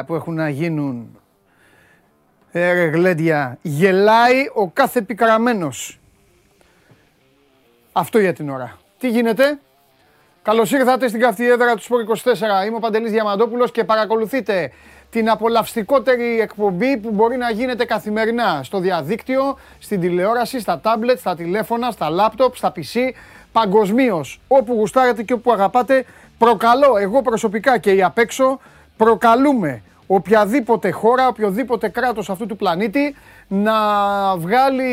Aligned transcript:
Ε, 0.00 0.04
ρε 0.04 0.04
γλέντια 0.04 0.04
που 0.04 0.14
έχουν 0.14 0.34
να 0.34 0.48
γίνουν. 0.48 1.18
Ε, 2.52 2.72
ρε 2.72 2.84
γλέντια. 2.84 3.58
Γελάει 3.62 4.50
ο 4.54 4.68
κάθε 4.68 5.02
πικραμένος. 5.02 6.00
Αυτό 7.92 8.18
για 8.18 8.32
την 8.32 8.50
ώρα. 8.50 8.78
Τι 8.98 9.08
γίνεται; 9.08 9.58
Καλώς 10.42 10.72
ήρθατε 10.72 11.08
στην 11.08 11.20
καυτή 11.20 11.50
έδρα 11.50 11.74
του 11.74 11.82
Σπορ 11.82 12.00
24. 12.00 12.66
Είμαι 12.66 12.76
ο 12.76 12.78
Παντελής 12.78 13.10
Διαμαντόπουλος 13.10 13.70
και 13.70 13.84
παρακολουθείτε 13.84 14.72
την 15.10 15.30
απολαυστικότερη 15.30 16.40
εκπομπή 16.40 16.96
που 16.96 17.10
μπορεί 17.10 17.36
να 17.36 17.50
γίνεται 17.50 17.84
καθημερινά 17.84 18.60
στο 18.62 18.78
διαδίκτυο, 18.78 19.58
στην 19.78 20.00
τηλεόραση, 20.00 20.60
στα 20.60 20.80
τάμπλετ, 20.80 21.18
στα 21.18 21.34
τηλέφωνα, 21.34 21.90
στα 21.90 22.10
λάπτοπ, 22.10 22.56
στα 22.56 22.72
PC, 22.76 23.12
παγκοσμίως. 23.52 24.40
Όπου 24.48 24.72
γουστάρετε 24.72 25.22
και 25.22 25.32
όπου 25.32 25.52
αγαπάτε, 25.52 26.04
προκαλώ 26.38 26.96
εγώ 26.96 27.22
προσωπικά 27.22 27.78
και 27.78 27.92
οι 27.92 28.02
απ' 28.02 28.18
έξω, 28.18 28.60
προκαλούμε 28.96 29.82
οποιαδήποτε 30.12 30.90
χώρα, 30.90 31.28
οποιοδήποτε 31.28 31.88
κράτος 31.88 32.30
αυτού 32.30 32.46
του 32.46 32.56
πλανήτη 32.56 33.14
να 33.48 33.72
βγάλει 34.36 34.92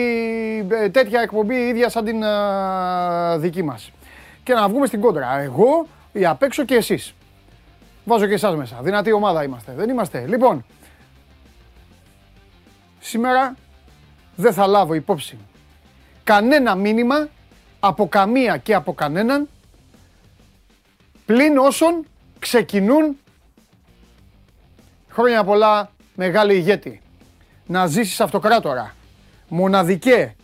ε, 0.70 0.90
τέτοια 0.90 1.22
εκπομπή 1.22 1.56
ίδια 1.56 1.90
σαν 1.90 2.06
την 2.06 2.24
ε, 2.24 3.38
δική 3.38 3.64
μας. 3.64 3.92
Και 4.44 4.54
να 4.54 4.70
βγούμε 4.70 4.86
στην 4.86 5.02
κόντρα. 5.02 5.40
Εγώ, 5.40 5.88
οι 6.12 6.26
απ' 6.26 6.44
έξω 6.44 6.66
και 6.66 6.76
εσείς. 6.76 7.14
Βάζω 8.06 8.26
και 8.26 8.34
εσάς 8.34 8.56
μέσα. 8.56 8.80
Δυνατή 8.82 9.12
ομάδα 9.12 9.44
είμαστε. 9.44 9.74
Δεν 9.76 9.90
είμαστε. 9.90 10.26
Λοιπόν, 10.28 10.66
σήμερα 13.00 13.56
δεν 14.36 14.54
θα 14.54 14.68
λάβω 14.68 14.94
υπόψη 14.94 15.38
κανένα 16.24 16.76
μήνυμα 16.76 17.28
από 17.80 18.08
καμία 18.08 18.58
και 18.58 18.74
από 18.74 18.94
κανέναν 18.94 19.50
πλην 21.26 21.58
όσων 21.58 22.06
ξεκινούν 22.40 23.18
χρόνια 25.18 25.44
πολλά 25.44 25.90
μεγάλη 26.16 26.54
ηγέτη. 26.54 27.02
Να 27.66 27.88
ζήσεις 27.88 28.20
αυτοκράτορα. 28.22 28.96
Μοναδικέ. 29.48 30.36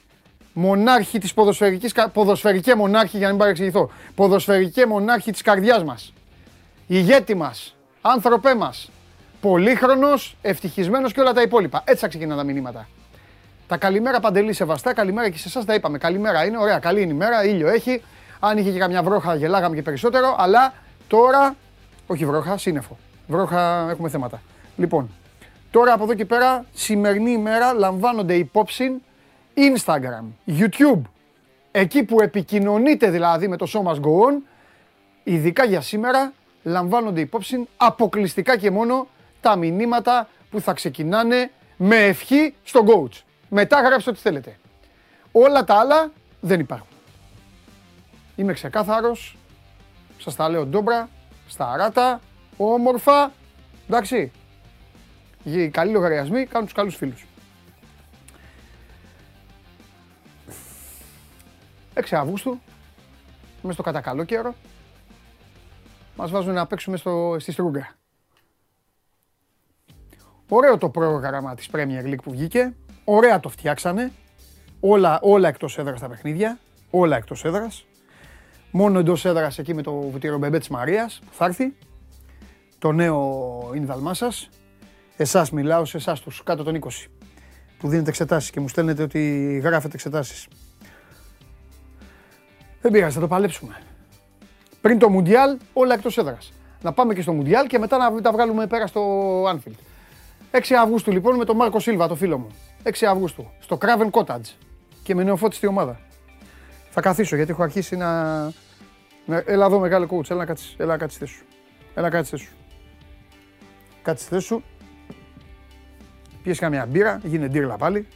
Μονάρχη 0.54 1.20
της 1.20 1.34
ποδοσφαιρικής, 1.34 1.94
ποδοσφαιρικέ 2.14 2.76
μονάρχη 2.76 3.18
για 3.18 3.26
να 3.26 3.32
μην 3.32 3.42
παρεξηγηθώ. 3.42 3.92
Ποδοσφαιρικέ 4.16 4.86
μονάρχη 4.86 5.32
της 5.32 5.42
καρδιάς 5.42 5.84
μας. 5.84 6.14
Ηγέτη 6.88 7.36
μας. 7.36 7.76
Άνθρωπέ 8.02 8.56
μας. 8.56 8.90
Πολύχρονος, 9.42 10.36
ευτυχισμένος 10.42 11.14
και 11.14 11.20
όλα 11.20 11.34
τα 11.34 11.42
υπόλοιπα. 11.42 11.82
Έτσι 11.86 12.02
θα 12.02 12.08
ξεκινάνε 12.08 12.42
τα 12.42 12.44
μηνύματα. 12.44 12.88
Τα 13.68 13.78
καλημέρα 13.78 14.20
παντελή 14.20 14.54
σεβαστά, 14.54 14.94
καλημέρα 14.94 15.30
και 15.30 15.38
σε 15.38 15.48
εσάς 15.48 15.66
τα 15.66 15.74
είπαμε. 15.74 15.98
Καλημέρα 15.98 16.46
είναι, 16.46 16.58
ωραία, 16.58 16.80
καλή 16.80 17.02
είναι 17.02 17.14
η 17.14 17.16
μέρα, 17.16 17.44
ήλιο 17.44 17.68
έχει. 17.68 18.02
Αν 18.40 18.58
είχε 18.58 18.72
και 18.72 18.80
καμιά 18.80 19.04
βρόχα, 19.04 19.36
γελάγαμε 19.36 19.76
και 19.76 19.82
περισσότερο. 19.82 20.36
Αλλά 20.38 20.74
τώρα, 21.08 21.56
όχι 22.08 22.26
βρόχα, 22.26 22.58
σύννεφο. 22.58 22.98
Βρόχα 23.28 23.90
έχουμε 23.90 24.10
θέματα. 24.10 24.42
Λοιπόν, 24.76 25.10
τώρα 25.72 25.94
από 25.94 26.04
εδώ 26.04 26.14
και 26.14 26.26
πέρα, 26.26 26.66
σημερινή 26.74 27.32
ημέρα 27.32 27.74
λαμβάνονται 27.74 28.36
υπόψη 28.36 29.02
Instagram, 29.56 30.23
YouTube, 30.48 31.02
εκεί 31.72 32.04
που 32.04 32.22
επικοινωνείτε 32.22 33.10
δηλαδή 33.10 33.48
με 33.48 33.58
το 33.58 33.67
show 33.73 33.92
must 33.92 34.00
go 34.00 34.30
on, 34.30 34.42
ειδικά 35.23 35.66
για 35.66 35.82
σήμερα, 35.82 36.33
λαμβάνονται 36.64 37.22
υπόψη 37.22 37.67
αποκλειστικά 37.78 38.58
και 38.58 38.72
μόνο 38.72 39.08
τα 39.42 39.56
μηνύματα 39.56 40.28
που 40.52 40.62
θα 40.62 40.73
ξεκινάνε 40.73 41.52
με 41.78 41.95
ευχή 41.95 42.54
στον 42.64 42.88
coach. 42.88 43.22
Μετά 43.50 43.82
γράψτε 43.82 44.10
ό,τι 44.10 44.20
θέλετε. 44.20 44.58
Όλα 45.32 45.64
τα 45.64 45.76
άλλα 45.76 46.12
δεν 46.39 46.60
υπάρχουν. 46.60 46.88
Είμαι 48.36 48.54
ξεκάθαρος, 48.54 49.38
σας 50.17 50.36
τα 50.36 50.50
λέω 50.50 50.66
ντόμπρα, 50.66 51.10
στα 51.48 51.72
αράτα, 51.72 52.20
όμορφα, 52.58 53.32
εντάξει. 53.88 54.32
Οι 55.43 55.70
καλοί 55.70 55.92
λογαριασμοί 55.92 56.45
κάνουν 56.45 56.65
τους 56.65 56.76
καλούς 56.76 56.95
φίλους. 56.95 57.26
6 61.93 62.15
Αυγούστου, 62.15 62.59
είμαι 63.64 63.73
στο 63.73 63.83
κατακαλό 63.83 64.23
καιρό, 64.23 64.55
μας 66.15 66.32
βάζουν 66.32 66.53
να 66.53 66.67
παίξουμε 66.67 66.98
στο, 66.98 67.36
στη 67.39 67.52
Στρούγκα. 67.52 67.95
Ωραίο 70.49 70.77
το 70.77 70.89
πρόγραμμα 70.89 71.55
της 71.55 71.70
Premier 71.71 72.05
League 72.05 72.21
που 72.23 72.32
βγήκε, 72.32 72.73
ωραία 73.03 73.39
το 73.39 73.49
φτιάξανε, 73.49 74.11
όλα, 74.80 75.20
όλα 75.21 75.48
εκτός 75.48 75.77
έδρας 75.77 75.99
τα 75.99 76.09
παιχνίδια, 76.09 76.59
όλα 76.89 77.17
εκτός 77.17 77.45
έδρας. 77.45 77.86
Μόνο 78.71 78.99
εντός 78.99 79.26
έδρας 79.26 79.58
εκεί 79.58 79.73
με 79.73 79.82
το 79.82 79.92
βουτύρο 79.92 80.37
μπεμπέ 80.37 80.59
της 80.59 80.70
Μαρίας 80.70 81.21
που 81.26 81.33
θα 81.33 81.45
έρθει, 81.45 81.73
το 82.80 82.92
νέο 82.92 83.71
ίνδαλμά 83.76 84.14
σας, 84.14 84.49
Εσάς 85.18 85.52
μιλάω, 85.52 85.86
σε 85.86 85.98
εσάς 85.98 86.20
τους 86.20 86.44
κάτω 86.44 86.64
των 86.64 86.76
20 86.76 86.88
που 87.78 87.88
δίνετε 87.88 88.10
εξετάσεις 88.10 88.50
και 88.50 88.60
μου 88.60 88.68
στέλνετε 88.68 89.04
ότι 89.04 89.60
γράφετε 89.64 89.94
εξετάσεις. 89.94 90.48
Δεν 92.82 92.92
πειράζει, 92.92 93.14
θα 93.14 93.20
το 93.20 93.28
παλέψουμε. 93.28 93.82
Πριν 94.82 95.00
το 95.00 95.10
Μουντιάλ, 95.10 95.58
όλα 95.74 95.94
εκτός 95.94 96.18
έδρας. 96.18 96.54
Να 96.82 96.94
πάμε 96.94 97.14
και 97.14 97.22
στο 97.22 97.34
Μουντιάλ 97.34 97.68
και 97.68 97.80
μετά 97.80 97.98
να 97.98 98.22
τα 98.22 98.32
βγάλουμε 98.32 98.68
πέρα 98.68 98.88
στο 98.88 99.02
Anfield. 99.44 99.78
6 100.52 100.60
Αυγούστου 100.82 101.12
λοιπόν 101.12 101.36
με 101.36 101.45
τον 101.45 101.56
Μάρκο 101.56 101.80
Σίλβα, 101.80 102.08
το 102.08 102.16
φίλο 102.16 102.38
μου. 102.38 102.48
6 102.84 103.06
Αυγούστου, 103.06 103.50
στο 103.60 103.78
Craven 103.82 104.10
Cottage 104.12 104.54
και 105.04 105.16
με 105.16 105.24
νεοφώτιστη 105.24 105.68
ομάδα. 105.68 106.00
Θα 106.90 107.02
καθίσω 107.02 107.36
γιατί 107.36 107.52
έχω 107.52 107.64
αρχίσει 107.64 107.95
να... 107.95 108.52
Έλα 109.45 109.66
εδώ 109.66 109.80
μεγάλο 109.80 110.08
coach, 110.12 110.30
έλα 110.30 110.40
να 110.40 110.45
κάτσεις, 110.45 110.76
έλα 110.78 110.92
να 110.92 110.98
κάτσεις 110.98 111.20
θέση 111.20 111.34
σου. 111.34 111.44
Έλα 111.94 112.10
να 112.10 112.16
κάτσεις 112.16 112.30
θέση 112.32 112.44
σου. 112.44 112.56
Κάτσεις 114.02 114.28
θέση 114.28 114.45
σου, 114.45 114.64
Πιες 116.43 116.59
καμιά 116.59 116.86
μπύρα, 116.86 117.20
γίνε 117.23 117.48
ντύρλα 117.48 117.77
πάλι. 117.77 118.08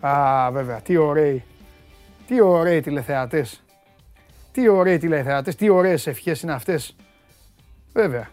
Α, 0.00 0.50
βέβαια, 0.52 0.80
τι 0.80 0.96
ωραίοι. 0.96 1.44
Τι 2.26 2.40
ωραίοι 2.40 2.80
τηλεθεατές. 2.80 3.62
Τι 4.52 4.68
ωραίοι 4.68 4.98
τηλεθεατές, 4.98 5.56
τι 5.56 5.68
ωραίες 5.68 6.06
ευχές 6.06 6.42
είναι 6.42 6.52
αυτές. 6.52 6.96
Βέβαια. 7.92 8.30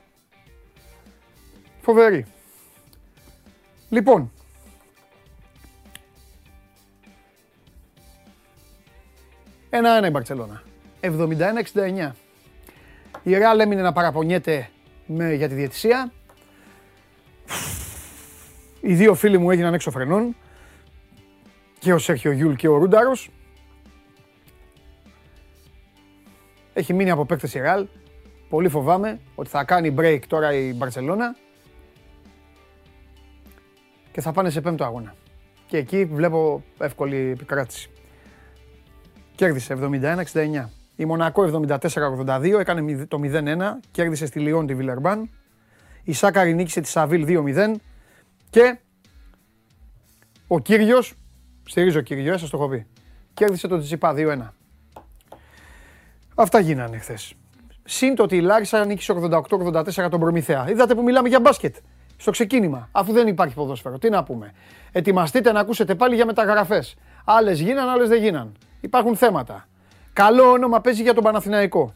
Φοβερή. 1.81 2.25
Λοιπόν. 3.89 4.31
Ένα-ένα 9.69 10.07
η 10.07 10.09
Μπαρτσελώνα. 10.09 10.63
71-69. 11.01 12.11
Η 13.23 13.37
Ρεάλ 13.37 13.59
έμεινε 13.59 13.81
να 13.81 13.93
παραπονιέται 13.93 14.69
με, 15.05 15.33
για 15.33 15.47
τη 15.47 15.53
διαιτησία. 15.53 16.11
Οι 18.81 18.93
δύο 18.93 19.13
φίλοι 19.13 19.37
μου 19.37 19.51
έγιναν 19.51 19.73
έξω 19.73 19.91
φρενών. 19.91 20.35
Και 21.79 21.93
ο 21.93 21.97
Σέρχιο 21.97 22.31
Γιούλ 22.31 22.53
και 22.53 22.67
ο 22.67 22.77
Ρούνταρος. 22.77 23.29
Έχει 26.73 26.93
μείνει 26.93 27.09
από 27.09 27.25
παίκτες 27.25 27.53
η 27.53 27.59
Ρεάλ. 27.59 27.87
Πολύ 28.49 28.69
φοβάμαι 28.69 29.19
ότι 29.35 29.49
θα 29.49 29.63
κάνει 29.63 29.95
break 29.97 30.19
τώρα 30.27 30.53
η 30.53 30.73
Μπαρσελώνα. 30.73 31.35
Και 34.11 34.21
θα 34.21 34.31
πάνε 34.31 34.49
σε 34.49 34.61
πέμπτο 34.61 34.83
αγώνα. 34.83 35.15
Και 35.67 35.77
εκεί 35.77 36.05
βλέπω 36.05 36.63
εύκολη 36.79 37.17
επικράτηση. 37.17 37.89
Κέρδισε 39.35 39.77
71-69. 40.33 40.78
Η 40.99 41.05
Μονακό 41.05 41.65
74-82 41.67 42.55
έκανε 42.59 43.05
το 43.05 43.19
0-1, 43.23 43.57
κέρδισε 43.91 44.25
στη 44.25 44.39
Λιόν 44.39 44.67
τη 44.67 44.75
Βιλερμπάν. 44.75 45.29
Η 46.03 46.13
Σάκαρη 46.13 46.53
νίκησε 46.53 46.81
τη 46.81 46.87
Σαβίλ 46.87 47.25
2-0 47.27 47.75
και 48.49 48.77
ο 50.47 50.59
Κύριος, 50.59 51.13
στηρίζω 51.65 52.01
Κύριο, 52.01 52.37
σας 52.37 52.49
το 52.49 52.57
έχω 52.57 52.69
πει, 52.69 52.87
κέρδισε 53.33 53.67
τον 53.67 53.81
Τσιπά 53.81 54.13
2-1. 54.13 54.53
Αυτά 56.35 56.59
γίνανε 56.59 56.97
χθες. 56.97 57.33
Συν 57.83 58.15
το 58.15 58.23
ότι 58.23 58.35
η 58.35 58.41
Λάρισα 58.41 58.85
νίκησε 58.85 59.13
88-84 59.13 60.09
τον 60.09 60.19
Προμηθέα. 60.19 60.69
Είδατε 60.69 60.95
που 60.95 61.03
μιλάμε 61.03 61.27
για 61.27 61.39
μπάσκετ. 61.39 61.75
Στο 62.17 62.31
ξεκίνημα, 62.31 62.89
αφού 62.91 63.11
δεν 63.13 63.27
υπάρχει 63.27 63.55
ποδόσφαιρο. 63.55 63.97
Τι 63.97 64.09
να 64.09 64.23
πούμε. 64.23 64.51
Ετοιμαστείτε 64.91 65.51
να 65.51 65.59
ακούσετε 65.59 65.95
πάλι 65.95 66.15
για 66.15 66.25
μεταγραφές. 66.25 66.95
Άλλες 67.25 67.59
γίναν, 67.59 67.89
άλλες 67.89 68.09
δεν 68.09 68.21
γίναν. 68.21 68.51
Υπάρχουν 68.81 69.15
θέματα. 69.15 69.67
Καλό 70.19 70.51
όνομα 70.51 70.81
παίζει 70.81 71.01
για 71.01 71.13
τον 71.13 71.23
Παναθηναϊκό. 71.23 71.93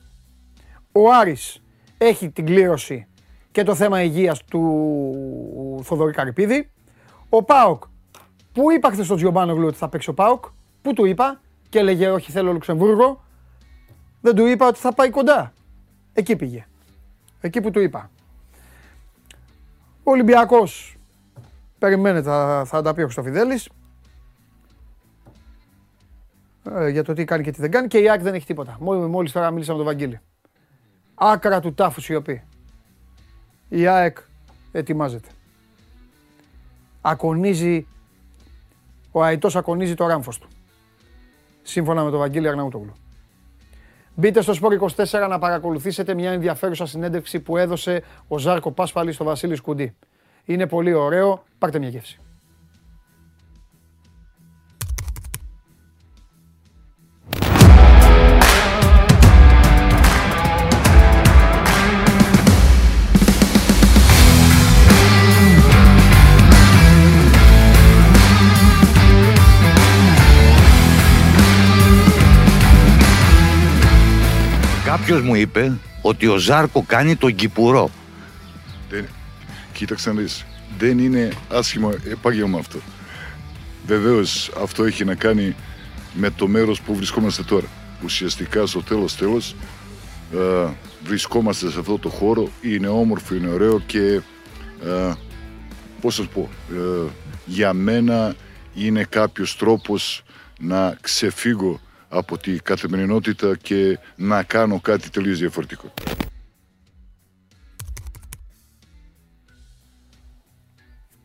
Ο 0.92 1.12
Άρης 1.14 1.64
έχει 1.98 2.30
την 2.30 2.46
κλήρωση 2.46 3.08
και 3.52 3.64
το 3.64 3.76
θέμα 3.76 4.02
υγείας 4.04 4.44
του 4.44 5.82
Θοδωρή 5.84 6.12
Καρυπίδη. 6.12 6.70
Ο 7.30 7.44
Πάοκ, 7.44 7.84
που 8.54 8.72
είπα 8.72 8.92
χθες 8.92 9.06
στον 9.06 9.18
Τζιομπάνογλου 9.18 9.68
ότι 9.68 9.78
θα 9.78 9.90
παίξει 9.90 10.10
ο 10.10 10.14
Πάοκ, 10.14 10.46
που 10.82 10.94
του 10.94 11.06
είπα 11.06 11.42
και 11.70 11.80
έλεγε 11.80 12.10
όχι 12.10 12.32
θέλω 12.32 12.54
Λουξεμβούργο, 12.54 13.24
δεν 14.22 14.36
του 14.36 14.46
είπα 14.46 14.68
ότι 14.68 14.80
θα 14.80 14.94
πάει 14.94 15.10
κοντά. 15.10 15.54
Εκεί 16.14 16.36
πήγε. 16.36 16.68
Εκεί 17.42 17.62
που 17.62 17.72
του 17.72 17.80
είπα. 17.80 18.10
Ο 20.04 20.12
Ολυμπιακός, 20.12 20.98
περιμένετε 21.80 22.30
θα, 22.30 22.64
θα 22.66 22.82
τα 22.82 22.94
πει 22.94 23.02
ο 23.02 23.04
Χρυστοφιδέλης, 23.04 23.66
ε, 23.66 23.70
για 26.92 27.04
το 27.04 27.14
τι 27.14 27.24
κάνει 27.26 27.44
και 27.44 27.52
τι 27.52 27.62
δεν 27.62 27.72
κάνει 27.72 27.88
και 27.88 27.98
η 27.98 28.10
ΑΕΚ 28.10 28.22
δεν 28.22 28.34
έχει 28.34 28.46
τίποτα. 28.46 28.78
Μόλι 28.80 29.32
τώρα 29.32 29.52
μίλησα 29.52 29.72
με 29.72 29.78
τον 29.78 29.86
Βαγγίλη. 29.86 30.20
Άκρα 31.16 31.60
του 31.60 31.74
τάφου 31.74 32.02
σιωπή. 32.02 32.44
Η 33.70 33.88
ΑΕΚ 33.88 34.18
ετοιμάζεται. 34.72 35.28
Ακονίζει, 37.02 37.88
ο 39.12 39.24
Αϊτός 39.24 39.56
ακονίζει 39.56 39.94
το 39.94 40.08
ράμφος 40.08 40.38
του. 40.40 40.48
Σύμφωνα 41.62 42.04
με 42.04 42.10
τον 42.10 42.20
Βαγγίλη 42.20 42.48
Αρναούτογλου. 42.48 42.94
Μπείτε 44.16 44.42
στο 44.42 44.54
Σπόρ 44.54 44.74
24 44.96 45.28
να 45.30 45.40
παρακολουθήσετε 45.40 46.14
μια 46.14 46.32
ενδιαφέρουσα 46.32 46.86
συνέντευξη 46.86 47.40
που 47.40 47.58
έδωσε 47.58 48.04
ο 48.28 48.38
Ζάρκο 48.38 48.72
Πάσπαλης 48.72 49.16
στο 49.16 49.24
Βασίλης 49.24 49.58
Σκουντή. 49.58 49.96
Είναι 50.46 50.68
πολύ 50.68 50.94
ωραίο. 50.94 51.44
Πάρτε 51.58 51.80
μια 51.80 51.90
γεύση. 51.90 52.20
Κάποιος 74.98 75.22
μου 75.22 75.36
είπε 75.36 75.78
ότι 76.02 76.28
ο 76.28 76.38
Ζάρκο 76.38 76.84
κάνει 76.88 77.16
τον 77.16 77.36
Κυπουρό. 77.36 77.90
Δεν, 78.90 79.06
κοίταξε 79.74 80.12
να 80.12 80.22
δεις. 80.22 80.46
Δεν 80.78 81.00
είναι 81.00 81.30
άσχημο 81.50 81.94
επάγγελμα 82.10 82.60
αυτό. 82.60 82.80
Βεβαίως 83.86 84.52
αυτό 84.62 84.84
έχει 84.84 85.06
να 85.06 85.16
κάνει 85.16 85.56
με 86.14 86.30
το 86.30 86.48
μέρος 86.48 86.82
που 86.82 86.96
βρισκόμαστε 86.96 87.44
τώρα. 87.44 87.66
Ουσιαστικά 88.04 88.66
στο 88.66 88.82
τέλος 88.82 89.16
τέλος 89.16 89.56
ε, 90.34 90.68
βρισκόμαστε 91.04 91.72
σε 91.72 91.80
αυτό 91.80 91.98
το 91.98 92.10
χώρο, 92.10 92.50
είναι 92.62 92.88
όμορφο, 92.88 93.36
είναι 93.36 93.50
ωραίο 93.50 93.80
και 93.80 94.22
ε, 94.84 95.14
πώς 96.02 96.16
σας 96.16 96.28
πω, 96.28 96.50
ε, 96.72 97.10
για 97.46 97.74
μένα 97.74 98.36
είναι 98.74 99.04
κάποιος 99.04 99.58
τρόπος 99.58 100.24
να 100.60 100.98
ξεφύγω 101.02 101.80
από 102.14 102.38
τη 102.38 102.52
καθημερινότητα 102.52 103.56
και 103.56 104.00
να 104.16 104.44
κάνω 104.44 104.80
κάτι 104.80 105.10
τελείως 105.10 105.40
διαφορετικό. 105.40 105.94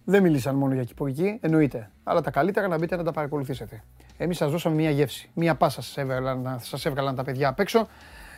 Δεν 0.05 0.23
μίλησαν 0.23 0.55
μόνο 0.55 0.75
για 0.75 0.85
κυπουργική, 0.85 1.39
εννοείται. 1.41 1.91
Αλλά 2.05 2.21
τα 2.21 2.31
καλύτερα 2.31 2.69
να 2.69 2.79
μπείτε 2.79 2.97
να 2.97 3.05
τα 3.05 3.13
παρακολουθήσετε. 3.13 3.83
Εμείς 4.17 4.37
σας 4.37 4.51
δώσαμε 4.51 4.75
μια 4.75 4.91
γεύση. 4.91 5.31
Μια 5.35 5.55
πάσα 5.55 5.83
σας 5.83 5.97
έβγαλαν, 5.97 6.59
σας 6.63 6.85
έβγαλαν 6.85 7.15
τα 7.15 7.25
παιδιά 7.25 7.49
απ' 7.49 7.61
έξω 7.61 7.89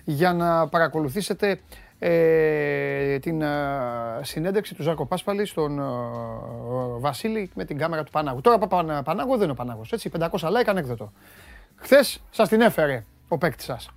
για 0.05 0.33
να 0.33 0.69
παρακολουθήσετε 0.69 1.61
ε, 1.99 3.19
την 3.19 3.43
ε, 3.43 3.49
συνέντευξη 4.21 4.75
του 4.75 4.83
Ζάκο 4.83 5.07
Πάσπαλη 5.07 5.45
στον 5.45 5.79
ε, 5.79 5.83
Βασίλη 6.99 7.51
με 7.55 7.65
την 7.65 7.79
κάμερα 7.79 8.05
του 8.05 8.11
Πανάγου. 8.11 8.41
Τώρα 8.41 8.59
Πανάγου 9.03 9.33
δεν 9.33 9.43
είναι 9.43 9.53
ο 9.53 9.55
Πανάγος, 9.55 9.93
έτσι, 9.93 10.11
500 10.19 10.29
like 10.31 10.67
ανέκδοτο. 10.67 11.13
Χθες 11.81 12.23
σας 12.31 12.49
την 12.49 12.61
έφερε 12.61 13.05
ο 13.29 13.39
παίκτης 13.39 13.65
σας. 13.65 13.91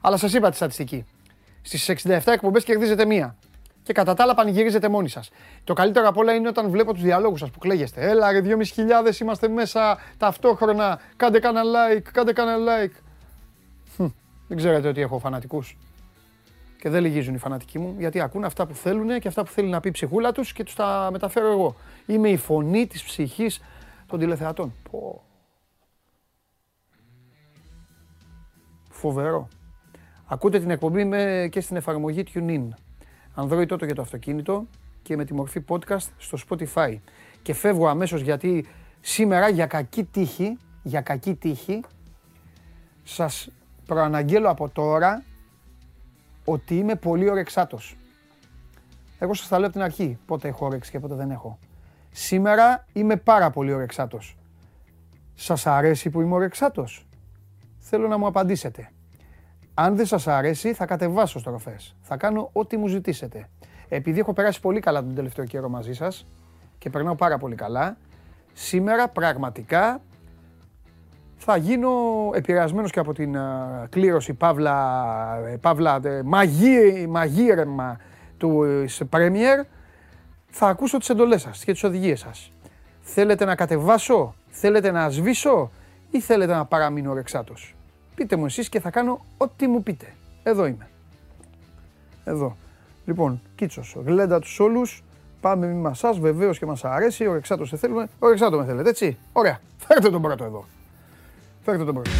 Αλλά 0.00 0.16
σας 0.16 0.34
είπα 0.34 0.50
τη 0.50 0.56
στατιστική. 0.56 1.04
Στις 1.62 1.88
67 1.88 2.32
εκπομπές 2.32 2.64
κερδίζετε 2.64 3.04
μία. 3.04 3.36
Και 3.82 3.92
κατά 3.92 4.14
τα 4.14 4.22
άλλα 4.22 4.34
πανηγυρίζετε 4.34 4.88
μόνοι 4.88 5.08
σας. 5.08 5.30
Το 5.64 5.72
καλύτερο 5.72 6.08
απ' 6.08 6.16
όλα 6.16 6.32
είναι 6.34 6.48
όταν 6.48 6.70
βλέπω 6.70 6.92
τους 6.92 7.02
διαλόγους 7.02 7.40
σας 7.40 7.50
που 7.50 7.58
κλαίγεστε. 7.58 8.10
Έλα, 8.10 8.32
ρε, 8.32 8.40
2.500 8.40 9.20
είμαστε 9.20 9.48
μέσα 9.48 9.98
ταυτόχρονα. 10.16 11.00
Κάντε 11.16 11.38
κανένα 11.38 11.70
like, 11.70 12.02
κάντε 12.12 12.32
κανένα 12.32 12.58
like. 12.72 12.92
δεν 14.48 14.56
ξέρετε 14.56 14.88
ότι 14.88 15.00
έχω 15.00 15.18
φανατικούς. 15.18 15.76
Και 16.78 16.88
δεν 16.88 17.02
λυγίζουν 17.02 17.34
οι 17.34 17.38
φανατικοί 17.38 17.78
μου 17.78 17.94
γιατί 17.98 18.20
ακούν 18.20 18.44
αυτά 18.44 18.66
που 18.66 18.74
θέλουν 18.74 19.20
και 19.20 19.28
αυτά 19.28 19.44
που 19.44 19.50
θέλει 19.50 19.68
να 19.68 19.80
πει 19.80 19.88
η 19.88 19.92
ψυχούλα 19.92 20.32
τους 20.32 20.52
και 20.52 20.64
τους 20.64 20.74
τα 20.74 21.08
μεταφέρω 21.12 21.50
εγώ. 21.50 21.76
Είμαι 22.06 22.28
η 22.28 22.36
φωνή 22.36 22.86
της 22.86 23.02
ψυχής 23.02 23.60
των 24.06 24.18
τηλεθεατών. 24.18 24.74
Πω. 24.90 25.22
Φοβερό. 29.04 29.48
Ακούτε 30.26 30.60
την 30.60 30.70
εκπομπή 30.70 31.04
με 31.04 31.48
και 31.50 31.60
στην 31.60 31.76
εφαρμογή 31.76 32.24
TuneIn. 32.34 32.68
Android 33.36 33.66
τότε 33.66 33.86
για 33.86 33.94
το 33.94 34.02
αυτοκίνητο 34.02 34.66
και 35.02 35.16
με 35.16 35.24
τη 35.24 35.34
μορφή 35.34 35.64
podcast 35.68 36.06
στο 36.16 36.38
Spotify. 36.48 36.98
Και 37.42 37.54
φεύγω 37.54 37.88
αμέσως 37.88 38.20
γιατί 38.20 38.66
σήμερα 39.00 39.48
για 39.48 39.66
κακή 39.66 40.04
τύχη, 40.04 40.58
για 40.82 41.00
κακή 41.00 41.34
τύχη, 41.34 41.80
σας 43.02 43.48
προαναγγέλω 43.86 44.48
από 44.50 44.68
τώρα 44.68 45.22
ότι 46.44 46.76
είμαι 46.76 46.94
πολύ 46.94 47.30
ωρεξάτος. 47.30 47.96
Εγώ 49.18 49.34
σας 49.34 49.48
τα 49.48 49.56
λέω 49.58 49.66
από 49.66 49.74
την 49.74 49.84
αρχή, 49.84 50.18
πότε 50.26 50.48
έχω 50.48 50.66
όρεξη 50.66 50.90
και 50.90 51.00
πότε 51.00 51.14
δεν 51.14 51.30
έχω. 51.30 51.58
Σήμερα 52.10 52.86
είμαι 52.92 53.16
πάρα 53.16 53.50
πολύ 53.50 53.72
ωρεξάτος. 53.72 54.36
Σας 55.34 55.66
αρέσει 55.66 56.10
που 56.10 56.20
είμαι 56.20 56.34
ωρεξάτος; 56.34 57.06
Θέλω 57.86 58.08
να 58.08 58.18
μου 58.18 58.26
απαντήσετε. 58.26 58.90
Αν 59.74 59.96
δεν 59.96 60.06
σας 60.06 60.26
αρέσει, 60.26 60.72
θα 60.72 60.86
κατεβάσω 60.86 61.38
στροφές. 61.38 61.96
Θα 62.00 62.16
κάνω 62.16 62.50
ό,τι 62.52 62.76
μου 62.76 62.86
ζητήσετε. 62.86 63.48
Επειδή 63.88 64.20
έχω 64.20 64.32
περάσει 64.32 64.60
πολύ 64.60 64.80
καλά 64.80 65.02
τον 65.02 65.14
τελευταίο 65.14 65.44
καιρό 65.44 65.68
μαζί 65.68 65.92
σας 65.92 66.26
και 66.78 66.90
περνάω 66.90 67.14
πάρα 67.14 67.38
πολύ 67.38 67.54
καλά, 67.54 67.96
σήμερα 68.52 69.08
πραγματικά 69.08 70.00
θα 71.36 71.56
γίνω 71.56 71.90
επηρεασμένος 72.34 72.90
και 72.90 72.98
από 72.98 73.12
την 73.12 73.36
κλήρωση 73.88 74.34
Παύλα, 74.34 75.38
ε, 75.46 75.56
Παύλα 75.56 76.00
ε, 76.04 76.22
μαγείρεμα 77.08 77.98
του 78.36 78.64
Premier. 79.10 79.64
Θα 80.46 80.68
ακούσω 80.68 80.98
τις 80.98 81.08
εντολές 81.08 81.40
σας 81.40 81.64
και 81.64 81.72
τις 81.72 81.84
οδηγίες 81.84 82.20
σας. 82.20 82.52
Θέλετε 83.00 83.44
να 83.44 83.54
κατεβάσω, 83.54 84.34
θέλετε 84.48 84.90
να 84.90 85.10
σβήσω 85.10 85.70
ή 86.10 86.20
θέλετε 86.20 86.52
να 86.52 86.64
παραμείνω 86.64 87.14
ρεξάτος; 87.14 87.76
Πείτε 88.14 88.36
μου 88.36 88.44
εσείς 88.44 88.68
και 88.68 88.80
θα 88.80 88.90
κάνω 88.90 89.24
ό,τι 89.36 89.66
μου 89.66 89.82
πείτε. 89.82 90.14
Εδώ 90.42 90.66
είμαι. 90.66 90.88
Εδώ. 92.24 92.56
Λοιπόν, 93.04 93.40
Κίτσος, 93.54 93.96
γλέντα 94.04 94.38
τους 94.38 94.60
όλους. 94.60 95.02
Πάμε 95.40 95.66
με 95.66 95.72
μασάς, 95.72 96.18
βεβαίως 96.18 96.58
και 96.58 96.66
μας 96.66 96.84
αρέσει. 96.84 97.26
Ο 97.26 97.32
Ρεξάτος 97.32 97.68
σε 97.68 97.76
θέλουμε. 97.76 98.08
Ο 98.18 98.28
Ρεξάτο 98.28 98.58
με 98.58 98.64
θέλετε, 98.64 98.88
έτσι. 98.88 99.16
Ωραία. 99.32 99.60
Φέρτε 99.78 100.10
τον 100.10 100.22
πρώτο 100.22 100.44
εδώ. 100.44 100.64
Φέρτε 101.62 101.84
τον 101.84 101.94
πρώτο. 101.94 102.10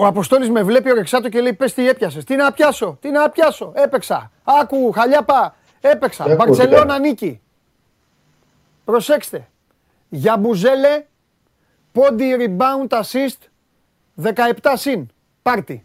Ο 0.00 0.06
Αποστόλης 0.06 0.50
με 0.50 0.62
βλέπει 0.62 0.90
ο 0.90 0.94
Ρεξάτο 0.94 1.28
και 1.28 1.40
λέει 1.40 1.52
πες 1.52 1.74
τι 1.74 1.88
έπιασες. 1.88 2.24
Τι 2.24 2.36
να 2.36 2.52
πιάσω, 2.52 2.98
τι 3.00 3.10
να 3.10 3.30
πιάσω. 3.30 3.72
Έπαιξα. 3.74 4.30
Άκου, 4.44 4.92
χαλιάπα. 4.92 5.56
Έπαιξα. 5.80 6.34
Μπαρτσελώνα 6.34 6.98
νίκη. 6.98 7.40
Προσέξτε. 8.84 9.48
Για 10.08 10.36
Μπουζέλε, 10.36 11.04
πόντι 11.92 12.36
rebound 12.38 13.00
assist, 13.00 13.48
17 14.22 14.72
συν. 14.74 15.08
Πάρτι. 15.42 15.84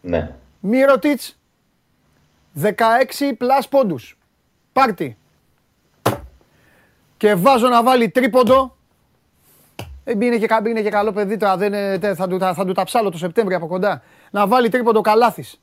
Ναι. 0.00 0.34
Μύρωτιτς, 0.60 1.38
16 2.62 3.34
πλάς 3.38 3.68
πόντους. 3.68 4.18
Πάρτι. 4.72 5.18
Και 7.16 7.34
βάζω 7.34 7.68
να 7.68 7.82
βάλει 7.82 8.08
τρίποντο 8.08 8.62
ε, 8.64 8.79
είναι 10.04 10.36
και, 10.36 10.48
είναι 10.68 10.82
και 10.82 10.90
καλό 10.90 11.12
παιδί 11.12 11.36
τώρα, 11.36 11.56
δεν, 11.56 11.72
θα, 12.16 12.28
του, 12.28 12.38
θα, 12.38 12.54
θα 12.54 12.64
του 12.64 12.72
τα 12.72 12.84
ψάλω 12.84 13.10
το 13.10 13.18
Σεπτέμβριο 13.18 13.56
από 13.56 13.66
κοντά. 13.66 14.02
Να 14.30 14.46
βάλει 14.46 14.68
τρίποντο 14.68 15.00
καλάθης. 15.00 15.60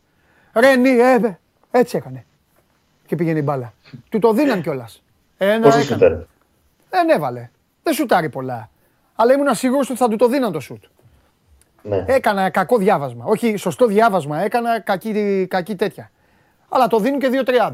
Ρένι, 0.53 0.89
ε, 0.89 1.37
έτσι 1.71 1.97
έκανε. 1.97 2.25
Και 3.05 3.15
πήγαινε 3.15 3.39
η 3.39 3.43
μπάλα. 3.45 3.73
του 4.09 4.19
το 4.19 4.33
δίναν 4.33 4.61
κιόλας. 4.61 5.03
Ένα 5.37 5.59
Πόσο 5.59 5.79
έκανε. 5.79 6.27
Δεν 6.89 7.09
έβαλε. 7.09 7.49
Δεν 7.83 7.93
σουτάρει 7.93 8.29
πολλά. 8.29 8.69
Αλλά 9.15 9.33
ήμουν 9.33 9.55
σίγουρο 9.55 9.79
ότι 9.89 9.95
θα 9.95 10.07
του 10.07 10.15
το 10.15 10.27
δίναν 10.27 10.51
το 10.51 10.59
σουτ. 10.59 10.83
Ναι. 11.81 12.05
Έκανα 12.07 12.49
κακό 12.49 12.77
διάβασμα. 12.77 13.25
Όχι, 13.25 13.55
σωστό 13.55 13.85
διάβασμα. 13.85 14.41
Έκανα 14.41 14.79
κακή, 14.79 15.47
κακή 15.49 15.75
τέτοια. 15.75 16.11
Αλλά 16.69 16.87
το 16.87 16.99
δίνουν 16.99 17.19
και 17.19 17.29
2-30. 17.45 17.71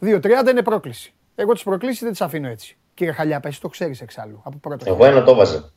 2-30 0.00 0.50
είναι 0.50 0.62
πρόκληση. 0.62 1.14
Εγώ 1.34 1.52
τις 1.52 1.62
προκλήσεις 1.62 2.00
δεν 2.00 2.10
τις 2.10 2.20
αφήνω 2.20 2.48
έτσι. 2.48 2.76
Κύριε 2.94 3.12
Χαλιάπα, 3.12 3.48
εσύ 3.48 3.60
το 3.60 3.68
ξέρεις 3.68 4.00
εξάλλου 4.00 4.40
από 4.44 4.58
πρώτο. 4.58 4.84
Εγώ 4.88 5.04
ένα 5.04 5.22
το 5.22 5.34
βάζα. 5.34 5.70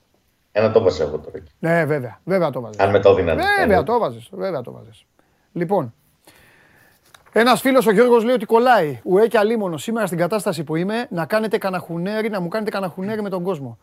Ένα 0.51 0.71
το 0.71 0.81
βάζα 0.81 1.03
εγώ 1.03 1.17
τώρα. 1.17 1.43
Ναι, 1.59 1.85
βέβαια. 1.85 2.19
Βέβαια 2.23 2.49
το 2.49 2.61
βάζα. 2.61 2.83
Αν 2.83 2.89
με 2.89 2.99
το 2.99 3.13
δίνανε. 3.13 3.43
Βέβαια 3.59 3.83
το 3.83 3.99
βάζε. 3.99 4.19
Βέβαια 4.31 4.61
το 4.61 4.71
βάζε. 4.71 4.89
Λοιπόν, 5.51 5.93
ένας 7.31 7.61
φίλος 7.61 7.87
ο 7.87 7.91
Γιώργος 7.91 8.23
λέει 8.23 8.35
ότι 8.35 8.45
κολλάει. 8.45 8.99
Ουέ 9.03 9.27
και 9.27 9.37
αλίμονο 9.37 9.77
σήμερα 9.77 10.05
στην 10.05 10.17
κατάσταση 10.17 10.63
που 10.63 10.75
είμαι 10.75 11.07
να 11.09 11.25
κάνετε 11.25 11.57
καναχουνέρι, 11.57 12.29
να 12.29 12.41
μου 12.41 12.47
κάνετε 12.47 12.71
καναχουνέρι 12.71 13.21
με 13.21 13.29
τον 13.29 13.43
κόσμο. 13.43 13.77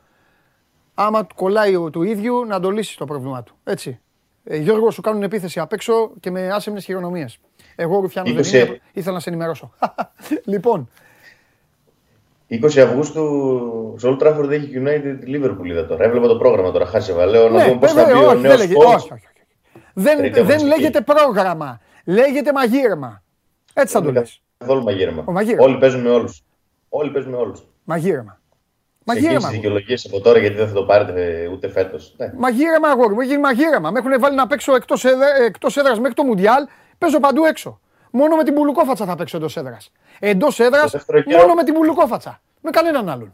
Άμα 0.95 1.26
κολλάει 1.35 1.91
του 1.91 2.03
ίδιου, 2.03 2.45
να 2.45 2.61
το 2.61 2.71
λύσεις 2.71 2.97
το 2.97 3.05
πρόβλημά 3.05 3.43
του. 3.43 3.55
Έτσι. 3.64 4.00
Ε, 4.45 4.57
Γιώργο, 4.57 4.91
σου 4.91 5.00
κάνουν 5.00 5.23
επίθεση 5.23 5.61
απ' 5.61 5.73
έξω 5.73 6.12
και 6.21 6.31
με 6.31 6.49
άσεμνες 6.49 6.85
χειρονομίες. 6.85 7.38
Εγώ, 7.76 8.00
Ρουφιάνος, 8.00 8.33
δεν 8.33 8.62
20. 8.62 8.69
είναι, 8.69 8.81
ήθελα 8.93 9.14
να 9.14 9.21
σε 9.21 9.29
ενημερώσω. 9.29 9.73
λοιπόν, 10.53 10.88
20 12.62 12.78
Αυγούστου 12.78 13.23
στο 13.99 14.16
Old 14.20 14.23
Trafford 14.26 14.50
έχει 14.50 14.70
United 14.84 15.28
Liverpool 15.28 15.64
είδα 15.66 15.87
τώρα. 15.87 16.04
Έβλεπα 16.04 16.26
το 16.26 16.37
πρόγραμμα 16.37 16.70
τώρα. 16.70 16.87
Χάσεβα. 16.87 17.26
Λέω 17.26 17.49
να 17.49 17.58
ναι, 17.58 17.64
δούμε 17.64 17.78
πώς 17.78 17.92
θα 17.92 18.04
βέβαια, 18.04 18.20
μπει 18.20 18.25
ο 18.25 18.28
όχι, 18.28 18.34
δεν, 18.40 18.40
νέος 18.49 18.58
λέγε- 18.58 18.76
coach. 18.76 18.84
όχι, 18.87 18.94
όχι, 18.96 19.12
όχι. 19.12 19.28
Δεν, 19.94 20.16
Τρίτη 20.16 20.32
δεν 20.34 20.42
αγωνιστική. 20.44 20.80
λέγεται 20.80 21.00
πρόγραμμα. 21.00 21.80
Λέγεται 22.06 22.52
μαγείρεμα. 22.52 23.23
Έτσι 23.75 23.94
θα 23.94 24.02
το 24.02 24.08
Είναι 24.08 24.18
λες. 24.18 24.42
Καθόλου 24.58 24.82
μαγείρεμα. 24.82 25.23
Ο 25.26 25.32
μαγείρεμα. 25.32 25.64
Όλοι 25.64 25.78
παίζουν 25.78 26.00
με 26.00 26.08
όλους. 26.11 26.42
Όλοι 26.88 27.11
παίζουν 27.11 27.30
με 27.30 27.37
όλους. 27.37 27.66
Μαγείρεμα. 27.84 28.40
Μαγείρεμα. 29.04 29.32
Μαγείρεμα. 29.32 29.37
τις 29.37 29.44
αγόρι. 29.44 29.56
δικαιολογίες 29.61 30.06
από 30.06 30.20
τώρα 30.20 30.38
γιατί 30.38 30.56
δεν 30.56 30.68
θα 30.68 30.75
το 30.75 30.82
πάρετε 30.84 31.42
ε, 31.42 31.46
ούτε 31.49 31.68
φέτος. 31.68 32.14
Ναι. 32.16 32.32
Μαγείρεμα, 32.37 32.88
αγόρι 32.88 33.14
μου. 33.14 33.20
Έχει 33.20 33.28
γίνει 33.28 33.40
μαγείρεμα. 33.40 33.90
Με 33.90 33.99
έχουν 33.99 34.20
βάλει 34.20 34.37
να 34.37 34.46
παίξω 34.46 34.75
εκτός 34.75 35.04
εκτός 35.46 35.76
έδρας 35.76 35.99
μέχρι 35.99 36.14
το 36.14 36.23
Μουντιάλ. 36.23 36.66
Παίζω 36.99 37.20
παντού 37.20 37.44
έξω. 37.44 37.80
Μόνο 38.11 38.37
με 38.37 38.44
την 38.44 38.54
πουλουκόφατσα 38.54 39.04
θα 39.04 39.16
παίξω 39.16 39.37
εντός 39.37 39.56
έδρας. 39.56 39.92
Εντός 40.18 40.61
έδρας, 40.61 40.83
Το 40.83 40.88
δεύτερο 40.99 41.18
γύρο. 41.18 41.38
μόνο 41.40 41.54
με 41.54 41.64
την 41.64 41.75
πουλουκόφατσα. 41.75 42.40
Με 42.61 42.71
κανέναν 42.71 43.09
άλλον. 43.09 43.33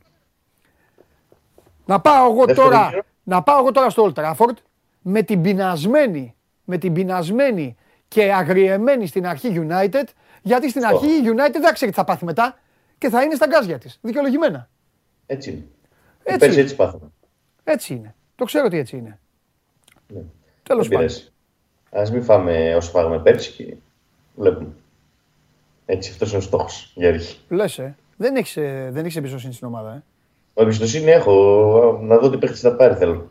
Να 1.87 2.01
πάω 2.01 2.31
εγώ 2.31 2.45
Δεύτερο 2.45 2.69
τώρα, 2.69 2.89
γύρο. 2.91 3.03
να 3.23 3.43
πάω 3.43 3.59
εγώ 3.59 3.73
τώρα 3.73 3.91
στο 3.91 4.13
Old 4.15 4.23
Trafford 4.23 4.55
με 5.03 5.23
την 5.23 5.43
πεινασμένη, 5.43 6.35
με 6.65 6.79
την 6.79 6.93
πεινασμένη 6.93 7.77
και 8.09 8.33
αγριεμένη 8.33 9.07
στην 9.07 9.27
αρχή 9.27 9.67
United, 9.69 10.05
γιατί 10.43 10.71
στην 10.71 10.83
Ω. 10.83 10.87
αρχή 10.87 11.07
η 11.07 11.23
United 11.25 11.57
δεν 11.61 11.73
ξέρει 11.73 11.91
τι 11.91 11.97
θα 11.97 12.05
πάθει 12.05 12.25
μετά 12.25 12.59
και 12.99 13.09
θα 13.09 13.23
είναι 13.23 13.35
στα 13.35 13.47
γκάζια 13.47 13.79
της. 13.79 13.99
Δικαιολογημένα. 14.03 14.69
Έτσι 15.27 15.51
είναι. 15.51 15.65
Έτσι 16.23 16.39
Πέρσι 16.39 16.55
είναι. 16.55 16.63
έτσι 16.63 16.77
πάθαμε. 16.77 17.11
Έτσι 17.65 17.95
είναι. 17.95 18.15
Το 18.35 18.45
ξέρω 18.45 18.65
ότι 18.67 18.79
έτσι 18.79 18.97
είναι. 18.97 19.19
Ναι. 20.07 20.21
Τέλος 20.63 20.89
Δεν 20.89 20.99
πάντων. 20.99 21.13
πειράζει. 21.91 22.11
Α 22.11 22.13
μην 22.13 22.23
φάμε 22.25 22.75
όσο 22.77 22.91
φάγαμε 22.91 23.19
πέρσι 23.19 23.53
και 23.53 23.75
βλέπουμε. 24.35 24.69
Έτσι, 25.93 26.11
αυτός 26.11 26.29
είναι 26.29 26.39
ο 26.39 26.41
στόχος 26.41 26.93
για 26.95 27.09
αρχή. 27.09 27.39
Λες, 27.49 27.79
ε. 27.79 27.97
Δεν 28.17 28.37
έχεις 28.37 28.55
δεν 28.91 29.05
έχεις 29.05 29.17
εμπιστοσύνη 29.17 29.53
στην 29.53 29.67
ομάδα, 29.67 29.93
ε. 29.93 30.03
Εμπιστοσύνη 30.63 31.11
έχω. 31.11 31.99
Να 32.03 32.19
δω 32.19 32.31
τι 32.31 32.39
παίχτη 32.39 32.59
θα 32.59 32.75
πάρει 32.77 32.95
θέλω. 32.95 33.31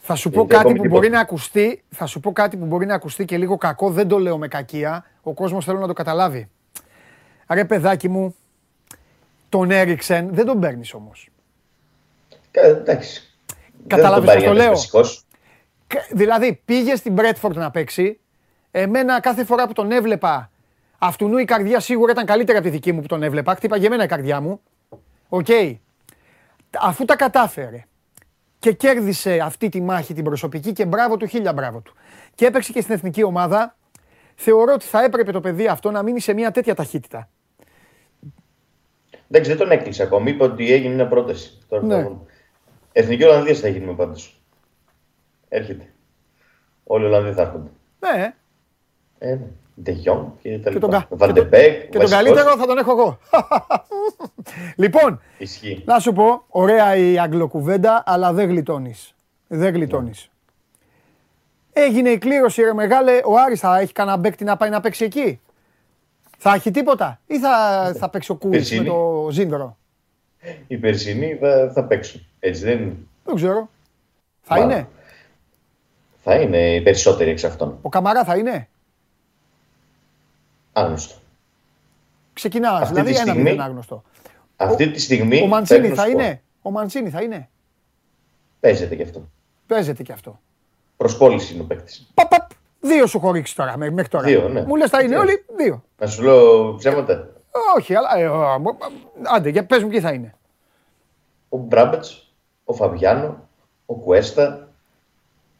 Θα 0.00 0.14
σου 0.14 0.30
πω 0.30 0.34
Γιατί 0.36 0.48
κάτι 0.54 0.60
ακόμη 0.60 0.76
που 0.76 0.82
τίποτα. 0.82 1.00
μπορεί 1.00 1.10
να 1.12 1.20
ακουστεί, 1.20 1.82
θα 1.90 2.06
σου 2.06 2.20
πω 2.20 2.32
κάτι 2.32 2.56
που 2.56 2.64
μπορεί 2.64 2.86
να 2.86 2.94
ακουστεί 2.94 3.24
και 3.24 3.38
λίγο 3.38 3.56
κακό, 3.56 3.90
δεν 3.90 4.08
το 4.08 4.18
λέω 4.18 4.38
με 4.38 4.48
κακία. 4.48 5.04
Ο 5.22 5.32
κόσμος 5.32 5.64
θέλω 5.64 5.78
να 5.78 5.86
το 5.86 5.92
καταλάβει. 5.92 6.48
Ρε 7.48 7.64
παιδάκι 7.64 8.08
μου, 8.08 8.34
τον 9.48 9.70
Έριξεν 9.70 10.28
δεν 10.34 10.46
τον 10.46 10.60
παίρνεις 10.60 10.94
όμως. 10.94 11.28
Κα- 12.50 12.62
Εντάξει. 12.62 13.34
Κατάλαβες 13.86 14.24
Δεν 14.24 14.34
πώς 14.34 14.44
τον 14.44 14.52
το 14.54 14.58
πάρει 14.58 14.58
λέω; 14.58 14.66
ένας 14.66 14.78
βασικός. 14.78 15.24
Κα- 15.86 16.06
Δηλαδή 16.10 16.60
πήγε 16.64 16.96
στην 16.96 17.12
Μπρέτφορντ 17.12 17.56
να 17.56 17.70
παίξει. 17.70 18.20
Εμένα 18.70 19.20
κάθε 19.20 19.44
φορά 19.44 19.66
που 19.66 19.72
τον 19.72 19.90
έβλεπα, 19.92 20.50
αυτού 21.04 21.38
η 21.38 21.44
καρδιά 21.44 21.80
σίγουρα 21.80 22.12
ήταν 22.12 22.26
καλύτερη 22.26 22.58
από 22.58 22.66
τη 22.66 22.72
δική 22.72 22.92
μου 22.92 23.00
που 23.00 23.06
τον 23.06 23.22
έβλεπα. 23.22 23.54
Χτύπαγε 23.54 23.86
εμένα 23.86 24.04
η 24.04 24.06
καρδιά 24.06 24.40
μου. 24.40 24.60
Οκ. 25.28 25.46
Αφού 26.80 27.04
τα 27.04 27.16
κατάφερε 27.16 27.84
και 28.58 28.72
κέρδισε 28.72 29.38
αυτή 29.42 29.68
τη 29.68 29.80
μάχη 29.80 30.14
την 30.14 30.24
προσωπική 30.24 30.72
και 30.72 30.86
μπράβο 30.86 31.16
του, 31.16 31.26
χίλια 31.26 31.52
μπράβο 31.52 31.80
του. 31.80 31.94
Και 32.34 32.46
έπαιξε 32.46 32.72
και 32.72 32.80
στην 32.80 32.94
εθνική 32.94 33.22
ομάδα. 33.22 33.76
Θεωρώ 34.34 34.72
ότι 34.72 34.84
θα 34.84 35.04
έπρεπε 35.04 35.32
το 35.32 35.40
παιδί 35.40 35.66
αυτό 35.66 35.90
να 35.90 36.02
μείνει 36.02 36.20
σε 36.20 36.32
μια 36.32 36.50
τέτοια 36.50 36.74
ταχύτητα. 36.74 37.28
Εντάξει, 39.30 39.50
δεν 39.50 39.58
τον 39.58 39.70
έκλεισε 39.70 40.02
ακόμη. 40.02 40.30
Είπε 40.30 40.44
ότι 40.44 40.72
έγινε 40.72 40.94
μια 40.94 41.08
πρόταση. 41.08 41.58
Τώρα 41.68 41.84
Ναι. 41.84 41.94
θα 41.94 42.02
δούμε. 42.02 42.20
Εθνική 42.92 43.24
Ολλανδίας 43.24 43.58
θα 43.60 43.68
γίνουμε 43.68 43.94
πάντως. 43.94 44.40
Έρχεται. 45.48 45.92
Όλοι 46.84 47.04
οι 47.04 47.06
Ολλανδοί 47.06 47.32
θα 47.32 47.42
έρχονται. 47.42 47.70
Ναι, 47.98 48.34
Ε, 49.18 49.34
ναι. 49.34 49.46
De 49.84 49.90
Jong 49.90 50.24
και 50.42 50.58
τα 50.58 50.70
και 50.70 50.78
τον, 50.78 50.90
κα- 50.90 50.96
λοιπά. 50.96 51.00
και 51.00 51.06
τον- 51.08 51.18
Βαντεμπέκ, 51.18 51.88
και 51.90 51.98
τον 51.98 52.10
καλύτερο 52.10 52.56
θα 52.56 52.66
τον 52.66 52.78
έχω 52.78 52.90
εγώ. 52.90 53.18
λοιπόν, 54.82 55.20
Ισχύει. 55.38 55.82
Να 55.86 55.98
σου 55.98 56.12
πω, 56.12 56.44
ωραία 56.48 56.96
η 56.96 57.18
αγγλοκουβέντα, 57.18 58.02
αλλά 58.06 58.32
δεν 58.32 58.48
γλιτώνεις. 58.48 59.14
Δεν 59.46 59.72
γλιτώνεις. 59.74 60.30
Έγινε 61.72 62.08
η 62.10 62.18
κλήρωση, 62.18 62.62
ρε 62.62 62.72
μεγάλε. 62.72 63.20
Ο 63.24 63.38
Άρης 63.38 63.60
θα 63.60 63.78
έχει 63.78 63.92
κανένα 63.92 64.16
μπέκτη 64.16 64.44
να 64.44 64.56
πάει 64.56 64.70
να 64.70 64.80
παίξει 64.80 65.04
εκεί; 65.04 65.40
Θα 66.38 66.54
έχει 66.54 66.70
τίποτα; 66.70 67.20
Ή 67.26 67.38
θα, 67.38 67.92
θα 67.98 68.08
παίξει 68.08 68.30
ο 68.30 68.34
Κούρης 68.34 68.70
με 68.70 68.76
Περσίνη. 68.76 68.88
το 68.88 69.28
Ζίνδρο. 69.30 69.76
Οι 70.66 70.76
περσινοί 70.76 71.34
θα, 71.40 71.70
θα 71.74 71.84
παίξουν. 71.84 72.26
Έτσι 72.40 72.64
δεν 72.64 72.78
είναι. 72.82 72.96
Δεν 73.24 73.34
ξέρω. 73.34 73.68
Θα 74.42 74.54
Μάλλον. 74.54 74.70
είναι; 74.70 74.88
Θα 76.22 76.34
είναι 76.34 76.74
οι 76.74 76.80
περισσότεροι 76.80 77.30
εξ 77.30 77.44
αυτών. 77.44 77.78
Ο 77.82 77.88
Καμαρά 77.88 78.24
θα 78.24 78.36
είναι; 78.36 78.68
Άγνωστο. 80.72 81.14
Ξεκινάς. 82.32 82.80
Αυτή 82.80 82.86
Δηλαδή 82.94 83.10
τη 83.10 83.16
ένα 83.16 83.24
στιγμή- 83.26 83.42
μηδέν 83.50 83.60
άγνωστο. 83.60 84.02
Αυτή 84.56 84.90
τη 84.90 85.00
στιγμή. 85.00 85.42
Ο 85.42 85.46
Μαντσίνη 85.46 85.80
παίρνουν 85.80 85.96
θα 85.98 86.02
σκορ. 86.02 86.20
είναι; 86.20 86.42
Ο 86.62 86.70
Μαντσίνη 86.70 87.10
θα 87.10 87.22
είναι; 87.22 87.48
Παίζεται 88.60 88.94
και 88.96 89.02
αυτό. 89.02 89.28
Παίζεται 89.66 90.02
κι 90.02 90.12
αυτό. 90.12 90.40
Προσπόληση 90.96 91.54
είναι 91.54 91.62
ο 91.62 91.66
παίκτης. 91.66 92.10
Παπ, 92.14 92.28
παπ. 92.28 92.50
Δύο 92.80 93.06
σου 93.06 93.16
έχω 93.16 93.32
ρίξει 93.32 93.54
τώρα, 93.56 93.76
μέ- 93.76 93.92
μέχρι 93.92 94.10
τώρα. 94.10 94.24
Δύο, 94.26 94.48
ναι. 94.48 94.62
Μου 94.62 94.76
λες 94.76 94.90
θα 94.90 95.00
είναι 95.00 95.08
Δύο. 95.08 95.20
όλοι, 95.20 95.44
δύο. 95.56 95.84
Να 95.98 96.06
σου 96.06 96.22
λέω 96.22 96.74
ψέματα. 96.74 97.28
Όχι, 97.76 97.94
αλλά. 97.94 98.16
ε, 98.18 98.24
α, 98.26 98.58
μ- 98.58 98.82
άντε, 99.34 99.48
για 99.48 99.66
πες 99.66 99.82
μου 99.82 99.88
ποιοι 99.88 100.00
θα 100.00 100.12
είναι. 100.12 100.34
Ο 101.48 101.56
Μπράμπετς, 101.56 102.32
ο 102.64 102.72
Φαβιάνο, 102.74 103.48
ο 103.86 103.94
Κουέστα, 103.94 104.68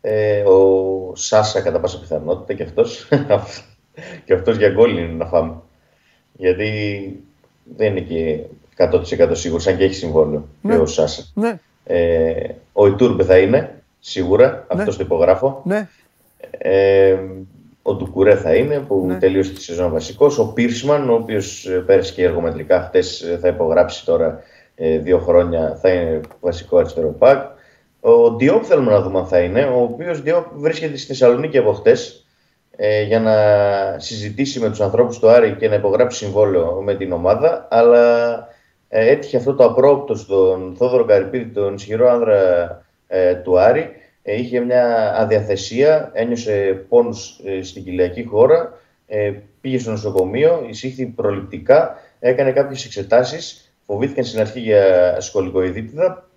ε, 0.00 0.42
ο 0.42 1.12
Σάσα 1.16 1.60
κατά 1.62 1.80
πάσα 1.80 2.00
πιθανότητα 2.00 2.54
και 2.54 2.62
αυτός. 2.62 3.08
και 4.24 4.32
αυτός 4.32 4.56
για 4.56 4.68
γκολ 4.70 4.96
είναι 4.96 5.12
να 5.16 5.24
φάμε. 5.26 5.54
Γιατί 6.32 6.70
δεν 7.76 7.96
είναι 7.96 8.00
και 8.00 8.38
100% 8.76 9.30
σίγουρος, 9.32 9.66
αν 9.66 9.76
και 9.76 9.84
έχει 9.84 9.94
συμβόλαιο 9.94 10.48
Ναι. 10.60 10.74
και 10.74 10.80
ο 10.80 10.86
Σάσα. 10.86 11.22
Ναι, 11.34 11.58
Ε, 11.84 12.32
ο 12.72 12.86
Ιτούρμπε 12.86 13.24
θα 13.24 13.38
είναι, 13.38 13.82
σίγουρα, 14.00 14.46
Ναι. 14.74 14.80
αυτός 14.80 14.96
το 14.96 15.02
υπογράφω. 15.04 15.60
ναι. 15.64 15.88
Ε, 16.58 17.16
ο 17.82 17.94
Ντουκουρέ 17.94 18.36
θα 18.36 18.54
είναι 18.54 18.78
που 18.78 19.04
Ναι. 19.06 19.18
τελείωσε 19.18 19.52
τη 19.52 19.62
σεζόν 19.62 19.90
βασικός. 19.92 20.38
Ο 20.38 20.52
Πίρσμαν, 20.52 21.10
ο 21.10 21.14
οποίος 21.14 21.68
πέρασε 21.86 22.12
και 22.12 22.24
εργομετρικά 22.24 22.80
χτες 22.82 23.38
θα 23.40 23.48
υπογράψει 23.48 24.04
τώρα 24.04 24.42
ε, 24.74 24.98
δύο 24.98 25.18
χρόνια, 25.18 25.78
θα 25.80 25.88
είναι 25.92 26.20
βασικό 26.40 26.76
αριστερό 26.78 27.08
πακ. 27.08 27.50
Ο 28.00 28.36
Διόπ 28.36 28.62
θέλουμε 28.66 28.90
να 28.90 29.00
δούμε 29.02 29.18
αν 29.18 29.26
θα 29.26 29.38
είναι, 29.40 29.64
ο 29.64 29.80
οποίος 29.82 30.22
Διόπ 30.22 30.44
βρίσκεται 30.54 30.96
στη 30.96 31.06
Θεσσαλονίκη 31.06 31.58
από 31.58 31.72
χτες 31.72 32.21
ε, 32.76 33.02
για 33.02 33.20
να 33.20 33.34
συζητήσει 33.98 34.60
με 34.60 34.68
τους 34.68 34.80
ανθρώπους 34.80 35.18
του 35.18 35.28
Άρη 35.28 35.56
και 35.58 35.68
να 35.68 35.74
υπογράψει 35.74 36.24
συμβόλαιο 36.24 36.80
με 36.84 36.94
την 36.94 37.12
ομάδα, 37.12 37.68
αλλά 37.70 38.36
ε, 38.88 39.10
έτυχε 39.10 39.36
αυτό 39.36 39.54
το 39.54 39.64
απρόπτο 39.64 40.14
στον 40.14 40.74
Θόδωρο 40.76 41.04
Καρυπίδη, 41.04 41.44
τον 41.44 41.74
ισχυρό 41.74 42.10
άνδρα 42.10 42.84
ε, 43.06 43.34
του 43.34 43.58
Άρη, 43.58 43.90
ε, 44.22 44.36
είχε 44.36 44.60
μια 44.60 45.14
αδιαθεσία, 45.16 46.10
ένιωσε 46.12 46.84
πόνους 46.88 47.40
ε, 47.44 47.62
στην 47.62 47.84
κοιλιακή 47.84 48.24
χώρα, 48.24 48.78
ε, 49.06 49.32
πήγε 49.60 49.78
στο 49.78 49.90
νοσοκομείο, 49.90 50.66
εισήχθη 50.68 51.06
προληπτικά, 51.06 51.98
έκανε 52.20 52.52
κάποιες 52.52 52.84
εξετάσεις, 52.84 53.74
φοβήθηκαν 53.86 54.24
στην 54.24 54.40
αρχή 54.40 54.60
για 54.60 55.16
σκολικοειδίτιδα, 55.20 56.28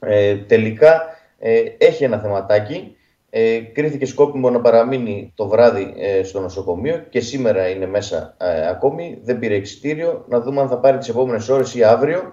ε, 0.00 0.36
τελικά 0.36 1.02
ε, 1.38 1.62
έχει 1.78 2.04
ένα 2.04 2.18
θεματάκι, 2.18 2.96
ε, 3.34 3.58
κρίθηκε 3.58 4.06
σκόπιμο 4.06 4.50
να 4.50 4.60
παραμείνει 4.60 5.32
το 5.34 5.48
βράδυ 5.48 5.94
ε, 5.98 6.22
στο 6.22 6.40
νοσοκομείο 6.40 7.04
και 7.08 7.20
σήμερα 7.20 7.68
είναι 7.68 7.86
μέσα 7.86 8.36
ε, 8.38 8.68
ακόμη, 8.68 9.18
δεν 9.22 9.38
πήρε 9.38 9.54
εξητήριο, 9.54 10.24
να 10.28 10.40
δούμε 10.40 10.60
αν 10.60 10.68
θα 10.68 10.78
πάρει 10.78 10.98
τις 10.98 11.08
επόμενες 11.08 11.48
ώρες 11.48 11.74
ή 11.74 11.82
αύριο. 11.84 12.32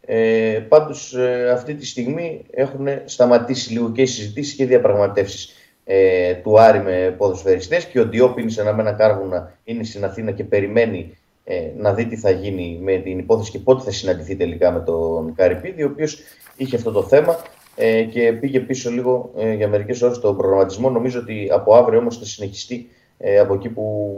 Ε, 0.00 0.66
πάντως 0.68 1.14
ε, 1.14 1.50
αυτή 1.50 1.74
τη 1.74 1.86
στιγμή 1.86 2.44
έχουν 2.50 2.86
σταματήσει 3.04 3.72
λίγο 3.72 3.90
και 3.90 4.02
οι 4.02 4.06
συζητήσεις 4.06 4.54
και 4.54 4.62
οι 4.62 4.66
διαπραγματεύσεις 4.66 5.52
ε, 5.84 6.34
του 6.34 6.60
Άρη 6.60 6.82
με 6.82 7.14
ποδοσφαιριστές 7.18 7.84
και 7.84 8.00
ο 8.00 8.08
Διόπ 8.08 8.38
είναι 8.38 8.50
σε 8.50 8.60
ένα 8.60 8.72
μένα 8.72 8.92
κάρβουνα, 8.92 9.58
είναι 9.64 9.84
στην 9.84 10.04
Αθήνα 10.04 10.30
και 10.30 10.44
περιμένει 10.44 11.16
ε, 11.44 11.70
να 11.76 11.94
δει 11.94 12.06
τι 12.06 12.16
θα 12.16 12.30
γίνει 12.30 12.78
με 12.82 12.96
την 12.96 13.18
υπόθεση 13.18 13.50
και 13.50 13.58
πότε 13.58 13.82
θα 13.82 13.90
συναντηθεί 13.90 14.36
τελικά 14.36 14.70
με 14.70 14.80
τον 14.80 15.34
Καρυπίδη, 15.34 15.82
ο 15.82 15.88
οποίος 15.92 16.18
είχε 16.56 16.76
αυτό 16.76 16.90
το 16.90 17.02
θέμα 17.02 17.36
ε, 17.76 18.02
και 18.02 18.32
πήγε 18.32 18.60
πίσω 18.60 18.90
λίγο 18.90 19.30
ε, 19.36 19.52
για 19.52 19.68
μερικές 19.68 20.02
ώρες 20.02 20.18
τον 20.18 20.36
προγραμματισμό. 20.36 20.90
Νομίζω 20.90 21.20
ότι 21.20 21.48
από 21.52 21.74
αύριο 21.74 21.98
όμως 21.98 22.18
θα 22.18 22.24
συνεχιστεί 22.24 22.88
ε, 23.18 23.38
από 23.38 23.54
εκεί 23.54 23.68
που 23.68 24.14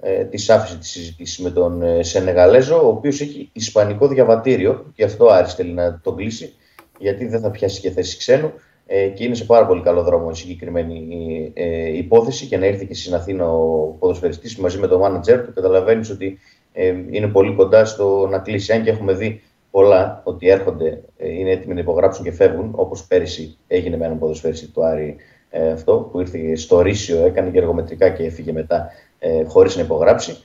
ε, 0.00 0.24
της 0.24 0.50
άφησε 0.50 0.78
τη 0.78 0.86
συζήτηση 0.86 1.42
με 1.42 1.50
τον 1.50 1.82
ε, 1.82 2.02
Σενεγαλέζο, 2.02 2.84
ο 2.84 2.88
οποίος 2.88 3.20
έχει 3.20 3.50
ισπανικό 3.52 4.08
διαβατήριο. 4.08 4.92
Και 4.94 5.04
αυτό 5.04 5.26
Άρης 5.26 5.54
θέλει 5.54 5.72
να 5.72 6.00
τον 6.02 6.16
κλείσει, 6.16 6.54
γιατί 6.98 7.26
δεν 7.26 7.40
θα 7.40 7.50
πιάσει 7.50 7.80
και 7.80 7.90
θέση 7.90 8.16
ξένου. 8.16 8.52
Ε, 8.86 9.06
και 9.06 9.24
είναι 9.24 9.34
σε 9.34 9.44
πάρα 9.44 9.66
πολύ 9.66 9.82
καλό 9.82 10.02
δρόμο 10.02 10.28
η 10.32 10.36
συγκεκριμένη 10.36 11.50
ε, 11.54 11.96
υπόθεση. 11.96 12.46
Και 12.46 12.56
να 12.56 12.66
έρθει 12.66 12.86
και 12.86 12.94
στην 12.94 13.14
Αθήνα 13.14 13.52
ο 13.52 13.86
ποδοσφαιριστής 13.98 14.56
μαζί 14.56 14.78
με 14.78 14.86
τον 14.86 15.00
μάνατζερ 15.00 15.44
του, 15.44 15.52
καταλαβαίνεις 15.52 16.10
ότι 16.10 16.38
ε, 16.72 16.94
είναι 17.10 17.26
πολύ 17.26 17.54
κοντά 17.54 17.84
στο 17.84 18.26
να 18.30 18.38
κλείσει, 18.38 18.72
αν 18.72 18.82
και 18.82 18.90
έχουμε 18.90 19.12
δει 19.12 19.42
πολλά 19.72 20.20
ότι 20.24 20.48
έρχονται, 20.48 21.02
ε, 21.16 21.30
είναι 21.30 21.50
έτοιμοι 21.50 21.74
να 21.74 21.80
υπογράψουν 21.80 22.24
και 22.24 22.32
φεύγουν, 22.32 22.72
όπως 22.74 23.04
πέρυσι 23.04 23.56
έγινε 23.66 23.96
με 23.96 24.04
έναν 24.04 24.18
ποδοσφαιριστή 24.18 24.66
του 24.66 24.84
Άρη 24.84 25.16
ε, 25.50 25.70
αυτό 25.70 26.08
που 26.12 26.20
ήρθε 26.20 26.56
στο 26.56 26.80
Ρήσιο, 26.80 27.24
έκανε 27.24 27.50
και 27.50 27.58
εργομετρικά 27.58 28.08
και 28.10 28.24
έφυγε 28.24 28.52
μετά 28.52 28.90
ε, 29.18 29.44
χωρίς 29.44 29.76
να 29.76 29.82
υπογράψει. 29.82 30.36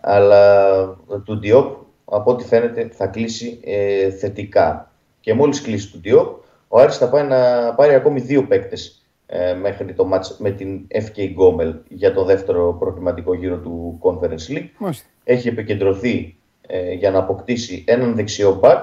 Αλλά 0.00 0.84
του 1.24 1.38
Διόπ, 1.38 1.76
από 2.04 2.30
ό,τι 2.30 2.44
φαίνεται, 2.44 2.88
θα 2.92 3.06
κλείσει 3.06 3.60
ε, 3.64 4.10
θετικά. 4.10 4.92
Και 5.20 5.34
μόλις 5.34 5.62
κλείσει 5.62 5.92
του 5.92 6.00
Διόπ, 6.00 6.36
ο 6.68 6.78
Άρης 6.78 6.96
θα 6.96 7.08
πάει 7.08 7.24
να 7.24 7.74
πάρει 7.74 7.94
ακόμη 7.94 8.20
δύο 8.20 8.46
παίκτες 8.46 9.06
ε, 9.26 9.54
μέχρι 9.54 9.92
το 9.94 10.10
match 10.12 10.36
με 10.38 10.50
την 10.50 10.86
FK 10.90 11.18
Gommel 11.18 11.74
για 11.88 12.14
το 12.14 12.24
δεύτερο 12.24 12.76
προκληματικό 12.78 13.34
γύρο 13.34 13.56
του 13.56 13.98
Conference 14.02 14.56
League. 14.56 14.68
Μάλιστα. 14.78 15.06
Έχει 15.24 15.48
επικεντρωθεί 15.48 16.37
ε, 16.70 16.92
για 16.92 17.10
να 17.10 17.18
αποκτήσει 17.18 17.84
έναν 17.86 18.14
δεξιό 18.14 18.60
back 18.62 18.82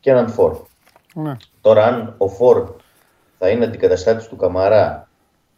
και 0.00 0.10
έναν 0.10 0.28
φορ. 0.28 0.56
Ναι. 1.14 1.36
Τώρα 1.60 1.84
αν 1.84 2.14
ο 2.18 2.28
φορ 2.28 2.70
θα 3.38 3.48
είναι 3.48 3.64
αντικαταστάτης 3.64 4.28
του 4.28 4.36
Καμαρά 4.36 5.08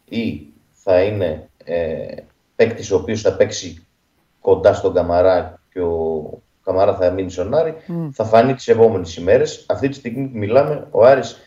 ή 0.05 0.47
θα 0.71 1.03
είναι 1.03 1.49
ε, 1.63 2.15
παίκτης 2.55 2.91
ο 2.91 2.95
οποίος 2.95 3.21
θα 3.21 3.35
παίξει 3.35 3.85
κοντά 4.41 4.73
στον 4.73 4.93
Καμαρά 4.93 5.59
και 5.71 5.81
ο 5.81 6.41
Καμαρά 6.63 6.95
θα 6.95 7.11
μείνει 7.11 7.31
στον 7.31 7.53
Άρη, 7.53 7.75
θα 8.11 8.23
φανεί 8.23 8.53
τις 8.53 8.67
επόμενες 8.67 9.15
ημέρες. 9.15 9.65
Αυτή 9.69 9.89
τη 9.89 9.95
στιγμή 9.95 10.27
που 10.27 10.37
μιλάμε, 10.37 10.87
ο 10.91 11.05
Άρης 11.05 11.37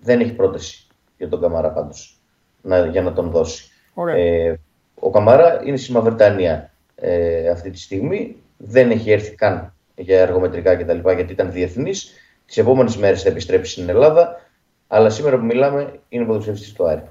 δεν 0.00 0.20
έχει 0.20 0.32
πρόταση 0.32 0.86
για 1.16 1.28
τον 1.28 1.40
Καμαρά 1.40 1.70
πάντως, 1.70 2.20
να, 2.62 2.86
για 2.86 3.02
να 3.02 3.12
τον 3.12 3.30
δώσει. 3.30 3.70
Ωραία. 3.94 4.16
Ε, 4.16 4.60
ο 4.94 5.10
Καμαρά 5.10 5.62
είναι 5.64 5.76
στη 5.76 5.92
Μαυρτανία 5.92 6.70
ε, 6.94 7.48
αυτή 7.48 7.70
τη 7.70 7.78
στιγμή, 7.78 8.36
δεν 8.56 8.90
έχει 8.90 9.10
έρθει 9.10 9.34
καν 9.34 9.74
για 9.94 10.20
εργομετρικά 10.20 10.76
κτλ. 10.76 11.10
γιατί 11.10 11.32
ήταν 11.32 11.52
διεθνής. 11.52 12.12
Τις 12.46 12.56
επόμενες 12.56 12.96
μέρες 12.96 13.22
θα 13.22 13.28
επιστρέψει 13.28 13.72
στην 13.72 13.88
Ελλάδα, 13.88 14.40
αλλά 14.86 15.10
σήμερα 15.10 15.38
που 15.38 15.44
μιλάμε 15.44 16.00
είναι 16.08 16.24
ποδοσφαιριστής 16.24 16.72
του 16.72 16.88
Άρη. 16.88 17.02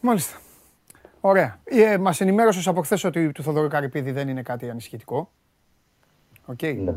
Μάλιστα. 0.00 0.38
Ωραία. 1.20 1.60
Ε, 1.64 1.98
Μας 1.98 2.20
ενημέρωσες 2.20 2.66
από 2.66 2.82
χθες 2.82 3.04
ότι 3.04 3.32
του 3.32 3.42
Θοδωρή 3.42 3.68
Καρυπίδη 3.68 4.10
δεν 4.10 4.28
είναι 4.28 4.42
κάτι 4.42 4.70
ανησυχητικό. 4.70 5.30
Οκ. 6.46 6.62
Ναι. 6.62 6.94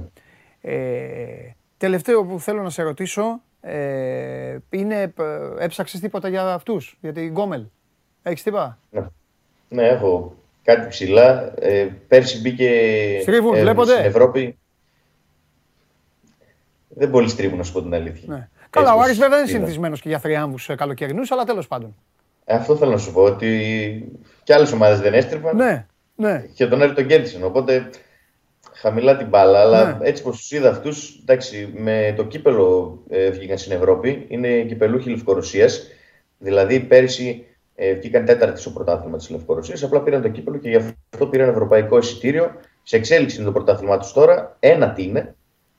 Ε, 0.62 1.56
τελευταίο 1.78 2.26
που 2.26 2.40
θέλω 2.40 2.62
να 2.62 2.70
σε 2.70 2.82
ρωτήσω 2.82 3.42
ε, 3.62 4.58
είναι, 4.70 5.02
ε, 5.02 5.14
έψαξες 5.60 6.00
τίποτα 6.00 6.28
για 6.28 6.54
αυτούς, 6.54 6.98
για 7.02 7.14
την 7.14 7.28
Γκόμελ; 7.28 7.66
Έχεις 8.24 8.44
τίποτα; 8.44 8.80
Ναι. 8.90 9.06
ναι, 9.70 9.88
έχω 9.88 10.36
κάτι 10.68 10.88
ψηλά. 10.88 11.54
Ε, 11.60 11.88
πέρσι 12.08 12.42
μπήκε 12.42 12.70
Στρίβουν, 13.22 13.56
ε, 13.56 13.62
βλέπονται; 13.62 13.94
στην 13.94 14.06
Ευρώπη. 14.06 14.58
Δεν 16.90 17.10
πολύ 17.10 17.30
στρίβουν, 17.30 17.58
να 17.58 17.64
σου 17.64 17.72
πω 17.74 17.82
την 17.82 17.94
αλήθεια. 17.94 18.24
Ναι. 18.28 18.36
Έτσι 18.36 18.70
Καλά, 18.70 18.94
ο 18.94 18.96
πως 18.96 19.04
Άρης 19.06 19.18
βέβαια 19.18 19.38
δεν 19.38 19.40
είναι 19.40 19.50
είδα. 19.50 19.58
συνηθισμένος 19.60 20.02
και 20.02 20.10
για 20.10 20.20
θριάμβους 20.20 20.70
ε, 20.70 20.76
καλοκαιρινούς, 20.76 21.32
αλλά 21.32 21.44
τέλος 21.44 21.68
πάντων. 21.68 21.96
Ε, 22.46 22.56
αυτό 22.56 22.76
θέλω 22.76 22.92
να 22.92 22.98
σου 22.98 23.14
πω, 23.14 23.22
ότι 23.24 24.12
και 24.44 24.54
άλλες 24.54 24.72
ομάδες 24.72 25.00
δεν 25.00 25.14
έστριβαν 25.14 25.56
Ναι, 25.56 25.86
ναι. 26.16 26.46
και 26.54 26.68
τον 26.68 26.82
Άρη 26.82 26.94
τον 26.94 27.08
κέρδισαν. 27.08 27.44
Οπότε 27.44 27.90
χαμηλά 28.74 29.18
την 29.18 29.28
μπάλα, 29.28 29.60
αλλά 29.60 29.98
Ναι. 30.00 30.08
έτσι 30.08 30.24
πως 30.24 30.38
τους 30.38 30.52
είδα 30.52 30.70
αυτούς, 30.70 31.20
εντάξει, 31.22 31.74
με 31.78 32.14
το 32.18 32.24
κύπελο 32.26 33.00
ε, 33.10 33.30
βγήκαν 33.30 33.58
στην 33.58 33.72
Ευρώπη, 33.72 34.26
είναι 34.28 34.62
κυπελούχοι 34.62 35.10
Λευκορωσίας, 35.10 35.88
δηλαδή 36.38 36.80
πέρυσι 36.80 37.46
ε, 37.80 37.94
βγήκαν 37.94 38.26
τέταρτη 38.26 38.60
στο 38.60 38.70
πρωτάθλημα 38.70 39.18
της 39.18 39.30
Λευκορωσίας, 39.30 39.84
απλά 39.84 40.02
πήραν 40.02 40.22
το 40.22 40.30
κύπελο 40.30 40.58
και 40.58 40.70
γι' 40.70 40.76
αυτό 40.76 41.28
πήραν 41.28 41.50
ευρωπαϊκό 41.50 41.98
εισιτήριο. 41.98 42.52
Σε 42.84 42.96
εξέλιξη 42.96 43.36
είναι 43.36 43.46
το 43.46 43.52
πρωτάθλημά 43.52 43.98
τους 43.98 44.14
τώρα, 44.14 44.56
ένατη 44.60 45.04
είναι 45.04 45.36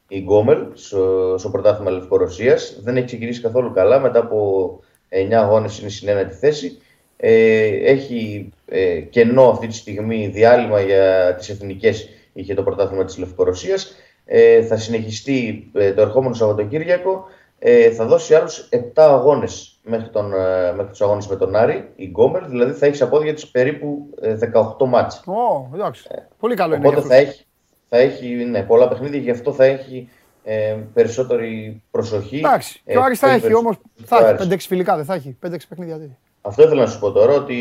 η 0.08 0.18
Γκόμελ 0.18 0.66
στο, 0.72 1.34
στο 1.38 1.50
πρωτάθλημα 1.50 1.90
Λευκορωσίας, 1.90 2.80
δεν 2.82 2.96
έχει 2.96 3.06
ξεκινήσει 3.06 3.40
καθόλου 3.40 3.72
καλά, 3.72 4.00
μετά 4.00 4.18
από 4.18 4.80
9 5.08 5.32
αγώνες 5.32 5.78
είναι 5.78 5.88
στην 5.88 6.08
ένατη 6.08 6.34
θέση. 6.34 6.78
Ε, 7.16 7.66
έχει 7.66 8.52
ε, 8.66 9.00
κενό 9.00 9.48
αυτή 9.48 9.66
τη 9.66 9.74
στιγμή 9.74 10.26
διάλειμμα 10.26 10.80
για 10.80 11.34
τις 11.38 11.48
εθνικές 11.48 12.08
είχε 12.32 12.54
το 12.54 12.62
πρωτάθλημα 12.62 13.04
της 13.04 13.18
Λευκορωσίας. 13.18 13.94
Ε, 14.24 14.62
θα 14.62 14.76
συνεχιστεί 14.76 15.70
ε, 15.72 15.92
το 15.92 16.00
ερχόμενο 16.00 16.34
Σαββατοκύριακο. 16.34 17.24
Ε, 17.58 17.90
θα 17.90 18.04
δώσει 18.04 18.34
άλλους 18.34 18.68
7 18.72 18.78
αγώνες 18.94 19.78
μέχρι, 19.82 20.08
τον, 20.08 20.32
ε, 20.32 20.72
μέχρι 20.72 20.90
τους 20.90 21.00
αγώνες 21.00 21.26
με 21.26 21.36
τον 21.36 21.56
Άρη, 21.56 21.92
η 21.96 22.04
Γκόμελ, 22.06 22.48
δηλαδή 22.48 22.72
θα 22.72 22.86
έχεις 22.86 22.98
σε 22.98 23.04
απόδια 23.04 23.34
της 23.34 23.48
περίπου 23.48 24.08
ε, 24.20 24.36
18 24.78 24.86
μάτς. 24.86 25.22
Ω, 25.26 25.70
εντάξει. 25.74 26.08
Πολύ 26.38 26.54
καλό 26.54 26.74
είναι. 26.74 26.86
Οπότε 26.86 27.00
για 27.06 27.08
θα 27.08 27.16
αυτούς. 27.22 27.30
έχει, 27.34 27.46
θα 27.88 27.96
έχει 27.96 28.26
ναι, 28.44 28.62
πολλά 28.62 28.88
παιχνίδια, 28.88 29.20
γι' 29.20 29.30
αυτό 29.30 29.52
θα 29.52 29.64
έχει 29.64 30.08
ε, 30.44 30.76
περισσότερη 30.94 31.82
προσοχή. 31.90 32.36
Εντάξει, 32.36 32.82
και 32.84 32.96
ο 32.96 33.00
Ε, 33.00 33.04
Άρης 33.04 33.18
θα 33.18 33.26
πολύ 33.26 33.38
έχει 33.38 33.48
περισσότερο 33.48 33.58
όμως, 33.58 33.76
του 33.96 34.06
θα 34.06 34.16
έχει 34.16 34.24
Άρης. 34.24 34.48
5-6 34.48 34.56
φιλικά, 34.58 34.96
δεν 34.96 35.04
θα 35.04 35.14
έχει. 35.14 35.36
5-6 35.46 35.56
παιχνίδια 35.68 35.98
τέτοια. 35.98 36.18
Αυτό 36.42 36.62
ήθελα 36.62 36.80
να 36.80 36.86
σου 36.86 36.98
πω 36.98 37.12
τώρα 37.12 37.32
ότι 37.34 37.56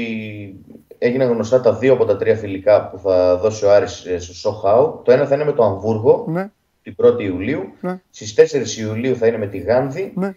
έγιναν 0.98 1.30
γνωστά 1.32 1.62
τα 1.62 1.74
δύο 1.74 1.94
από 1.94 2.06
τα 2.06 2.18
τρία 2.18 2.36
φιλικά 2.36 2.90
που 2.90 2.98
θα 3.00 3.38
δώσει 3.38 3.66
ο 3.66 3.72
Άρης 3.74 4.06
ε, 4.06 4.20
στο 4.20 4.34
Σοχάου. 4.34 5.02
Το 5.04 5.12
ένα 5.12 5.26
θα 5.26 5.36
είναι 5.36 5.44
με 5.44 5.52
το 5.52 5.64
Αμβούργο 5.64 6.26
Ναι, 6.28 6.52
την 6.96 7.06
1η 7.06 7.22
Ιουλίου. 7.24 7.74
Ναι. 7.82 8.00
Στις 8.10 8.34
4 8.78 8.80
Ιουλίου 8.80 9.16
θα 9.16 9.28
είναι 9.28 9.38
με 9.38 9.48
τη 9.48 9.58
Γάνδη. 9.58 10.12
ναι. 10.16 10.36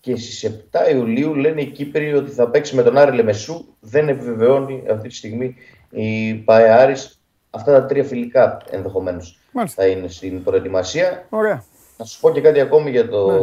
Και 0.00 0.16
στις 0.16 0.44
7 0.90 0.92
Ιουλίου 0.92 1.34
λένε 1.34 1.60
οι 1.60 1.66
Κύπροι 1.66 2.14
ότι 2.14 2.30
θα 2.30 2.48
παίξει 2.48 2.74
με 2.74 2.82
τον 2.82 2.98
Άρη 2.98 3.16
Λεμεσού. 3.16 3.64
Δεν 3.80 4.08
επιβεβαιώνει 4.08 4.82
αυτή 4.90 5.08
τη 5.08 5.14
στιγμή 5.14 5.54
η 5.90 6.34
ΠαΕ 6.34 6.70
Άρης. 6.70 7.20
Αυτά 7.50 7.72
τα 7.72 7.86
τρία 7.86 8.04
φιλικά 8.04 8.58
ενδεχομένως 8.70 9.38
Μάλιστα. 9.52 9.82
θα 9.82 9.88
είναι 9.88 10.08
στην 10.08 10.42
προετοιμασία. 10.42 11.26
Ωραία. 11.28 11.64
Να 11.98 12.04
σου 12.04 12.20
πω 12.20 12.30
και 12.30 12.40
κάτι 12.40 12.60
ακόμη 12.60 12.90
για, 12.90 13.08
το, 13.08 13.30
Ναι. 13.30 13.38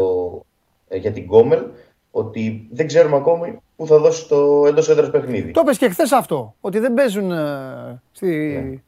ε, 0.88 0.98
για 0.98 1.12
την 1.12 1.24
Γκόμελ. 1.24 1.62
Ότι 2.12 2.68
δεν 2.72 2.88
ξέρουμε 2.88 3.16
ακόμη 3.16 3.58
πού 3.76 3.88
θα 3.88 3.98
δώσει 3.98 4.28
το 4.28 4.64
εντός 4.68 4.90
έδρας 4.90 5.10
παιχνίδι. 5.10 5.52
Το 5.52 5.62
είπες 5.64 5.78
και 5.78 5.90
χθες 5.90 6.12
αυτό, 6.12 6.56
ότι 6.62 6.80
δεν 6.80 6.94
παίζουν 6.94 7.32
ε, 7.32 8.02
στη... 8.12 8.84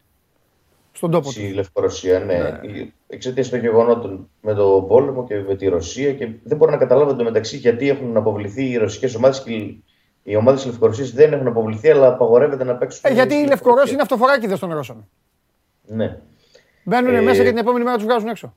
στον 0.95 1.12
τόπο 1.12 1.32
Στη 1.32 1.41
τους. 1.45 1.53
Λευκορωσία, 1.56 2.19
ναι. 2.19 2.60
Εξαιτίας 3.08 3.49
των 3.49 3.60
γεγονότων 3.60 4.29
με 4.41 4.53
τον 4.53 4.88
πόλεμο 4.88 5.25
και 5.27 5.36
με 5.39 5.56
τη 5.56 5.67
Ρωσία 5.67 6.13
και 6.13 6.29
δεν 6.43 6.58
μπορώ 6.58 6.71
να 6.71 6.77
καταλάβω 6.77 7.12
εντωμεταξύ 7.12 7.58
γιατί 7.58 7.89
έχουν 7.89 8.17
αποβληθεί 8.17 8.69
οι 8.69 8.77
ρωσικές 8.77 9.15
ομάδες 9.15 9.43
και 9.43 9.51
οι- 9.53 9.84
οι 10.23 10.36
ομάδες 10.36 10.62
της 10.62 10.69
Λευκορωσίας 10.71 11.12
δεν 11.12 11.34
έχουν 11.34 11.47
αποβληθεί, 11.47 11.89
αλλά 11.89 12.08
απαγορεύεται 12.08 12.63
να 12.63 12.75
παίξουν. 12.75 13.01
Ε, 13.03 13.13
γιατί 13.13 13.34
οι 13.34 13.38
στη 13.38 13.47
Λευκορώσοι 13.47 13.93
είναι 13.93 14.01
αυτοφοράκιδες 14.01 14.60
των 14.60 14.73
Ρώσων. 14.73 15.08
Ναι. 15.86 16.19
Μπαίνουν 16.84 17.15
Ε, 17.15 17.21
μέσα 17.21 17.43
και 17.43 17.49
την 17.49 17.58
επόμενη 17.58 17.84
μέρα 17.84 17.95
τους 17.95 18.06
βγάζουν 18.06 18.27
έξω. 18.27 18.53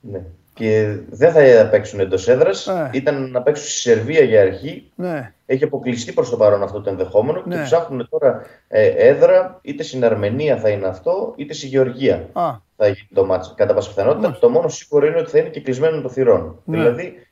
ναι. 0.00 0.22
Και 0.58 0.96
δεν 1.10 1.32
θα 1.32 1.68
παίξουν 1.70 2.00
εντός 2.00 2.28
έδρας. 2.28 2.66
Ε. 2.66 2.90
Ήταν 2.92 3.30
να 3.30 3.42
παίξουν 3.42 3.66
στη 3.66 3.78
Σερβία 3.78 4.20
για 4.22 4.40
αρχή. 4.40 4.90
Ναι. 4.94 5.32
Έχει 5.46 5.64
αποκλειστεί 5.64 6.12
προς 6.12 6.30
το 6.30 6.36
παρόν 6.36 6.62
αυτό 6.62 6.80
το 6.80 6.90
ενδεχόμενο 6.90 7.42
Ναι. 7.46 7.56
και 7.56 7.62
ψάχνουν 7.62 8.08
τώρα 8.10 8.42
ε, 8.68 8.86
έδρα 8.86 9.58
είτε 9.62 9.82
στην 9.82 10.04
Αρμενία 10.04 10.56
θα 10.56 10.68
είναι 10.68 10.86
αυτό, 10.86 11.32
είτε 11.36 11.52
στη 11.54 11.66
Γεωργία. 11.66 12.14
Α, 12.32 12.50
θα 12.76 12.86
γίνει 12.86 13.08
το 13.14 13.24
μάτς 13.24 13.54
κατά 13.56 13.74
πάσα 13.74 13.88
πιθανότητα. 13.88 14.38
Το 14.40 14.48
μόνο 14.48 14.68
σίγουρο 14.68 15.06
είναι 15.06 15.18
ότι 15.18 15.30
θα 15.30 15.38
είναι 15.38 15.48
και 15.48 15.60
κλεισμένο 15.60 16.00
των 16.00 16.10
θυρών. 16.10 16.60
Ναι. 16.64 16.76
Δηλαδή 16.76 17.26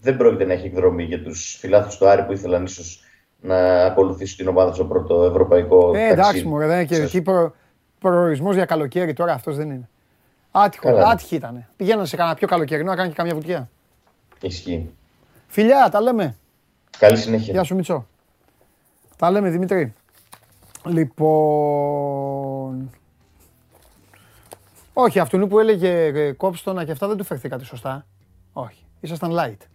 δεν 0.00 0.16
πρόκειται 0.16 0.44
να 0.44 0.52
έχει 0.52 0.66
εκδρομή 0.66 1.02
για 1.04 1.22
τους 1.22 1.56
φιλάθλους 1.60 1.96
του 1.96 2.08
Άρη 2.08 2.22
που 2.22 2.32
ήθελαν 2.32 2.64
ίσως 2.64 3.04
να 3.40 3.84
ακολουθήσουν 3.84 4.36
την 4.36 4.48
ομάδα 4.48 4.72
στο 4.72 4.84
πρώτο 4.84 5.24
ευρωπαϊκό 5.24 5.92
ε, 5.94 5.98
εντάξει 6.04 6.16
ταξίδι. 6.16 6.46
μωρέ, 6.46 6.66
δεν 6.66 6.74
είναι 6.76 6.84
και 6.84 6.94
Σας- 6.94 7.04
εκεί 7.04 7.22
προ, 7.22 7.52
προορισμός 7.98 8.54
για 8.54 8.64
καλοκαίρι 8.64 9.12
τώρα 9.12 9.32
αυτός 9.32 9.56
δεν 9.56 9.70
είναι. 9.70 9.88
Άτυχο, 10.50 10.88
Καλά. 10.88 11.08
άτυχη 11.08 11.34
ήταν. 11.34 11.66
Πηγαίνανε 11.76 12.06
σε 12.06 12.16
κανένα 12.16 12.34
πιο 12.36 12.46
καλοκαιρινό 12.46 12.90
να 12.90 12.96
κάνει 12.96 13.08
και 13.08 13.14
καμιά 13.14 13.34
βουτιά. 13.34 13.70
Ισχύει. 14.40 14.90
Φιλιά, 15.46 15.88
τα 15.90 16.00
λέμε. 16.00 16.36
Καλή 16.98 17.16
συνέχεια. 17.16 17.52
Γεια 17.52 17.62
σου 17.62 17.74
Μιτσό. 17.74 18.06
Τα 19.16 19.30
λέμε 19.30 19.50
Δημήτρη. 19.50 19.94
Λοιπόν... 20.84 22.10
Όχι, 24.92 25.18
αυτού 25.18 25.48
που 25.48 25.58
έλεγε 25.58 26.04
ε, 26.04 26.32
κόψτονα 26.32 26.84
και 26.84 26.92
αυτά 26.92 27.06
δεν 27.06 27.16
του 27.16 27.24
φερθήκατε 27.24 27.64
σωστά. 27.64 28.06
Όχι, 28.52 28.84
ήσασταν 29.00 29.30
light. 29.32 29.66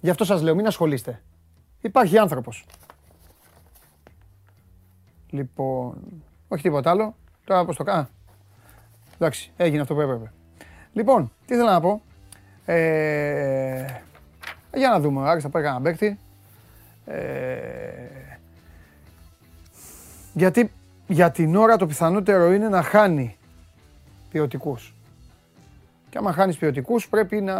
Γι' 0.00 0.10
αυτό 0.10 0.24
σας 0.24 0.42
λέω, 0.42 0.54
μην 0.54 0.66
ασχολείστε. 0.66 1.22
Υπάρχει 1.80 2.18
άνθρωπος. 2.18 2.64
Λοιπόν, 5.30 5.94
όχι 6.48 6.62
τίποτα 6.62 6.90
άλλο. 6.90 7.14
Τώρα 7.44 7.64
πώς 7.64 7.76
το 7.76 7.84
κάνω. 7.84 8.08
Εντάξει, 9.18 9.52
έγινε 9.56 9.82
αυτό 9.82 9.94
που 9.94 10.00
έπρεπε. 10.00 10.32
Λοιπόν, 10.92 11.32
τι 11.46 11.54
ήθελα 11.54 11.72
να 11.72 11.80
πω. 11.80 12.02
Ε, 12.64 13.84
για 14.74 14.88
να 14.88 15.00
δούμε, 15.00 15.20
ο 15.20 15.24
Άρης 15.24 15.42
θα 15.42 15.48
πάει 15.48 15.62
κανένα 15.62 15.82
παίκτη. 15.82 16.18
Ε, 17.06 17.16
γιατί 20.32 20.72
για 21.06 21.30
την 21.30 21.56
ώρα 21.56 21.76
το 21.76 21.86
πιθανότερο 21.86 22.52
είναι 22.52 22.68
να 22.68 22.82
χάνει 22.82 23.36
ποιοτικούς. 24.30 24.94
Και 26.10 26.18
άμα 26.18 26.32
χάνεις 26.32 26.56
ποιοτικούς 26.56 27.08
πρέπει 27.08 27.40
να 27.40 27.56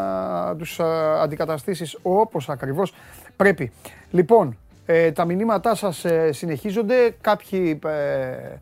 τους 0.56 0.80
α, 0.80 1.20
αντικαταστήσεις 1.22 1.98
όπως 2.02 2.48
ακριβώς 2.48 2.94
πρέπει. 3.36 3.72
Λοιπόν, 4.10 4.58
ε, 4.86 5.12
τα 5.12 5.24
μηνύματά 5.24 5.74
σας 5.74 6.04
ε, 6.04 6.32
συνεχίζονται. 6.32 7.14
Κάποιοι 7.20 7.78
ε, 7.84 8.58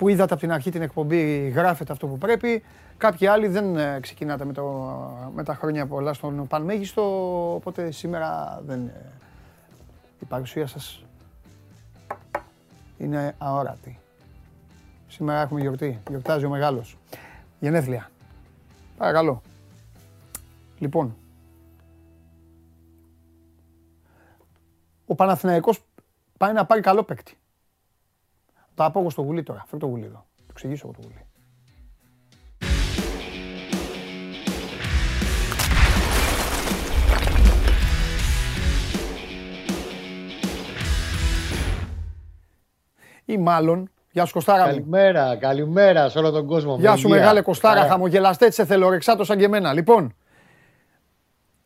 που 0.00 0.08
είδατε 0.08 0.32
από 0.32 0.42
την 0.42 0.52
αρχή 0.52 0.70
την 0.70 0.82
εκπομπή 0.82 1.48
γράφετε 1.48 1.92
αυτό 1.92 2.06
που 2.06 2.18
πρέπει. 2.18 2.62
Κάποιοι 2.96 3.26
άλλοι 3.26 3.48
δεν 3.48 3.76
ε, 3.76 3.98
ξεκινάτε 4.00 4.44
με, 4.44 4.52
το, 4.52 4.64
με 5.34 5.44
τα 5.44 5.54
χρόνια 5.54 5.86
πολλά 5.86 6.12
στον 6.12 6.46
Πανμέγιστο, 6.46 7.02
οπότε 7.54 7.90
σήμερα 7.90 8.60
δεν... 8.66 8.86
ε, 8.86 9.12
Η 10.20 10.24
παρουσία 10.24 10.66
σας 10.66 11.04
είναι 12.98 13.34
αόρατη. 13.38 13.98
Σήμερα 15.08 15.40
έχουμε 15.40 15.60
γιορτή. 15.60 16.02
Γιορτάζει 16.08 16.44
ο 16.44 16.48
μεγάλος. 16.48 16.98
Γενέθλια. 17.60 18.10
Παρακαλώ. 18.96 19.42
Λοιπόν. 20.78 21.16
Ο 25.06 25.14
Παναθηναϊκός 25.14 25.84
πάει 26.38 26.52
να 26.52 26.66
πάρει 26.66 26.80
καλό 26.80 27.02
παίκτη. 27.02 27.39
Τα 28.80 28.90
πω 28.90 29.00
εγώ 29.00 29.10
στο 29.10 29.22
γουλί 29.22 29.42
τώρα. 29.42 29.64
Φέρε 29.66 29.78
το 29.78 29.86
γουλί 29.86 30.04
εδώ. 30.04 30.26
Το 30.36 30.46
εξηγήσω 30.50 30.82
εγώ 30.86 30.96
το 31.00 31.08
γουλί. 31.08 31.26
Ή 43.24 43.38
μάλλον, 43.38 43.90
γεια 44.10 44.24
σου 44.24 44.32
Κωστάρα 44.32 44.62
μου. 44.62 44.68
Καλημέρα, 44.68 45.36
καλημέρα 45.36 46.08
σε 46.08 46.18
όλο 46.18 46.30
τον 46.30 46.46
κόσμο. 46.46 46.76
Γεια 46.78 46.96
σου 46.96 47.08
Μελία. 47.08 47.22
μεγάλε 47.22 47.40
Κωστάρα, 47.40 47.74
Καλά. 47.74 47.88
χαμογελαστέ 47.88 48.50
σε 48.50 48.64
θελορεξάτο 48.64 49.24
σαν 49.24 49.38
και 49.38 49.44
εμένα. 49.44 49.72
Λοιπόν, 49.72 50.14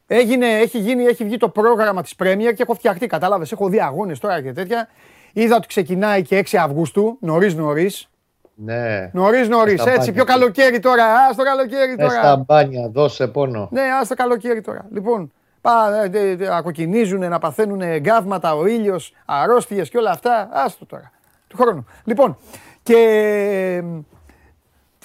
έγινε, 0.06 0.46
έχει, 0.46 0.78
γίνει, 0.78 1.04
έχει 1.04 1.24
βγει 1.24 1.36
το 1.36 1.48
πρόγραμμα 1.48 2.02
της 2.02 2.14
Πρέμιερ 2.14 2.54
και 2.54 2.62
έχω 2.62 2.74
φτιαχτεί, 2.74 3.06
κατάλαβες, 3.06 3.52
έχω 3.52 3.68
δει 3.68 3.80
αγώνες 3.80 4.18
τώρα 4.18 4.42
και 4.42 4.52
τέτοια. 4.52 4.88
Είδα 5.36 5.56
ότι 5.56 5.66
ξεκινάει 5.66 6.22
και 6.22 6.38
6 6.50 6.56
Αυγούστου, 6.56 7.16
νωρίς 7.20 7.54
νωρίς. 7.54 8.08
Ναι. 8.54 9.10
Νωρίς 9.12 9.48
νωρίς, 9.48 9.80
Στα 9.80 9.90
έτσι, 9.90 9.98
μπάνια. 10.10 10.12
πιο 10.12 10.24
καλοκαίρι 10.34 10.78
τώρα, 10.78 11.04
ας 11.30 11.36
το 11.36 11.42
καλοκαίρι 11.42 11.94
Ε, 11.98 12.08
στα 12.08 12.20
τώρα. 12.20 12.36
μπάνια, 12.36 12.88
δώσε 12.88 13.26
πόνο. 13.26 13.68
Ναι, 13.72 13.82
ας 14.00 14.08
το 14.08 14.14
καλοκαίρι 14.14 14.60
τώρα. 14.60 14.86
Λοιπόν, 14.92 15.32
πά, 15.60 16.02
ε, 16.12 16.18
ε, 16.18 16.30
ε, 16.30 16.56
ακοκινίζουν, 16.56 17.28
να 17.28 17.38
παθαίνουν 17.38 17.82
γκάβματα, 17.98 18.54
ο 18.54 18.66
ήλιος, 18.66 19.12
αρρώστιες 19.24 19.88
και 19.90 19.98
όλα 19.98 20.10
αυτά. 20.10 20.48
Άστο 20.52 20.86
τώρα, 20.86 21.12
του 21.48 21.56
χρόνου. 21.56 21.86
Λοιπόν, 22.04 22.36
και 22.82 22.96
ε, 22.96 23.84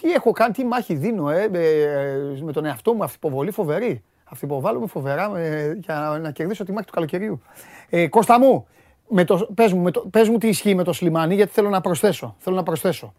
τι 0.01 0.11
έχω 0.11 0.31
κάνει, 0.31 0.53
τι 0.53 0.65
μάχη 0.65 0.93
δίνω 0.95 1.29
ε, 1.29 1.49
ε, 1.53 1.83
ε, 1.83 2.41
με 2.41 2.51
τον 2.51 2.65
εαυτό 2.65 2.93
μου, 2.93 3.03
αυτοποβολή 3.03 3.51
φοβερή. 3.51 4.03
Αυτοποβάλλομαι 4.31 4.87
φοβερά 4.87 5.31
ε, 5.37 5.77
για 5.83 6.19
να 6.21 6.31
κερδίσω 6.31 6.63
τη 6.63 6.71
μάχη 6.71 6.85
του 6.85 6.93
καλοκαιριού. 6.93 7.41
Ε, 7.89 8.07
Κώστα 8.07 8.39
μου, 8.39 8.67
με 9.09 9.23
το, 9.23 9.49
πες, 9.55 9.73
μου, 9.73 9.81
με 9.81 9.91
το, 9.91 10.05
πες 10.11 10.29
μου 10.29 10.37
τι 10.37 10.47
ισχύει 10.47 10.75
με 10.75 10.83
το 10.83 10.93
Σλιμάνι, 10.93 11.35
γιατί 11.35 11.51
θέλω 11.51 11.69
να 11.69 11.81
προσθέσω. 11.81 12.35
Θέλω 12.39 12.55
να 12.55 12.63
προσθέσω. 12.63 13.13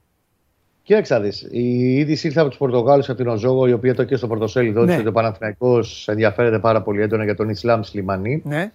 Κοίταξε 0.83 1.14
να 1.14 1.20
δεις, 1.20 1.48
η 1.50 1.92
είδηση 1.98 2.26
ήρθε 2.26 2.40
από 2.40 2.48
τους 2.48 2.59
Πορτογάλους 2.59 3.09
από 3.09 3.18
την 3.18 3.29
Οζόγο, 3.29 3.66
η 3.66 3.72
οποία 3.72 3.94
το 3.94 4.05
και 4.05 4.16
στο 4.16 4.26
πρωτοσέλιδο 4.26 4.81
Ναι. 4.85 4.92
ναι. 4.92 4.98
ότι 4.98 5.09
ο 5.09 5.12
Παναθηναϊκός 5.12 6.09
ενδιαφέρεται 6.09 6.59
πάρα 6.59 6.83
πολύ 6.83 7.03
έντονα 7.03 7.24
για 7.24 7.35
τον 7.37 7.48
Ισλάμ 7.48 7.83
Σλιμανί. 7.83 8.42
Ναι. 8.44 8.70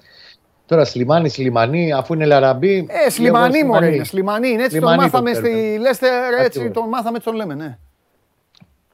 Τώρα 0.66 0.86
Σλιμάνι, 0.86 1.30
Σλιμανί, 1.30 1.94
αφού 1.94 2.14
είναι 2.14 2.26
Λαραμπή. 2.26 2.88
Ε, 3.06 3.10
Σλιμανί 3.10 3.58
εγώ 3.58 3.68
μωρέ 3.68 3.94
είναι, 3.96 4.04
Σλιμανί 4.04 4.48
είναι. 4.50 4.64
Έτσι 4.64 4.80
τον 4.80 4.88
Σλιμανί 4.90 5.02
μάθαμε 5.10 5.32
το 5.34 5.42
ξέρουμε. 5.42 5.60
στη 5.70 5.78
Λέστερ, 5.80 6.34
έτσι 6.34 6.46
Ακριβώς. 6.60 6.72
τον 6.72 6.88
μάθαμε, 6.90 7.16
έτσι 7.18 7.28
τον 7.30 7.36
λέμε, 7.38 7.54
ναι. 7.54 7.78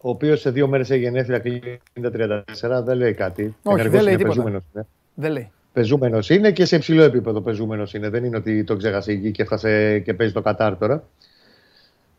Ο 0.02 0.10
οποίος 0.10 0.40
σε 0.40 0.50
δύο 0.52 0.68
μέρες 0.68 0.90
έχει 0.90 1.00
γενέθλια 1.02 1.40
κλείνει 1.40 1.80
τα 2.02 2.10
34, 2.80 2.84
δεν 2.84 2.98
λέει 2.98 3.14
κάτι. 3.14 3.44
Όχι, 3.64 3.80
Ενεργός 3.80 3.92
δεν 3.92 4.02
λέει 4.04 4.14
είναι, 4.14 4.22
τίποτα. 4.22 4.36
πεζούμενος 4.36 4.64
είναι. 4.74 4.86
Δεν 5.14 5.32
λέει. 5.32 5.52
Πεζούμενος 5.74 6.30
είναι 6.30 6.52
και 6.52 6.66
σε 6.66 6.76
υψηλό 6.76 7.04
επίπεδο 7.04 7.42
πεζούμενος 7.42 7.94
είναι. 7.94 8.10
Δεν 8.10 8.24
είναι 8.24 8.38
ότι 8.38 8.64
το 8.64 8.76
ξέχασε 8.78 9.12
η 9.12 9.16
γη 9.16 9.32
και 9.32 9.42
έφτασε 9.42 10.00
και 10.00 10.14
παίζει 10.14 10.34
το 10.34 10.42
Κατάρ 10.42 10.78
τώρα. 10.78 11.04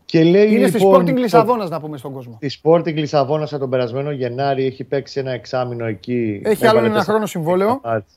Και 0.04 0.24
λέει, 0.24 0.52
Είναι 0.54 0.66
στη 0.66 0.78
λοιπόν, 0.78 1.02
Sporting 1.02 1.06
το- 1.14 1.20
Λισαβόνας 1.20 1.70
να 1.70 1.80
πούμε 1.80 1.96
στον 1.96 2.12
κόσμο. 2.12 2.38
Στη 2.42 2.60
Sporting 2.62 2.94
Λισαβόνας 2.94 3.50
τον 3.50 3.70
περασμένο 3.70 4.10
Γενάρη 4.10 4.64
έχει 4.66 4.84
παίξει 4.84 5.20
ένα 5.20 5.30
εξάμεινο 5.32 5.84
εκεί. 5.86 6.40
Έχει 6.44 6.64
Έβαλε 6.64 6.68
άλλο 6.68 6.86
ένα 6.86 6.88
τέσσερα 6.94 7.12
χρόνο 7.12 7.26
συμβόλαιο. 7.26 7.80
μάτς. 7.84 8.12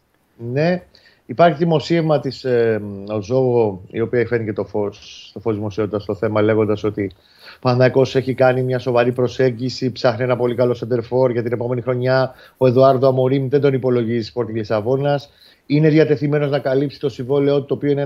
Ναι. 0.51 0.83
Υπάρχει 1.25 1.57
δημοσίευμα 1.57 2.19
της 2.19 2.43
ε, 2.43 2.81
Οζόγο, 3.09 3.81
η 3.91 3.99
οποία 4.01 4.19
έχει 4.19 4.27
φέρνει 4.27 4.45
και 4.45 4.53
το 4.53 4.63
φως 4.65 5.29
το 5.33 5.39
φως 5.39 5.55
δημοσιότητας 5.55 6.03
στο 6.03 6.15
θέμα, 6.15 6.41
λέγοντας 6.41 6.83
ότι 6.83 7.11
ο 7.55 7.59
Παναθηναϊκός 7.61 8.15
έχει 8.15 8.33
κάνει 8.33 8.63
μια 8.63 8.79
σοβαρή 8.79 9.11
προσέγγιση, 9.11 9.91
ψάχνει 9.91 10.23
ένα 10.23 10.35
πολύ 10.37 10.55
καλό 10.55 10.73
σεντερφόρ 10.73 11.31
για 11.31 11.43
την 11.43 11.53
επόμενη 11.53 11.81
χρονιά. 11.81 12.33
Ο 12.57 12.67
Εδουάρδο 12.67 13.07
Αμορίμ 13.07 13.47
δεν 13.49 13.61
τον 13.61 13.73
υπολογίζει 13.73 14.31
Sporting 14.35 14.53
Λισαβόνας. 14.53 15.29
Είναι 15.65 15.89
διατεθειμένος 15.89 16.49
να 16.49 16.59
καλύψει 16.59 16.99
το 16.99 17.09
συμβόλαιό 17.09 17.59
του, 17.59 17.65
το 17.65 17.73
οποίο 17.73 17.91
είναι 17.91 18.01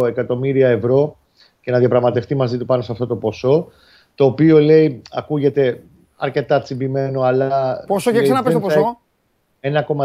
1,2 0.00 0.06
εκατομμύρια 0.06 0.68
ευρώ 0.68 1.16
και 1.60 1.70
να 1.70 1.78
διαπραγματευτεί 1.78 2.34
μαζί 2.34 2.58
του 2.58 2.64
πάνω 2.64 2.82
σε 2.82 2.92
αυτό 2.92 3.06
το 3.06 3.16
ποσό. 3.16 3.68
Το 4.14 4.24
οποίο 4.24 4.58
λέει, 4.60 5.02
ακούγεται 5.10 5.82
αρκετά 6.16 6.60
τσιμπημένο, 6.60 7.22
αλλά. 7.22 7.78
Πόσο 7.86 8.10
και 8.10 8.16
λέει, 8.16 8.26
ξαναπες 8.26 8.52
το 8.52 8.58
δεν 8.58 8.70
θα 8.70 8.76
ποσό. 8.76 8.98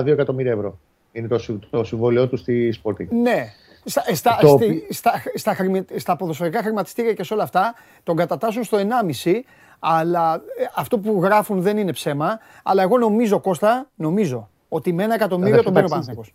1,2 0.01 0.07
εκατομμύρια 0.07 0.51
ευρώ. 0.51 0.79
Είναι 1.11 1.27
το, 1.27 1.37
συ- 1.37 1.63
το 1.69 1.83
συμβόλαιό 1.83 2.27
του 2.27 2.37
στη 2.37 2.73
Sporting. 2.83 3.07
Ναι. 3.21 3.53
Στα, 3.85 4.03
ε, 4.07 4.13
στα, 4.15 4.37
Το 4.41 4.47
στη- 4.47 4.65
οποίο- 4.65 4.81
στα, 4.89 5.11
στα, 5.35 5.53
χρημα- 5.53 5.85
στα 5.95 6.15
ποδοσφαιρικά 6.15 6.61
χρηματιστήρια 6.61 7.13
και 7.13 7.23
σε 7.23 7.33
όλα 7.33 7.43
αυτά 7.43 7.73
τον 8.03 8.15
κατατάσσουν 8.15 8.63
στο 8.63 8.77
1,5 8.77 9.43
αλλά 9.79 10.33
ε, 10.35 10.39
αυτό 10.75 10.97
που 10.99 11.19
γράφουν 11.23 11.61
δεν 11.61 11.77
είναι 11.77 11.91
ψέμα. 11.91 12.39
Αλλά 12.63 12.81
εγώ 12.81 12.97
νομίζω, 12.97 13.39
Κώστα, 13.39 13.89
νομίζω 13.95 14.49
ότι 14.69 14.93
με 14.93 15.03
ένα 15.03 15.13
εκατομμύριο 15.13 15.55
δεν 15.55 15.63
τον 15.63 15.73
παίρνει 15.73 15.87
ο 15.87 15.91
ταξίζει. 15.91 16.15
Παναθηναϊκός. 16.15 16.33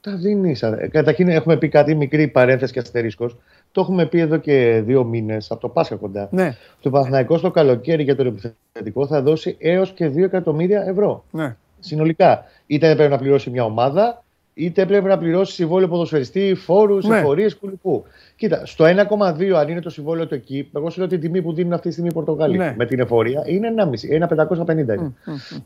Τα 0.00 0.16
δίνει. 0.16 0.88
Καταρχήν 0.90 1.28
έχουμε 1.28 1.56
πει 1.56 1.68
κάτι 1.68 1.94
μικρή 1.94 2.28
παρένθεση 2.28 2.72
και 2.72 2.78
αστερίσκος. 2.78 3.36
Το 3.72 3.80
έχουμε 3.80 4.06
πει 4.06 4.20
εδώ 4.20 4.36
και 4.36 4.82
δύο 4.84 5.04
μήνες, 5.04 5.50
από 5.50 5.60
το 5.60 5.68
Πάσχα 5.68 5.96
κοντά. 5.96 6.28
Ναι, 6.30 6.56
Το 6.80 6.90
Παναθηναϊκός 6.90 7.40
το 7.40 7.50
καλοκαίρι 7.50 8.02
για 8.02 8.16
τον 8.16 8.26
επιθετικό 8.26 9.06
θα 9.06 9.22
δώσει 9.22 9.56
έως 9.60 9.92
και 9.92 10.08
2 10.08 10.24
εκατομμύρια 10.24 10.82
ευρώ. 10.82 11.24
ναι. 11.30 11.56
Συνολικά. 11.80 12.44
Είτε 12.66 12.94
πρέπει 12.94 13.10
να 13.10 13.18
πληρώσει 13.18 13.50
μια 13.50 13.64
ομάδα, 13.64 14.24
είτε 14.58 14.86
πρέπει 14.86 15.04
να 15.04 15.18
πληρώσει 15.18 15.52
συμβόλαιο 15.52 15.88
ποδοσφαιριστή, 15.88 16.54
φόρους, 16.54 17.06
Ναι. 17.06 17.18
εφορίες 17.18 17.56
κουλουπού. 17.56 18.04
Κοίτα, 18.36 18.66
στο 18.66 18.84
1,2 18.84 19.56
αν 19.56 19.68
είναι 19.68 19.80
το 19.80 19.90
συμβόλαιο 19.90 20.26
του 20.26 20.34
εκεί, 20.34 20.70
εγώ 20.76 20.90
σου 20.90 20.98
λέω 20.98 21.08
την 21.08 21.20
τιμή 21.20 21.42
που 21.42 21.52
δίνουν 21.52 21.72
αυτή 21.72 21.86
τη 21.86 21.92
στιγμή 21.92 22.10
οι 22.10 22.14
Πορτογάλοι 22.14 22.56
Ναι. 22.56 22.74
με 22.76 22.86
την 22.86 22.98
εφορία 23.00 23.42
είναι 23.46 23.68
1,5, 23.68 24.08
1,550 24.10 24.94
είναι. 24.94 25.12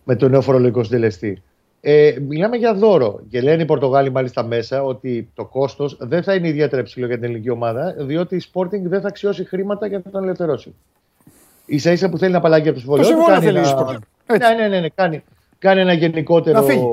Με 0.05 0.17
τον 0.17 0.31
νέο 0.31 0.41
φορολογικό 0.41 0.83
συντελεστή. 0.83 1.43
Ε, 1.81 2.15
μιλάμε 2.29 2.57
για 2.57 2.75
δώρο. 2.75 3.21
Και 3.29 3.41
λένε 3.41 3.63
οι 3.63 3.65
Πορτογάλοι 3.65 4.11
μάλιστα 4.11 4.45
μέσα 4.45 4.83
ότι 4.83 5.31
το 5.35 5.45
κόστος 5.45 5.97
δεν 6.01 6.23
θα 6.23 6.35
είναι 6.35 6.49
ιδιαίτερα 6.49 6.81
υψηλό 6.83 7.07
για 7.07 7.15
την 7.15 7.25
ελληνική 7.25 7.51
ομάδα, 7.51 7.95
διότι 7.99 8.37
η 8.37 8.43
Sporting 8.53 8.81
δεν 8.83 9.01
θα 9.01 9.09
αξιώσει 9.09 9.45
χρήματα 9.45 9.87
για 9.87 10.01
να 10.05 10.11
τον 10.11 10.23
ελευθερώσει. 10.23 10.75
σα 11.77 11.93
ίσα 11.93 12.09
που 12.09 12.19
θέλει 12.19 12.33
να 12.33 12.39
απαλλαγεί 12.39 12.65
από 12.69 12.75
το 12.75 12.81
συμβόλαιο. 12.81 13.05
του, 13.07 13.11
συμβόλαιο 13.13 13.41
κάνει 13.41 13.47
θέλει 13.47 13.59
η 13.59 13.69
ένα- 13.71 13.79
Sporting. 13.89 13.99
Έτσι. 14.27 14.49
Ναι, 14.55 14.63
ναι, 14.63 14.69
ναι, 14.69 14.81
ναι, 14.81 14.89
κάνει, 14.89 15.23
κάνει 15.59 15.81
ένα 15.81 15.93
Να 15.93 15.99
γενικότερο 15.99 16.63
φύγει. 16.63 16.85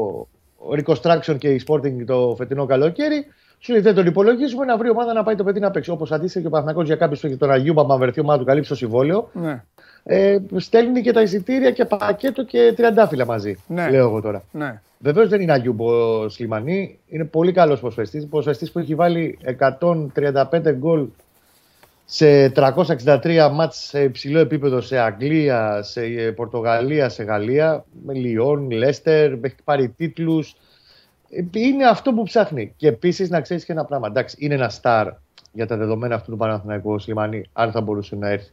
Reconstruction 0.76 1.38
και 1.38 1.50
η 1.50 1.62
Sporting 1.68 2.04
το 2.06 2.34
φετινό 2.38 2.66
καλοκαίρι. 2.66 3.26
Σου 3.60 3.72
λέει 3.72 3.82
δεν 3.82 3.96
τον 3.96 4.06
υπολογίζουμε 4.06 4.66
να 4.66 4.78
βρει 4.78 4.90
ομάδα 4.90 5.14
να 5.14 5.24
πάει 5.24 5.36
το 5.36 5.44
παιδί 5.44 5.60
να 5.60 5.72
παίξει. 5.72 5.90
Όπως 5.92 6.12
αντίστοιχα 6.12 6.42
και 6.42 6.48
ο 6.48 6.50
Παναθηναϊκός 6.50 6.86
για 6.88 6.96
κάποιους 6.96 7.20
που 7.20 7.28
έχει 7.28 7.38
τον 7.38 7.52
Αγίου, 7.52 7.80
άμα 7.82 7.98
βρεθεί 7.98 8.20
ομάδα 8.20 8.40
του 8.40 8.46
καλύψει 8.46 8.70
το 8.70 8.76
συμβόλαιο, 8.76 9.30
Ναι, 9.34 9.64
ε, 10.04 10.38
στέλνει 10.56 11.02
και 11.02 11.12
τα 11.12 11.22
εισιτήρια 11.22 11.72
και 11.72 11.86
πακέτο 11.86 12.44
και 12.46 12.74
τριαντάφυλλα 12.76 13.26
μαζί. 13.26 13.56
Ναι. 13.68 13.90
Λέω 13.90 14.06
εγώ 14.08 14.22
τώρα. 14.22 14.44
ναι. 14.52 14.82
Βεβαίως 15.00 15.30
δεν 15.30 15.42
είναι 15.42 15.52
Αγιούμπο 15.52 16.30
Σλιμανί. 16.30 17.00
Είναι 17.08 17.24
πολύ 17.24 17.52
καλός 17.52 17.80
προσφεστή. 17.80 18.28
Προσφεστή 18.30 18.70
που 18.74 18.80
έχει 18.80 18.96
βάλει 18.96 19.38
135 19.60 20.72
γκολ 20.72 21.06
σε 22.10 22.52
363 22.56 23.50
μάτς 23.54 23.78
σε 23.78 24.04
υψηλό 24.04 24.40
επίπεδο 24.40 24.82
σε 24.82 24.98
Αγγλία, 24.98 25.82
σε 25.84 26.02
ε, 26.04 26.32
Πορτογαλία, 26.32 27.10
σε 27.10 27.24
Γαλλία, 27.24 27.86
με 28.06 28.14
Λιόν, 28.14 28.72
Λέστερ, 28.72 29.32
έχει 29.32 29.56
πάρει 29.64 29.90
τίτλους. 29.90 30.56
Ε, 31.30 31.44
Είναι 31.52 31.86
αυτό 31.86 32.14
που 32.14 32.24
ψάχνει. 32.24 32.74
Και 32.78 32.88
επίσης 32.88 33.30
να 33.30 33.42
ξέρεις 33.42 33.66
και 33.66 33.72
ένα 33.72 33.86
πράγμα. 33.86 34.08
Εντάξει, 34.08 34.36
είναι 34.40 34.54
ένα 34.54 34.70
στάρ 34.70 35.08
για 35.52 35.68
τα 35.68 35.78
δεδομένα 35.78 36.16
αυτού 36.16 36.32
του 36.32 36.38
Παναθηναϊκού 36.38 36.92
ο 36.92 37.00
Σλιμανί, 37.00 37.50
αν 37.54 37.72
θα 37.72 37.82
μπορούσε 37.82 38.16
να 38.16 38.30
έρθει. 38.30 38.52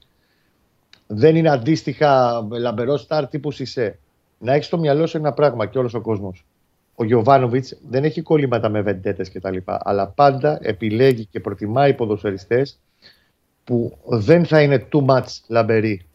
Δεν 1.07 1.37
είναι 1.37 1.51
αντίστοιχα 1.51 2.43
λαμπερός 2.51 3.01
στάρ 3.01 3.29
τύπου 3.29 3.51
Σισε. 3.51 3.99
Να 4.39 4.53
έχεις 4.53 4.67
στο 4.67 4.79
μυαλό 4.79 5.07
σου 5.07 5.17
ένα 5.17 5.33
πράγμα 5.33 5.67
και 5.67 5.79
όλος 5.79 5.95
ο 5.95 6.01
κόσμος. 6.01 6.45
Ο 6.95 7.05
Γιωβάνοβιτς 7.05 7.77
δεν 7.89 8.05
έχει 8.05 8.23
κολλήματα 8.23 8.69
με 8.69 8.81
βεντέτες 8.81 9.31
κτλ. 9.33 9.57
Αλλά 9.65 10.09
πάντα 10.09 10.59
επιλέγει 10.63 11.25
και 11.25 11.41
προτιμάει 11.41 11.95
ποδοσφαιριστές 11.95 12.79
που 13.65 13.99
δεν 14.05 14.47
θα 14.47 14.63
είναι 14.63 14.87
too 14.93 15.05
much 15.07 15.25
λαμπεροί. 15.49 16.07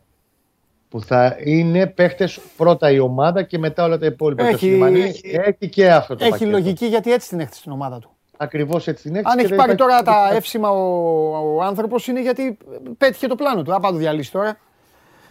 Που 0.90 1.02
θα 1.02 1.36
είναι 1.44 1.88
παίχτες 1.88 2.40
πρώτα 2.58 2.92
η 2.92 3.00
ομάδα 3.00 3.44
και 3.44 3.58
μετά 3.58 3.84
όλα 3.84 3.98
τα 3.98 4.06
υπόλοιπα. 4.06 4.44
Έχει- 4.44 4.52
Το 4.52 4.58
Σλιμανί 4.58 5.00
έχει- 5.00 5.36
έχει 5.46 5.70
και 5.70 5.92
αυτό 5.92 6.16
το 6.16 6.26
Έχει 6.26 6.46
λογική 6.46 6.86
γιατί 6.86 7.12
έτσι 7.14 7.30
την 7.30 7.40
έχετε 7.40 7.56
στην 7.56 7.72
ομάδα 7.72 8.00
του. 8.00 8.10
Ακριβώς 8.38 8.88
έτσι 8.88 9.04
την 9.04 9.16
έχει. 9.16 9.26
Αν 9.28 9.34
και 9.36 9.40
έχει 9.40 9.48
δεν 9.50 9.58
πάρει 9.58 9.72
υπάρχει- 9.74 10.04
τώρα 10.04 10.30
τα 10.30 10.36
εύσημα 10.36 10.70
ο, 10.70 11.56
ο 11.56 11.62
άνθρωπος 11.62 12.08
είναι 12.08 12.22
γιατί 12.22 12.58
πέτυχε 12.98 13.28
το 13.28 13.36
πλάνο 13.36 13.62
του. 13.64 13.74
Αν 13.74 13.82
πάει 13.82 13.92
να 13.92 13.98
το 13.98 14.04
διαλύσει 14.04 14.32
τώρα. 14.32 14.58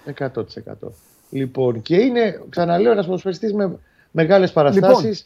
100%. 0.04 0.92
Λοιπόν, 1.30 1.82
και 1.82 1.96
είναι, 1.96 2.42
ξαναλέω, 2.48 2.92
ένας 2.92 3.04
ποδοσφαιριστής 3.06 3.52
με 3.54 3.78
μεγάλες 4.10 4.52
παραστάσεις. 4.52 4.88
Λοιπόν, 4.98 5.12
και 5.12 5.18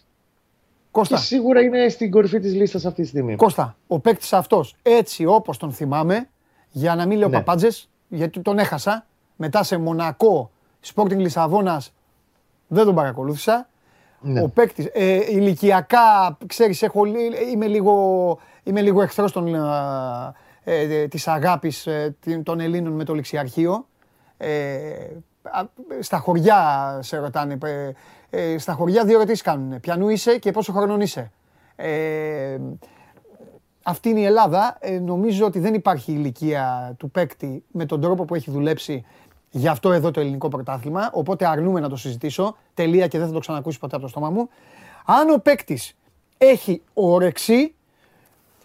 Κώστα, 0.90 1.16
σίγουρα 1.16 1.61
είναι 1.61 1.88
στην 1.88 2.11
κορυφή 2.11 2.40
της 2.40 2.55
λίστας 2.55 2.85
αυτή 2.85 3.02
τη 3.02 3.09
στιγμή. 3.09 3.37
Κώστα, 3.37 3.76
ο 3.87 3.98
παίκτης 3.98 4.33
αυτός 4.33 4.74
έτσι 4.83 5.24
όπως 5.26 5.57
τον 5.59 5.72
θυμάμαι, 5.72 6.28
για 6.73 6.95
να 6.95 7.07
μην 7.07 7.19
λέω 7.19 7.29
Ναι. 7.29 7.37
παπάντζες, 7.37 7.89
γιατί 8.09 8.41
τον 8.41 8.59
έχασα 8.59 9.07
μετά 9.37 9.63
σε 9.63 9.77
Μονακό 9.77 10.51
Sporting 10.95 11.17
Λισαβόνας 11.17 11.93
δεν 12.67 12.85
τον 12.85 12.95
παρακολούθησα. 12.95 13.67
Ναι. 14.21 14.43
Ο 14.43 14.49
παίκτης. 14.49 14.89
Ε, 14.93 15.15
ηλικιακά, 15.15 16.39
ξέρεις, 16.47 16.85
είμαι 17.53 17.67
λίγο, 17.67 18.39
είμαι 18.63 18.81
λίγο 18.81 19.03
εχθρός 19.03 19.33
των, 19.33 19.55
ε, 20.65 20.93
ε, 21.03 21.09
της 21.09 21.29
αγάπης 21.29 21.87
ε, 21.87 22.17
των 22.43 22.61
Ελλήνων 22.61 22.93
με 22.93 23.05
το 23.05 23.15
ληξιαρχείο. 23.15 23.87
Ε, 24.37 24.91
στα 26.01 26.19
χωριά 26.19 26.99
σε 27.03 27.17
ρωτάνε. 27.19 27.59
Ε, 28.31 28.59
στα 28.59 28.73
χωριά 28.73 29.05
δύο 29.05 29.17
ερωτήσεις 29.17 29.43
κάνουν. 29.43 29.81
Ποιανού 29.81 30.09
είσαι 30.09 30.39
και 30.39 30.51
πόσο 30.51 30.73
χρονών 30.73 31.01
είσαι. 31.01 31.31
Ε, 33.83 33.90
αυτή 33.90 34.09
είναι 34.09 34.21
η 34.21 34.25
Ελλάδα. 34.25 34.77
Ε, 34.81 34.99
νομίζω 34.99 35.47
ότι 35.47 35.59
δεν 35.59 35.75
υπάρχει 35.75 36.12
ηλικία 36.12 36.95
του 36.99 37.11
παίκτη 37.11 37.64
με 37.71 37.87
τον 37.87 38.01
τρόπο 38.01 38.25
που 38.25 38.35
έχει 38.35 38.51
δουλέψει 38.51 39.05
για 39.51 39.71
αυτό 39.71 39.92
εδώ 39.92 40.11
το 40.11 40.21
ελληνικό 40.21 40.49
πρωτάθλημα. 40.49 41.11
Οπότε 41.12 41.47
αρνούμε 41.47 41.81
να 41.81 41.88
το 41.88 41.97
συζητήσω. 41.97 42.57
Τελεία 42.75 43.07
και 43.07 43.18
δεν 43.18 43.27
θα 43.27 43.33
το 43.33 43.38
ξανακούσει 43.38 43.79
ποτέ 43.79 43.95
από 43.95 44.05
το 44.05 44.11
στόμα 44.11 44.31
μου. 44.31 44.49
Αν 45.07 45.31
ο 45.31 45.38
παίκτης 45.38 45.97
έχει 46.38 46.83
όρεξη, 46.92 47.75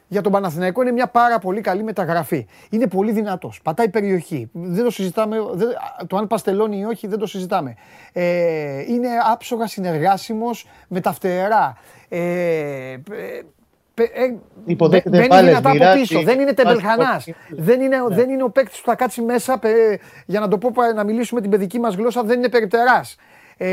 για 0.07 0.21
τον 0.21 0.31
Παναθηναϊκό 0.31 0.81
είναι 0.81 0.91
μια 0.91 1.07
πάρα 1.07 1.39
πολύ 1.39 1.61
καλή 1.61 1.83
μεταγραφή. 1.83 2.47
Είναι 2.69 2.87
πολύ 2.87 3.11
δυνατός. 3.11 3.61
Πατάει 3.63 3.89
περιοχή. 3.89 4.49
Δεν 4.53 4.83
το 4.83 4.91
συζητάμε. 4.91 5.37
Δεν, 5.53 5.67
το 6.07 6.17
αν 6.17 6.27
παστελώνει 6.27 6.77
ή 6.79 6.83
όχι 6.83 7.07
δεν 7.07 7.19
το 7.19 7.25
συζητάμε. 7.25 7.75
Ε, 8.13 8.81
είναι 8.81 9.07
άψογα 9.31 9.67
συνεργάσιμος 9.67 10.67
με 10.87 10.99
τα 10.99 11.11
φτερά. 11.11 11.77
Ε, 12.09 12.97
ε, 13.97 14.03
ε, 14.03 14.35
Υποδέχεται 14.65 15.25
πάλι 15.27 15.55
από 15.55 15.69
πίσω. 15.93 16.21
Δεν 16.21 16.39
είναι 16.39 16.53
τεμπελχανά. 16.53 17.21
Δεν 17.49 17.81
είναι, 17.81 17.97
ναι. 17.97 18.15
δεν 18.15 18.29
είναι 18.29 18.43
ο 18.43 18.49
παίκτης 18.49 18.79
που 18.79 18.85
θα 18.85 18.95
κάτσει 18.95 19.21
μέσα 19.21 19.59
για 20.25 20.39
να 20.39 20.47
το 20.47 20.57
πω 20.57 20.71
να 20.95 21.03
μιλήσουμε 21.03 21.41
την 21.41 21.49
παιδική 21.49 21.79
μας 21.79 21.95
γλώσσα. 21.95 22.23
Δεν 22.23 22.37
είναι 22.37 22.49
περιπτεράς. 22.49 23.15
Ε, 23.57 23.67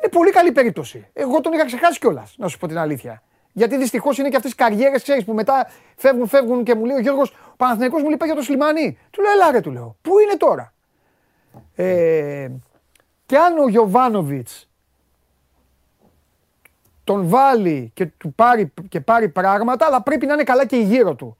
είναι 0.00 0.10
πολύ 0.10 0.30
καλή 0.30 0.52
περίπτωση. 0.52 1.06
Εγώ 1.12 1.40
τον 1.40 1.52
είχα 1.52 1.64
ξεχάσει 1.64 1.98
κιόλας, 1.98 2.34
να 2.38 2.48
σου 2.48 2.58
πω 2.58 2.66
την 2.66 2.78
αλήθεια. 2.78 3.22
Γιατί 3.52 3.76
δυστυχώς 3.76 4.18
είναι 4.18 4.28
και 4.28 4.36
αυτές 4.36 4.50
τι 4.50 4.56
καριέρες, 4.56 5.02
ξέρεις, 5.02 5.24
που 5.24 5.32
μετά 5.32 5.70
φεύγουν, 5.96 6.28
φεύγουν 6.28 6.64
και 6.64 6.74
μου 6.74 6.84
λέει 6.84 6.96
ο 6.96 7.00
Γιώργος, 7.00 7.30
ο 7.30 7.56
Παναθυναϊκό 7.56 7.98
μου 7.98 8.08
λέει 8.08 8.16
για 8.24 8.34
το 8.34 8.42
Σλιμανί. 8.42 8.98
Του 9.10 9.22
λέω, 9.22 9.30
Ελά, 9.30 9.50
ρε, 9.50 9.60
του 9.60 9.70
λέω. 9.70 9.96
Πού 10.02 10.18
είναι 10.18 10.36
τώρα; 10.36 10.72
Ε, 11.74 12.48
και 13.26 13.36
αν 13.36 13.58
ο 13.58 13.68
Γιωβάνοβιτς 13.68 14.69
τον 17.10 17.28
βάλει 17.28 17.90
και 17.94 18.06
του 18.06 18.32
πάρει, 18.34 18.72
και 18.88 19.00
πάρει 19.00 19.28
πράγματα, 19.28 19.86
αλλά 19.86 20.02
πρέπει 20.02 20.26
να 20.26 20.32
είναι 20.32 20.42
καλά 20.42 20.66
και 20.66 20.76
η 20.76 20.82
γύρω 20.82 21.14
του. 21.14 21.36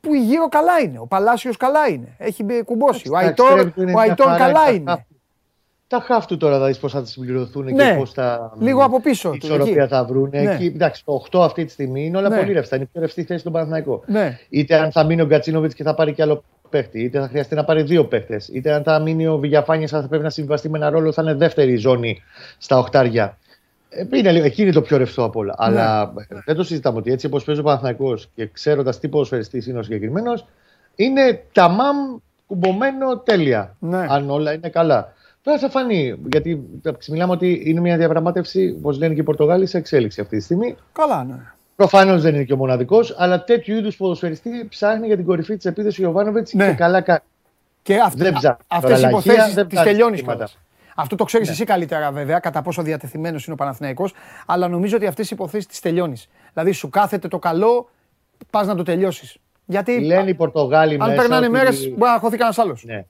Που 0.00 0.14
η 0.14 0.20
γύρω 0.20 0.48
καλά 0.48 0.80
είναι. 0.80 0.98
Ο 0.98 1.06
Παλάσιος 1.06 1.56
καλά 1.56 1.88
είναι. 1.88 2.14
Έχει 2.18 2.44
κουμπώσει. 2.64 3.08
Ο 3.10 3.16
Αϊτόρ 3.16 4.36
καλά 4.36 4.70
είναι. 4.70 5.06
Τα 5.86 6.00
χάφτου 6.00 6.36
τώρα 6.36 6.58
θα 6.58 6.66
δει 6.66 6.76
πώς 6.76 6.92
θα 6.92 7.02
τη 7.02 7.08
συμπληρωθούν 7.08 7.64
ναι. 7.64 7.72
και 7.72 7.96
πώς 7.98 8.12
θα. 8.12 8.52
Λίγο 8.58 8.84
από 8.84 9.00
πίσω. 9.00 9.32
Η 9.32 9.38
ισορροπία 9.42 9.88
θα 9.88 10.04
βρουν. 10.04 10.28
Ναι. 10.28 10.38
Εκεί, 10.38 10.64
εντάξει, 10.64 11.04
το 11.04 11.24
8 11.30 11.40
αυτή 11.44 11.64
τη 11.64 11.70
στιγμή 11.70 12.04
είναι 12.04 12.16
όλα 12.16 12.28
ναι. 12.28 12.36
πολύ 12.36 12.52
ρευστά. 12.52 12.76
Είναι 12.76 12.84
η 12.84 12.88
πιο 12.92 13.00
ρευστή 13.00 13.24
θέση 13.24 13.40
στον 13.40 13.52
Παναθηναϊκό. 13.52 14.02
Ναι. 14.06 14.38
Είτε 14.48 14.74
αν 14.74 14.92
θα 14.92 15.04
μείνει 15.04 15.20
ο 15.20 15.26
Γκατσίνοβιτς 15.26 15.74
και 15.74 15.82
θα 15.82 15.94
πάρει 15.94 16.12
κι 16.12 16.22
άλλο 16.22 16.44
παίχτη, 16.70 17.02
είτε 17.02 17.20
θα 17.20 17.28
χρειαστεί 17.28 17.54
να 17.54 17.64
πάρει 17.64 17.82
δύο 17.82 18.04
παίχτες, 18.04 18.48
είτε 18.48 18.72
αν 18.72 18.82
θα 18.82 18.98
μείνει 18.98 19.26
ο 19.26 19.38
Βηγιαφάνιας 19.38 19.90
θα 19.90 20.06
πρέπει 20.08 20.22
να 20.22 20.30
συμβαστεί 20.30 20.68
με 20.68 20.78
ένα 20.78 20.90
ρόλο, 20.90 21.12
θα 21.12 21.22
είναι 21.22 21.34
δεύτερη 21.34 21.76
ζώνη 21.76 22.22
στα 22.58 22.78
οχτάρια. 22.78 23.38
Ε, 23.90 24.06
είναι 24.18 24.32
λίγο, 24.32 24.44
εκεί 24.44 24.62
είναι 24.62 24.72
το 24.72 24.82
πιο 24.82 24.96
ρευστό 24.96 25.24
από 25.24 25.38
όλα. 25.38 25.54
Ναι. 25.58 25.66
Αλλά 25.66 26.12
δεν 26.44 26.56
το 26.56 26.62
συζητάμε 26.62 26.98
ότι 26.98 27.12
έτσι 27.12 27.26
όπως 27.26 27.44
παίζει 27.44 27.60
ο 27.60 27.64
Παναθηναϊκός 27.64 28.28
και 28.34 28.46
ξέροντας 28.46 28.98
τι 28.98 29.08
ποδοσφαιριστής 29.08 29.66
είναι 29.66 29.78
ο 29.78 29.82
συγκεκριμένος, 29.82 30.46
είναι 30.94 31.44
ταμάμ 31.52 31.96
κουμπωμένο 32.46 33.18
τέλεια. 33.18 33.76
Ναι. 33.78 34.06
Αν 34.08 34.30
όλα 34.30 34.52
είναι 34.52 34.68
καλά. 34.68 35.12
Τώρα 35.42 35.58
θα 35.58 35.70
φανεί. 35.70 36.14
Γιατί 36.30 36.62
μιλάμε 37.08 37.32
ότι 37.32 37.62
είναι 37.64 37.80
μια 37.80 37.96
διαπραγμάτευση, 37.96 38.76
όπως 38.78 38.98
λένε 38.98 39.14
και 39.14 39.20
οι 39.20 39.24
Πορτογάλοι, 39.24 39.66
σε 39.66 39.78
εξέλιξη 39.78 40.20
αυτή 40.20 40.36
τη 40.36 40.42
στιγμή. 40.42 40.76
Καλά, 40.92 41.24
ναι. 41.24 41.52
Προφανώς 41.76 42.22
δεν 42.22 42.34
είναι 42.34 42.44
και 42.44 42.52
ο 42.52 42.56
μοναδικός, 42.56 43.14
αλλά 43.18 43.44
τέτοιου 43.44 43.76
είδους 43.76 43.96
ποδοσφαιριστή 43.96 44.66
ψάχνει 44.68 45.06
για 45.06 45.16
την 45.16 45.24
κορυφή 45.24 45.56
της 45.56 45.64
επίθεσης 45.64 45.98
ο 45.98 46.02
Ιωβάνοβιτ 46.02 46.48
ναι. 46.52 46.68
και 46.68 46.72
καλά 46.72 47.00
κάνει. 47.00 47.20
Και 47.82 47.98
αυτές 48.68 49.02
οι 49.02 49.06
υποθέσεις 49.06 49.54
τις 49.54 49.82
τελειώνεις 49.82 50.22
κιόλας. 50.22 50.58
Αυτό 51.00 51.16
το 51.16 51.24
ξέρεις 51.24 51.46
ναι. 51.46 51.52
εσύ 51.52 51.64
καλύτερα 51.64 52.12
βέβαια, 52.12 52.38
κατά 52.38 52.62
πόσο 52.62 52.82
διατεθειμένος 52.82 53.44
είναι 53.44 53.52
ο 53.52 53.56
Παναθηναϊκός, 53.56 54.14
αλλά 54.46 54.68
νομίζω 54.68 54.96
ότι 54.96 55.06
αυτές 55.06 55.30
οι 55.30 55.34
υποθέσεις 55.34 55.66
τις 55.66 55.80
τελειώνεις. 55.80 56.28
Δηλαδή 56.52 56.72
σου 56.72 56.88
κάθεται 56.88 57.28
το 57.28 57.38
καλό, 57.38 57.90
πας 58.50 58.66
να 58.66 58.74
το 58.74 58.82
τελειώσεις. 58.82 59.36
Γιατί 59.66 60.00
Λένε 60.00 60.30
οι 60.30 60.34
Πορτογάλοι 60.34 60.96
αν 61.00 61.08
μέσα. 61.08 61.20
περνάνε 61.20 61.48
μέρες, 61.48 61.88
μπορεί 61.88 62.10
να 62.10 62.18
χωθεί 62.18 62.36
κανένας 62.36 62.58
άλλος. 62.58 62.84
Ναι. 62.84 63.04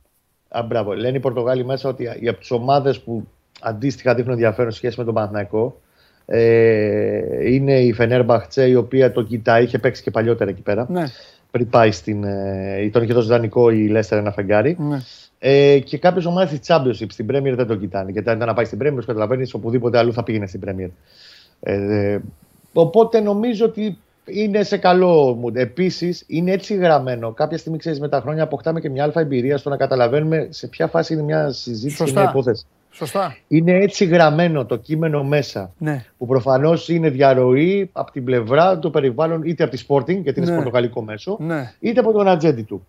Α, 0.48 0.62
μπράβο. 0.62 0.92
Λένε 0.92 1.16
οι 1.16 1.20
Πορτογάλοι 1.20 1.64
μέσα 1.64 1.88
ότι 1.88 2.28
από 2.28 2.38
τις 2.38 2.50
ομάδες 2.50 3.00
που 3.00 3.28
αντίστοιχα 3.60 4.14
δείχνουν 4.14 4.32
ενδιαφέρον 4.32 4.70
σχέση 4.72 4.98
με 4.98 5.04
τον 5.04 5.14
Παναθηναϊκό 5.14 5.80
ε, 6.26 7.50
είναι 7.52 7.80
η 7.80 7.92
Φενέρμπαχτσε 7.92 8.68
η 8.68 8.74
οποία 8.74 9.12
το 9.12 9.22
κοιτάει, 9.22 9.64
είχε 9.64 9.78
παίξει 9.78 10.02
και 10.02 10.10
παλιότερα 10.10 10.50
εκεί 10.50 10.62
πέρα. 10.62 10.86
Ναι. 10.88 11.04
Πριν 11.50 11.68
πάει 11.68 11.90
στην. 11.90 12.24
Ε, 12.24 12.88
τον 12.92 13.02
είχε 13.02 13.12
δώσει 13.12 13.28
δανεικό 13.28 13.70
η 13.70 13.88
Λέστερ 13.88 14.18
ένα 14.18 14.32
φεγγάρι. 14.32 14.76
Ναι. 14.78 14.98
Ε, 15.38 15.78
και 15.78 15.98
κάποιε 15.98 16.26
ομάδε 16.28 16.56
τη 16.56 16.60
Championship 16.66 17.06
στην 17.08 17.26
Premier 17.30 17.52
δεν 17.56 17.66
το 17.66 17.76
κοιτάνε. 17.76 18.10
Γιατί 18.10 18.28
αν 18.30 18.36
ήταν 18.36 18.48
να 18.48 18.54
πάει 18.54 18.64
στην 18.64 18.78
Premier, 18.82 19.04
καταλαβαίνεις 19.06 19.54
οπουδήποτε 19.54 19.98
αλλού 19.98 20.12
θα 20.12 20.22
πήγαινε 20.22 20.46
στην 20.46 20.60
Premier. 20.66 20.90
Ε, 21.60 22.18
οπότε 22.72 23.20
νομίζω 23.20 23.64
ότι 23.64 23.98
είναι 24.24 24.62
σε 24.62 24.76
καλό 24.76 25.40
mood. 25.44 25.54
Επίσης, 25.56 26.24
είναι 26.26 26.50
έτσι 26.52 26.74
γραμμένο. 26.74 27.32
Κάποια 27.32 27.58
στιγμή, 27.58 27.78
ξέρεις, 27.78 28.00
με 28.00 28.08
τα 28.08 28.20
χρόνια 28.20 28.42
αποκτάμε 28.42 28.80
και 28.80 28.90
μια 28.90 29.02
αλφα 29.04 29.20
εμπειρία 29.20 29.56
στο 29.56 29.68
να 29.70 29.76
καταλαβαίνουμε 29.76 30.46
σε 30.50 30.66
ποια 30.66 30.86
φάση 30.86 31.12
είναι 31.12 31.22
μια 31.22 31.50
συζήτηση 31.52 31.96
Σωστά. 31.96 32.14
και 32.14 32.20
μια 32.20 32.30
υπόθεση. 32.30 32.64
Σωστά. 32.90 33.36
Είναι 33.48 33.72
έτσι 33.72 34.04
γραμμένο 34.04 34.64
το 34.66 34.76
κείμενο 34.76 35.24
μέσα. 35.24 35.72
Ναι. 35.78 36.04
Που 36.18 36.26
προφανώς 36.26 36.88
είναι 36.88 37.08
διαρροή 37.10 37.90
από 37.92 38.10
την 38.10 38.24
πλευρά 38.24 38.78
του 38.78 38.90
περιβάλλον 38.90 39.42
είτε 39.44 39.64
από 39.64 39.76
τη 39.76 39.84
Sporting, 39.88 40.22
γιατί 40.22 40.40
είναι 40.40 40.50
Ναι. 40.50 40.54
πορτογαλικό 40.56 41.02
μέσο, 41.02 41.36
Ναι. 41.40 41.72
είτε 41.80 42.00
από 42.00 42.12
τον 42.12 42.28
ατζέντη 42.28 42.62
του. 42.62 42.86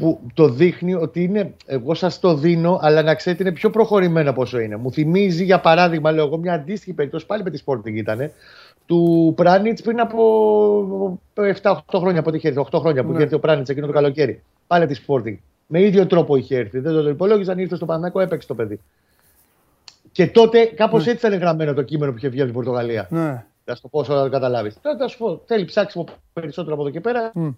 Που 0.00 0.20
το 0.34 0.48
δείχνει 0.48 0.94
ότι 0.94 1.22
είναι, 1.22 1.54
εγώ 1.66 1.94
σας 1.94 2.20
το 2.20 2.34
δίνω, 2.34 2.78
αλλά 2.82 3.02
να 3.02 3.14
ξέρετε 3.14 3.42
είναι 3.42 3.52
πιο 3.52 3.70
προχωρημένο 3.70 4.30
από 4.30 4.42
όσο 4.42 4.58
είναι. 4.58 4.76
Μου 4.76 4.92
θυμίζει, 4.92 5.44
για 5.44 5.60
παράδειγμα, 5.60 6.12
λέω 6.12 6.26
εγώ, 6.26 6.36
μια 6.38 6.52
αντίστοιχη 6.52 6.92
περίπτωση 6.92 7.26
πάλι 7.26 7.42
με 7.42 7.50
τη 7.50 7.62
Sporting 7.66 7.92
ήταν, 7.94 8.30
του 8.86 9.32
Πράνιτς 9.36 9.82
πριν 9.82 10.00
από 10.00 11.20
7-8 11.62 11.74
χρόνια, 11.94 12.22
πότε 12.22 12.36
είχε 12.36 12.48
έρθει, 12.48 12.60
8 12.70 12.78
χρόνια 12.78 13.02
που 13.02 13.08
Ναι. 13.08 13.14
είχε 13.14 13.22
έρθει 13.22 13.34
ο 13.34 13.40
Πράνιτς 13.40 13.68
εκείνο 13.70 13.86
το 13.86 13.92
καλοκαίρι. 13.92 14.42
Πάλι 14.66 14.86
τη 14.86 15.00
Sporting. 15.06 15.36
Με 15.66 15.80
ίδιο 15.80 16.06
τρόπο 16.06 16.36
είχε 16.36 16.56
έρθει. 16.56 16.78
Δεν 16.78 16.92
το 16.92 17.08
υπολόγιζαν, 17.08 17.58
ήρθε 17.58 17.76
στο 17.76 17.86
Παναγικό, 17.86 18.20
έπαιξε 18.20 18.48
το 18.48 18.54
παιδί. 18.54 18.80
Και 20.12 20.26
τότε 20.26 20.64
κάπως 20.64 21.06
έτσι 21.06 21.26
ήταν 21.26 21.38
γραμμένο 21.38 21.74
το 21.74 21.82
κείμενο 21.82 22.10
που 22.12 22.18
είχε 22.18 22.28
βγει 22.28 22.38
από 22.40 22.50
την 22.50 22.54
Πορτογαλία. 22.54 23.06
Ναι. 23.10 23.44
Θα 23.64 23.74
σου 23.74 23.82
το 23.82 23.88
πω 23.88 23.98
όσο 23.98 24.14
να 24.14 24.22
το 24.22 24.28
καταλάβεις. 24.30 24.78
Τώρα 24.82 24.96
θα 24.96 25.08
σου 25.08 25.18
πω, 25.18 25.42
θέλει 25.46 25.64
ψάξιμο 25.64 26.04
περισσότερο 26.32 26.74
από 26.74 26.82
εδώ 26.82 26.92
και 26.92 27.00
πέρα 27.00 27.30
Μμ. 27.34 27.48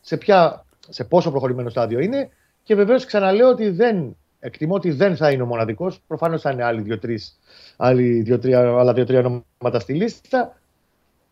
σε, 0.00 0.16
ποια, 0.16 0.63
σε 0.88 1.04
πόσο 1.04 1.30
προχωρημένο 1.30 1.68
στάδιο 1.68 2.00
είναι. 2.00 2.30
Και 2.62 2.74
βεβαίως 2.74 3.04
ξαναλέω 3.04 3.48
ότι 3.48 3.70
δεν 3.70 4.16
εκτιμώ 4.40 4.74
ότι 4.74 4.90
δεν 4.90 5.16
θα 5.16 5.30
είναι 5.30 5.42
ο 5.42 5.46
μοναδικός. 5.46 6.00
Προφανώς 6.06 6.40
θα 6.40 6.50
είναι 6.50 6.64
άλλοι 6.64 6.80
δύο-τρεις 6.80 7.38
άλλοι 7.76 8.20
δύο-τρία, 8.20 8.58
άλλα 8.58 8.92
δύο-τρία 8.92 9.18
ονόματα 9.18 9.80
στη 9.80 9.92
λίστα. 9.92 10.56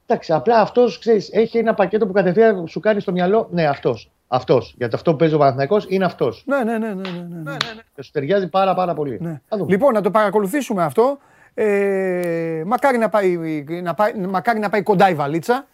Εντάξει, 0.07 0.33
απλά 0.33 0.61
αυτός 0.61 1.01
έχει 1.31 1.59
ένα 1.59 1.75
πακέτο 1.75 2.07
που 2.07 2.12
κατευθείαν 2.12 2.67
σου 2.67 2.81
κάνει 2.81 3.01
στο 3.01 3.12
μυαλό. 3.12 3.49
Ναι, 3.51 3.67
αυτός. 3.67 4.11
Αυτός. 4.29 4.75
Γιατί 4.79 4.95
αυτό 4.95 5.11
που 5.11 5.17
παίζει 5.17 5.35
ο 5.35 5.38
Παναθηναϊκός 5.38 5.87
είναι 5.88 6.05
αυτός. 6.05 6.45
Ναι, 6.47 6.65
ναι, 6.65 6.79
ναι, 6.79 6.95
ναι, 6.95 7.11
ναι, 7.29 7.51
ναι. 7.51 7.57
Και 7.95 8.03
σου 8.03 8.11
ταιριάζει 8.11 8.49
πάρα, 8.49 8.75
πάρα 8.75 8.95
πολύ. 8.95 9.19
Ναι. 9.21 9.41
Θα 9.49 9.57
δούμε. 9.57 9.71
Λοιπόν, 9.71 9.93
να 9.93 10.01
το 10.01 10.11
παρακολουθήσουμε 10.11 10.83
αυτό. 10.83 11.19
Ε, 11.55 12.62
μακάρι, 12.67 12.99
να 12.99 13.09
πάει, 13.09 13.37
να 13.83 13.95
πάει, 13.95 14.15
μακάρι 14.15 14.59
να 14.59 14.69
πάει 14.69 14.83
κοντά 14.83 15.11
η 15.11 15.15
βαλίτσα. 15.15 15.67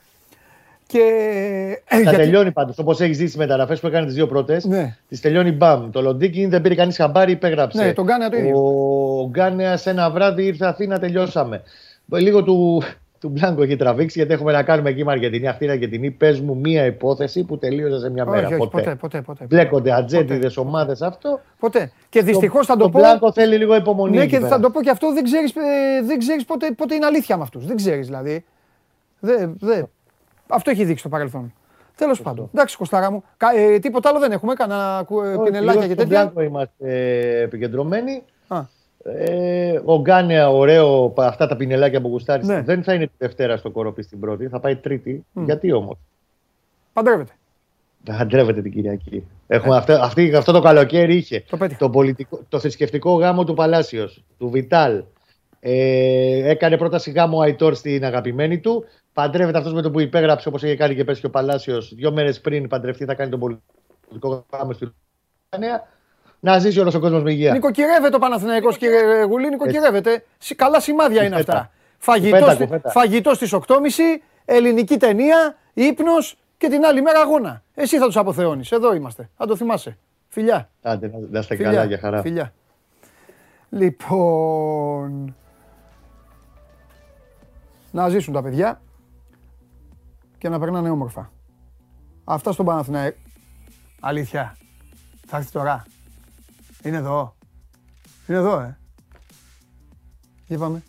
Και, 0.92 1.00
ε, 1.84 1.94
Θα 1.96 2.00
γιατί- 2.00 2.16
τελειώνει 2.16 2.52
πάντως. 2.52 2.78
Όπως 2.78 3.00
έχεις 3.00 3.18
δει 3.18 3.30
τι 3.30 3.38
μεταγραφές 3.38 3.80
που 3.80 3.86
έκανε 3.86 4.06
τις 4.06 4.14
δύο 4.14 4.26
πρώτες, 4.26 4.64
Ναι. 4.64 4.96
τι 5.08 5.20
τελειώνει 5.20 5.52
μπαμ. 5.52 5.90
Το 5.90 6.00
Λοντίκι 6.02 6.46
δεν 6.46 6.60
πήρε 6.60 6.74
κανείς 6.74 6.96
χαμπάρι, 6.96 7.32
υπέγραψε. 7.32 7.84
Ναι, 7.84 7.92
τον 7.92 8.04
Γκάνεα 8.04 8.28
το 8.28 8.36
ίδιο. 8.36 8.58
Ο 9.20 9.28
Γκάνεα 9.28 9.78
ένα 9.84 10.10
βράδυ 10.10 10.44
ήρθε 10.46 10.66
Αθήνα, 10.66 10.98
τελειώσαμε. 10.98 11.62
Λίγο 12.06 12.42
του, 12.42 12.82
του 13.20 13.28
Μπλάνκο 13.28 13.62
έχει 13.62 13.76
τραβήξει 13.76 14.18
γιατί 14.18 14.32
έχουμε 14.34 14.52
να 14.52 14.62
κάνουμε 14.62 14.90
εκεί 14.90 15.04
με 15.04 15.12
Αργεντινή. 15.12 15.48
Αυτή 15.48 15.64
είναι 15.64 15.72
Αργεντινή. 15.72 16.10
Πες 16.10 16.40
μου 16.40 16.56
μία 16.56 16.84
υπόθεση 16.84 17.44
που 17.44 17.58
τελείωσε 17.58 17.98
σε 17.98 18.10
μια 18.10 18.22
όχι, 18.24 18.32
μέρα. 18.34 18.46
όχι, 18.46 18.56
ποτέ. 18.56 18.68
ποτέ, 18.80 18.94
ποτέ, 18.94 19.20
ποτέ. 19.20 19.44
Μπλέκονται 19.44 19.92
ατζέντιδες 19.92 20.56
ομάδες 20.56 21.02
αυτό. 21.02 21.40
Ποτέ. 21.58 21.92
Και 22.08 22.22
δυστυχώς 22.22 22.66
θα 22.66 22.76
το 22.76 22.82
το 22.82 22.90
πω. 22.90 22.98
Μπλάνκο 22.98 23.32
θέλει 23.32 23.56
λίγο 23.56 23.74
υπομονή. 23.74 24.16
Ναι, 24.16 24.22
εκεί 24.22 24.30
και 24.30 24.36
πέρα. 24.36 24.48
θα 24.48 24.60
το 24.60 24.70
πω 24.70 24.82
και 24.82 24.90
αυτό, 24.90 25.12
δεν 25.12 25.24
ξέρεις 25.24 25.52
δεν 26.04 26.18
ξέρεις 26.18 26.44
πότε, 26.44 26.70
πότε 26.76 26.94
είναι 26.94 27.06
αλήθεια 27.06 27.36
με 27.36 27.42
αυτούς. 27.42 27.66
Δεν 27.66 27.76
ξέρεις 27.76 28.06
δηλαδή. 28.06 28.44
Δεν, 29.20 29.56
δεν. 29.60 29.88
Αυτό 30.48 30.70
έχει 30.70 30.80
δείξει 30.84 30.98
στο 31.00 31.08
παρελθόν. 31.08 31.52
Τέλος 31.96 32.22
πάντων. 32.22 32.48
Εντάξει, 32.54 32.76
Κωστάρα 32.76 33.10
μου. 33.10 33.22
Κα- 33.36 33.56
ε, 33.56 33.78
τίποτα 33.78 34.08
άλλο 34.08 34.18
δεν 34.18 34.32
έχουμε. 34.32 34.54
Κανένα 34.54 35.02
κου- 35.06 35.24
ε, 35.24 35.28
Όχι, 35.28 35.42
πινελάκια 35.42 35.72
λίγο 35.82 35.94
και 35.94 36.00
στον 36.00 36.08
τέτοια. 36.08 36.30
Μπλάνκο 36.32 36.40
είμαστε 36.40 36.74
ε, 37.38 37.40
επικεντρωμένοι. 37.42 38.22
Α, 38.48 38.60
Ε, 39.04 39.80
ο 39.84 40.00
Γκάνεα, 40.00 40.50
ωραίο, 40.50 41.12
αυτά 41.16 41.46
τα 41.46 41.56
πινελάκια 41.56 42.00
που 42.00 42.08
γουστάρεις. 42.08 42.46
Ναι. 42.46 42.60
Δεν 42.62 42.82
θα 42.82 42.94
είναι 42.94 43.06
τη 43.06 43.12
Δευτέρα 43.18 43.56
στο 43.56 43.70
κοροπή 43.70 44.02
στην 44.02 44.20
πρώτη, 44.20 44.46
θα 44.48 44.60
πάει 44.60 44.76
Τρίτη. 44.76 45.24
Γιατί 45.32 45.72
όμως; 45.72 45.96
παντρεύεται. 46.92 47.32
Παντρεύεται 48.04 48.62
την 48.62 48.72
Κυριακή. 48.72 49.26
Έχουμε 49.46 49.76
αυτό, 49.76 49.92
αυτή, 49.92 50.34
αυτό 50.34 50.52
το 50.52 50.60
καλοκαίρι 50.60 51.16
είχε 51.16 51.44
Το 51.50 51.56
πέτυχα. 51.56 51.78
το, 51.78 51.90
πολιτικό, 51.90 52.40
το 52.48 52.58
θρησκευτικό 52.58 53.12
γάμο 53.14 53.44
του 53.44 53.54
Παλάσιος, 53.54 54.24
του 54.38 54.50
Βιτάλ. 54.50 55.02
Ε, 55.60 56.48
έκανε 56.50 56.76
πρόταση 56.76 57.10
γάμο 57.10 57.36
ο 57.38 57.40
Αϊτόρ 57.40 57.74
στην 57.74 58.04
αγαπημένη 58.04 58.58
του. 58.58 58.84
Παντρεύεται 59.18 59.58
αυτός 59.58 59.72
με 59.72 59.82
το 59.82 59.90
που 59.90 60.00
υπέγραψε, 60.00 60.48
όπως 60.48 60.62
είχε 60.62 60.76
κάνει 60.76 60.94
και 60.94 61.04
πέρσι 61.04 61.20
και 61.20 61.26
ο 61.26 61.30
Παλάσιος, 61.30 61.94
δύο 61.94 62.12
μέρες 62.12 62.40
πριν 62.40 62.68
παντρευτεί, 62.68 63.04
θα 63.04 63.14
κάνει 63.14 63.30
τον 63.30 63.40
πολιτικό 63.40 64.46
γάμο 64.52 64.72
στην 64.72 64.92
Ουκρανία. 65.46 65.88
Να 66.40 66.58
ζήσει 66.58 66.80
όλος 66.80 66.94
ο 66.94 67.00
κόσμος 67.00 67.22
με 67.22 67.30
υγεία. 67.32 67.52
Νοικοκυρεύεται 67.52 68.16
ο 68.16 68.18
Παναθηναϊκός 68.18 68.76
κύριε 68.78 69.22
Γουλή, 69.22 69.48
νοικοκυρεύεται. 69.48 70.24
Συ- 70.38 70.56
Καλά 70.56 70.80
σημάδια 70.80 71.20
είναι 71.24 71.30
Κουφέτα. 71.30 71.52
αυτά. 71.52 71.70
Φαγητός, 71.98 72.38
Κουφέτα, 72.40 72.54
στη- 72.54 72.64
κουφέτα. 72.64 72.90
φαγητός 72.90 73.36
στις 73.36 73.52
8.30, 73.52 74.22
ελληνική 74.44 74.96
ταινία, 74.96 75.56
ύπνος 75.74 76.38
και 76.58 76.68
την 76.68 76.84
άλλη 76.84 77.02
μέρα 77.02 77.20
αγώνα. 77.20 77.62
Εσύ 77.74 77.98
θα 77.98 78.06
τους 78.06 78.16
αποθεώνεις. 78.16 78.72
Εδώ 78.72 78.94
είμαστε. 78.94 79.28
Θα 79.36 79.46
το 79.46 79.56
θυμάσαι. 79.56 79.98
Φιλιά. 80.28 80.70
Άντε, 80.82 81.06
να- 81.06 81.18
να 81.30 81.38
είστε 81.38 81.54
Φιλιά. 81.56 81.70
καλά 81.70 81.84
για 81.84 81.98
χαρά. 81.98 82.20
Φιλιά. 82.20 82.52
Λοιπόν... 83.70 85.34
Να 87.90 88.08
ζήσουν 88.08 88.32
τα 88.34 88.42
παιδιά 88.42 88.80
και 90.38 90.48
να 90.48 90.58
περνάνε 90.58 90.90
όμορφα. 90.90 91.32
Αυτά 92.24 92.52
στον 92.52 92.66
Παναθηναϊκό. 92.66 93.18
Αλήθεια. 94.00 94.56
Θα 95.26 95.36
έρθει 95.36 95.50
τώρα. 95.50 95.86
Είναι 96.82 96.96
εδώ. 96.96 97.36
Είναι 98.26 98.38
εδώ, 98.38 98.60
ε. 98.60 98.78
Για 100.46 100.58
πάμε. 100.58 100.82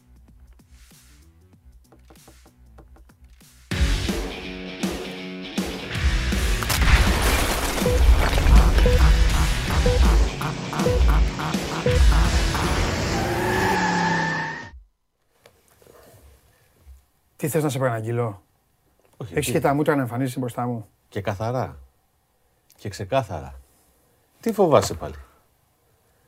Τι 17.36 17.48
θες 17.48 17.64
να 17.64 17.70
σε 17.70 17.78
προαναγγείλω; 17.78 18.44
Όχι, 19.22 19.34
Έχεις 19.34 19.46
τι- 19.46 19.52
και 19.52 19.60
τα 19.60 19.74
μούτρα 19.74 19.96
να 19.96 20.02
εμφανίζεσαι 20.02 20.40
μπροστά 20.40 20.66
μου. 20.66 20.88
Και 21.10 21.22
καθαρά. 21.22 21.78
Και 22.78 22.90
ξεκάθαρα. 22.90 23.60
Τι 24.40 24.54
φοβάσαι 24.54 24.94
πάλι; 24.94 25.14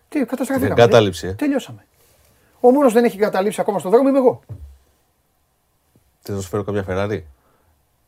Τι, 0.09 0.19
καταστραφήκαμε. 0.25 0.73
Την 0.73 0.83
εγκατάλειψη, 0.83 1.27
ε. 1.27 1.33
Τελειώσαμε. 1.33 1.85
Ο 2.59 2.71
μόνος 2.71 2.93
δεν 2.93 3.03
έχει 3.03 3.17
καταλήψει 3.17 3.61
ακόμα 3.61 3.79
στον 3.79 3.91
δρόμο 3.91 4.09
είμαι 4.09 4.17
εγώ. 4.17 4.41
Θες 6.19 6.35
να 6.35 6.41
σου 6.41 6.47
φέρω 6.47 6.63
καμιά 6.63 6.85
Ferrari; 6.87 7.21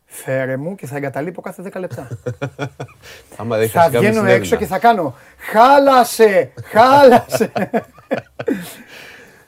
Φέρε 0.05 0.57
μου 0.57 0.75
και 0.75 0.87
θα 0.87 0.95
εγκαταλείπω 0.95 1.41
κάθε 1.41 1.63
10 1.73 1.79
λεπτά. 1.79 2.07
Άμα 3.37 3.57
δεν 3.57 3.69
θα 3.69 3.79
έχεις 3.79 3.91
κάποια 3.91 3.99
βγαίνω 3.99 4.13
συνέδρινα. 4.13 4.31
έξω 4.31 4.55
και 4.55 4.65
θα 4.65 4.79
κάνω 4.79 5.15
χάλασε, 5.51 6.53
χάλασε. 6.63 7.51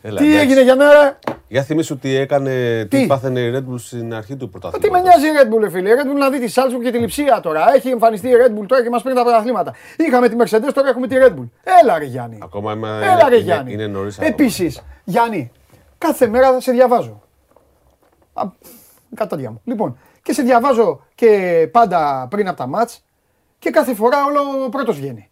Έλα, 0.01 0.17
τι 0.19 0.25
εντάξει. 0.27 0.37
έγινε 0.39 0.61
για 0.63 0.75
μέρα. 0.75 1.19
Για 1.55 1.63
θυμίσου 1.63 1.97
τι 1.97 2.15
έκανε, 2.15 2.81
τι, 2.89 2.99
Τι; 2.99 3.07
πάθαινε 3.07 3.39
η 3.39 3.51
Red 3.55 3.71
Bull 3.71 3.79
στην 3.79 4.13
αρχή 4.13 4.35
του 4.35 4.45
Τι 4.45 4.51
πρωταθλήματος. 4.51 4.91
με 4.91 5.09
νοιάζει 5.09 5.25
η 5.25 5.29
Red 5.41 5.53
Bull, 5.53 5.59
ρε 5.59 5.69
φίλε; 5.69 5.89
Η 5.89 5.93
Red 5.97 6.11
Bull 6.11 6.17
να 6.17 6.29
δει 6.29 6.39
τη 6.45 6.53
Salzburg 6.55 6.83
και 6.83 6.91
τη 6.91 6.97
Λιψία 6.97 7.39
τώρα. 7.39 7.65
Έχει 7.75 7.89
εμφανιστεί 7.89 8.27
η 8.27 8.31
Red 8.45 8.59
Bull 8.59 8.65
τώρα 8.67 8.83
και 8.83 8.89
μας 8.89 9.01
παίρνει 9.01 9.17
τα 9.17 9.23
πρωταθλήματα. 9.23 9.73
Είχαμε 9.97 10.29
τη 10.29 10.35
Mercedes, 10.39 10.69
τώρα 10.73 10.89
έχουμε 10.89 11.07
τη 11.07 11.15
Red 11.19 11.29
Bull. 11.39 11.49
Έλα, 11.81 11.97
ρε 11.97 12.05
Γιάννη. 12.05 12.37
Ακόμα 12.41 12.73
είμαι, 12.73 12.87
Έλα, 13.03 13.29
ρε 13.29 13.35
είναι, 13.35 13.43
Γιάννη. 13.43 13.73
είναι 13.73 13.87
νωρίς 13.87 14.17
Επίσης, 14.19 14.81
Γιάννη, 15.03 15.51
κάθε 15.97 16.27
μέρα 16.27 16.51
θα 16.51 16.59
σε 16.59 16.71
διαβάζω. 16.71 17.21
Α, 18.33 18.43
Κατάδια 19.15 19.51
μου. 19.51 19.61
Λοιπόν, 19.63 19.97
και 20.21 20.33
σε 20.33 20.41
διαβάζω 20.41 21.01
και 21.15 21.29
πάντα 21.71 22.27
πριν 22.29 22.47
από 22.47 22.57
τα 22.57 22.67
μάτς 22.67 23.03
και 23.59 23.69
κάθε 23.69 23.93
φορά 23.93 24.17
όλο 24.25 24.69
πρώτος 24.69 24.95
βγαίνει. 24.99 25.29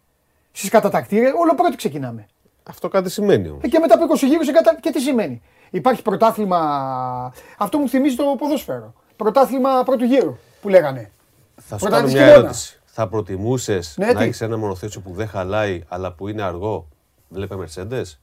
Στις 0.52 0.70
κατατακτήρες, 0.70 1.32
όλο 1.36 1.54
πρώτοι 1.54 1.76
ξεκινάμε. 1.76 2.26
Αυτό 2.68 2.88
κάτι 2.88 3.10
σημαίνει 3.10 3.48
όμως. 3.48 3.62
Ε, 3.62 3.68
Και 3.68 3.78
μετά 3.78 3.94
από 3.94 4.04
20 4.14 4.26
γύρους 4.26 4.50
κατα... 4.52 4.76
και 4.80 4.90
τι 4.90 5.00
σημαίνει; 5.00 5.42
Υπάρχει 5.74 6.02
πρωτάθλημα. 6.02 7.32
Αυτό 7.58 7.78
μου 7.78 7.88
θυμίζει 7.88 8.16
το 8.16 8.24
ποδόσφαιρο. 8.38 8.92
Πρωτάθλημα 9.16 9.82
πρώτου 9.84 10.04
γύρου 10.04 10.36
που 10.62 10.68
λέγανε. 10.68 11.10
Θα 11.56 11.78
σου 11.78 11.84
Πρωταθλητής 11.84 12.14
κάνω 12.14 12.24
μια 12.24 12.32
χειμώνα. 12.32 12.46
ερώτηση. 12.46 12.80
Θα 12.84 13.08
προτιμούσες 13.08 13.94
Ναι, 13.98 14.06
να 14.06 14.14
τι; 14.14 14.24
έχεις 14.24 14.40
ένα 14.40 14.56
μονοθέσιο 14.56 15.00
που 15.00 15.12
δεν 15.14 15.28
χαλάει 15.28 15.82
αλλά 15.88 16.12
που 16.12 16.28
είναι 16.28 16.42
αργό, 16.42 16.88
βλέπε 17.28 17.54
Mercedes, 17.58 18.18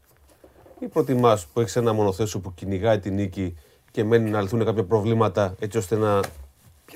ή 0.80 0.88
προτιμάς 0.88 1.46
που 1.46 1.60
έχεις 1.60 1.76
ένα 1.76 1.94
μονοθέσιο 1.94 2.40
που 2.40 2.54
κυνηγάει 2.54 3.00
την 3.00 3.14
νίκη 3.14 3.58
και 3.92 4.04
μένει 4.04 4.30
να 4.30 4.42
λυθούν 4.42 4.66
κάποια 4.66 4.84
προβλήματα 4.84 5.56
έτσι 5.60 5.78
ώστε 5.78 5.96
να 5.96 6.20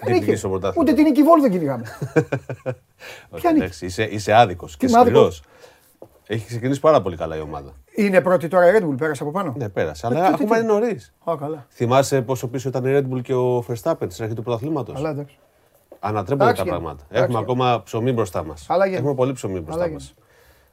διεκδικήσει 0.04 0.42
το 0.42 0.50
πρωτάθλημα; 0.50 0.84
Ούτε 0.84 0.94
την 0.94 1.04
νίκη 1.04 1.24
Βόλου 1.24 1.42
δεν 1.42 1.52
κυνηγάμε. 1.52 1.84
Όχι, 3.30 3.42
ποια 3.42 3.52
νίκη; 3.52 3.64
εντάξει, 3.64 3.86
είσαι, 3.86 4.04
είσαι 4.04 4.34
άδικος 4.34 4.78
και 4.78 4.86
είμαι 4.86 5.00
άδικος; 5.00 5.36
σκληρό. 5.36 5.54
Έχει 6.28 6.46
ξεκινήσει 6.46 6.80
πάρα 6.80 7.02
πολύ 7.02 7.16
καλά 7.18 7.36
η 7.38 7.40
ομάδα. 7.40 7.74
Είναι 7.96 8.22
πρώτη 8.22 8.48
τώρα 8.48 8.68
η 8.70 8.72
Red 8.80 8.84
Bull, 8.84 8.98
πέρασε 8.98 9.24
από 9.24 9.32
πάνω; 9.32 9.54
Ναι, 9.58 9.70
πέρασε. 9.70 10.08
Ε, 10.08 10.10
Αλλά 10.10 10.20
τι, 10.22 10.28
τι, 10.28 10.34
ακόμα 10.44 10.56
τι; 10.56 10.64
είναι 10.64 10.74
νωρίς. 10.74 11.14
Α, 11.24 11.34
καλά. 11.40 11.66
Θυμάσαι 11.70 12.22
πόσο 12.22 12.48
πίσω 12.48 12.70
ήταν 12.70 12.86
η 12.86 13.00
Red 13.00 13.14
Bull 13.16 13.22
και 13.22 13.34
ο 13.34 13.58
Verstappen 13.68 14.06
στην 14.08 14.24
αρχή 14.24 14.36
του 14.36 14.44
πρωταθλήματος; 14.44 14.96
Καλά, 14.96 15.10
εντάξει. 15.10 15.38
Ανατρέπονται 16.00 16.44
Εντάξει, 16.44 16.62
τα 16.64 16.68
γίνεται. 16.70 16.82
πράγματα. 16.84 17.04
Εντάξει, 17.10 17.24
Έχουμε 17.34 17.40
γίνεται. 17.40 17.52
ακόμα 17.64 17.84
ψωμί 17.84 18.12
μπροστά 18.12 18.44
μας. 18.46 18.66
Αλλά 18.70 18.84
γίνεται. 18.86 19.02
Έχουμε 19.02 19.16
πολύ 19.16 19.34
ψωμί 19.34 19.60
μπροστά 19.60 19.84
Αλλά 19.84 19.94
μας. 19.94 20.04
γίνεται. 20.04 20.20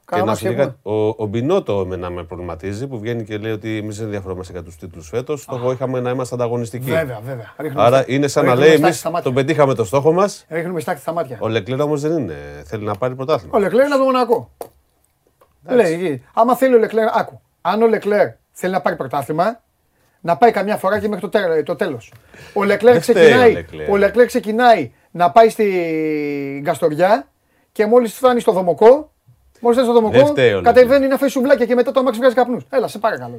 Και 0.04 0.08
Καλά 0.18 0.22
να 0.24 0.30
μας 0.30 0.38
σου 0.38 0.44
λέει 0.44 0.54
έχουμε. 0.54 0.66
κάτι, 0.82 0.88
ο, 0.96 1.14
ο 1.22 1.26
Μπινότο 1.26 1.80
εμένα 1.80 2.10
με 2.10 2.24
προβληματίζει 2.24 2.86
που 2.86 2.98
βγαίνει 2.98 3.24
και 3.24 3.36
λέει 3.38 3.52
ότι 3.52 3.76
εμείς 3.76 3.96
δεν 3.96 4.04
ενδιαφερόμαστε 4.04 4.52
για 4.52 4.62
τους 4.62 4.76
τίτλους 4.76 5.08
φέτος. 5.08 5.42
Στόχο 5.42 5.72
είχαμε 5.72 6.00
να 6.00 6.10
είμαστε 6.10 6.34
ανταγωνιστικοί. 6.34 6.90
Βέβαια, 6.90 7.20
βέβαια. 7.24 7.54
Ρίχνουμε 7.58 7.82
Άρα 7.82 7.96
στάχτη. 7.96 8.14
είναι 8.14 8.26
σαν 8.28 8.44
να 8.44 8.48
Ρίχνουμε 8.50 8.66
λέει 8.68 8.76
στάχτη 8.76 8.86
εμείς 8.86 8.98
στα 9.00 9.10
μάτια. 9.10 9.24
τον 9.24 9.34
πετύχαμε 9.34 9.74
το 9.74 9.84
στόχο 9.84 10.12
μας. 10.12 10.44
Ρίχνουμε 10.48 10.80
στάχτη 10.80 11.00
στα 11.00 11.12
μάτια. 11.12 11.38
Ο 11.40 11.48
Λεκλέρ 11.48 11.80
όμως 11.80 12.00
δεν 12.00 12.18
είναι. 12.18 12.34
Θέλει 12.64 12.84
να 12.84 12.94
πάρει 12.94 13.14
πρωτάθλημα. 13.14 13.56
Ο 13.56 13.60
Λεκλέρ 13.60 13.84
είναι 13.84 13.94
από 13.94 14.04
το 14.04 14.10
Μονακό. 14.10 14.50
Λέει, 15.68 15.92
εκεί. 15.92 16.24
άμα 16.34 16.56
θέλει 16.56 16.74
ο 16.74 16.78
Λεκλέρ, 16.78 17.08
άκου. 17.18 17.40
Αν 17.60 17.82
ο 17.82 17.86
Λεκλέρ 17.86 18.28
θέλει 18.52 18.72
να 18.72 18.80
πάρει 18.80 18.96
πρωτάθλημα, 18.96 19.60
να 20.20 20.36
πάει 20.36 20.50
καμιά 20.50 20.76
φορά 20.76 20.98
και 21.00 21.08
μέχρι 21.08 21.20
το, 21.20 21.28
τέλος, 21.38 21.62
το 21.64 21.76
τέλος. 21.76 22.12
Ο 22.54 22.64
Λεκλέρ 22.64 22.92
Δεν 22.92 23.02
φταίει 23.02 23.14
ξεκινάει, 23.24 23.50
ο 23.50 23.52
Λεκλέρ. 23.52 23.90
ο 23.90 23.96
Λεκλέρ 23.96 24.26
ξεκινάει 24.26 24.92
να 25.10 25.30
πάει 25.30 25.48
στην 25.48 26.64
Καστοριά 26.64 27.28
και 27.72 27.86
μόλις 27.86 28.14
φτάνει 28.14 28.40
στο 28.40 28.52
Δομοκό, 28.52 29.12
μόλις 29.60 29.78
φτάνει 29.78 29.92
στο 29.92 30.00
Δεν 30.00 30.10
Δομοκό, 30.12 30.26
φταίει 30.30 30.52
ο 30.52 30.54
Λεκλέρ. 30.56 30.74
κατεβαίνει 30.74 31.06
να 31.06 31.16
φάει 31.16 31.28
σουβλάκια 31.28 31.66
και 31.66 31.74
μετά 31.74 31.92
το 31.92 32.00
αμάξι 32.00 32.18
βγάζει 32.20 32.34
καπνούς. 32.34 32.66
Έλα, 32.70 32.88
σε 32.88 32.98
παρακαλώ. 32.98 33.38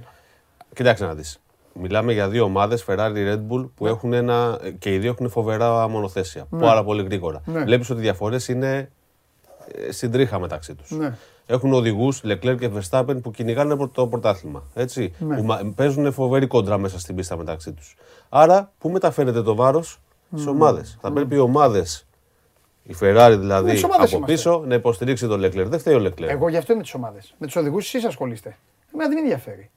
Κοιτάξτε 0.75 1.05
να 1.05 1.13
δεις. 1.13 1.37
Μιλάμε 1.73 2.13
για 2.13 2.27
δύο 2.29 2.43
ομάδες, 2.43 2.85
Ferrari 2.87 3.15
Red 3.33 3.39
Bull, 3.49 3.69
που 3.75 3.87
έχουν 3.87 4.13
ένα. 4.13 4.59
και 4.79 4.93
οι 4.93 4.97
δύο 4.97 5.09
έχουν 5.11 5.29
φοβερά 5.29 5.87
μονοθέσια. 5.87 6.47
Πάρα 6.59 6.83
πολύ 6.83 7.03
γρήγορα. 7.03 7.41
Ναι. 7.45 7.59
Βλέπεις 7.63 7.89
ότι 7.89 7.99
οι 7.99 8.03
διαφορές 8.03 8.47
είναι 8.47 8.89
ε, 9.87 9.91
στην 9.91 10.11
τρίχα 10.11 10.39
μεταξύ 10.39 10.75
τους. 10.75 10.91
Ναι. 10.91 11.17
Έχουν 11.45 11.73
οδηγούς, 11.73 12.21
Leclerc 12.25 12.55
και 12.59 12.69
Verstappen, 12.77 13.15
που 13.21 13.31
κυνηγάνε 13.31 13.75
προ- 13.75 13.91
το 13.93 14.07
πρωτάθλημα. 14.07 14.63
Έτσι, 14.73 15.13
Ναι. 15.19 15.35
που 15.35 15.43
μα- 15.43 15.71
παίζουν 15.75 16.11
φοβερή 16.13 16.47
κόντρα 16.47 16.77
μέσα 16.77 16.99
στην 16.99 17.15
πίστα 17.15 17.37
μεταξύ 17.37 17.71
τους. 17.73 17.95
Άρα, 18.29 18.71
πού 18.77 18.89
μεταφέρεται 18.89 19.41
το 19.41 19.55
βάρος; 19.55 19.99
Στις 20.31 20.45
ομάδες. 20.47 20.97
Θα 21.01 21.11
πρέπει 21.11 21.35
οι 21.35 21.39
ομάδες, 21.39 22.05
η 22.83 22.95
Ferrari 22.99 23.35
δηλαδή, 23.39 23.71
τις 23.71 23.83
ομάδες 23.83 24.07
από 24.07 24.15
είμαστε. 24.17 24.33
πίσω, 24.35 24.63
να 24.67 24.75
υποστηρίξει 24.75 25.27
τον 25.27 25.41
Leclerc. 25.43 25.65
Δεν 25.67 25.79
φταίει 25.79 25.95
ο 25.95 26.03
Leclerc. 26.05 26.27
Εγώ 26.27 26.47
γι' 26.49 26.57
αυτό 26.57 26.73
είμαι 26.73 26.83
τι 26.83 26.91
ομάδες. 26.95 27.33
Με 27.37 27.45
τους 27.45 27.55
οδηγούς 27.55 27.85
εσείς 27.85 28.05
ασχολείστε. 28.05 28.57
Εμένα 28.93 29.09
δεν 29.09 29.17
με 29.17 29.23
ενδιαφέρει. 29.23 29.69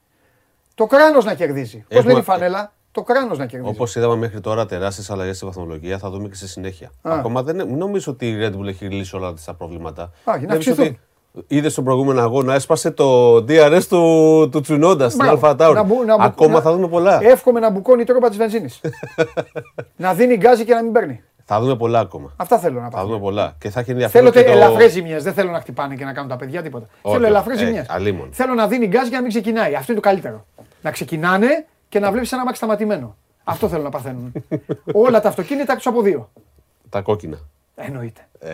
Το 0.75 0.85
κράνος 0.85 1.25
να 1.25 1.33
κερδίζει. 1.33 1.77
Πώς 1.87 1.97
Έχουμε- 1.97 2.11
λέει 2.13 2.21
η 2.21 2.25
φανέλα, 2.25 2.73
το 2.97 3.03
κράνος 3.03 3.37
να 3.37 3.45
κερδίζεις. 3.45 3.75
Όπως 3.75 3.95
είδαμε 3.95 4.15
μέχρι 4.15 4.39
τώρα 4.41 4.65
τεράστιες 4.65 5.09
αλλαγές 5.09 5.35
στη 5.35 5.45
βαθμολογία, 5.45 5.97
θα 5.97 6.09
δούμε 6.09 6.27
και 6.27 6.35
στη 6.35 6.47
συνέχεια. 6.47 6.87
Α. 7.01 7.11
Ακόμα 7.13 7.43
δεν 7.43 7.55
μην 7.55 7.77
νομίζω 7.77 8.11
ότι 8.11 8.29
η 8.29 8.37
Red 8.41 8.59
Bull 8.59 8.67
έχει 8.67 8.85
λύσει 8.85 9.15
όλα 9.15 9.33
τα 9.45 9.53
προβλήματα. 9.53 10.01
Α, 10.03 10.09
για 10.23 10.31
να 10.33 10.37
Βλέπεις 10.37 10.55
αυξηθούν. 10.67 10.85
ότι 10.85 10.99
Είδες 11.47 11.71
στον 11.71 11.83
προηγούμενο 11.83 12.21
αγώνα, 12.21 12.53
έσπασε 12.53 12.91
το 12.91 13.35
DRS 13.35 13.81
του, 13.89 14.49
του 14.51 14.61
Τσουνόντα 14.61 15.09
στην 15.09 15.17
Μπράβο. 15.25 15.33
Αλφα 15.45 15.55
Τάουρ. 15.55 15.75
Να 15.75 15.83
μπου- 15.83 16.05
να 16.05 16.15
μπου- 16.15 16.25
Ακόμα 16.25 16.53
να- 16.53 16.61
θα 16.61 16.71
δούμε 16.73 16.87
πολλά. 16.87 17.19
Εύχομαι 17.23 17.59
να 17.59 17.69
μπουκώνει 17.69 18.01
η 18.01 18.05
τρόπα 18.05 18.27
της 18.29 18.37
βενζίνης. 18.37 18.81
να 19.95 20.13
δίνει 20.13 20.35
γκάζι 20.35 20.65
και 20.65 20.73
να 20.73 20.83
μην 20.83 20.91
παίρνει. 20.91 21.23
Θα 21.45 21.59
δούμε 21.59 21.75
πολλά 21.75 21.99
ακόμα. 21.99 22.33
Αυτά 22.35 22.57
θέλω 22.59 22.79
να 22.79 22.89
Θα 22.89 22.97
πάω. 22.97 23.05
δούμε 23.05 23.19
πολλά. 23.19 23.55
Και 23.59 23.69
θα 23.69 23.79
έχει 23.79 23.91
ενδιαφέρον. 23.91 24.31
Θέλω 24.31 24.43
και 24.45 24.51
τε, 24.51 24.57
το... 24.57 24.63
ελαφρές 24.65 24.91
ζημιές. 24.91 25.23
Δεν 25.23 25.33
θέλω 25.33 25.51
να 25.51 25.59
χτυπάνε 25.59 25.95
και 25.95 26.05
να 26.05 26.13
κάνουν 26.13 26.29
τα 26.29 26.35
παιδιά 26.35 26.61
τίποτα. 26.61 26.85
Όχι, 27.01 27.15
θέλω 27.15 27.27
ελαφρές 27.27 27.61
ε, 27.61 27.65
ζημιές. 27.65 27.85
αλίμονο. 27.89 28.29
Θέλω 28.31 28.53
να 28.53 28.67
δίνει 28.67 28.87
γκάζι 28.87 29.09
και 29.09 29.15
να 29.15 29.21
μην 29.21 29.29
ξεκινάει. 29.29 29.75
Αυτό 29.75 29.91
είναι 29.91 30.01
το 30.01 30.07
καλύτερο. 30.07 30.45
Να 30.81 30.91
ξεκινάνε 30.91 31.65
και 31.89 31.99
να 31.99 32.11
βλέπεις 32.11 32.31
ένα 32.31 32.43
μάξι 32.43 32.57
σταματημένο. 32.57 33.17
Αυτό 33.43 33.69
θέλω 33.69 33.83
να 33.83 33.89
παθαίνουν. 33.89 34.31
Όλα 34.93 35.21
τα 35.21 35.29
αυτοκίνητα 35.29 35.73
εκτό 35.73 35.89
από 35.89 36.01
δύο. 36.01 36.31
Τα 36.89 37.01
κόκκινα. 37.01 37.37
Εννοείται. 37.75 38.27
Ε. 38.39 38.53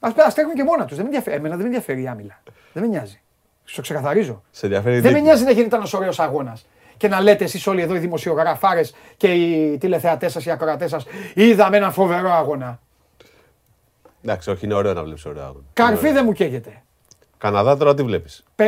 Α 0.00 0.32
τρέχουν 0.34 0.54
και 0.54 0.64
μόνα 0.64 0.84
τους. 0.84 0.98
Εμένα 0.98 1.24
δεν 1.26 1.56
με 1.56 1.64
ενδιαφέρει 1.64 2.02
η 2.02 2.08
άμυλα. 2.08 2.42
Δεν 2.72 2.82
με 2.82 2.88
νοιάζει. 2.88 3.20
Στο 3.64 3.82
ξεκαθαρίζω. 3.82 4.42
Σε 4.50 4.66
ενδιαφέρει 4.66 4.96
η 4.96 5.00
Δεν 5.00 5.12
με 5.12 5.18
νίκη. 5.18 5.28
νοιάζει 5.28 5.44
να 5.44 5.50
γίνεται 5.50 5.76
ένας 5.76 5.92
ωραίος 5.92 6.20
αγώνας. 6.20 6.66
Και 6.96 7.08
να 7.08 7.20
λέτε 7.20 7.44
εσείς 7.44 7.66
όλοι 7.66 7.82
εδώ 7.82 7.94
οι 7.94 7.98
δημοσιογραφάρε 7.98 8.80
και 9.16 9.32
οι 9.32 9.78
τηλεθεατές 9.78 10.32
σας, 10.32 10.44
οι 10.44 10.50
ακροατές 10.50 10.90
σας, 10.90 11.04
είδαμε 11.34 11.76
ένα 11.76 11.90
φοβερό 11.90 12.30
αγώνα. 12.32 12.80
Εντάξει, 14.22 14.50
όχι, 14.50 14.64
είναι 14.64 14.74
ωραίο 14.74 14.92
να 14.92 15.02
βλέπεις 15.04 15.24
ωραίο 15.24 15.42
αγώνα. 15.42 15.64
Καρφί 15.72 16.12
δεν 16.12 16.24
μου 16.24 16.32
καίγεται. 16.32 16.82
Καναδά 17.38 17.76
τώρα 17.76 17.94
τι 17.94 18.02
βλέπεις; 18.02 18.44
50-0 18.56 18.62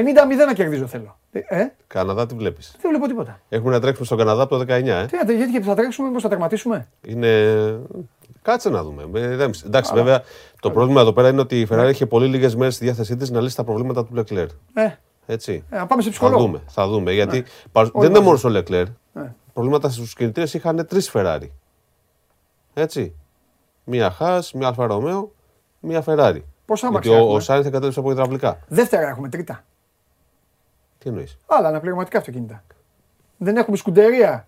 να 0.46 0.54
κερδίζω 0.54 0.86
θέλω. 0.86 1.18
Ε, 1.48 1.60
ε, 1.60 1.72
Καναδά 1.86 2.26
τι 2.26 2.34
βλέπεις; 2.34 2.76
δεν 2.80 2.90
βλέπω 2.90 3.06
τίποτα. 3.06 3.40
Έχουμε 3.48 3.70
να 3.72 3.80
τρέξουμε 3.80 4.06
στον 4.06 4.18
Καναδά 4.18 4.42
από 4.42 4.56
το 4.56 4.64
19, 4.64 4.68
ε. 4.68 5.06
Τι, 5.06 5.16
γιατί 5.16 5.36
γιατί 5.36 5.60
θα 5.62 5.74
τρέξουμε, 5.74 6.10
πώς 6.10 6.22
θα 6.22 6.28
τερματίσουμε; 6.28 6.88
Είναι 7.06 7.54
Κάτσε 8.42 8.68
να 8.70 8.82
δούμε. 8.82 9.02
Ε, 9.20 9.36
δεν- 9.36 9.50
Εντάξει, 9.66 9.92
βέβαια, 9.94 10.22
το 10.60 10.70
πρόβλημα 10.70 11.00
εδώ 11.00 11.12
πέρα 11.12 11.28
είναι 11.28 11.40
ότι 11.40 11.60
η 11.60 11.66
Ferrari 11.70 11.88
είχε 11.90 12.06
πολύ 12.06 12.26
λίγες 12.26 12.54
μέρες 12.56 12.74
στη 12.74 12.84
διάθεσή 12.84 13.16
της 13.16 13.30
να 13.30 13.40
λύσει 13.40 13.56
τα 13.56 13.64
προβλήματα 13.64 14.04
του 14.04 14.12
Leclerc. 14.16 14.46
Ε, 14.74 14.88
Έτσι. 15.26 15.64
ε, 15.70 15.76
να 15.76 15.86
πάμε 15.86 16.02
σε 16.02 16.08
Θα 16.08 16.14
ψυχολόγο. 16.14 16.40
δούμε. 16.42 16.62
Θα 16.66 16.88
δούμε. 16.88 17.12
Γιατί 17.12 17.44
παρ- 17.72 17.84
Όλοι 17.92 18.06
δεν 18.06 18.16
είναι 18.16 18.30
μαζί. 18.30 18.42
μόνο 18.44 18.62
στο 18.64 18.76
Leclerc. 18.80 18.86
Ναι. 19.12 19.34
Προβλήματα 19.52 19.88
στους 19.90 20.14
κινητήρες 20.14 20.54
είχαν 20.54 20.86
τρεις 20.86 21.10
Ferrari. 21.14 21.48
Έτσι. 22.74 23.14
Μία 23.84 24.10
Χά, 24.10 24.42
μία 24.54 24.66
Alfa 24.68 24.86
Romeo, 24.86 25.32
μία 25.80 26.02
Ferrari. 26.06 26.40
Πόσα 26.64 26.88
Γιατί 26.88 27.08
αμάξια 27.08 27.10
ο, 27.10 27.14
έχουμε; 27.14 27.32
ο 27.36 27.40
Sainz 27.40 27.66
εγκατέλειψε 27.66 28.00
από 28.00 28.10
υδραυλικά. 28.10 28.58
Δεύτερα 28.68 29.08
έχουμε, 29.08 29.28
τρίτα. 29.28 29.64
Τι 31.06 31.12
εννοείς; 31.12 31.38
Άλλα 31.46 31.68
αναπληρωματικά 31.68 32.18
αυτοκίνητα. 32.18 32.62
Δεν 33.36 33.56
έχουμε 33.56 33.76
scuderia. 33.76 34.44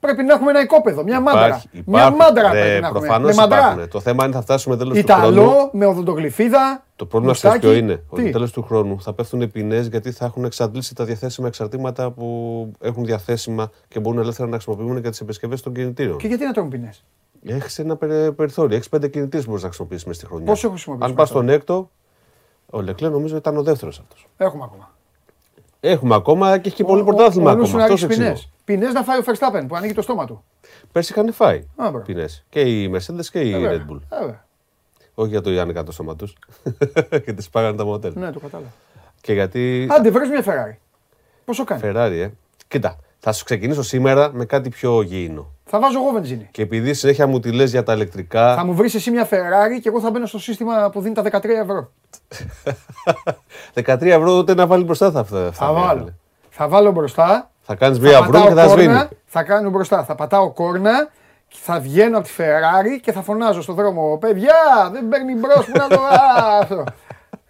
Πρέπει 0.00 0.22
να 0.22 0.32
έχουμε 0.34 0.50
ένα 0.50 0.60
οικόπεδο, 0.60 1.02
μια 1.02 1.20
μάντρα. 1.20 1.62
Μια 1.84 2.10
μάντρα 2.10 2.50
πρέπει 2.50 2.80
να 2.80 2.86
έχουμε. 2.86 3.00
Προφανώς 3.00 3.36
Με 3.36 3.42
μαντρά. 3.42 3.58
υπάρχουν. 3.58 3.88
Το 3.88 4.00
θέμα 4.00 4.24
είναι 4.24 4.34
θα 4.34 4.40
φτάσουμε 4.42 4.76
τέλος 4.76 4.98
του 4.98 5.12
χρόνου. 5.12 5.32
Ιταλό, 5.32 5.70
με 5.72 5.86
οδοντογλυφίδα. 5.86 6.84
Το 6.96 7.06
πρόβλημα 7.06 7.32
μουστάκι. 7.32 7.58
ξέρεις 7.58 7.76
ποιο 7.78 7.84
είναι. 7.86 8.02
Ότι 8.08 8.22
Τι; 8.22 8.30
τέλος 8.30 8.52
του 8.52 8.62
χρόνου 8.62 9.00
θα 9.02 9.12
πέφτουν 9.12 9.50
ποινές 9.50 9.86
γιατί 9.86 10.10
θα 10.10 10.24
έχουν 10.24 10.44
εξαντλήσει 10.44 10.94
τα 10.94 11.04
διαθέσιμα 11.04 11.46
εξαρτήματα 11.46 12.10
που 12.10 12.26
έχουν 12.80 13.04
διαθέσιμα 13.04 13.70
και 13.88 14.00
μπορούν 14.00 14.20
ελεύθερα 14.20 14.48
να 14.48 14.54
χρησιμοποιούν 14.60 14.98
για 14.98 15.10
τις 15.10 15.20
επισκευές 15.20 15.60
των 15.62 15.74
κινητήρων. 15.74 16.16
Και 16.18 16.26
γιατί 16.26 16.44
να 16.44 16.52
τρώμε 16.52 16.68
ποινές; 16.68 17.04
Έχεις 17.46 17.78
ένα 17.78 17.96
περι- 17.96 18.32
περιθώριο. 18.32 18.76
Έχεις 18.76 18.88
πέντε 18.88 19.08
κινητήρες 19.08 19.40
που 19.44 19.48
μπορείς 19.50 19.62
να 19.62 19.68
χρησιμοποιήσεις 19.68 20.04
μέσα 20.06 20.18
στη 20.18 20.28
χρονιά. 20.28 20.46
Πόσο 20.46 20.66
έχω 20.66 20.74
χρησιμοποιήσει 20.74 21.10
Αν 21.10 21.16
πας 21.16 21.28
αυτό; 21.28 21.38
στον 21.38 21.48
έκτο, 21.54 21.90
ο 22.70 22.80
Λεκλέ 22.80 23.08
νομίζω 23.08 23.36
ήταν 23.36 23.56
ο 23.56 23.62
δεύτερος 23.62 23.98
αυτός. 23.98 24.28
Έχουμε 24.36 24.62
ακόμα. 24.64 24.89
Έχουμε 25.80 26.14
ακόμα 26.14 26.58
και 26.58 26.68
έχει 26.68 26.76
και 26.76 26.84
πολύ 26.84 27.00
Ο- 27.00 27.04
πρωτάθλημα 27.04 27.50
ο- 27.50 27.54
ο 27.54 27.56
νους 27.56 27.68
ακόμα. 27.68 27.86
να 27.86 27.92
Αυτό 27.94 28.06
ρίξει 28.06 28.20
εξηγώ. 28.20 28.24
ποινές. 28.34 28.48
Ποινές 28.64 28.92
να 28.92 29.02
φάει 29.02 29.18
ο 29.18 29.22
Verstappen 29.26 29.64
που 29.68 29.76
ανοίγει 29.76 29.92
το 29.94 30.02
στόμα 30.02 30.26
του. 30.26 30.44
Πέρσι 30.92 31.12
είχαν 31.12 31.32
φάει 31.32 31.56
Α, 31.58 31.64
μπράβο. 31.76 31.98
ποινέ. 31.98 32.26
Και 32.48 32.60
η 32.60 32.90
Mercedes 32.94 33.24
και 33.32 33.40
η 33.40 33.50
Βέβαια. 33.52 33.72
Red 33.88 33.92
Bull. 33.92 33.98
Βέβαια. 34.20 34.44
Όχι 35.14 35.30
για 35.30 35.40
το 35.40 35.50
Ιάννη 35.50 35.72
το 35.84 35.92
σώμα 35.92 36.16
τους. 36.16 36.36
και 37.24 37.32
τις 37.32 37.48
πάγανε 37.50 37.76
τα 37.76 37.84
μοντέλα. 37.84 38.14
Ναι, 38.20 38.32
το 38.32 38.38
κατάλαβα. 38.40 38.70
Και 39.20 39.32
γιατί. 39.32 39.86
Άντε, 39.90 40.10
βρες 40.10 40.28
μια 40.28 40.44
Ferrari. 40.44 40.76
Πόσο 41.44 41.64
κάνει; 41.64 41.80
Ferrari, 41.84 42.10
ε. 42.20 42.28
Κοίτα, 42.68 42.96
θα 43.22 43.32
σου 43.32 43.44
ξεκινήσω 43.44 43.82
σήμερα 43.82 44.30
με 44.32 44.44
κάτι 44.44 44.68
πιο 44.68 45.02
γήινο. 45.02 45.46
Θα 45.64 45.80
βάζω 45.80 45.98
εγώ 45.98 46.10
βενζίνη. 46.10 46.48
Και 46.50 46.62
επειδή 46.62 46.94
συνέχεια 46.94 47.26
μου 47.26 47.40
τη 47.40 47.52
λες 47.52 47.70
για 47.70 47.82
τα 47.82 47.92
ηλεκτρικά. 47.92 48.54
Θα 48.54 48.64
μου 48.64 48.74
βρεις 48.74 48.94
εσύ 48.94 49.10
μια 49.10 49.28
Ferrari 49.28 49.80
και 49.82 49.88
εγώ 49.88 50.00
θα 50.00 50.10
μπαίνω 50.10 50.26
στο 50.26 50.38
σύστημα 50.38 50.90
που 50.90 51.00
δίνει 51.00 51.14
τα 51.14 51.22
13 51.22 51.44
ευρώ. 51.62 51.90
13 53.84 54.02
ευρώ 54.02 54.38
ούτε 54.38 54.54
να 54.54 54.66
βάλει 54.66 54.84
μπροστά 54.84 55.10
θα 55.10 55.20
αυτά. 55.20 55.52
Θα 55.52 55.72
βάλω. 55.72 56.14
Θα 56.50 56.68
βάλω 56.68 56.90
μπροστά. 56.90 57.50
Θα 57.60 57.74
κάνεις 57.74 57.98
θα 57.98 58.04
μία 58.06 58.22
βρούμ 58.22 58.32
πατάω 58.32 58.48
και 58.48 58.54
θα 58.54 58.68
σβήνει. 58.68 58.86
κόρνα, 58.86 59.08
Θα 59.26 59.42
κάνω 59.42 59.70
μπροστά. 59.70 60.04
Θα 60.04 60.14
πατάω 60.14 60.50
κόρνα. 60.50 61.08
και 61.48 61.56
Θα 61.62 61.80
βγαίνω 61.80 62.18
από 62.18 62.26
τη 62.26 62.32
Ferrari 62.38 63.00
και 63.02 63.12
θα 63.12 63.22
φωνάζω 63.22 63.62
στον 63.62 63.74
δρόμο. 63.74 64.16
Παιδιά, 64.20 64.54
δεν 64.92 65.08
παίρνει 65.08 65.34
μπρος 65.34 65.64
που 65.64 65.78
να 65.78 65.88
το. 65.88 66.00
Α, 66.00 66.58
αυτό. 66.60 66.84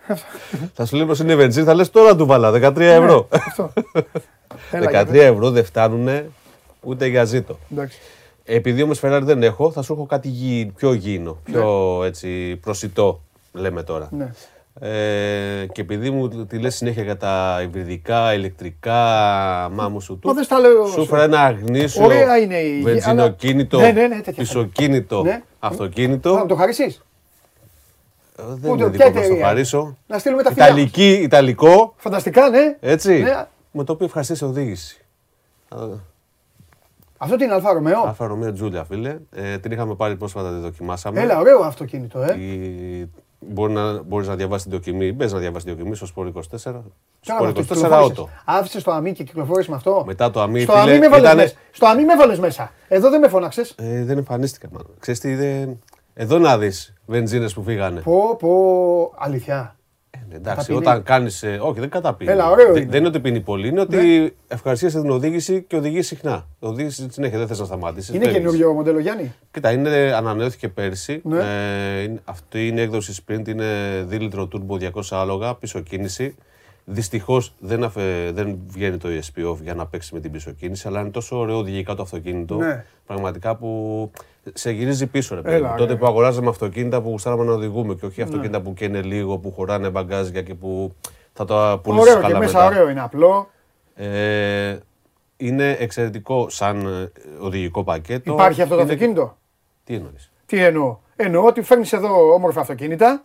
Θα 0.77 0.87
σου 0.87 0.97
λέει 0.97 1.07
πως 1.07 1.19
είναι 1.21 1.33
η 1.33 1.37
βενζίνη, 1.37 1.67
θα 1.67 1.75
λες 1.75 1.91
τώρα 1.91 2.17
του 2.17 2.27
βάλα 2.27 2.51
13 2.53 2.77
ευρώ. 2.81 3.29
αυτό. 3.31 3.73
Έλα, 4.71 4.87
13 4.87 4.91
για 4.91 5.05
πες. 5.05 5.23
ευρώ 5.23 5.51
δεν 5.51 5.65
φτάνουν 5.65 6.09
ούτε 6.81 7.07
για 7.07 7.25
ζήτο. 7.25 7.59
Εντάξει. 7.73 7.99
Επειδή 8.45 8.83
όμως 8.83 9.01
Ferrari 9.03 9.21
δεν 9.23 9.43
έχω, 9.43 9.71
θα 9.73 9.83
σου 9.83 9.93
έχω 9.93 10.07
κάτι 10.07 10.29
γη- 10.29 10.73
πιο 10.73 10.93
γήινο, 10.93 11.39
πιο 11.45 12.03
έτσι 12.05 12.57
προσιτό, 12.57 13.21
λέμε 13.53 13.83
τώρα. 13.83 14.09
Ναι. 14.13 14.31
Ε, 14.83 15.67
και 15.73 15.81
επειδή 15.81 16.11
μου 16.11 16.29
τη 16.47 16.59
λες 16.59 16.75
συνέχεια 16.75 17.03
για 17.03 17.17
τα 17.17 17.61
υβριδικά, 17.63 18.35
ηλεκτρικά, 18.35 18.95
μάμους 19.73 20.05
σου 20.05 20.19
του, 20.19 20.29
Μα 20.29 20.35
δεν 20.35 20.45
στα 20.45 20.59
λέω 20.59 20.87
σου 20.87 20.93
σου. 20.93 21.01
έφερα 21.01 21.23
ένα 21.23 21.41
αγνήσιο 21.41 22.05
Ωραία 22.05 22.39
είναι 22.39 22.57
η- 22.59 22.83
βενζινοκίνητο, 22.83 23.79
αλλά- 23.79 23.93
Ναι, 23.93 24.01
ναι, 24.01 24.07
ναι, 24.07 24.15
τέτοια 24.21 24.33
πισοκίνητο, 24.43 25.23
Ναι. 25.23 25.43
αυτοκίνητο. 25.59 26.33
Θα 26.35 26.41
μου 26.41 26.47
το 26.47 26.55
χαρίσεις. 26.55 27.03
Ε, 28.39 28.43
Δεν 28.47 28.71
Ούτε 28.71 28.83
είναι 28.85 28.91
ποια 28.97 29.05
δικό 29.05 29.05
μας 29.05 29.13
το 29.13 29.19
εταιρεία; 29.33 29.47
χαρίσω. 29.47 29.97
Να 30.07 30.19
στείλουμε 30.19 30.43
τα 30.43 30.49
φιλιά 30.49 30.65
μας. 30.65 30.73
Ιταλική, 30.73 31.13
Ιταλικό, 31.23 31.95
Φανταστικά, 31.97 32.51
ναι. 32.51 32.77
έτσι, 32.81 33.19
Ναι. 33.23 33.45
Με 33.71 33.85
το 33.85 33.93
οποίο 33.93 34.07
ευχαριστήσει 34.07 34.45
οδήγηση. 34.45 35.05
Αυτό 37.23 37.37
τι 37.37 37.45
είναι 37.45 37.53
Αλφα 37.53 37.73
Ρωμαίο. 37.73 38.03
Αλφα 38.07 38.27
Ρωμαίο 38.27 38.53
Τζούλια, 38.53 38.85
φίλε. 38.85 39.19
Ε, 39.31 39.59
την 39.59 39.73
είχαμε 39.73 39.95
πάρει 39.95 40.17
πρόσφατα, 40.17 40.49
τη 40.51 40.61
δοκιμάσαμε. 40.61 41.21
Έλα, 41.21 41.39
ωραίο 41.39 41.61
αυτοκίνητο, 41.63 42.23
ε. 42.23 42.41
Η... 42.41 43.11
Μπορεί 43.49 43.73
να, 43.73 44.03
μπορείς 44.03 44.29
να 44.29 44.37
διαβάσεις 44.37 44.63
την 44.63 44.73
δοκιμή, 44.73 45.13
μπες 45.13 45.33
να 45.33 45.39
διαβάσεις 45.39 45.65
την 45.65 45.77
δοκιμή 45.77 45.97
στο 45.97 46.07
Sport 46.17 46.27
24. 46.27 46.33
Τώρα 46.63 46.83
Sport 47.39 47.43
με 47.43 47.49
αυτό 47.49 47.61
24 47.61 47.65
κυκλοφόρησες. 47.65 48.19
Auto. 48.19 48.25
Άφησες 48.45 48.83
το 48.83 48.91
αμύ 48.93 49.13
και 49.13 49.25
κυκλοφόρησες 49.25 49.69
με 49.69 49.77
αυτό; 49.77 50.03
Μετά 50.07 50.31
το 50.31 50.41
αμύ, 50.41 50.61
Στο 50.61 50.73
φίλε, 50.73 50.83
αμύ 50.91 50.99
με 50.99 51.09
βάλες 51.09 51.25
ήτανε- 51.25 51.43
μέσα. 51.43 51.55
Στο 51.71 51.87
αμύ 51.87 52.05
με 52.05 52.17
βάλες 52.17 52.39
μέσα. 52.39 52.73
Εδώ 52.89 53.11
δεν 53.11 53.21
με 53.21 53.29
φώναξες. 53.29 53.75
Ε, 53.79 54.05
δεν 54.05 54.19
εμφανίστηκα 54.19 54.69
μάλλον. 54.73 54.91
Ξέρεις 54.99 55.21
τι, 55.21 55.35
δεν... 55.35 55.79
εδώ 56.15 56.39
να 56.39 56.59
δεις 56.59 56.95
βενζίνες 57.07 57.55
που 57.55 57.63
φύγανε. 57.63 58.01
Πω, 58.01 58.37
πω, 58.39 59.13
αλήθεια. 59.19 59.77
Ε, 60.31 60.33
ναι, 60.33 60.37
εντάξει, 60.37 60.67
Καταπίνει. 60.67 60.79
όταν 60.79 61.03
κάνεις, 61.03 61.43
ε, 61.43 61.59
όχι 61.63 61.81
δεν 61.81 61.89
καταπίνει. 61.89 62.31
Έλα, 62.31 62.51
ωραίο 62.51 62.67
δεν, 62.67 62.75
είναι. 62.77 62.85
Ναι. 62.85 62.91
δεν 62.91 62.99
είναι 62.99 63.09
ότι 63.09 63.21
πίνει 63.21 63.41
πολύ, 63.41 63.69
είναι 63.69 63.81
ότι 63.81 64.35
ευχαριστίασε 64.49 65.01
την 65.01 65.11
οδήγηση 65.11 65.63
και 65.63 65.77
οδηγεί 65.77 66.03
συχνά. 66.03 66.47
Οδήγηση 66.59 67.07
συνέχεια, 67.11 67.39
δεν 67.39 67.47
θες 67.47 67.59
να 67.59 67.65
σταματήσεις. 67.65 68.09
Είναι 68.15 68.25
φεύγεις. 68.25 68.41
καινούριο 68.43 68.73
μοντέλο 68.73 68.99
Γιάννη; 68.99 69.35
Κοίτα, 69.51 69.71
είναι, 69.73 70.13
ανανεώθηκε 70.17 70.69
πέρσι. 70.69 71.21
Ναι. 71.25 71.39
Ε, 71.39 72.03
είναι- 72.03 72.21
αυτή 72.25 72.67
είναι 72.67 72.81
η 72.81 72.83
έκδοση 72.83 73.23
Sprint, 73.27 73.49
είναι 73.49 73.67
δίλητρο 74.07 74.49
turbo 74.53 74.77
200 74.79 75.17
άλογα, 75.17 75.55
πίσω 75.55 75.81
κίνηση. 75.81 76.35
Δυστυχώς 76.85 77.55
δεν, 77.59 77.85
αφε- 77.85 78.33
δεν 78.35 78.59
βγαίνει 78.67 78.97
το 78.97 79.09
ESP 79.09 79.51
off 79.51 79.57
για 79.63 79.75
να 79.75 79.87
παίξει 79.87 80.15
με 80.15 80.21
την 80.21 80.31
πίσω 80.31 80.51
κίνηση, 80.53 80.89
αλλά 80.89 81.01
είναι 81.01 81.11
τόσο 81.11 81.39
ωραίο 81.39 81.57
οδηγικά 81.59 81.95
το 81.95 82.03
αυτοκίνητο. 82.03 82.55
Ναι. 82.55 82.85
Πραγματικά 83.07 83.57
που 83.57 84.11
σε 84.53 84.71
γυρίζει 84.71 85.07
πίσω, 85.07 85.35
ρε 85.35 85.41
παιδί. 85.41 85.55
Έλα, 85.55 85.69
μου. 85.69 85.75
ρε. 85.77 85.81
Τότε 85.81 85.97
που 85.97 86.07
αγοράζαμε 86.07 86.49
αυτοκίνητα 86.49 87.03
που 87.03 87.09
γουστάραμε 87.09 87.45
να 87.45 87.53
οδηγούμε 87.53 87.95
και 87.95 88.07
όχι 88.07 88.23
αυτοκίνητα 88.23 88.61
που 88.61 88.73
καίνε 88.75 89.03
λίγο, 89.03 89.39
που 89.39 89.53
χωράνε 89.53 89.91
μπαγκάζια 89.91 90.43
και 90.43 90.55
που 90.55 90.95
θα 91.33 91.45
τα 91.45 91.81
πουλήσεις 91.83 92.09
Ωραίο 92.09 92.21
και 92.21 92.27
καλά 92.27 92.39
μέσα 92.39 92.53
μετά. 92.53 92.67
ωραίο 92.67 92.89
είναι 92.91 93.01
απλό. 93.01 93.51
Ε, 93.95 94.79
είναι 95.37 95.77
εξαιρετικό 95.79 96.49
σαν 96.49 96.87
ε, 96.87 97.13
οδηγικό 97.41 97.85
πακέτο. 97.85 98.33
Υπάρχει 98.33 98.63
αυτό 98.63 98.75
το 98.75 98.81
Είναι- 98.81 98.93
αυτοκίνητο; 98.93 99.37
Τι 99.85 99.95
εννοείς; 99.95 100.31
Τι 100.47 100.65
εννοώ; 100.65 100.99
Εννοώ 101.17 101.45
ότι 101.47 101.63
φέρνεις 101.63 101.93
εδώ 101.93 102.33
όμορφα 102.35 102.61
αυτοκίνητα 102.61 103.25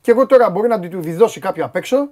και 0.00 0.10
εγώ 0.10 0.26
τώρα 0.26 0.50
μπορεί 0.50 0.68
να 0.68 0.80
του 0.80 1.00
διδώσει 1.00 1.40
κάποιο 1.40 1.64
απ' 1.64 1.76
έξω 1.76 2.08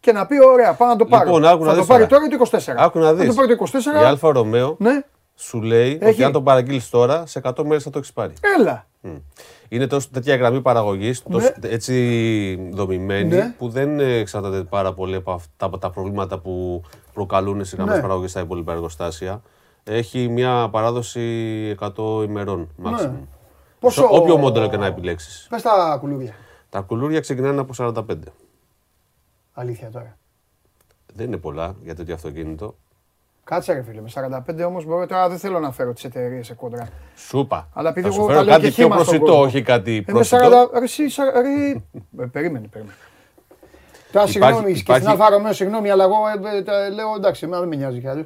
και 0.00 0.12
να 0.12 0.26
πει: 0.26 0.44
Ωραία, 0.44 0.72
πάω 0.74 0.88
να 0.88 0.96
το 0.96 1.04
πάρω. 1.04 1.24
Λοιπόν, 1.24 1.44
άκου 1.44 1.58
να 1.64 1.68
θα 1.68 1.74
το 1.74 1.78
δεις 1.80 1.86
πάρει 1.88 2.06
τώρα. 2.06 2.26
τώρα 2.28 2.50
το 2.50 2.58
24. 2.58 2.74
Άκου 2.78 2.98
να 2.98 3.04
Θα 3.06 3.14
δεις. 3.14 3.28
το 3.28 3.34
πάρει 3.34 3.56
το 3.56 3.64
24. 3.98 4.02
Η 4.02 4.04
Alfa 4.04 4.32
Romeo 4.32 4.76
Ναι, 4.78 5.00
σου 5.34 5.62
λέει 5.62 5.98
Έχει. 6.00 6.10
ότι 6.12 6.24
αν 6.24 6.32
το 6.32 6.42
παραγγείλεις 6.42 6.90
τώρα, 6.90 7.26
σε 7.26 7.38
100 7.44 7.64
μέρες 7.64 7.82
θα 7.82 7.90
το 7.90 7.98
έχεις 7.98 8.12
πάρει. 8.12 8.32
έλα. 8.58 8.84
Είναι 9.68 9.86
τόσο 9.86 10.08
τέτοια 10.12 10.36
γραμμή 10.36 10.60
παραγωγής, 10.60 11.22
Ναι. 11.26 11.48
έτσι 11.60 12.70
δομημένη, 12.72 13.28
Ναι. 13.36 13.54
που 13.58 13.68
δεν 13.68 14.00
εξαρτάται 14.00 14.62
πάρα 14.62 14.92
πολύ 14.94 15.14
από 15.14 15.32
αυτά 15.32 15.66
από 15.66 15.78
τα 15.78 15.90
προβλήματα 15.90 16.38
που 16.38 16.82
προκαλούν 17.14 17.64
στις 17.64 17.76
γραμμές 17.76 17.94
Ναι. 17.94 18.00
παραγωγής 18.00 18.30
στα 18.30 18.40
υπόλοιπα 18.40 18.72
εργοστάσια. 18.72 19.42
Έχει 19.84 20.28
μια 20.28 20.68
παράδοση 20.70 21.20
100 21.78 22.22
ημερών 22.24 22.68
maximum. 22.84 22.90
Ναι. 23.10 23.20
Πόσο- 23.80 24.00
Σε 24.02 24.08
όποιο 24.10 24.36
μοντέλο 24.36 24.68
και 24.68 24.76
να 24.76 24.86
επιλέξεις. 24.86 25.46
Πες 25.50 25.62
τα 25.62 25.96
κουλούρια. 26.00 26.32
Τα 26.68 26.80
κουλούρια 26.80 27.20
ξεκινάνε 27.20 27.60
από 27.60 27.72
45. 27.72 28.32
Αλήθεια 29.60 29.90
τώρα. 29.90 30.16
Δεν 31.14 31.26
είναι 31.26 31.36
πολλά 31.36 31.76
για 31.82 31.94
τέτοιο 31.94 32.14
αυτοκίνητο. 32.14 32.76
Κάτσε 33.44 33.72
ρε 33.72 33.82
φίλε, 33.82 34.00
με 34.00 34.08
45 34.14 34.64
όμως 34.66 34.84
μπορώ 34.84 35.06
τώρα 35.06 35.28
δεν 35.28 35.38
θέλω 35.38 35.58
να 35.60 35.72
φέρω 35.72 35.92
τις 35.92 36.04
εταιρείες 36.04 36.46
σε 36.46 36.54
κόντρα. 36.54 36.88
Σούπα. 37.16 37.68
Αλλά 37.74 37.88
επειδή 37.88 38.06
θα 38.06 38.12
σου 38.12 38.18
εγώ 38.18 38.28
φέρω 38.28 38.38
τα 38.38 38.44
λέω 38.44 38.54
κάτι 38.54 38.66
και 38.68 38.72
πιο 38.74 38.82
χύμα 38.84 38.94
στον 38.96 39.06
προσιτό, 39.06 39.24
κόσμο. 39.32 39.42
όχι 39.42 39.62
κάτι 39.62 39.96
Ε, 39.96 40.02
με 40.06 40.12
προσιτό. 40.12 40.68
40, 40.72 40.78
ρε, 40.78 40.84
εσύ, 40.84 41.08
σα- 41.08 41.24
ρε, 41.30 41.70
ε, 42.20 42.24
περίμενε, 42.32 42.66
περίμενε. 42.66 42.96
Τώρα 44.12 44.26
συγγνώμη, 44.26 44.54
και 44.64 44.68
στην 44.78 44.80
υπάρχει- 44.80 45.08
Alfa 45.08 45.28
Romeo, 45.30 45.52
συγγνώμη, 45.52 45.90
αλλά 45.90 46.04
εγώ 46.04 46.16
ε, 46.52 46.56
ε, 46.56 46.62
τα 46.62 46.88
λέω 46.88 47.14
εντάξει, 47.16 47.44
εμένα 47.44 47.60
δεν 47.60 47.68
με 47.68 47.76
νοιάζει 47.76 48.00
κι 48.00 48.06
άλλο. 48.08 48.24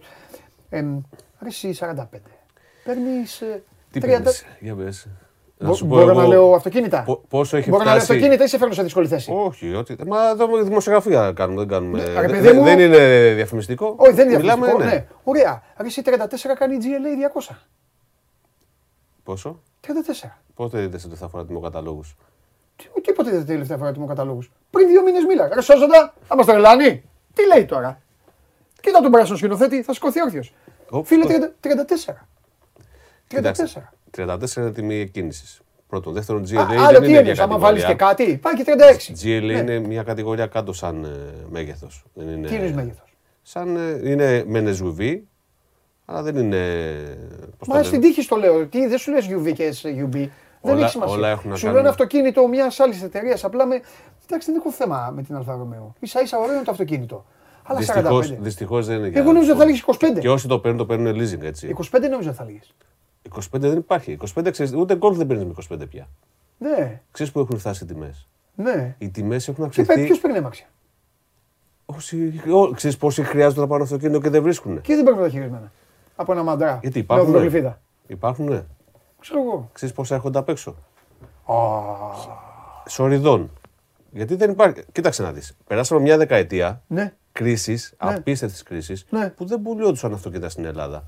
Ε, 0.71 0.81
ρε 1.43 1.49
εσύ 1.49 1.73
45. 1.73 2.21
Παίρνεις 2.85 3.41
ε, 3.41 3.63
Τι 3.91 4.01
30. 4.01 4.07
παίρνεις, 4.07 4.45
για 4.61 4.75
πες. 4.75 5.07
Να 5.65 5.71
Μπο- 5.71 5.77
σου 5.77 5.87
πω 5.87 5.95
Μπορώ 5.95 6.11
εγώ 6.11 6.21
να 6.21 6.27
λέω 6.27 6.53
αυτοκίνητα; 6.55 7.03
πο- 7.03 7.23
πόσο 7.29 7.57
έχει 7.57 7.71
Μπορώ 7.71 7.85
να 7.85 7.91
λέω 7.91 8.01
φτάσει. 8.01 8.13
αυτοκίνητα 8.13 8.45
ή 8.45 8.49
σε 8.49 8.59
φέρνω 8.59 8.75
σε 8.75 8.83
δύσκολη 8.83 9.09
θέση; 9.09 9.31
Όχι, 9.35 9.75
ότι. 9.75 9.97
Μα 10.07 10.29
εδώ 10.29 10.63
δημοσιογραφία 10.63 11.33
κάνουμε, 11.33 11.59
δεν 11.61 11.69
κάνουμε. 11.69 11.99
Ναι, 11.99 12.05
ρε 12.05 12.13
δεν- 12.21 12.31
παιδί 12.31 12.41
δεν, 12.41 12.57
μου. 12.57 12.65
δεν 12.65 12.79
είναι 12.79 13.33
διαφημιστικό. 13.35 13.95
Όχι, 13.99 14.13
δεν 14.13 14.29
είναι 14.29 14.37
Μιλάμε, 14.39 14.65
διαφορετικό. 14.67 14.95
Ναι. 14.97 15.07
Ωραία. 15.25 15.63
Ρε 15.81 15.87
εσύ 15.87 16.03
34 16.03 16.55
κάνει 16.59 16.77
GLA 16.81 17.17
200. 17.17 17.57
Πόσο, 19.23 19.61
34. 19.81 20.39
πότε 20.55 20.83
είδες 20.83 21.05
ότι 21.05 21.17
θα 21.17 21.25
αφορά 21.27 21.45
τιμοκαταλόγους; 21.45 22.17
Τι- 22.77 23.01
Τίποτε 23.01 23.31
δεν 23.31 23.47
τελευταία 23.47 23.77
φορά 23.77 23.93
τιμό 23.93 24.07
καταλόγου. 24.07 24.43
Πριν 24.71 24.89
δύο 24.89 25.03
μήνες 25.03 25.25
μίλα. 25.25 25.49
Ρε 25.55 25.61
σώζοντα, 25.61 26.15
θα 26.29 26.37
μα 26.37 26.45
τρελάνει. 26.45 27.03
Τι 27.35 27.47
λέει 27.47 27.65
τώρα; 27.65 28.01
Κοίτα 28.81 29.01
τον 29.01 29.11
πράσινο 29.11 29.37
σκηνοθέτη, 29.37 29.83
θα 29.83 29.93
σηκωθεί 29.95 30.23
όρθιος. 30.23 30.55
Ω, 30.91 31.05
Φίλε 31.05 31.23
το- 31.23 31.29
30 31.29 31.53
34. 31.61 32.27
34. 33.29 33.93
34 34.17 34.57
είναι 34.57 34.71
τιμή 34.73 35.09
κίνηση. 35.09 35.59
Πρώτον. 35.89 36.13
Δεύτερον, 36.13 36.43
GLA 36.43 36.57
Α, 36.57 36.67
δεν 36.67 36.79
Άλλο 36.79 37.01
τι 37.01 37.09
είναι 37.09 37.19
εννοεί, 37.19 37.33
μια 37.33 37.43
άμα 37.43 37.59
βάλεις 37.59 37.85
και 37.85 37.95
κατηγορία. 37.95 38.25
κάτι, 38.25 38.37
πάει 38.39 38.55
και 38.55 38.65
36. 38.65 39.13
GLA 39.25 39.43
Ναι. 39.47 39.53
είναι 39.73 39.79
μια 39.87 40.03
κατηγορία 40.03 40.47
κάτω 40.47 40.73
σαν 40.73 41.07
μέγεθος. 41.51 42.05
Τι 42.15 42.23
είναι 42.23 42.73
μέγεθος; 42.75 43.17
Σαν, 43.43 43.77
ε, 43.77 44.11
είναι 44.11 44.45
μεν 44.47 44.67
SUV, 44.69 45.19
αλλά 46.05 46.23
δεν 46.23 46.37
είναι. 46.37 46.57
πώς 47.59 47.59
το 47.59 47.65
Μα 47.69 47.75
λένε; 47.75 47.87
στην 47.87 48.01
τύχη 48.01 48.23
στο 48.23 48.37
λέω. 48.37 48.67
Τι 48.67 48.87
δεν 48.87 48.99
σου 48.99 49.11
λες 49.13 49.27
UV 49.31 49.53
και 49.53 49.73
UB. 49.85 50.11
Δεν 50.13 50.73
Όλα- 50.75 50.83
έχει 50.83 50.91
σημασία. 50.91 51.15
όλα 51.17 51.29
έχουν 51.29 51.51
να 51.51 51.57
Σου 51.57 51.61
κάνουν. 51.63 51.77
λέω 51.77 51.81
ένα 51.87 51.91
αυτοκίνητο 51.91 52.49
μιας 52.49 52.81
άλλης 52.81 53.03
εταιρείας. 53.03 53.45
Απλά 53.45 53.67
με. 53.67 53.81
Εντάξει, 54.27 54.51
δεν 54.51 54.61
έχω 54.61 54.71
θέμα 54.73 55.13
με 55.15 55.23
την 55.23 55.37
Alfa 55.37 55.53
Romeo. 55.53 55.95
Ίσα 56.03 56.21
ίσα 56.21 56.39
ωραίο 56.39 56.55
είναι 56.55 56.65
το 56.65 56.71
αυτοκίνητο. 56.71 57.25
Αλλά 57.63 57.79
Δυστυχώς, 57.79 58.27
45. 58.27 58.39
δυστυχώς 58.43 58.87
δεν 58.87 58.99
είναι 58.99 59.09
για 59.09 59.21
Εγώ 59.21 59.27
να 59.29 59.33
νόμιζα 59.35 59.53
σου 59.53 59.59
θα 59.59 59.65
πω. 59.65 59.71
έλεγε 59.71 60.15
25. 60.17 60.21
Και 60.21 60.31
όσοι 60.31 60.49
το 60.49 60.59
παίρνουν, 60.59 60.79
το 60.79 60.87
παίρνουν 60.87 61.15
leasing, 61.15 61.43
έτσι. 61.43 61.69
25 61.69 62.09
νόμιζα 62.11 62.33
θα 62.33 62.43
έλεγε. 62.43 62.59
25 63.35 63.41
δεν 63.51 63.77
υπάρχει. 63.77 64.19
25 64.35 64.49
ξέρεις, 64.51 64.75
ούτε 64.75 64.97
Golf 64.97 65.17
δεν 65.17 65.27
παίρνει 65.27 65.45
με 65.45 65.55
25 65.75 65.89
πια. 65.91 66.09
Ναι, 66.59 67.01
Ξέρεις 67.11 67.33
που 67.33 67.41
έχουν 67.41 67.59
φτάσει 67.59 67.85
οι 67.85 67.87
τιμές; 67.87 68.29
ναι. 68.55 68.95
Οι 68.99 69.09
τιμές 69.11 69.49
έχουν 69.49 69.69
Ποιο 69.69 69.83
αυξηθεί. 69.83 70.19
παίρνει 70.21 70.37
αμάξια. 70.39 70.67
Όσοι, 71.87 72.33
ό, 72.53 72.71
ξέρεις 72.71 72.97
πόσοι 72.97 73.23
χρειάζονται 73.23 73.61
να 73.61 73.67
πάρουν 73.67 73.85
αυτοκίνητο 73.85 74.21
και 74.21 74.31
δεν 74.31 74.43
βρίσκουν. 74.43 74.81
Και 74.81 74.95
δεν 74.95 75.05
παίρνουν 75.05 75.23
μεταχειρισμένα. 75.23 75.73
Από 76.17 76.33
ένα 76.33 76.43
μαντρά. 76.43 76.79
Γιατί 76.83 76.97
Με 76.99 77.03
υπάρχουν. 77.05 77.29
οδοντογλυφίδα. 77.29 77.81
Υπάρχουν, 78.07 78.45
ναι. 78.49 78.65
Ξέρω 79.21 79.41
εγώ. 79.41 79.71
Ξέρεις 79.73 79.95
πόσα 79.95 80.15
έρχονται 80.15 80.39
απ' 80.39 80.49
έξω; 80.49 80.71
Α, 81.45 81.55
Σοριδών. 82.89 83.51
Γιατί 84.11 84.35
δεν 84.35 84.51
υπάρχει. 84.51 84.83
Κοίταξε 84.93 85.23
να 85.23 85.33
δεις. 85.33 85.57
Περάσαμε 85.67 86.01
μια 86.01 86.17
δεκαετία 86.17 86.83
Ναι. 86.87 87.15
κρίσης, 87.33 87.95
Ναι. 88.05 88.15
απίστευτης 88.15 88.63
κρίσης, 88.63 89.07
Ναι. 89.11 89.29
που 89.31 89.45
δεν 89.47 89.63
πουλιόντουσαν 89.63 90.13
αυτοκίνητα 90.13 90.49
στην 90.49 90.65
Ελλάδα. 90.65 91.05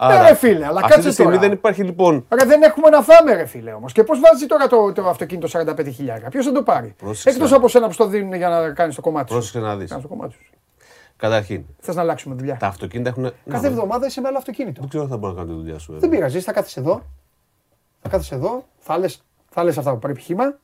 Ρε 0.00 0.34
φίλε, 0.34 0.66
αλλά 0.66 0.80
αυτή 0.80 0.92
κάτσε 0.92 1.08
τη 1.08 1.12
στιγμή 1.14 1.32
τώρα. 1.32 1.46
δεν 1.46 1.52
υπάρχει 1.56 1.82
λοιπόν. 1.82 2.24
Άρα 2.28 2.46
δεν 2.46 2.62
έχουμε 2.62 2.88
να 2.88 3.02
φάμε, 3.02 3.34
ρε 3.34 3.44
φίλε 3.46 3.72
όμως. 3.72 3.92
Και 3.92 4.04
πώς 4.04 4.20
βάζει 4.20 4.46
τώρα 4.46 4.66
το, 4.66 4.92
το 4.92 5.08
αυτοκίνητο 5.08 5.48
45.000. 5.52 5.74
Ποιος 6.30 6.44
θα 6.46 6.52
το 6.52 6.62
πάρει; 6.62 6.94
Πρόσεξε 6.98 7.28
Εκτός 7.28 7.50
να- 7.50 7.56
από 7.56 7.68
σένα 7.68 7.86
που 7.86 7.92
στο 7.92 8.06
δίνουν 8.06 8.32
για 8.34 8.48
να 8.48 8.70
κάνεις 8.70 8.94
το 8.94 9.00
κομμάτι 9.00 9.28
σου. 9.28 9.34
Πρόσεξε 9.34 9.58
να 9.60 9.76
δεις. 9.76 9.88
Κάνεις 9.90 10.04
το 10.04 10.10
κομμάτι 10.10 10.32
σου. 10.32 10.40
Καταρχήν, 11.16 11.64
Θες 11.80 11.94
να 11.94 12.00
αλλάξουμε 12.00 12.34
δουλειά; 12.34 12.56
τα 12.56 12.66
αυτοκίνητα 12.66 13.08
έχουν. 13.08 13.22
Κάθε 13.48 13.66
Ναι, 13.66 13.74
εβδομάδα 13.74 14.06
είσαι 14.06 14.20
με 14.20 14.28
άλλο 14.28 14.38
αυτοκίνητο. 14.38 14.80
Δεν 14.80 14.88
ξέρω 14.88 15.04
αν 15.04 15.10
θα 15.10 15.16
μπορώ 15.16 15.32
να 15.32 15.38
κάνω 15.40 15.52
τη 15.52 15.58
δουλειά 15.60 15.78
σου. 15.78 15.92
Δεν 15.92 16.00
βέβαια. 16.00 16.16
πειράζει, 16.18 16.40
θα 16.40 16.52
κάθεσαι 16.52 16.80
εδώ. 16.80 17.02
Θα 18.02 18.08
κάθεσαι 18.08 18.34
εδώ, 18.34 18.64
θα 18.78 18.98
λε 18.98 19.06
θα 19.50 19.64
λες 19.64 19.78
αυτά 19.78 19.90
που 19.92 19.98
πρέπει 19.98 20.20
χήμα 20.20 20.58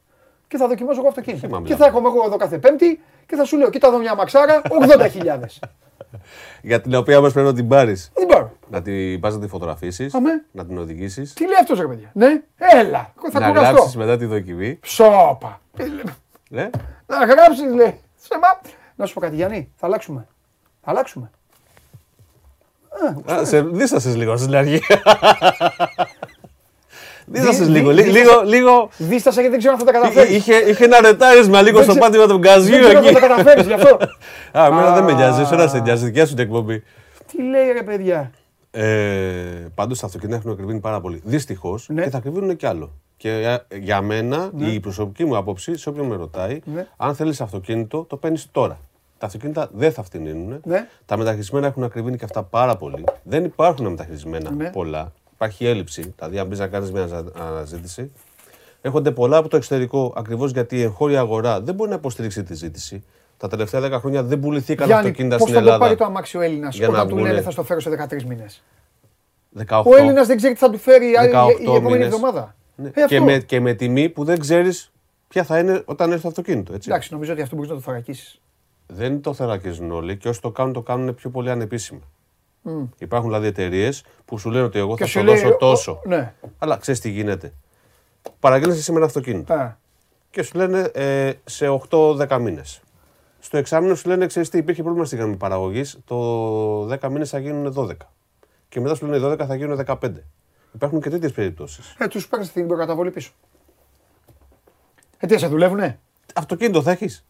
και 0.49 0.57
θα 0.57 0.69
δοκιμάζω 0.69 0.99
εγώ 1.01 1.09
αυτοκίνητο. 1.09 1.47
Χήμα 1.47 1.57
Και 1.57 1.63
μιλάμε. 1.63 1.81
θα 1.81 1.87
έρχομαι 1.87 2.09
εγώ 2.09 2.23
εδώ 2.27 2.37
κάθε 2.37 2.59
Πέμπτη 2.59 3.01
και 3.27 3.37
θα 3.37 3.45
σου 3.45 3.57
λέω: 3.57 3.71
Κοίτα 3.71 3.87
εδώ 3.89 3.99
μια 3.99 4.15
μαξάρα 4.15 4.61
80.000. 4.69 5.39
Για 6.63 6.81
την 6.81 6.95
οποία 6.95 7.19
όμως 7.19 7.33
πρέπει 7.33 7.49
να 7.49 7.55
την 7.55 7.69
πάρεις. 7.69 8.11
Δεν 8.15 8.27
μπορώ. 8.27 8.44
Να 8.71 8.83
την 8.83 9.21
πας 9.21 9.35
να 9.35 9.41
τη 9.41 9.47
φωτογραφίσεις, 9.49 10.15
Αμέ. 10.15 10.45
να 10.53 10.67
την 10.67 10.79
οδηγήσεις, 10.79 11.33
Τι 11.33 11.45
λέει 11.45 11.59
αυτός 11.61 11.79
ρε 11.81 11.87
παιδιά. 11.87 12.11
Ναι, 12.13 12.41
έλα, 12.57 13.13
εγώ 13.19 13.31
θα 13.31 13.41
να 13.41 13.49
κουραστώ. 13.49 13.73
γράψεις 13.75 13.97
μετά 13.97 14.17
τη 14.17 14.25
δοκιμή. 14.25 14.79
Ψόπα. 14.81 15.61
Ναι. 16.49 16.71
Να 17.07 17.17
γράψεις, 17.25 17.75
λέει. 17.75 18.01
Σε 18.17 18.39
μα. 18.41 18.71
Να 18.97 19.07
σου 19.07 19.15
πω 19.15 19.21
κάτι, 19.21 19.35
Γιάννη, 19.37 19.73
θα 19.77 19.87
αλλάξουμε. 19.87 20.27
Θα 20.83 20.91
αλλάξουμε. 20.91 21.31
Α, 23.33 23.45
σε, 23.45 23.63
δίστασες 23.63 24.17
λίγο 24.17 24.37
στην 24.37 24.55
αρχή. 24.57 24.81
Δίστασες 27.27 27.67
Δι- 27.67 27.77
λίγο. 27.77 27.91
δι- 27.91 28.05
λί- 28.07 28.13
δίστασα- 28.13 28.43
Λίγο, 28.43 28.51
λίγο. 28.51 28.89
Δίστασα 28.99 29.41
γιατί 29.41 29.51
δεν 29.51 29.59
ξέρω 29.59 29.73
αν 29.75 29.79
θα 29.79 29.85
τα 29.85 29.91
Εί- 29.99 30.01
καταφέρεις. 30.03 30.37
Είχε, 30.37 30.55
είχε 30.55 30.85
ένα 30.85 31.01
ρετάρισμα 31.01 31.63
λίγο 31.63 31.77
Δεν 31.77 31.85
στο 31.85 31.93
ξέ- 31.93 32.05
πάτημα 32.05 32.23
του 32.27 32.39
Δεν 32.41 32.41
γκαζιού 32.41 32.79
ξέρω 32.79 32.99
αν 32.99 33.05
εκεί. 33.05 33.15
θα 33.15 33.21
τα 33.21 33.27
καταφέρεις 33.27 33.67
γι' 33.67 33.73
αυτό. 33.73 33.99
Α, 34.59 34.67
εμένα 34.67 34.95
δεν 34.95 35.05
με 35.05 35.13
Α. 35.13 35.15
νοιάζει, 35.15 35.41
εσένα 35.41 35.67
σε 35.69 35.79
νοιάζει, 35.81 36.05
δικιά 36.05 36.27
σου 36.27 36.35
την 36.35 36.45
εκπομπή. 36.45 36.83
Τι 37.33 37.43
λέει 37.43 37.73
ρε 37.73 37.83
παιδιά. 37.83 38.31
Ε, 38.77 39.67
Πάντως 39.75 39.99
τα 40.01 40.07
αυτοκίνητα 40.07 40.37
έχουν 40.37 40.51
ακριβήνει 40.51 40.81
πάρα 40.81 41.01
πολύ. 41.01 41.21
Δυστυχώς 41.25 41.89
Ναι. 41.89 42.03
και 42.03 42.11
θα 42.11 42.19
ακριβήνουν 42.19 42.57
κι 42.57 42.67
άλλο. 42.67 42.91
Και 43.17 43.29
για, 43.41 43.67
για 43.81 44.01
μένα, 44.03 44.51
η 44.57 44.81
προσωπική 44.81 45.25
μου 45.25 45.37
άποψη, 45.37 45.77
σε 45.77 45.89
όποιον 45.89 46.07
με 46.07 46.17
ρωτάει, 46.17 46.61
Ναι. 46.75 46.87
αν 46.97 47.15
θέλεις 47.15 47.41
αυτοκίνητο, 47.41 48.05
το 48.09 48.17
παίρνεις 48.17 48.49
τώρα. 48.53 48.79
Τα 49.19 49.27
αυτοκίνητα 49.27 49.69
δεν 49.75 49.93
θα 49.93 50.03
φτηνίνουν. 50.03 50.61
Ναι. 50.65 50.89
Τα 51.07 51.17
μεταχειρισμένα 51.17 51.67
έχουν 51.67 51.85
ακριβήνει 51.85 52.17
και 52.17 52.25
αυτά 52.25 52.43
πάρα 52.43 52.77
πολύ. 52.77 53.05
Δεν 53.23 53.45
υπάρχουν 53.45 53.87
μεταχειρισμένα 53.87 54.51
Ναι. 54.51 54.71
πολλά. 54.71 55.13
Υπάρχει 55.35 55.67
έλλειψη. 55.67 56.15
Δηλαδή, 56.19 56.39
αν 56.39 56.47
μπει 56.47 56.57
να 56.57 56.67
κάνεις 56.67 56.93
μια 56.93 57.03
αναζα- 57.03 57.33
αναζήτηση, 57.39 58.11
έρχονται 58.81 59.11
πολλά 59.11 59.37
από 59.37 59.49
το 59.49 59.57
εξωτερικό 59.57 60.13
ακριβώς 60.17 60.51
γιατί 60.51 60.77
η 60.77 60.83
εγχώρια 60.83 61.21
αγορά 61.21 61.61
δεν 61.61 61.75
μπορεί 61.75 61.91
να 61.91 61.97
υποστηρίξει 61.97 62.43
τη 62.43 62.55
ζήτηση. 62.55 63.05
Τα 63.37 63.49
τελευταία 63.49 63.81
10 63.81 63.91
χρόνια 64.01 64.23
δεν 64.23 64.41
πουληθήκαν 64.41 64.87
Γιάννη, 64.87 65.05
αυτοκίνητα 65.07 65.37
πώς 65.37 65.49
στην 65.49 65.55
θα 65.59 65.61
το 65.63 65.67
Ελλάδα. 65.67 65.85
πάρει 65.85 65.97
το 65.99 66.05
αμάξι 66.05 66.37
ο 66.37 66.41
Έλληνας; 66.41 66.77
Για 66.77 66.89
να 66.89 66.95
όταν 66.95 67.09
του 67.09 67.15
λένε 67.15 67.27
βγουνε. 67.29 67.43
θα 67.43 67.51
στο 67.51 67.63
φέρω 67.65 67.81
σε 67.81 67.91
13 67.91 68.23
μήνες. 68.25 68.63
18. 69.69 69.83
Ο 69.85 69.97
Έλληνας 69.97 70.27
δεν 70.27 70.37
ξέρει 70.37 70.53
τι 70.55 70.59
θα 70.59 70.71
του 70.71 70.79
φέρει 70.79 71.11
η, 71.11 71.17
άλλη- 71.17 71.31
18 71.35 71.59
η 71.61 71.63
επόμενη 71.63 71.83
μήνες. 71.93 72.05
εβδομάδα. 72.07 72.55
Ναι. 72.77 72.89
Ε, 72.89 72.91
και, 72.91 73.03
αυτό. 73.17 73.23
με, 73.25 73.39
και 73.39 73.61
με 73.61 73.73
τιμή 73.75 74.09
που 74.09 74.25
δεν 74.25 74.39
ξέρεις 74.39 74.93
ποια 75.29 75.45
θα 75.45 75.59
είναι 75.59 75.83
όταν 75.85 76.11
έρθει 76.11 76.23
το 76.23 76.29
αυτοκίνητο. 76.29 76.75
Έτσι. 76.75 76.89
Εντάξει, 76.91 77.13
νομίζω 77.13 77.33
ότι 77.33 77.43
αυτό 77.43 77.55
μπορείς 77.57 77.71
να 77.71 77.77
το 77.77 77.83
θωρακίσεις. 77.83 78.41
Δεν 78.87 79.21
το 79.21 79.35
θερακίζουν 79.35 79.91
όλοι 79.91 80.17
και 80.17 80.29
όσοι 80.29 80.41
το 80.41 80.51
κάνουν, 80.51 80.73
το 80.73 80.83
κάνουν 80.83 81.15
πιο 81.15 81.31
πολύ 81.31 81.51
ανεπίσημα. 81.51 82.01
Υπάρχουν 82.99 83.29
δηλαδή 83.31 83.47
εταιρείες 83.47 84.05
που 84.25 84.39
σου 84.39 84.51
λένε 84.51 84.65
ότι 84.65 84.79
εγώ 84.79 84.91
θα 84.91 84.97
Και 84.97 85.05
σου 85.11 85.19
σου 85.19 85.25
λέει, 85.25 85.35
δώσω 85.35 85.49
ο- 85.49 85.57
τόσο. 85.57 86.01
ναι. 86.05 86.33
Αλλά 86.59 86.77
ξέρεις 86.77 87.01
τι 87.01 87.11
γίνεται. 87.11 87.53
Παραγγέλνει 88.41 88.77
σήμερα 88.77 89.05
αυτοκίνητο 89.05 89.53
Α, 89.55 89.77
και 90.31 90.43
σου 90.43 90.57
λένε 90.57 90.91
ε, 90.95 91.33
σε 91.45 91.67
8-10 91.91 92.39
μήνες. 92.41 92.81
Στο 93.45 93.57
εξάμεινο 93.57 93.95
σου 93.95 94.09
λένε: 94.09 94.27
Ξέρεις 94.27 94.49
τι, 94.49 94.59
υπήρχε 94.59 94.83
πρόβλημα 94.83 95.07
στη 95.07 95.17
γραμμή 95.17 95.37
παραγωγής. 95.37 95.99
Το 96.05 96.17
10 96.87 97.09
μήνες 97.11 97.31
θα 97.31 97.39
γίνουν 97.39 97.75
12. 97.77 97.91
Και 98.69 98.81
μετά 98.81 98.95
σου 98.95 99.07
λένε 99.07 99.27
12 99.33 99.47
θα 99.47 99.55
γίνουν 99.55 99.85
15. 99.87 99.97
Υπάρχουν 100.75 101.01
και 101.01 101.11
τέτοιες 101.11 101.33
περιπτώσεις. 101.33 101.95
ε, 101.99 102.07
τους 102.07 102.29
παίρνεις 102.29 102.53
την 102.53 102.67
προκαταβολή 102.67 103.11
πίσω. 103.11 103.33
Ε, 105.19 105.27
τι, 105.27 105.39
σε 105.39 105.47
δουλεύουνε; 105.47 105.99
Αυτοκίνητο 106.35 106.83
θα 106.83 106.91
έχεις. 106.91 107.25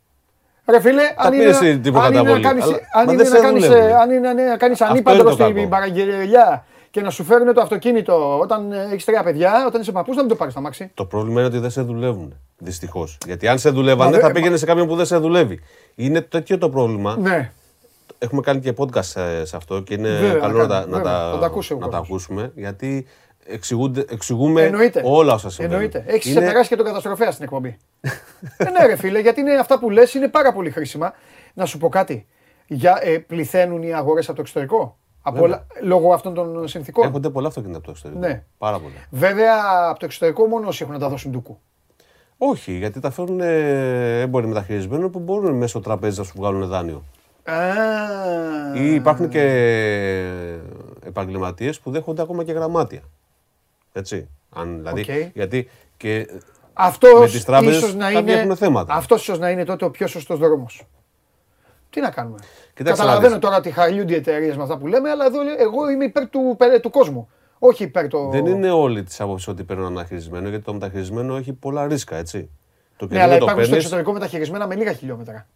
Ρε 0.68 0.80
φίλε, 0.80 1.02
αν 1.16 1.32
είναι, 1.32 1.42
πήρες 1.42 1.60
να- 1.60 1.78
την 1.80 1.96
αν 1.96 2.12
είναι 2.12 2.22
να 2.22 2.22
προκαταβολή, 2.22 2.42
κάνεις, 2.42 2.64
αλλά- 2.64 2.74
αν 2.92 3.04
μα 3.06 3.12
είναι 3.12 3.22
δεν 3.22 3.32
να 3.32 3.36
σε 3.38 3.42
κάνεις, 3.44 3.66
δουλεύουν. 3.66 3.88
ε, 3.88 3.94
αν 3.94 4.10
είναι 4.10 4.32
να 4.32 4.56
κάνεις 4.56 4.80
Αυτό 4.80 4.92
ανήπαντρο 4.92 5.20
είναι 5.20 5.28
το 5.36 5.42
στην 5.42 5.54
κακό. 5.54 5.68
παραγγελιά 5.68 6.64
και 6.94 7.00
να 7.00 7.10
σου 7.10 7.24
φέρουν 7.24 7.54
το 7.54 7.60
αυτοκίνητο 7.60 8.38
όταν 8.38 8.72
ε, 8.72 8.82
έχεις 8.90 9.04
τρία 9.04 9.22
παιδιά, 9.22 9.64
όταν 9.66 9.80
είσαι 9.80 9.92
παππούς 9.92 10.14
να 10.16 10.20
μην 10.22 10.30
το 10.30 10.36
πάρεις 10.36 10.54
το 10.54 10.60
αμάξι. 10.60 10.90
Το 10.94 11.04
πρόβλημα 11.04 11.38
είναι 11.40 11.48
ότι 11.48 11.58
δεν 11.58 11.70
σε 11.70 11.82
δουλεύουν. 11.82 12.38
Δυστυχώς. 12.58 13.18
Γιατί 13.26 13.48
αν 13.48 13.58
σε 13.58 13.70
δουλεύανε, 13.70 14.10
Μα 14.10 14.16
δε- 14.16 14.22
θα 14.22 14.32
πήγαινε 14.32 14.56
σε 14.56 14.64
κάποιον 14.66 14.86
που 14.86 14.96
δεν 14.96 15.06
σε 15.06 15.16
δουλεύει. 15.16 15.60
Είναι 15.94 16.20
τέτοιο 16.20 16.58
το 16.58 16.70
πρόβλημα. 16.70 17.16
Ναι. 17.16 17.52
Έχουμε 18.18 18.40
κάνει 18.40 18.60
και 18.60 18.72
podcast 18.76 19.20
ε, 19.20 19.44
σε 19.44 19.56
αυτό 19.56 19.80
και 19.80 19.94
είναι 19.94 20.08
Βέβαια, 20.08 20.38
καλό 20.40 20.58
να, 20.58 20.66
τα, 20.66 20.74
κάνουμε, 20.74 20.96
να, 20.96 21.02
βέβαια. 21.02 21.12
τα, 21.20 21.30
Θα 21.32 21.38
τα 21.38 21.46
ακούσει 21.46 21.72
ο 21.72 21.76
να 21.76 21.88
τα 21.88 21.98
κόσμος. 21.98 22.08
ακούσουμε. 22.08 22.52
Γιατί 22.54 23.06
εξηγούνται- 23.46 24.12
εξηγούμε 24.12 24.62
Εννοείται. 24.62 25.02
όλα 25.04 25.34
όσα 25.34 25.50
συμβαίνουν. 25.50 25.82
Εννοείται. 25.82 26.12
Έχεις 26.14 26.30
Είναι- 26.30 26.40
ξεπεράσει 26.40 26.68
και 26.68 26.76
τον 26.76 26.84
καταστροφέα 26.84 27.30
στην 27.30 27.44
εκπομπή. 27.44 27.76
ε, 28.56 28.70
ναι, 28.70 28.86
ρε 28.86 28.96
φίλε, 28.96 29.20
γιατί 29.20 29.40
είναι 29.40 29.54
αυτά 29.54 29.78
που 29.78 29.90
λες 29.90 30.14
είναι 30.14 30.28
πάρα 30.28 30.52
πολύ 30.52 30.70
χρήσιμα. 30.70 31.12
Να 31.54 31.64
σου 31.66 31.78
πω 31.78 31.88
κάτι. 31.88 32.26
Για, 32.66 32.98
ε, 33.02 33.18
πληθαίνουν 33.18 33.82
οι 33.82 33.94
αγορές 33.94 34.26
από 34.26 34.34
το 34.36 34.40
εξωτερικό; 34.40 34.98
Από 35.26 35.42
όλα, 35.42 35.66
λόγω 35.82 36.12
αυτών 36.12 36.34
των 36.34 36.68
συνθήκων. 36.68 37.04
Έρχονται 37.04 37.30
πολλά 37.30 37.48
αυτοκίνητα 37.48 37.76
από 37.78 37.86
το 37.86 37.92
εξωτερικό. 37.92 38.26
Ναι. 38.26 38.44
Πάρα 38.58 38.78
πολλά. 38.78 38.94
Βέβαια, 39.10 39.54
από 39.90 39.98
το 39.98 40.04
εξωτερικό 40.04 40.46
μόνο 40.46 40.68
όσοι 40.68 40.82
έχουν 40.82 40.94
να 40.94 41.00
τα 41.00 41.08
δώσουν 41.08 41.30
ντούκου. 41.30 41.58
Όχι, 42.38 42.72
γιατί 42.72 43.00
τα 43.00 43.10
φέρνουν 43.10 43.40
ε, 43.40 44.20
έμποροι 44.20 44.46
μεταχειρισμένοι 44.46 45.08
που 45.08 45.18
μπορούν 45.18 45.56
μέσω 45.56 45.80
τραπέζι 45.80 46.18
να 46.18 46.24
σου 46.24 46.32
βγάλουν 46.36 46.66
δάνειο. 46.68 47.04
Α, 47.44 47.54
Ή 48.74 48.94
υπάρχουν 48.94 49.28
και 49.28 49.40
επαγγελματίες 51.04 51.80
που 51.80 51.90
δέχονται 51.90 52.22
ακόμα 52.22 52.44
και 52.44 52.52
γραμμάτια. 52.52 53.00
Έτσι. 53.92 54.28
Αν, 54.50 54.76
δηλαδή, 54.76 55.00
Οκ. 55.00 55.30
Γιατί 55.34 55.68
και 55.96 56.26
Αυτός 56.72 57.20
με 57.20 57.26
τις 57.26 57.44
τράπεζες 57.44 57.76
ίσως 57.76 57.94
να 57.94 58.04
κάποιοι 58.12 58.20
είναι. 58.28 58.40
έχουν 58.40 58.56
θέματα. 58.56 58.94
Αυτός 58.94 59.20
ίσως 59.22 59.38
να 59.38 59.50
είναι 59.50 59.64
τότε 59.64 59.84
ο 59.84 59.90
πιο 59.90 60.06
σωστός 60.06 60.38
δρόμος. 60.38 60.82
Τι 61.94 62.00
να 62.00 62.10
κάνουμε. 62.10 62.38
Κοιτάξτε 62.74 62.82
να 62.82 62.90
Καταλαβαίνω 63.10 63.32
δεις. 63.32 63.42
τώρα 63.42 63.56
ότι 63.56 63.70
χαλιούνται 63.70 64.12
οι 64.12 64.16
εταιρείες 64.16 64.56
με 64.56 64.62
αυτά 64.62 64.76
που 64.78 64.86
λέμε, 64.86 65.10
αλλά 65.10 65.24
εδώ 65.24 65.38
εγώ 65.58 65.90
είμαι 65.90 66.04
υπέρ 66.04 66.28
του, 66.28 66.56
του 66.82 66.90
κόσμου. 66.90 67.28
Όχι 67.58 67.82
υπέρ 67.82 68.08
το. 68.08 68.28
δεν 68.28 68.46
είναι 68.46 68.70
όλοι 68.70 69.02
της 69.02 69.20
άποψης 69.20 69.50
ότι 69.50 69.64
παίρνουν 69.64 69.86
ένα 69.86 69.96
μεταχειρισμένο, 69.96 70.48
γιατί 70.48 70.64
το 70.64 70.72
μεταχειρισμένο 70.72 71.36
έχει 71.36 71.52
πολλά 71.52 71.86
ρίσκα, 71.86 72.16
έτσι. 72.16 72.50
Το 72.96 73.06
Ναι, 73.06 73.14
αλλά 73.22 73.22
καινούριο 73.22 73.38
το 73.38 73.44
υπάρχουν 73.44 73.50
στο 73.50 73.70
παίρνεις, 73.70 73.76
εξωτερικό 73.84 74.12
μεταχειρισμένα 74.12 74.66
με 74.66 74.74
λίγα 74.74 74.92
χιλιόμετρα. 74.92 75.46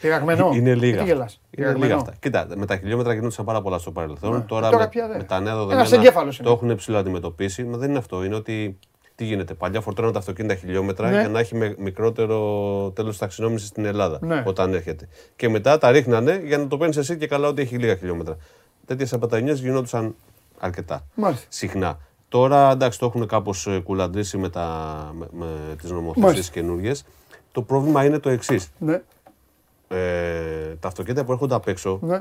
Πειραγμένο. 0.00 0.50
Είναι 0.54 0.74
λίγα. 0.74 0.98
Τι 0.98 1.04
γελάς. 1.04 1.40
Είναι 1.50 1.66
λίγα 1.66 1.72
Πειραγμένο. 1.74 1.94
αυτά. 2.00 2.14
Κοίτα, 2.20 2.46
με 2.56 2.66
τα 2.66 2.76
χιλιόμετρα 2.76 3.12
γινόντουσαν 3.14 3.44
πάρα 3.44 3.62
πολλά 3.62 3.78
στο 3.78 3.90
παρελθόν. 3.90 4.32
Ναι. 4.32 4.40
Τώρα, 4.40 4.70
Τώρα 4.70 4.82
με, 4.82 4.88
πια 4.88 5.08
δεν. 5.08 5.16
με 5.16 5.22
τα 5.24 5.40
νέα 5.40 5.52
Ένας 5.52 5.66
δεδομένα 5.66 5.96
εγκέφαλος 5.96 6.38
είναι. 6.38 6.48
το 6.48 6.54
έχουν 6.54 6.76
ψηλό 6.76 6.98
αντιμετωπίσει. 6.98 7.64
Μα 7.64 7.76
δεν 7.76 7.88
είναι 7.88 7.98
αυτό. 7.98 8.24
Είναι 8.24 8.34
ότι 8.34 8.78
τι 9.14 9.24
γίνεται. 9.24 9.54
Παλιά 9.54 9.80
φορτώναν 9.80 10.12
τα 10.12 10.18
αυτοκίνητα 10.18 10.54
χιλιόμετρα 10.54 11.10
Ναι. 11.10 11.20
για 11.20 11.28
να 11.28 11.38
έχει 11.38 11.54
με- 11.56 11.74
μικρότερο 11.78 12.90
τέλος 12.94 13.18
ταξινόμησης 13.18 13.68
στην 13.68 13.84
Ελλάδα 13.84 14.18
Ναι. 14.22 14.42
όταν 14.46 14.74
έρχεται. 14.74 15.08
Και 15.36 15.48
μετά 15.48 15.78
τα 15.78 15.90
ρίχνανε 15.90 16.40
για 16.44 16.58
να 16.58 16.66
το 16.66 16.76
παίρνεις 16.76 16.96
εσύ 16.96 17.16
και 17.16 17.26
καλά 17.26 17.48
ότι 17.48 17.62
έχει 17.62 17.76
λίγα 17.76 17.96
χιλιόμετρα. 17.96 18.36
Τέτοιες 18.86 19.12
απατανιέ 19.12 19.52
γινόντουσαν 19.52 20.14
αρκετά. 20.58 21.04
Μάλιστα. 21.14 21.46
Συχνά. 21.48 21.98
Τώρα 22.28 22.70
εντάξει 22.70 22.98
το 22.98 23.06
έχουν 23.06 23.26
κάπως 23.26 23.68
κουλαντρήσει 23.84 24.38
με, 24.38 24.48
τα, 24.48 24.64
με, 25.18 25.26
με 25.32 25.46
τις 25.80 25.90
νομοθεσίες 25.90 26.24
Μάλιστα. 26.32 26.52
καινούριε. 26.52 26.92
Το 27.52 27.62
πρόβλημα 27.62 28.04
είναι 28.04 28.18
το 28.18 28.28
εξής. 28.28 28.72
Ναι, 28.78 29.02
Ε, 29.88 30.74
τα 30.80 30.88
αυτοκίνητα 30.88 31.24
που 31.24 31.32
έρχονται 31.32 31.54
απ' 31.54 31.68
έξω 31.68 31.98
ναι. 32.02 32.14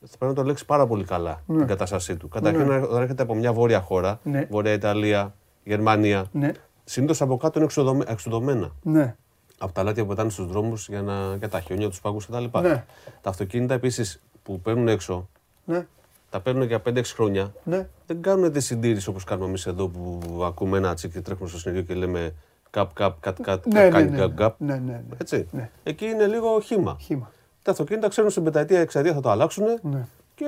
θα 0.00 0.16
πρέπει 0.18 0.24
να 0.24 0.32
το 0.32 0.40
ελέγξει 0.40 0.64
πάρα 0.64 0.86
πολύ 0.86 1.04
καλά 1.04 1.42
την 1.46 1.66
κατάστασή 1.66 2.16
του. 2.16 2.28
Καταρχήν, 2.28 2.70
όταν 2.70 3.02
έρχεται 3.02 3.22
από 3.22 3.34
μια 3.34 3.52
βόρεια 3.52 3.80
χώρα, 3.80 4.20
Ναι. 4.22 4.46
Βόρεια 4.50 4.72
Ιταλία, 4.72 5.34
Γερμανία, 5.64 6.24
Ναι, 6.32 6.52
συνήθως 6.84 7.20
από 7.22 7.36
κάτω 7.36 7.52
είναι 7.58 7.64
εξοδομε- 7.66 8.08
εξουδωμένα. 8.10 8.70
ναι. 8.82 9.16
Από 9.58 9.72
τα 9.72 9.82
λάτια 9.82 10.02
που 10.02 10.08
πετάνε 10.08 10.30
στους 10.30 10.46
δρόμους 10.46 10.88
για, 10.88 11.02
να... 11.02 11.34
για 11.36 11.48
τα 11.48 11.60
χιόνια, 11.60 11.88
τους 11.88 12.00
πάγους 12.00 12.26
κτλ. 12.26 12.44
Ναι. 12.60 12.84
Τα 13.20 13.30
αυτοκίνητα 13.30 13.74
επίσης 13.74 14.20
που 14.42 14.60
παίρνουν 14.60 14.88
έξω 14.88 15.28
ναι. 15.64 15.86
τα 16.30 16.40
παίρνουν 16.40 16.62
για 16.66 16.82
5-6 16.86 17.02
χρόνια, 17.04 17.52
Ναι. 17.64 17.88
δεν 18.06 18.22
κάνουν 18.22 18.52
τη 18.52 18.60
συντήρηση 18.60 19.08
όπως 19.08 19.24
κάνουμε 19.24 19.48
εμείς 19.48 19.66
εδώ 19.66 19.88
που 19.88 20.42
ακούμε 20.44 20.76
ένα 20.78 20.94
τσίκ 20.94 21.12
και 21.12 21.20
τρέχουμε 21.20 21.48
στο 21.48 21.58
συνεργείο 21.58 21.84
και 21.86 21.94
λέμε 21.94 22.34
καπ, 22.70 22.92
καπ, 22.94 23.20
κατ, 23.20 23.40
κατ, 23.42 23.66
Ναι, 23.66 23.82
ναι, 23.82 23.88
κάνει 23.88 24.10
ναι, 24.10 24.16
καπ, 24.16 24.34
καπ. 24.36 24.60
ναι, 24.60 24.74
ναι, 24.74 24.80
ναι. 24.92 25.16
Έτσι. 25.18 25.48
Ναι. 25.50 25.70
Εκεί 25.82 26.04
είναι 26.06 26.26
λίγο 26.26 26.60
χήμα. 26.60 26.96
Χήμα. 27.00 27.30
Τα 27.62 27.70
αυτοκίνητα 27.70 28.08
ξέρουν 28.08 28.30
στην 28.30 28.44
πενταετία, 28.44 28.80
εξαετία 28.80 29.12
θα 29.14 29.20
το 29.20 29.30
αλλάξουν 29.30 29.64
Ναι. 29.82 30.06
και 30.34 30.44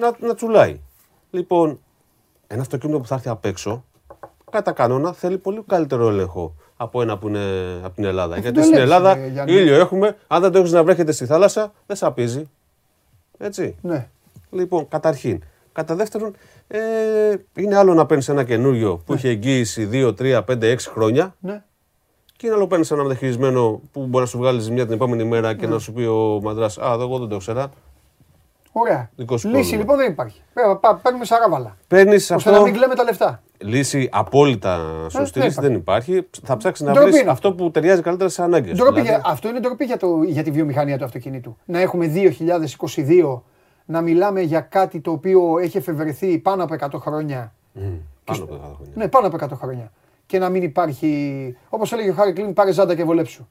να, 0.00 0.26
να 0.26 0.34
τσουλάει. 0.34 0.80
Λοιπόν, 1.30 1.80
ένα 2.46 2.60
αυτοκίνητο 2.60 2.98
που 3.00 3.06
θα 3.06 3.14
έρθει 3.14 3.28
απ' 3.28 3.44
έξω, 3.44 3.84
κατά 4.50 4.72
κανόνα 4.72 5.12
θέλει 5.12 5.38
πολύ 5.38 5.62
καλύτερο 5.66 6.08
έλεγχο 6.08 6.54
από 6.76 7.02
ένα 7.02 7.18
που 7.18 7.28
είναι 7.28 7.40
από 7.82 7.94
την 7.94 8.04
Ελλάδα. 8.04 8.38
Γιατί 8.38 8.56
το 8.56 8.62
στην 8.62 8.74
λες, 8.74 8.82
Ελλάδα 8.82 9.16
ε, 9.16 9.28
Γιάννη. 9.28 9.52
ήλιο 9.52 9.74
έχουμε, 9.74 10.16
αν 10.26 10.40
δεν 10.42 10.52
το 10.52 10.58
έχεις 10.58 10.72
να 10.72 10.84
βρέχεται 10.84 11.12
στη 11.12 11.26
θάλασσα, 11.26 11.72
δεν 11.86 11.96
σαπίζει. 11.96 12.48
Έτσι. 13.38 13.76
Ναι. 13.82 14.08
Λοιπόν, 14.50 14.88
καταρχήν. 14.88 15.42
Κατά 15.72 15.94
δεύτερον, 15.94 16.34
ε, 16.68 16.78
είναι 17.56 17.76
άλλο 17.76 17.94
να 17.94 18.06
παίρνεις 18.06 18.28
ένα 18.28 18.44
καινούριο 18.44 19.02
που 19.06 19.14
είχε 19.14 19.28
εγγύηση 19.28 19.88
2, 19.92 20.14
3, 20.18 20.42
5, 20.44 20.62
6 20.62 20.90
χρόνια 20.90 21.34
Ναι. 21.40 21.62
και 22.36 22.46
είναι 22.46 22.54
άλλο 22.56 22.66
παίρνεις 22.66 22.90
ένα 22.90 23.02
μεταχειρισμένο 23.02 23.80
που 23.92 24.06
μπορεί 24.06 24.24
να 24.24 24.30
σου 24.30 24.38
βγάλεις 24.38 24.62
ζημιά 24.62 24.84
την 24.84 24.94
επόμενη 24.94 25.24
μέρα 25.24 25.48
Ναι. 25.48 25.54
και 25.58 25.66
να 25.66 25.78
σου 25.78 25.92
πει 25.92 26.02
ο 26.02 26.40
μαντράς 26.42 26.78
Α, 26.78 26.92
εγώ 27.00 27.18
δεν 27.18 27.28
το 27.28 27.36
ξέρα. 27.36 27.70
Ωραία. 28.72 29.10
Δικός 29.16 29.40
σου 29.40 29.48
Λύση 29.48 29.58
πρόβλημα. 29.60 29.80
λοιπόν 29.82 29.96
δεν 29.96 30.10
υπάρχει. 30.12 30.42
Πέ- 30.54 30.76
πά- 30.80 31.02
Παίρνουμε 31.02 31.24
σαράβαλα. 31.24 31.76
Παίρνεις 31.88 32.30
Ώστε 32.30 32.50
να 32.50 32.56
αυτό. 32.56 32.66
μην 32.70 32.74
κλαίμε 32.78 32.94
τα 32.94 33.02
λεφτά. 33.04 33.42
Λύση 33.58 34.08
απόλυτα 34.12 35.06
σωστή 35.10 35.38
δεν 35.38 35.48
λύση 35.48 35.60
δεν 35.60 35.74
υπάρχει. 35.74 36.26
Θα 36.42 36.56
ψάξεις 36.56 36.86
να 36.86 36.92
Ντροπή 36.92 37.08
βρεις 37.10 37.20
είναι 37.20 37.30
αυτό 37.30 37.52
που 37.52 37.70
ταιριάζει 37.70 38.02
καλύτερα 38.02 38.28
σε 38.30 38.42
ανάγκες. 38.42 38.76
Ντροπή 38.78 39.00
για- 39.00 39.20
αυτό 39.24 39.48
είναι 39.48 39.60
ντροπή 39.60 39.84
για, 39.84 39.96
το, 39.96 40.22
για 40.22 40.42
τη 40.42 40.50
βιομηχανία 40.50 40.98
του 40.98 41.04
αυτοκινήτου. 41.04 41.56
Να 41.64 41.80
έχουμε 41.80 42.06
2022 42.06 43.42
να 43.84 44.00
μιλάμε 44.00 44.40
για 44.40 44.60
κάτι 44.60 45.00
το 45.00 45.10
οποίο 45.10 45.58
έχει 45.58 45.76
εφευρεθεί 45.76 46.38
πάνω 46.38 46.64
από 46.64 46.74
100 46.74 46.98
χρόνια. 47.00 47.54
Πάνω 48.24 48.42
από 48.44 48.54
10 48.54 48.58
χρόνια. 48.58 48.92
Ναι, 48.94 49.08
πάνω 49.08 49.26
από 49.26 49.36
100 49.44 49.48
χρόνια. 49.58 49.92
Και 50.26 50.38
να 50.38 50.48
μην 50.48 50.62
υπάρχει. 50.62 51.56
Όπως 51.68 51.92
έλεγε 51.92 52.10
ο 52.10 52.14
Χάρη 52.14 52.32
Κλίν, 52.32 52.52
πάρε 52.52 52.72
ζάντα 52.72 52.94
και 52.94 53.04
βολέψου. 53.04 53.46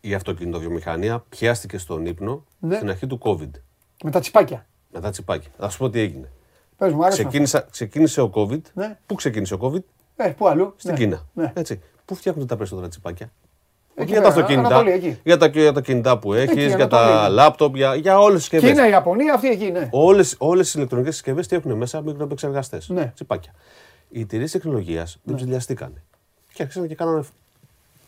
Η 0.00 0.14
αυτοκινητοβιομηχανία 0.14 1.24
πιάστηκε 1.28 1.78
στον 1.78 2.06
ύπνο 2.06 2.44
Ναι. 2.58 2.76
στην 2.76 2.88
αρχή 2.90 3.06
του 3.06 3.18
COVID. 3.22 3.50
Με 4.04 4.10
τα 4.10 4.20
τσιπάκια. 4.20 4.66
Μετά 4.92 5.10
τσιπάκι. 5.10 5.48
Θα 5.58 5.68
σου 5.68 5.78
πω 5.78 5.90
τι 5.90 6.00
έγινε. 6.00 6.30
Πες 6.80 6.92
μου, 6.92 7.04
άρεσε. 7.04 7.22
Ξεκίνησα, 7.22 7.66
ξεκίνησε 7.70 8.20
ο 8.20 8.30
COVID. 8.34 8.60
Ναι. 8.74 8.98
Πού 9.06 9.14
ξεκίνησε 9.14 9.54
ο 9.54 9.58
COVID? 9.62 9.82
Ε, 10.16 10.28
πού 10.28 10.48
αλλού; 10.48 10.74
Στην 10.76 10.90
Ναι. 10.90 10.96
Κίνα. 10.98 11.26
Ναι. 11.32 11.52
Έτσι. 11.54 11.80
Πού 12.04 12.14
φτιάχνουν 12.14 12.46
τα 12.46 12.56
περισσότερα 12.56 12.88
τσιπάκια; 12.88 13.30
Εκεί 13.94 14.02
Όχι 14.02 14.10
για 14.12 14.20
τα 14.22 14.28
πέρα, 14.28 14.40
αυτοκίνητα. 14.40 14.68
Ανατολή, 14.74 14.90
εκεί. 14.90 15.20
Για 15.24 15.36
τα, 15.36 15.46
για 15.46 15.72
τα 15.72 15.80
κινητά 15.80 16.18
που 16.18 16.32
έχεις, 16.34 16.50
Εκεί, 16.64 16.74
για 16.76 16.86
τα 16.88 16.98
Ανατολή. 17.06 17.34
λάπτοπ, 17.34 17.76
για, 17.76 17.94
για 17.94 18.18
όλες 18.18 18.34
τις 18.34 18.42
συσκευές. 18.42 18.70
Κίνα, 18.70 18.88
Ιαπωνία, 18.88 19.34
αυτή 19.34 19.48
εκεί, 19.48 19.70
ναι. 19.70 19.88
Όλες, 19.92 20.34
όλες 20.38 20.68
οι 20.70 20.72
ηλεκτρονικές 20.76 21.14
συσκευές 21.14 21.46
τι 21.46 21.56
έχουν 21.56 21.72
μέσα 21.72 22.00
μικροεπεξεργαστές, 22.02 22.88
Ναι. 22.88 23.10
τσιπάκια. 23.14 23.52
Οι 24.08 24.20
εταιρείε 24.20 24.48
τεχνολογίας 24.48 25.18
δεν 25.22 25.34
ψηλιαστήκανε. 25.36 26.02
Και 26.52 26.62
άρχισαν 26.62 26.88
και 26.88 26.94
κάνανε 26.94 27.22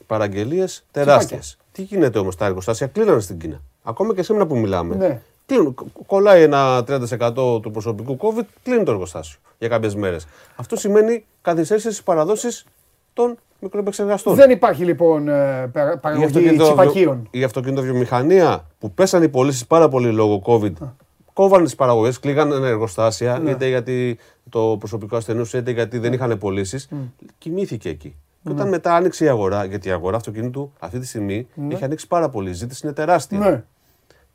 παραγγελίες 0.06 0.84
τεράστιες. 0.90 1.56
Τι 1.72 1.82
γίνεται 1.82 2.18
όμως, 2.18 2.36
τα 2.36 2.44
εργοστάσια 2.46 2.86
κλείνανε 2.86 3.20
στην 3.20 3.38
Κίνα. 3.38 3.60
Ακόμα 3.82 4.14
και 4.14 4.22
σήμερα 4.22 4.46
που 4.46 4.56
μιλάμε. 4.58 5.22
Ναι. 5.46 5.56
Κλείνουν. 5.56 5.74
Κο- 5.74 5.86
Κολλάει 6.06 6.42
ένα 6.42 6.84
30% 6.84 7.60
του 7.62 7.70
προσωπικού 7.72 8.16
COVID, 8.20 8.44
κλείνει 8.62 8.82
το 8.84 8.90
εργοστάσιο 8.90 9.38
για 9.58 9.68
κάποιες 9.68 9.94
μέρες. 9.94 10.26
Αυτό 10.56 10.76
σημαίνει 10.76 11.24
καθυστέρηση 11.42 11.86
στις 11.86 12.02
παραδόσεις 12.02 12.64
των 13.12 13.36
μικροεπεξεργαστών. 13.60 14.34
Δεν 14.34 14.50
υπάρχει 14.50 14.84
λοιπόν 14.84 15.28
ε, 15.28 15.66
περα- 15.72 15.92
Η 15.92 15.98
παραγωγή 15.98 16.24
αυτοκινητοβιο- 16.26 16.64
τσιπακίων. 16.76 17.28
Η 17.30 17.44
αυτοκινητοβιομηχανία 17.44 18.66
που 18.78 18.92
πέσανε 18.92 19.24
οι 19.24 19.28
πωλήσεις 19.28 19.66
πάρα 19.66 19.88
πολύ 19.88 20.12
λόγω 20.12 20.42
COVID, 20.46 20.72
κόβανε 21.32 21.64
τις 21.64 21.74
παραγωγές, 21.74 22.18
κλείγανε 22.20 22.54
εργοστάσια, 22.68 23.38
Ναι. 23.38 23.50
είτε 23.50 23.68
γιατί 23.68 24.18
το 24.48 24.76
προσωπικό 24.78 25.16
ασθενούσε, 25.16 25.58
είτε 25.58 25.70
γιατί 25.70 25.98
δεν 25.98 26.12
είχαν 26.12 26.38
πωλήσεις. 26.38 26.88
Κοιμήθηκε 27.38 27.88
εκεί. 27.88 28.16
Και 28.44 28.50
όταν 28.50 28.68
μετά 28.68 28.94
άνοιξε 28.94 29.24
η 29.24 29.28
αγορά, 29.28 29.64
γιατί 29.64 29.88
η 29.88 29.90
αγορά 29.90 30.16
αυτοκινήτου 30.16 30.72
αυτή 30.78 30.98
τη 30.98 31.06
στιγμή 31.06 31.46
έχει 31.68 31.84
ανοίξει 31.84 32.06
πάρα 32.06 32.28
πολύ. 32.28 32.50
Η 32.50 32.52
ζήτηση 32.52 32.80
είναι 32.84 32.94
τεράστια. 32.94 33.64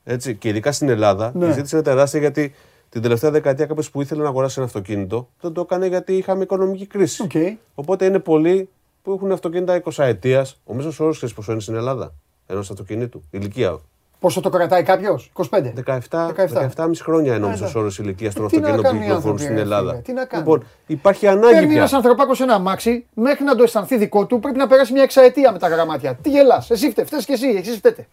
Ναι. 0.08 0.14
Έτσι, 0.14 0.36
και 0.36 0.50
ειδικά 0.50 0.72
στην 0.72 0.90
Ελλάδα 0.90 1.32
Ναι. 1.36 1.46
η 1.48 1.52
ζήτηση 1.52 1.76
είναι 1.76 1.84
τεράστια 1.84 2.20
γιατί 2.20 2.54
την 2.90 3.02
τελευταία 3.02 3.32
δεκαετία 3.32 3.66
κάποιος 3.66 3.92
που 3.92 4.02
ήθελε 4.02 4.22
να 4.24 4.28
αγοράσει 4.30 4.54
ένα 4.58 4.66
αυτοκίνητο 4.68 5.28
δεν 5.42 5.52
το 5.54 5.62
έκανε 5.62 5.88
γιατί 5.88 6.14
είχαμε 6.14 6.44
οικονομική 6.44 6.86
κρίση. 6.86 7.22
Οκ. 7.22 7.32
Οπότε 7.76 8.06
είναι 8.06 8.20
πολλοί 8.20 8.70
που 9.04 9.12
έχουν 9.12 9.32
αυτοκίνητα 9.32 9.82
20ετία. 9.84 10.46
Ο 10.66 10.74
μέσος 10.74 11.00
όρος 11.00 11.16
ξέρεις 11.16 11.36
πόσο 11.36 11.52
είναι 11.52 11.62
στην 11.62 11.76
Ελλάδα 11.76 12.14
ενός 12.48 12.70
αυτοκινήτου. 12.70 13.22
Ηλικία. 13.32 13.80
Πόσο 14.20 14.42
το 14.42 14.50
κρατάει 14.50 14.84
κάποιος, 14.84 15.32
25. 15.34 15.74
17, 15.86 16.28
17. 16.28 16.70
17,5 16.76 17.02
χρόνια 17.02 17.36
είναι 17.36 17.46
ο 17.46 17.48
Άντε. 17.50 17.60
μέσος 17.60 17.76
όρος 17.76 18.00
ηλικίας 18.00 18.34
των 18.34 18.46
Ε, 18.46 18.48
τι 18.48 18.60
να 18.60 18.68
αυτοκινήτων 18.68 18.82
που 18.84 18.88
κάνουν 18.88 19.02
οι 19.02 19.06
κυκλοφορούν 19.06 19.32
άνθρωποι, 19.32 19.42
στην 19.42 19.56
ρε 19.56 19.62
Ελλάδα. 19.62 19.90
φίλε, 19.92 20.02
τι 20.02 20.14
να 20.14 20.26
κάνουν. 20.26 20.46
Λοιπόν, 20.46 20.68
υπάρχει 20.88 21.28
ανάγκη 21.28 21.54
Παίρνει 21.54 21.74
ένας 21.76 21.88
πια. 21.90 21.98
ανθρωπάκος 21.98 22.38
σε 22.38 22.44
ένα 22.44 22.54
αμάξι, 22.54 23.06
μέχρι 23.14 23.44
να 23.44 23.56
το 23.56 23.64
αισθανθεί 23.64 23.98
δικό 23.98 24.26
του 24.26 24.40
πρέπει 24.40 24.58
να 24.58 24.68
περάσει 24.68 24.94
μια 24.94 25.04
εξαετία 25.04 25.52
με 25.52 25.60
τα 25.60 25.68
γραμμάτια. 25.68 26.14
Τι 26.22 26.30
γελάς, 26.30 26.70
εσύ 26.72 26.90
φταίει, 26.90 27.06
φταίεις 27.06 27.26
και 27.26 27.34
εσύ, 27.34 27.48
εσείς 27.48 27.72
φταίτε. 27.72 28.08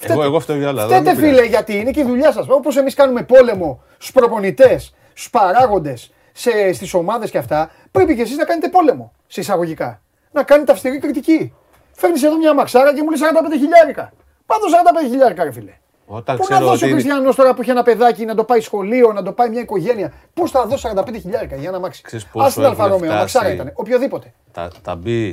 Εγώ, 0.00 0.22
εγώ 0.22 0.40
φταίω 0.40 0.56
για 0.56 0.68
άλλα. 0.68 0.86
δεν 0.86 1.00
Φταίτε 1.00 1.14
με 1.14 1.20
πειράζει. 1.20 1.36
φίλε, 1.36 1.48
γιατί 1.48 1.76
είναι 1.78 1.90
και 1.90 2.00
η 2.00 2.04
δουλειά 2.04 2.32
σας. 2.32 2.46
Όπως 2.48 2.76
εμείς 2.76 2.94
κάνουμε 2.94 3.22
πόλεμο 3.22 3.82
στους 3.94 4.12
προπονητές, 4.12 4.94
στους 5.12 5.30
παράγοντες, 5.30 6.12
στις 6.72 6.94
ομάδες 6.94 7.30
και 7.30 7.38
αυτά, 7.38 7.70
πρέπει 7.90 8.16
και 8.16 8.22
εσείς 8.22 8.36
να 8.36 8.44
κάνετε 8.44 8.68
πόλεμο 8.68 9.12
σε 9.26 9.40
εισαγωγικά. 9.40 10.00
Να 10.32 10.42
κάνετε 10.42 10.72
αυστηρή 10.72 10.98
κριτική. 10.98 11.54
Φέρνεις 11.92 12.22
εδώ 12.22 12.36
μια 12.36 12.54
αμαξάρα 12.54 12.94
και 12.94 13.02
μου 13.02 13.10
λέει 13.10 13.18
45 13.18 13.56
χιλιάρικα. 13.58 14.12
Πάντως 14.46 14.64
45 15.04 15.08
χιλιάρικα, 15.08 15.44
ρε 15.44 15.50
φίλε. 15.52 15.72
Όταν 16.06 16.36
Πού 16.36 16.42
να 16.48 16.54
ξέρω 16.54 16.70
δώσει 16.70 16.84
ο 16.84 16.86
ότι 16.86 16.92
είναι- 16.92 16.94
Χριστιανός 17.02 17.36
τώρα 17.36 17.54
που 17.54 17.60
έχει 17.60 17.70
ένα 17.70 17.82
παιδάκι 17.82 18.24
να 18.24 18.34
το 18.34 18.44
πάει 18.44 18.60
σχολείο, 18.60 19.12
να 19.12 19.22
το 19.22 19.32
πάει 19.32 19.48
μια 19.48 19.60
οικογένεια. 19.60 20.12
Πώς 20.34 20.50
θα 20.50 20.66
δώσει 20.66 20.80
45 20.88 21.18
χιλιάρικα 21.20 21.56
για 21.56 21.68
ένα 21.68 21.78
αμάξι. 21.78 22.02
Ξέρεις 22.02 22.24
Α 22.24 22.28
πόσο 22.32 22.50
την 22.54 22.64
Αλφα 22.64 22.84
έχουν 22.84 22.94
Romeo, 22.94 23.12
αμαξάρα 23.14 23.44
φτάσει. 23.44 23.54
ήταν. 23.54 23.72
Οποιοδήποτε. 23.74 24.32
τα, 24.52 24.70
τα 24.82 24.98
B, 25.04 25.32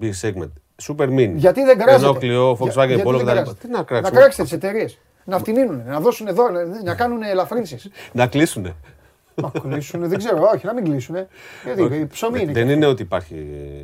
B 0.00 0.04
segment, 0.22 0.50
super 0.88 1.08
mini, 1.08 1.32
Γιατί 1.34 1.64
δεν 1.64 1.78
κράζεται; 1.78 2.10
Renault, 2.12 2.16
Clio, 2.16 2.56
Για- 2.56 2.72
Volkswagen, 2.72 2.86
γιατί 2.88 3.02
Polo 3.04 3.10
δεν 3.16 3.18
κτλ. 3.20 3.30
κράζεται; 3.30 3.54
Τι 3.60 3.68
να 3.68 3.76
Να 3.78 3.82
κράξουμε. 3.84 4.18
κράξετε 4.20 4.42
τις 4.42 4.52
εταιρείες. 4.52 4.98
Να 5.24 5.38
φτηνίνουν, 5.38 5.82
να 5.86 6.00
δώσουν 6.00 6.34
δώρα, 6.34 6.64
να 6.84 6.94
κάνουν 6.94 7.22
ελαφρύνσεις. 7.22 7.88
Να 8.12 8.26
κλείσουνε. 8.26 8.74
Να 9.34 9.50
κλείσουν, 9.60 10.08
δεν 10.08 10.18
ξέρω, 10.18 10.50
όχι, 10.54 10.66
να 10.66 10.74
μην 10.74 10.84
κλείσουν. 10.84 11.16
Γιατί 11.64 12.06
ψωμί 12.10 12.40
είναι. 12.40 12.52
Δεν 12.52 12.68
είναι 12.68 12.86
ότι 12.86 13.02
υπάρχει. 13.02 13.34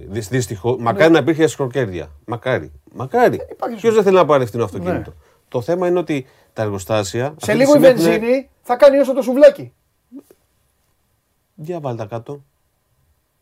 Δυστυχώς. 0.09 0.77
Μακάρι 0.81 1.13
να 1.13 1.19
υπήρχε 1.19 1.47
σκροκέρδια. 1.47 2.09
Μακάρι. 2.25 2.73
Μακάρι. 2.95 3.41
υπάρχει 3.51 3.81
Ποιος 3.81 3.95
δεν 3.95 4.03
θέλει 4.03 4.17
να 4.17 4.25
πάρει 4.25 4.47
φθηνό 4.47 4.65
αυτοκίνητο. 4.65 5.11
Ναι. 5.11 5.17
Το 5.49 5.61
θέμα 5.61 5.89
είναι 5.89 5.99
ότι 5.99 6.27
τα 6.53 6.63
εργοστάσια. 6.63 7.25
Σε 7.25 7.33
αυτή 7.33 7.51
τη 7.53 7.57
λίγο 7.57 7.71
η 7.77 7.79
στιγμή 7.79 7.89
έχουν- 7.89 8.05
βενζίνη 8.21 8.49
θα 8.63 8.77
κάνει 8.77 8.99
όσο 8.99 9.13
το 9.15 9.23
σουβλάκι. 9.23 9.73
Για 11.55 11.81
βάλτε 11.81 12.03
τα 12.03 12.09
κάτω. 12.09 12.43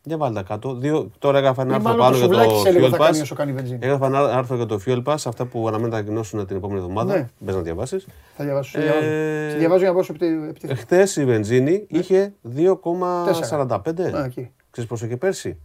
Για 0.07 0.17
βάλτε 0.17 0.35
τα 0.35 0.43
κάτω. 0.43 0.73
Δύο, 0.75 1.11
τώρα 1.19 1.37
έγραφα 1.37 1.61
ένα 1.61 1.71
Ή 1.71 1.75
άρθρο 1.75 1.89
μάλλον 1.95 2.05
πάνω 2.05 2.11
το 2.11 2.17
για 2.17 2.25
σουβλάκι 2.27 2.53
το 2.53 2.59
σε 2.59 2.71
λίγο 2.71 2.85
Fuel 2.87 2.89
θα 2.89 2.97
κάνει 2.97 3.17
Pass. 3.17 3.21
όσο 3.21 3.35
κάνει 3.35 3.51
η 3.51 3.53
βενζίνη. 3.53 3.79
Έγραφα 3.81 4.05
ένα 4.05 4.19
άρθρο 4.37 4.55
για 4.55 4.65
το 4.65 4.79
Fuel 4.85 5.03
Pass, 5.03 5.15
αυτά 5.25 5.45
που 5.45 5.67
αναμένουν 5.67 5.89
να 5.91 5.97
ανακοινώσουν 5.97 6.45
την 6.45 6.55
επόμενη 6.55 6.79
εβδομάδα. 6.79 7.13
Ναι. 7.15 7.27
Μπες 7.39 7.55
να 7.55 7.61
διαβάσεις. 7.61 8.05
Θα 8.37 8.43
διαβάσω. 8.43 8.79
Ε, 8.79 9.49
Ε... 9.51 9.57
Διαβάζω 9.57 9.79
για 9.83 9.91
να 9.91 9.99
πω 10.01 10.05
επί 10.13 10.25
επί- 10.49 10.69
Εχθέ 10.71 11.21
η 11.21 11.25
βενζίνη 11.25 11.85
είχε 11.87 12.33
2,45. 12.55 14.13
Α, 14.15 14.23
εκεί. 14.25 14.51
Ξέρεις 14.71 14.89
πόσο 14.89 15.05
είχε 15.05 15.17
πέρσι; 15.17 15.57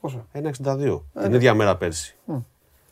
Πόσο; 0.00 0.26
1,62. 0.32 1.02
Ε, 1.14 1.22
Την 1.22 1.34
ίδια 1.34 1.54
μέρα 1.54 1.76
πέρσι. 1.76 2.16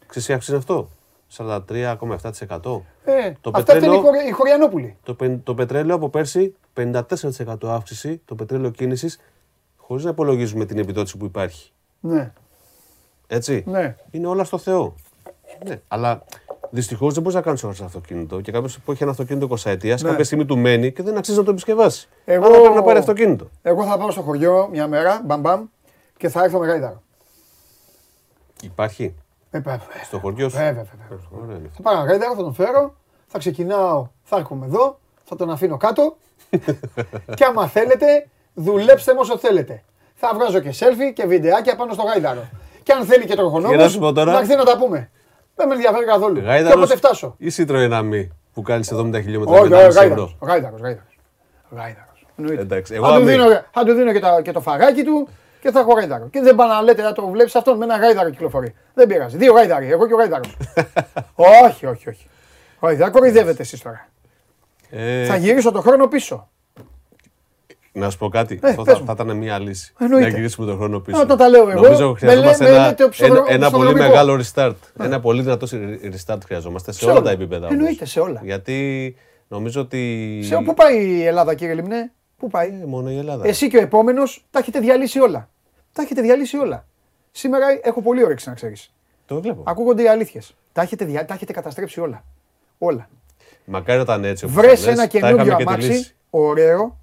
Ξέρεις 0.07 0.27
τι 0.29 0.33
αύξηση 0.33 0.53
είναι 0.53 0.61
αυτό; 0.61 0.89
43,7%. 1.37 2.83
Ε, 3.05 3.33
Το 3.41 3.51
αυτά 3.55 3.77
είναι 3.77 3.87
οι, 3.87 3.89
πετρέλαιο- 3.89 4.01
χωρι... 4.01 4.29
οι 4.29 4.31
Χωριανόπουλοι. 4.31 4.97
Το, 5.03 5.15
πεν- 5.15 5.45
το 5.45 5.55
πετρέλαιο 5.55 5.97
από 5.97 6.09
πέρσι 6.09 6.55
54% 6.75 7.01
αύξηση, 7.63 8.21
το 8.25 8.35
πετρέλαιο 8.35 8.71
κίνησης, 8.71 9.21
χωρίς 9.87 10.05
να 10.05 10.11
υπολογίζουμε 10.11 10.65
την 10.65 10.79
επιδότηση 10.79 11.17
που 11.17 11.25
υπάρχει. 11.25 11.71
Ναι. 12.01 12.33
Έτσι. 13.27 13.65
Ναι. 13.67 13.97
Είναι 14.11 14.27
όλα 14.27 14.45
στο 14.45 14.59
Θεό. 14.59 14.95
Ναι. 15.67 15.81
Αλλά 15.89 16.25
δυστυχώς 16.71 17.13
δεν 17.15 17.23
μπορείς 17.23 17.37
να 17.37 17.43
κάνεις 17.45 17.63
όλα 17.65 17.75
αυτοκίνητο. 17.85 18.41
Και 18.41 18.53
κάποιος 18.53 18.79
που 18.81 18.93
έχει 18.93 19.03
ένα 19.03 19.13
αυτοκίνητο 19.13 19.47
20 19.51 19.71
ετίας, 19.71 20.03
κάποια 20.03 20.25
στιγμή 20.25 20.45
του 20.45 20.59
μένει 20.59 20.93
και 20.93 21.03
δεν 21.03 21.17
αξίζει 21.17 21.39
να 21.39 21.45
το 21.45 21.51
επισκευάσει. 21.51 22.09
Ναι. 22.25 22.35
Εγώ- 22.35 22.47
Άρα 22.47 22.59
πρέπει 22.61 22.75
να 22.75 22.83
πάρει 22.83 22.99
αυτοκίνητο. 22.99 23.49
Εγώ 23.63 23.85
θα 23.85 23.99
πάω 23.99 24.11
στο 24.11 24.23
χωριό 24.23 24.69
μια 24.73 24.87
μέρα, 24.89 25.23
μπαμ 25.25 25.41
μπαμ, 25.41 25.65
και 26.17 26.29
θα 26.29 26.45
έρθω 26.45 26.59
με 26.59 26.67
γάιδαρο. 26.67 27.03
Υπάρχει; 28.63 29.15
Ε, 29.51 29.59
βέβαια. 29.61 29.81
στο 30.05 30.19
χωριό 30.19 30.49
σου; 30.49 30.57
Βέβαια, 30.57 30.73
βέβαια. 31.09 31.27
Ωραία 31.43 31.57
είναι 31.57 31.69
αυτό. 31.71 31.83
Θα 31.83 31.89
πάρω 31.91 31.97
ένα 32.03 32.11
γάιδαρο, 32.11 32.35
θα 32.35 32.43
τον 32.43 32.55
φέρω, 32.55 32.95
θα 33.27 33.39
ξεκινάω, 33.39 34.07
θα 34.23 34.37
έρχομαι 34.37 34.67
εδώ, 34.67 34.99
θα 35.25 35.37
τον 35.37 35.51
αφήνω 35.51 35.77
κάτω 35.77 36.17
και 37.37 37.45
άμα 37.45 37.67
θέλετε, 37.67 38.29
δουλέψτε 38.57 39.13
με 39.13 39.21
όσο 39.21 39.39
θέλετε. 39.39 39.83
Θα 40.15 40.31
βγάζω 40.35 40.61
και 40.61 40.75
selfie 40.79 41.13
και 41.15 41.27
βιντεάκια 41.27 41.77
πάνω 41.77 41.93
στο 41.93 42.03
γάιδαρο. 42.03 42.49
Και 42.83 42.93
αν 42.93 43.05
θέλει 43.05 43.21
και 43.21 43.27
Και 43.27 43.35
να 43.35 43.41
τροχονόμος, 43.41 43.93
σου 43.93 43.99
πω 43.99 44.13
τώρα- 44.13 44.33
να 44.33 44.39
έρθει 44.39 44.57
να 44.57 44.65
τα 44.65 44.79
πούμε. 44.79 45.11
Δεν 45.55 45.69
με 45.69 45.75
ενδιαφέρει 45.75 46.05
καθόλου. 46.05 46.35
Και 46.35 46.41
Γάιδαρος 46.47 46.77
όποτε 46.77 46.97
φτάσω. 46.97 47.35
ή 47.39 47.47
Citroën 47.57 47.93
Ami 47.93 48.29
που 48.55 48.63
κάνεις 48.63 48.93
70 48.93 49.21
χιλιόμετρα 49.21 49.61
Όχι, 49.61 49.69
με 49.69 49.77
όχι, 49.77 49.85
1,5 49.85 49.89
ευρώ. 49.89 50.01
γάιδαρος. 50.03 50.37
Γάιδαρος, 50.41 50.81
γάιδαρος. 50.81 51.19
Γάιδαρος. 51.71 52.27
Εννοείται. 52.39 52.63
Εντάξει, 52.63 52.95
εγώ 52.95 53.07
Θα 53.07 53.17
του 53.17 53.23
Ami. 53.23 53.27
δίνω, 53.27 53.45
θα 53.73 53.85
του 53.85 53.93
δίνω 53.93 54.13
και, 54.13 54.21
τα, 54.21 54.41
και 54.43 54.53
το 54.53 54.61
φαγάκι 54.61 55.03
του 55.05 55.29
και 55.61 55.71
θα 55.71 55.81
έχω 55.81 55.93
γάιδαρο. 55.93 56.29
Και 56.29 56.41
δεν 56.41 56.55
πάνε 56.55 56.73
να 56.73 56.83
λέτε 56.83 57.03
να 57.03 57.13
το 57.13 57.27
βλέπεις 57.29 57.55
αυτόν 57.57 57.77
με 57.77 57.85
ένα 57.85 57.97
γάιδαρο 57.97 58.31
κυκλοφορεί. 58.31 58.75
Δεν 58.95 59.07
πειράζει. 59.07 59.37
Δύο 59.37 59.53
γάιδαροι, 59.53 59.91
εγώ 59.91 60.07
και 60.07 60.15
ο 60.15 60.17
γάιδαρος. 60.17 60.57
όχι, 61.67 61.87
όχι, 61.87 62.09
όχι. 62.09 62.27
Όχι, 62.79 62.95
δεν 62.95 63.11
κοροϊδεύετε 63.11 63.63
εσείς 63.63 63.83
τώρα. 63.83 64.09
Ε, 64.91 65.27
Θα 65.27 65.37
γυρίσω 65.37 65.71
το 65.73 65.81
χρόνο 65.81 66.07
πίσω. 66.07 66.49
Να 67.99 68.11
σου 68.11 68.19
πω 68.19 68.29
κάτι. 68.29 68.59
Ε, 68.63 68.69
Αυτό 68.69 68.83
πες 68.83 68.95
θα, 68.95 69.01
μου. 69.01 69.07
θα 69.07 69.13
ήταν 69.13 69.37
μια 69.37 69.59
λύση. 69.59 69.93
Εννοείται. 70.01 70.29
Να 70.31 70.37
γυρίσουμε 70.37 70.67
τον 70.67 70.77
χρόνο 70.77 71.01
πίσω. 71.01 71.21
Όταν 71.21 71.37
τα 71.37 71.49
λέω 71.49 71.69
εγώ, 71.71 71.81
Νομίζω 71.81 72.09
με 72.11 72.19
χρειαζόμαστε 72.19 72.65
λέ- 72.65 72.73
με 72.73 72.79
ένα, 72.79 72.87
λέτε 72.89 73.03
ένα, 73.03 73.11
ψευδο- 73.13 73.45
ένα 73.49 73.71
πολύ 73.71 73.85
ψευδονομικό. 73.85 74.07
μεγάλο 74.09 74.41
restart. 74.45 75.05
Ένα 75.05 75.21
πολύ 75.21 75.43
δυνατό 75.43 75.67
restart 76.15 76.39
χρειαζόμαστε 76.45 76.93
σε, 76.93 76.99
Σε 76.99 77.05
όλα 77.05 77.15
όλα. 77.15 77.23
τα 77.23 77.31
επίπεδα. 77.31 77.67
όμως. 77.67 77.79
Εννοείται, 77.79 78.05
σε 78.05 78.21
όλα. 78.21 78.41
Γιατί 78.45 79.17
νομίζω 79.49 79.81
ότι. 79.81 80.41
Σε, 80.45 80.57
πού 80.65 80.75
πάει 80.75 81.05
η 81.07 81.25
Ελλάδα, 81.27 81.55
κύριε 81.55 81.75
Λιμνέ, 81.75 82.13
πού 82.39 82.49
πάει; 82.51 82.69
Ε, 82.69 82.87
μόνο 82.87 83.11
η 83.11 83.19
Ελλάδα. 83.19 83.47
Εσύ 83.49 83.69
και 83.69 83.77
ο 83.77 83.81
επόμενος 83.81 84.45
τα 84.51 84.59
έχετε 84.59 84.79
διαλύσει 84.81 85.21
όλα. 85.21 85.49
Τα 85.93 86.03
έχετε 86.03 86.21
διαλύσει 86.21 86.57
όλα. 86.57 86.87
Σήμερα 87.31 87.67
έχω 87.83 88.03
πολύ 88.03 88.25
όρεξη 88.25 88.49
να 88.49 88.55
ξέρεις. 88.55 88.93
Το 89.27 89.41
βλέπω. 89.41 89.63
Ακούγονται 89.67 90.03
οι 90.03 90.09
αλήθειες. 90.09 90.55
Τα, 90.73 90.83
έχετε 90.83 91.05
δια- 91.05 91.25
τα 91.25 91.35
έχετε 91.35 91.53
καταστρέψει 91.53 92.01
όλα. 92.01 92.25
Όλα. 92.79 93.09
Μακάρι 93.65 93.97
να 93.99 94.03
ήταν 94.05 94.25
έτσι. 94.25 94.45
όπως 94.45 94.57
Βρες 94.57 94.81
τα 94.81 94.87
λες, 94.87 94.95
ένα 94.99 95.03
τα 95.03 95.07
καινούριο 95.07 95.37
είχαμε 95.37 95.51
και 95.57 95.65
τη 95.65 95.69
αμάξι, 95.71 95.89
λύση. 95.89 96.15
ωραίο, 96.31 96.97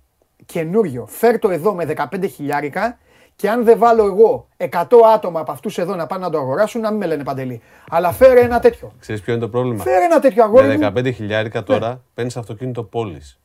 καινούριο. 0.46 1.06
Φέρ 1.06 1.40
το 1.40 1.50
εδώ 1.50 1.74
με 1.74 1.94
15 1.98 2.30
χιλιάρικα 2.30 2.98
και 3.36 3.50
αν 3.50 3.64
δεν 3.64 3.78
βάλω 3.78 4.06
εγώ 4.06 4.48
100 4.58 4.68
άτομα 5.14 5.40
από 5.40 5.52
αυτούς 5.52 5.78
εδώ 5.78 5.96
να 5.96 6.06
πάνε 6.08 6.24
να 6.26 6.30
το 6.32 6.38
αγοράσουν, 6.38 6.82
να 6.82 6.90
μην 6.90 7.00
με 7.00 7.06
λένε 7.06 7.24
παντελή. 7.24 7.62
Αλλά 7.90 8.12
φέρε 8.12 8.40
ένα 8.40 8.60
τέτοιο. 8.60 8.92
Ξέρεις 9.00 9.22
ποιο 9.22 9.34
είναι 9.34 9.42
το 9.42 9.50
πρόβλημα; 9.50 9.84
Φέρε 9.84 10.04
ένα 10.04 10.20
τέτοιο 10.20 10.44
αγόρι. 10.44 10.78
Με 10.78 10.92
μου. 10.92 11.00
15 11.00 11.14
χιλιάρικα 11.14 11.64
τώρα 11.64 12.02
παίρνεις 12.14 12.38
αυτοκίνητο 12.38 12.84
πόλης. 12.84 13.40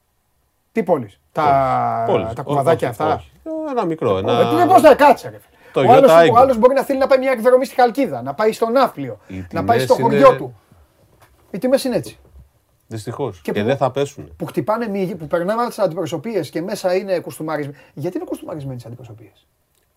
Τι 0.72 0.82
πόλει. 0.82 1.10
Τα, 1.32 2.32
τα 2.34 2.42
κουβαδάκια 2.42 2.88
αυτά; 2.88 3.22
Ένα 3.70 3.84
μικρό. 3.84 4.16
Ε, 4.16 4.18
Ένα... 4.18 4.66
Πώ 4.66 4.80
θα 4.80 4.94
κάτσε, 4.94 5.28
ρε. 5.28 5.38
Το 5.72 5.80
ο 5.80 5.92
άλλος, 5.92 6.10
Toyota 6.12 6.20
Aygo. 6.22 6.32
ο 6.32 6.36
άλλος 6.38 6.58
μπορεί 6.58 6.74
να 6.74 6.82
θέλει 6.82 6.98
να 6.98 7.06
πάει 7.06 7.18
μια 7.18 7.30
εκδρομή 7.30 7.64
στη 7.64 7.74
Χαλκίδα, 7.74 8.22
να 8.22 8.34
πάει 8.34 8.52
στο 8.52 8.68
Ναύπλιο, 8.68 9.18
Οι 9.26 9.46
να 9.52 9.64
πάει 9.64 9.78
τιμές 9.78 9.82
στο 9.82 9.94
είναι- 9.94 10.02
χωριό 10.02 10.36
του. 10.36 10.56
Οι 11.50 11.58
τιμές 11.58 11.84
είναι 11.84 11.96
έτσι. 11.96 12.18
Δυστυχώς. 12.90 13.40
Και 13.40 13.52
Και, 13.52 13.60
που- 13.60 13.66
δεν 13.66 13.76
θα 13.76 13.90
πέσουν. 13.90 14.32
Που 14.36 14.46
χτυπάνε, 14.46 14.88
μύγι, 14.88 15.14
που 15.14 15.26
περνάμε 15.26 15.62
από 15.62 15.70
τι 15.74 15.82
αντιπροσωπείες 15.82 16.50
και 16.50 16.62
μέσα 16.62 16.94
είναι 16.94 17.18
κουστούμαρισμένοι. 17.18 17.78
Γιατί 17.94 18.16
είναι 18.16 18.26
κουστούμαρισμένοι 18.26 18.78
τι 18.78 18.84
αντιπροσωπείες; 18.86 19.46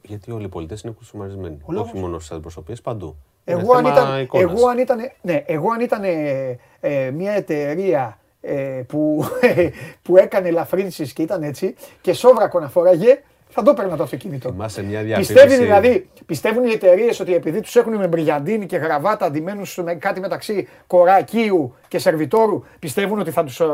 Γιατί 0.02 0.32
όλοι 0.32 0.46
οι 0.46 0.48
πολιτές 0.48 0.82
είναι 0.82 0.94
κουστούμαρισμένοι. 0.94 1.58
Ο 1.66 1.72
λόγος. 1.72 1.90
Όχι 1.90 2.00
μόνο 2.00 2.20
στις 2.20 2.32
αντιπροσωπείες, 2.32 2.82
παντού. 2.82 3.16
Είναι 3.46 3.60
Εγώ 3.62 3.74
αν, 3.74 3.84
θέμα 3.86 3.96
ήταν, 3.98 4.22
εικόνας. 4.22 4.52
εγώ 4.52 4.68
αν 4.68 4.78
ήταν, 4.78 5.00
ναι, 5.22 5.44
εγώ 5.46 5.72
αν 5.72 5.80
ήταν 5.82 6.04
ε, 6.04 6.58
ε, 6.80 7.12
μια 7.12 7.32
εταιρεία 7.32 8.20
ε, 8.42 8.54
που, 8.88 9.26
που 10.04 10.18
έκανε 10.18 10.48
ελαφρύνσεις 10.48 11.14
και 11.14 11.22
ήταν 11.22 11.44
έτσι 11.44 11.76
και 12.02 12.14
σόβρακο 12.14 12.60
να 12.60 12.70
φοράγε, 12.70 13.22
θα 13.54 13.62
το 13.64 13.72
έπαιρνα 13.72 13.96
το 13.98 14.04
αυτοκίνητο. 14.04 14.50
Θυμάσαι 14.50 14.84
μια 14.84 15.00
Πιστεύει 15.02 15.24
διαφήμιση. 15.40 15.62
δηλαδή, 15.64 16.10
πιστεύουν 16.26 16.64
οι 16.64 16.72
εταιρείες 16.72 17.20
ότι 17.20 17.34
επειδή 17.36 17.62
τους 17.62 17.76
έχουν 17.76 17.96
με 17.96 18.08
μπριγιαντίνη 18.08 18.66
και 18.66 18.78
γραβάτα 18.78 19.26
αντιμένους 19.26 19.78
με 19.84 19.96
κάτι 19.96 20.20
μεταξύ 20.20 20.68
κορακίου 20.88 21.74
και 21.88 22.00
σερβιτόρου, 22.00 22.64
πιστεύουν 22.80 23.20
ότι 23.20 23.32
θα, 23.32 23.44
τους, 23.44 23.60
ε, 23.60 23.66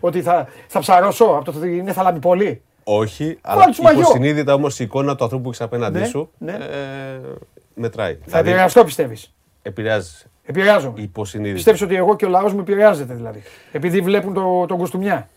ότι 0.00 0.22
θα, 0.22 0.48
θα 0.66 0.78
ψαρώσω 0.80 1.24
από 1.24 1.44
το 1.44 1.58
ότι 1.58 1.76
είναι 1.76 1.92
θαλαμιπολί. 1.92 2.62
Όχι, 2.84 3.38
αλλά 3.40 3.64
τους 3.64 3.80
μαγιό. 3.80 4.00
υποσυνείδητα 4.00 4.54
όμως 4.54 4.78
η 4.80 4.84
εικόνα 4.84 5.14
του 5.16 5.24
ανθρώπου 5.24 5.42
που 5.42 5.48
έχεις 5.48 5.60
απέναντί 5.60 5.98
Ναι, 5.98 6.04
σου 6.06 6.30
ναι. 6.38 6.52
ε, 6.52 6.56
μετράει. 7.74 8.12
Θα 8.14 8.20
Δηλαδή, 8.26 8.48
επηρεαστώ, 8.48 8.84
πιστεύεις. 8.84 9.34
επηρεάζει. 9.62 10.12
Επηρεάζομαι. 10.44 11.00
Υποσυνείδητα. 11.02 11.54
Πιστεύεις 11.54 11.82
ότι 11.82 11.94
εγώ 11.94 12.16
και 12.16 12.24
ο 12.24 12.28
λαός 12.28 12.52
μου 12.52 12.60
επηρεάζεται 12.60 13.14
δηλαδή. 13.14 13.42
Επειδή 13.72 14.00
βλέπουν 14.00 14.34
το, 14.34 14.66
τον 14.66 14.78
κοστούμιά. 14.78 15.28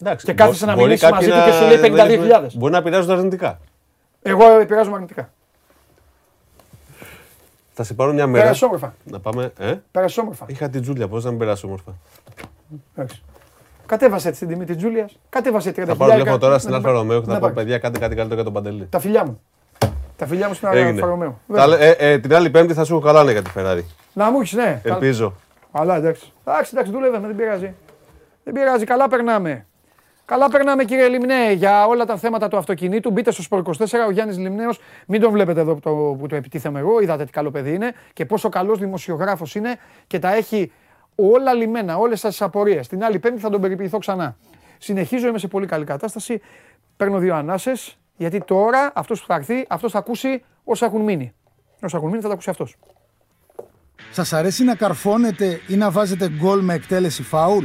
Εντάξει, 0.00 0.26
και 0.26 0.32
κάθεσαι 0.32 0.64
μπο- 0.64 0.70
να 0.70 0.76
μπορεί 0.76 0.86
μιλήσεις 0.86 1.10
μαζί 1.10 1.28
κάποιοι 1.28 1.42
του 1.42 1.50
και 1.50 1.50
να- 1.50 1.56
σου 1.56 1.80
λέει 1.80 1.90
52.000. 2.50 2.56
Μπορεί 2.58 2.72
να 2.72 2.78
επηρεάζονται 2.78 3.12
αρνητικά. 3.12 3.58
Εγώ 4.22 4.58
επηρεάζομαι 4.60 4.94
αρνητικά. 4.96 5.30
Θα 7.72 7.84
σε 7.84 7.94
πάρω 7.94 8.12
μια 8.12 8.26
μέρα. 8.26 8.42
Πέρασε 8.44 8.64
όμορφα. 8.64 8.94
Να 9.04 9.20
πάμε. 9.20 9.52
Ε; 9.58 9.74
Πέρασε 9.90 10.20
όμορφα. 10.20 10.44
Είχα 10.48 10.68
την 10.68 10.82
Τζούλια, 10.82 11.08
πώς 11.08 11.24
να 11.24 11.30
μην 11.30 11.38
περάσει 11.38 11.66
όμορφα. 11.66 11.92
Εντάξει. 12.94 13.22
Κατέβασε 13.86 14.30
την 14.30 14.48
τιμή 14.48 14.64
της 14.64 14.76
Τζούλιας. 14.76 15.18
Κατέβασε 15.28 15.72
30 15.72 15.84
Θα 15.86 15.96
πάρω 15.96 16.10
τηλέφωνο 16.12 16.38
τώρα 16.38 16.58
στην 16.58 16.70
Να- 16.70 16.76
Alfa 16.76 16.90
Romeo 16.90 17.20
και 17.20 17.26
να 17.26 17.32
θα 17.32 17.38
πω 17.38 17.46
πάρεις. 17.48 17.56
παιδιά, 17.56 17.78
κάντε 17.78 17.98
κάτι 17.98 18.14
καλύτερο 18.14 18.34
για 18.42 18.44
τον 18.44 18.52
Παντελή. 18.62 18.86
Τα 18.90 18.98
φιλιά 18.98 19.24
μου. 19.24 19.40
Τα 20.16 20.26
φιλιά 20.26 20.48
μου 20.48 20.54
στην 20.54 20.68
Έγινε. 20.72 20.88
Alfa 20.88 21.06
Romeo. 21.06 21.40
Τα 21.54 21.66
λέ- 21.66 21.80
ε, 21.82 21.90
ε, 22.12 22.18
την 22.18 22.34
άλλη 22.34 22.50
Πέμπτη 22.50 22.74
θα 22.74 22.84
σου 22.84 22.94
έχω 22.94 23.02
καλά 23.04 23.24
ναι, 23.24 23.32
για 23.32 23.42
τη 23.42 23.50
Ferrari. 23.56 23.82
Να 24.12 24.30
μου 24.30 24.40
έχεις, 24.40 24.52
ναι. 24.52 24.80
Ελπίζω. 24.84 25.32
Αλλά 25.72 25.96
εντάξει. 25.96 26.32
Εντάξει, 26.44 26.70
εντάξει, 26.74 26.92
δουλεύαμε, 26.92 27.26
δεν 27.26 27.36
πειράζει. 27.36 27.74
Δεν 28.44 28.54
πειράζει, 28.54 28.84
καλά 28.84 29.08
περνάμε. 29.08 29.66
Καλά 30.26 30.48
περνάμε 30.48 30.84
κύριε 30.84 31.08
Λιμνέο 31.08 31.52
για 31.52 31.86
όλα 31.86 32.04
τα 32.04 32.16
θέματα 32.16 32.48
του 32.48 32.56
αυτοκινήτου. 32.56 33.10
Μπείτε 33.10 33.30
στο 33.30 33.42
Sport 33.42 33.62
24, 33.78 33.84
ο 34.06 34.10
Γιάννης 34.10 34.38
Λιμνέος. 34.38 34.78
Μην 35.06 35.20
τον 35.20 35.32
βλέπετε 35.32 35.60
εδώ 35.60 35.74
που 35.74 35.80
το, 35.80 36.16
που 36.18 36.26
το 36.26 36.36
επιτίθεμαι 36.36 36.78
εγώ. 36.78 37.00
Είδατε 37.00 37.24
τι 37.24 37.30
καλό 37.30 37.50
παιδί 37.50 37.74
είναι 37.74 37.92
και 38.12 38.24
πόσο 38.26 38.48
καλός 38.48 38.78
δημοσιογράφος 38.78 39.54
είναι 39.54 39.78
και 40.06 40.18
τα 40.18 40.34
έχει 40.34 40.72
όλα 41.14 41.52
λυμένα, 41.52 41.96
όλες 41.96 42.20
τις 42.20 42.42
απορίες. 42.42 42.88
Την 42.88 43.04
άλλη 43.04 43.18
πέμπτη 43.18 43.40
θα 43.40 43.50
τον 43.50 43.60
περιποιηθώ 43.60 43.98
ξανά. 43.98 44.36
Συνεχίζω, 44.78 45.28
είμαι 45.28 45.38
σε 45.38 45.48
πολύ 45.48 45.66
καλή 45.66 45.84
κατάσταση. 45.84 46.40
Παίρνω 46.96 47.18
δύο 47.18 47.34
ανάσες, 47.34 47.98
γιατί 48.16 48.40
τώρα 48.40 48.92
αυτός 48.94 49.20
που 49.20 49.26
θα 49.26 49.34
έρθει, 49.34 49.64
αυτός 49.68 49.92
θα 49.92 49.98
ακούσει 49.98 50.42
όσα 50.64 50.86
έχουν 50.86 51.00
μείνει. 51.00 51.34
Όσα 51.82 51.96
έχουν 51.96 52.08
μείνει 52.08 52.20
θα 52.22 52.28
τα 52.28 52.32
ακούσει 52.32 52.50
αυτός. 52.50 52.76
Σας 54.10 54.32
αρέσει 54.32 54.64
να 54.64 54.74
καρφώνετε 54.74 55.60
ή 55.68 55.76
να 55.76 55.90
βάζετε 55.90 56.28
γκολ 56.28 56.60
με 56.60 56.74
εκτέλεση 56.74 57.22
φάουλ; 57.22 57.64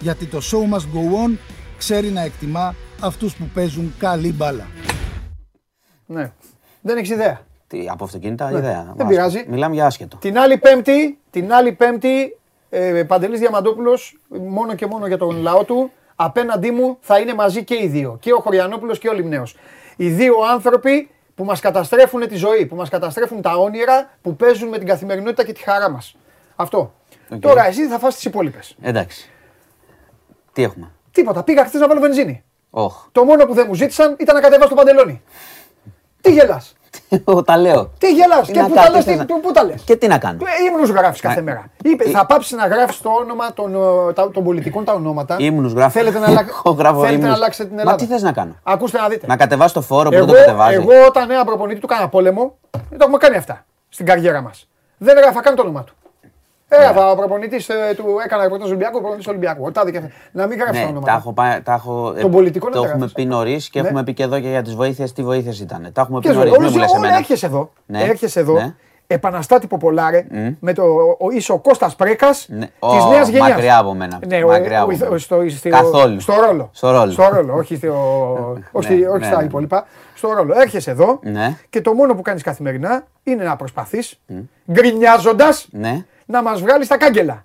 Γιατί 0.00 0.26
το 0.26 0.38
show 0.42 0.74
must 0.74 0.78
go 0.96 1.28
on 1.28 1.36
ξέρει 1.78 2.08
να 2.10 2.20
εκτιμά 2.20 2.74
αυτούς 3.00 3.34
που 3.36 3.44
παίζουν 3.54 3.94
καλή 3.98 4.32
μπάλα. 4.32 4.66
Ναι. 6.06 6.32
Δεν 6.80 6.96
έχεις 6.96 7.10
ιδέα. 7.10 7.40
Τι, 7.66 7.86
από 7.88 8.04
αυτοκίνητα 8.04 8.50
ιδέα. 8.50 8.60
δεν 8.60 8.80
Άσχετο. 8.80 9.06
πειράζει. 9.06 9.44
Μιλάμε 9.48 9.74
για 9.74 9.86
άσχετο. 9.86 10.16
Την 10.16 10.38
άλλη 10.38 10.58
Πέμπτη, 10.58 11.18
την 11.30 11.52
άλλη 11.52 11.72
Πέμπτη, 11.72 12.38
ε, 12.70 13.02
Παντελής 13.02 13.40
Διαμαντόπουλος, 13.40 14.18
μόνο 14.28 14.74
και 14.74 14.86
μόνο 14.86 15.06
για 15.06 15.18
τον 15.18 15.36
λαό 15.36 15.64
του, 15.64 15.90
απέναντί 16.14 16.70
μου 16.70 16.96
θα 17.00 17.18
είναι 17.18 17.34
μαζί 17.34 17.64
και 17.64 17.74
οι 17.82 17.86
δύο. 17.86 18.16
Και 18.20 18.32
ο 18.32 18.38
Χωριανόπουλος 18.40 18.98
και 18.98 19.08
ο 19.08 19.12
Λιμνέος. 19.12 19.56
Οι 19.96 20.08
δύο 20.08 20.34
άνθρωποι 20.52 21.10
που 21.34 21.44
μας 21.44 21.60
καταστρέφουν 21.60 22.28
τη 22.28 22.36
ζωή, 22.36 22.66
που 22.66 22.76
μας 22.76 22.88
καταστρέφουν 22.88 23.42
τα 23.42 23.56
όνειρα, 23.56 24.10
που 24.22 24.36
παίζουν 24.36 24.68
με 24.68 24.78
την 24.78 24.86
καθημερινότητα 24.86 25.44
και 25.44 25.52
τη 25.52 25.62
χαρά 25.62 25.90
μας. 25.90 26.16
Αυτό. 26.56 26.94
Οκ. 27.28 27.40
Τώρα 27.40 27.66
εσύ 27.66 27.86
θα 27.86 27.98
φας 27.98 28.14
τις 28.14 28.24
υπόλοιπες. 28.24 28.76
Εντάξει. 28.82 29.28
Τι 30.54 30.62
έχουμε; 30.62 30.90
Τίποτα. 31.10 31.42
Πήγα 31.42 31.64
χθες 31.64 31.80
να 31.80 31.88
βάλω 31.88 32.00
βενζίνη. 32.00 32.44
Όχ. 32.70 32.94
Το 33.12 33.24
μόνο 33.24 33.44
που 33.46 33.54
δεν 33.54 33.64
μου 33.68 33.74
ζήτησαν 33.74 34.16
ήταν 34.18 34.34
να 34.34 34.40
κατεβάσω 34.40 34.68
το 34.68 34.74
παντελόνι. 34.74 35.22
Τι 36.20 36.32
γελάς; 36.32 36.74
Εγώ 37.26 37.42
τα 37.42 37.56
λέω. 37.56 37.90
Τι 37.98 38.12
γελάς; 38.12 38.46
Τι 38.46 38.52
Και 38.52 38.60
να 38.60 38.66
πού 38.68 38.74
κάνω, 38.74 38.86
τα 38.86 38.92
λες, 38.92 39.04
τι 39.04 39.10
τι- 39.10 39.16
να- 39.18 39.24
πού- 39.26 39.40
πού 39.40 39.52
τα 39.52 39.64
λες; 39.64 39.82
Και 39.82 39.96
τι 39.96 40.06
να 40.06 40.18
κάνω; 40.18 40.38
Ε, 40.42 40.64
Ήμνους 40.72 40.90
γράφεις 40.90 41.20
κάθε 41.20 41.34
Μα- 41.36 41.42
μέρα. 41.42 41.66
Είπε, 41.84 42.04
Ε, 42.04 42.10
θα 42.10 42.26
πάψεις 42.26 42.52
να 42.56 42.66
γράφεις 42.66 43.00
το 43.00 43.10
όνομα 43.10 43.52
των, 43.52 43.74
ε, 43.74 44.12
τα- 44.12 44.30
των 44.30 44.44
πολιτικών 44.44 44.84
τα 44.84 44.92
ονόματα. 44.92 45.36
Ήμνους 45.38 45.72
γράφω. 45.72 45.90
Θέλετε 45.90 46.18
να, 46.18 46.26
αλλα- 46.26 46.44
Εγώ 46.64 46.74
γράφω 46.74 46.94
θέλετε 47.00 47.16
να 47.16 47.22
ήμνους. 47.26 47.34
αλλάξετε 47.36 47.64
την 47.68 47.74
Μα 47.74 47.80
Ελλάδα. 47.80 47.98
τι 47.98 48.06
θες 48.06 48.22
να 48.22 48.32
κάνω; 48.32 48.56
Ακούστε 48.62 48.98
να 49.00 49.08
δείτε. 49.08 49.26
Να 49.26 49.36
κατεβάσει 49.36 49.74
το 49.74 49.80
φόρο 49.80 50.08
που 50.08 50.14
εγώ, 50.14 50.24
δεν 50.24 50.34
το 50.34 50.40
κατεβάζει; 50.40 50.74
εγώ 50.74 51.06
όταν 51.06 51.30
ένα 51.30 51.44
προπονητή 51.44 51.80
του 51.80 51.86
κάνα 51.86 52.08
πόλεμο, 52.08 52.58
δεν 52.70 52.98
το 52.98 52.98
έχουμε 53.00 53.16
κάνει 53.18 53.36
αυτά 53.36 53.64
στην 53.88 54.06
καριέρα 54.06 54.40
μας. 54.40 54.68
Δεν 54.98 55.16
έγραφα 55.16 55.40
καν 55.40 55.54
το 55.54 55.62
όνομα 55.62 55.84
του. 55.84 55.94
Έγραφα 56.68 57.10
ο 57.10 57.16
προπονητής 57.16 57.66
του, 57.96 58.04
έκανα 58.24 58.42
ρεπορτάζ 58.42 58.68
Ολυμπιακού, 58.68 58.94
ο 58.96 58.98
προπονητής 58.98 59.26
Ολυμπιακού. 59.28 59.64
Ρωτάτε 59.64 59.90
και 59.90 59.96
αυτά. 59.98 60.10
Να 60.32 60.46
μην 60.46 60.58
γράφει 60.58 60.72
το 60.72 60.78
Ναι, 60.84 60.84
όνομα. 60.90 61.06
τα 61.06 61.12
του. 61.12 61.18
έχω, 61.18 61.32
πάει- 61.32 61.60
τα 61.60 61.72
έχω, 61.72 62.12
Των 62.20 62.30
πολιτικών 62.30 62.70
το 62.72 62.78
δεν 62.80 62.88
τα 62.88 62.94
έχουμε 62.94 63.06
γράφεις. 63.06 63.12
πει 63.24 63.24
νωρίς 63.34 63.68
και 63.70 63.80
Ναι. 63.80 63.86
έχουμε 63.86 64.02
πει 64.04 64.14
και 64.14 64.22
εδώ 64.22 64.40
και 64.40 64.48
για 64.48 64.62
τις 64.62 64.74
βοήθειες. 64.74 65.12
Τι 65.12 65.22
βοήθειες 65.22 65.60
ήταν. 65.60 65.90
Τα 65.92 66.00
έχουμε 66.00 66.20
πει 66.20 66.28
Και 66.28 66.32
νωρίς. 66.34 66.50
ζωή, 66.50 66.60
Μην 66.60 66.70
μου 66.72 66.78
λες 66.78 66.88
όλο 66.90 66.98
εμένα. 66.98 67.16
έρχεσαι 67.16 67.46
εδώ. 67.46 67.70
Ναι. 67.86 68.02
Έρχεσαι 68.02 68.40
εδώ. 68.40 68.52
Ναι. 68.52 68.74
Επαναστάτη 69.06 69.66
Ποπολάρε 69.66 70.26
με 70.60 70.72
το 70.72 70.82
ο, 71.18 71.30
είσαι 71.30 71.52
ο 71.52 71.58
Κώστας 71.58 71.96
Πρέκας 71.96 72.46
Ναι. 72.48 72.58
της 72.66 72.70
Ω, 73.04 73.08
νέας 73.10 73.28
γενιάς. 73.28 73.48
μακριά 73.48 73.78
από 73.78 73.94
μένα. 73.94 74.18
Ναι, 74.26 74.44
ο- 74.44 74.46
Μακριά 74.46 74.80
ο- 74.80 74.82
από 74.84 74.92
ο- 74.92 74.96
μένα. 75.08 75.18
στο, 75.18 75.48
στο, 75.48 75.68
Καθόλου. 75.68 76.20
στο 76.20 76.34
ρόλο. 76.46 76.70
Στο 76.72 76.90
ρόλο. 76.90 77.10
Στο 77.10 77.28
ρόλο, 77.32 77.54
όχι, 77.54 77.76
στο, 77.76 77.88
όχι, 78.72 78.84
στη- 78.86 78.94
Ναι, 78.96 79.08
όχι 79.08 79.18
ναι, 79.18 79.26
στα 79.26 79.36
ναι. 79.38 79.44
υπόλοιπα. 79.44 79.86
Στο 80.14 80.28
ρόλο. 80.32 80.54
Έρχεσαι 80.60 80.90
εδώ 80.90 81.18
Ναι. 81.22 81.56
και 81.70 81.80
το 81.80 81.92
μόνο 81.94 82.14
που 82.14 82.22
κάνεις 82.22 82.42
καθημερινά 82.42 83.04
είναι 83.22 83.44
να 83.44 83.56
προσπαθείς, 83.56 84.20
γκρινιάζοντας, 84.72 85.68
Ναι. 85.70 86.04
Να 86.26 86.42
μας 86.42 86.60
βγάλεις 86.60 86.88
τα 86.88 86.96
κάγκελα. 86.96 87.44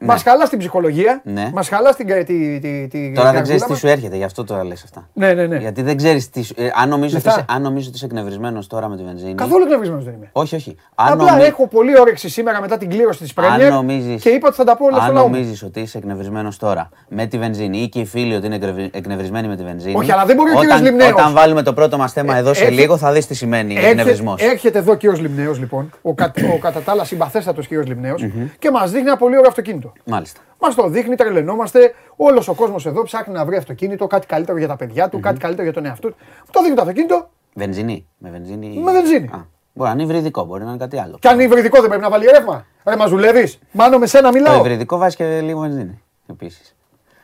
Μας 0.00 0.22
χαλά 0.22 0.48
την 0.48 0.58
ψυχολογία. 0.58 1.20
Ναι. 1.24 1.50
Μας 1.54 1.68
χαλά 1.68 1.94
την. 1.94 2.06
κα- 2.06 2.24
τη- 2.24 2.58
τη- 2.58 2.88
τη 2.90 3.12
Τώρα 3.12 3.12
δεν 3.12 3.14
καρδούλα 3.14 3.42
ξέρει 3.42 3.60
τι 3.60 3.70
μας. 3.70 3.78
σου 3.78 3.86
έρχεται, 3.86 4.16
γι' 4.16 4.24
αυτό 4.24 4.44
τώρα 4.44 4.64
λες 4.64 4.82
αυτά. 4.84 5.08
Ναι, 5.12 5.32
ναι, 5.32 5.46
ναι. 5.46 5.56
Γιατί 5.56 5.82
δεν 5.82 5.96
ξέρεις 5.96 6.30
τι. 6.30 6.42
σου- 6.42 6.54
ε, 6.58 6.68
αν 6.82 6.88
νομίζω 6.88 7.16
ότι 7.16 7.24
Λεφτά. 7.26 7.40
είσαι, 7.40 7.56
αν 7.56 7.62
νομίζω 7.62 7.86
ότι 7.88 7.96
είσαι 7.96 8.04
εκνευρισμένος 8.06 8.66
τώρα 8.66 8.88
με 8.88 8.96
τη 8.96 9.02
βενζίνη. 9.02 9.34
Καθόλου 9.34 9.62
εκνευρισμένος 9.62 10.04
δεν 10.04 10.14
είμαι. 10.14 10.28
Όχι, 10.32 10.54
όχι. 10.54 10.76
Αν, 10.94 11.12
Απλά 11.12 11.30
νομι- 11.30 11.44
έχω 11.46 11.68
πολύ 11.68 12.00
όρεξη 12.00 12.28
σήμερα 12.28 12.60
μετά 12.60 12.76
την 12.76 12.88
κλήρωση 12.90 13.18
της 13.18 13.32
αν 13.36 13.44
Πρέμιερ 13.44 13.72
νομίζεις, 13.72 14.22
και 14.22 14.28
είπα 14.28 14.46
ότι 14.48 14.56
θα 14.56 14.64
τα 14.64 14.76
πω 14.76 14.84
όλα 14.84 14.96
στο 14.96 15.04
αν 15.06 15.12
λαό. 15.14 15.26
μου. 15.28 15.30
νομίζεις 15.34 15.62
ότι 15.62 15.80
είσαι 15.80 15.98
εκνευρισμένος 15.98 16.56
τώρα 16.56 16.88
με 17.08 17.26
τη 17.26 17.38
βενζίνη 17.38 17.78
ή 17.78 17.88
και 17.88 17.98
οι 18.00 18.04
φίλοι 18.04 18.34
ότι 18.34 18.46
είναι 18.46 18.54
εκνευρι- 18.54 18.96
εκνευρισμένοι 18.96 19.48
με 19.48 19.56
τη 19.56 19.62
βενζίνη. 19.62 19.94
Όχι, 19.96 20.12
αλλά 20.12 20.24
δεν 20.24 20.36
μπορεί 20.36 20.50
ο 20.50 20.52
όταν, 20.52 20.62
κύριος 20.66 20.80
Λιμνέος. 20.88 21.10
Όταν 21.12 21.32
βάλουμε 21.32 21.62
το 21.62 21.72
πρώτο 21.72 21.96
μας 21.98 22.12
θέμα 22.12 22.36
Ε, 22.36 22.38
εδώ 22.38 22.54
σε 22.54 22.64
έρχε- 22.64 22.78
λίγο, 22.78 22.96
θα 22.96 23.12
δεις 23.12 23.26
τι 23.26 23.34
σημαίνει 23.34 23.74
Έρχε- 23.74 23.88
εκνευρισμός. 23.90 24.42
Έρχεται 24.42 24.78
εδώ 24.78 24.92
ο 24.92 24.94
κύριος 24.94 25.20
Λιμνέος, 25.20 25.58
λοιπόν, 25.58 25.90
ο, 26.02 26.14
κα, 26.14 26.32
ο 26.54 26.58
κατά 26.58 26.80
τα 26.80 26.92
άλλα 26.92 27.04
συμπαθέστατο 27.04 27.60
κύριος 27.60 27.86
Λιμνέος 27.86 28.24
και 28.58 28.70
μας 28.70 28.90
δείχνει 28.90 29.06
ένα 29.08 29.16
πολύ 29.16 29.36
ωραίο 29.38 29.50
αυτοκίνητο. 29.60 29.92
Μάλιστα. 30.04 30.40
Μας 30.60 30.74
το 30.74 30.88
δείχνει, 30.88 31.14
τρελαινόμαστε. 31.14 31.94
Όλος 32.16 32.48
ο 32.48 32.54
κόσμος 32.54 32.86
εδώ 32.86 33.02
ψάχνει 33.02 33.34
να 33.34 33.44
βρει 33.44 33.56
αυτοκίνητο, 33.56 34.06
κάτι 34.06 34.26
καλύτερο 34.26 34.58
για 34.58 34.68
τα 34.68 34.76
παιδιά 34.76 35.08
του, 35.08 35.20
κάτι 35.20 35.38
καλύτερο 35.38 35.64
για 35.64 35.72
τον 35.72 35.84
εαυτό 35.86 36.08
του. 36.08 36.16
Μου 36.18 36.48
το 36.50 36.60
δείχνει 36.60 36.74
το 36.76 36.80
αυτοκίνητο 36.82 37.28
Βενζίνη. 37.54 38.06
Με 38.18 38.30
βενζίνη. 38.30 38.78
με 38.78 38.92
βενζίνη. 38.92 39.26
Α, 39.26 39.46
μπορεί 39.72 39.88
να 39.88 39.94
είναι 39.94 40.02
υβριδικό, 40.02 40.44
μπορεί 40.44 40.62
να 40.64 40.68
είναι 40.68 40.78
κάτι 40.78 40.98
άλλο. 40.98 41.16
Και 41.20 41.28
αν 41.28 41.34
είναι 41.34 41.42
υβριδικό 41.42 41.78
δεν 41.80 41.88
πρέπει 41.88 42.02
να 42.02 42.10
βάλει 42.10 42.24
ρεύμα. 42.26 42.66
Ρε, 42.84 42.96
μα 42.96 43.06
δουλεύει. 43.06 43.52
Μάνο 43.72 43.98
με 43.98 44.06
σένα 44.06 44.30
Το 44.30 44.36
μιλάω. 44.38 44.58
υβριδικό 44.58 44.98
βάζει 44.98 45.16
και 45.16 45.40
λίγο 45.40 45.60
βενζίνη. 45.60 46.02
Επίσης. 46.30 46.74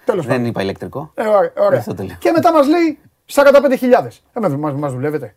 Τέλος 0.04 0.24
Δεν 0.26 0.34
πάντων. 0.34 0.48
είπα 0.50 0.62
ηλεκτρικό. 0.62 1.10
Ε, 1.14 1.26
ωραία, 1.26 1.52
ωραία. 1.58 1.78
Αυτό 1.78 1.94
το 1.94 2.02
λέω. 2.02 2.16
Και 2.18 2.30
μετά 2.30 2.52
μας 2.52 2.68
λέει 2.68 2.98
45.000. 3.26 4.22
Ε, 4.32 4.48
μα 4.48 4.70
μας 4.70 4.92
δουλεύετε. 4.92 5.34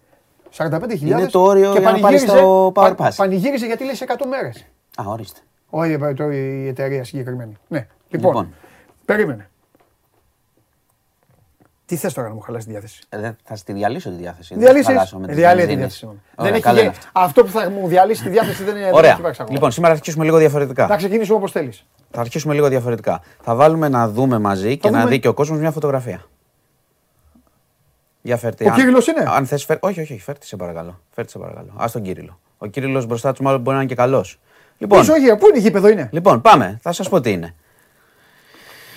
45.000. 0.57 1.01
Είναι 1.01 1.27
το 1.27 1.41
όριο 1.41 1.71
και 1.73 1.79
για 1.79 1.91
να 1.91 1.99
πάρεις 1.99 2.25
πανηγύριζε- 2.25 2.39
το 2.39 2.67
Power 2.67 2.93
πα- 2.97 3.07
Pass. 3.07 3.13
Πανηγύριζε 3.15 3.65
γιατί 3.65 3.83
λέει 3.85 3.95
σε 3.95 4.03
100 4.03 4.25
μέρες. 4.27 4.65
Α, 4.95 5.03
ορίστε. 5.07 5.39
Όχι 5.69 5.91
ε, 5.91 6.13
το- 6.13 6.31
η 6.31 6.67
εταιρεία 6.67 7.03
συγκεκριμένη. 7.03 7.57
Ναι. 7.67 7.87
Λοιπόν, 8.09 8.31
Λοιπόν. 8.31 8.53
περίμενε. 9.05 9.49
Τι 11.85 11.95
θες 11.95 12.13
τώρα 12.13 12.27
να 12.27 12.33
μου 12.33 12.39
χαλάσει 12.39 12.65
τη 12.65 12.71
διάθεση; 12.71 13.01
Ε, 13.09 13.19
δεν- 13.19 13.35
θα 13.43 13.55
στη 13.55 13.73
διαλύσω 13.73 14.09
τη 14.09 14.15
διάθεση. 14.15 14.53
δεν 14.53 14.63
θα 14.63 14.69
Διαλύσεις; 14.69 14.93
χαλάσω 14.93 15.17
με 15.17 15.23
Ε, 15.23 15.27
τις 15.27 15.35
διαλύει 15.35 15.61
τη 15.65 15.67
βενζίνες. 15.67 15.99
διάθεση. 15.99 16.21
Ωραία, 16.35 16.51
Δεν 16.51 16.53
έχει 16.53 16.61
καλό 16.61 16.75
γε- 16.79 16.85
είναι 16.87 16.95
αυτό. 16.97 17.09
Αυτό 17.19 17.43
που 17.43 17.49
θα 17.49 17.69
μου 17.69 17.87
διαλύσει 17.87 18.23
τη 18.23 18.29
διάθεση 18.29 18.63
δεν 18.63 18.75
είναι. 18.75 18.85
δεν 18.85 18.93
Ωραία. 18.93 19.09
έχει 19.11 19.19
υπάρξει 19.19 19.41
ακόμα. 19.41 19.55
Λοιπόν, 19.57 19.71
σήμερα 19.71 19.93
θα 19.93 19.99
αρχίσουμε 19.99 20.23
λίγο 20.25 20.37
διαφορετικά. 20.37 20.87
Να 20.87 20.95
ξεκινήσουμε 20.97 21.37
όπως 21.37 21.51
θέλεις. 21.51 21.85
Θα 22.11 22.19
αρχίσουμε 22.21 22.53
λίγο 22.53 22.67
διαφορετικά. 22.67 23.21
Θα 23.41 23.55
βάλουμε 23.55 23.89
να 23.89 24.09
δούμε 24.09 24.39
μαζί 24.39 24.77
και 24.77 24.89
να 24.89 24.97
δούμε. 24.99 25.09
δει 25.09 25.19
και 25.19 25.27
ο 25.27 25.33
κόσμος 25.33 25.59
μια 25.59 25.71
φωτογραφία. 25.71 26.23
Για 28.21 28.37
φέρτε. 28.37 28.65
Ο 28.69 28.73
Κύριλλος 28.73 29.07
είναι; 29.07 29.23
Αν 29.27 29.45
θες, 29.45 29.65
φέρ... 29.65 29.77
Όχι, 29.81 30.01
όχι, 30.01 30.13
όχι, 30.13 30.21
φέρτε 30.21 30.45
σε 30.45 30.55
παρακαλώ. 30.55 30.99
Φέρτε 31.11 31.29
σε 31.31 31.39
παρακαλώ. 31.39 31.73
Α 31.77 31.85
τον 31.91 32.01
Κύριλλο. 32.01 32.39
Ο 32.57 32.65
Κύριλλος 32.65 33.05
μπροστά 33.05 33.33
του 33.33 33.43
μάλλον 33.43 33.61
μπορεί 33.61 33.75
να 33.75 33.81
είναι 33.81 33.89
και 33.91 33.95
καλός. 33.95 34.39
Λοιπόν, 34.77 34.99
Πίσω, 34.99 35.13
όχι, 35.13 35.35
πού 35.35 35.47
είναι 35.47 35.57
η 35.57 35.61
γήπεδο 35.61 35.87
είναι; 35.87 36.09
λοιπόν, 36.11 36.41
πάμε. 36.41 36.79
Θα 36.81 36.91
σας 36.91 37.09
πω 37.09 37.21
τι 37.21 37.31
είναι. 37.31 37.55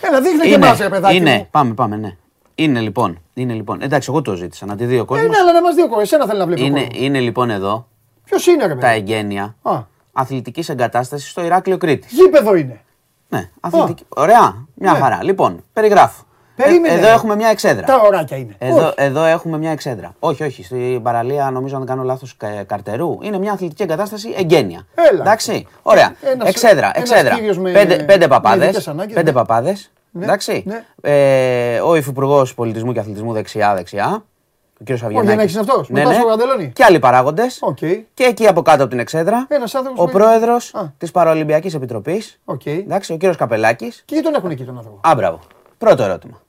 Έλα, 0.01 0.21
δείχνε 0.21 0.45
και 0.47 0.55
εμάς, 0.55 0.79
ρε 0.79 0.89
παιδάκι. 0.89 1.17
είναι, 1.17 1.37
μου. 1.37 1.49
πάμε, 1.51 1.75
πάμε, 1.75 1.97
ναι. 1.97 2.17
Είναι 2.55 2.81
λοιπόν, 2.81 3.19
είναι 3.35 3.53
λοιπόν. 3.53 3.83
Εντάξει, 3.83 4.09
εγώ 4.13 4.23
το 4.23 4.35
ζήτησα 4.35 4.67
να 4.67 4.77
τη 4.77 4.85
δει 4.85 4.99
ο 4.99 5.01
Ε, 5.01 5.05
κόσμος. 5.05 5.29
ναι, 5.31 5.37
αλλά 5.43 5.53
να 5.53 5.63
μας 5.63 5.75
δει 5.75 5.81
ο 5.83 5.87
κόσμο. 5.87 6.01
Εσένα 6.03 6.27
θέλει 6.27 6.39
να 6.39 6.47
βλέπει. 6.47 6.65
είναι, 6.65 6.87
είναι 6.93 7.21
λοιπόν 7.21 7.51
εδώ 7.51 7.89
Ποιος 8.25 8.47
είναι, 8.47 8.67
ρε 8.67 8.75
τα 8.75 8.81
παιδί. 8.81 8.95
εγγένεια 8.95 9.57
Α. 9.63 9.81
αθλητικής 10.13 10.69
εγκατάστασης 10.69 11.31
στο 11.31 11.45
Ηράκλειο 11.45 11.77
Κρήτη. 11.79 12.07
Γήπεδο 12.11 12.55
είναι. 12.55 12.81
Ναι, 13.29 13.51
αθλητική. 13.61 14.05
Ωραία, 14.09 14.67
μια 14.75 14.93
Ναι. 14.93 14.99
χαρά. 14.99 15.23
Λοιπόν, 15.25 15.65
περιγράφω. 15.73 16.23
Ε, 16.61 16.65
Περίμενε, 16.65 16.95
εδώ 16.95 17.07
ρε. 17.07 17.13
έχουμε 17.13 17.37
μια 17.37 17.49
εξέδρα. 17.49 17.87
Τα 17.87 18.01
ωράκια 18.07 18.37
είναι. 18.37 18.55
Εδώ, 18.59 18.77
Όχι. 18.87 18.93
εδώ 18.97 19.25
έχουμε 19.25 19.59
μια 19.59 19.71
εξέδρα. 19.71 20.15
Όχι, 20.19 20.43
όχι. 20.45 20.63
Στην 20.65 21.03
παραλία, 21.03 21.51
νομίζω, 21.51 21.75
αν 21.77 21.81
δεν 21.85 21.91
κάνω 21.97 22.03
λάθος, 22.07 22.37
καρτερού. 22.67 23.19
Είναι 23.23 23.39
μια 23.39 23.53
αθλητική 23.53 23.83
εγκατάσταση 23.83 24.35
εγκαίνια. 24.39 24.87
Έλα. 24.95 25.21
Εντάξει; 25.21 25.67
Ωραία. 25.83 26.15
Ένας- 26.23 26.49
εξέδρα. 26.49 26.91
ένας 26.95 27.11
εξέδρα. 27.11 27.35
κύριος 27.35 27.59
με- 27.59 27.71
πέντε 27.73 27.95
πέντε 27.97 28.19
με 28.19 28.27
παπάδες. 28.27 28.65
ειδικές 28.67 28.89
ανάγκες, 28.89 29.15
Πέντε 29.15 29.31
ναι. 29.31 29.37
παπάδες, 29.37 29.91
Ναι, 30.11 30.25
Εντάξει; 30.25 30.65
ναι. 30.67 30.85
Ε, 31.01 31.81
ο 31.81 31.97
Υφυπουργός 31.97 32.55
Πολιτισμού 32.55 32.93
και 32.93 32.99
Αθλητισμού 33.01 33.33
δεξιά-δεξιά. 33.33 34.25
Ο 34.81 34.85
κ. 34.85 34.91
Αυγενάκης. 34.91 35.23
Γιαννάκης 35.25 35.53
είναι 35.53 35.61
αυτός, 35.61 35.89
με 35.89 36.03
Τάσο 36.03 36.29
Ραντελόνι. 36.29 36.71
Και 36.75 36.85
άλλοι 36.85 36.99
παράγοντες. 36.99 37.59
Οκ. 37.61 37.77
Και 38.15 38.25
εκεί 38.25 38.47
από 38.47 38.63
κάτω 38.63 38.81
από 38.83 38.91
την 38.91 38.99
εξέδρα. 38.99 39.47
Ένας 39.49 39.75
άνθρωπος 39.75 40.03
ο 40.03 40.05
που- 40.07 40.13
πρόεδρος 40.13 40.75
Α. 40.75 40.81
της 40.99 41.11
Παραολυμπιακής 41.11 41.75
Επιτροπής. 41.75 42.41
Οκ. 42.45 42.67
Εντάξει, 42.67 43.13
ο 43.13 43.17
κ. 43.17 43.37
Καπελλάκης. 43.37 43.97
Και 44.05 44.15
γιατί 44.15 44.25
τον 44.27 44.35
έχουν 44.35 44.51
εκεί 44.51 44.65
τον 44.65 44.77
άνθρωπο. 44.77 45.09
Α, 45.09 45.15
μπράβο. 45.17 45.39
Πρώτο 45.79 46.03
ερώτημα. 46.03 46.41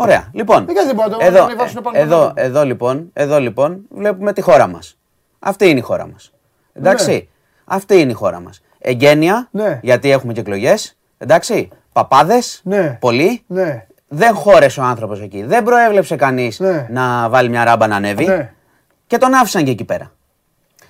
Ωραία. 0.00 0.28
Λοιπόν, 0.32 0.64
Δεν 0.66 0.74
κάνει, 0.74 0.86
δεν 0.86 0.94
μπορεί 0.96 1.10
να 1.10 1.16
το- 1.16 1.24
εδώ, 1.24 1.40
να 1.42 1.48
τον 1.48 1.56
βάζουν 1.56 1.82
πάνω 1.82 1.98
εδώ, 1.98 2.18
πάνω. 2.18 2.32
εδώ, 2.36 2.64
λοιπόν, 2.64 3.10
εδώ 3.12 3.40
λοιπόν 3.40 3.80
βλέπουμε 3.90 4.32
τη 4.32 4.40
χώρα 4.40 4.66
μας. 4.66 4.98
Αυτή 5.38 5.68
είναι 5.68 5.78
η 5.78 5.82
χώρα 5.82 6.06
μας. 6.08 6.32
Εντάξει. 6.72 7.10
Ναι. 7.10 7.20
Αυτή 7.64 8.00
είναι 8.00 8.10
η 8.10 8.14
χώρα 8.14 8.40
μας. 8.40 8.60
Εγγένεια, 8.78 9.48
Ναι. 9.50 9.80
γιατί 9.82 10.10
έχουμε 10.10 10.32
και 10.32 10.40
εκλογές. 10.40 10.96
Εντάξει. 11.18 11.68
Παπάδες, 11.92 12.60
Ναι. 12.64 12.96
πολλοί. 13.00 13.42
Ναι. 13.46 13.86
Δεν 14.08 14.34
χώρεσε 14.34 14.80
ο 14.80 14.82
άνθρωπος 14.82 15.20
εκεί. 15.20 15.42
Δεν 15.42 15.62
προέβλεψε 15.64 16.16
κανείς 16.16 16.60
Ναι. 16.60 16.86
να 16.90 17.28
βάλει 17.28 17.48
μια 17.48 17.64
ράμπα 17.64 17.86
να 17.86 17.96
ανέβει. 17.96 18.24
Ναι. 18.26 18.52
Και 19.06 19.18
τον 19.18 19.34
άφησαν 19.34 19.64
και 19.64 19.70
εκεί 19.70 19.84
πέρα. 19.84 20.12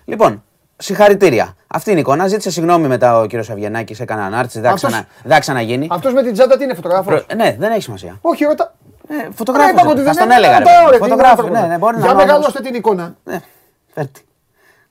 Λοιπόν, 0.04 0.42
συγχαρητήρια. 0.76 1.54
Αυτή 1.66 1.90
είναι 1.90 1.98
η 1.98 2.02
εικόνα. 2.02 2.26
Ζήτησε 2.28 2.50
συγγνώμη 2.50 2.86
μετά 2.88 3.18
ο 3.18 3.26
κύριος 3.26 3.50
Αβγενάκης, 3.50 4.00
έκανε 4.00 4.22
ανάρτηση. 4.22 4.61
Δεν 4.61 4.68
θα 4.68 4.74
Αυτός- 4.74 4.90
ξανα- 4.90 5.06
δεν 5.22 5.32
θα 5.32 5.38
ξαναγίνει. 5.40 5.86
Αυτός 5.90 6.12
με 6.12 6.22
την 6.22 6.32
τσάντα 6.32 6.56
τι 6.56 6.64
είναι, 6.64 6.74
φωτογράφος; 6.74 7.24
Προ- 7.24 7.36
Ναι, 7.36 7.56
δεν 7.59 7.70
έχει 7.72 7.82
σημασία. 7.82 8.18
Όχι, 8.20 8.44
ρώτα. 8.44 8.74
Ε, 9.09 9.14
Ρε, 9.22 9.28
φωτογράφο. 9.32 9.70
είπα 9.70 9.80
ότι 9.88 9.96
Θα 9.98 10.02
δεν 10.04 10.12
στον 10.14 10.26
είναι, 10.26 10.34
έλεγα. 10.34 10.52
ρε 10.52 10.59
ρωτάω, 10.59 10.84
παιδί. 10.84 10.90
ρε, 10.90 10.98
τι 10.98 11.04
είναι 11.04 11.09
Φωτογράφο, 11.12 11.30
άνθρωπο. 11.42 11.61
ναι, 11.61 11.66
ναι, 11.66 11.78
μπορεί 11.78 11.94
να 11.96 12.00
Για 12.02 12.11
είναι 12.12 12.22
ο 12.22 12.24
μεγαλώστε 12.26 12.61
την 12.61 12.74
εικόνα. 12.74 13.16
Ναι, 13.24 13.40
φέρτε. 13.94 14.20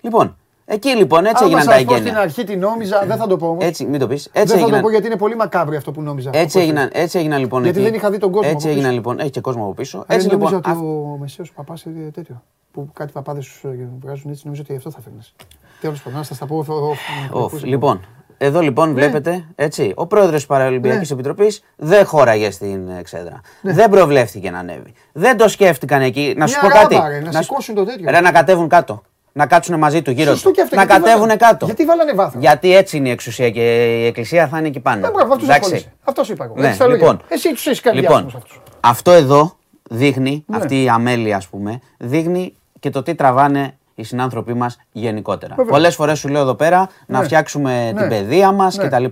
Λοιπόν, 0.01 0.37
εκεί 0.65 0.89
λοιπόν 0.89 1.25
έτσι 1.25 1.43
Άμα 1.43 1.45
έγιναν 1.45 1.65
τα 1.65 1.71
σας 1.71 1.83
πω 1.83 1.91
στην 1.91 2.03
εγγένεια. 2.05 2.21
αρχή 2.21 2.43
τι 2.43 2.55
νόμιζα, 2.55 3.03
δεν 3.07 3.17
θα 3.17 3.27
το 3.27 3.37
πω 3.37 3.47
όμως. 3.47 3.63
Έτσι, 3.63 3.85
μην 3.85 3.99
το 3.99 4.07
πει. 4.07 4.13
Έτσι 4.13 4.29
Δεν 4.33 4.47
θα 4.47 4.53
το 4.53 4.59
έγιναν. 4.59 4.81
πω 4.81 4.89
γιατί 4.89 5.05
είναι 5.05 5.15
πολύ 5.17 5.35
μακάβρι 5.35 5.75
αυτό 5.75 5.91
που 5.91 6.01
νόμιζα. 6.01 6.29
Έτσι 6.33 6.57
Όπως 6.57 6.69
έγιναν, 6.69 6.89
έτσι 6.93 7.17
έγιναν 7.19 7.39
λοιπόν. 7.39 7.63
Γιατί 7.63 7.79
εκεί. 7.79 7.87
δεν 7.89 7.97
είχα 7.97 8.09
δει 8.09 8.17
τον 8.17 8.31
κόσμο 8.31 8.49
Έτσι 8.53 8.67
από 8.67 8.75
έγιναν 8.75 8.89
πίσω. 8.89 8.95
λοιπόν. 9.01 9.19
Έχει 9.19 9.29
και 9.29 9.41
κόσμο 9.41 9.63
από 9.63 9.73
πίσω. 9.73 10.03
Ε, 10.07 10.13
Έτσι 10.15 10.27
νόμιζα 10.27 10.49
λοιπόν. 10.55 10.59
ότι 10.59 10.69
αυ- 10.69 10.81
ο 11.13 11.17
Μεσαίος 11.19 11.51
Παπάς 11.51 11.83
είναι 11.83 12.09
τέτοιο. 12.11 12.43
Που 12.71 12.89
κάτι 12.93 13.11
παπάδες 13.11 13.45
σου 13.45 13.89
βγάζουν 14.01 14.31
έτσι, 14.31 14.41
νομίζω 14.45 14.61
ότι 14.65 14.75
αυτό 14.75 14.91
θα 14.91 15.01
φέρνεις. 15.01 15.33
Τέλος 15.81 16.01
πάντων, 16.01 16.17
να 16.19 16.25
σας 16.25 16.37
τα 16.37 16.45
πω. 16.45 16.65
off, 16.67 16.71
off, 16.71 17.41
Off. 17.41 17.45
off. 17.45 17.63
Λοιπόν, 17.63 18.01
εδώ 18.37 18.59
λοιπόν 18.59 18.93
βλέπετε, 18.93 19.45
έτσι, 19.55 19.91
ο 19.95 20.05
πρόεδρος 20.05 20.35
της 20.35 20.45
Παραολυμπιακής 20.45 21.09
Ναι. 21.09 21.15
Επιτροπής 21.15 21.63
δεν 21.75 22.05
χώραγε 22.05 22.51
στην 22.51 22.89
εξέδρα. 22.99 23.41
Δεν 23.61 23.89
προβλέφθηκε 23.89 24.49
να 24.51 24.59
ανέβει. 24.59 24.93
Δεν 25.13 25.37
το 25.37 25.47
σκέφτηκαν 25.47 26.01
εκεί. 26.01 26.33
Να 26.37 26.47
σου 26.47 26.59
Μια 26.61 26.69
πω 26.69 26.75
κάτι. 26.79 26.95
ράμπα, 26.95 27.07
ρε, 27.07 27.19
να 27.19 27.31
σου- 27.31 27.43
σηκώσουν 27.43 27.75
το 27.75 27.85
τέτοιο. 27.85 28.09
Ρε, 28.11 28.19
να 28.21 28.31
κατέβουν 28.31 28.67
κάτω. 28.67 29.01
Να 29.31 29.45
κάτσουν 29.45 29.77
μαζί 29.79 30.01
του 30.01 30.11
γύρω 30.11 30.31
Σωστό 30.31 30.49
του. 30.49 30.55
και 30.55 30.61
αυτό. 30.61 30.75
Να 30.75 30.81
γιατί 30.83 30.99
κατέβουν 30.99 31.19
βάλανε- 31.21 31.41
κάτω. 31.41 31.65
Γιατί 31.65 31.85
βάλανε 31.85 32.13
βάθρο. 32.13 32.39
Γιατί 32.39 32.75
έτσι 32.75 32.97
είναι 32.97 33.07
η 33.07 33.11
εξουσία 33.11 33.49
και 33.49 33.85
η 34.01 34.05
εκκλησία 34.05 34.47
θα 34.47 34.57
είναι 34.57 34.67
εκεί 34.67 34.79
πάνω. 34.79 35.07
Ε, 35.07 35.11
μπράβο, 35.11 35.33
αυτούς 35.33 35.47
Εντάξει. 35.47 35.61
ασχολείσαι. 35.73 35.93
Αυτός 36.03 36.25
σου 36.25 36.31
είπα 36.33 36.43
εγώ. 36.43 36.53
Ναι, 36.57 36.67
Έτσι 36.67 36.79
τα 36.79 36.85
λόγια. 36.87 37.01
λοιπόν, 37.01 37.21
Εσύ 37.27 37.49
τους 37.53 37.65
έχεις 37.67 37.81
κάνει 37.81 37.97
λοιπόν, 37.99 38.11
διάσημους 38.21 38.35
αυτούς. 38.43 38.61
αυτό 38.79 39.11
εδώ 39.11 39.55
δείχνει, 39.89 40.43
Ναι. 40.47 40.57
αυτή 40.57 40.83
η 40.83 40.89
αμέλεια 40.89 41.35
ας 41.37 41.47
πούμε, 41.47 41.79
δείχνει 41.97 42.53
και 42.79 42.89
το 42.89 43.03
τι 43.03 43.15
τραβάνε 43.15 43.76
οι 43.99 44.03
συνάνθρωποι 44.03 44.53
μας 44.53 44.77
γενικότερα. 44.91 45.55
Βέβαια. 45.55 45.71
Πολλές 45.71 45.95
φορές 45.95 46.19
σου 46.19 46.27
λέω 46.27 46.41
εδώ 46.41 46.53
πέρα 46.55 46.89
να 47.05 47.19
Ναι. 47.19 47.25
φτιάξουμε 47.25 47.91
Ναι. 47.91 47.99
την 47.99 48.09
παιδεία 48.09 48.51
μας 48.51 48.77
Ναι. 48.77 48.87
κτλ. 48.87 49.05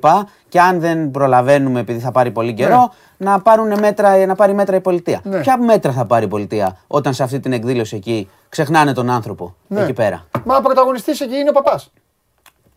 Και 0.49 0.59
αν 0.59 0.79
δεν 0.79 1.11
προλαβαίνουμε 1.11 1.79
επειδή 1.79 1.99
θα 1.99 2.11
πάρει 2.11 2.31
πολύ 2.31 2.53
καιρό, 2.53 2.91
να, 3.17 3.39
πάρουν 3.41 3.79
μέτρα, 3.79 4.25
να 4.25 4.36
πάρει 4.36 4.53
μέτρα 4.53 4.75
η 4.75 4.79
πολιτεία. 4.81 5.19
Ναι. 5.23 5.39
Ποια 5.39 5.57
μέτρα 5.57 5.91
θα 5.91 6.05
πάρει 6.05 6.25
η 6.25 6.27
πολιτεία 6.27 6.77
όταν 6.88 7.13
σε 7.13 7.23
αυτή 7.23 7.39
την 7.39 7.53
εκδήλωση 7.53 7.95
εκεί 7.95 8.29
ξεχνάνε 8.49 8.93
τον 8.93 9.09
άνθρωπο 9.09 9.55
Ναι. 9.67 9.81
εκεί 9.81 9.93
πέρα; 9.93 10.25
Μα 10.43 10.55
ο 10.57 10.61
πρωταγωνιστής 10.61 11.21
εκεί 11.21 11.36
είναι 11.36 11.49
ο 11.49 11.53
παπάς. 11.53 11.91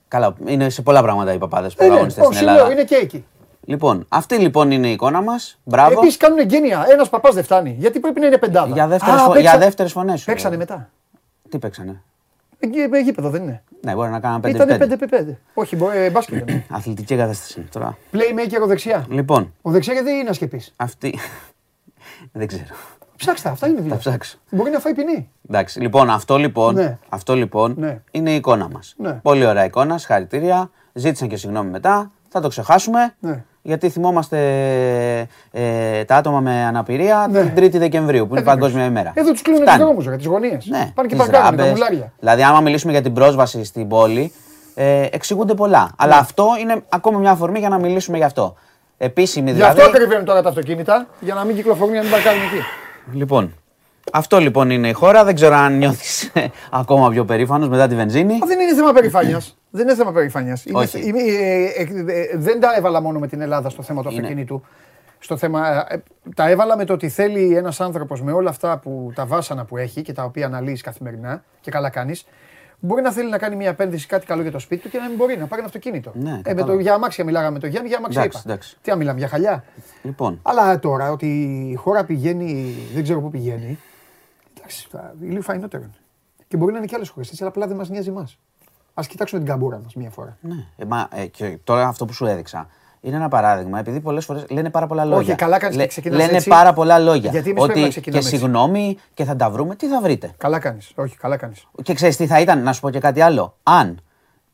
Καλά, 0.09 0.35
είναι 0.47 0.69
σε 0.71 0.83
πολλά 0.83 1.03
πράγματα 1.03 1.33
οι 1.33 1.39
παπάδες 1.39 1.75
που 1.75 1.83
Ε, 1.83 1.83
ναι, 1.83 1.89
πρωταγωνιστές 1.89 2.25
όχι, 2.25 2.35
στην 2.35 2.47
λέω, 2.47 2.55
Ελλάδα. 2.57 2.73
είναι 2.73 2.85
και 2.85 2.95
εκεί. 2.95 3.25
Λοιπόν, 3.65 4.05
αυτή 4.09 4.37
λοιπόν 4.37 4.71
είναι 4.71 4.89
η 4.89 4.93
εικόνα 4.93 5.23
μας. 5.23 5.59
Μπράβο. 5.65 5.93
Επίσης 5.99 6.17
κάνουν 6.17 6.39
εγγένεια. 6.39 6.87
Ένας 6.91 7.09
παπάς 7.09 7.35
δεν 7.35 7.45
φτάνει. 7.45 7.77
Γιατί 7.79 8.01
πρέπει 8.01 8.21
να 8.21 8.27
είναι 8.27 8.39
πεντάδα. 8.39 8.73
Για 8.75 8.87
δεύτερες, 8.87 9.21
Α, 9.21 9.25
φω... 9.25 9.33
παίξα- 9.33 9.51
για 9.51 9.59
δεύτερες 9.59 9.93
φωνές 9.93 10.19
σου. 10.21 10.27
Παίξανε 10.27 10.57
λέω. 10.57 10.59
μετά. 10.67 10.89
Τι 11.51 11.59
παίξανε; 11.59 12.03
Εκεί 12.59 12.79
με 12.91 12.99
γήπεδο 12.99 13.31
δεν 13.31 13.43
είναι. 13.43 13.63
Ναι, 13.81 13.95
μπορεί 13.95 14.11
να 14.11 14.21
κάναμε 14.21 14.49
5 14.51 14.55
Ήταν 14.55 14.69
5 14.69 14.97
5-5. 15.31 15.35
Όχι, 15.55 15.77
μπο- 15.77 15.91
ε, 15.91 16.11
μπάσκετ. 16.11 16.37
είναι. 16.51 16.65
Αθλητική 16.71 17.17
κατάσταση 17.17 17.61
είναι 17.61 17.69
τώρα. 17.73 17.97
Playmaker 18.13 18.63
ο 18.63 18.67
δεξιά. 18.67 19.07
Λοιπόν, 19.11 19.55
Ο 19.63 19.71
δεξιά 19.71 19.93
γιατί 19.93 20.11
είναι 20.11 20.29
ασκεπής; 20.29 20.73
αυτή. 20.77 21.19
Δεν 22.33 22.47
ξέρω. 22.47 22.63
Ψάξτε, 23.17 23.49
αυτά 23.49 23.67
είναι 23.67 23.77
Θα 23.77 23.83
δουλειά. 23.83 23.97
ψάξω. 23.97 24.39
Μπορεί 24.51 24.71
να 24.71 24.79
φάει 24.79 24.95
ποινή. 24.95 25.31
Εντάξει, 25.49 25.81
λοιπόν, 25.81 26.11
αυτό 26.11 26.37
λοιπόν, 26.37 26.75
Ναι. 26.75 26.99
αυτό, 27.09 27.35
λοιπόν 27.35 27.75
Ναι. 27.79 28.01
είναι 28.11 28.31
η 28.31 28.35
εικόνα 28.35 28.69
μας. 28.69 28.95
Ναι. 28.99 29.13
Πολύ 29.13 29.47
ωραία 29.47 29.65
εικόνα, 29.65 29.99
συγχαρητήρια. 29.99 30.71
Ζήτησαν 30.93 31.29
και 31.29 31.37
συγγνώμη 31.37 31.71
μετά. 31.71 32.11
Θα 32.29 32.41
το 32.41 32.49
ξεχάσουμε. 32.49 33.15
Ναι. 33.21 33.45
Γιατί 33.69 33.89
θυμόμαστε 33.89 34.39
ε, 35.51 36.05
τα 36.05 36.17
άτομα 36.17 36.41
με 36.41 36.51
αναπηρία 36.65 37.27
Ναι. 37.31 37.41
την 37.45 37.65
3η 37.65 37.79
Δεκεμβρίου, 37.79 38.27
που 38.27 38.33
είναι 38.33 38.41
Ε, 38.41 38.45
Παγκόσμια 38.45 38.85
ημέρα. 38.85 39.13
Εδώ 39.15 39.31
τους 39.33 39.43
κλείνουν 39.43 39.61
του 39.61 39.67
Φτάνει. 39.67 39.83
δρόμους, 39.85 40.07
τις 40.17 40.27
γωνίες. 40.27 40.67
Ναι, 40.67 40.91
Πάνε 40.95 41.09
και 41.09 41.15
τις 41.15 41.25
παρκάρουν 41.25 41.57
τα 41.57 41.63
ράμπες. 41.65 41.71
μουλάρια. 41.71 42.13
Δηλαδή, 42.19 42.43
άμα 42.43 42.61
μιλήσουμε 42.61 42.93
για 42.93 43.03
την 43.03 43.13
πρόσβαση 43.13 43.65
στην 43.65 43.89
πόλη, 43.89 44.33
ε, 44.75 45.07
εξηγούνται 45.11 45.55
πολλά. 45.55 45.91
Αλλά 45.97 46.15
Ναι. 46.15 46.21
αυτό 46.21 46.47
είναι 46.61 46.83
ακόμα 46.89 47.19
μια 47.19 47.31
αφορμή 47.31 47.59
για 47.59 47.69
να 47.69 47.79
μιλήσουμε 47.79 48.17
γι' 48.17 48.25
αυτό. 48.25 48.55
Επίσημη 48.99 49.51
Γι' 49.51 49.57
δηλαδή. 49.57 49.81
αυτό 49.81 49.91
ακριβένουν 49.91 50.25
τώρα 50.25 50.43
τα 50.43 50.49
αυτοκίνητα, 50.49 51.07
για 51.21 51.35
να 51.35 51.45
μην 51.45 51.57
κυκλοφορούν, 51.57 51.93
για 51.93 52.03
να 52.03 52.09
μην 52.09 52.15
παρκάρουν 52.17 52.43
εκεί. 52.43 52.63
Λοιπόν, 53.19 53.55
αυτό 54.13 54.39
λοιπόν 54.39 54.71
είναι 54.71 54.89
η 54.89 54.93
χώρα. 54.93 55.25
Δεν 55.25 55.35
ξέρω 55.35 55.55
αν 55.55 55.79
νιώθεις 55.79 56.33
ακόμα 56.71 57.09
πιο 57.11 57.25
περήφανος 57.25 57.69
μετά 57.69 57.87
τη 57.87 57.95
βενζίνη. 57.95 58.39
Μα 58.39 58.47
δεν 58.47 58.61
είναι 58.61 58.75
θέμα 58.75 58.93
περηφάνειας. 58.93 59.58
Δεν 59.71 59.83
είναι 59.87 59.95
θέμα 59.97 60.13
περηφάνειας. 60.13 60.65
Όχι. 60.73 61.13
δεν 62.35 62.61
τα 62.61 62.75
έβαλα 62.77 63.01
μόνο 63.01 63.19
με 63.19 63.27
την 63.27 63.41
Ελλάδα 63.41 63.69
στο 63.69 63.83
θέμα 63.83 64.03
του 64.03 64.09
Είναι. 64.11 64.21
αυτοκίνητου. 64.21 64.63
Στο 65.19 65.37
θέμα, 65.37 65.87
ε, 65.93 66.03
τα 66.35 66.49
έβαλα 66.51 66.77
με 66.77 66.85
το 66.85 66.93
ότι 66.93 67.09
θέλει 67.09 67.57
ένας 67.57 67.81
άνθρωπος 67.81 68.23
με 68.23 68.33
όλα 68.33 68.51
αυτά 68.51 68.79
που 68.79 69.13
τα 69.15 69.27
βάσανα 69.27 69.65
που 69.65 69.77
έχει 69.77 70.03
και 70.03 70.13
τα 70.13 70.25
οποία 70.25 70.47
αναλύεις 70.47 70.81
καθημερινά 70.83 71.45
και 71.61 71.71
καλά 71.71 71.91
κάνεις, 71.91 72.27
μπορεί 72.81 73.03
να 73.03 73.13
θέλει 73.13 73.31
να 73.31 73.39
κάνει 73.39 73.57
μια 73.57 73.69
επένδυση 73.69 74.07
κάτι 74.07 74.27
καλό 74.27 74.43
για 74.43 74.51
το 74.51 74.59
σπίτι 74.59 74.83
του 74.83 74.89
και 74.89 74.99
να 74.99 75.09
μην 75.09 75.17
μπορεί 75.17 75.33
να 75.37 75.47
πάρει 75.47 75.55
ένα 75.61 75.65
αυτοκίνητο. 75.67 76.13
Ναι, 76.15 76.31
ε, 76.31 76.33
με 76.33 76.41
κατάλαβα. 76.43 76.73
το, 76.73 76.79
για 76.79 76.95
αμάξια 76.95 77.25
μιλάγαμε 77.25 77.53
με 77.53 77.59
το 77.59 77.67
Γιάννη, 77.67 77.89
για 77.89 77.97
αμάξια 77.99 78.21
Εντάξει, 78.23 78.39
είπα. 78.45 78.51
εντάξει. 78.53 78.77
Τι 78.83 78.91
να 78.91 78.97
μιλάμε, 78.97 79.19
για 79.19 79.29
χαλιά; 79.29 79.65
Λοιπόν, 80.03 80.39
Αλλά 80.43 80.79
τώρα 80.79 81.11
ότι 81.11 81.27
η 81.73 81.75
χώρα 81.75 82.05
πηγαίνει, 82.05 82.75
δεν 82.95 83.03
ξέρω 83.03 83.21
πού 83.21 83.31
πηγαίνει. 83.31 83.79
Εντάξει, 84.59 84.91
τα- 84.91 85.15
λίγο 85.21 85.43
φαϊνότερο 85.43 85.83
είναι. 85.83 85.95
Και 86.49 86.57
μπορεί 86.57 86.73
να 86.73 86.79
είναι 86.79 86.87
και 86.87 86.95
άλλες 86.97 87.09
χώρες. 87.09 87.29
Έτσι, 87.29 87.43
αλλά 87.43 87.51
απλά 87.51 87.67
δεν 87.67 87.77
μας 87.77 87.89
νοιάζει 87.89 88.09
εμάς. 88.09 88.39
Α 88.99 89.03
κοιτάξουμε 89.09 89.41
την 89.41 89.51
καμπούρα 89.51 89.81
μας 89.83 89.95
μία 89.95 90.11
φορά. 90.11 90.37
ναι. 90.41 90.67
Ε, 90.77 90.85
μα, 90.85 91.09
ε, 91.15 91.27
και 91.27 91.59
τώρα 91.65 91.89
αυτό 91.89 92.05
που 92.05 92.13
σου 92.13 92.27
έδειξα 92.27 92.67
είναι 93.01 93.17
ένα 93.17 93.29
παράδειγμα, 93.29 93.79
επειδή 93.79 94.01
πολλές 94.01 94.25
φορές 94.25 94.45
λένε 94.51 94.71
πάρα 94.71 94.87
πολλά 94.87 95.05
λόγια. 95.05 95.35
καλά 95.35 95.59
κάνεις 95.59 95.77
και 95.77 95.87
ξεκινάς 95.87 96.19
λένε 96.19 96.37
έτσι. 96.37 96.49
πάρα 96.49 96.73
πολλά 96.73 96.99
λόγια. 96.99 97.31
Γιατί 97.31 97.51
εμείς 97.51 97.63
πρέπει 97.65 97.79
να 97.79 97.85
ότι 97.85 97.85
και 97.85 97.89
ξεκινάμε 97.89 98.23
έτσι. 98.23 98.37
συγγνώμη 98.37 98.99
και 99.15 99.25
θα 99.25 99.37
τα 99.37 99.51
βρούμε, 99.51 99.75
τι 99.77 99.89
θα 99.89 100.01
βρείτε; 100.01 100.35
Καλά 100.37 100.59
κάνεις. 100.59 100.93
Όχι, 100.95 101.17
καλά 101.17 101.37
κάνεις. 101.37 101.67
Και 101.83 101.95
ξέρεις 101.95 102.17
τι 102.17 102.27
θα 102.27 102.41
ήταν, 102.41 102.63
να 102.63 102.73
σου 102.73 102.81
πω 102.81 102.91
και 102.91 102.99
κάτι 102.99 103.21
άλλο. 103.21 103.57
Αν 103.63 104.01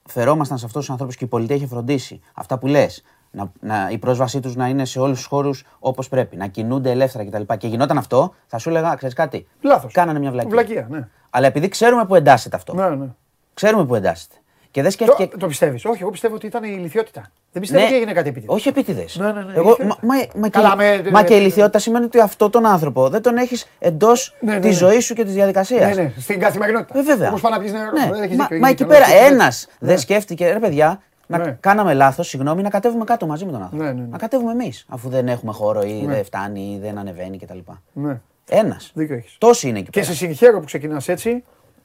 φερόμασταν 0.09 0.59
σε 0.59 0.65
αυτούς 0.65 0.81
τους 0.81 0.91
ανθρώπους 0.91 1.17
και 1.17 1.25
η 1.25 1.29
πολιτεία 1.29 1.57
είχε 1.57 1.67
φροντίσει 1.67 2.21
αυτά 2.35 2.59
που 2.59 2.67
λες, 2.67 3.03
να, 3.31 3.53
να, 3.61 3.89
η 3.91 3.99
πρόσβασή 3.99 4.41
τους 4.41 4.57
να 4.57 4.69
είναι 4.69 4.85
σε 4.85 5.01
όλους 5.01 5.19
τους 5.19 5.27
χώρους 5.27 5.65
όπως 5.79 6.09
πρέπει, 6.09 6.37
να 6.37 6.47
κινούνται 6.47 6.91
ελεύθερα 6.91 7.25
κτλ. 7.25 7.55
Και 7.57 7.67
γινόταν 7.67 7.99
αυτό, 7.99 8.35
θα 8.47 8.59
σου 8.59 8.69
έλεγα, 8.69 8.95
ξέρεις 8.95 9.15
κάτι. 9.15 9.47
Λάθος. 9.61 9.93
Κάνανε 9.93 10.19
μια 10.19 10.31
βλακία. 10.31 10.51
Βλακεία, 10.51 10.87
ναι. 10.91 11.09
Αλλά 11.31 11.47
επειδή 11.47 11.69
ξέρουμε 11.69 12.05
που 12.05 12.15
εντάσσεται 12.15 12.57
αυτό. 12.57 12.75
ναι, 12.75 12.89
ναι. 12.89 13.07
Ξέρουμε 13.55 13.85
που 13.87 13.95
εντάσσεται. 13.95 14.35
Και 14.71 14.83
δεν 14.83 14.91
σκέφτηκε. 14.91 15.27
Το, 15.27 15.37
το 15.39 15.47
πιστεύεις. 15.47 15.85
Όχι, 15.85 16.03
εγώ 16.03 16.11
πιστεύω 16.11 16.35
ότι 16.35 16.47
ήταν 16.47 16.65
η 16.65 16.75
ηλικιότητα. 16.79 17.31
Δεν 17.53 17.63
πιστεύω 17.63 17.85
ότι 17.85 17.95
έγινε 17.95 18.13
κάτι 18.13 18.29
επίτηδες. 18.29 18.49
Ναι. 18.49 18.55
Όχι 18.55 18.69
επίτηδες. 18.69 19.17
Ναι, 19.17 19.27
ναι, 19.27 19.33
ναι, 19.33 19.39
Εγώ, 19.55 19.69
ηλικιότητα. 19.69 19.99
μα, 20.07 20.15
μα, 20.15 20.41
μα, 20.41 20.49
Καλά, 20.49 20.71
και, 20.71 20.77
με- 20.77 21.11
μα 21.11 21.21
με- 21.21 21.27
και 21.27 21.35
η 21.35 21.39
ηλικιότητα 21.41 21.79
σημαίνει 21.79 22.05
ότι 22.05 22.21
αυτόν 22.21 22.51
τον 22.51 22.67
άνθρωπο 22.67 23.09
δεν 23.09 23.23
τον 23.23 23.37
έχεις 23.37 23.67
εντός 23.79 24.35
Ναι, 24.41 24.53
ναι, 24.53 24.61
της 24.61 24.71
ναι. 24.81 24.87
ζωής 24.89 25.05
σου 25.05 25.15
και 25.15 25.25
της 25.25 25.33
διαδικασίας. 25.35 25.97
Ναι, 25.97 26.03
ναι, 26.03 26.13
στην 26.21 26.41
καθημερινότητα. 26.41 26.99
Ε, 26.99 27.03
βέβαια. 27.03 27.29
Όπως 27.29 27.41
πάνε 27.41 27.57
να 27.57 27.63
πεις 27.63 27.73
νερό. 27.73 27.91
Ναι. 27.91 28.09
δεν 28.13 28.23
έχεις 28.23 28.37
Μα, 28.37 28.45
δίκιο, 28.47 28.59
μα 28.61 28.69
έχεις 28.69 28.81
εκεί 28.81 28.85
δίκιο, 28.85 28.87
πέρα 28.87 29.09
ναι, 29.09 29.21
ναι. 29.29 29.35
ένα 29.35 29.45
Ναι. 29.45 29.89
δεν 29.89 29.99
σκέφτηκε, 29.99 30.53
ρε 30.53 30.59
παιδιά, 30.59 31.01
να 31.27 31.39
Ναι. 31.39 31.57
κάναμε 31.61 31.95
λάθος, 31.95 32.29
συγγνώμη, 32.29 32.63
να 32.63 32.69
κατέβουμε 32.71 33.05
κάτω 33.05 33.27
μαζί 33.27 33.45
με 33.45 33.53
τον 33.53 33.63
άνθρωπο. 33.63 33.85
Ναι, 33.85 33.93
ναι, 33.93 34.01
ναι. 34.01 34.07
Να 34.11 34.19
κατέβουμε 34.19 34.53
εμείς, 34.53 34.85
αφού 34.89 35.09
δεν 35.09 35.29
έχουμε 35.29 35.53
χώρο 35.53 35.83
ή 35.83 36.05
δεν 36.07 36.25
φτάνει 36.25 36.61
ή 36.61 36.79
δεν 36.83 36.99
ανεβαίνει 36.99 37.39
κτλ. 37.39 37.59
Ναι. 37.93 38.21
Ένας. 38.49 38.91
Δίκιο 38.95 39.15
έχεις. 39.17 39.37
Τόσοι 39.39 39.69
είναι 39.69 39.79
εκεί 39.79 39.91
Και 39.91 40.01
πέρα. 40.01 40.13
σε 40.13 40.19
συγχαίρω 40.19 40.59
που 40.59 40.65
ξεκινάς 40.67 41.09
έτσι, 41.09 41.45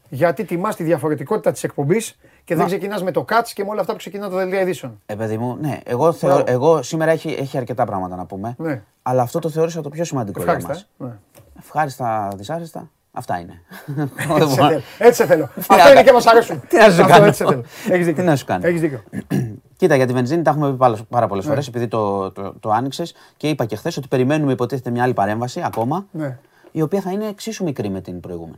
γιατί 0.09 0.43
τιμάς 0.45 0.75
τη 0.75 0.83
διαφορετικότητα 0.83 1.51
της 1.51 1.63
εκπομπής 1.63 2.17
και 2.43 2.53
δεν 2.55 2.57
Μα- 2.63 2.65
ξεκινάς 2.65 3.03
με 3.03 3.11
το 3.11 3.25
cuts 3.29 3.49
και 3.53 3.63
με 3.63 3.69
όλα 3.69 3.79
αυτά 3.79 3.91
που 3.91 3.97
ξεκινά 3.97 4.29
το 4.29 4.35
δελτία 4.35 4.61
ειδήσεων. 4.61 5.01
Ε, 5.05 5.15
παιδί 5.15 5.37
μου, 5.37 5.57
ναι. 5.61 5.79
Εγώ, 5.85 6.11
θεω, 6.11 6.29
Μπράβο. 6.29 6.43
εγώ 6.47 6.81
σήμερα 6.81 7.11
έχει, 7.11 7.35
έχει 7.39 7.57
αρκετά 7.57 7.85
πράγματα 7.85 8.15
να 8.15 8.25
πούμε. 8.25 8.55
Ναι. 8.57 8.81
Αλλά 9.01 9.21
αυτό 9.21 9.39
το 9.39 9.49
θεώρησα 9.49 9.81
το 9.81 9.89
πιο 9.89 10.03
σημαντικό 10.03 10.41
Ευχάριστα. 10.41 10.73
για 10.73 10.85
ε. 10.99 11.03
μας. 11.03 11.09
Ναι. 11.11 11.17
Ευχάριστα, 11.59 12.27
δυσάρεστα. 12.35 12.89
Αυτά 13.11 13.39
είναι. 13.39 13.61
Έτσι 14.39 14.45
σε 14.55 14.55
θέλω. 14.55 14.81
Έτσι 14.97 15.21
σε 15.21 15.25
θέλω. 15.25 15.45
Τι 15.45 15.51
Αυτό 15.57 15.75
να 15.75 15.81
είναι 15.89 15.99
και 15.99 16.03
κάνω. 16.05 16.11
μας 16.13 16.25
αρέσουν. 16.27 16.61
Τι 16.69 16.77
να 16.77 16.83
σου 16.83 17.01
Αυτό 17.01 17.03
κάνω. 17.13 17.25
έτσι 17.25 17.43
σε 17.43 17.49
θέλω. 17.49 17.63
Έχεις 17.89 18.05
δίκιο. 18.05 18.21
Τι 18.23 18.29
να 18.29 18.35
σου 18.35 18.45
κάνω. 18.45 18.67
Έχεις 18.67 18.81
δίκιο. 18.81 18.99
Κοίτα, 19.77 19.95
για 19.95 20.07
τη 20.07 20.13
βενζίνη 20.13 20.41
τα 20.41 20.49
έχουμε 20.51 20.69
πει 20.71 20.77
πάρα- 20.77 20.97
πάρα 21.09 21.27
πολλές 21.27 21.43
Ναι. 21.43 21.49
φορές, 21.49 21.67
επειδή 21.67 21.87
το, 21.87 22.31
το, 22.31 22.53
το 22.59 22.69
άνοιξες 22.71 23.13
και 23.37 23.49
είπα 23.49 23.65
και 23.65 23.75
χθες 23.75 23.97
ότι 23.97 24.07
περιμένουμε 24.07 24.51
υποτίθεται 24.51 24.89
μια 24.89 25.03
άλλη 25.03 25.13
παρέμβαση 25.13 25.61
ακόμα, 25.65 26.05
Ναι. 26.11 26.37
η 26.71 26.81
οποία 26.81 27.01
θα 27.01 27.11
είναι 27.11 27.27
εξίσου 27.27 27.63
μικρή 27.63 27.89
με 27.89 28.01
την 28.01 28.19
προηγούμενη. 28.19 28.57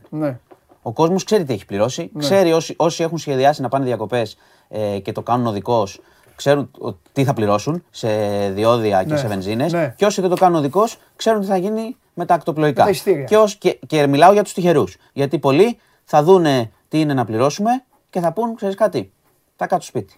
Ναι. 0.83 0.91
Ο 0.91 0.93
κόσμος 0.93 1.23
ξέρει 1.23 1.43
τι 1.43 1.53
έχει 1.53 1.65
πληρώσει, 1.65 2.11
ξέρει 2.17 2.53
όσοι, 2.53 2.73
όσοι 2.77 3.03
έχουν 3.03 3.17
σχεδιάσει 3.17 3.61
να 3.61 3.69
πάνε 3.69 3.85
διακοπές 3.85 4.37
ε, 4.69 4.99
και 4.99 5.11
το 5.11 5.21
κάνουν 5.21 5.47
οδικός, 5.47 6.01
ξέρουν 6.35 6.71
ο- 6.81 6.91
τι 7.11 7.23
θα 7.23 7.33
πληρώσουν 7.33 7.83
σε 7.89 8.09
διόδια 8.49 9.03
και 9.03 9.11
Ναι. 9.13 9.17
σε 9.19 9.27
βενζίνες. 9.27 9.71
Ναι. 9.73 9.93
Και 9.97 10.05
όσοι 10.05 10.21
δεν 10.21 10.29
το 10.29 10.35
κάνουν 10.35 10.57
οδικός, 10.57 10.97
ξέρουν 11.15 11.41
τι 11.41 11.47
θα 11.47 11.57
γίνει 11.57 11.95
με 12.13 12.25
τα 12.25 12.33
ακτοπλοϊκά. 12.33 12.79
Με 12.79 12.85
τα 12.85 12.91
εισιτήρια. 12.95 13.23
και, 13.23 13.37
ως, 13.37 13.55
και, 13.55 13.79
και 13.87 14.07
μιλάω 14.07 14.33
για 14.33 14.43
τους 14.43 14.53
τυχερούς. 14.53 14.97
Γιατί 15.13 15.39
πολλοί 15.39 15.77
θα 16.03 16.23
δούνε 16.23 16.71
τι 16.87 16.99
είναι 16.99 17.13
να 17.13 17.25
πληρώσουμε 17.25 17.83
και 18.09 18.19
θα 18.19 18.31
πούν, 18.33 18.55
ξέρεις 18.55 18.75
κάτι, 18.75 19.11
τα 19.55 19.67
κάτω 19.67 19.83
σπίτι. 19.85 20.15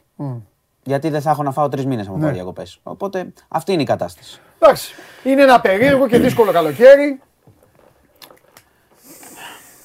Γιατί 0.84 1.10
δεν 1.10 1.22
θα 1.22 1.30
έχω 1.30 1.44
να 1.44 1.52
φάω 1.52 1.70
τρεις 1.70 1.86
μήνες 1.86 2.08
από 2.08 2.18
Ναι. 2.18 2.26
ναι. 2.26 2.32
διακοπές. 2.32 2.80
Οπότε 2.84 3.34
αυτή 3.48 3.74
είναι 3.74 3.82
η 3.82 3.86
κατάσταση. 3.86 4.40
Εντάξει. 4.60 4.94
Είναι 5.24 5.42
ένα 5.42 5.62
περίεργο 5.62 6.08
και 6.08 6.18
δύσκολο 6.20 6.52
καλοκαίρι. 6.52 7.20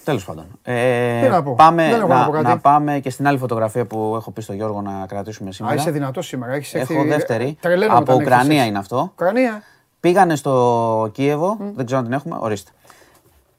Τέλος 0.09 0.25
πάντων. 0.25 0.45
Ε, 0.63 1.21
Τι 1.23 1.29
να 1.29 1.43
πω, 1.43 1.55
Πάμε, 1.55 1.89
δεν 1.89 1.99
έχω 2.01 2.09
να, 2.09 2.19
να 2.19 2.25
πω 2.25 2.31
κάτι. 2.33 2.45
να 2.45 2.59
πάμε 2.59 2.99
και 2.99 3.11
στην 3.11 3.27
άλλη 3.27 3.39
φωτογραφία 3.39 3.85
που 3.87 4.13
έχω 4.17 4.31
πει 4.31 4.41
στον 4.43 4.55
Γιώργο 4.57 4.83
να 4.83 5.07
κρατήσουμε 5.07 5.49
Α, 5.49 5.53
σήμερα. 5.53 5.75
είσαι 5.75 5.91
δυνατός 5.91 6.27
σήμερα. 6.27 6.53
Έχεις 6.53 6.75
έρθει- 6.75 6.97
Έχω 6.97 7.05
δεύτερη. 7.09 7.57
Τρελαίνομαι 7.61 7.99
Από 7.99 8.03
όταν 8.03 8.15
έχεις 8.21 8.27
Ουκρανία 8.33 8.57
έτσι. 8.57 8.69
είναι 8.69 8.79
αυτό. 8.79 9.09
Ουκρανία. 9.13 9.63
Πήγανε 10.01 10.37
στο 10.37 11.09
Κίεβο, 11.13 11.57
δεν 11.75 11.85
ξέρω 11.85 11.99
αν 12.01 12.05
την 12.07 12.15
έχουμε, 12.15 12.37
ορίστε. 12.41 12.71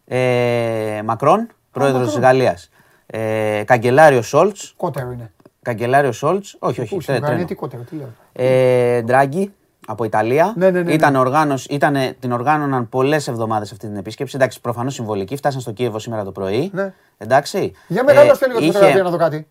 Ε, 0.06 1.02
Μακρόν, 1.06 1.48
πρόεδρος 1.72 2.06
της 2.06 2.14
Μακρόν. 2.16 2.32
Γαλλίας. 2.32 2.70
Ε, 3.06 3.64
Καγκελάριο 3.66 4.22
Σόλτς. 4.22 4.74
Κότερο 4.78 5.12
είναι. 5.12 5.32
Καγκελάριο 5.62 6.12
Σόλτς. 6.12 6.56
Όχι, 6.60 6.82
όχι. 6.82 6.96
Πού 6.96 7.02
στην 7.02 7.14
τρέ- 7.14 7.18
Ουκρανία, 7.18 7.46
τρένο. 7.46 7.48
τι 7.48 7.56
κότερο, 7.56 7.82
τι 7.84 7.96
λέω. 7.96 8.08
Ε, 8.34 9.02
Ντράγκη 9.02 9.54
από 9.90 10.04
Ιταλία. 10.04 10.54
Ναι, 10.58 10.70
ναι, 10.70 10.82
ναι, 10.82 10.94
Ήταν 10.94 11.12
ναι. 11.12 11.18
οργάνωση, 11.20 11.68
ήτανε, 11.74 12.16
την 12.20 12.32
οργάνωναν 12.32 12.90
πολλές 12.90 13.28
εβδομάδες 13.28 13.72
αυτή 13.72 13.88
την 13.88 13.96
επίσκεψη. 13.98 14.36
Εντάξει, 14.36 14.62
προφανώς 14.62 14.94
συμβολική. 14.94 15.36
Φτάσαν 15.36 15.62
στο 15.62 15.72
Κίεβο 15.72 16.00
σήμερα 16.00 16.24
το 16.24 16.32
πρωί. 16.32 16.70
Ναι. 16.74 16.94
Εντάξει. 17.18 17.72
Για 17.88 18.04
μεγαλώστε 18.04 18.46
Ε, 18.46 18.48
λίγο 18.48 18.60
τη 18.60 18.66
είχε- 18.66 18.74
φωτογραφία 18.74 19.04
να 19.04 19.10
δω 19.10 19.18
κάτι. 19.18 19.48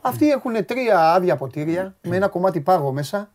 Αυτοί 0.00 0.30
έχουν 0.30 0.64
τρία 0.64 1.12
άδεια 1.12 1.36
ποτήρια 1.36 1.94
με 2.02 2.16
ένα 2.16 2.28
κομμάτι 2.28 2.60
πάγο 2.60 2.92
μέσα. 2.92 3.30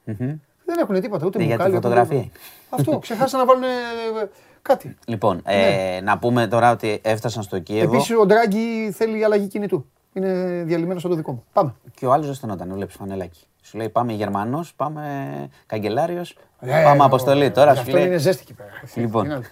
Δεν 0.66 0.78
έχουν 0.80 1.02
τίποτα, 1.02 1.26
ούτε 1.26 1.38
Ναι, 1.38 1.44
για 1.44 1.58
τη 1.58 1.62
μπουκάλι, 1.64 1.78
ούτε 1.78 1.88
φωτογραφία. 1.88 2.22
τίποτα. 2.22 2.40
Αυτό, 2.70 3.00
ξεχάσαν 3.06 3.40
να 3.40 3.46
βάλουν 3.46 3.64
ε, 3.64 3.68
κάτι. 4.62 4.96
Λοιπόν, 5.06 5.42
ε, 5.46 6.00
να 6.04 6.18
πούμε 6.18 6.48
τώρα 6.48 6.72
ότι 6.72 7.00
έφτασαν 7.04 7.44
στο 7.44 7.60
Κίεβο 7.60 7.94
Επίσης 7.94 8.16
ο 8.18 8.26
Ντράγκη 8.26 8.92
θέλει 8.92 9.24
αλλαγή 9.24 9.48
κινητού. 9.48 9.86
Είναι 10.14 10.64
διαλυμένος 10.66 11.02
σαν 11.02 11.12
το 11.12 11.18
δικό 11.18 11.32
μου. 11.32 11.44
Πάμε. 11.54 11.74
και 11.96 12.06
ο 12.06 12.12
άλλος 12.12 12.26
δεν 12.26 12.36
στενόταν. 12.36 12.74
Βλέπει 12.74 12.92
φανελάκι. 12.94 13.40
Σου 13.70 13.78
λέει 13.78 13.90
πάμε 13.90 14.14
Γερμανός, 14.14 14.74
πάμε 14.76 15.02
Καγκελάριος, 15.66 16.38
Ε, 16.60 16.82
πάμε 16.84 17.02
ο- 17.02 17.06
αποστολή. 17.06 17.52
Τώρα 17.52 17.74
σου 17.74 17.80
Αυτό 17.82 17.92
λέει. 17.98 18.06
είναι 18.06 18.18
ζέστη 18.18 18.42
εκεί 18.44 18.54
πέρα. 18.54 18.70
Λοιπόν, 18.96 19.26
Είναι 19.26 19.34
άλλο. 19.34 19.44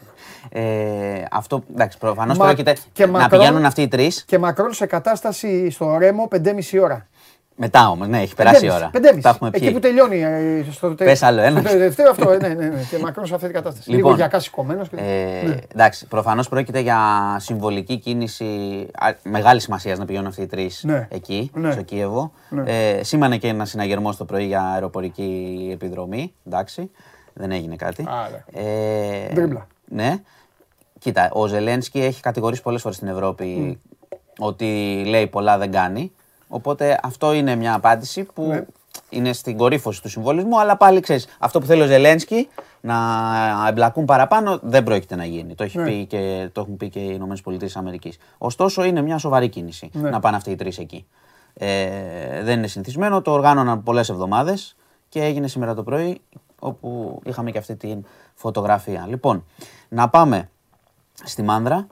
ε, 0.50 1.24
αυτό 1.32 1.64
εντάξει, 1.74 1.98
προφανώς 1.98 2.38
Μα- 2.38 2.46
πρόκειται 2.46 2.76
και 2.94 3.06
να 3.06 3.12
Μακρόν- 3.12 3.42
πηγαίνουν 3.42 3.66
αυτοί 3.66 3.82
οι 3.82 3.88
τρεις. 3.88 4.24
Και 4.28 4.38
Μακρόν 4.38 4.74
σε 4.74 4.86
κατάσταση 4.86 5.70
στο 5.70 5.98
Ρέμο 5.98 6.28
5,5 6.28 6.80
ώρα. 6.80 7.08
Μετά 7.58 7.90
όμως, 7.90 8.08
ναι, 8.08 8.22
έχει 8.22 8.36
περάσει 8.36 8.66
η 8.66 8.72
ώρα. 8.72 8.90
5,5. 8.94 9.22
Τα 9.22 9.30
έχουμε 9.30 9.50
Εκεί 9.54 9.60
πιει. 9.66 9.74
που 9.74 9.80
τελειώνει. 9.80 10.22
ε, 10.24 10.66
Στο 10.72 10.96
τε- 10.96 11.08
Πες 11.08 11.22
άλλο 11.24 11.42
ένα. 11.42 11.60
στο 11.60 11.70
τελευταίο 11.70 12.10
αυτό. 12.10 12.32
ε, 12.32 12.38
Ναι, 12.38 12.48
ναι, 12.48 12.68
ναι. 12.68 12.82
Και 12.90 12.98
Μακρόν 13.00 13.26
σε 13.26 13.34
αυτή 13.34 13.46
την 13.46 13.56
κατάσταση. 13.56 13.90
Λοιπόν, 13.90 14.04
Λίγο 14.06 14.16
γιακά 14.16 14.40
σηκωμένος. 14.40 14.88
Ε, 14.96 15.60
Εντάξει, 15.74 16.08
προφανώς 16.08 16.50
πρόκειται 16.50 16.80
για 16.80 17.00
συμβολική 17.40 17.98
κίνηση 17.98 18.46
μεγάλη 19.24 19.60
σημασίας 19.60 19.98
να 19.98 20.06
πηγαίνουν 20.06 20.28
αυτοί 20.28 20.42
οι 20.42 20.46
τρεις 20.46 20.84
Ναι. 20.84 21.08
εκεί, 21.12 21.52
Ναι. 21.54 21.72
στο 21.72 21.82
Κίεβο. 21.82 22.32
Ναι. 22.50 22.64
Ε, 22.98 23.04
σήμανε 23.04 23.38
και 23.38 23.48
ένα 23.48 23.66
συναγερμό 23.66 24.14
το 24.16 24.26
πρωί 24.26 24.46
για 24.46 24.62
αεροπορική 24.62 25.70
επιδρομή. 25.74 26.34
Εντάξει, 26.48 26.92
δεν 27.34 27.52
έγινε 27.52 27.76
κάτι. 27.76 28.06
Άρα. 28.08 28.46
Ε, 28.54 29.34
Δρίμπλα. 29.34 29.68
Ναι. 29.86 30.16
Κοίτα, 31.00 31.30
ο 31.34 31.48
Ζελένσκι 31.48 32.00
έχει 32.02 32.22
κατηγορήσει 32.22 32.62
πολλές 32.62 32.82
φορές 32.82 32.98
στην 32.98 33.08
Ευρώπη 33.08 33.80
ότι 34.40 34.66
λέει 35.08 35.28
πολλά 35.28 35.58
δεν 35.58 35.72
κάνει. 35.72 36.12
Οπότε 36.48 37.00
αυτό 37.04 37.34
είναι 37.34 37.56
μια 37.56 37.74
απάντηση 37.74 38.24
που 38.24 38.48
Ναι. 38.48 38.66
είναι 39.10 39.34
στην 39.34 39.58
κορύφωση 39.58 40.02
του 40.02 40.10
συμβολισμού, 40.10 40.60
αλλά 40.60 40.78
πάλι 40.78 41.00
ξέρεις, 41.00 41.28
αυτό 41.40 41.60
που 41.60 41.66
θέλει 41.66 41.82
ο 41.82 41.86
Ζελένσκι 41.86 42.48
να 42.82 42.96
εμπλακούν 43.68 44.06
παραπάνω 44.06 44.60
δεν 44.62 44.84
πρόκειται 44.84 45.16
να 45.16 45.26
γίνει. 45.26 45.56
Το, 45.56 45.64
έχει 45.64 45.78
Ναι. 45.78 45.84
πει 45.86 46.06
και, 46.06 46.50
το 46.52 46.62
έχουν 46.62 46.78
πει 46.78 46.90
και 46.90 47.00
οι 47.00 47.12
Ηνωμένες 47.14 47.42
Πολιτείες 47.42 47.76
Αμερικής. 47.76 48.18
Ωστόσο, 48.38 48.84
είναι 48.84 49.02
μια 49.02 49.18
σοβαρή 49.18 49.50
κίνηση 49.50 49.90
Ναι. 49.94 50.10
να 50.10 50.20
πάνε 50.20 50.36
αυτοί 50.38 50.52
οι 50.52 50.56
τρεις 50.56 50.78
εκεί. 50.78 51.06
Ε, 51.54 52.44
δεν 52.44 52.58
είναι 52.58 52.68
συνηθισμένο, 52.68 53.22
το 53.22 53.32
οργάνωναν 53.32 53.84
πολλές 53.84 54.10
εβδομάδες 54.10 54.76
και 55.10 55.24
έγινε 55.24 55.48
σήμερα 55.48 55.74
το 55.74 55.84
πρωί, 55.84 56.22
όπου 56.60 57.22
είχαμε 57.26 57.52
και 57.52 57.58
αυτή 57.58 57.76
τη 57.76 57.96
φωτογραφία. 58.34 59.06
Λοιπόν, 59.08 59.46
να 59.90 60.10
πάμε 60.10 60.50
στη 61.24 61.42
Μάνδρα, 61.42 61.88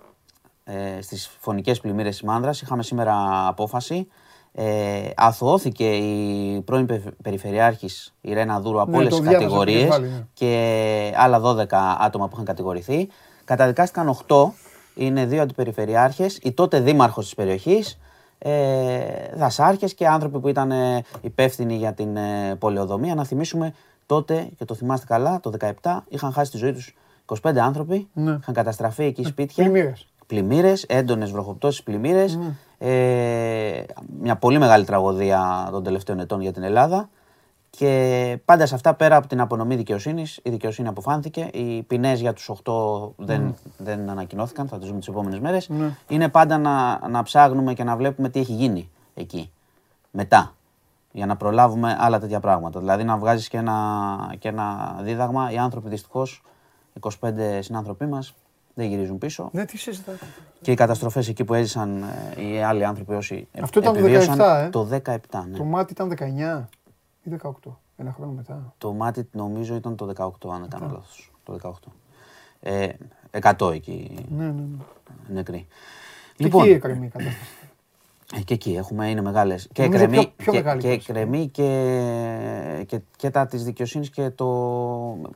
ε, 0.64 1.02
στις 1.02 1.32
φωνικές 1.40 1.80
πλημμύρες 1.80 2.12
της 2.12 2.22
Μάνδρας. 2.24 2.62
Είχαμε 2.62 2.84
σήμερα 2.84 3.48
απόφαση. 3.48 4.08
Ε, 4.56 5.10
αθωώθηκε 5.16 5.90
η 5.96 6.62
πρώην 6.62 6.86
πε- 6.86 7.10
Περιφερειάρχης 7.22 8.14
η 8.22 8.34
Ρένα 8.34 8.60
Δούρου 8.60 8.82
από 8.82 8.92
Ναι, 8.92 8.98
όλες 8.98 9.10
το 9.10 9.16
τις 9.20 9.28
διάβασα, 9.28 9.46
κατηγορίες 9.48 9.80
το 9.82 9.86
είχες 9.88 9.98
βάλει, 10.00 10.08
ναι. 10.08 10.26
και 10.34 11.14
άλλα 11.18 11.40
12 11.40 11.66
άτομα 12.00 12.26
που 12.28 12.32
είχαν 12.34 12.46
κατηγορηθεί. 12.46 13.08
Καταδικάστηκαν 13.46 14.10
8, 14.28 14.52
είναι 14.96 15.26
δύο 15.26 15.42
αντιπεριφερειάρχες, 15.42 16.40
η 16.44 16.52
τότε 16.52 16.80
δήμαρχος 16.80 17.24
της 17.26 17.36
περιοχής, 17.36 18.00
ε, 18.38 19.00
δασάρχες 19.36 19.94
και 19.94 20.08
άνθρωποι 20.08 20.40
που 20.40 20.48
ήταν 20.48 20.72
ε, 20.72 21.04
υπεύθυνοι 21.22 21.76
για 21.76 21.94
την 21.94 22.18
ε, 22.18 22.56
πολεοδομία. 22.60 23.16
Να 23.16 23.24
θυμίσουμε 23.26 23.74
τότε, 24.06 24.48
και 24.58 24.66
το 24.66 24.76
θυμάστε 24.76 25.06
καλά, 25.10 25.40
το 25.40 25.52
17 25.82 26.04
είχαν 26.10 26.32
χάσει 26.34 26.52
τη 26.52 26.58
ζωή 26.58 26.74
τους 26.74 26.96
25 27.42 27.58
άνθρωποι, 27.58 28.08
Ναι. 28.14 28.38
είχαν 28.42 28.54
καταστραφεί 28.54 29.04
εκεί 29.04 29.24
σπίτια. 29.24 29.64
Πλημμύρες. 29.64 30.08
Πλημμύρες, 30.34 30.84
έντονες 30.84 31.32
βροχοπτώσεις 31.32 31.84
πλημμύρες. 31.84 32.40
Ε, 32.78 33.84
μια 34.20 34.36
πολύ 34.36 34.58
μεγάλη 34.58 34.86
τραγωδία 34.86 35.68
των 35.72 35.84
τελευταίων 35.84 36.20
ετών 36.20 36.42
για 36.42 36.54
την 36.54 36.64
Ελλάδα. 36.64 37.10
Και 37.70 38.38
πάντα 38.46 38.66
σε 38.66 38.76
αυτά, 38.76 38.94
πέρα 38.94 39.16
από 39.16 39.28
την 39.28 39.40
απονομή 39.42 39.76
δικαιοσύνης, 39.76 40.40
η 40.44 40.50
δικαιοσύνη 40.50 40.88
αποφάνθηκε. 40.88 41.50
Οι 41.54 41.84
ποινές 41.84 42.20
για 42.20 42.34
τους 42.34 42.50
8 42.64 43.14
δεν, 43.16 43.56
δεν 43.78 44.10
ανακοινώθηκαν, 44.10 44.68
θα 44.68 44.78
τις 44.78 44.88
δούμε 44.88 45.00
τις 45.00 45.08
επόμενες 45.08 45.40
μέρες. 45.40 45.70
Είναι 46.08 46.30
πάντα 46.30 46.58
να, 46.58 47.08
να 47.10 47.24
ψάχνουμε 47.24 47.74
και 47.74 47.84
να 47.84 47.96
βλέπουμε 47.96 48.30
τι 48.30 48.40
έχει 48.40 48.54
γίνει 48.54 48.90
εκεί. 49.14 49.52
Μετά. 50.12 50.54
Για 51.12 51.26
να 51.26 51.36
προλάβουμε 51.36 51.98
άλλα 52.00 52.20
τέτοια 52.20 52.40
πράγματα. 52.40 52.80
Δηλαδή 52.80 53.04
να 53.04 53.18
βγάζεις 53.18 53.48
και 53.48 53.58
ένα, 53.58 54.36
και 54.40 54.48
ένα 54.48 54.98
δίδαγμα. 55.02 55.52
Οι 55.52 55.58
άνθρωποι 55.58 55.90
δυστυχώς, 55.90 56.44
25 57.00 57.10
συνάνθρωποι 57.60 58.06
μας, 58.06 58.34
δεν 58.74 58.88
γυρίζουν 58.88 59.18
πίσω. 59.18 59.50
Ναι, 59.54 59.66
τι 59.66 59.78
συζητάτε. 59.78 60.26
Και 60.62 60.72
οι 60.72 60.76
καταστροφές 60.76 61.28
εκεί 61.28 61.44
που 61.44 61.54
έζησαν 61.54 62.04
ε, 62.38 62.42
οι 62.48 62.62
άλλοι 62.62 62.86
άνθρωποι 62.86 63.14
όσοι 63.14 63.48
Αυτό 63.62 63.80
ήταν 63.80 63.94
το 63.94 64.00
επιβίωσαν, 64.00 64.38
17, 64.40 64.64
ε. 64.66 64.70
το 64.70 64.88
17. 65.06 65.18
Ναι. 65.50 65.58
Το 65.58 65.64
μάτι 65.64 65.92
ήταν 65.94 66.14
19 66.20 66.64
ή 67.24 67.32
18. 67.44 67.52
Ένα 67.98 68.12
χρόνο 68.12 68.32
μετά. 68.32 68.74
Το 68.78 68.94
μάτι 68.94 69.28
νομίζω 69.32 69.76
ήταν 69.76 69.96
το 69.96 70.14
18, 70.16 70.50
αν 70.54 70.60
δεν 70.60 70.70
κάνω 70.70 70.86
λάθος. 70.92 71.32
Το 71.44 71.58
18. 71.64 71.72
Ε, 72.60 72.88
100 73.58 73.72
εκεί 73.74 74.26
Ναι, 74.38 74.44
ναι, 74.46 74.52
ναι. 74.52 74.64
νεκροί. 75.34 75.68
Και 76.36 76.44
Λοιπόν, 76.44 76.64
εκεί 76.64 76.72
έκρεμε 76.72 77.06
η 77.06 77.10
κατάσταση. 77.10 77.38
ε, 78.36 78.40
και 78.42 78.54
εκεί 78.54 78.74
έχουμε, 78.76 79.10
είναι 79.10 79.22
μεγάλες. 79.22 79.68
Και 79.72 79.82
Νομίζω 79.84 80.04
εκκρεμεί 80.04 80.24
πιο- 80.26 80.34
πιο 80.38 80.52
και, 80.52 80.58
μεγάλη 80.58 80.82
και, 80.82 80.88
κατάσταση. 80.88 81.12
εκκρεμεί 81.20 81.48
και, 81.48 82.84
και, 82.88 83.02
και 83.16 83.30
τα 83.30 83.46
της 83.46 83.64
δικαιοσύνης 83.64 84.10
και 84.10 84.30
το... 84.30 84.48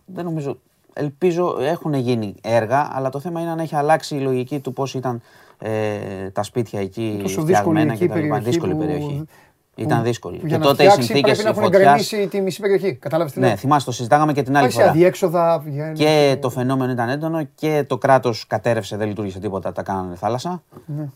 Δεν 0.05 0.23
νομίζω... 0.25 0.59
Ελπίζω 0.99 1.57
έχουν 1.61 1.93
γίνει 1.93 2.35
έργα, 2.41 2.89
αλλά 2.93 3.09
το 3.09 3.19
θέμα 3.19 3.41
είναι 3.41 3.49
αν 3.49 3.59
έχει 3.59 3.75
αλλάξει 3.75 4.15
η 4.15 4.19
λογική 4.19 4.59
του 4.59 4.73
πώς 4.73 4.93
ήταν 4.93 5.21
ε, 5.59 6.29
τα 6.33 6.43
σπίτια 6.43 6.79
εκεί 6.79 7.19
Τόσο 7.21 7.41
δύσκολη 7.41 7.45
φτιαγμένα 7.55 7.91
εκεί 7.93 8.01
και 8.01 8.07
τα 8.07 8.15
λοιπά. 8.15 8.27
περιοχή 8.27 8.49
Δύσκολη 8.49 8.73
που- 8.73 8.79
περιοχή. 8.79 9.15
που- 9.17 9.27
Ήταν 9.75 10.03
δύσκολη. 10.03 10.35
που 10.35 10.41
Και 10.41 10.47
για 10.47 10.57
να 10.57 10.63
τότε 10.65 10.83
οι 10.83 10.85
φτιάξει 10.87 11.05
συνθήκες 11.07 11.37
πρέπει 11.41 11.43
να 11.43 11.49
έχουν 11.61 11.63
φωτιάς... 11.73 12.11
εγκρεμίσει 12.11 12.27
τη 12.37 12.41
μισή 12.41 12.61
περιοχή. 12.61 12.93
Κατάλαβες 12.93 13.33
τι 13.33 13.39
λέω; 13.39 13.49
Ναι, 13.49 13.55
θυμάσαι, 13.55 13.85
το 13.85 13.91
συζητάγαμε 13.91 14.33
και 14.33 14.43
την 14.43 14.55
άλλη 14.55 14.61
Πάει 14.63 14.71
σε 14.73 14.79
φορά. 14.79 14.89
αδιέξοδα. 14.91 15.59
βγαίνει- 15.59 15.97
Και 15.97 16.37
το 16.41 16.49
φαινόμενο 16.49 16.91
ήταν 16.91 17.09
έντονο 17.09 17.43
και 17.55 17.83
το 17.87 17.97
κράτος 17.97 18.47
κατέρευσε, 18.47 18.97
δεν 18.97 19.07
λειτουργήσε 19.07 19.39
τίποτα, 19.39 19.71
τα 19.71 19.83
κάνανε 19.83 20.15
θάλασσα. 20.15 20.63
Ναι. 20.85 21.09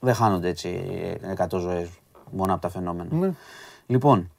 Δεν 0.00 0.14
χάνονται 0.14 0.48
έτσι 0.48 0.80
100 1.36 1.58
ζωές 1.58 1.88
μόνο 2.30 2.52
από 2.52 2.62
τα 2.62 2.68
φαινόμενα. 2.68 3.08
Ναι. 3.14 3.30
Λοιπόν, 3.86 4.30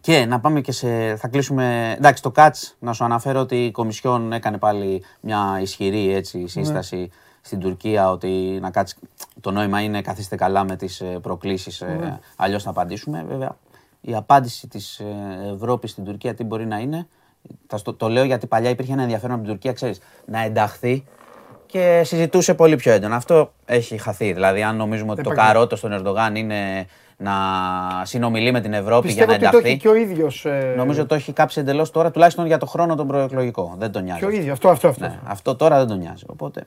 και 0.00 0.24
να 0.24 0.40
πάμε 0.40 0.60
και 0.60 0.72
σε. 0.72 1.16
Θα 1.16 1.28
κλείσουμε. 1.28 1.94
Εντάξει, 1.98 2.22
το 2.22 2.30
ΚΑΤΣ, 2.30 2.76
να 2.78 2.92
σου 2.92 3.04
αναφέρω 3.04 3.40
ότι 3.40 3.64
η 3.64 3.70
Κομισιόν 3.70 4.32
έκανε 4.32 4.58
πάλι 4.58 5.04
μια 5.20 5.58
ισχυρή 5.60 6.14
έτσι, 6.14 6.46
σύσταση 6.46 7.10
στην 7.40 7.58
Τουρκία 7.60 8.10
ότι 8.10 8.58
να 8.60 8.70
κάτσει. 8.70 8.96
Το 9.40 9.50
νόημα 9.50 9.80
είναι 9.80 10.02
καθίστε 10.02 10.36
καλά 10.36 10.64
με 10.64 10.76
τις 10.76 11.02
προκλήσεις, 11.22 11.80
Ναι. 11.80 12.18
αλλιώς 12.36 12.62
θα 12.62 12.70
απαντήσουμε. 12.70 13.24
Βέβαια, 13.28 13.56
η 14.00 14.14
απάντηση 14.14 14.68
της 14.68 15.00
Ευρώπης 15.54 15.90
στην 15.90 16.04
Τουρκία 16.04 16.34
τι 16.34 16.44
μπορεί 16.44 16.66
να 16.66 16.78
είναι. 16.78 17.06
Θα 17.66 17.76
στο- 17.76 17.94
το 17.94 18.08
λέω 18.08 18.24
γιατί 18.24 18.46
παλιά 18.46 18.70
υπήρχε 18.70 18.92
ένα 18.92 19.02
ενδιαφέρον 19.02 19.34
από 19.34 19.42
την 19.44 19.52
Τουρκία, 19.52 19.72
ξέρεις, 19.72 20.00
να 20.26 20.40
ενταχθεί 20.42 21.04
και 21.66 22.02
συζητούσε 22.04 22.54
πολύ 22.54 22.76
πιο 22.76 22.92
έντονα. 22.92 23.16
Αυτό 23.16 23.52
έχει 23.64 23.96
χαθεί. 23.98 24.32
Δηλαδή, 24.32 24.62
αν 24.62 24.76
νομίζουμε 24.76 25.10
ότι 25.12 25.22
το 25.22 25.30
υπάρχει. 25.32 25.52
καρότο 25.52 25.76
στον 25.76 25.92
Ερντογάν 25.92 26.34
είναι 26.36 26.86
να 27.16 27.32
συνομιλεί 28.02 28.52
με 28.52 28.60
την 28.60 28.72
Ευρώπη 28.72 29.06
Πιστεύω 29.06 29.30
για 29.30 29.40
να 29.40 29.46
ότι 29.48 29.56
το 29.62 29.66
έχει 29.68 29.76
ενταχθεί. 29.76 29.88
και 29.88 29.88
ο 29.88 30.10
ίδιος. 30.10 30.46
Νομίζω 30.76 31.00
ότι 31.00 31.08
το 31.08 31.14
έχει 31.14 31.32
κάψει 31.32 31.60
εντελώς 31.60 31.90
τώρα, 31.90 32.10
τουλάχιστον 32.10 32.46
για 32.46 32.58
το 32.58 32.66
χρόνο 32.66 32.94
τον 32.94 33.06
προεκλογικό. 33.06 33.74
Δεν 33.78 33.90
τον 33.92 34.02
νοιάζει. 34.04 34.20
Και 34.20 34.26
ο 34.26 34.30
ίδιος. 34.30 34.52
Αυτό, 34.52 34.68
αυτό. 34.68 34.88
αυτό. 34.88 35.04
Ναι, 35.06 35.18
αυτό 35.24 35.56
τώρα 35.56 35.78
δεν 35.78 35.86
τον 35.86 35.98
νοιάζει. 35.98 36.24
Οπότε, 36.26 36.66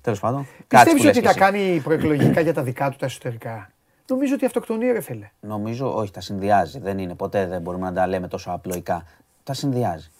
τέλος 0.00 0.20
πάντων. 0.20 0.46
κάτσε 0.66 0.92
Πιστεύει 0.92 0.96
που 0.98 1.04
λες 1.06 1.16
ότι 1.16 1.18
και 1.26 1.38
τα 1.40 1.46
εσύ. 1.46 1.52
κάνει 1.60 1.80
προεκλογικά 1.84 2.40
για 2.40 2.54
τα 2.54 2.62
δικά 2.62 2.90
του 2.90 2.96
τα 2.96 3.06
εσωτερικά; 3.06 3.70
Νομίζω 4.08 4.34
ότι 4.34 4.44
αυτοκτονεί, 4.44 4.92
ρε 4.92 5.00
φίλε. 5.00 5.30
Νομίζω, 5.40 5.94
όχι, 5.96 6.10
τα 6.10 6.20
συνδυάζει. 6.20 6.78
Δεν 6.78 6.98
είναι. 6.98 7.14
Ποτέ 7.14 7.46
δεν 7.46 7.60
μπορούμε 7.60 7.86
να 7.86 7.92
τα 7.92 8.06
λέμε 8.06 8.28
τόσο 8.28 8.50
απλοϊκά. 8.50 9.04
Τα 9.44 9.52
συνδυάζει. 9.54 10.10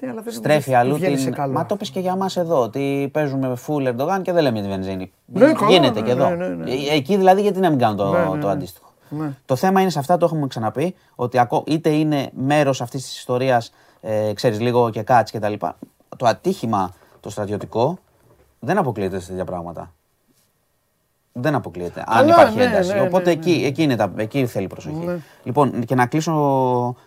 Ναι, 0.00 0.10
αλλά 0.10 0.22
δεν 0.22 0.32
Στρέφει 0.32 0.70
δεν 0.70 0.78
αλλού 0.78 0.94
βγαίνει 0.94 1.16
σε 1.16 1.24
την. 1.24 1.34
καλό. 1.34 1.52
Μα 1.52 1.66
το 1.66 1.76
πες 1.76 1.90
και 1.90 2.00
για 2.00 2.16
μα 2.16 2.26
εδώ, 2.36 2.62
ότι 2.62 3.08
παίζουμε 3.12 3.56
full 3.66 3.86
Ερντογάν 3.86 4.22
και 4.22 4.32
δεν 4.32 4.42
λέμε 4.42 4.60
τη 4.62 4.68
βενζίνη. 4.68 5.12
Ναι, 5.26 5.52
καλά, 5.52 5.70
Γίνεται 5.70 6.00
ναι, 6.00 6.06
και 6.06 6.12
εδώ. 6.12 6.28
ναι, 6.28 6.34
ναι, 6.48 6.54
ναι. 6.54 6.70
Ε, 6.70 6.94
Εκεί 6.94 7.16
δηλαδή 7.16 7.40
γιατί 7.42 7.58
να 7.60 7.70
μην 7.70 7.78
κάνουν 7.78 7.96
το, 7.96 8.10
Ναι, 8.12 8.18
ναι, 8.18 8.24
το 8.24 8.46
ναι. 8.46 8.52
αντίστοιχο. 8.52 8.91
Ναι. 9.18 9.32
Το 9.44 9.56
θέμα 9.56 9.80
είναι 9.80 9.90
σε 9.90 9.98
αυτά, 9.98 10.16
το 10.16 10.24
έχουμε 10.24 10.46
ξαναπεί, 10.46 10.94
ότι 11.14 11.38
ακό- 11.38 11.68
είτε 11.68 11.88
είναι 11.90 12.30
μέρος 12.34 12.80
αυτής 12.80 13.02
της 13.02 13.16
ιστορίας, 13.18 13.72
ε, 14.00 14.32
ξέρεις 14.34 14.60
λίγο 14.60 14.90
και 14.90 15.02
κάτς 15.02 15.30
και 15.30 15.38
τα 15.38 15.48
λοιπά. 15.48 15.76
Το 16.16 16.26
ατύχημα 16.26 16.94
το 17.20 17.30
στρατιωτικό 17.30 17.98
δεν 18.58 18.78
αποκλείεται 18.78 19.20
σε 19.20 19.28
τέτοια 19.28 19.44
πράγματα. 19.44 19.92
Δεν 21.32 21.54
αποκλείεται. 21.54 22.00
Αν 22.06 22.18
Καλά, 22.26 22.32
υπάρχει 22.32 22.56
ναι, 22.56 22.64
ένταση. 22.64 22.88
ναι, 22.92 22.94
ναι, 23.00 23.06
Οπότε 23.06 23.24
ναι. 23.24 23.30
Εκεί, 23.30 23.62
εκεί, 23.64 23.82
είναι 23.82 23.96
τα, 23.96 24.12
εκεί 24.16 24.46
θέλει 24.46 24.66
προσοχή. 24.66 24.96
Ναι. 25.04 25.18
Λοιπόν, 25.42 25.84
και 25.84 25.94
να 25.94 26.06
κλείσω, 26.06 26.32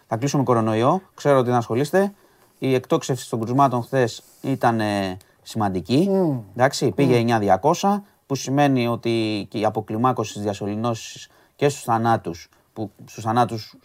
θα 0.07 0.17
κλείσω 0.17 0.37
με 0.37 0.43
κορονοϊό. 0.43 1.01
Ξέρω 1.15 1.37
ότι 1.39 1.49
να 1.49 1.57
ασχολείστε. 1.57 2.13
Η 2.59 2.73
εκτόξευση 2.73 3.29
των 3.29 3.39
κρουσμάτων 3.39 3.83
χθες 3.83 4.23
ήταν 4.41 4.79
ε, 4.79 5.17
σημαντική. 5.41 6.09
Εντάξει, 6.55 6.91
πήγε 6.91 7.37
9.200, 7.61 8.01
που 8.25 8.35
σημαίνει 8.35 8.87
ότι 8.87 9.45
και 9.49 9.57
η 9.59 9.65
αποκλιμάκωση 9.65 10.33
της 10.33 10.41
διασωληνώσης 10.41 11.27
και 11.55 11.69
στους 11.69 11.83
θανάτους, 11.83 12.49
που 12.73 12.91
στους 13.05 13.23
θανάτους 13.23 13.75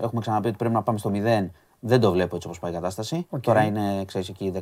έχουμε 0.00 0.20
ξαναπεί 0.20 0.48
ότι 0.48 0.56
πρέπει 0.56 0.74
να 0.74 0.82
πάμε 0.82 0.98
στο 0.98 1.10
0, 1.14 1.50
δεν 1.80 2.00
το 2.00 2.12
βλέπω 2.12 2.34
έτσι 2.36 2.46
όπως 2.46 2.58
πάει 2.60 2.70
η 2.70 2.74
κατάσταση. 2.74 3.26
Τώρα 3.40 3.62
είναι, 3.62 4.04
ξέρεις, 4.06 4.28
εκεί 4.28 4.52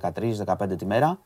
13-15 0.47 0.77
τη 0.79 0.87
μέρα, 0.87 1.19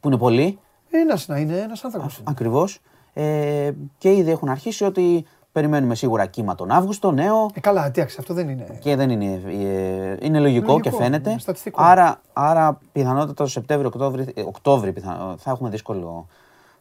που 0.00 0.08
είναι 0.08 0.18
πολύ. 0.18 0.58
Ένας 0.90 1.28
να 1.28 1.38
είναι, 1.38 1.56
ένας 1.58 1.84
άνθρωπος. 1.84 2.20
Ακριβώς. 2.24 2.80
Ε, 3.12 3.70
και 3.98 4.12
ήδη 4.12 4.30
έχουν 4.30 4.48
αρχίσει 4.48 4.84
ότι 4.84 5.24
περιμένουμε 5.52 5.94
σίγουρα 5.94 6.26
κύμα 6.26 6.54
τον 6.54 6.70
Αύγουστο, 6.70 7.10
νέο. 7.10 7.50
Ε, 7.54 7.60
καλά, 7.60 7.86
εντάξει, 7.86 8.16
αυτό 8.18 8.34
δεν 8.34 8.48
είναι. 8.48 8.78
Και 8.80 8.96
δεν 8.96 9.10
είναι, 9.10 9.24
ε, 9.46 10.16
είναι 10.20 10.38
λογικό, 10.40 10.66
Λογικό, 10.72 10.80
και 10.80 10.90
φαίνεται. 10.90 11.30
είναι 11.30 11.38
στατιστικό. 11.38 11.82
Άρα, 11.82 12.20
άρα 12.32 12.78
πιθανότατα 12.92 13.34
το 13.34 13.46
Σεπτέμβριο-Οκτώβριο 13.46 14.26
Οκτώβρη, 14.46 14.92
πιθανό- 14.92 15.38
θα 15.38 15.50
έχουμε 15.50 15.70
δύσκολο. 15.70 16.26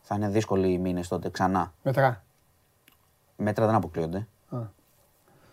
Θα 0.01 0.15
είναι 0.15 0.28
δύσκολοι 0.30 0.72
οι 0.72 0.78
μήνες 0.78 1.07
τότε 1.07 1.30
ξανά. 1.30 1.74
Μετρά. 1.84 2.24
Μέτρα 3.38 3.65
δεν 3.65 3.75
αποκλείονται. 3.75 4.27
Α. 4.49 4.57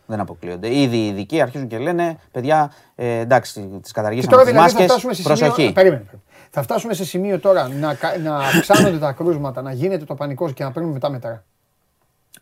Δεν 0.07 0.21
αποκλείονται. 0.21 0.75
Ήδη 0.77 0.97
οι 0.97 1.07
ειδικοί 1.07 1.41
αρχίζουν 1.41 1.69
και 1.69 1.79
λένε, 1.79 2.19
παιδιά, 2.33 2.73
ε, 2.95 3.19
εντάξει, 3.19 3.53
τις 3.83 3.93
Και 3.93 4.01
καταργήσαμε 4.01 4.33
τώρα 4.33 4.43
τις 4.45 4.53
δηλαδή 4.53 4.71
θα 4.71 4.79
μάσκες, 4.79 4.91
φτάσουμε 4.91 5.13
σε 5.15 5.23
σημείο. 5.23 5.37
προσοχή. 5.39 5.69
Ε, 5.69 5.73
Περίμενε. 5.73 6.03
περίμενε. 6.03 6.23
Θα 6.51 6.63
φτάσουμε 6.63 6.95
σε 6.95 7.05
σημείο 7.05 7.39
τώρα 7.41 7.69
να, 7.69 7.95
κα- 7.95 8.19
να 8.19 8.37
αυξάνονται 8.37 8.99
τα 8.99 9.13
κρούσματα, 9.13 9.63
να 9.63 9.73
γίνεται 9.73 10.05
το 10.05 10.15
πανικό 10.15 10.51
και 10.51 10.65
να 10.65 10.73
παίρνουμε 10.73 10.95
μετά 10.95 11.11
μέτρα. 11.11 11.45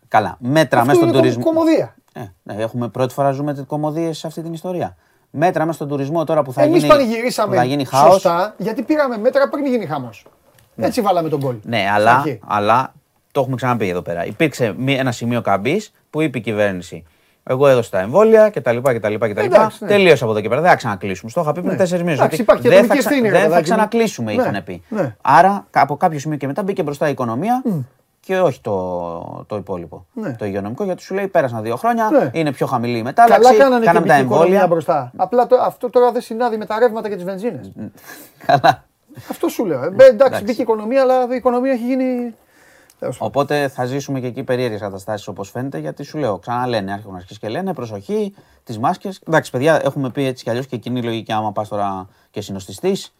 Καλά, 0.07 0.37
μέτρα 0.39 0.79
Αυτό 0.79 0.91
μέσα 0.91 0.95
στον 1.05 1.07
είναι 1.09 1.17
κομ- 1.17 1.33
τουρισμό. 1.33 1.43
κομμωδία. 1.53 1.95
Ε, 2.13 2.23
ναι, 2.43 2.61
έχουμε 2.63 2.87
πρώτη 2.89 3.13
φορά 3.13 3.31
ζούμε 3.31 3.63
κομμωδίες 3.67 4.17
σε 4.17 4.27
αυτή 4.27 4.41
την 4.41 4.53
ιστορία. 4.53 4.95
Μέτρα 5.29 5.61
μέσα 5.65 5.75
στον 5.75 5.87
τουρισμό 5.87 6.23
τώρα 6.23 6.41
που 6.43 6.53
θα 6.53 6.61
Εμείς 6.61 6.75
γίνει. 6.83 6.87
που 6.91 6.97
πανηγυρίσαμε 6.97 7.55
θα 7.55 7.63
γίνει 7.63 7.85
χάος. 7.85 8.13
σωστά 8.13 8.55
γιατί 8.57 8.81
πήραμε 8.83 9.17
μέτρα 9.17 9.49
πριν 9.49 9.65
γίνει 9.65 9.85
χάμος. 9.85 10.25
Έτσι 10.75 11.01
βάλαμε 11.01 11.29
τον 11.29 11.39
κόλ. 11.39 11.55
Ναι, 11.63 11.77
Στην 11.77 11.89
αλλά, 11.93 12.11
αρχή. 12.15 12.39
αλλά 12.47 12.93
το 13.33 13.39
έχουμε 13.39 13.55
ξαναπεί 13.55 13.89
εδώ 13.89 14.01
πέρα. 14.01 14.25
Υπήρξε 14.25 14.73
μη- 14.77 14.97
ένα 14.99 15.11
σημείο 15.11 15.41
καμπής 15.41 15.91
που 16.09 16.21
είπε 16.21 16.37
η 16.37 16.41
κυβέρνηση. 16.41 17.03
Εγώ 17.43 17.67
έδωσα 17.67 17.89
τα 17.89 17.99
εμβόλια 17.99 18.49
κτλ. 18.49 18.77
κτλ, 18.81 19.13
κτλ. 19.13 19.39
Εντάξει, 19.39 19.83
ναι. 19.83 19.89
Τελείωσε 19.89 20.23
από 20.23 20.31
εδώ 20.33 20.41
και 20.41 20.49
πέρα. 20.49 20.61
Δεν 20.61 20.69
θα 20.69 20.75
ξανακλείσουμε. 20.75 21.29
Στο 21.31 21.41
είχα 21.41 21.51
πει 21.51 21.59
πριν 21.59 21.71
Ναι. 21.71 21.77
τέσσερις 21.77 22.03
μήνες. 22.03 22.17
Εντάξει, 22.19 22.41
υπάρχει 22.41 22.63
και 22.63 22.69
δεν, 22.69 22.77
ατομική 22.77 23.01
θα, 23.01 23.09
ξα- 23.09 23.15
ευθύνη, 23.15 23.29
ρε 23.29 23.33
δεν 23.33 23.41
θα 23.43 23.47
παιδάκι 23.55 23.69
μου. 23.69 23.75
ξανακλείσουμε, 23.75 24.33
Ναι, 24.33 24.41
είχαν 24.41 24.63
πει. 24.63 24.83
ναι. 24.89 25.15
Άρα 25.21 25.67
από 25.71 25.97
κάποιο 25.97 26.19
σημείο 26.19 26.37
και 26.37 26.47
μετά 26.47 26.63
μπήκε 26.63 26.83
μπροστά 26.83 27.07
η 27.07 27.11
οικονομία 27.11 27.63
και 28.19 28.39
όχι 28.39 28.61
το, 28.61 29.43
το 29.47 29.55
υπόλοιπο. 29.55 30.05
Ναι. 30.13 30.35
Το 30.37 30.45
υγειονομικό, 30.45 30.83
γιατί 30.83 31.01
σου 31.01 31.13
λέει 31.13 31.27
πέρασαν 31.27 31.61
δύο 31.63 31.75
χρόνια, 31.75 32.09
Ναι. 32.11 32.29
είναι 32.33 32.51
πιο 32.51 32.65
χαμηλή 32.67 32.97
η 32.97 33.03
μετάλλαξη. 33.03 33.41
Καλά 33.47 33.57
κάνανε 33.63 33.79
και 33.79 33.85
κάναμε 33.85 34.07
τα 34.07 34.13
μπήκε 34.13 34.23
η 34.23 34.25
οικονομία 34.25 34.45
εμβόλια. 34.61 34.67
μπροστά. 34.67 35.11
Απλά 35.15 35.47
το- 35.47 35.55
αυτό 35.61 35.89
τώρα 35.89 36.11
δεν 36.11 36.21
συνάδει 36.21 36.57
με 36.57 36.65
τα 36.65 36.79
ρεύματα 36.79 37.09
και 37.09 37.15
τις 37.15 37.23
βενζίνες. 37.23 37.71
Καλά. 38.45 38.83
Αυτό 39.29 39.47
σου 39.47 39.65
λέω. 39.65 39.83
Ε, 39.83 39.89
μπε, 39.89 40.03
εντάξει, 40.03 40.13
Εντάξει. 40.13 40.43
μπήκε 40.43 40.59
η 40.61 40.63
οικονομία, 40.63 41.01
αλλά 41.01 41.23
η 41.31 41.35
οικονομία 41.35 41.71
έχει 41.71 41.85
γίνει. 41.85 42.35
Τέλος 43.03 43.17
πάντων. 43.17 43.33
Οπότε 43.35 43.67
θα 43.67 43.85
ζήσουμε 43.85 44.19
και 44.19 44.27
εκεί 44.27 44.43
περίεργες 44.43 44.79
καταστάσεις 44.79 45.27
όπως 45.27 45.49
φαίνεται, 45.49 45.77
γιατί 45.77 46.03
σου 46.03 46.17
λέω, 46.17 46.39
ξαναλένε, 46.39 46.93
έχουν 46.93 47.15
αρχίσει 47.15 47.39
και 47.39 47.49
λένε, 47.49 47.73
προσοχή, 47.73 48.35
τις 48.63 48.79
μάσκες. 48.79 49.21
Εντάξει, 49.27 49.51
παιδιά, 49.51 49.81
έχουμε 49.83 50.09
πει 50.09 50.23
έτσι 50.25 50.43
κι 50.43 50.49
αλλιώς 50.49 50.67
και 50.67 50.77
κοινή 50.77 51.03
λογική, 51.03 51.31
άμα 51.31 51.51
πας 51.51 51.67
τώρα 51.67 52.07
και 52.31 52.41
συνοστιστείς, 52.41 53.13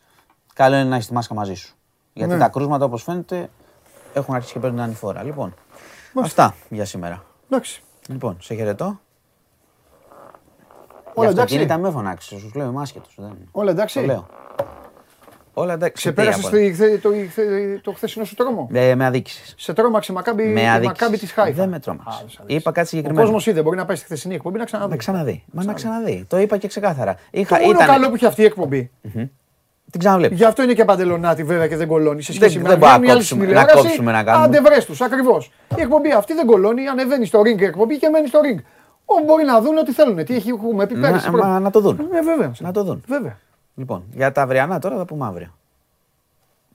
καλό 0.53 0.75
είναι 0.75 0.89
να 0.89 0.95
έχεις 0.95 1.07
τη 1.07 1.13
μάσκα 1.13 1.33
μαζί 1.33 1.53
σου. 1.53 1.75
Γιατί 2.13 2.31
Ναι. 2.33 2.39
τα 2.39 2.47
κρούσματα 2.49 2.85
όπως 2.85 3.03
φαίνεται 3.03 3.49
έχουν 4.13 4.35
αρχίσει 4.35 4.53
και 4.53 4.59
παίρνουν 4.59 4.79
ανηφόρα. 4.79 5.23
Λοιπόν, 5.23 5.53
αυτά 6.21 6.55
για 6.69 6.85
σήμερα. 6.85 7.23
Εντάξει. 7.49 7.81
Λοιπόν, 8.07 8.37
σε 8.41 8.55
χαιρετώ. 8.55 8.85
Όλα 8.85 8.99
Για 11.13 11.23
εντάξει. 11.23 11.41
αυτοκίνητα 11.41 11.77
με 11.77 11.91
φωνάξεις, 11.91 12.39
σου 12.39 12.51
λέω, 12.55 12.69
είμαι 12.69 12.81
άσχετο. 12.81 13.09
Δεν... 13.15 13.37
Όλα 13.51 13.71
εντάξει. 13.71 13.99
Το 13.99 14.05
λέω. 14.05 14.27
Όλα 15.53 15.73
εντάξει. 15.73 15.93
Ξεπέρασες 15.93 16.45
Τι 16.49 16.49
το, 16.49 16.73
χθε- 16.73 17.01
το, 17.01 17.09
χθε- 17.29 17.81
το 17.83 17.91
χθεσινό 17.91 18.25
σου 18.25 18.35
τρόμο; 18.35 18.69
Ε, 18.73 18.95
με 18.95 19.05
αδίκησες. 19.05 19.53
Σε 19.57 19.73
τρόμαξε 19.73 20.11
η 20.11 20.15
Μακάμπι, 20.15 20.43
Με 20.43 20.61
η 20.61 20.67
αδίκησες. 20.67 20.85
Μακάμπι 20.99 21.17
της 21.17 21.31
Χάιφα. 21.31 21.55
Δεν 21.55 21.69
με 21.69 21.75
Α, 21.75 21.79
τρόμαξε. 21.79 22.17
δεν 22.19 22.29
σ' 22.29 22.37
αρέσει. 22.39 22.55
Είπα 22.57 22.71
κάτι 22.71 22.85
Ο 22.85 22.89
συγκεκριμένο. 22.89 23.21
κόσμος 23.25 23.47
είδε, 23.47 23.61
μπορεί 23.61 23.77
να 23.77 23.85
πάει 23.85 23.95
στη 23.95 24.05
χθεσινή 24.05 24.35
εκπομπή 24.35 24.57
να 24.57 24.65
ξαναδεί. 24.65 24.89
Να 24.89 24.95
ξαναδεί. 24.97 25.43
Μα 25.51 25.63
να 25.63 25.73
ξαναδεί. 25.73 26.25
Το 26.27 26.37
είπα 26.37 26.57
και 26.57 26.67
ξεκάθαρα. 26.67 27.13
Το 27.13 27.19
Είχα, 27.31 27.59
μόνο 27.59 27.71
ήταν... 27.71 27.87
καλό 27.87 28.09
που 28.09 28.15
έχει 28.15 28.25
αυτή 28.25 28.41
η 28.41 28.45
εκπομπή 28.45 28.91
Την 29.91 29.99
ξαναβλέπεις. 29.99 30.37
Γι' 30.37 30.43
αυτό 30.45 30.63
είναι 30.63 30.73
και 30.73 30.85
παντελονάτη 30.85 31.43
βέβαια 31.43 31.67
και 31.67 31.75
δεν 31.77 31.87
κολώνει. 31.87 32.21
Σε 32.21 32.33
Δεν- 32.33 32.41
σχέση 32.49 32.63
με 32.63 32.69
δεν 32.69 32.77
μπορούμε 32.77 32.97
μια 32.97 33.07
να 33.07 33.11
άλλη 33.13 33.19
κόψουμε- 33.19 33.45
τηλεόραση, 33.47 33.75
να 33.75 33.81
κόψουμε 33.81 34.11
να 34.11 34.23
κάνουμε. 34.23 34.45
Άντε 34.45 34.61
βρες 34.61 34.85
τους, 34.85 35.01
ακριβώς. 35.01 35.51
Η 35.77 35.81
εκπομπή 35.81 36.11
αυτή 36.11 36.33
δεν 36.33 36.45
κολώνει, 36.45 36.87
ανεβαίνει 36.87 37.25
στο 37.25 37.39
ring 37.41 37.59
η 37.61 37.65
εκπομπή 37.65 37.97
και 37.97 38.09
μένει 38.09 38.27
στο 38.27 38.39
ring. 38.39 38.59
Ό, 39.05 39.23
μπορεί 39.25 39.43
να 39.45 39.61
δουν 39.61 39.77
ό,τι 39.77 39.91
θέλουν. 39.93 40.25
Τι 40.25 40.35
έχει 40.35 40.49
έχουμε 40.49 40.87
πει 40.87 40.95
πέρυσι. 40.97 41.25
Να, 41.25 41.31
πρώτα. 41.31 41.47
μα, 41.47 41.59
να 41.59 41.69
το 41.69 41.79
δουν. 41.79 41.99
Ε, 42.13 42.21
βέβαια. 42.21 42.51
Να 42.59 42.71
το 42.71 42.83
δουν. 42.83 43.03
Βέβαια. 43.07 43.37
Λοιπόν, 43.75 44.03
για 44.11 44.31
τα 44.31 44.41
αυριανά 44.41 44.79
τώρα 44.79 44.97
θα 44.97 45.05
πούμε 45.05 45.25
αύριο. 45.25 45.57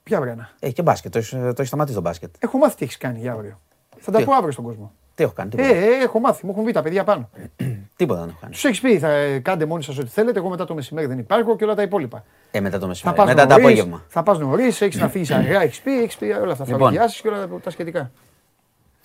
Ποια 0.02 0.20
βρένα. 0.20 0.50
Έχει 0.58 0.72
και 0.72 0.82
μπάσκετ. 0.82 1.12
Το 1.12 1.18
έχεις 1.18 1.30
το 1.30 1.36
έχεις 1.38 1.68
σταματήσει 1.68 1.96
το 1.96 2.02
μπάσκετ. 2.02 2.34
Έχω 2.38 2.58
μάθει 2.58 2.76
τι 2.76 2.84
έχεις 2.84 2.96
κάνει 2.96 3.18
για 3.18 3.32
αύριο. 3.32 3.60
Θα 3.98 4.10
τα 4.12 4.18
Τι; 4.18 4.24
πω 4.24 4.32
αύριο 4.32 4.52
στον 4.52 4.64
κόσμο. 4.64 4.92
Τι 5.14 5.22
έχω 5.24 5.32
κάνει, 5.32 5.50
Ε, 5.56 5.56
τίποτα. 5.62 5.74
ε, 5.74 6.02
έχω 6.02 6.20
μάθει, 6.20 6.44
μου 6.46 6.50
έχουν 6.52 6.62
βγει 6.64 6.72
τα 6.72 6.82
παιδιά 6.82 7.04
πάνω. 7.04 7.30
Τίποτα 7.96 8.20
δεν 8.20 8.28
έχω 8.28 8.38
κάνει. 8.40 8.52
Τους 8.52 8.64
έχεις 8.64 8.80
πει, 8.80 8.98
θα 8.98 9.08
ε, 9.08 9.38
κάντε 9.38 9.64
μόνοι 9.66 9.82
σας 9.82 9.98
ό,τι 9.98 10.08
θέλετε. 10.08 10.38
Εγώ 10.38 10.48
μετά 10.48 10.64
το 10.64 10.74
μεσημέρι 10.74 11.06
δεν 11.06 11.18
υπάρχω 11.18 11.56
και 11.56 11.64
όλα 11.64 11.74
τα 11.74 11.82
υπόλοιπα. 11.82 12.24
Ε, 12.50 12.60
μετά 12.60 12.74
το 12.76 12.80
Θα 12.82 12.86
μεσημέρι. 12.86 13.16
πας 13.16 13.26
Μετά 13.28 13.42
το 13.46 13.48
νωρίς, 13.48 13.66
απόγευμα. 13.66 14.04
Θα 14.08 14.22
πας 14.22 14.38
νωρίς, 14.38 14.80
έχεις 14.80 15.00
να 15.00 15.08
φύγεις 15.08 15.30
αργά, 15.30 15.62
έχεις 15.62 15.80
πει, 15.80 16.02
έχεις 16.02 16.16
πει 16.16 16.24
όλα 16.24 16.52
αυτά. 16.52 16.64
Θα 16.64 16.70
Λοιπόν. 16.72 16.78
βαριάσει 16.92 17.22
και 17.22 17.28
όλα 17.28 17.46
τα- 17.48 17.60
τα 17.60 17.70
σχετικά. 17.70 18.10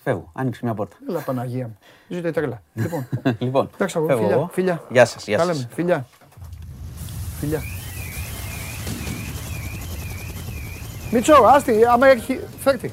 Φεύγω. 0.04 0.30
Άνοιξε 0.34 0.60
μια 0.64 0.74
πόρτα. 0.74 0.96
Έλα 1.08 1.20
Παναγία 1.20 1.66
μου. 1.66 1.78
Ζήτω 2.08 2.28
η 2.28 2.30
τρέλα. 2.30 2.62
λοιπόν, 2.74 3.06
λοιπόν, 3.38 3.70
εντάξει 3.74 3.98
αγόρι, 3.98 4.12
φεύγω 4.12 4.26
φιλιά, 4.28 4.40
εγώ. 4.40 4.50
φιλιά. 4.52 4.82
Γεια 4.90 5.04
σας, 5.04 5.24
γεια 5.26 5.38
Τα 5.38 5.44
σας. 5.44 5.56
λέμε, 5.56 5.68
φιλιά. 5.74 6.06
Φιλιά. 7.38 7.60
Μιτσό, 11.14 11.34
άστη, 11.44 11.84
άμα 11.84 12.06
έχει, 12.06 12.40
φέρτη. 12.58 12.92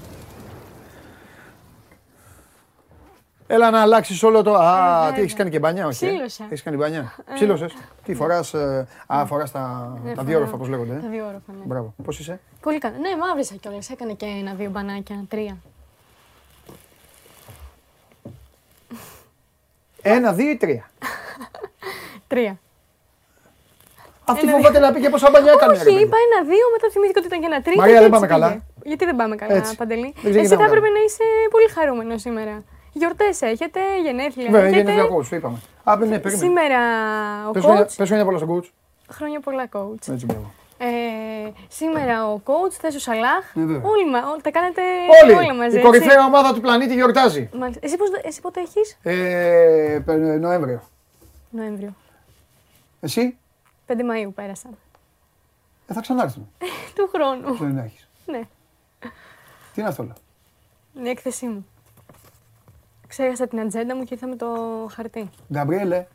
Έλα 3.47 3.69
να 3.69 3.81
αλλάξεις 3.81 4.23
όλο 4.23 4.43
το. 4.43 4.53
Α, 4.53 5.11
τι 5.13 5.21
έχεις 5.21 5.33
κάνει 5.33 5.49
και 5.49 5.59
μπανιά, 5.59 5.87
όχι. 5.87 6.05
Ψήλωσα. 6.07 6.43
Έχεις 6.43 6.63
κάνει 6.63 6.77
μπανιά. 6.77 7.15
Ψήλωσε. 7.33 7.69
Τι 8.03 8.13
φοράς. 8.13 8.53
Α, 9.07 9.25
φοράς 9.25 9.51
τα, 9.51 9.93
Ναι, 10.03 10.13
τα 10.13 10.23
δύο 10.23 10.37
όροφα, 10.37 10.57
πώ 10.57 10.65
λέγονται. 10.65 10.93
Τα 11.01 11.07
Ε; 11.07 11.09
δύο 11.09 11.25
όροφα, 11.25 11.51
ναι. 11.51 11.63
Μπράβο. 11.65 11.93
Πώς 12.03 12.19
είσαι; 12.19 12.39
Πολύ 12.61 12.77
καλά. 12.77 12.97
Ναι, 12.97 13.09
μαύρισα 13.15 13.55
κιόλας. 13.55 13.89
Έκανε 13.89 14.13
και 14.13 14.25
ένα-δύο 14.25 14.69
μπανάκια. 14.69 15.25
Τρία. 15.29 15.57
Ένα, 20.01 20.33
δύο 20.33 20.49
ή 20.49 20.57
τρία; 20.57 20.89
Τρία. 22.27 22.59
Αυτή 24.25 24.47
Ένα, 24.47 24.51
φοβάται 24.57 24.79
να 24.79 24.91
πει 24.93 24.99
και 25.01 25.09
πόσα 25.09 25.29
μπανιά 25.31 25.51
έκανε. 25.51 25.73
ρε 25.73 25.79
Όχι, 25.79 25.87
παιδί. 25.89 26.03
είπα 26.03 26.17
ένα-δύο, 26.27 26.65
μετά 26.75 26.87
θυμήθηκα 26.93 27.19
ότι 27.21 27.27
ήταν 27.27 27.39
και 27.39 27.45
ένα 27.51 27.61
τρία. 27.61 27.75
Μαρία, 27.81 27.93
και 27.93 27.99
δεν 27.99 28.07
έτσι 28.07 28.15
πάμε 28.19 28.27
καλά. 28.33 28.47
πήγε. 28.49 28.61
Γιατί 28.89 29.03
δεν 29.05 29.15
πάμε 29.15 29.35
καλά, 29.35 29.55
Έτσι. 29.55 29.75
Παντελή; 29.75 30.01
Δεν 30.01 30.11
Εσύ 30.13 30.39
ξεκινάμε 30.39 30.61
θα 30.61 30.65
έπρεπε 30.69 30.87
καλά. 30.87 30.97
να 30.97 31.03
είσαι 31.07 31.25
πολύ 31.53 31.67
χαρούμενος 31.75 32.21
σήμερα. 32.21 32.55
Γιορτές 32.99 33.41
έχετε, 33.41 33.79
γενέθλια 34.05 34.45
Βέβαια, 34.51 34.67
έχετε; 34.67 34.77
γεννηθλιακό, 34.77 35.17
coach, 35.19 35.27
το 35.29 35.35
είπαμε. 35.35 35.57
Α, 35.83 35.95
ναι, 35.95 36.19
περίμενε. 36.19 36.37
Σήμερα 36.45 36.79
ο 37.47 37.51
Πες 37.51 37.63
χρόνια- 37.63 37.85
coach; 37.85 37.93
Πες 37.97 38.07
χρόνια 38.07 38.25
πολλά 38.25 38.37
στον 38.37 38.49
coach. 38.53 38.67
Χρόνια 39.17 39.39
πολλά, 39.39 39.65
coach. 39.75 40.03
Έτσι 40.13 40.25
μπράβο. 40.25 40.47
Ε, 40.77 40.87
σήμερα 41.67 42.15
ο 42.31 42.41
coach, 42.49 42.71
θες 42.81 42.95
ο 42.95 42.99
Σαλάχ; 42.99 43.43
Ναι, 43.53 43.63
βέβαια. 43.65 43.89
όλοι, 43.91 44.05
μα- 44.09 44.25
όλοι 44.31 44.41
τα 44.41 44.51
κάνετε 44.51 44.81
Όλοι. 45.23 45.33
όλα 45.33 45.53
μαζί. 45.53 45.75
Η 45.75 45.79
έτσι; 45.79 45.89
κορυφαία 45.89 46.25
ομάδα 46.25 46.53
του 46.53 46.61
πλανήτη 46.61 46.93
γιορτάζει. 46.93 47.49
Μάλιστα. 47.57 47.81
Εσύ, 47.85 47.95
πώς, 47.97 48.09
εσύ 48.23 48.41
πότε 48.41 48.59
έχεις; 48.59 48.97
Ε, 49.03 49.99
πε- 50.05 50.39
Νοέμβριο. 50.39 50.81
Νοέμβριο. 51.49 51.95
Εσύ; 53.01 53.37
5 53.97 54.01
Μαΐου 54.01 54.31
πέρασαν. 54.35 54.71
ε, 55.87 55.93
θα 55.93 56.01
ξανάρθουν. 56.01 56.49
Του 56.95 57.09
χρόνου. 57.13 57.55
Δεν 57.55 57.77
έχεις. 57.77 58.07
ναι, 58.25 58.41
Τι 59.73 59.81
είναι 59.81 59.89
αυτό, 59.89 60.03
λέω; 60.03 60.13
είναι 60.97 61.07
η 61.07 61.11
έκθεσή 61.11 61.45
μου. 61.47 61.65
Ξέχασα 63.07 63.47
την 63.47 63.59
ατζέντα 63.59 63.95
μου 63.95 64.03
και 64.03 64.13
ήρθα 64.13 64.27
με 64.27 64.35
το 64.35 64.47
χαρτί. 64.95 65.29
Γκαμπριέλε, 65.53 66.05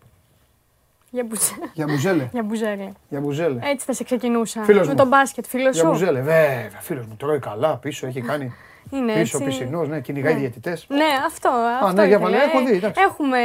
Για, 1.10 1.24
μπουζέ... 1.24 1.52
για 1.72 1.86
μπουζέλε. 1.86 2.28
για 2.32 2.42
μπουζέλε. 2.42 2.92
Για 3.08 3.20
μπουζέλε. 3.20 3.58
Έτσι 3.62 3.86
θα 3.86 3.92
σε 3.92 4.04
ξεκινούσα. 4.04 4.64
Φίλος 4.64 4.86
με 4.86 4.92
μου. 4.92 4.98
το 4.98 5.06
μπάσκετ, 5.06 5.46
φίλος 5.46 5.74
Για 5.74 5.82
σου. 5.84 5.88
μπουζέλε. 5.90 6.20
Βέβαια, 6.20 6.80
φίλος 6.80 7.06
μου 7.06 7.16
τρώει 7.16 7.38
καλά 7.38 7.76
πίσω, 7.76 8.06
έχει 8.06 8.20
κάνει. 8.20 8.52
Είναι 8.90 9.12
Πίσω 9.12 9.36
έτσι. 9.36 9.48
πισινός, 9.58 9.88
ναι, 9.88 10.00
κυνηγάει 10.00 10.32
Ναι. 10.34 10.38
διαιτητές. 10.40 10.86
Ναι, 10.88 11.04
αυτό. 11.26 11.48
αυτό 11.82 12.00
ναι, 12.00 12.06
για 12.06 12.16
ήθελε. 12.16 12.36
βαλέ, 12.36 12.36
έχω 12.36 12.64
δει, 12.64 12.72
εντάξει. 12.76 13.02
Έχουμε, 13.04 13.38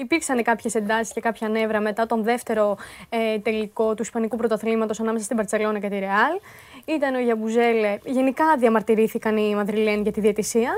υπήρξαν 0.00 0.42
κάποιες 0.42 0.74
εντάσεις 0.74 1.12
και 1.12 1.20
κάποια 1.20 1.48
νεύρα 1.48 1.80
μετά 1.80 2.06
τον 2.06 2.22
δεύτερο 2.22 2.76
ε, 3.08 3.38
τελικό 3.38 3.94
του 3.94 4.02
Ισπανικού 4.02 4.36
πρωταθλήματος 4.36 5.00
ανάμεσα 5.00 5.24
στην 5.24 5.36
Παρτσελώνα 5.36 5.78
και 5.78 5.88
τη 5.88 5.98
Ρεάλ. 5.98 6.32
Ήταν 6.84 7.14
ο 7.14 7.18
Γιαμπουζέλε. 7.20 7.98
Γενικά 8.04 8.44
διαμαρτυρήθηκαν 8.58 9.36
οι 9.36 9.54
Μαδριλένοι 9.54 10.02
για 10.02 10.12
τη 10.12 10.20
διαιτησία. 10.20 10.70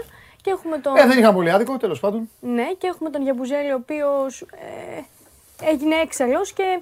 Και 0.42 0.50
έχουμε 0.50 0.78
τον, 0.78 0.96
Ε, 0.96 1.06
δεν 1.06 1.18
είχαν 1.18 1.34
πολύ 1.34 1.50
άδικο, 1.50 1.76
τέλος 1.76 2.00
πάντων. 2.00 2.28
ναι, 2.40 2.66
και 2.78 2.86
έχουμε 2.86 3.10
τον 3.10 3.22
Γιαμπουζέλε, 3.22 3.72
ο 3.72 3.76
οποίος 3.80 4.40
ε, 4.40 5.66
έγινε 5.70 5.94
έξαλλος 5.94 6.52
και 6.52 6.80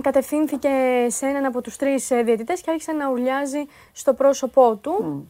κατευθύνθηκε 0.00 0.68
σε 1.06 1.26
έναν 1.26 1.44
από 1.44 1.60
τους 1.60 1.76
τρεις 1.76 2.10
ε, 2.10 2.22
διαιτητές 2.22 2.60
και 2.60 2.70
άρχισε 2.70 2.92
να 2.92 3.08
ουρλιάζει 3.10 3.64
στο 3.92 4.14
πρόσωπό 4.14 4.74
του. 4.76 5.26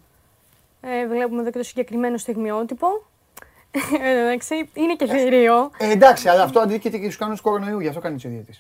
Ε, 0.81 1.07
βλέπουμε 1.07 1.41
εδώ 1.41 1.51
και 1.51 1.59
το 1.59 1.65
συγκεκριμένο 1.65 2.17
στιγμιότυπο. 2.17 2.87
Ε, 4.03 4.21
Εντάξει, 4.23 4.71
είναι 4.75 4.95
και 4.97 5.07
θηρίο. 5.07 5.71
Ε, 5.79 5.91
εντάξει, 5.91 6.29
αλλά 6.29 6.43
αυτό 6.43 6.61
αντίκειται 6.61 6.97
και 6.99 7.05
στους 7.05 7.17
κανόνες 7.17 7.41
κορονοϊού, 7.41 7.81
γι' 7.81 7.89
αυτό 7.89 8.01
κάνει 8.01 8.15
ο 8.15 8.29
διαιτητή. 8.29 8.59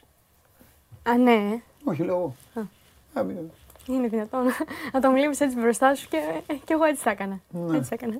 Α, 1.02 1.16
ναι, 1.16 1.60
Όχι, 1.84 2.02
λέω 2.02 2.16
εγώ. 2.54 2.62
Α, 3.14 3.22
μην- 3.22 3.50
είναι 3.86 4.08
δυνατόν 4.08 4.44
να 4.92 5.00
τον 5.00 5.12
βλέπεις 5.12 5.40
έτσι 5.40 5.56
μπροστά 5.56 5.94
σου 5.94 6.08
και, 6.08 6.16
ε, 6.46 6.54
και 6.54 6.72
εγώ 6.72 6.84
έτσι 6.84 7.02
θα 7.02 7.10
έκανα. 7.10 7.40
Ναι. 7.50 7.76
Έτσι 7.76 7.88
θα 7.88 7.94
έκανα. 8.00 8.18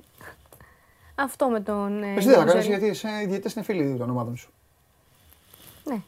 Αυτό 1.15 1.47
με 1.49 1.59
τον. 1.59 2.03
ε, 2.03 2.13
Εσύ 2.15 2.27
δεν 2.27 2.37
θα 2.37 2.45
κάνεις 2.45 2.65
Γιαμπουζέλε. 2.65 2.67
γιατί 2.77 2.87
εσύ, 2.87 3.07
οι 3.23 3.25
διαιτητέ 3.25 3.49
είναι 3.55 3.65
φίλοι 3.65 3.97
των 3.97 4.09
ομάδων 4.09 4.37
σου. 4.37 4.49
Ναι. 5.83 6.01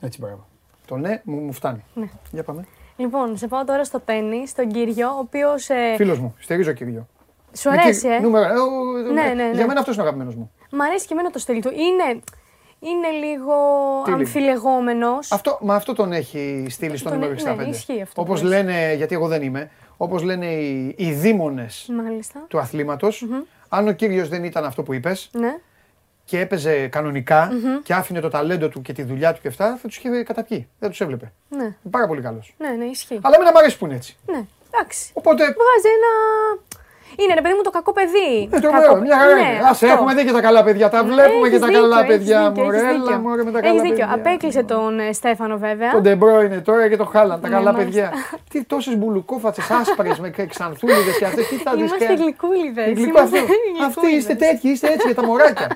Έτσι, 0.00 0.20
μπράβο. 0.20 0.46
Το 0.86 0.96
ναι 0.96 1.20
μου, 1.24 1.36
μου 1.40 1.52
φτάνει. 1.52 1.84
Ναι. 1.94 2.06
Για 2.32 2.42
πάμε. 2.44 2.66
Λοιπόν, 2.96 3.36
σε 3.36 3.46
πάω 3.48 3.64
τώρα 3.64 3.84
στο 3.84 4.00
τέννη, 4.00 4.46
στον 4.46 4.68
κύριο, 4.72 5.08
ο 5.08 5.18
οποίος. 5.18 5.68
Ε, 5.68 5.94
Φίλος 5.96 6.18
μου, 6.18 6.34
στηρίζω 6.38 6.72
κύριο. 6.72 7.08
Σου 7.56 7.70
αρέσει, 7.70 8.06
Με 8.06 8.12
ε; 8.14 8.16
κύ- 8.16 8.24
Νούμερο, 8.24 8.44
ε, 8.54 8.58
ο- 8.58 9.12
Ναι, 9.12 9.20
ε, 9.20 9.34
ναι, 9.34 9.42
ναι. 9.44 9.50
Για 9.54 9.66
μένα 9.66 9.78
αυτός 9.80 9.94
είναι 9.94 10.02
ο 10.04 10.06
αγαπημένος 10.06 10.34
μου. 10.34 10.52
Μ' 10.70 10.82
αρέσει 10.82 11.06
και 11.06 11.12
εμένα 11.12 11.30
το 11.30 11.38
στυλ 11.38 11.60
του. 11.60 11.68
Είναι, 11.72 12.20
είναι 12.80 13.08
λίγο 13.26 13.52
Τι 14.04 14.10
λίγο; 14.10 14.20
αμφιλεγόμενος. 14.22 15.32
Αυτό, 15.32 15.58
μα 15.62 15.74
αυτό 15.74 15.92
τον 15.94 16.12
έχει 16.12 16.66
στείλει 16.70 16.96
στο 16.96 17.08
Τον 17.08 17.18
νούμερο 17.18 17.32
έ- 17.34 17.46
65. 17.48 17.56
ναι, 17.56 17.64
ισχύει 17.64 18.00
αυτό 18.02 18.20
Όπως 18.22 18.40
που 18.40 18.46
λες. 18.46 18.64
λένε, 18.64 18.94
γιατί 18.94 19.14
εγώ 19.14 19.28
δεν 19.28 19.42
είμαι, 19.42 19.70
όπως 19.96 20.22
λένε 20.22 20.46
οι, 20.46 20.94
οι 20.98 21.12
δήμονες 21.12 21.88
Μάλιστα. 22.02 22.44
του 22.48 22.58
αθληματος 22.58 23.26
αν 23.68 23.88
ο 23.88 23.92
κύριος 23.92 24.28
δεν 24.28 24.44
ήταν 24.44 24.64
αυτό 24.64 24.82
που 24.82 24.92
είπες 24.92 25.30
Ναι. 25.32 25.56
και 26.24 26.40
έπαιζε 26.40 26.86
κανονικά 26.88 27.50
και 27.82 27.94
άφηνε 27.94 28.20
το 28.20 28.28
ταλέντο 28.28 28.68
του 28.68 28.82
και 28.82 28.92
τη 28.92 29.02
δουλειά 29.02 29.32
του 29.34 29.40
και 29.40 29.48
αυτά, 29.48 29.78
θα 29.82 29.88
τους 29.88 29.96
είχε 29.96 30.22
καταπιεί. 30.22 30.68
Δεν 30.78 30.90
τους 30.90 31.00
έβλεπε. 31.00 31.32
Ναι, 31.48 31.62
Είναι 31.62 31.74
πάρα 31.90 32.06
πολύ 32.06 32.20
καλός. 32.20 32.54
ναι, 32.58 32.68
ναι, 32.68 32.84
ισχύει. 32.84 33.18
Αλλά 33.22 33.34
εμένα 33.34 33.50
μου 33.52 33.58
αρέσει 33.58 33.78
που 33.78 33.84
είναι 33.86 33.94
έτσι. 33.94 34.16
Ναι, 34.26 34.44
εντάξει. 34.74 35.10
Οπότε, 35.14 35.42
Βγάζει 35.42 35.88
ένα. 35.96 36.12
Είναι 37.20 37.34
ρε 37.34 37.42
παιδί 37.44 37.54
μου 37.58 37.62
το 37.68 37.70
κακό 37.70 37.92
παιδί. 37.98 38.30
ε, 38.54 38.60
το 38.60 38.70
Κακό- 38.70 38.80
λέω, 38.92 38.96
μια 39.06 39.16
χαρά 39.18 39.34
Ναι, 39.34 39.40
είναι. 39.40 39.58
Ας 39.62 39.70
αυτό. 39.70 39.86
έχουμε 39.86 40.14
δει 40.14 40.22
και 40.26 40.32
τα 40.38 40.40
καλά 40.48 40.62
παιδιά, 40.66 40.86
τα 40.94 41.00
βλέπουμε 41.10 41.46
και 41.48 41.54
Έχεις 41.56 41.60
τα 41.60 41.66
δίκιο, 41.66 41.80
καλά 41.82 41.98
έχεις 42.00 42.10
παιδιά. 42.16 42.38
δίκιο, 42.48 42.62
Μωρέ, 42.64 42.76
έχεις 42.76 42.88
έλα 42.90 43.02
δίκιο. 43.04 43.18
μωρέ 43.24 43.42
με 43.48 43.50
τα 43.54 43.58
Έχεις 43.58 43.70
καλά 43.70 43.82
δίκιο. 43.86 44.04
παιδιά. 44.06 44.14
Απέκλεισε 44.18 44.62
τον 44.62 44.92
ε, 45.00 45.12
Στέφανο 45.12 45.56
βέβαια. 45.66 45.90
Τον 45.96 46.02
Ντε 46.02 46.36
Μπρόινε 46.46 46.60
τώρα 46.68 46.88
και 46.90 46.96
το 47.02 47.06
Χάαλαντ, 47.12 47.40
τα 47.40 47.48
Ναι, 47.48 47.54
καλά 47.54 47.72
μάλιστα. 47.72 47.84
παιδιά. 47.84 48.06
Τι 48.50 48.58
τόσες 48.72 48.94
μπουλουκόφατσες 48.98 49.70
άσπρες 49.80 50.18
με 50.18 50.28
ξανθούλιδες 50.54 51.14
και 51.18 51.24
αυτές, 51.24 51.44
τι 51.48 51.56
θα 51.64 51.70
τις 51.70 51.80
Είμαστε 51.80 52.14
γλυκούλιδες. 52.22 52.86
Γλυκό 52.98 53.08
Είμαστε 53.08 53.38
αυτό. 53.38 53.38
Αυτοί 53.44 53.56
γλυκούλιδες. 53.78 54.18
είστε 54.18 54.34
τέτοιοι, 54.44 54.68
είστε 54.74 54.86
έτσι 54.94 55.06
για 55.10 55.14
τα 55.20 55.24
μωράκια. 55.28 55.66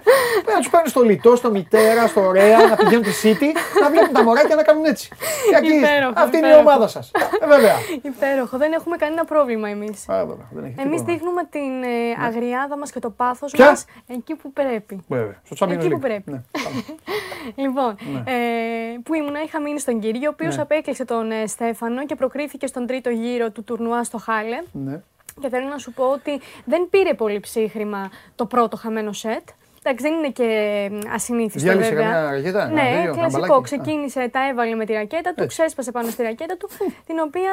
Πρέπει 0.44 0.56
να 0.58 0.62
τους 0.62 0.70
παίρνει 0.70 0.88
στο 0.94 1.02
λιτό, 1.02 1.36
στο 1.36 1.50
μητέρα, 1.50 2.06
στο 2.06 2.20
ωραία, 2.30 2.58
να 2.70 2.76
πηγαίνουν 2.76 3.02
τη 3.10 3.14
City, 3.22 3.48
να 3.82 3.88
βλέπουν 3.90 4.12
τα 4.18 4.22
μωράκια 4.22 4.54
να 4.60 4.62
κάνουν 4.62 4.84
έτσι. 4.84 5.08
Και 5.50 5.56
εκεί 5.56 5.66
είστε. 5.74 5.86
Υπέροχο, 5.88 6.12
Αυτή 6.24 6.36
είναι 6.36 6.46
η 6.46 6.50
υπέροχο. 6.50 6.68
ομάδα 6.70 6.86
σας. 6.88 7.10
Ε, 7.42 7.46
βέβαια. 7.54 7.74
Υπέροχο. 8.12 8.56
Δεν 8.62 8.70
έχουμε 8.78 8.96
κανένα 8.96 9.24
πρόβλημα 9.24 9.68
εμείς. 9.68 9.98
Α, 10.08 10.14
βέβαια, 10.30 10.46
δεν 10.56 10.62
έχει 10.64 10.74
Εμείς 10.84 11.00
τίποτα. 11.00 11.12
Δείχνουμε 11.28 11.44
την 11.50 11.82
ε, 11.82 12.26
αγριάδα 12.26 12.76
μας 12.78 12.90
και 12.90 12.98
το 13.00 13.10
πάθος 13.10 13.52
Ποια; 13.52 13.66
μας 13.68 13.84
εκεί 14.06 14.34
που 14.34 14.52
πρέπει. 14.52 15.04
Βέβαια. 15.08 15.40
Στο 15.50 15.66
Champions 15.66 15.70
Εκεί 15.72 15.88
που 15.88 15.96
League. 15.96 16.00
πρέπει. 16.00 16.30
Ναι, 16.30 16.42
πάμε. 16.62 16.84
Λοιπόν, 17.62 17.96
ε, 18.24 18.98
που 19.02 19.14
ήμουνα, 19.14 19.42
είχα 19.42 19.60
μείνει 19.60 19.78
στον 19.80 20.00
κύριο, 20.00 20.28
ο 20.28 20.32
οποίος 20.32 20.56
Ναι. 20.56 20.62
απέκλεισε 20.62 21.04
τον 21.04 21.30
ε, 21.30 21.46
Στέφανο 21.46 22.06
και 22.06 22.14
προκρίθηκε 22.14 22.66
στον 22.66 22.86
τρίτο 22.86 23.10
γύρο 23.10 23.50
του 23.50 23.64
τουρνουά 23.64 24.04
στο 24.04 24.18
Χάλε. 24.18 24.58
Ναι. 24.72 25.00
Και 25.40 25.48
θέλω 25.48 25.68
να 25.68 25.78
σου 25.78 25.92
πω 25.92 26.04
ότι 26.04 26.40
δεν 26.64 26.88
πήρε 26.90 27.14
πολύ 27.14 27.40
ψύχρημα 27.40 28.10
το 28.34 28.46
πρώτο 28.46 28.76
χαμένο 28.76 29.12
σετ. 29.12 29.48
Εντάξει, 29.90 30.08
δεν 30.08 30.18
είναι 30.18 30.30
και 30.30 30.88
μ, 30.92 31.12
ασυνήθιστο 31.14 31.68
Διάλυσε 31.70 31.88
βέβαια. 31.88 32.04
καμιά 32.12 32.30
ρακέτα, 32.30 32.62
ένα, 32.62 32.72
Ναι, 32.82 33.00
δύο, 33.02 33.12
κλασικό. 33.14 33.40
καμπαλάκι. 33.40 33.62
Ξεκίνησε, 33.62 34.28
τα 34.28 34.48
έβαλε 34.48 34.74
με 34.74 34.84
τη 34.84 34.92
ρακέτα 34.92 35.34
του, 35.34 35.42
Έτσι. 35.42 35.46
ξέσπασε 35.60 35.90
πάνω 35.90 36.10
στη 36.10 36.22
ρακέτα 36.22 36.56
του, 36.56 36.68
την 37.06 37.18
οποία. 37.26 37.50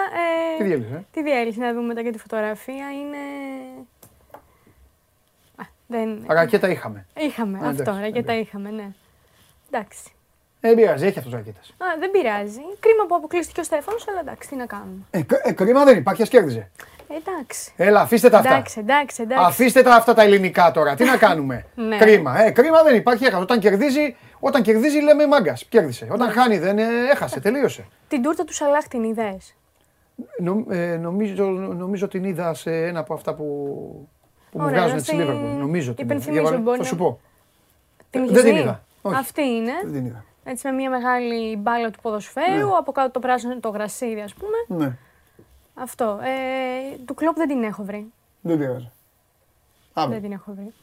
Ε, 0.54 0.58
Τι 0.58 0.64
διέλυσε, 0.64 0.94
ε; 0.96 1.06
Τη 1.12 1.24
διέλυσε, 1.24 1.60
να 1.60 1.74
δούμε 1.74 1.86
μετά 1.88 2.04
και 2.04 2.12
τη 2.12 2.18
φωτογραφία. 2.18 2.86
Είναι. 2.92 3.18
Α, 5.56 5.64
δεν... 5.88 6.24
Ρακέτα 6.28 6.70
είχαμε. 6.70 7.06
Είχαμε 7.18 7.58
Α, 7.58 7.70
αυτό, 7.70 7.82
εντάξει, 7.82 8.02
ρακέτα 8.02 8.20
εντάξει. 8.32 8.40
είχαμε, 8.42 8.70
ναι. 8.70 8.88
Εντάξει. 9.72 10.04
Ε, 10.62 10.68
Δεν 10.68 10.76
πειράζει, 10.78 11.06
έχει 11.06 11.18
αυτός 11.18 11.34
ρακέτας. 11.34 11.70
Α, 11.78 11.86
δεν 12.00 12.12
πειράζει. 12.12 12.62
Κρίμα 12.80 13.06
που 13.08 13.16
αποκλείστηκε 13.16 13.60
ο 13.60 13.64
Στέφανος, 13.64 14.08
αλλά 14.08 14.20
εντάξει, 14.20 14.50
τι 14.50 14.56
να 14.56 14.66
κάνουμε. 14.66 15.02
Ε, 15.12 15.22
κ- 15.22 15.48
ε, 15.48 15.52
κρίμα 15.52 15.84
δεν 15.84 15.98
υπάρχει, 15.98 16.22
ας 16.22 16.30
κέρδιζε. 16.30 16.72
Εντάξει. 17.08 17.72
Έλα, 17.76 18.02
αφήστε 18.02 18.30
τα 18.30 18.38
αυτά. 18.38 18.54
Εντάξει, 18.54 18.80
εντάξει, 18.80 19.22
εντάξει. 19.22 19.46
Αφήστε 19.48 19.82
τα 19.82 19.96
αυτά 19.96 20.14
τα 20.14 20.22
ελληνικά 20.22 20.72
τώρα. 20.72 20.96
Τι 20.96 21.04
να 21.04 21.18
κάνουμε; 21.18 21.66
Ναι. 21.90 21.98
Κρίμα. 21.98 22.42
Ε, 22.44 22.52
κρίμα 22.52 22.84
δεν 22.84 22.96
υπάρχει. 22.96 23.26
Έχασε. 23.26 23.42
Όταν 23.42 23.60
κερδίζει, 23.60 24.16
όταν 24.40 24.62
κερδίζει 24.62 25.02
λέμε 25.02 25.28
μάγκας. 25.28 25.66
Κέρδισε. 25.66 26.08
Όταν 26.12 26.30
χάνει 26.32 26.58
δεν 26.58 26.78
ε, 26.78 26.84
έχασε. 27.12 27.40
Τελείωσε. 27.40 27.88
Την 28.08 28.22
τούρτα 28.22 28.44
του 28.44 28.54
Σαλάχ 28.54 28.88
την 28.88 29.04
είδες; 29.04 29.56
Νο- 30.42 30.66
ε, 30.70 30.98
νομίζω, 30.98 31.46
νομίζω 31.50 32.08
την 32.08 32.24
είδα 32.24 32.54
σε 32.54 32.72
ένα 32.86 33.00
από 33.00 33.14
αυτά 33.14 33.34
που, 33.34 33.44
που 34.52 34.60
μου 34.60 34.66
Ωραία, 34.66 34.78
βγάζουν 34.78 34.96
να 34.96 35.02
τη 35.02 35.08
στη- 35.08 35.16
Λίβερπουλ. 35.16 35.60
Νομίζω 35.60 35.94
την 35.94 36.06
είδα. 36.06 36.14
υπενθυμίζω, 36.14 36.42
Για 36.42 36.50
παρά- 36.50 36.62
μπορεί 36.64 36.78
Θα 36.78 36.84
να- 36.84 36.90
σου 36.90 36.96
πω. 36.96 37.20
Την 38.10 38.22
Ε, 38.22 38.24
έχεις 38.24 38.36
δεν 38.36 38.44
την 38.46 38.54
δει; 38.54 38.60
είδα. 38.62 38.84
Όχι. 39.02 39.16
Αυτή 39.16 39.42
είναι; 39.42 39.72
Δεν 39.84 39.94
την 39.94 40.06
είδα. 40.06 40.24
Έτσι 40.48 40.68
με 40.68 40.74
μια 40.74 40.90
μεγάλη 40.90 41.56
μπάλα 41.58 41.90
του 41.90 42.00
ποδοσφαίρου, 42.02 42.78
από 42.78 42.92
κάτω 42.92 43.12
το 43.12 43.20
πράσινο 43.20 43.52
είναι 43.52 43.62
το 43.62 43.70
γρασίδι 43.70 44.22
ας 44.22 44.34
πούμε. 44.34 44.80
Ναι, 44.86 44.98
Αυτό. 45.76 46.20
Ε, 46.24 46.98
του 47.06 47.14
κλόπ 47.14 47.36
δεν 47.36 47.48
την 47.48 47.64
έχω 47.64 47.84
βρει. 47.84 48.12
δεν 48.42 48.58
πειράζει. 48.58 48.92
Αύριο. 49.94 50.14
Δεν 50.14 50.22
την 50.22 50.32
έχω 50.32 50.52
βρει. 50.56 50.74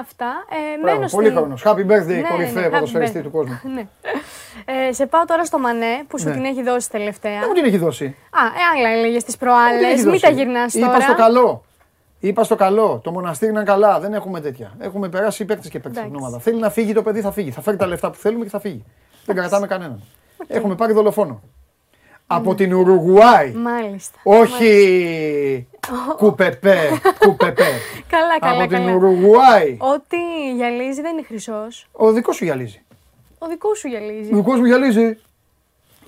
Αυτά. 0.00 0.44
Ε, 0.50 0.80
Μπράβο, 0.82 0.98
μένω 0.98 1.10
πολύ 1.10 1.26
στην- 1.26 1.38
χρόνο. 1.38 1.54
Happy 1.64 1.90
birthday, 1.92 2.06
Ναι, 2.22 2.28
κορυφαία 2.30 2.60
ναι, 2.62 2.66
happy 2.68 2.70
ποδοσφαιριστή 2.70 3.18
birthday. 3.18 3.22
του 3.22 3.30
κόσμου. 3.30 3.60
Ναι. 3.74 3.86
Ε, 4.88 4.92
σε 4.92 5.06
πάω 5.06 5.24
τώρα 5.24 5.44
στο 5.44 5.58
Μανέ 5.58 6.04
που 6.08 6.18
σου 6.18 6.28
Ναι. 6.28 6.34
την 6.34 6.44
έχει 6.44 6.62
δώσει 6.62 6.90
τελευταία. 6.90 7.38
Δεν 7.38 7.44
μου 7.48 7.54
την 7.54 7.64
έχει 7.64 7.76
δώσει. 7.76 8.04
Α, 8.04 8.08
ε, 8.46 8.78
άλλα 8.78 8.88
έλεγες 8.88 9.24
τις 9.24 9.36
Δεν 9.36 9.38
την 9.38 9.48
προάλλε. 9.48 9.86
έχει 9.86 9.96
Μην 10.02 10.10
δώσει. 10.10 10.20
τα 10.22 10.30
γυρνάς 10.30 10.72
τώρα. 10.72 10.86
Είπα 10.86 11.00
στο 11.00 11.14
καλό. 11.14 11.64
Είπα 12.20 12.44
στο 12.44 12.56
καλό. 12.56 13.00
Το 13.04 13.10
μοναστήρι 13.12 13.50
είναι 13.50 13.62
καλά. 13.62 14.00
Δεν 14.00 14.14
έχουμε 14.14 14.40
τέτοια. 14.40 14.72
Έχουμε 14.78 15.08
περάσει 15.08 15.44
παίκτες 15.44 15.70
και 15.70 15.78
παίκτες 15.78 15.96
στην 15.96 16.06
Εντάξει. 16.08 16.24
ομάδα. 16.24 16.42
Θέλει 16.42 16.60
να 16.60 16.70
φύγει 16.70 16.92
το 16.92 17.02
παιδί, 17.02 17.20
θα 17.20 17.30
φύγει. 17.32 17.50
Θα 17.50 17.60
φέρει 17.60 17.76
τα 17.76 17.86
λεφτά 17.86 18.10
που 18.10 18.16
θέλουμε 18.16 18.44
και 18.44 18.50
θα 18.50 18.60
φύγει. 18.60 18.84
Δεν 19.24 19.36
κρατάμε 19.36 19.66
κανέναν. 19.66 20.02
Έχουμε 20.46 20.74
πάρει 20.74 20.92
δολοφόνο. 20.92 21.40
Από 22.32 22.54
την 22.54 22.74
Ουρουγουάη. 22.74 23.52
Μάλιστα. 23.52 24.18
Όχι 24.22 25.68
κουπεπέ, 26.16 26.78
κουπεπέ. 27.24 27.68
Καλά, 28.08 28.38
καλά, 28.40 28.62
Από 28.62 28.68
την 28.68 28.78
καλά. 28.78 28.92
Ουρουγουάη. 28.94 29.76
Ό,τι 29.80 30.16
γυαλίζει 30.56 31.00
δεν 31.00 31.12
είναι 31.12 31.22
χρυσός. 31.22 31.88
Ο 31.92 32.12
δικός 32.12 32.36
σου 32.36 32.44
γυαλίζει. 32.44 32.82
Ο 33.38 33.46
δικός 33.46 33.78
σου 33.78 33.88
γυαλίζει. 33.88 34.32
Ο 34.32 34.36
δικός 34.36 34.58
μου 34.58 34.64
γυαλίζει. 34.64 35.18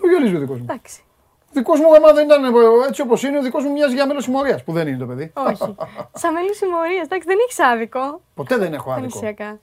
Ο 0.05 0.09
γυαλίζει 0.09 0.37
ο 0.37 0.39
δικός 0.39 0.59
μου. 0.59 0.67
Εντάξει. 0.69 1.03
Ο 1.41 1.53
δικός 1.53 1.81
μου, 1.81 1.95
άμα 1.95 2.13
δεν 2.13 2.25
ήταν 2.25 2.45
ε, 2.45 2.49
έτσι 2.89 3.01
όπως 3.03 3.23
είναι, 3.23 3.39
ο 3.39 3.43
δικός 3.43 3.65
μου 3.65 3.73
μοιάζει 3.73 3.95
για 3.95 4.07
μέλος 4.07 4.25
συμμορίας. 4.25 4.65
Που 4.65 4.73
δεν 4.73 4.87
είναι 4.89 4.97
το 4.97 5.07
παιδί. 5.07 5.33
Όχι. 5.35 5.75
Σαν 6.23 6.33
μέλη 6.33 6.55
συμμορίας. 6.55 7.05
Εντάξει, 7.05 7.27
δεν 7.27 7.39
έχεις 7.45 7.59
άδικο. 7.61 8.21
Ποτέ 8.35 8.57
δεν 8.57 8.73
έχω 8.73 8.91
άδικο. 8.91 9.09
Πανησιακά. 9.09 9.59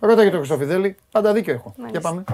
Ρώτα 0.00 0.22
για 0.22 0.30
τον 0.30 0.38
Χριστόφιδέλη. 0.38 0.96
Πάντα 1.10 1.32
δίκιο 1.32 1.52
έχω. 1.52 1.74
Μάλιστα. 1.76 1.98
Για 2.00 2.10
πάμε. 2.10 2.24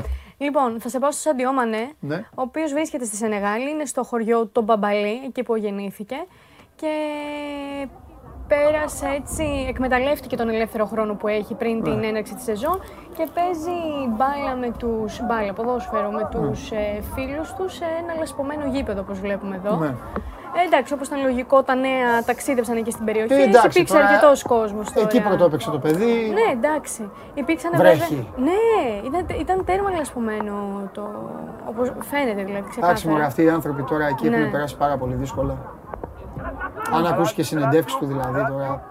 Λοιπόν, 0.42 0.80
θα 0.80 0.88
σε 0.88 0.98
πάω 0.98 1.10
στο 1.12 1.20
Σαντιό 1.20 1.52
Μανέ, 1.52 1.92
Ναι. 2.00 2.16
ο 2.16 2.42
οποίος 2.42 2.72
βρίσκεται 2.72 3.04
στη 3.04 3.16
Σενεγάλη, 3.16 3.70
είναι 3.70 3.84
στο 3.84 4.02
χωριό 4.04 4.46
του 4.46 4.62
Μπαμπαλή, 4.62 5.20
εκεί 5.26 5.42
που 5.42 5.56
γεννήθηκε. 5.56 6.16
Και 6.76 6.88
πέρασε 8.48 9.06
έτσι, 9.06 9.66
εκμεταλλεύτηκε 9.68 10.36
τον 10.36 10.48
ελεύθερο 10.48 10.86
χρόνο 10.86 11.14
που 11.14 11.28
έχει 11.28 11.54
πριν 11.54 11.76
Ναι. 11.76 11.82
την 11.82 12.04
έναρξη 12.04 12.34
της 12.34 12.44
σεζόν 12.44 12.80
και 13.16 13.26
παίζει 13.34 13.78
μπάλα 14.16 14.56
με 14.56 14.70
τους, 14.78 15.20
μπάλα, 15.26 15.52
ποδόσφαιρο 15.52 16.10
με 16.10 16.28
τους 16.30 16.70
ε, 16.70 17.02
φίλους 17.14 17.52
τους 17.54 17.74
σε 17.74 17.84
ένα 18.02 18.14
λασπωμένο 18.18 18.64
γήπεδο 18.66 19.00
όπως 19.00 19.20
βλέπουμε 19.20 19.56
εδώ. 19.64 19.76
Ναι. 19.76 19.94
Ε, 20.56 20.64
εντάξει, 20.66 20.92
όπως 20.92 21.06
ήταν 21.06 21.22
λογικό, 21.22 21.62
τα 21.62 21.74
νέα 21.74 22.22
ταξίδευσαν 22.26 22.76
εκεί 22.76 22.90
στην 22.90 23.04
περιοχή, 23.04 23.32
Ε, 23.32 23.42
εντάξει, 23.42 23.66
υπήρξε 23.66 23.94
τώρα, 23.94 24.06
αρκετός 24.06 24.42
κόσμος 24.42 24.92
τώρα. 24.92 25.06
Εκεί 25.06 25.20
πρώτο 25.22 25.44
έπαιξε 25.44 25.70
το 25.70 25.78
παιδί. 25.78 26.32
Ναι, 26.34 26.52
εντάξει. 26.52 27.10
Υπήρξαν 27.34 27.72
Βρέχει. 27.76 27.98
βέβαια. 28.14 28.24
Ναι, 28.36 29.08
ήταν, 29.18 29.38
ήταν 29.40 29.64
τέρμα 29.64 29.90
λασπωμένο 29.90 30.54
το. 30.94 31.02
Όπως 31.68 31.92
φαίνεται 32.10 32.32
δηλαδή. 32.44 32.50
Εντάξει, 32.52 32.70
Ξεκάθαρα. 32.70 33.10
μωρέ, 33.10 33.24
αυτοί 33.24 33.42
οι 33.42 33.48
άνθρωποι 33.50 33.82
τώρα 33.82 34.06
εκεί 34.06 34.28
Ναι. 34.28 34.36
έχουν 34.36 34.50
περάσει 34.50 34.76
πάρα 34.76 34.96
πολύ 34.96 35.14
δύσκολα. 35.14 35.56
Αν 36.94 37.06
ακούσεις 37.06 37.32
και 37.34 37.42
συνεντεύξεις 37.42 37.98
του 37.98 38.06
δηλαδή 38.06 38.44
τώρα. 38.48 38.82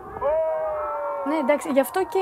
Ναι, 1.28 1.36
εντάξει, 1.44 1.70
γι' 1.72 1.80
αυτό 1.80 2.00
και 2.00 2.20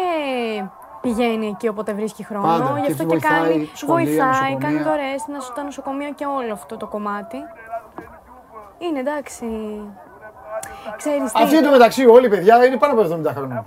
πηγαίνει 1.02 1.48
εκεί 1.48 1.68
όποτε 1.68 1.94
βρίσκει 1.94 2.24
χρόνο. 2.26 2.48
Πάντα, 2.48 2.74
γι' 2.80 2.86
και 2.86 2.92
αυτό 2.92 3.04
και 3.04 3.10
βοηθάει 3.10 3.40
κάνει. 3.52 3.70
σχολεία, 3.74 4.04
βοηθάει, 4.06 4.28
νοσοκομεία. 4.32 4.58
κάνει 4.62 4.78
δωρεέ 4.82 5.18
στα 5.40 5.64
νοσοκομεία 5.64 6.10
και 6.10 6.26
όλο 6.26 6.54
αυτό 6.54 6.78
το 6.78 6.88
κομμάτι. 6.88 7.38
Είναι 8.78 9.00
εντάξει. 9.00 9.46
Ξέρεις 10.98 11.32
τι. 11.32 11.44
Αυτοί 11.44 11.58
εντωμεταξύ 11.58 12.06
όλοι 12.06 12.26
οι 12.26 12.30
παιδιά 12.30 12.66
είναι 12.66 12.78
πάνω 12.78 13.02
από 13.02 13.16
70 13.16 13.32
χρόνια. 13.34 13.66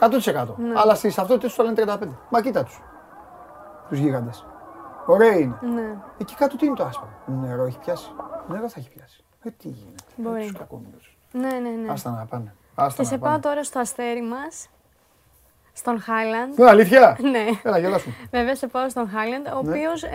100%. 0.00 0.54
Ναι. 0.56 0.72
Αλλά 0.80 0.94
στις 0.94 1.14
ταυτότητε 1.14 1.52
του 1.56 1.62
λένε 1.62 1.96
35. 2.02 2.08
Μα 2.28 2.40
κοίτα 2.40 2.64
τους. 2.64 2.82
Τους 3.88 3.98
γίγαντες. 3.98 4.46
Ωραίοι 5.06 5.40
είναι. 5.62 5.72
Ναι, 5.82 5.96
Εκεί 6.18 6.34
κάτω 6.34 6.56
τι 6.56 6.66
είναι 6.66 6.74
το 6.74 6.84
άσπρο; 6.84 7.08
Νερό 7.26 7.64
έχει 7.64 7.78
πιάσει; 7.78 8.10
Νερό 8.48 8.68
θα 8.68 8.74
έχει 8.78 8.90
πιάσει. 8.90 9.24
Ε, 9.42 9.50
τι 9.50 9.68
γίνεται; 9.68 10.02
Μπορεί. 10.16 10.40
Τους 10.42 10.52
κακόμοιρους. 10.58 11.16
ναι, 11.32 11.48
ναι. 11.48 11.68
ναι. 11.68 11.92
Άστα 11.92 12.10
να 12.10 12.26
πάνε. 12.26 12.54
Άστα 12.74 12.96
Και 12.96 13.02
να 13.02 13.08
σε 13.08 13.18
πάω 13.18 13.30
πάνε. 13.30 13.42
τώρα 13.42 13.64
στο 13.64 13.78
αστέρι 13.78 14.22
μας. 14.22 14.68
Στον 15.80 16.00
Χάιλαντ. 16.00 16.52
Ναι, 16.58 16.68
αλήθεια. 16.68 17.16
Ναι. 17.32 17.44
Έλα, 17.62 17.78
γελάσουμε. 17.78 18.14
Βέβαια, 18.30 18.54
σε 18.54 18.66
πάω 18.66 18.88
στον 18.88 19.10
Χάιλαντ, 19.14 19.46
ο 19.46 19.62
Ναι. 19.62 19.70
οποίος 19.70 20.02
ε, 20.02 20.08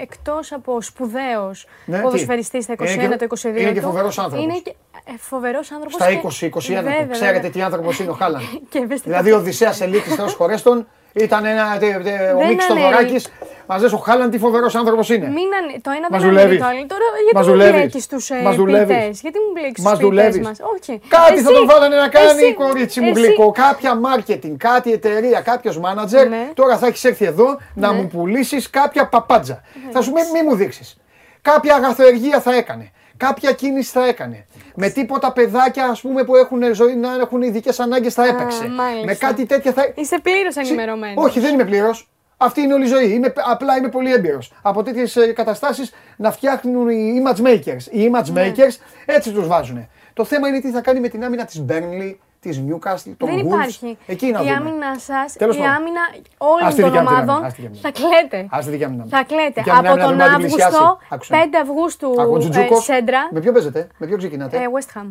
εκτός 0.00 0.52
από 0.52 0.82
σπουδαίος 0.82 1.66
Ναι, 1.84 1.96
τι; 1.96 2.02
ποδοσφαιριστής 2.02 2.64
στα 2.64 2.72
21, 2.72 2.92
Είναι 2.92 3.16
και- 3.16 3.16
το 3.16 3.24
22. 3.24 3.60
είναι 3.60 3.72
και 3.72 3.80
του, 3.80 3.86
φοβερός 3.86 4.18
άνθρωπος. 4.18 4.44
Είναι 4.44 4.58
και 4.58 4.74
ε, 5.04 5.12
φοβερός 5.18 5.70
άνθρωπος. 5.72 5.94
Στα 5.94 6.06
20-21 6.08 7.02
του. 7.04 7.08
Ξέρετε 7.10 7.48
τι 7.48 7.62
άνθρωπος 7.62 7.98
είναι 7.98 8.10
ο 8.10 8.14
Χάλαντ. 8.14 8.40
Και 8.70 8.78
ευαίσθητος. 8.78 9.02
Δηλαδή 9.02 9.32
ο 9.32 9.36
Οδυσσέας 9.36 9.80
Ελίτης 9.80 10.14
Θεός 10.18 10.34
χωρέστον 10.34 10.86
ήταν 11.14 11.44
ένα, 11.44 11.76
τε- 11.78 12.02
τε- 12.02 12.34
ο 12.34 12.38
Δεν 12.38 12.48
Μίξ 12.48 12.70
αναιρεί. 12.70 12.84
Θοδωράκης. 12.86 13.28
Μας 13.66 13.82
λες 13.82 13.92
ο 13.92 13.96
Χάλαντ 13.96 14.30
τι 14.32 14.38
φοβερός 14.38 14.74
άνθρωπος 14.74 15.08
είναι. 15.10 15.26
Μην 15.26 15.48
ανε- 15.62 15.80
Το 15.82 15.90
ένα 15.90 16.06
Μας 16.10 16.20
δεν 16.22 16.30
δουλεύεις. 16.30 16.50
είναι 16.56 16.58
το 16.58 16.66
άλλο. 16.66 16.86
Τώρα 16.86 17.04
γιατί 17.24 17.36
Μας 17.36 17.46
μου 17.46 17.52
δουλεύεις. 17.52 17.72
μπλέκεις 17.80 18.06
τους 18.06 18.30
ε, 18.30 18.40
Μας 18.42 18.56
δουλεύεις. 18.56 18.96
ποιητές, 18.96 19.20
Γιατί 19.20 19.38
μου 19.38 19.50
μπλέκεις 19.54 19.82
Μας 19.84 19.92
τους 19.98 20.08
ποιητές 20.08 20.24
δουλεύεις. 20.24 20.46
μας; 20.48 20.58
Όχι. 20.74 21.00
Κάτι 21.08 21.32
Εσύ- 21.34 21.42
θα 21.42 21.52
τον 21.52 21.66
βάλανε 21.66 21.96
να 21.96 22.08
κάνει 22.08 22.26
εσύ- 22.42 22.54
κορίτσι 22.54 23.00
μου 23.00 23.10
εσύ- 23.10 23.20
γλυκό. 23.20 23.50
Κάποια 23.52 23.92
marketing, 24.06 24.54
κάτι 24.56 24.92
εταιρεία, 24.92 25.40
κάποιος 25.40 25.80
manager. 25.84 26.28
Ναι. 26.28 26.48
Τώρα 26.54 26.78
θα 26.78 26.86
έχεις 26.86 27.04
έρθει 27.04 27.24
εδώ 27.24 27.58
να 27.74 27.92
Ναι. 27.92 27.96
μου 27.98 28.06
πουλήσεις 28.06 28.70
κάποια 28.70 29.08
παπάντζα. 29.08 29.62
Θα 29.92 30.02
σου 30.02 30.12
πει 30.12 30.20
μη 30.32 30.42
μου 30.48 30.54
δείξεις. 30.56 30.96
Κάποια 31.42 31.74
αγαθοεργία 31.74 32.40
θα 32.40 32.54
έκανε. 32.54 32.90
Κάποια 33.16 33.52
κίνηση 33.52 33.90
θα 33.90 34.06
έκανε. 34.06 34.46
Με 34.74 34.88
τίποτα 34.88 35.32
παιδάκια 35.32 35.84
ας 35.86 36.00
πούμε 36.00 36.24
που 36.24 36.36
έχουν 36.36 36.74
ζωή 36.74 36.94
να 36.96 37.14
έχουν 37.14 37.42
ειδικές 37.42 37.80
ανάγκες 37.80 38.14
θα 38.14 38.26
έπαιξε. 38.26 38.68
μάλιστα. 38.68 39.04
Με 39.06 39.14
κάτι 39.14 39.46
τέτοια 39.46 39.72
θα. 39.72 39.92
Είσαι 39.94 40.18
πλήρως 40.22 40.56
ενημερωμένος. 40.56 41.24
Όχι, 41.24 41.40
δεν 41.40 41.54
είμαι 41.54 41.64
πλήρως. 41.64 42.06
Αυτή 42.36 42.60
είναι 42.60 42.74
όλη 42.74 42.84
η 42.84 42.88
ζωή. 42.88 43.12
Είμαι, 43.12 43.32
απλά 43.50 43.76
είμαι 43.76 43.88
πολύ 43.88 44.12
έμπειρος. 44.12 44.52
Από 44.62 44.82
τέτοιες 44.82 45.16
καταστάσεις 45.34 45.92
να 46.16 46.30
φτιάχνουν 46.32 46.88
οι 46.88 47.22
image 47.24 47.40
makers. 47.46 47.82
Οι 47.90 48.10
image 48.12 48.30
Ναι. 48.32 48.52
makers 48.56 48.76
έτσι 49.06 49.32
τους 49.32 49.46
βάζουν. 49.46 49.88
Το 50.14 50.24
θέμα 50.24 50.48
είναι 50.48 50.60
τι 50.60 50.70
θα 50.70 50.80
κάνει 50.80 51.00
με 51.00 51.08
την 51.08 51.24
άμυνα 51.24 51.44
της 51.44 51.64
Burnley, 51.68 52.14
της 52.42 52.62
Newcastle, 52.66 53.12
των 53.16 53.28
Δεν 53.28 53.38
Wolves. 53.38 53.44
υπάρχει. 53.44 53.98
Εκεί 54.06 54.30
να 54.30 54.40
η 54.40 54.42
δούμε. 54.42 54.54
άμυνα 54.56 54.98
σας, 54.98 55.32
Τέλος 55.32 55.56
η 55.56 55.58
πάντων. 55.58 55.74
άμυνα 55.74 56.00
Ας 56.12 56.18
όλων 56.38 56.68
τη 56.74 56.80
των 56.80 56.84
δικιά 56.84 57.02
μου 57.02 57.08
την 57.08 57.16
άμυνα, 57.16 57.32
ομάδων 57.32 57.44
ας 57.44 57.54
τη 57.54 57.60
δικιά 57.62 57.68
μου 57.70 57.80
την 57.80 57.82
θα 57.82 57.90
κλαίτε. 58.00 58.48
Ας 58.50 58.64
τη 58.64 58.70
δικιά 58.70 58.88
μου 58.88 58.94
την 58.94 59.02
άμυνα. 59.02 59.16
Θα 59.18 59.24
κλαίτε. 59.24 59.60
Δικιά 59.60 59.74
μου 59.74 59.80
την 59.80 59.88
Από 59.90 60.00
άμυνα 60.00 60.06
τον 60.06 60.16
δεν 60.16 60.16
μπορεί 60.16 60.30
να 60.30 60.36
την 60.38 60.46
πλησιάσει. 60.46 60.76
Αύγουστο, 60.76 60.98
Άκουσε. 61.14 61.32
5 61.34 61.58
Αυγούστου, 61.62 62.08
Ακούω, 62.22 62.36
ε, 62.36 62.38
Τζουτζούκος. 62.38 62.84
Σέντρα, 62.84 63.28
Με 63.32 63.40
ποιο 63.40 63.52
παίζετε, 63.52 63.80
με 63.98 64.06
ποιο 64.06 64.16
ξεκινάτε; 64.16 64.56
ε, 64.56 64.60
West 64.74 64.90
Ham. 65.00 65.06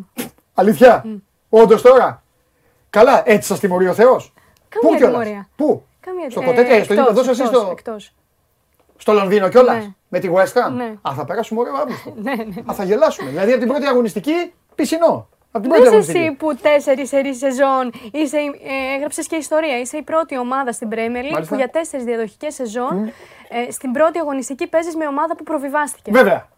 Αλήθεια; 0.54 1.04
Όντως 1.48 1.82
τώρα; 1.82 2.22
Καλά, 2.90 3.22
έτσι 3.24 3.48
σας 3.48 3.58
τιμωρεί 3.60 3.86
ο 3.88 3.94
Θεός. 3.94 4.32
Πού 4.68 4.78
Καμία 4.80 4.98
κιόλας; 4.98 5.20
τιμωρία. 5.22 5.48
Πού; 5.56 5.82
Καμία 6.00 6.30
Στο 6.30 6.40
ε, 6.40 6.44
κοτέτια, 6.44 6.84
στο 6.84 6.92
εκτός, 6.92 6.96
γήπεδο 7.08 7.22
σας 7.22 7.38
ή 7.38 7.42
εκτός, 7.42 7.60
στο- 7.60 7.70
εκτός. 7.70 8.14
Στο 8.96 9.12
Λονδίνο 9.12 9.48
κιόλας; 9.48 9.76
Ναι. 9.84 9.90
Με 10.08 10.18
τη 10.18 10.28
West 10.34 10.52
Ham; 10.68 10.72
Ναι. 10.72 10.94
Α, 11.02 11.12
θα 11.14 11.24
περάσουμε 11.24 11.60
ωραίο 11.60 11.74
Αύγουστο. 11.74 12.12
Ναι, 12.26 12.34
ναι. 12.34 12.62
Α, 12.70 12.74
θα 12.74 12.84
γελάσουμε. 12.84 13.30
Δηλαδή 13.30 13.50
από 13.50 13.60
την 13.60 13.68
πρώτη 13.68 13.86
αγωνιστική 13.86 14.52
πισινό. 14.74 15.28
Από 15.54 15.60
την 15.62 15.68
πρώτη 15.70 15.82
Δεν 15.82 15.92
αγωνιστική. 15.92 16.18
εσύ 16.18 16.32
που 16.32 16.54
τέσσερις 16.56 17.08
σερή 17.08 17.34
σεζόν 17.34 17.92
είσαι, 18.12 18.36
ε, 18.36 18.94
έγραψες 18.94 19.26
και 19.26 19.36
ιστορία. 19.36 19.78
Είσαι 19.80 19.96
η 19.96 20.02
πρώτη 20.02 20.38
ομάδα 20.38 20.72
στην 20.72 20.88
Premier 20.92 20.94
League 20.96 21.30
Μάλιστα. 21.32 21.46
που 21.48 21.54
για 21.54 21.68
τέσσερις 21.68 22.04
διαδοχικές 22.06 22.54
σεζόν 22.54 23.12
ε, 23.48 23.70
στην 23.70 23.92
πρώτη 23.92 24.18
αγωνιστική 24.18 24.66
παίζεις 24.66 24.96
με 24.96 25.06
ομάδα 25.06 25.36
που 25.36 25.42
προβιβάστηκε. 25.44 26.10
Βέβαια. 26.10 26.48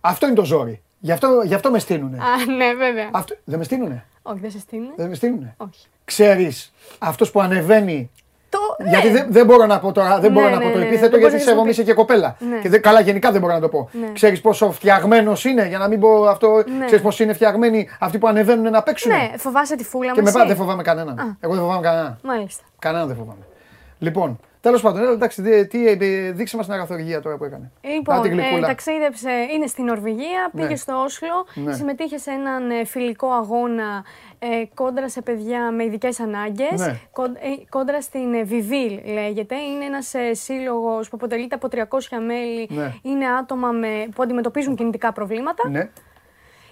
Αυτό 0.00 0.26
είναι 0.26 0.34
το 0.34 0.44
ζόρι. 0.44 0.82
Γι' 1.00 1.12
αυτό, 1.12 1.42
γι 1.44 1.54
αυτό 1.54 1.70
με 1.70 1.78
στείνουνε. 1.78 2.16
Α, 2.18 2.52
ναι, 2.56 2.74
βέβαια. 2.74 3.08
Αυτό, 3.12 3.36
δεν 3.44 3.58
με 3.58 3.64
στείνουνε. 3.64 4.04
Όχι, 4.22 4.38
δεν 4.38 4.50
σε 4.50 4.58
στείλει. 4.58 4.92
Δεν 4.96 5.08
με 5.08 5.14
στείνουνε. 5.14 5.54
Όχι. 5.56 5.86
Ξέρεις, 6.04 6.72
αυτός 6.98 7.30
που 7.30 7.40
ανεβαίνει. 7.40 8.10
Το, 8.50 8.58
Γιατί 8.88 9.06
ναι. 9.06 9.12
δεν, 9.12 9.26
δεν 9.30 9.46
μπορώ 9.46 9.66
να 9.66 9.78
πω 9.78 9.92
τώρα, 9.92 10.18
δεν 10.20 10.32
Ναι, 10.32 10.40
μπορώ 10.40 10.48
να 10.50 10.56
ναι, 10.58 10.64
πω 10.64 10.70
το 10.70 10.78
ναι, 10.78 10.84
επίθετο 10.84 11.10
δεν 11.10 11.20
γιατί 11.20 11.34
μπορείς 11.34 11.46
να 11.46 11.50
σέβομαι 11.50 11.70
είσαι 11.70 11.82
και 11.82 11.92
κοπέλα. 11.92 12.36
Ναι. 12.38 12.56
Και 12.58 12.68
δεν, 12.68 12.82
καλά, 12.82 13.00
γενικά 13.00 13.30
δεν 13.32 13.40
μπορώ 13.40 13.52
να 13.52 13.60
το 13.60 13.68
πω. 13.68 13.88
Ναι. 13.92 14.12
Ξέρεις 14.12 14.40
πόσο 14.40 14.70
φτιαγμένος 14.72 15.44
είναι, 15.44 15.66
για 15.68 15.78
να 15.78 15.88
μην 15.88 16.00
πω 16.00 16.24
αυτό. 16.24 16.48
Ναι. 16.78 16.84
Ξέρεις 16.84 17.04
πώ 17.04 17.24
είναι 17.24 17.32
φτιαγμένοι 17.32 17.88
αυτοί 17.98 18.18
που 18.18 18.26
ανεβαίνουν 18.28 18.70
να 18.70 18.82
παίξουν. 18.82 19.10
Ναι, 19.12 19.30
φοβάσαι 19.36 19.76
τη 19.76 19.84
φούλα 19.84 20.12
Και 20.12 20.18
μου. 20.18 20.22
με 20.22 20.28
εσύ; 20.28 20.38
πάντα 20.38 20.48
δεν 20.48 20.56
φοβάμαι 20.56 20.82
κανέναν. 20.82 21.36
Εγώ 21.40 21.52
δεν 21.52 21.62
φοβάμαι 21.62 21.82
κανέναν. 21.82 22.18
Μάλιστα. 22.22 22.62
Κανέναν 22.78 23.06
δεν 23.06 23.16
φοβάμαι. 23.16 23.42
Λοιπόν, 23.98 24.38
τέλος 24.60 24.82
πάντων, 24.82 25.02
έλα, 25.02 25.10
εντάξει, 25.10 25.42
δι- 25.42 25.68
τι, 25.68 25.88
ε, 25.88 25.94
δείξε 26.32 26.56
μας 26.56 26.64
την 26.66 26.74
αγαθοργία 26.74 27.20
τώρα 27.20 27.36
που 27.36 27.44
έκανε. 27.44 27.70
Λοιπόν, 27.80 28.16
Να 28.16 28.20
την 28.22 28.38
ε, 28.38 28.42
γλυκούλα. 28.42 28.66
ταξίδεψε, 28.66 29.30
είναι 29.54 29.66
στην 29.66 29.84
Νορβηγία, 29.84 30.50
πήγε 30.54 30.66
Ναι. 30.68 30.76
στο 30.76 31.02
Όσλο, 31.04 31.46
Ναι. 31.54 31.72
συμμετείχε 31.74 32.18
σε 32.18 32.30
έναν 32.30 32.70
ε, 32.70 32.84
φιλικό 32.84 33.26
αγώνα 33.30 34.04
ε, 34.38 34.46
κόντρα 34.74 35.08
σε 35.08 35.22
παιδιά 35.22 35.70
με 35.70 35.84
ειδικές 35.84 36.20
ανάγκες. 36.20 36.80
Ναι. 36.80 37.00
κόντρα 37.68 38.00
στην 38.00 38.34
ε, 38.34 38.42
Βιβίλ 38.42 39.00
λέγεται. 39.12 39.54
Είναι 39.56 39.84
ένας 39.84 40.14
ε, 40.14 40.34
σύλλογος 40.34 41.08
που 41.08 41.16
αποτελείται 41.16 41.54
από 41.54 41.68
300 41.70 42.18
μέλη. 42.26 42.68
Ναι. 42.70 42.92
Είναι 43.02 43.26
άτομα 43.26 43.70
με, 43.70 44.08
που 44.14 44.22
αντιμετωπίζουν 44.22 44.74
κινητικά 44.76 45.12
προβλήματα. 45.12 45.68
Ναι. 45.68 45.88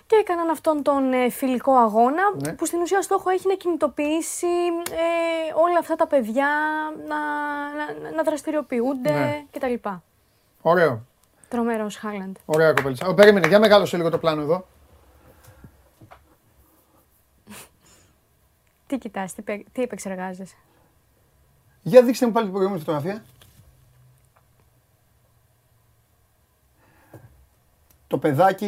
Και 0.06 0.16
έκαναν 0.16 0.50
αυτόν 0.50 0.82
τον 0.82 1.12
ε, 1.12 1.28
φιλικό 1.30 1.72
αγώνα 1.76 2.22
Ναι. 2.38 2.52
που 2.52 2.66
στην 2.66 2.80
ουσία 2.80 3.02
στόχο 3.02 3.30
έχει 3.30 3.48
να 3.48 3.54
κινητοποιήσει 3.54 4.46
ε, 4.90 5.52
όλα 5.54 5.78
αυτά 5.78 5.96
τα 5.96 6.06
παιδιά 6.06 6.48
να, 7.06 7.16
να, 8.02 8.10
να 8.16 8.22
δραστηριοποιούνται 8.22 9.10
Ναι. 9.12 9.44
κτλ. 9.52 9.88
Ωραίο. 10.62 11.02
Τρομερός 11.48 11.96
Χάλαντ. 11.96 12.36
Ωραία 12.46 12.72
κοπέλιτσα. 12.72 13.06
Ω, 13.08 13.14
περίμενε, 13.14 13.46
για 13.48 13.58
μεγάλωσε 13.58 13.96
λίγο 13.96 14.10
το 14.10 14.18
πλάνο 14.18 14.40
εδώ. 14.42 14.66
Τι 18.86 18.98
κοιτάς, 18.98 19.34
τι, 19.34 19.42
πε- 19.42 19.66
τι 19.72 19.82
επεξεργάζεσαι; 19.82 20.54
Για 21.82 22.02
δείξτε 22.02 22.26
μου 22.26 22.32
πάλι 22.32 22.44
την 22.44 22.54
προηγούμενη 22.54 22.84
φωτογραφία. 22.84 23.24
Το 28.08 28.18
παιδάκι 28.18 28.66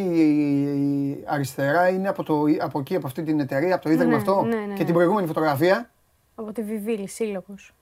αριστερά 1.26 1.88
είναι 1.88 2.08
από, 2.08 2.22
το, 2.22 2.44
από 2.60 2.78
εκεί, 2.78 2.94
από 2.96 3.06
αυτή 3.06 3.22
την 3.22 3.40
εταιρεία, 3.40 3.74
από 3.74 3.84
το 3.84 3.90
ίδρυμα 3.90 4.10
Ναι, 4.10 4.16
αυτό. 4.16 4.42
ναι, 4.42 4.54
ναι, 4.56 4.62
Και 4.62 4.78
ναι. 4.78 4.84
την 4.84 4.94
προηγούμενη 4.94 5.26
φωτογραφία. 5.26 5.90
Από 6.34 6.52
τη 6.52 6.62
Βιβίλη, 6.62 7.08
σύλλογος. 7.08 7.74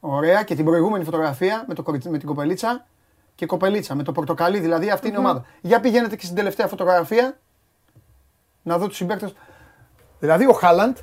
Ωραία. 0.00 0.42
Και 0.42 0.54
την 0.54 0.64
προηγούμενη 0.64 1.04
φωτογραφία 1.04 1.64
με, 1.68 1.74
το, 1.74 1.82
κοριτσι- 1.82 2.10
με 2.10 2.18
την 2.18 2.28
κοπελίτσα. 2.28 2.86
Και 3.34 3.46
κοπελίτσα 3.46 3.94
με 3.94 4.02
το 4.02 4.12
πορτοκαλί, 4.12 4.58
δηλαδή 4.60 4.90
αυτή 4.90 5.06
είναι 5.08 5.16
η 5.16 5.20
ομάδα. 5.20 5.44
Για 5.60 5.80
πηγαίνετε 5.80 6.16
και 6.16 6.24
στην 6.24 6.36
τελευταία 6.36 6.66
φωτογραφία. 6.66 7.38
Να 8.62 8.78
δω 8.78 8.86
τους 8.86 8.96
συμπαίκτες. 8.96 9.34
Δηλαδή 10.20 10.46
ο 10.46 10.52
χαλαντ 10.52 10.96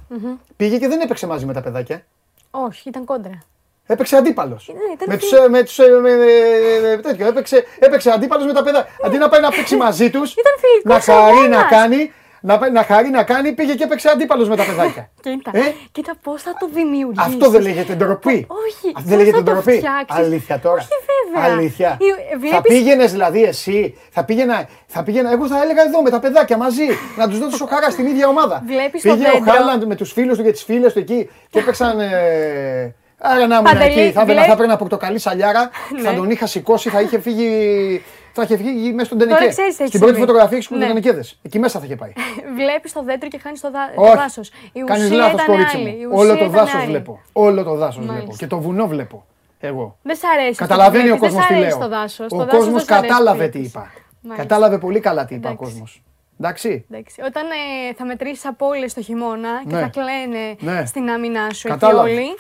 πήγε 0.56 0.78
και 0.78 0.88
δεν 0.88 1.00
έπαιξε 1.00 1.28
μαζί 1.28 1.46
με 1.46 1.54
τα 1.54 1.62
παιδάκια. 1.62 2.06
Όχι, 2.52 2.90
ήταν 2.90 3.06
κόντρα. 3.06 3.40
Έπαιξε 3.88 4.16
αντίπαλος. 4.16 4.72
Ναι, 4.74 4.94
ήταν 4.94 5.08
με 5.08 5.18
φίλοι. 5.18 5.30
τους, 5.30 5.32
ε, 5.40 5.50
με 5.50 5.64
τους, 5.64 5.80
ε, 5.80 5.88
με, 6.02 6.10
ε, 6.10 6.92
ε, 6.92 6.98
τέτοιο. 6.98 7.28
Έπαιξε, 7.28 7.64
έπαιξε 7.80 8.12
αντίπαλος 8.12 8.46
με 8.46 8.54
τα 8.54 8.64
παιδάκια. 8.64 8.90
Αντί 9.06 9.18
να 9.18 9.30
πάει 9.30 9.42
να 9.42 9.50
παίξει 9.50 9.76
μαζί 9.76 10.10
τους, 10.10 10.34
φιλικός 10.60 11.08
να 11.08 11.14
χαρεί 11.14 11.36
να 11.36 11.42
αγώνας. 11.42 11.70
κάνει, 11.70 12.12
να, 12.42 12.58
πα- 12.58 12.70
να 12.72 12.84
χαρεί 12.84 13.10
να 13.10 13.24
κάνει, 13.24 13.52
πήγε 13.54 13.74
και 13.76 13.84
έπαιξε 13.84 14.10
αντίπαλος 14.10 14.50
με 14.50 14.56
τα 14.56 14.64
παιδάκια. 14.66 15.10
Κοίτα, 15.24 15.52
Ε; 15.54 15.74
κοίτα 15.92 16.14
πώς 16.24 16.42
θα 16.42 16.52
το 16.60 16.70
δημιουργήσεις. 16.74 17.26
Αυτό 17.34 17.50
δεν 17.50 17.62
λέγεται 17.62 17.94
ντροπή. 17.94 18.30
Όχι, 18.50 18.88
Αυτό 18.88 18.92
πώς 18.94 19.04
δεν 19.04 19.18
λέγεται 19.18 19.38
θα 19.38 19.44
το 19.44 19.52
ντροπή. 19.52 19.72
φτιάξεις. 19.78 20.18
Αλήθεια 20.26 20.60
τώρα. 20.60 20.76
Όχι, 20.82 20.88
βέβαια. 21.34 21.52
Αλήθεια. 21.54 21.88
Ε, 21.90 22.32
Θα 22.34 22.38
βλέπεις- 22.40 22.72
πήγαινες 22.72 23.12
δηλαδή 23.12 23.44
εσύ, 23.44 23.98
θα 24.10 24.24
πήγαινα, 24.24 24.68
θα 24.88 25.04
πήγαινα, 25.04 25.32
εγώ 25.32 25.48
θα 25.48 25.62
έλεγα 25.64 25.82
εδώ 25.84 26.02
με 26.02 26.10
τα 26.10 26.20
παιδάκια 26.20 26.58
μαζί, 26.58 26.84
να 27.18 27.28
τους 27.30 27.40
δώσω 27.40 27.66
χαρά 27.66 27.90
στην 27.90 28.06
ίδια 28.06 28.28
ομάδα. 28.28 28.64
Βλέπεις 28.68 29.02
το 29.02 29.14
Πήγε 29.14 29.28
ο 29.28 29.32
δέντρο. 29.34 29.52
Χάλαντ 29.52 29.84
με 29.84 29.96
τους 29.96 30.12
φίλους 30.12 30.38
του 30.38 30.44
και 30.44 30.52
τις 30.52 30.64
φίλες 30.64 30.94
του 30.94 31.00
εκεί 31.00 31.30
και 31.50 31.60
έπαιξαν. 31.60 32.00
Ε, 32.00 32.96
άρα 33.20 33.48
να 33.48 33.56
ήμουν 33.56 33.64
Παντελή, 33.72 34.00
εκεί, 34.00 34.12
θα 34.12 34.22
έπαιρνα 34.22 34.24
βλέ- 34.26 34.46
θα 34.46 34.52
έπαιρνα 34.52 34.76
πορτοκαλί 34.78 35.20
σαλιάρα, 35.20 35.70
θα 36.04 36.12
Ναι. 36.12 36.18
τον 36.18 36.30
είχα 36.30 36.46
σηκώσει, 36.48 36.90
θα 36.90 37.02
είχε 37.02 37.20
φύγει. 37.20 38.02
Θα 38.40 38.44
είχε 38.46 38.58
φύγει 38.58 38.94
μέσα 38.94 39.06
στον 39.06 39.18
Τώρα 39.18 39.32
τενεκέ. 39.32 39.52
ξέρεις 39.52 39.76
τι 39.76 39.82
έχει 39.84 39.88
Στην 39.88 40.00
πρώτη 40.00 40.16
συμβεί. 40.16 40.28
φωτογραφία 40.30 40.58
έχεις 40.58 40.70
Ναι. 40.70 40.86
τενεκέδες. 40.88 41.40
Εκεί 41.42 41.60
μέσα 41.60 41.80
θα 41.80 41.86
είχε 41.86 41.96
πάει. 41.96 42.14
Βλέπεις 42.60 42.94
το 42.94 43.04
δέντρο 43.04 43.28
και 43.30 43.40
χάνεις 43.44 43.62
το, 43.62 43.72
δά... 43.72 43.80
το 43.96 44.02
Όχι. 44.02 44.16
δάσος. 44.18 44.52
Η 44.74 44.80
Κάνεις 44.86 45.04
ουσία 45.04 45.16
λάθος, 45.18 45.34
ήταν 45.34 45.46
κορίτσι 45.46 45.76
άλλη. 45.78 45.86
μου. 45.90 45.98
Η 46.02 46.06
ουσία 46.06 46.18
Όλο 46.20 46.30
το 46.30 46.36
ήταν 46.38 46.52
δάσος 46.52 46.76
άλλη. 46.76 46.86
βλέπω. 46.86 47.22
Όλο 47.34 47.64
το 47.64 47.76
δάσος 47.76 47.96
Μάλιστα. 47.98 48.14
βλέπω. 48.20 48.36
Και 48.38 48.48
το 48.48 48.60
βουνό 48.60 48.88
βλέπω. 48.88 49.26
Εγώ. 49.60 49.98
Δεν 50.02 50.16
σ' 50.16 50.24
αρέσει. 50.24 50.50
αυτό 50.50 50.64
Καταλαβαίνει 50.68 51.04
που 51.10 51.14
ο 51.14 51.18
βλέπεις, 51.18 51.36
κόσμος 51.36 51.48
δεν 51.48 51.48
τι 51.48 51.54
σ' 51.54 51.58
αρέσει 51.66 51.78
λέω. 51.80 51.88
Το 51.90 51.96
δάσος. 51.96 52.26
Ο 52.32 52.38
Το 52.38 52.44
δάσος 52.46 52.52
κόσμος 52.60 52.74
δεν 52.86 52.86
σ' 52.86 52.92
αρέσει 52.92 53.08
που 53.08 53.14
κατάλαβε 53.14 53.44
τι 53.46 53.52
βλέπεις. 53.52 53.70
είπα. 53.70 53.92
Μάλιστα. 54.22 54.44
Κατάλαβε 54.48 54.78
πολύ 54.78 55.00
καλά 55.00 55.26
τι 55.26 55.36
είπα 55.36 55.50
ο 55.50 55.52
Εντάξει. 55.52 55.72
κόσμος. 55.72 56.04
Εντάξει. 56.40 56.86
Εντάξει. 56.92 57.22
Όταν 57.26 57.44
ε, 57.46 57.94
θα 57.98 58.06
μετρήσεις 58.06 58.46
απόλυε 58.46 58.88
το 58.96 59.02
χειμώνα 59.02 59.50
και 59.68 59.76
Ναι. 59.76 59.82
θα 59.82 59.88
κλαίνε 59.88 60.46
Ναι. 60.60 60.86
στην 60.86 61.10
άμυνά 61.10 61.50
σου 61.54 61.68
εκεί 61.68 61.78
Κατάλαβα. 61.78 62.02
όλοι. 62.02 62.38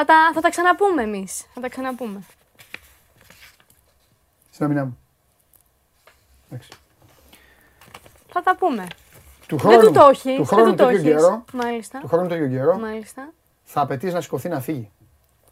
Θα 0.00 0.04
τα, 0.04 0.30
θα 0.34 0.40
τα 0.40 0.50
ξαναπούμε 0.50 1.02
εμείς. 1.02 1.46
Θα 1.54 1.60
τα 1.60 1.68
ξαναπούμε. 1.68 2.20
Στην 4.50 4.64
αμυνά 4.64 4.84
μου. 4.84 4.98
Εντάξει. 6.50 6.68
Θα 8.32 8.42
τα 8.42 8.56
πούμε. 8.56 8.86
Του 9.46 9.56
Δεν 9.56 9.58
χρόνου, 9.70 9.86
του 9.86 9.92
το 9.92 10.08
έχεις, 10.08 10.22
του 10.22 10.30
δεν 10.36 10.46
χρόνου 10.46 10.64
του 10.70 10.76
το 10.76 10.84
τέτοιο 10.86 10.88
έχεις. 10.98 11.02
καιρό, 11.22 11.44
Μάλιστα. 11.52 11.98
του 11.98 12.08
χρόνου 12.08 12.28
τέτοιο 12.28 12.48
καιρό, 12.48 12.78
Μάλιστα. 12.78 13.32
θα 13.64 13.80
απαιτείς 13.80 14.12
να 14.12 14.20
σηκωθεί 14.20 14.48
να 14.48 14.60
φύγει. 14.60 14.90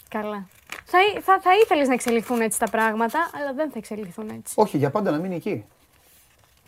Καλά. 0.08 0.46
Θα, 0.84 0.98
εί- 1.02 1.20
θα, 1.22 1.40
θα 1.40 1.50
ήθελες 1.62 1.88
να 1.88 1.94
εξελιχθούν 1.94 2.40
έτσι 2.40 2.58
τα 2.58 2.70
πράγματα, 2.70 3.30
αλλά 3.34 3.52
δεν 3.52 3.70
θα 3.70 3.78
εξελιχθούν 3.78 4.28
έτσι. 4.28 4.54
Όχι, 4.56 4.76
για 4.78 4.90
πάντα 4.90 5.10
να 5.10 5.18
μείνει 5.18 5.34
εκεί. 5.34 5.64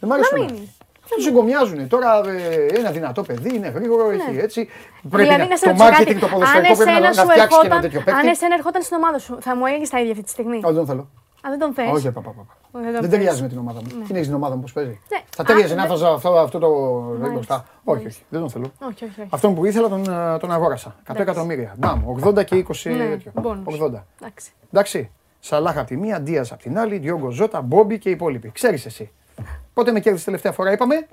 Δεν 0.00 0.08
μ' 0.08 0.12
αρέσουν. 0.12 0.40
μείνει. 0.44 0.74
Τους 1.14 1.24
συγκομιάζουν. 1.24 1.88
Τώρα 1.88 2.20
ε, 2.26 2.78
είναι 2.78 2.90
δυνατό 2.90 3.22
παιδί, 3.22 3.54
είναι 3.56 3.68
γρήγορο, 3.68 4.10
έχει 4.10 4.38
έτσι. 4.38 4.68
Πρέπει 5.10 5.22
δηλαδή, 5.22 5.42
να, 5.42 5.48
να 5.48 5.56
σε 5.56 5.64
το 5.64 5.70
ρωτήσω 5.70 5.90
κάτι. 5.90 6.02
marketing, 6.04 6.18
το 6.20 6.26
Αν 6.26 6.32
ποδοσφαιρικό 6.32 6.74
πρέπει 6.76 6.90
να, 6.90 6.96
εσένα 6.96 7.06
να 7.08 7.12
σου 7.12 7.28
φτιάξεις 7.28 7.58
και 7.60 7.66
ένα 7.66 7.74
ερχόταν- 7.74 7.80
τέτοιο 7.82 7.98
Αν 7.98 8.04
παίκτη. 8.04 8.28
εσένα 8.28 8.54
ερχόταν 8.54 8.82
στην 8.82 8.96
ομάδα 8.96 9.18
σου, 9.18 9.32
θα 9.40 9.56
μου 9.56 9.66
έλεγες 9.66 9.88
τα 9.90 9.98
ίδια 10.00 10.10
αυτή 10.12 10.24
τη 10.24 10.30
στιγμή; 10.30 10.56
Όχι, 10.56 10.64
δεν 10.64 10.74
τον 10.74 10.86
θέλω. 10.86 11.02
Α, 11.46 11.48
δεν 11.52 11.58
τον 11.58 11.72
θες; 11.74 11.90
Όχι, 11.92 12.10
πα, 12.10 12.20
πα, 12.20 12.30
πα, 12.30 12.42
πα. 12.48 12.54
τον 12.72 12.82
Δεν 12.92 13.00
θες. 13.00 13.10
ταιριάζει 13.10 13.42
με 13.42 13.48
την 13.48 13.58
ομάδα 13.58 13.80
μου. 13.82 13.88
Τι 14.08 14.14
έχεις 14.14 14.26
την 14.26 14.36
ομάδα 14.40 14.54
μου, 14.56 14.60
πώ 14.62 14.68
παίζει. 14.74 14.90
Ναι. 15.12 15.18
Θα 15.36 15.42
Α, 15.42 15.44
ταιριάζει 15.44 15.74
να 15.74 15.80
δεν- 15.80 15.90
βάζα 15.90 16.08
αυτό, 16.12 16.30
αυτό 16.46 16.58
το 16.58 16.68
Μάλιστα. 16.70 17.32
μπροστά. 17.32 17.64
Όχι, 17.84 18.06
όχι, 18.06 18.20
δεν 18.28 18.40
τον 18.40 18.50
θέλω. 18.50 18.66
Όχι, 18.90 19.04
όχι, 19.04 19.20
όχι. 19.20 19.28
Αυτόν 19.30 19.54
που 19.54 19.64
ήθελα 19.64 19.88
τον, 19.88 20.02
ε, 20.34 20.38
τον 20.38 20.52
αγόρασα. 20.52 20.94
100 21.06 21.20
εκατομμύρια. 21.22 21.74
Μπαμ, 21.78 22.02
80 22.08 22.42
και 22.44 22.56
20 22.56 22.90
Ναι, 22.90 23.06
τέτοιο. 23.08 23.30
μπόνους. 23.34 23.64
80. 23.66 24.06
Εντάξει. 24.20 24.50
Εντάξει. 24.72 25.10
Σαλάχ 25.40 25.76
από 25.78 25.86
τη 25.86 25.96
μία, 25.96 26.20
Ντίας 26.20 26.52
από 26.52 26.62
την 26.62 26.78
άλλη, 26.78 26.98
Διόγκο 26.98 27.30
Ζώτα, 27.30 27.60
Μπόμπι 27.60 27.98
και 27.98 28.08
οι 28.08 28.12
υπόλοιποι. 28.12 28.50
Ξέρεις 28.50 28.86
εσύ. 28.86 29.10
Πότε 29.78 29.92
με 29.92 30.00
κέρδισες 30.00 30.24
τελευταία 30.24 30.52
φορά, 30.52 30.72
είπαμε; 30.72 31.06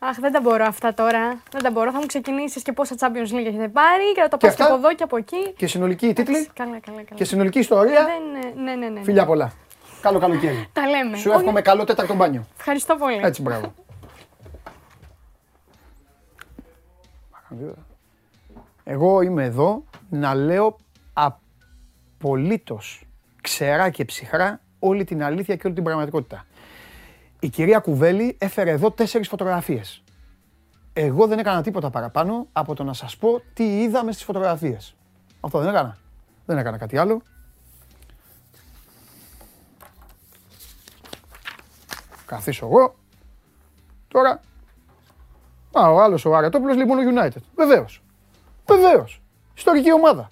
Αχ, 0.00 0.18
δεν 0.20 0.32
τα 0.32 0.40
μπορώ 0.40 0.64
αυτά 0.64 0.94
τώρα. 0.94 1.40
Δεν 1.50 1.62
τα 1.62 1.70
μπορώ. 1.70 1.92
Θα 1.92 1.98
μου 1.98 2.06
ξεκινήσεις 2.06 2.62
και 2.62 2.72
πόσα 2.72 2.94
Champions 2.98 3.34
League 3.34 3.46
έχετε 3.46 3.68
πάρει 3.68 4.12
και 4.14 4.20
να 4.20 4.28
το 4.28 4.36
Και 4.36 4.46
πα 4.46 4.52
και 4.54 4.62
αυτά; 4.62 4.64
από 4.64 4.74
εδώ 4.74 4.94
και 4.94 5.02
από 5.02 5.16
εκεί. 5.16 5.52
Και 5.56 5.66
συνολική 5.66 6.12
τίτλη 6.12 6.34
Εντάξει, 6.36 6.50
Καλά, 6.54 6.78
καλά, 6.78 7.02
καλά. 7.02 7.14
και 7.14 7.24
συνολική 7.24 7.58
ιστορία; 7.58 8.04
Δεν, 8.04 8.54
ναι, 8.54 8.62
ναι, 8.62 8.74
ναι, 8.74 8.88
ναι. 8.88 9.02
Φιλιά 9.02 9.26
πολλά. 9.26 9.52
Καλό 10.00 10.18
καλοκαίρι. 10.18 10.68
Τα 10.72 10.88
λέμε. 10.88 11.16
Σου 11.16 11.30
Όχι, 11.30 11.38
εύχομαι 11.38 11.62
καλό 11.62 11.84
τέταρτο 11.84 12.14
μπάνιο. 12.14 12.46
Ευχαριστώ 12.58 12.96
πολύ. 12.96 13.20
Έτσι, 13.22 13.42
μπράβο. 13.42 13.74
Εγώ 18.84 19.20
είμαι 19.20 19.44
εδώ 19.44 19.84
να 20.10 20.34
λέω 20.34 20.76
απολύτως 21.12 23.06
ξερά 23.40 23.90
και 23.90 24.04
ψυχρά 24.04 24.60
όλη 24.78 25.04
την 25.04 25.22
αλήθεια 25.22 25.56
και 25.56 25.62
όλη 25.66 25.74
την 25.74 25.84
πραγματικότητα. 25.84 26.46
Η 27.46 27.48
κυρία 27.48 27.78
Κουβέλη 27.78 28.36
έφερε 28.40 28.70
εδώ 28.70 28.90
τέσσερις 28.90 29.28
φωτογραφίες. 29.28 30.02
Εγώ 30.92 31.26
δεν 31.26 31.38
έκανα 31.38 31.62
τίποτα 31.62 31.90
παραπάνω 31.90 32.46
από 32.52 32.74
το 32.74 32.84
να 32.84 32.92
σας 32.92 33.16
πω 33.16 33.42
τι 33.54 33.82
είδαμε 33.82 34.12
στις 34.12 34.24
φωτογραφίες. 34.24 34.96
Αυτό 35.40 35.58
δεν 35.58 35.68
έκανα. 35.68 35.96
Δεν 36.46 36.58
έκανα 36.58 36.78
κάτι 36.78 36.96
άλλο. 36.98 37.22
Καθίσω 42.26 42.66
εγώ. 42.66 42.94
Τώρα. 44.08 44.40
Α, 45.72 45.90
ο 45.90 46.02
άλλος 46.02 46.24
ο 46.24 46.36
Αρατόπουλο 46.36 46.72
λοιπόν 46.72 46.98
ο 46.98 47.02
United. 47.14 47.42
Βεβαίως. 47.54 48.02
Βεβαίως. 48.66 49.22
Ιστορική 49.54 49.92
ομάδα. 49.92 50.30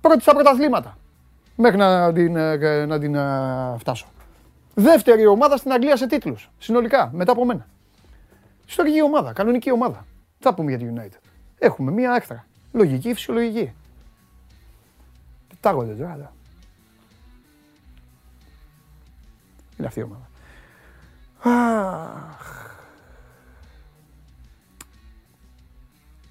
Πρώτη 0.00 0.22
στα 0.22 0.34
πρωταθλήματα. 0.34 0.98
Μέχρι 1.56 1.76
να 1.76 2.12
την, 2.12 2.36
ε, 2.36 2.86
να 2.86 2.98
την 2.98 3.14
ε, 3.14 3.74
φτάσω. 3.78 4.06
Δεύτερη 4.78 5.26
ομάδα 5.26 5.56
στην 5.56 5.72
Αγγλία 5.72 5.96
σε 5.96 6.06
τίτλους. 6.06 6.50
Συνολικά, 6.58 7.10
μετά 7.12 7.32
από 7.32 7.44
μένα. 7.44 7.66
Ιστορική 8.66 9.02
ομάδα, 9.02 9.32
κανονική 9.32 9.70
ομάδα. 9.70 10.06
Τι 10.38 10.42
θα 10.42 10.54
πούμε 10.54 10.70
για 10.70 10.78
τη 10.78 10.92
United. 10.94 11.18
Έχουμε 11.58 11.90
μία 11.90 12.14
έκτρα. 12.14 12.46
Λογική, 12.72 13.14
φυσιολογική. 13.14 13.72
Πετάγονται 15.48 15.92
τώρα. 15.92 16.12
εδώ. 16.12 16.32
Είναι 19.78 19.86
αυτή 19.86 20.00
η 20.00 20.02
ομάδα. 20.02 20.28
Αχ. 21.42 22.76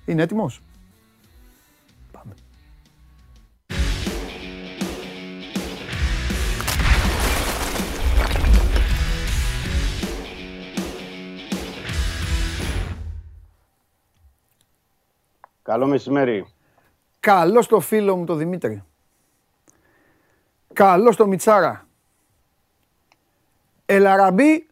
Είναι 0.06 0.22
έτοιμος. 0.22 0.62
Καλό 15.66 15.88
μεσημέρι. 15.88 16.46
Καλό 17.20 17.62
στο 17.62 17.80
φίλο 17.80 18.16
μου 18.16 18.26
το 18.26 18.36
Δημήτρη. 18.36 18.84
Καλό 20.74 21.12
στο 21.12 21.28
Μιτσάρα. 21.28 21.88
Ελαραμπή, 23.86 24.68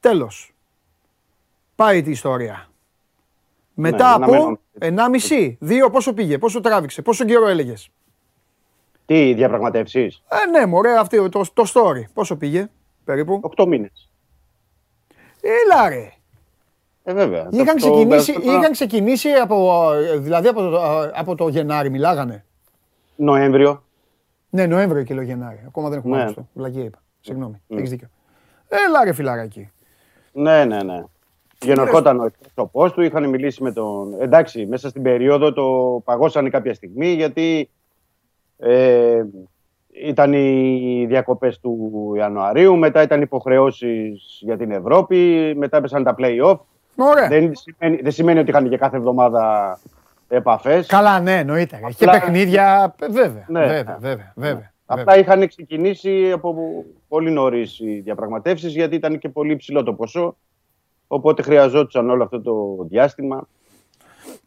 τέλος. 0.00 0.54
Πάει 1.74 2.02
τη 2.02 2.10
ιστορία. 2.10 2.68
Μετά 3.74 4.18
να 4.18 4.24
από 4.24 4.32
μένω. 4.32 4.60
1,5, 5.28 5.56
2, 5.60 5.90
πόσο 5.92 6.12
πήγε, 6.14 6.38
πόσο 6.38 6.60
τράβηξε, 6.60 7.02
πόσο 7.02 7.24
καιρό 7.24 7.46
έλεγες; 7.46 7.90
Τι 9.06 9.34
διαπραγματεύσεις, 9.34 10.22
Ε, 10.28 10.50
ναι, 10.50 10.66
μωρέ, 10.66 10.98
αυτό 10.98 11.28
το, 11.28 11.44
το 11.52 11.64
story. 11.74 12.04
Πόσο 12.12 12.36
πήγε, 12.36 12.70
περίπου; 13.04 13.40
8 13.56 13.66
μήνες. 13.66 14.10
Έλα 15.40 15.88
ρε. 15.88 16.12
Ε, 17.04 17.12
βέβαια. 17.12 17.48
Είχαν 17.50 17.66
Το- 17.66 17.74
ξεκινήσει, 17.74 18.32
το- 18.32 18.40
είχαν 18.44 18.72
ξεκινήσει 18.72 19.28
από, 19.28 19.88
ε, 19.92 20.16
δηλαδή 20.18 20.48
από 20.48 20.60
το, 20.60 20.80
από 21.14 21.34
το 21.34 21.48
Γενάρη, 21.48 21.90
μιλάγανε. 21.90 22.44
Νοέμβριο. 23.16 23.82
Ναι, 24.50 24.66
Νοέμβριο 24.66 25.02
και 25.02 25.14
λέω 25.14 25.22
Γενάρη. 25.22 25.62
Ακόμα 25.66 25.88
δεν 25.88 25.98
έχουμε 25.98 26.16
Ναι. 26.16 26.22
Αύγουστο. 26.22 26.48
Βλακία 26.54 26.84
είπα. 26.84 26.98
Συγγνώμη. 27.20 27.60
Έχεις 27.68 27.90
δίκιο. 27.90 28.08
Έλα 28.68 29.04
ρε 29.04 29.12
φιλαράκι. 29.12 29.70
Ναι, 30.32 30.64
ναι, 30.64 30.82
ναι. 30.82 31.04
Γενορκόταν 31.62 32.20
ο 32.20 32.24
εκπρόσωπός 32.24 32.92
του, 32.92 33.00
είχαν 33.02 33.28
μιλήσει 33.28 33.62
με 33.62 33.72
τον. 33.72 34.14
Εντάξει, 34.20 34.66
μέσα 34.66 34.88
στην 34.88 35.02
περίοδο 35.02 35.52
το 35.52 36.00
παγώσανε 36.04 36.48
κάποια 36.50 36.74
στιγμή 36.74 37.06
γιατί 37.08 37.70
ε, 38.58 39.24
ήταν 40.04 40.32
οι 40.32 41.04
διακοπές 41.08 41.58
του 41.60 42.12
Ιανουαρίου, 42.16 42.76
μετά 42.76 43.02
ήταν 43.02 43.20
υποχρεώσεις 43.22 44.38
για 44.40 44.56
την 44.56 44.70
Ευρώπη, 44.70 45.52
μετά 45.56 45.76
έπεσαν 45.76 46.04
τα 46.04 46.14
play-off. 46.18 46.58
Ωραία. 47.00 47.28
Δεν 47.28 47.52
σημαίνει, 47.54 48.02
δεν 48.02 48.12
σημαίνει 48.12 48.38
ότι 48.38 48.50
είχαν 48.50 48.68
και 48.68 48.76
κάθε 48.76 48.96
εβδομάδα 48.96 49.78
επαφές. 50.28 50.86
Καλά, 50.86 51.20
ναι, 51.20 51.38
εννοείται. 51.38 51.76
Και 51.96 52.04
Απλά- 52.04 52.20
παιχνίδια. 52.20 52.94
ε, 53.00 53.06
Βέβαια. 53.08 53.44
Ναι. 53.48 53.66
βέβαια, 53.66 53.96
βέβαια, 54.00 54.32
βέβαια. 54.34 54.72
Απλά 54.86 55.18
είχαν 55.18 55.48
ξεκινήσει 55.48 56.30
από 56.34 56.54
πολύ 57.08 57.30
νωρίς 57.30 57.78
οι 57.78 58.00
διαπραγματεύσεις 58.00 58.72
γιατί 58.74 58.94
ήταν 58.94 59.18
και 59.18 59.28
πολύ 59.28 59.52
υψηλό 59.52 59.82
το 59.82 59.92
ποσό. 59.94 60.36
Οπότε 61.06 61.42
χρειαζόντουσαν 61.42 62.10
όλο 62.10 62.22
αυτό 62.24 62.40
το 62.40 62.84
διάστημα. 62.88 63.48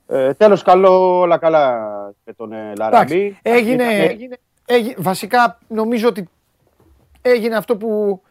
Ε, 0.08 0.34
Τέλος, 0.34 0.62
καλό, 0.62 1.20
όλα 1.20 1.38
καλά 1.38 1.80
με 2.24 2.34
τον 2.34 2.54
ε, 2.54 2.74
Λαραμπή. 2.78 3.14
Εντάξει, 3.16 3.40
έγινε, 3.42 3.84
Ήταν- 3.84 4.10
έγινε, 4.10 4.38
έγι- 4.66 4.96
βασικά 5.02 5.60
νομίζω 5.68 6.08
ότι 6.08 6.30
έγινε 7.22 7.56
αυτό 7.56 7.78
που, 7.78 8.22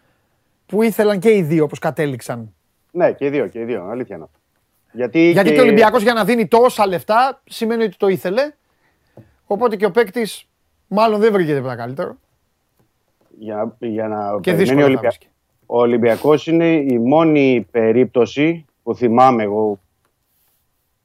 που 0.67 0.83
ήθελαν 0.83 1.19
και 1.19 1.31
οι 1.31 1.43
δύο 1.43 1.65
όπως 1.65 1.79
κατέληξαν. 1.79 2.55
Ναι, 2.93 3.13
και 3.13 3.25
οι 3.25 3.29
δύο, 3.29 3.47
και 3.49 3.61
οι 3.61 3.65
δύο. 3.65 3.85
Αλήθεια 3.91 4.17
είναι 4.17 4.25
αυτό. 4.25 4.39
Γιατί, 4.93 5.31
Γιατί 5.31 5.53
και 5.53 5.59
ο 5.61 5.63
Ολυμπιακός 5.63 6.03
για 6.03 6.13
να 6.13 6.25
δίνει 6.25 6.47
τόσα 6.47 6.87
λεφτά 6.87 7.43
σημαίνει 7.45 7.83
ότι 7.85 7.97
το 7.97 8.09
ήθελε. 8.09 8.53
Οπότε 9.47 9.77
και 9.77 9.87
ο 9.87 9.91
παίκτης 9.91 10.49
μάλλον 10.87 11.21
δεν 11.21 11.33
βρήκε 11.33 11.55
τίποτα 11.55 11.77
καλύτερο. 11.77 12.17
Για, 13.39 13.77
για 13.79 14.09
να 14.09 14.39
Και 14.41 14.53
περιμένει 14.53 14.65
δύσκολο 14.65 14.81
ο, 14.81 14.83
θα 14.83 14.87
Ολυμπια... 14.87 15.01
βρίσκει. 15.09 15.27
ο 15.67 15.79
Ολυμπιακός 15.81 16.47
είναι 16.47 16.67
η 16.67 16.99
μόνη 16.99 17.67
περίπτωση 17.71 18.65
που 18.83 18.95
θυμάμαι 18.95 19.43
εγώ 19.43 19.81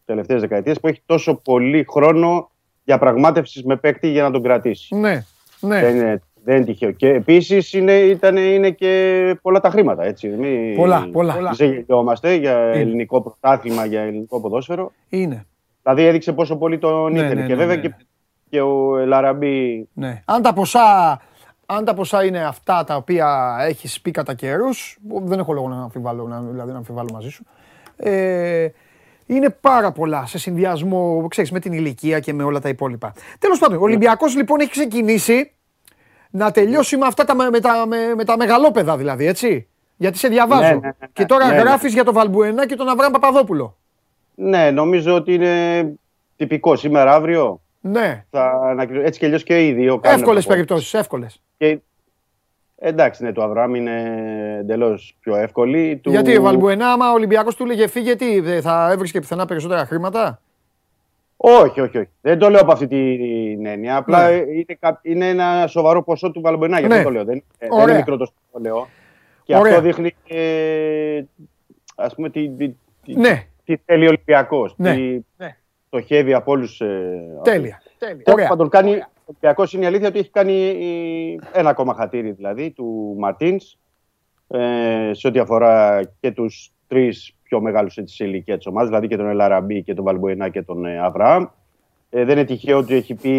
τελευταίες 0.06 0.42
δεκαετίες 0.42 0.80
που 0.80 0.88
έχει 0.88 1.02
τόσο 1.06 1.36
πολύ 1.36 1.86
χρόνο 1.90 2.50
διαπραγμάτευσης 2.84 3.64
με 3.64 3.76
παίκτη 3.76 4.08
για 4.08 4.24
να 4.24 4.32
τον 4.32 4.44
κρατήσει. 4.44 4.96
Ναι, 4.96 5.24
ναι. 5.60 5.82
Δεν 5.82 5.96
είναι, 5.96 6.22
δεν 6.48 6.56
είναι 6.56 6.66
τυχαίο. 6.66 6.92
Και 6.92 7.08
επίσης 7.08 7.74
είναι, 7.74 7.94
ήταν, 7.94 8.38
είναι 8.38 8.70
και 8.70 9.36
πολλά 9.42 9.60
τα 9.60 9.70
χρήματα. 9.70 10.04
Έτσι. 10.04 10.28
Μην, 10.28 10.76
Πολλά, 10.76 11.10
πολλά. 11.12 11.34
Μην 11.42 11.54
ζεγελιόμαστε 11.54 12.34
για 12.34 12.52
Είναι. 12.68 12.80
ελληνικό 12.80 13.22
πρωτάθλημα, 13.22 13.86
για 13.86 14.02
ελληνικό 14.02 14.42
ποδόσφαιρο. 14.42 14.92
Είναι. 15.10 15.46
Δηλαδή 15.84 16.04
έδειξε 16.04 16.34
πόσο 16.34 16.56
πολύ 16.58 16.78
τον 16.78 17.12
Ναι, 17.12 17.20
ήθελε. 17.20 17.34
ναι, 17.42 17.48
και 17.48 17.54
ναι, 17.54 17.60
βέβαια 17.60 17.76
ναι, 17.76 17.82
Και, 17.82 17.94
και 18.50 18.62
ο 18.62 18.96
Λαραμπή. 19.06 19.88
Ναι. 19.94 20.22
Αν 20.26 20.42
τα 20.42 20.54
ποσά, 20.54 21.20
αν 21.66 21.86
τα 21.86 21.94
ποσά 21.94 22.26
είναι 22.26 22.44
αυτά 22.46 22.84
τα 22.84 22.96
οποία 22.96 23.58
έχεις 23.68 24.02
πει 24.02 24.12
κατά 24.12 24.34
καιρούς, 24.34 24.98
δεν 25.24 25.40
έχω 25.40 25.54
λόγο 25.54 25.68
να 25.68 25.82
αμφιβάλλω, 25.82 26.28
να, 26.28 26.42
δηλαδή 26.42 26.72
να 26.72 26.78
αμφιβάλλω 26.78 27.10
μαζί 27.14 27.30
σου. 27.30 27.44
Ε, 27.98 28.68
είναι 29.26 29.50
πάρα 29.50 29.92
πολλά 29.92 30.26
σε 30.26 30.38
συνδυασμό 30.38 31.26
ξέρεις, 31.30 31.52
με 31.52 31.60
την 31.60 31.74
ηλικία 31.74 32.20
και 32.20 32.34
με 32.34 32.44
όλα 32.44 32.60
τα 32.60 32.70
υπόλοιπα. 32.70 33.14
Τέλος 33.40 33.60
πάντων, 33.60 33.78
ο 33.78 33.82
Ολυμπιακός 33.82 34.36
λοιπόν 34.36 34.60
έχει 34.60 34.70
ξεκινήσει 34.70 35.52
να 36.32 36.52
τελειώσει 36.52 36.98
με 36.98 37.06
αυτά 37.06 37.24
τα, 37.26 37.36
με, 37.36 37.60
τα, 37.60 37.86
με, 37.88 37.98
με 38.16 38.24
τα 38.24 38.38
μεγαλόπαιδα 38.38 38.98
δηλαδή, 38.98 39.26
έτσι. 39.26 39.68
Γιατί 39.98 40.18
σε 40.18 40.28
διαβάζω. 40.28 40.62
Ναι, 40.62 40.70
ναι, 40.70 40.80
ναι, 40.80 41.08
και 41.14 41.26
τώρα 41.26 41.48
ναι, 41.48 41.54
ναι. 41.54 41.60
γράφεις 41.60 41.94
για 41.94 42.04
τον 42.04 42.14
Βαλμπουενά 42.14 42.68
και 42.68 42.76
τον 42.76 42.90
Αβραάμ 42.90 43.12
Παπαδόπουλο. 43.12 43.78
Ναι, 44.36 44.72
νομίζω 44.72 45.16
ότι 45.16 45.34
είναι 45.34 45.86
τυπικό. 46.36 46.76
Σήμερα, 46.76 47.14
αύριο. 47.14 47.62
Ναι, 47.82 48.26
Θα, 48.30 48.52
ανακοινω- 48.64 49.06
έτσι 49.06 49.20
και 49.20 49.26
αλλιώς 49.26 49.44
και 49.44 49.68
οι 49.68 49.74
δύο. 49.74 50.00
κάνουν 50.00 50.20
εύκολες 50.20 50.24
προπόνηση. 50.24 50.48
περιπτώσεις, 50.48 50.94
εύκολες. 50.94 51.42
Και, 51.58 51.80
εντάξει, 52.76 53.24
ναι, 53.24 53.32
το 53.32 53.44
Αβραάμ 53.44 53.76
είναι 53.76 54.02
εντελώς 54.60 55.16
πιο 55.20 55.36
εύκολη. 55.36 56.00
Του... 56.04 56.10
Γιατί 56.10 56.38
ο 56.38 56.42
Βαλμπουενά, 56.42 56.92
άμα 56.92 57.10
ο 57.10 57.14
Ολυμπιακός 57.14 57.56
του 57.56 57.64
έλεγε 57.64 57.88
φύγε, 57.88 58.16
τι, 58.16 58.40
δεν 58.40 58.62
θα 58.62 58.90
έβρισκε 58.92 59.20
πιθανά 59.20 59.46
περισσότερα 59.46 59.86
χρήματα. 59.86 60.42
Όχι, 61.38 61.82
όχι, 61.82 61.98
όχι. 61.98 62.10
Δεν 62.22 62.40
το 62.40 62.50
λέω 62.50 62.62
από 62.62 62.72
αυτή 62.72 62.88
την 62.88 63.66
έννοια. 63.66 63.96
Απλά 63.98 64.30
Ναι. 64.30 64.36
είναι, 64.36 64.78
κα- 64.80 65.00
είναι 65.04 65.30
ένα 65.30 65.68
σοβαρό 65.68 66.04
ποσό 66.04 66.32
του 66.32 66.42
Βαλμπενά. 66.42 66.80
Γι' 66.80 66.88
Ναι. 66.88 66.94
αυτό 66.94 67.04
το 67.08 67.12
λέω. 67.14 67.24
Δεν, 67.26 67.38
ε, 67.38 67.42
δεν 67.58 67.72
Ωραία. 67.72 67.84
είναι 67.84 67.94
μικρό 67.98 68.18
το 68.18 68.32
λέω. 68.62 68.88
Και 69.44 69.56
Ωραία. 69.56 69.72
αυτό 69.72 69.84
δείχνει 69.84 70.16
ε, 70.28 71.22
ας 71.96 72.16
πούμε 72.16 72.30
τι, 72.30 72.50
τι, 72.50 72.70
τι, 73.06 73.16
Ναι, 73.16 73.44
τι 73.66 73.76
θέλει 73.86 74.06
ο 74.06 74.08
Ολυμπιακός. 74.08 74.74
Ναι. 74.78 74.96
Τι 74.96 75.02
Ναι. 75.38 75.58
στοχεύει 75.88 76.34
από 76.34 76.52
όλους. 76.52 76.82
Ε, 76.82 77.40
τέλεια. 77.44 77.82
Τέλεια. 77.98 78.24
Ωραία. 78.26 78.48
Πάντων, 78.48 78.70
κάνει, 78.70 78.92
ο 78.96 79.08
Ολυμπιακός 79.26 79.74
είναι 79.74 79.84
η 79.84 79.88
αλήθεια 79.88 80.08
ότι 80.08 80.20
έχει 80.20 80.30
κάνει 80.30 80.54
ε, 81.54 81.60
ένα 81.60 81.70
ακόμα 81.70 81.94
χατήρι 81.94 82.32
δηλαδή 82.32 82.72
του 82.72 83.16
Μαρτίνς 83.20 83.78
ε, 84.48 85.12
σε 85.14 85.28
ό,τι 85.28 85.40
αφορά 85.40 86.02
και 86.20 86.32
τους 86.32 86.72
τρεις 86.88 87.36
πιο 87.48 87.62
μεγάλους 87.62 87.98
έτσι, 87.98 88.16
σε 88.16 88.26
ηλικία 88.26 88.58
της 88.58 88.66
ομάδας, 88.66 88.88
δηλαδή 88.88 89.08
και 89.08 89.18
τον 89.18 89.30
Ελαραμπή 89.30 89.84
και 89.84 89.94
τον 89.94 90.04
Βαλμποενά 90.04 90.50
και 90.50 90.62
τον 90.62 90.86
ε, 90.86 91.00
Αβραάμ. 91.00 91.46
Ε, 92.10 92.26
δεν 92.26 92.38
είναι 92.38 92.46
τυχαίο 92.46 92.78
ότι 92.78 92.96
έχει 92.96 93.16
πει 93.16 93.30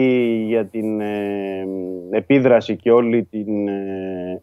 για 0.46 0.64
την 0.64 1.00
ε, 1.00 1.66
επίδραση 2.10 2.76
και 2.76 2.90
όλη 2.90 3.24
την 3.24 3.68
ε, 3.68 4.42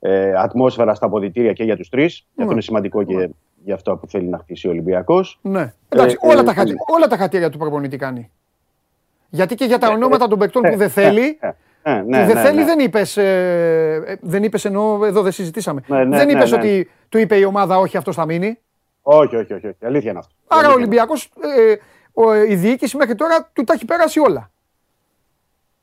ε, 0.00 0.32
ατμόσφαιρα 0.36 0.94
στα 0.94 1.06
αποδητήρια 1.06 1.52
και 1.52 1.64
για 1.64 1.76
τους 1.76 1.88
τρεις. 1.88 2.26
Και 2.34 2.40
αυτό 2.40 2.52
είναι 2.52 2.62
σημαντικό 2.62 3.02
και 3.02 3.28
για 3.64 3.74
αυτό 3.74 3.96
που 3.96 4.06
θέλει 4.06 4.28
να 4.28 4.38
χτίσει 4.38 4.66
ο 4.66 4.70
Ολυμπιακός. 4.70 5.38
Ναι. 5.42 5.72
Εντάξει, 5.88 6.16
Ε, 6.20 6.26
όλα, 6.28 6.40
ε, 6.40 6.44
τα 6.44 6.52
χατι... 6.52 6.72
όλα 6.96 7.06
τα 7.06 7.16
χατήρια 7.16 7.50
του 7.50 7.58
προπονητή 7.58 7.96
κάνει. 7.96 8.30
Γιατί 9.28 9.54
και 9.54 9.64
για 9.64 9.78
τα 9.78 9.88
ονόματα 9.88 10.28
των 10.28 10.38
παικτών 10.38 10.62
που 10.62 10.76
δεν 10.76 10.86
Ε, 10.86 10.88
θέλει, 10.88 11.38
ε, 11.40 11.48
ε, 11.82 12.00
που 12.00 12.08
ναι, 12.08 12.24
δεν 12.26 12.34
ναι, 12.34 12.40
θέλει 12.42 12.58
ναι. 12.58 12.64
δεν 12.64 12.78
είπες, 12.78 13.16
ε, 13.16 14.02
ε, 14.06 14.16
δεν 14.20 14.42
είπες 14.42 14.64
εννοώ, 14.64 15.04
εδώ 15.04 15.22
δεν 15.22 15.32
συζητήσαμε. 15.32 15.82
Ναι, 15.86 16.04
ναι, 16.04 16.16
δεν 16.16 16.26
ναι, 16.26 16.32
είπες 16.32 16.50
ναι. 16.50 16.56
ότι 16.56 16.90
του 17.08 17.18
είπε 17.18 17.36
η 17.36 17.44
ομάδα 17.44 17.78
όχι 17.78 17.96
αυτός 17.96 18.14
θα 18.14 18.24
μείνει. 18.26 18.58
Όχι, 19.06 19.36
όχι, 19.36 19.52
όχι, 19.52 19.66
όχι. 19.66 19.76
Αλήθεια 19.84 20.10
είναι 20.10 20.18
αυτό. 20.18 20.34
Άρα 20.46 20.68
ο 20.68 20.72
Αλήθεια 20.72 20.72
είναι 20.72 20.82
Ολυμπιακός, 20.82 21.30
ε, 21.58 21.74
ο, 22.12 22.34
η 22.34 22.54
διοίκηση 22.54 22.96
μέχρι 22.96 23.14
τώρα 23.14 23.50
του 23.52 23.64
τα 23.64 23.72
έχει 23.72 23.84
περάσει 23.84 24.18
όλα. 24.20 24.38
αυτό. 24.38 24.50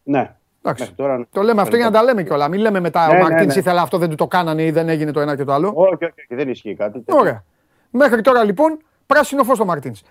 Ναι. 0.04 0.36
Εντάξει. 0.64 0.84
Μέχρι 0.84 0.96
τώρα, 0.96 1.18
ναι. 1.18 1.26
Το 1.32 1.42
λέμε 1.42 1.62
αυτό 1.62 1.76
για 1.76 1.86
να 1.86 1.92
τα 1.92 2.04
λέμε 2.04 2.24
κιόλα. 2.24 2.48
Μην 2.48 2.60
λέμε 2.60 2.80
μετά 2.80 3.08
Ναι, 3.08 3.14
ο 3.14 3.16
ναι, 3.16 3.22
Μαρτίνς 3.22 3.54
ναι. 3.54 3.60
ήθελε 3.60 3.80
αυτό, 3.80 3.98
δεν 3.98 4.10
του 4.10 4.16
το 4.16 4.28
κάνανε 4.28 4.64
ή 4.64 4.72
δεν 4.72 4.90
έγινε 4.90 5.12
το 5.12 5.20
ένα 5.20 5.36
και 5.36 5.44
το 5.44 5.54
άλλο. 5.54 5.72
Όχι, 5.76 5.94
όχι, 5.94 6.06
όχι, 6.06 6.36
δεν 6.36 6.50
ισχύει 6.50 6.76
κάτι. 6.76 6.92
τέτοιο. 7.00 7.18
Ωραία. 7.20 7.44
Μέχρι 7.90 8.22
τώρα 8.22 8.44
λοιπόν 8.44 8.80
πράσινο 9.06 9.44
φως 9.44 9.58
το 9.58 9.66
Μαρτίνς. 9.66 10.02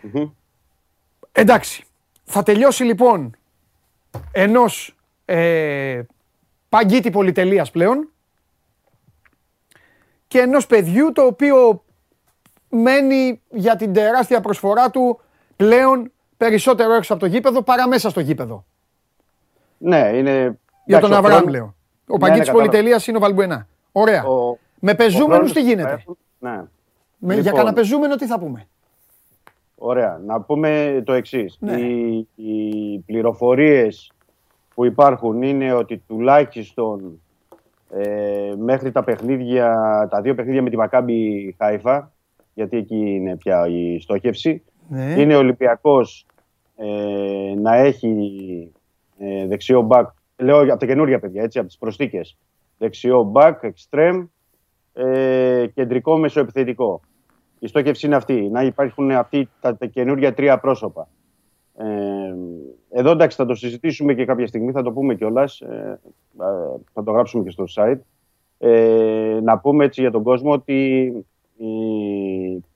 Μμμ. 0.00 0.30
Εντάξει. 1.32 1.84
Θα 2.24 2.42
τελειώσει 2.42 2.84
λοιπόν 2.84 3.36
ενός 4.32 4.96
ε, 5.24 6.02
παγκίτη 6.68 7.10
πολυτελείας 7.10 7.70
πλέον 7.70 8.08
και 10.28 10.38
ενός 10.40 10.66
παιδιού 10.66 11.12
το 11.12 11.22
οποίο 11.22 11.84
μένει 12.76 13.40
για 13.50 13.76
την 13.76 13.92
τεράστια 13.92 14.40
προσφορά 14.40 14.90
του 14.90 15.20
πλέον 15.56 16.12
περισσότερο 16.36 16.92
έξω 16.94 17.12
από 17.12 17.22
το 17.22 17.28
γήπεδο 17.28 17.62
παρά 17.62 17.88
μέσα 17.88 18.10
στο 18.10 18.20
γήπεδο. 18.20 18.64
Ναι, 19.78 20.10
είναι. 20.14 20.32
Για 20.84 20.98
εντάξει, 20.98 21.00
τον 21.00 21.12
ο 21.12 21.16
Αβραάμ 21.16 21.36
χρόνος- 21.36 21.50
λέω. 21.54 21.64
Ο 21.64 22.12
Ναι, 22.12 22.18
παγκίτης 22.18 22.38
ναι, 22.38 22.44
κατάλαβα. 22.44 22.52
πολυτελείας 22.70 23.06
είναι 23.06 23.16
ο 23.16 23.20
Βαλμπουενά. 23.20 23.66
Ωραία. 23.92 24.24
ο- 24.24 24.58
Με 24.78 24.90
ο 24.90 24.94
πεζούμενους 24.94 25.32
χρόνος 25.34 25.52
τι 25.52 25.60
που 25.60 25.66
γίνεται; 25.66 25.88
θα 25.88 25.94
έχουν- 25.94 26.16
Ναι. 26.38 26.50
Με, 27.18 27.34
για 27.34 27.42
Λοιπόν. 27.42 27.52
κανένα 27.58 27.72
πεζούμενο 27.74 28.14
τι 28.16 28.26
θα 28.26 28.38
πούμε; 28.38 28.66
Ωραία. 29.76 30.20
Να 30.26 30.40
πούμε 30.40 31.02
το 31.04 31.12
εξής. 31.12 31.56
Ναι. 31.60 31.72
Οι, 31.80 32.28
οι 32.34 32.98
πληροφορίες 33.06 34.12
που 34.74 34.84
υπάρχουν 34.84 35.42
είναι 35.42 35.72
ότι 35.72 36.02
τουλάχιστον 36.08 37.20
ε, 37.90 38.52
μέχρι 38.58 38.92
τα 38.92 39.04
παιχνίδια, 39.04 39.76
τα 40.10 40.20
δύο 40.20 40.34
παιχνίδια 40.34 40.62
με 40.62 40.70
τη 40.70 40.76
Μακάμπη 40.76 41.54
Χάιφα, 41.58 42.12
γιατί 42.54 42.76
εκεί 42.76 42.96
είναι 42.96 43.36
πια 43.36 43.66
η 43.68 44.00
στόχευση, 44.00 44.62
Ναι. 44.88 45.14
είναι 45.18 45.34
ο 45.34 45.38
Ολυμπιακός 45.38 46.26
ε, 46.76 47.54
να 47.60 47.74
έχει 47.76 48.72
ε, 49.18 49.46
δεξιό 49.46 49.82
μπακ, 49.82 50.08
λέω 50.36 50.58
από 50.60 50.76
τα 50.76 50.86
καινούργια 50.86 51.18
παιδιά, 51.20 51.42
έτσι, 51.42 51.58
από 51.58 51.66
τις 51.68 51.78
προσθήκες, 51.78 52.36
δεξιό 52.78 53.22
μπακ, 53.22 53.62
εξτρέμ, 53.62 54.26
ε, 54.92 55.66
κεντρικό 55.74 56.16
μεσοεπιθετικό. 56.18 57.00
Η 57.58 57.66
στόχευση 57.66 58.06
είναι 58.06 58.16
αυτή, 58.16 58.48
να 58.48 58.62
υπάρχουν 58.62 59.10
αυτοί 59.10 59.48
τα, 59.60 59.76
τα 59.76 59.86
καινούργια 59.86 60.34
τρία 60.34 60.58
πρόσωπα. 60.58 61.08
Ε, 61.76 62.34
εδώ 62.90 63.10
εντάξει 63.10 63.36
θα 63.36 63.46
το 63.46 63.54
συζητήσουμε 63.54 64.14
και 64.14 64.24
κάποια 64.24 64.46
στιγμή, 64.46 64.72
θα 64.72 64.82
το 64.82 64.92
πούμε 64.92 65.14
κιόλας. 65.14 65.60
Ε, 65.60 66.00
ε, 66.40 66.44
θα 66.92 67.02
το 67.04 67.10
γράψουμε 67.12 67.44
και 67.44 67.50
στο 67.50 67.64
site. 67.76 67.98
Ε, 68.58 69.38
να 69.42 69.58
πούμε 69.58 69.84
έτσι 69.84 70.00
για 70.00 70.10
τον 70.10 70.22
κόσμο 70.22 70.52
ότι 70.52 71.04
η- 71.56 72.21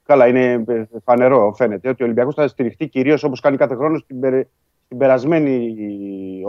καλά 0.07 0.27
είναι 0.27 0.65
φανερό 1.05 1.55
φαίνεται 1.57 1.89
ότι 1.89 2.03
ο 2.03 2.05
Ολυμπιακός 2.05 2.35
θα 2.35 2.49
στηριχτεί 2.49 2.89
κυρίως 2.89 3.23
όπως 3.23 3.41
κάνει 3.41 3.57
κάθε 3.57 3.75
χρόνο 3.75 3.99
στην, 3.99 4.21
περι- 4.21 4.49
στην, 4.85 4.99
περασμένη, 4.99 5.75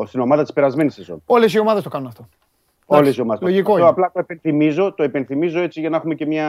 στην 0.05 0.19
ομάδα 0.19 0.41
της 0.41 0.53
περασμένης 0.53 0.93
σεζόν. 0.93 1.21
Όλες 1.25 1.53
οι 1.53 1.59
ομάδες 1.59 1.83
το 1.83 1.89
κάνουν 1.89 2.07
αυτό. 2.07 2.27
Όλες 2.85 3.17
οι 3.17 3.21
ομάδες. 3.21 3.41
λογικό 3.41 3.71
Αυτό 3.71 3.81
είναι. 3.81 3.89
απλά 3.89 4.11
το 4.13 4.19
επενθυμίζω, 4.19 4.93
το 4.93 5.03
επενθυμίζω 5.03 5.59
έτσι 5.59 5.79
για 5.79 5.89
να 5.89 5.97
έχουμε 5.97 6.15
και 6.15 6.25
μια 6.25 6.47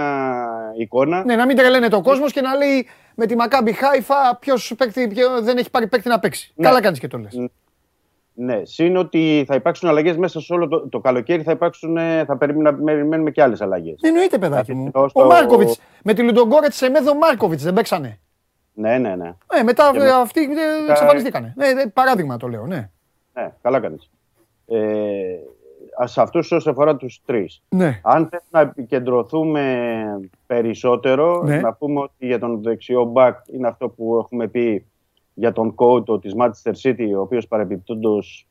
εικόνα. 0.78 1.24
Ναι, 1.24 1.36
να 1.36 1.46
μην 1.46 1.56
τρελαίνεται 1.56 1.96
ο 1.96 2.02
κόσμος 2.02 2.32
και 2.32 2.40
να 2.40 2.54
λέει 2.54 2.86
με 3.14 3.26
τη 3.26 3.36
Μακάμπι 3.36 3.72
Χάιφα 3.72 4.36
ποιος 4.40 4.74
δεν 5.42 5.56
έχει 5.56 5.70
πάρει 5.70 5.86
παίκτη 5.86 6.08
να 6.08 6.18
παίξει. 6.18 6.52
Ναι. 6.54 6.66
Καλά 6.66 6.80
κάνεις 6.80 6.98
και 6.98 7.08
το 7.08 7.18
λες. 7.18 7.48
Ναι, 8.40 8.60
συν 8.64 8.96
ότι 8.96 9.44
θα 9.46 9.54
υπάρξουν 9.54 9.88
αλλαγές 9.88 10.16
μέσα 10.16 10.40
σε 10.40 10.52
όλο 10.52 10.68
το, 10.68 10.88
το 10.88 11.00
καλοκαίρι, 11.00 11.42
θα, 11.42 11.52
υπάρξουν, 11.52 11.96
ε, 11.96 12.24
θα 12.24 12.36
περιμένουμε, 12.36 12.70
να 12.80 12.84
περιμένουμε 12.92 13.30
και 13.30 13.42
άλλες 13.42 13.60
αλλαγές. 13.60 13.98
Εννοείται, 14.02 14.38
παιδάκι 14.38 14.74
μου. 14.74 14.86
Εδώ 14.86 15.02
Ο 15.02 15.08
στο- 15.08 15.24
Μάρκοβιτς 15.26 15.80
με 16.04 16.14
τη 16.14 16.22
Λουντογκόρετ 16.22 16.72
σε 16.72 16.88
μέδο 16.88 17.14
Μάρκοβιτς 17.14 17.62
δεν 17.62 17.74
παίξανε. 17.74 18.18
Ναι, 18.72 18.98
ναι, 18.98 19.16
ναι. 19.16 19.32
Ε, 19.60 19.62
μετά 19.62 19.90
Και 19.92 19.98
ε, 19.98 20.02
με- 20.02 20.10
αυτοί 20.10 20.40
ε, 20.42 20.90
εξαφανιστήκανε. 20.90 21.54
Ναι, 21.56 21.66
ε, 21.66 21.86
παράδειγμα 21.94 22.36
το 22.36 22.48
λέω, 22.48 22.66
ναι. 22.66 22.90
ναι 23.34 23.52
καλά 23.62 23.80
κάνεις. 23.80 24.10
Ε, 24.66 24.78
σε 26.04 26.20
αυτούς 26.20 26.52
όσο 26.52 26.70
αφορά 26.70 26.96
τους 26.96 27.20
τρεις. 27.26 27.62
Ναι. 27.68 28.00
Αν 28.02 28.28
θες 28.30 28.42
να 28.50 28.60
επικεντρωθούμε 28.60 30.20
περισσότερο, 30.46 31.42
Ναι. 31.44 31.60
να 31.60 31.72
πούμε 31.72 32.00
ότι 32.00 32.26
για 32.26 32.38
τον 32.38 32.62
δεξιό 32.62 33.04
μπακ 33.04 33.36
είναι 33.52 33.68
αυτό 33.68 33.88
που 33.88 34.18
έχουμε 34.18 34.46
πει 34.48 34.86
για 35.38 35.52
τον 35.52 35.74
κόουτο 35.74 36.18
της 36.18 36.34
Manchester 36.38 36.72
City, 36.82 37.12
ο 37.16 37.20
οποίος 37.20 37.48
παρεμπιπτόντως 37.48 38.46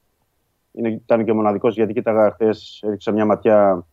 είναι, 0.72 0.90
ήταν 0.90 1.26
και 1.26 1.32
ο 1.32 1.36
μοναδικός, 1.36 1.76
γιατί 1.76 1.94
κοίταγα 1.94 2.32
χθες, 2.32 2.82
έριξα 2.86 3.12
μια 3.12 3.26
ματιά 3.26 3.86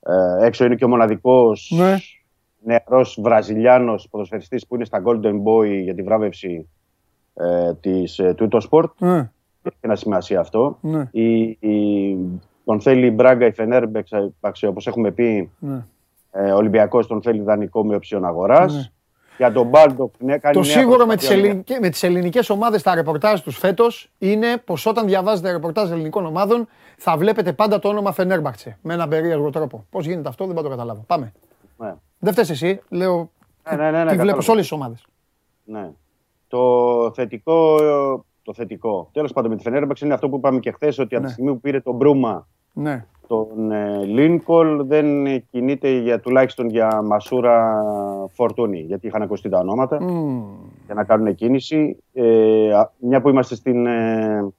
ε, 0.00 0.46
έξω, 0.46 0.64
είναι 0.64 0.74
και 0.74 0.84
ο 0.84 0.88
μοναδικός 0.88 1.72
Ναι. 1.76 1.96
νεαρός 2.62 3.18
Βραζιλιάνος 3.22 4.08
ποδοσφαιριστής 4.10 4.66
που 4.66 4.74
είναι 4.74 4.84
στα 4.84 5.02
Golden 5.06 5.42
Boy 5.44 5.80
για 5.82 5.94
τη 5.94 6.02
βράβευση 6.02 6.68
ε, 7.34 7.74
της 7.74 8.18
ε, 8.18 8.34
του 8.34 8.48
Sport. 8.70 8.90
Ναι. 8.98 9.30
Έχει 9.62 9.76
ένα 9.80 9.96
σημασία 9.96 10.40
αυτό. 10.40 10.78
Ναι. 10.80 11.08
Η, 11.10 11.40
η, 11.48 12.16
τον 12.64 12.80
θέλει 12.80 13.06
η 13.06 13.12
Μπράγκα, 13.14 13.46
η 13.46 13.52
Φενέρμπαχτσε, 13.52 14.10
όπως 14.66 14.86
έχουμε 14.86 15.10
πει, 15.10 15.50
Ναι. 15.58 15.84
ε, 16.30 16.52
ο 16.52 16.56
Ολυμπιακός 16.56 17.06
τον 17.06 17.22
θέλει 17.22 17.40
δανεικό 17.42 17.84
με 17.84 17.94
οψιόν 17.94 18.24
αγοράς. 18.24 18.92
Ναι. 19.38 19.46
Για 19.46 19.52
τον 19.52 19.66
Μπάλντοκ, 19.66 20.14
ναι, 20.18 20.38
κάνει 20.38 20.54
Το 20.54 20.60
νέα 20.62 20.70
σίγουρο 20.70 21.06
με 21.06 21.16
τις, 21.16 21.26
προσπάθεια. 21.26 21.48
ελληνικές, 21.50 21.78
με 21.80 21.88
τις 21.88 22.02
ελληνικές 22.02 22.50
ομάδες 22.50 22.82
τα 22.82 22.94
ρεπορτάζ 22.94 23.40
τους 23.40 23.58
φέτος 23.58 24.10
είναι 24.18 24.56
πως 24.64 24.86
όταν 24.86 25.06
διαβάζετε 25.06 25.50
ρεπορτάζ 25.52 25.90
ελληνικών 25.90 26.26
ομάδων 26.26 26.68
θα 26.96 27.16
βλέπετε 27.16 27.52
πάντα 27.52 27.78
το 27.78 27.88
όνομα 27.88 28.12
Φενέρμπαχτσε 28.12 28.78
με 28.82 28.94
έναν 28.94 29.08
περίεργο 29.08 29.50
τρόπο. 29.50 29.84
Πώς 29.90 30.06
γίνεται 30.06 30.28
αυτό 30.28 30.44
δεν 30.44 30.54
μπορώ 30.54 30.68
να 30.68 30.74
το 30.74 30.76
καταλάβω. 30.76 31.04
Πάμε. 31.06 31.32
Ναι. 31.76 31.94
Δεν 32.18 32.32
φταίς 32.32 32.50
εσύ, 32.50 32.80
λέω 32.88 33.30
Ναι, 33.70 33.76
ναι, 33.76 33.90
ναι, 33.90 33.90
ναι, 33.90 33.96
τι 33.98 34.04
βλέπω 34.04 34.16
κατάλαβα. 34.16 34.40
σε 34.42 34.50
όλες 34.50 34.62
τις 34.62 34.72
ομάδες. 34.72 35.06
Ναι. 35.64 35.90
Το 36.48 37.12
θετικό, 37.14 37.76
το 38.42 38.54
θετικό. 38.54 39.08
Τέλος 39.12 39.32
πάντων 39.32 39.50
με 39.50 39.56
τη 39.56 39.62
Φενέρμπαχτσε 39.62 40.00
είναι 40.00 40.14
αυτό 40.14 40.28
που 40.28 40.36
είπαμε 40.36 40.58
και 40.58 40.70
χθες 40.72 40.98
ότι 40.98 41.14
από 41.14 41.22
Ναι. 41.22 41.26
τη 41.28 41.32
στιγμή 41.34 41.52
που 41.52 41.60
πήρε 41.60 41.80
τον 41.80 41.94
Μπρούμα 41.94 42.46
Ναι. 42.72 43.06
Τον 43.28 43.72
ε, 43.72 44.04
Λίνκολν 44.04 44.86
δεν 44.86 45.26
ε, 45.26 45.44
κινείται 45.50 45.88
για, 45.90 46.20
τουλάχιστον 46.20 46.68
για 46.68 47.02
Μασούρα 47.02 47.82
Φορτούνη, 48.32 48.80
γιατί 48.80 49.06
είχαν 49.06 49.22
ακουστεί 49.22 49.48
τα 49.48 49.58
ονόματα 49.58 50.02
Μμμ. 50.02 50.42
για 50.84 50.94
να 50.94 51.04
κάνουν 51.04 51.34
κίνηση. 51.34 51.96
Ε, 52.12 52.72
α- 52.74 52.92
μια 52.98 53.20
που 53.20 53.28
είμαστε 53.28 53.54
στην 53.54 53.86
ε, 53.86 54.52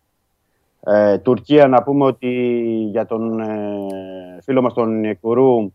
ε, 0.84 1.18
Τουρκία, 1.18 1.68
να 1.68 1.84
πούμε 1.84 2.06
ότι 2.06 2.30
για 2.92 3.06
τον 3.06 3.40
ε, 3.40 3.88
φίλο 4.42 4.62
μας 4.62 4.74
τον 4.74 5.20
Κουρού 5.20 5.72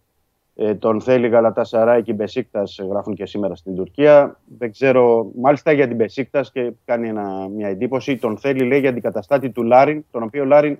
ε, 0.56 0.74
τον 0.74 1.00
θέλει 1.00 1.28
Γαλατασαράι 1.28 2.02
και 2.02 2.10
η 2.10 2.14
Μπεσίκτας 2.18 2.80
γράφουν 2.90 3.14
και 3.14 3.26
σήμερα 3.26 3.54
στην 3.54 3.74
Τουρκία. 3.74 4.40
Δεν 4.58 4.70
ξέρω, 4.70 5.30
μάλιστα 5.40 5.72
για 5.72 5.86
την 5.86 5.96
Μπεσίκτας 5.96 6.52
και 6.52 6.72
κάνει 6.84 7.08
ένα, 7.08 7.48
μια 7.48 7.68
εντύπωση. 7.68 8.16
Τον 8.16 8.38
θέλει 8.38 8.64
λέει 8.64 8.80
για 8.80 8.90
αντικαταστάτη 8.90 9.50
του 9.50 9.62
Λάριν, 9.62 10.04
τον 10.10 10.22
οποίο 10.22 10.44
Λάριν 10.44 10.78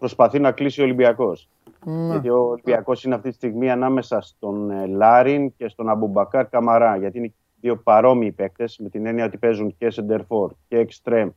προσπαθεί 0.00 0.38
να 0.38 0.52
κλείσει 0.52 0.80
ο 0.80 0.84
Ολυμπιακός. 0.84 1.48
Ναι. 1.84 2.10
Γιατί 2.10 2.28
ο 2.28 2.38
Ολυμπιακός 2.38 3.04
είναι 3.04 3.14
αυτή 3.14 3.28
τη 3.28 3.34
στιγμή 3.34 3.70
ανάμεσα 3.70 4.20
στον 4.20 4.70
ε, 4.70 4.86
Λάριν 4.86 5.52
και 5.56 5.68
στον 5.68 5.88
Αμπουμπακάρ 5.88 6.48
Καμαρά. 6.48 6.96
Γιατί 6.96 7.18
είναι 7.18 7.32
δύο 7.60 7.76
παρόμοιοι 7.76 8.32
παίκτες 8.32 8.78
με 8.78 8.88
την 8.88 9.06
έννοια 9.06 9.24
ότι 9.24 9.38
παίζουν 9.38 9.74
και 9.78 9.90
σεντερφόρ 9.90 10.52
και 10.68 10.78
εξτρέμ 10.78 11.28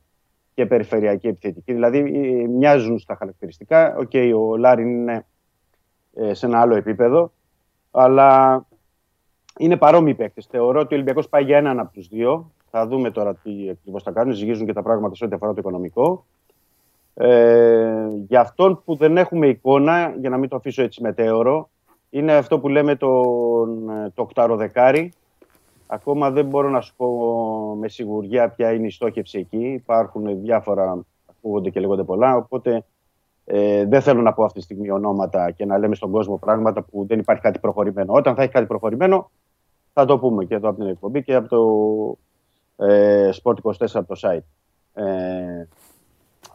και 0.54 0.66
περιφερειακή 0.66 1.26
επιθετική. 1.26 1.72
Δηλαδή 1.72 1.98
ε, 1.98 2.48
μοιάζουν 2.48 2.98
στα 2.98 3.16
χαρακτηριστικά. 3.16 3.96
Οκ, 3.96 4.10
ο 4.36 4.56
Λάριν 4.56 4.88
είναι 4.88 5.26
ε, 6.14 6.34
σε 6.34 6.46
ένα 6.46 6.60
άλλο 6.60 6.74
επίπεδο. 6.74 7.32
Αλλά 7.90 8.62
είναι 9.58 9.76
παρόμοιοι 9.76 10.14
παίκτες. 10.14 10.46
Θεωρώ 10.46 10.80
ότι 10.80 10.94
ο 10.94 10.96
Ολυμπιακός 10.96 11.28
πάει 11.28 11.44
για 11.44 11.56
έναν 11.56 11.78
από 11.78 11.92
τους 11.92 12.08
δύο. 12.08 12.52
Θα 12.70 12.86
δούμε 12.86 13.10
τώρα 13.10 13.34
τι 13.34 13.68
ακριβώς 13.70 14.02
θα 14.02 14.10
κάνουν. 14.10 14.34
Ζυγίζουν 14.34 14.66
και 14.66 14.72
τα 14.72 14.82
πράγματα 14.82 15.14
σε 15.14 15.24
ό,τι 15.24 15.34
αφορά 15.34 15.52
το 15.52 15.58
οικονομικό. 15.60 16.24
Ε, 17.14 18.08
για 18.26 18.40
αυτόν 18.40 18.82
που 18.84 18.94
δεν 18.96 19.16
έχουμε 19.16 19.46
εικόνα, 19.46 20.14
για 20.20 20.30
να 20.30 20.36
μην 20.36 20.48
το 20.48 20.56
αφήσω 20.56 20.82
έτσι 20.82 21.02
μετέωρο, 21.02 21.70
είναι 22.10 22.32
αυτό 22.34 22.58
που 22.58 22.68
λέμε 22.68 22.96
τον, 22.96 23.90
ε, 23.90 24.10
το 24.14 24.22
οκταροδεκάρι. 24.22 25.12
Ακόμα 25.86 26.30
δεν 26.30 26.46
μπορώ 26.46 26.68
να 26.68 26.80
σου 26.80 26.94
πω 26.96 27.08
με 27.80 27.88
σιγουριά 27.88 28.48
ποια 28.48 28.72
είναι 28.72 28.86
η 28.86 28.90
στόχευση 28.90 29.38
εκεί. 29.38 29.66
Υπάρχουν 29.66 30.40
διάφορα, 30.40 31.04
ακούγονται 31.30 31.70
και 31.70 31.80
λέγονται 31.80 32.04
πολλά. 32.04 32.36
Οπότε 32.36 32.84
ε, 33.44 33.84
δεν 33.84 34.00
θέλω 34.00 34.22
να 34.22 34.32
πω 34.32 34.44
αυτή 34.44 34.58
τη 34.58 34.64
στιγμή 34.64 34.90
ονόματα 34.90 35.50
και 35.50 35.64
να 35.64 35.78
λέμε 35.78 35.94
στον 35.94 36.10
κόσμο 36.10 36.36
πράγματα 36.36 36.82
που 36.82 37.06
δεν 37.06 37.18
υπάρχει 37.18 37.42
κάτι 37.42 37.58
προχωρημένο. 37.58 38.12
Όταν 38.12 38.34
θα 38.34 38.42
έχει 38.42 38.52
κάτι 38.52 38.66
προχωρημένο, 38.66 39.30
θα 39.92 40.04
το 40.04 40.18
πούμε 40.18 40.44
και 40.44 40.54
εδώ 40.54 40.68
από 40.68 40.78
την 40.78 40.88
εκπομπή 40.88 41.22
και 41.22 41.34
από 41.34 41.48
το 41.48 42.86
ε, 42.86 43.30
Sport 43.42 43.54
24 43.62 43.72
από 43.92 44.14
το 44.14 44.20
site. 44.22 44.44
Ε, 45.02 45.66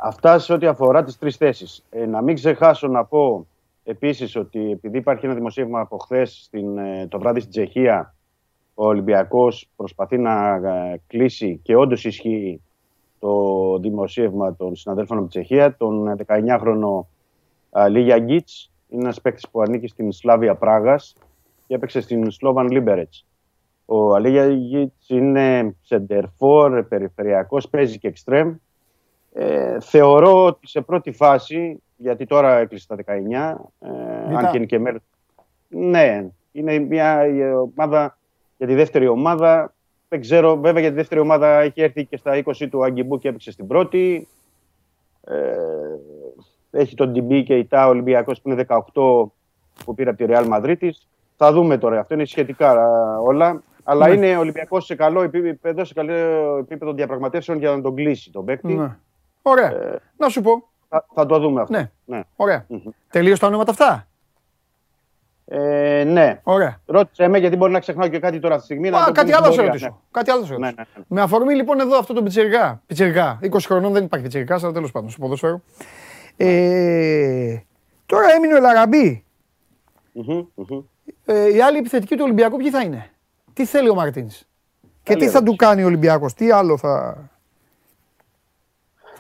Αυτά 0.02 0.40
σε 0.40 0.54
ό,τι 0.54 0.66
αφορά 0.66 1.04
τις 1.04 1.18
τρεις 1.18 1.38
θέσεις. 1.38 1.84
Ε, 1.90 2.06
να 2.06 2.22
μην 2.22 2.36
ξεχάσω 2.36 2.88
να 2.88 3.06
πω 3.06 3.48
επίσης 3.84 4.36
ότι 4.36 4.72
επειδή 4.72 4.98
υπάρχει 4.98 5.26
ένα 5.26 5.34
δημοσίευμα 5.34 5.80
από 5.80 5.98
χθες 5.98 6.50
το 7.08 7.20
βράδυ 7.20 7.40
στην 7.40 7.52
Τσεχία, 7.52 8.16
ο 8.74 8.86
Ολυμπιακός 8.88 9.70
προσπαθεί 9.76 10.18
να 10.18 10.56
ε, 10.56 11.02
κλείσει 11.08 11.60
και 11.64 11.76
όντως 11.76 12.06
ισχύει 12.06 12.62
το 13.20 13.78
δημοσίευμα 13.78 14.56
των 14.56 14.76
συναδέλφων 14.76 15.18
από 15.18 15.28
την 15.28 15.42
Τσεχία, 15.42 15.76
τον 15.78 16.16
19χρονο 16.28 17.06
Λίγια 17.90 18.20
Γκίτς, 18.20 18.72
είναι 18.90 19.02
ένας 19.02 19.22
παίκτης 19.22 19.50
που 19.50 19.62
ανήκει 19.62 19.88
στην 19.88 20.12
Σλάβια 20.12 20.56
Πράγας 20.56 21.16
και 21.68 21.76
έπαιξε 21.76 22.02
στην 22.02 22.32
Σλόβαν 22.32 22.70
Λίμπερετς. 22.72 23.26
Ο 23.86 24.16
Αλίγια 24.16 24.56
Γκίτς 24.56 25.10
είναι 25.10 25.76
σεντερφόρ, 25.82 26.84
περιφερειακός, 26.84 27.70
παίζει 27.70 27.98
και 27.98 28.08
εξτρέμ. 28.08 28.56
Ε, 29.34 29.80
θεωρώ 29.80 30.46
ότι 30.46 30.68
σε 30.68 30.82
πρώτη 30.82 31.12
φάση, 31.12 31.82
γιατί 31.96 32.26
τώρα 32.26 32.58
έκλεισε 32.58 32.88
τα 32.88 32.96
19, 32.96 33.56
ε, 33.80 34.36
αν 34.36 34.52
και 34.52 34.58
είναι 34.58 34.66
και 34.66 34.80
μέρος... 34.80 35.02
Ναι, 35.68 36.28
είναι 36.52 36.80
μια 36.80 37.20
ε, 37.20 37.52
ομάδα 37.52 38.18
για 38.58 38.68
τη 38.68 38.74
δεύτερη 38.76 39.08
ομάδα. 39.08 39.74
Δεν 40.10 40.22
ξέρω, 40.22 40.56
βέβαια 40.58 40.82
για 40.82 40.90
τη 40.90 40.96
δεύτερη 40.96 41.22
ομάδα 41.22 41.60
έχει 41.60 41.82
έρθει 41.82 42.06
και 42.06 42.18
στα 42.18 42.44
20 42.46 42.68
του 42.70 42.84
Αγκιμπού 42.84 43.18
και 43.18 43.28
έπαιξε 43.28 43.52
στην 43.52 43.68
πρώτη. 43.68 44.28
Ε, 45.24 45.36
έχει 46.72 46.96
τον 46.96 47.12
Ντιμπί 47.12 47.44
και 47.44 47.58
η 47.58 47.66
ΤΑ 47.66 47.88
Ολυμπιακός 47.88 48.42
που 48.42 48.50
είναι 48.50 48.66
18 48.68 48.78
που 49.86 49.96
πήρε 49.96 50.10
από 50.10 50.26
τη 50.26 50.26
Real 50.28 50.50
Madrid. 50.50 50.90
Θα 51.36 51.52
δούμε 51.52 51.78
τώρα, 51.78 52.00
αυτό 52.00 52.14
είναι 52.14 52.26
σχετικά 52.26 52.72
α, 52.72 53.18
όλα. 53.20 53.64
Αλλά 53.84 54.08
Ναι. 54.08 54.14
είναι 54.14 54.38
Ολυμπιακός 54.38 54.86
σε 54.86 54.96
καλό 54.96 55.22
επίπεδο, 55.22 55.86
σε 55.86 55.94
καλό 55.94 56.14
επίπεδο 56.58 56.94
διαπραγματεύσεων 56.94 57.58
για 57.58 57.72
να 57.72 57.82
τον 57.82 57.96
κλείσει 57.96 58.32
τον 58.32 58.46
παίκτη. 58.46 58.74
Ναι. 58.74 58.98
Ωραία. 59.42 59.68
Ε, 59.70 60.02
Να 60.18 60.30
σου 60.30 60.42
πω. 60.42 60.68
θα, 60.90 61.06
θα 61.14 61.26
το 61.26 61.40
δούμε 61.40 61.62
αυτό. 61.62 61.74
Ναι. 61.78 61.90
Ναι. 62.06 62.22
Ωραία. 62.36 62.66
Μμμ. 62.68 62.80
Τελείωσε 63.10 63.40
τα 63.42 63.48
ονόματα 63.48 63.72
αυτά; 63.72 64.08
Ε, 65.46 66.04
ναι. 66.04 66.40
Ωραία. 66.44 66.82
Ρώτησε 66.86 67.28
με 67.28 67.38
γιατί 67.38 67.56
μπορεί 67.56 67.72
να 67.72 67.80
ξεχνάω 67.80 68.08
και 68.08 68.20
κάτι 68.20 68.40
τώρα 68.40 68.56
αυτή 68.56 68.68
τη 68.68 68.74
στιγμή. 68.74 68.90
να 68.90 69.02
Α, 69.02 69.06
το 69.06 69.12
κάτι 69.12 69.26
πούμε 69.32 69.36
άλλο 69.36 69.46
στην 69.46 69.56
σε 69.64 69.70
πορεία, 69.70 69.72
ρωτήσω. 69.88 70.02
Κάτι 70.12 70.32
άλλο 70.32 70.46
σε 70.46 70.56
Ναι, 70.58 70.66
ρωτήσω. 70.66 70.84
ναι, 70.86 70.92
ναι. 71.00 71.04
Με 71.08 71.22
αφορμή 71.22 71.56
λοιπόν 71.56 71.80
εδώ 71.80 71.98
αυτό 71.98 72.14
το 72.14 72.24
πιτσιρικά. 72.24 72.82
Πιτσιρικά. 72.88 73.40
20 73.44 73.58
χρονών 73.66 73.92
δεν 73.94 74.04
υπάρχει 74.04 74.26
πιτσιρικά, 74.26 74.60
αλλά 74.64 74.72
τέλος 74.72 74.92
πάντων 74.92 75.10
στο 75.10 75.20
ποδόσφαιρο. 75.22 75.62
Ε, 76.38 77.58
τώρα 78.06 78.32
έμεινε 78.32 78.54
ο 78.54 78.58
Ελαραμπή. 78.58 79.24
Μμμ, 80.12 80.46
μμμ. 80.56 80.80
Ε, 81.26 81.54
οι 81.56 81.62
άλλοι 81.62 81.78
επιθετικοί 81.78 82.16
του 82.16 82.22
Ολυμπιακού 82.24 82.58
ποιοι 82.58 82.70
θα 82.70 82.82
είναι; 82.82 83.10
Τι 83.54 83.66
θέλει 83.66 83.90
ο 83.90 83.94
Μαρτίνς; 83.96 84.44
Και 85.04 85.14
τι 85.14 85.20
θα 85.20 85.26
ερώτηση. 85.26 85.44
του 85.44 85.56
κάνει 85.56 85.84
ο 85.84 85.86
Ολυμπιακός, 85.86 86.34
τι 86.34 86.52
άλλο 86.52 86.78
θα. 86.78 87.18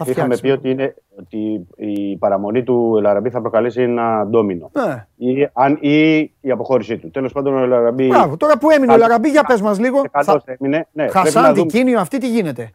Θα 0.05 0.11
Είχαμε 0.11 0.35
φτιάξει. 0.35 0.41
πει 0.41 0.67
ότι, 0.67 0.69
είναι, 0.69 0.95
ότι 1.19 1.67
η 1.75 2.17
παραμονή 2.17 2.63
του 2.63 2.95
Ελαραμπή 2.97 3.29
θα 3.29 3.41
προκαλέσει 3.41 3.81
ένα 3.81 4.25
ντόμινο. 4.27 4.71
Ναι. 4.73 5.07
Ή, 5.15 5.49
αν, 5.53 5.77
ή 5.81 6.17
η 6.41 6.51
αποχώρησή 6.51 6.97
του. 6.97 7.11
Τέλος 7.11 7.31
πάντων, 7.31 7.53
ο 7.55 7.59
Ελαραμπή. 7.63 8.07
Μπράβο, 8.07 8.37
τώρα 8.37 8.57
που 8.57 8.69
έμεινε 8.69 8.85
ο 8.85 8.87
Καλό- 8.87 9.03
Ελαραμπή, 9.05 9.29
για 9.29 9.43
πες 9.43 9.61
μας 9.61 9.79
λίγο. 9.79 10.01
Καλώ 10.11 10.23
Θα... 10.45 10.55
έμεινε. 10.59 10.77
Ναι, 10.77 11.03
πρέπει 11.03 11.13
να 11.17 11.21
Χασάν, 11.21 11.53
δούμε. 11.55 11.67
Τικίνιο, 11.67 11.99
αυτή 11.99 12.17
τι 12.17 12.29
γίνεται; 12.29 12.71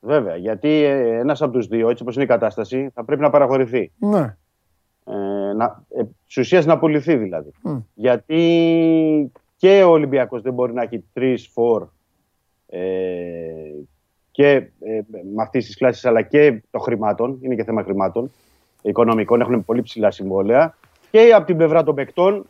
Βέβαια, 0.00 0.36
γιατί 0.36 0.82
ένας 0.84 1.42
από 1.42 1.52
τους 1.52 1.66
δύο, 1.66 1.88
έτσι 1.88 2.02
όπως 2.02 2.14
είναι 2.14 2.24
η 2.24 2.26
κατάσταση, 2.26 2.90
θα 2.94 3.04
πρέπει 3.04 3.20
να 3.22 3.30
παραχωρηθεί. 3.30 3.90
Ναι. 3.98 4.36
Ε, 5.06 5.52
να, 5.56 5.82
ε, 5.96 6.02
της 6.26 6.36
ουσίας 6.36 6.66
να 6.66 6.78
πουληθεί 6.78 7.16
δηλαδή. 7.16 7.50
Μμ. 7.62 7.76
Γιατί 7.94 9.32
και 9.56 9.82
ο 9.82 9.90
Ολυμπιακός 9.90 10.42
δεν 10.42 10.52
μπορεί 10.52 10.72
να 10.72 10.82
έχει 10.82 11.04
τρεις 11.12 11.48
φορ 11.52 11.86
ε, 12.68 12.80
και 14.32 14.46
ε, 14.50 15.00
με 15.34 15.42
αυτές 15.42 15.64
τις 15.66 15.76
κλάσεις 15.76 16.04
αλλά 16.04 16.22
και 16.22 16.62
των 16.70 16.80
χρημάτων, 16.80 17.38
είναι 17.42 17.54
και 17.54 17.64
θέμα 17.64 17.82
χρημάτων, 17.82 18.30
οικονομικών, 18.82 19.40
έχουν 19.40 19.64
πολύ 19.64 19.82
ψηλά 19.82 20.10
συμβόλαια 20.10 20.76
και 21.10 21.32
από 21.34 21.46
την 21.46 21.56
πλευρά 21.56 21.82
των 21.82 21.94
παικτών, 21.94 22.46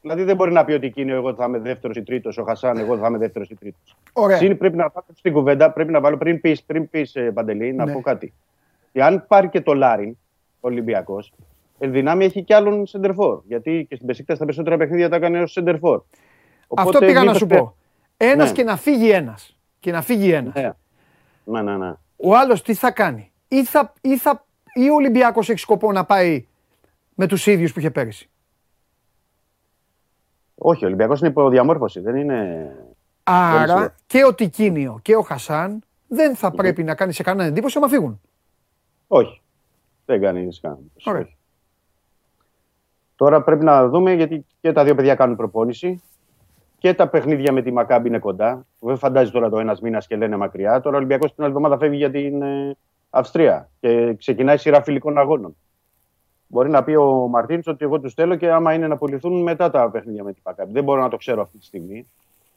δηλαδή 0.00 0.22
δεν 0.22 0.36
μπορεί 0.36 0.52
να 0.52 0.64
πει 0.64 0.72
ότι 0.72 0.86
εκείνο 0.86 1.14
εγώ 1.14 1.34
θα 1.34 1.44
είμαι 1.44 1.58
δεύτερος 1.58 1.96
ή 1.96 2.02
τρίτος, 2.02 2.38
ο 2.38 2.42
Χασάν 2.44 2.78
εγώ 2.78 2.98
θα 2.98 3.06
είμαι 3.06 3.18
δεύτερος 3.18 3.48
ή 3.50 3.54
τρίτος. 3.54 3.96
Ωραία. 4.12 4.36
Συν 4.36 4.58
πρέπει 4.58 4.76
να 4.76 4.88
βάλω 4.94 5.06
στην 5.14 5.32
κουβέντα, 5.32 5.70
πρέπει 5.70 5.92
να 5.92 6.00
βάλω 6.00 6.16
πριν 6.16 6.40
πεις, 6.40 6.62
πριν 6.62 6.90
πεις 6.90 7.14
ε, 7.14 7.30
Παντελή, 7.30 7.72
να 7.72 7.84
Ναι. 7.84 7.92
πω 7.92 8.00
κάτι. 8.00 8.32
Και 8.92 9.02
αν 9.02 9.24
πάρει 9.28 9.48
και 9.48 9.60
το 9.60 9.74
Λάριν, 9.74 10.10
ο 10.60 10.68
Ολυμπιακός, 10.68 11.32
εν 11.78 11.92
δυνάμει 11.92 12.24
έχει 12.24 12.42
και 12.42 12.54
άλλον 12.54 12.86
σεντερφόρ. 12.86 13.40
Γιατί 13.46 13.86
και 13.88 13.94
στην 13.94 14.06
Πεσίκτα 14.06 14.34
στα 14.34 14.44
περισσότερα 14.44 14.76
παιχνίδια 14.76 15.08
τα 15.08 15.16
έκανε 15.16 15.40
ως 15.42 15.52
σεντερφόρ. 15.52 16.00
Αυτό 16.76 16.98
πήγα 16.98 17.12
να 17.12 17.20
μήπως 17.20 17.36
σου 17.38 17.46
πέ- 17.46 17.58
πω. 17.58 17.76
Ένας 18.16 18.48
Ναι. 18.48 18.54
και 18.56 18.62
να 18.64 18.76
φύγει 18.76 19.10
ένας. 19.10 19.56
Και 19.80 19.92
να 19.92 20.02
φύγει 20.02 20.30
ένας. 20.32 20.54
Ναι. 20.54 20.70
Ναι, 21.44 21.62
ναι, 21.62 21.76
ναι. 21.76 21.92
Ο 22.16 22.36
άλλος 22.36 22.62
τι 22.62 22.74
θα 22.74 22.90
κάνει; 22.90 23.32
Ή 23.48 23.64
θα, 23.64 23.92
ή 24.00 24.18
θα 24.18 24.44
ή 24.74 24.90
ο 24.90 24.94
Ολυμπιακός 24.94 25.48
έχει 25.48 25.58
σκοπό 25.58 25.92
να 25.92 26.04
πάει 26.04 26.46
με 27.14 27.26
τους 27.26 27.46
ίδιους 27.46 27.72
που 27.72 27.78
είχε 27.78 27.90
πέρυσι; 27.90 28.30
Όχι, 30.54 30.84
ο 30.84 30.86
Ολυμπιακός 30.86 31.20
είναι 31.20 31.28
υποδιαμόρφωση. 31.28 32.00
Δεν 32.00 32.16
είναι. 32.16 32.70
Άρα 33.22 33.66
σίγουρο. 33.66 33.94
και 34.06 34.24
ο 34.24 34.34
Τικίνιο 34.34 34.98
και 35.02 35.16
ο 35.16 35.22
Χασάν 35.22 35.82
δεν 36.08 36.36
θα 36.36 36.50
πρέπει 36.50 36.82
να 36.82 36.94
κάνει 36.94 37.12
σε 37.12 37.22
κανένα 37.22 37.48
εντύπωση 37.48 37.78
άμα 37.78 37.88
φύγουν; 37.88 38.20
Όχι. 39.06 39.42
Δεν 40.04 40.20
κάνει 40.20 40.48
κανένα. 40.60 40.82
Ωραία. 41.04 41.20
Όχι. 41.20 41.36
Τώρα 43.16 43.42
πρέπει 43.42 43.64
να 43.64 43.88
δούμε 43.88 44.12
γιατί 44.12 44.46
και 44.60 44.72
τα 44.72 44.84
δύο 44.84 44.94
παιδιά 44.94 45.14
κάνουν 45.14 45.36
προπόνηση 45.36 46.02
και 46.84 46.94
τα 46.94 47.08
παιχνίδια 47.08 47.52
με 47.52 47.62
τη 47.62 47.72
Μακάμπη 47.72 48.08
είναι 48.08 48.18
κοντά. 48.18 48.66
Δεν 48.78 48.96
φαντάζει 48.96 49.30
τώρα 49.30 49.50
το 49.50 49.58
ένας 49.58 49.80
μήνας 49.80 50.06
και 50.06 50.16
λένε 50.16 50.36
μακριά. 50.36 50.80
Τώρα 50.80 50.94
ο 50.94 50.98
Ολυμπιακός 50.98 51.34
την 51.34 51.42
άλλη 51.42 51.52
εβδομάδα 51.52 51.78
φεύγει 51.78 51.96
για 51.96 52.10
την 52.10 52.42
ε, 52.42 52.76
Αυστρία 53.10 53.70
και 53.80 54.14
ξεκινάει 54.14 54.56
σειρά 54.56 54.82
φιλικών 54.82 55.18
αγώνων. 55.18 55.56
Μπορεί 56.46 56.70
να 56.70 56.84
πει 56.84 56.94
ο 56.94 57.28
Μαρτίνη 57.28 57.62
ότι 57.66 57.84
εγώ 57.84 58.00
τους 58.00 58.14
θέλω 58.14 58.36
και 58.36 58.50
άμα 58.50 58.72
είναι 58.72 58.86
να 58.86 58.96
πουληθούν 58.96 59.42
μετά 59.42 59.70
τα 59.70 59.90
παιχνίδια 59.90 60.24
με 60.24 60.32
τη 60.32 60.40
Μακάμπη. 60.44 60.72
Δεν 60.72 60.84
μπορώ 60.84 61.00
να 61.00 61.08
το 61.08 61.16
ξέρω 61.16 61.42
αυτή 61.42 61.58
τη 61.58 61.64
στιγμή. 61.64 62.10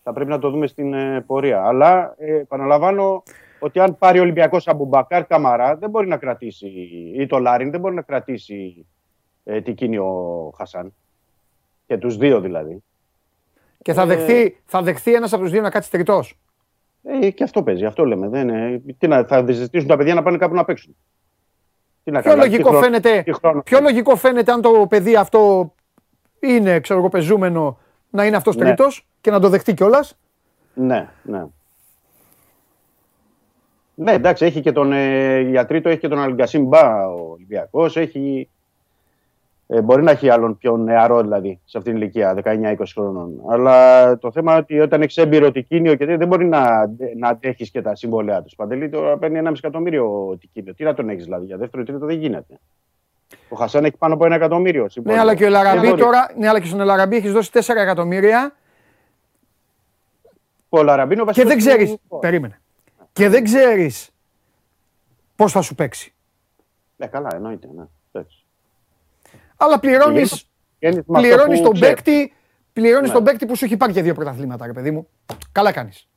Θα 0.03 0.13
πρέπει 0.13 0.29
να 0.29 0.39
το 0.39 0.49
δούμε 0.49 0.67
στην 0.67 0.93
ε, 0.93 1.21
πορεία. 1.21 1.63
Αλλά 1.63 2.15
ε, 2.17 2.35
επαναλαμβάνω 2.35 3.23
ότι 3.59 3.79
αν 3.79 3.97
πάρει 3.97 4.19
ο 4.19 4.21
Ολυμπιακός 4.21 4.67
από 4.67 4.85
Μπακάρ 4.85 5.25
Καμαρά, 5.25 5.75
δεν 5.75 5.89
μπορεί 5.89 6.07
να 6.07 6.17
κρατήσει, 6.17 6.67
ή 7.15 7.25
το 7.25 7.37
Λάριν, 7.37 7.71
δεν 7.71 7.79
μπορεί 7.79 7.95
να 7.95 8.01
κρατήσει 8.01 8.85
ε, 9.43 9.61
τι 9.61 9.73
κίνει 9.73 9.97
ο 9.97 10.51
Χασάν. 10.57 10.93
Και 11.85 11.97
τους 11.97 12.17
δύο 12.17 12.41
δηλαδή. 12.41 12.83
Και 13.87 13.93
θα 13.93 14.01
Ε, 14.01 14.05
δεχθεί, 14.05 14.57
θα 14.65 14.81
δεχθεί 14.81 15.13
ένας 15.13 15.33
από 15.33 15.41
τους 15.41 15.51
δύο 15.51 15.61
να 15.61 15.69
κάτσει 15.69 15.91
τριτός. 15.91 16.37
Ε, 17.21 17.29
και 17.31 17.43
αυτό 17.43 17.63
παίζει, 17.63 17.85
αυτό 17.85 18.05
λέμε. 18.05 18.27
Δεν, 18.29 18.49
είναι- 18.49 18.81
τι 18.97 19.07
να, 19.07 19.23
θα 19.23 19.45
ζητήσουν 19.51 19.87
τα 19.87 19.97
παιδιά 19.97 20.13
να 20.13 20.23
πάνε 20.23 20.37
κάπου 20.37 20.55
να 20.55 20.65
παίξουν. 20.65 20.95
Τι 22.03 22.11
να 22.11 22.21
Ποιο 22.21 22.29
κάνουν, 22.31 22.45
λογικό, 22.45 22.63
τι 22.63 22.69
χρόνο- 22.69 22.83
φαίνεται, 22.85 23.21
τι 23.23 23.33
χρόνο- 23.33 23.63
ποιο 23.63 23.79
λογικό 23.81 24.15
φαίνεται 24.15 24.51
αν 24.51 24.61
το 24.61 24.85
παιδί 24.89 25.15
αυτό 25.15 25.73
είναι 26.39 26.79
ξέρω 26.79 26.99
εγώ, 26.99 27.09
πεζούμενο 27.09 27.77
να 28.09 28.25
είναι 28.25 28.35
αυτός 28.35 28.55
Ναι. 28.55 28.63
τρίτο 28.65 28.85
και 29.21 29.31
να 29.31 29.39
το 29.39 29.49
δεχτεί 29.49 29.73
κιόλας. 29.73 30.17
Ναι, 30.73 31.09
ναι. 31.23 31.45
Ναι, 33.95 34.11
εντάξει, 34.11 34.45
έχει 34.45 34.61
και 34.61 34.71
τον 34.71 34.91
ε, 34.91 35.39
για 35.39 35.65
τρίτο, 35.65 35.89
έχει 35.89 35.99
και 35.99 36.07
τον 36.07 36.19
Αλγκασίμ 36.19 36.63
Μπα 36.63 37.07
ο 37.07 37.31
Ολυμπιακός. 37.31 37.97
Έχει, 37.97 38.49
ε, 39.67 39.81
μπορεί 39.81 40.03
να 40.03 40.11
έχει 40.11 40.29
άλλον 40.29 40.57
πιο 40.57 40.77
νεαρό 40.77 41.21
δηλαδή 41.21 41.59
σε 41.65 41.77
αυτήν 41.77 41.93
την 41.93 42.01
ηλικία, 42.01 42.37
19-20 42.43 42.83
χρόνων. 42.93 43.41
Αλλά 43.49 44.17
το 44.17 44.31
θέμα 44.31 44.51
είναι 44.51 44.61
ότι 44.61 44.79
όταν 44.79 45.01
έχεις 45.01 45.17
έμπειρο 45.17 45.51
τικίνιο 45.51 45.91
και 45.91 45.97
τέτοια, 45.97 46.17
δεν 46.17 46.27
μπορεί 46.27 46.45
να, 46.45 46.87
να 47.17 47.27
αντέχεις 47.27 47.69
και 47.71 47.81
τα 47.81 47.95
συμβόλαια 47.95 48.41
τους. 48.41 48.55
Παντελή 48.55 48.89
τώρα 48.89 49.17
παίρνει 49.17 49.41
1,5 49.45 49.51
εκατομμύριο 49.57 50.27
ο 50.27 50.37
τικίνιο. 50.37 50.73
Τι 50.73 50.83
να 50.83 50.93
τον 50.93 51.09
έχεις 51.09 51.23
δηλαδή, 51.23 51.45
για 51.45 51.57
δεύτερο 51.57 51.81
ή 51.81 51.85
τρίτο 51.85 52.05
δεν 52.05 52.17
γίνεται. 52.19 52.59
Ο 53.49 53.55
Χασάν 53.55 53.85
έχει 53.85 53.97
πάνω 53.97 54.13
από 54.13 54.25
ένα 54.25 54.35
εκατομμύριο. 54.35 54.81
Ναι, 54.83 54.89
συμβόλαιο. 54.89 55.21
αλλά 55.21 55.35
και 55.35 55.43
ο 55.45 55.49
Δεν 55.51 55.59
Ελαραμπή 55.59 55.87
μπορεί. 55.87 56.01
τώρα, 56.01 56.27
ναι, 56.37 56.47
αλλά 56.47 56.59
και 56.59 56.67
στον 56.67 56.79
Ελαραμπή 56.81 57.15
έχεις 57.15 57.31
δώσει 57.31 57.49
4 57.53 57.75
εκατομμύρια 57.81 58.55
Ο 60.69 60.83
Λαραμπίνο 60.83 61.19
και 61.21 61.25
βασικός 61.25 61.49
δεν 61.49 61.57
ξέρει. 61.57 61.99
του- 62.09 62.19
Περίμενε. 62.19 62.61
Και 63.13 63.29
δεν 63.29 63.43
ξέρεις 63.43 64.09
πώς 65.35 65.51
θα 65.51 65.61
σου 65.61 65.75
παίξει. 65.75 66.13
Ναι, 66.95 67.07
καλά, 67.07 67.29
εννοείται. 67.35 67.67
Ναι. 67.75 67.83
Εντάξει. 69.57 69.73
Αλλά 69.73 69.79
πληρώνει 69.79 70.27
Πηγαίνεις 70.79 71.05
με 71.07 71.17
αυτό 71.17 71.35
πληρώνεις 71.35 71.57
που 71.59 71.63
τον 71.65 71.73
ξέρεις. 71.73 71.93
παίκτη, 71.95 72.33
πληρώνεις 72.73 73.07
Ναι. 73.07 73.13
τον 73.15 73.23
παίκτη 73.23 73.45
που 73.45 73.55
σου 73.55 73.65
έχει 73.65 73.77
πάρει 73.77 73.93
και 73.93 74.01
δύο 74.01 74.13
πρωταθλήματα, 74.13 74.65
ρε 74.65 74.73
παιδί 74.73 74.91
μου. 74.91 75.07
Καλά 75.51 75.71
κάνεις. 75.71 76.07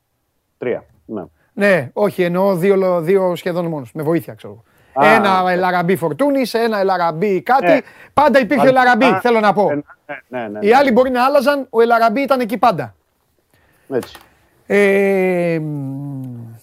Τρία. 0.59 0.85
Ναι. 1.05 1.23
Ναι, 1.53 1.91
όχι, 1.93 2.23
εννοώ 2.23 2.57
δύο, 2.57 3.01
δύο 3.01 3.35
σχεδόν 3.37 3.67
μόνος, 3.67 3.93
με 3.93 4.03
βοήθεια 4.03 4.35
ξέρω. 4.35 4.53
εγώ. 4.53 4.65
Α, 5.07 5.15
ένα 5.15 5.43
ναι. 5.43 5.53
Ελαραμπή 5.53 5.97
Φορτούνη, 5.97 6.43
ένα 6.53 6.79
Ελαραμπή 6.79 7.43
κάτι. 7.43 7.67
Ναι. 7.67 7.79
Πάντα 8.13 8.39
υπήρχε 8.39 8.63
ο 8.63 8.67
Α, 8.67 8.69
Ελαραμπή, 8.69 9.05
α, 9.05 9.21
θέλω 9.21 9.41
να 9.41 9.53
πω. 9.53 9.71
Ναι, 9.75 9.83
ναι, 10.29 10.49
ναι, 10.49 10.59
Οι 10.63 10.69
ναι. 10.69 10.77
άλλοι 10.77 10.93
μπορεί 10.93 11.11
να 11.11 11.25
άλλαζαν, 11.25 11.67
ο 11.71 11.81
Ελαραμπή 11.81 12.21
ήταν 12.21 12.41
εκεί 12.41 12.59
πάντα. 12.59 12.95
Έτσι. 13.89 14.17
Ε, 14.67 15.59
μ, 15.63 16.55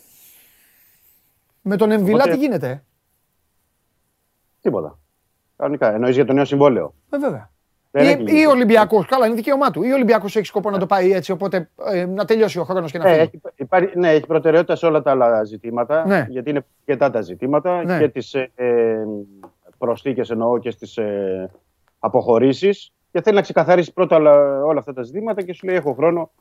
με 1.62 1.76
τον 1.78 1.92
Εμβιλά 1.92 2.16
Οπότε- 2.18 2.32
τι 2.32 2.38
γίνεται, 2.40 2.70
ε; 2.70 2.82
Τίποτα. 4.62 5.00
Κανονικά. 5.58 5.94
Εννοείς 5.94 6.16
για 6.16 6.26
το 6.26 6.34
νέο 6.34 6.46
συμβόλαιο; 6.46 6.94
Ε, 7.10 7.18
βέβαια. 7.18 7.50
Δεν 7.92 8.04
Ή, 8.06 8.08
έχει 8.08 8.42
ή 8.42 8.46
ο 8.46 8.50
Ολυμπιακός, 8.50 9.06
καλά, 9.06 9.26
είναι 9.26 9.36
δικαίωμά 9.36 9.72
του. 9.72 9.84
Ή 9.84 9.92
ο 9.92 9.94
Ολυμπιακός 9.96 10.36
έχει 10.36 10.46
σκοπό 10.46 10.70
να 10.70 10.78
το 10.78 10.86
πάει 10.86 11.12
έτσι, 11.12 11.32
οπότε 11.32 11.70
ε, 11.94 12.06
να 12.06 12.26
τελειώσει 12.26 12.60
ο 12.60 12.64
χρόνος 12.64 12.92
και 12.92 12.98
να 12.98 13.04
Ναι, 13.04 13.10
φύγει. 13.10 13.22
έχει, 13.22 13.42
υπάρχει, 13.56 13.98
ναι, 14.00 14.10
έχει 14.12 14.26
προτεραιότητα 14.28 14.76
σε 14.76 14.86
όλα 14.86 15.02
τα 15.02 15.12
άλλα 15.12 15.44
ζητήματα. 15.44 16.06
Ναι. 16.08 16.26
Γιατί 16.30 16.50
είναι 16.50 16.66
αρκετά 16.80 17.10
τα 17.10 17.22
ζητήματα 17.22 17.84
Ναι. 17.84 17.98
και 18.00 18.08
τις 18.10 18.34
ε, 18.34 18.52
ε, 18.56 18.96
προσθήκες 19.78 20.30
εννοώ 20.30 20.58
και 20.58 20.72
στις 20.72 20.98
ε, 20.98 21.50
αποχωρήσεις. 22.00 22.92
Και 23.12 23.22
θέλει 23.22 23.36
να 23.36 23.42
ξεκαθαρίσει 23.42 23.94
πρώτα 23.94 24.16
όλα, 24.16 24.64
όλα 24.64 24.80
αυτά 24.80 24.94
τα 24.94 25.04
ζητήματα 25.04 25.42
και 25.42 25.54
σου 25.54 25.66
λέει: 25.66 25.76
Έχω 25.76 25.94
χρόνο 25.94 26.32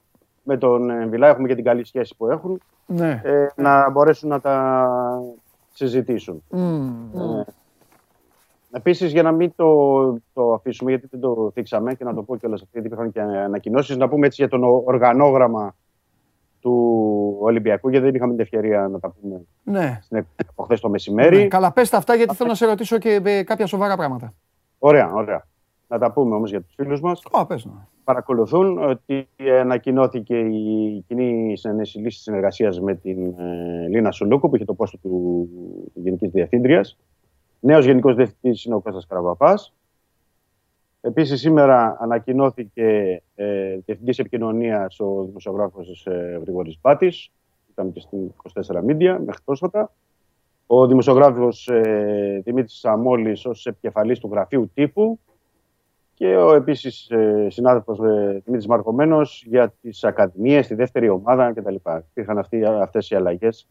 με 0.43 0.57
τον 0.57 0.91
ε, 0.91 1.07
Βιλά, 1.07 1.29
έχουμε 1.29 1.49
και 1.49 1.55
την 1.55 1.65
καλή 1.65 1.85
σχέση 1.85 2.15
που 2.17 2.27
έχουν, 2.31 2.61
Ναι. 2.87 3.21
ε, 3.25 3.47
να 3.57 3.91
μπορέσουν 3.91 4.29
να 4.29 4.41
τα 4.41 4.87
συζητήσουν. 5.73 6.43
Μμ. 6.51 7.41
Επίσης, 8.77 9.13
για 9.13 9.23
να 9.23 9.33
μην 9.33 9.53
το, 9.57 10.13
το 10.33 10.53
αφήσουμε, 10.53 10.91
γιατί 10.91 11.07
δεν 11.11 11.21
το 11.21 11.51
θίξαμε 11.55 11.95
και 11.95 12.05
να 12.05 12.15
το 12.15 12.23
πω 12.23 12.37
κιόλας 12.37 12.61
αυτή, 12.63 12.71
γιατί 12.73 12.87
υπήρχαν 12.87 13.13
και 13.13 13.21
ανακοινώσεις, 13.21 13.97
να 13.97 14.09
πούμε 14.09 14.27
έτσι 14.27 14.47
για 14.47 14.59
το 14.59 14.83
οργανόγραμμα 14.87 15.75
του 16.61 17.37
Ολυμπιακού, 17.41 17.89
γιατί 17.89 18.05
δεν 18.05 18.15
είχαμε 18.15 18.33
την 18.33 18.41
ευκαιρία 18.41 18.89
να 18.89 18.99
τα 19.01 19.11
πούμε 19.21 19.41
Ναι. 19.63 19.99
στην 20.03 20.17
εκπομπή 20.17 20.49
από 20.51 20.63
χθες 20.63 20.81
το 20.81 20.89
μεσημέρι. 20.89 21.37
Ναι, 21.37 21.47
Καλά, 21.49 21.73
πες 21.73 21.91
τα 21.91 21.97
αυτά 21.97 22.15
γιατί 22.15 22.35
θέλω 22.35 22.49
να 22.49 22.55
σε 22.55 22.67
ρωτήσω 22.67 22.99
και 22.99 23.21
ε, 23.25 23.43
κάποια 23.43 23.67
σοβαρά 23.67 23.97
πράγματα. 23.97 24.35
Ωραία, 24.79 25.13
ωραία. 25.15 25.47
Να 25.89 25.99
τα 25.99 26.13
πούμε 26.13 26.35
όμως 26.35 26.51
για 26.51 26.61
τους 26.63 26.75
φίλους 26.75 27.01
μας. 27.01 27.23
Ω, 27.31 27.47
πες 27.47 27.65
να. 27.65 27.89
Παρακολουθούν 28.05 28.89
ότι 28.91 29.29
ανακοινώθηκε 29.61 30.39
η 30.39 31.05
κοινή 31.07 31.57
συνένεση 31.57 31.99
λύσης 31.99 32.23
συνεργασίας 32.23 32.81
με 32.81 32.95
την 32.95 33.35
ε, 33.39 33.87
Λίνα 33.89 34.11
Σουλούκου, 34.11 34.49
που 34.49 34.57
είχε 34.57 34.65
το 34.65 34.75
πόστο 34.75 34.99
του 34.99 35.49
Γενικής 35.95 36.31
Διευθύντριας. 36.31 36.99
Νέος 37.61 37.85
Γενικός 37.85 38.15
Διευθυντής 38.15 38.65
είναι 38.65 38.75
ο 38.75 38.81
Κώστας 38.81 39.07
Καραβαπάς. 39.07 39.75
Επίσης, 41.01 41.41
σήμερα 41.41 41.97
ανακοινώθηκε 42.01 43.23
ε, 43.35 43.77
Διευθυντής 43.85 44.19
Επικοινωνίας 44.19 45.01
ο 45.01 45.25
δημοσιογράφος 45.25 46.07
ε, 46.07 46.41
Γρηγόρης 46.43 46.79
Μπάτης. 46.81 47.31
Ήταν 47.71 47.93
και 47.93 48.01
στην 48.01 48.35
24 48.55 48.77
Media 48.77 49.19
μέχρι 49.25 49.43
πρόσφατα. 49.45 49.93
Ο 50.67 50.87
δημοσιογράφος 50.87 51.69
ε, 51.69 52.41
Δημήτρης 52.45 52.79
Σαμόλης 52.79 53.45
ως 53.47 53.67
επικεφαλής 53.67 54.19
του 54.19 54.29
γραφείου 54.33 54.71
τύπου. 54.75 55.19
Και 56.15 56.37
ο 56.37 56.55
επίσης 56.55 57.11
ε, 57.11 57.47
συνάδελφος 57.51 57.99
ε, 57.99 58.43
Δημήτρης 58.45 58.67
Μαρκομένο 58.67 59.21
για 59.45 59.75
τις 59.81 60.05
ακαδημίες, 60.05 60.67
τη 60.67 60.75
δεύτερη 60.75 61.09
ομάδα 61.09 61.53
κτλ. 61.53 61.75
Υπήρχαν 62.11 62.39
αυτές 62.83 63.11
οι 63.11 63.15
αλλαγές 63.15 63.69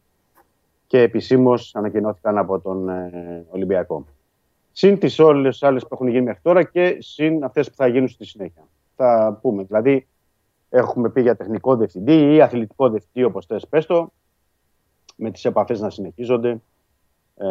και 0.87 0.99
επισήμως 1.01 1.75
ανακοινώθηκαν 1.75 2.37
από 2.37 2.59
τον 2.59 2.89
ε, 2.89 3.45
Ολυμπιακό. 3.49 4.05
Συν 4.71 4.99
τις 4.99 5.19
όλες 5.19 5.63
άλλες 5.63 5.81
που 5.81 5.89
έχουν 5.91 6.07
γίνει 6.07 6.23
μέχρι 6.23 6.41
τώρα 6.41 6.63
και 6.63 6.97
συν 6.99 7.43
αυτές 7.43 7.69
που 7.69 7.75
θα 7.75 7.87
γίνουν 7.87 8.07
στη 8.07 8.25
συνέχεια. 8.25 8.67
Θα 8.95 9.39
πούμε. 9.41 9.63
Δηλαδή, 9.63 10.07
έχουμε 10.69 11.09
πει 11.09 11.21
για 11.21 11.35
τεχνικό 11.35 11.75
διευθυντή 11.75 12.33
ή 12.33 12.41
αθλητικό 12.41 12.89
διευθυντή, 12.89 13.23
όπως 13.23 13.45
θες 13.45 13.67
πες 13.67 13.85
το, 13.85 14.11
με 15.15 15.31
τις 15.31 15.45
επαφές 15.45 15.79
να 15.79 15.89
συνεχίζονται 15.89 16.61
ε, 17.35 17.45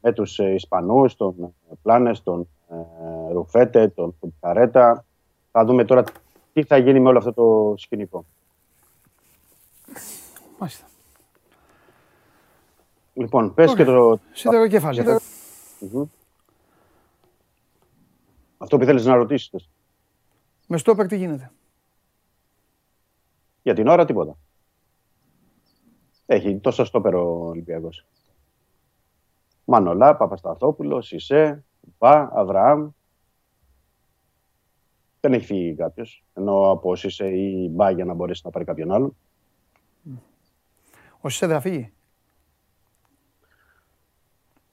με 0.00 0.12
τους 0.12 0.38
ε, 0.38 0.54
Ισπανούς, 0.54 1.16
τον 1.16 1.54
Πλάνες, 1.82 2.22
τον 2.22 2.48
ε, 2.70 3.32
Ρουφέτε, 3.32 3.88
τον 3.88 4.14
Κουμπαρέτα. 4.18 5.04
Θα 5.50 5.64
δούμε 5.64 5.84
τώρα 5.84 6.04
τι 6.52 6.62
θα 6.62 6.76
γίνει 6.76 7.00
με 7.00 7.08
όλο 7.08 7.18
αυτό 7.18 7.32
το 7.32 7.74
σκηνικό. 7.76 8.24
Μάλιστα. 10.58 10.86
Λοιπόν, 13.18 13.54
πες 13.54 13.74
και 13.74 13.84
το... 13.84 14.20
Σιδεροκέφαλο. 14.32 15.20
Μμμ. 15.80 16.04
Αυτό 18.58 18.78
που 18.78 18.84
θέλεις 18.84 19.04
να 19.04 19.14
ρωτήσεις. 19.14 19.68
Με 20.66 20.78
στόπερ 20.78 21.06
τι 21.06 21.16
γίνεται; 21.16 21.52
Για 23.62 23.74
την 23.74 23.86
ώρα 23.86 24.04
τίποτα. 24.04 24.36
Έχει 26.26 26.58
τόσα 26.58 26.84
στόπερ 26.84 27.14
ο 27.14 27.46
Ολυμπιακός. 27.46 28.06
Μανολά, 29.64 30.16
Παπασταθόπουλος, 30.16 31.06
Σισε, 31.06 31.64
Πα, 31.98 32.30
Αβραάμ. 32.34 32.90
Δεν 35.20 35.32
έχει 35.32 35.44
φύγει 35.44 35.74
κάποιος. 35.74 36.24
Ενώ 36.34 36.70
από 36.70 36.96
Σισε 36.96 37.28
ή 37.28 37.68
Μπα 37.72 37.90
για 37.90 38.04
να 38.04 38.14
μπορέσει 38.14 38.42
να 38.44 38.50
πάρει 38.50 38.64
κάποιον 38.64 38.92
άλλον. 38.92 39.16
Ο 41.20 41.28
Σισε 41.28 41.46
δεν 41.46 41.54
θα 41.54 41.62
φύγει; 41.62 41.92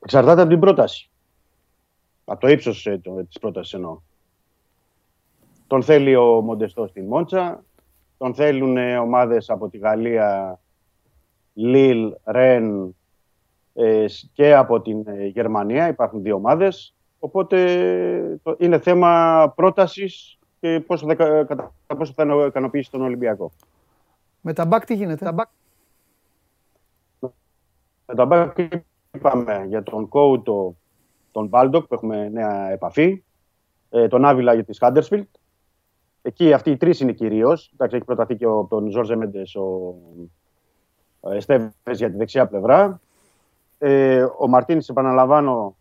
Εξαρτάται 0.06 0.41
από 0.41 0.49
την 0.49 0.60
πρόταση. 0.60 1.10
Από 2.26 2.40
το 2.40 2.48
ύψος 2.48 2.82
της 3.27 3.40
πρότασης 3.40 3.73
εννοώ. 3.73 3.99
Τον 5.68 5.84
θέλει 5.84 6.15
ο 6.15 6.41
Μοντεστό 6.41 6.88
στη 6.88 7.02
Μόντσα. 7.02 7.64
Τον 8.18 8.34
θέλουν 8.36 8.77
ομάδες 8.77 9.49
από 9.49 9.69
τη 9.69 9.77
Γαλλία, 9.77 10.60
Λίλ, 11.53 12.14
Ρεν, 12.26 12.95
ε, 13.73 14.06
και 14.34 14.56
από 14.56 14.82
την 14.82 15.03
ε, 15.07 15.26
Γερμανία. 15.26 15.88
Υπάρχουν 15.88 16.22
δύο 16.22 16.36
ομάδες. 16.36 16.94
Οπότε 17.19 18.40
το- 18.44 18.56
είναι 18.60 18.80
θέμα 18.80 19.53
πρότασης 19.56 20.38
και 20.60 20.80
πόσο 20.80 21.06
θα, 21.06 21.15
κατά 21.15 21.73
πόσο 21.98 22.14
θα 22.15 22.45
ικανοποιήσει 22.48 22.91
τον 22.91 23.02
Ολυμπιακό. 23.02 23.52
Με 24.41 24.53
τα 24.53 24.65
μπακ 24.65 24.86
τι 24.86 24.95
γίνεται; 24.95 25.32
Με 28.06 28.15
τα 28.15 28.26
μπακ 28.26 28.57
είπαμε 29.16 29.66
για 29.68 29.84
τον 29.84 30.08
Κόουτο, 30.08 30.76
τον 31.32 31.50
Μπάλντοκ 31.49 31.88
που 31.88 31.94
έχουμε 31.94 32.30
νέα 32.30 32.72
επαφή, 32.72 33.24
ε, 33.90 34.08
τον 34.08 34.26
Άβιλα 34.26 34.53
για 34.54 34.64
τη 34.64 34.78
Χάντερσφιλντ. 34.77 35.27
Εκεί 36.22 36.54
αυτοί 36.54 36.72
οι 36.72 36.78
τρεις 36.78 37.00
είναι 37.00 37.12
κυρίως. 37.12 37.72
Εντάξει, 37.74 37.96
έχει 37.96 38.06
προταθεί 38.06 38.36
και 38.36 38.48
ο, 38.48 38.66
τον 38.66 38.90
Ζόρζε 38.90 39.16
Μέντες 39.15 39.41
ο 41.22 41.30
ε, 41.30 41.36
Εστέβε 41.36 41.74
για 41.92 42.12
τη 42.12 42.18
δεξιά 42.18 42.48
πλευρά. 42.48 43.02
Ε, 43.78 44.26
ο 44.38 44.48
Μαρτίνς, 44.48 44.90
επαναλαμβάνω 44.90 45.76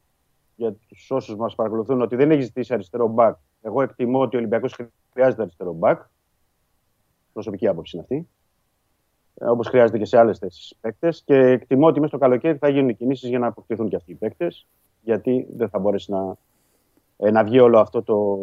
για 0.57 0.73
τους 0.89 1.11
όσους 1.11 1.37
μας 1.37 1.55
παρακολουθούν, 1.55 2.01
ότι 2.01 2.17
δεν 2.17 2.31
έχει 2.31 2.43
ζητήσει 2.43 2.75
αριστερό 2.75 3.09
μπακ. 3.09 3.37
Εγώ 3.63 3.83
εκτιμώ 3.83 4.21
ότι 4.21 4.37
ο 4.37 4.39
Ολυμπιακός 4.39 4.77
χρειάζεται 5.13 5.43
αριστερό 5.43 5.73
μπακ. 5.73 6.03
Προσωπική 7.33 7.69
άποψη 7.69 7.97
είναι 7.97 8.07
αυτή. 8.11 8.29
Όπως 9.41 9.69
χρειάζεται 9.69 9.99
και 9.99 10.05
σε 10.05 10.19
άλλες 10.19 10.39
θέσεις 10.39 10.77
παίκτες. 10.81 11.23
Και 11.25 11.35
εκτιμώ 11.35 11.87
ότι 11.87 12.01
μέσα 12.01 12.17
στο 12.17 12.19
καλοκαίρι 12.19 12.59
θα 12.59 12.69
γίνουν 12.69 12.97
κινήσεις 12.97 13.29
για 13.29 13.39
να 13.39 13.47
αποκτηθούν 13.47 13.89
και 13.89 13.97
αυτοί 13.97 14.13
οι 14.13 14.15
παίκτες. 14.15 14.67
Γιατί 15.03 15.47
δεν 15.57 15.69
θα 15.69 15.79
μπορέσει 15.79 16.11
να, 16.11 16.37
ε, 17.17 17.31
να 17.31 17.45
βγει 17.45 17.59
όλο 17.59 17.79
αυτό 17.79 18.03
το 18.03 18.39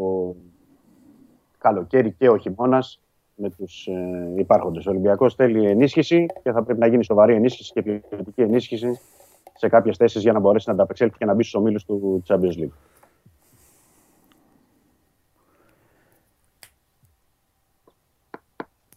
καλοκαίρι 1.57 2.11
και 2.11 2.29
ο 2.29 2.37
χειμώνας 2.37 2.99
με 3.35 3.49
τους 3.49 3.87
ε, 3.87 4.33
υπάρχοντες. 4.37 4.85
Ο 4.85 4.89
Ολυμπιακός 4.89 5.35
θέλει 5.35 5.67
ενίσχυση 5.67 6.25
και 6.43 6.51
θα 6.51 6.63
πρέπει 6.63 6.79
να 6.79 6.87
γίνει 6.87 7.03
σοβαρή 7.03 7.35
ενίσχυση 7.35 7.73
και 7.73 7.81
ποιοτική 7.81 8.41
ενίσχυση 8.41 8.99
σε 9.53 9.69
κάποιες 9.69 9.97
θέσεις 9.97 10.21
για 10.21 10.31
να 10.31 10.39
μπορέσει 10.39 10.67
να 10.67 10.73
ανταπεξέλθει 10.73 11.17
και 11.17 11.25
να 11.25 11.33
μπει 11.33 11.43
στους 11.43 11.55
ομίλους 11.55 11.85
του 11.85 12.23
Champions 12.27 12.57
League. 12.59 12.75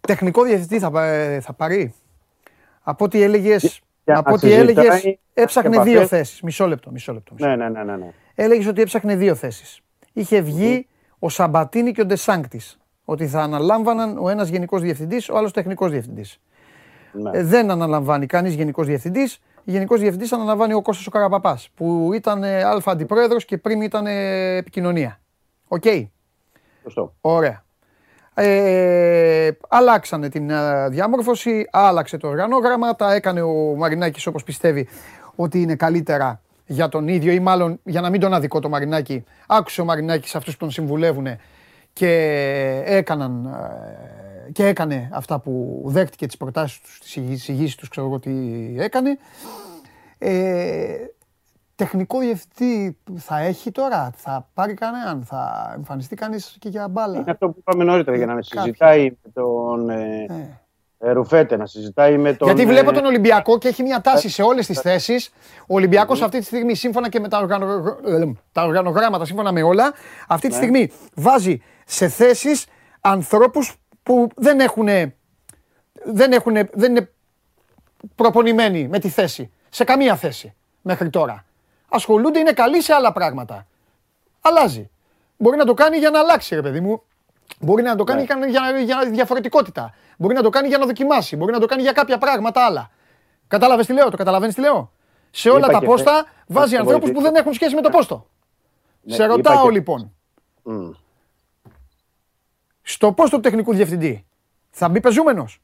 Τεχνικό 0.07 0.43
διευθυντή 0.43 0.79
θα, 0.79 0.91
πα- 0.91 1.41
θα 1.41 1.53
πάρει; 1.53 1.95
Από 2.83 3.05
ό,τι 3.05 3.23
έλεγε. 3.23 3.57
Για 4.05 4.19
Από 4.19 4.29
να 4.29 4.35
ό,τι 4.35 4.53
έλεγες, 4.53 4.85
συζητάει 4.93 5.19
έψαχνε 5.35 5.75
επαφές. 5.75 5.93
δύο 5.93 6.07
θέσεις. 6.07 6.41
Μισό 6.43 6.67
λεπτό, 6.69 6.91
μισό 6.91 7.13
λεπτό. 7.13 7.35
μισό 7.35 7.47
Ναι, 7.49 7.57
ναι, 7.57 7.69
ναι, 7.69 7.83
ναι. 7.85 7.97
ναι. 7.97 8.11
έλεγες 8.35 8.67
ότι 8.67 8.81
έψαχνε 8.83 9.17
δύο 9.17 9.35
θέσεις. 9.35 9.81
Είχε 10.13 10.41
βγει 10.41 10.87
ο 11.19 11.29
Σαμπατίνη 11.29 11.93
και 11.93 12.01
ο 12.01 12.07
Ντεσάγκτη. 12.07 12.61
Ότι 13.05 13.27
θα 13.27 13.43
αναλάμβαναν 13.43 14.19
ο 14.19 14.29
ένας 14.29 14.49
γενικός 14.49 14.81
διευθυντής, 14.83 15.29
ο 15.29 15.37
άλλος 15.37 15.53
τεχνικός 15.53 15.91
διευθυντής. 15.91 16.41
ναι. 17.13 17.31
Ε, 17.39 17.43
δεν 17.43 17.71
αναλαμβάνει 17.71 18.27
κανείς 18.27 18.55
γενικός 18.55 18.87
διευθυντής. 18.87 19.41
Γενικός 19.65 20.01
διευθυντής 20.01 20.33
αναλαμβάνει 20.33 20.73
ο 20.73 20.83
Κώστας 20.83 21.07
ο 21.07 21.11
Καραπαπάς, 21.11 21.69
που 21.75 22.11
ήταν 22.15 22.43
ε, 22.43 22.63
Α 22.63 22.81
αντιπρόεδρος 22.85 23.45
και 23.45 23.59
πριν 23.59 23.81
ήταν 23.81 24.07
ε, 24.07 24.57
επικοινωνία. 24.57 25.21
Οκ. 25.69 25.85
Σωστό. 26.83 27.15
Ωραία. 27.21 27.65
Ε, 28.35 29.51
αλλάξανε 29.69 30.29
την 30.29 30.51
ε, 30.51 30.89
διαμόρφωση, 30.89 31.69
άλλαξε 31.71 32.17
το 32.17 32.29
οργανόγραμμα, 32.29 32.97
τα 32.97 33.15
έκανε 33.15 33.43
ο 33.43 33.75
Μαρινάκης 33.77 34.27
όπως 34.27 34.43
πιστεύει 34.43 34.89
ότι 35.35 35.61
είναι 35.61 35.75
καλύτερα 35.75 36.41
για 36.67 36.89
τον 36.89 37.09
ίδιο 37.09 37.33
ή 37.33 37.41
μάλλον 37.41 37.81
για 37.85 38.01
να 38.01 38.11
μην 38.11 38.21
τον 38.21 38.35
αδικώ 38.35 38.61
το 38.61 38.69
Μαρινάκη. 38.69 39.25
Άκουσε 39.47 39.81
ο 39.81 39.85
Μαρινάκης 39.85 40.35
αυτούς 40.35 40.53
που 40.53 40.59
τον 40.59 40.71
συμβουλεύουν 40.71 41.27
και 41.93 42.13
έκαναν 42.85 43.47
ε, 44.47 44.51
και 44.53 44.67
έκανε 44.67 45.09
αυτά 45.13 45.39
που 45.39 45.83
δέχτηκε 45.87 46.27
τις 46.27 46.37
προτάσεις 46.37 46.81
τους, 46.81 46.99
τις 47.01 47.17
εισηγήσεις 47.17 47.75
τους, 47.75 47.89
ξέρω 47.89 48.07
εγώ 48.07 48.19
τι 48.19 48.31
έκανε. 48.79 49.19
Ε, 50.19 50.95
τεχνικό 51.75 52.19
διευθυντή 52.19 52.99
θα 53.17 53.39
έχει 53.39 53.71
τώρα, 53.71 54.11
θα 54.17 54.49
πάρει 54.55 54.75
κανέναν, 54.75 55.25
θα 55.25 55.73
εμφανιστεί 55.77 56.17
κανείς 56.17 56.57
και 56.59 56.69
για 56.69 56.89
μπάλα; 56.89 57.19
Είναι 57.19 57.31
αυτό 57.31 57.49
που 57.49 57.55
είπαμε 57.59 57.85
νωρίτερα 57.85 58.17
για 58.17 58.27
να 58.27 58.33
Κάποιοι. 58.33 58.49
συζητάει 58.51 59.11
με 59.23 59.31
τον 59.35 59.91
ε, 59.91 60.27
ε, 60.99 61.11
Ρουφέτε, 61.13 61.57
να 61.57 61.67
συζητάει 61.67 62.19
με 62.19 62.33
τον. 62.33 62.49
Γιατί 62.49 62.67
βλέπω 62.67 62.91
ε, 62.91 62.93
τον 62.93 63.05
Ολυμπιακό 63.05 63.59
και 63.59 63.69
έχει 63.69 63.83
μια 63.83 64.01
τάση 64.01 64.29
σε 64.29 64.43
όλες 64.43 64.67
τις 64.67 64.81
θέσεις. 64.81 65.31
Ο 65.61 65.75
Ολυμπιακός 65.75 66.23
αυτή 66.23 66.39
τη 66.39 66.45
στιγμή, 66.45 66.75
σύμφωνα 66.75 67.09
και 67.09 67.21
με 67.21 67.29
τα, 67.29 67.39
οργανο... 67.39 67.67
ε, 68.07 68.33
τα 68.53 68.65
οργανογράμματα, 68.65 69.25
σύμφωνα 69.25 69.53
με 69.53 69.63
όλα, 69.63 69.93
αυτή 70.29 70.49
τη 70.49 70.55
Ναι. 70.55 70.61
στιγμή 70.61 70.91
βάζει 71.15 71.61
σε 71.87 72.09
θέσεις 72.09 72.67
ανθρώπους 73.01 73.77
που 74.03 74.29
δεν 74.37 74.61
έχουν. 74.61 74.87
Δεν, 76.07 76.33
έχουν, 76.33 76.55
δεν 76.73 76.91
είναι 76.91 77.11
προπονημένοι 78.15 78.89
με 78.89 78.99
τη 78.99 79.09
θέση. 79.09 79.51
Σε 79.69 79.85
καμία 79.85 80.17
θέση 80.17 80.55
μέχρι 80.83 81.11
τώρα. 81.11 81.44
Ασχολούνται, 81.95 82.39
είναι 82.39 82.53
καλοί 82.53 82.83
σε 82.83 82.93
άλλα 82.95 83.13
πράγματα. 83.13 83.67
Αλλάζει. 84.41 84.91
Μπορεί 85.37 85.57
να 85.57 85.65
το 85.65 85.75
κάνει 85.75 85.97
για 85.97 86.11
να 86.11 86.19
αλλάξει, 86.19 86.55
ρε 86.55 86.63
παιδί 86.63 86.81
μου. 86.81 87.03
Μπορεί 87.61 87.83
να 87.83 87.97
το 87.97 88.05
κάνει 88.05 88.27
Ναι. 88.39 88.47
για, 88.47 88.71
για, 88.71 88.83
για 88.83 89.11
διαφορετικότητα. 89.11 89.95
Μπορεί 90.17 90.35
να 90.35 90.43
το 90.43 90.51
κάνει 90.51 90.69
για 90.69 90.79
να 90.79 90.87
δοκιμάσει. 90.87 91.37
Μπορεί 91.37 91.53
να 91.53 91.59
το 91.61 91.67
κάνει 91.67 91.83
για 91.83 91.93
κάποια 91.93 92.19
πράγματα 92.19 92.65
άλλα. 92.65 92.91
Κατάλαβες 93.49 93.87
τι 93.87 93.93
λέω, 93.93 94.11
το 94.11 94.17
καταλαβαίνεις 94.17 94.55
τι 94.55 94.61
λέω; 94.61 94.93
Σε 95.31 95.49
όλα 95.49 95.59
Είπα 95.59 95.73
τα 95.73 95.79
και 95.79 95.87
πόστα 95.87 96.11
χθες, 96.13 96.27
βάζει 96.47 96.71
να 96.73 96.77
σε 96.77 96.77
ανθρώπου 96.77 96.99
που 97.07 97.13
βοηθήσω. 97.13 97.33
δεν 97.33 97.41
έχουν 97.41 97.53
σχέση 97.53 97.75
με 97.75 97.81
το 97.81 97.89
πόστο. 97.91 98.27
Ναι, 99.03 99.15
Σε 99.15 99.25
είπα 99.25 99.35
ρωτάω 99.35 99.65
και- 99.65 99.71
λοιπόν, 99.71 100.13
μ. 100.63 100.91
στο 102.83 103.13
πόστο 103.13 103.37
του 103.37 103.43
τεχνικού 103.43 103.75
διευθυντή 103.75 104.27
θα 104.71 104.89
μπει 104.89 105.01
πεζούμενος; 105.01 105.61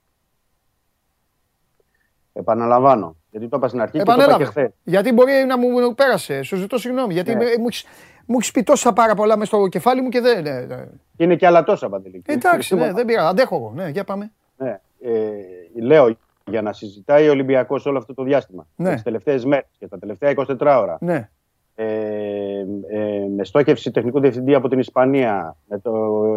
Επαναλαμβάνω. 2.33 3.17
Γιατί 3.31 3.49
το 3.49 3.57
είπα 3.57 3.69
στην 3.69 3.81
αρχή 3.81 3.99
και 3.99 4.05
το 4.05 4.13
είπα 4.13 4.15
και 4.15 4.23
Επανέλαβε. 4.31 4.51
χθες. 4.61 4.71
Γιατί 4.85 5.13
μπορεί 5.13 5.33
να 5.47 5.59
μου 5.59 5.95
πέρασε. 5.95 6.43
Σου 6.43 6.57
ζητώ 6.57 6.79
συγγνώμη. 6.79 7.13
Γιατί 7.13 7.31
Ναι. 7.35 7.37
με- 7.45 7.57
μου 7.59 7.67
έχεις- 7.67 7.85
μου 8.27 8.37
έχεις 8.39 8.51
πει 8.51 8.63
τόσα 8.63 8.93
πάρα 8.93 9.15
πολλά 9.15 9.37
μέσα 9.37 9.57
στο 9.57 9.69
κεφάλι 9.69 10.01
μου 10.03 10.09
και 10.09 10.21
δεν. 10.21 10.43
ναι, 10.43 10.61
ναι. 10.61 10.85
Είναι 11.17 11.37
και 11.37 11.47
άλλα 11.47 11.65
τόσα 11.65 11.89
παντελή. 11.89 12.23
Εντάξει, 12.27 12.75
ναι, 12.75 12.93
δεν 12.93 13.05
πειράζει. 13.05 13.27
Αντέχω 13.29 13.57
εγώ. 13.57 13.73
Ναι, 13.75 13.89
για 13.89 14.05
πάμε. 14.05 14.31
Ναι. 14.57 14.81
Ε, 15.01 15.81
λέω 15.83 16.17
για 16.45 16.63
να 16.63 16.73
συζητάει 16.73 17.29
ο 17.29 17.31
Ολυμπιακός 17.31 17.87
όλο 17.87 17.99
αυτό 17.99 18.15
το 18.15 18.23
διάστημα. 18.23 18.67
Ναι. 18.77 18.93
Τις 18.93 19.03
τελευταίες 19.03 19.45
μέρες 19.45 19.67
και 19.79 19.89
τα 19.89 19.99
τελευταία 19.99 20.31
24 20.31 20.81
ώρα. 20.81 20.97
Ναι. 21.01 21.29
Ε, 21.75 21.85
ε, 22.89 23.27
με 23.37 23.45
στόχευση 23.45 23.91
τεχνικού 23.91 24.21
διευθυντή 24.21 24.55
από 24.55 24.69
την 24.69 24.79
Ισπανία, 24.79 25.57
με 25.69 25.79
το, 25.79 25.91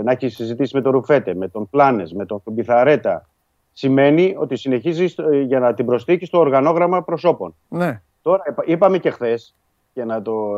να 0.03 0.11
έχει 0.11 0.30
συζητήσει 0.30 0.76
με 0.76 0.82
τον 0.82 0.91
Ρουφέτε, 0.91 1.34
με 1.36 1.48
τον 1.48 1.70
Πλάνες, 1.70 2.14
με 2.14 2.26
τον 2.26 2.41
Πιθαρέτα, 2.56 3.30
σημαίνει 3.73 4.35
ότι 4.37 4.55
συνεχίζει 4.55 5.07
στο- 5.07 5.23
ε, 5.29 5.41
για 5.41 5.59
να 5.59 5.73
την 5.73 5.85
προσθήκη 5.85 6.25
στο 6.25 6.39
οργανόγραμμα 6.39 7.03
προσώπων. 7.03 7.55
ναι. 7.69 8.01
Τώρα 8.21 8.43
είπα- 8.49 8.63
είπαμε 8.67 8.97
και 8.97 9.09
χθες, 9.09 9.55
για 9.93 10.05
να 10.05 10.21
το 10.21 10.55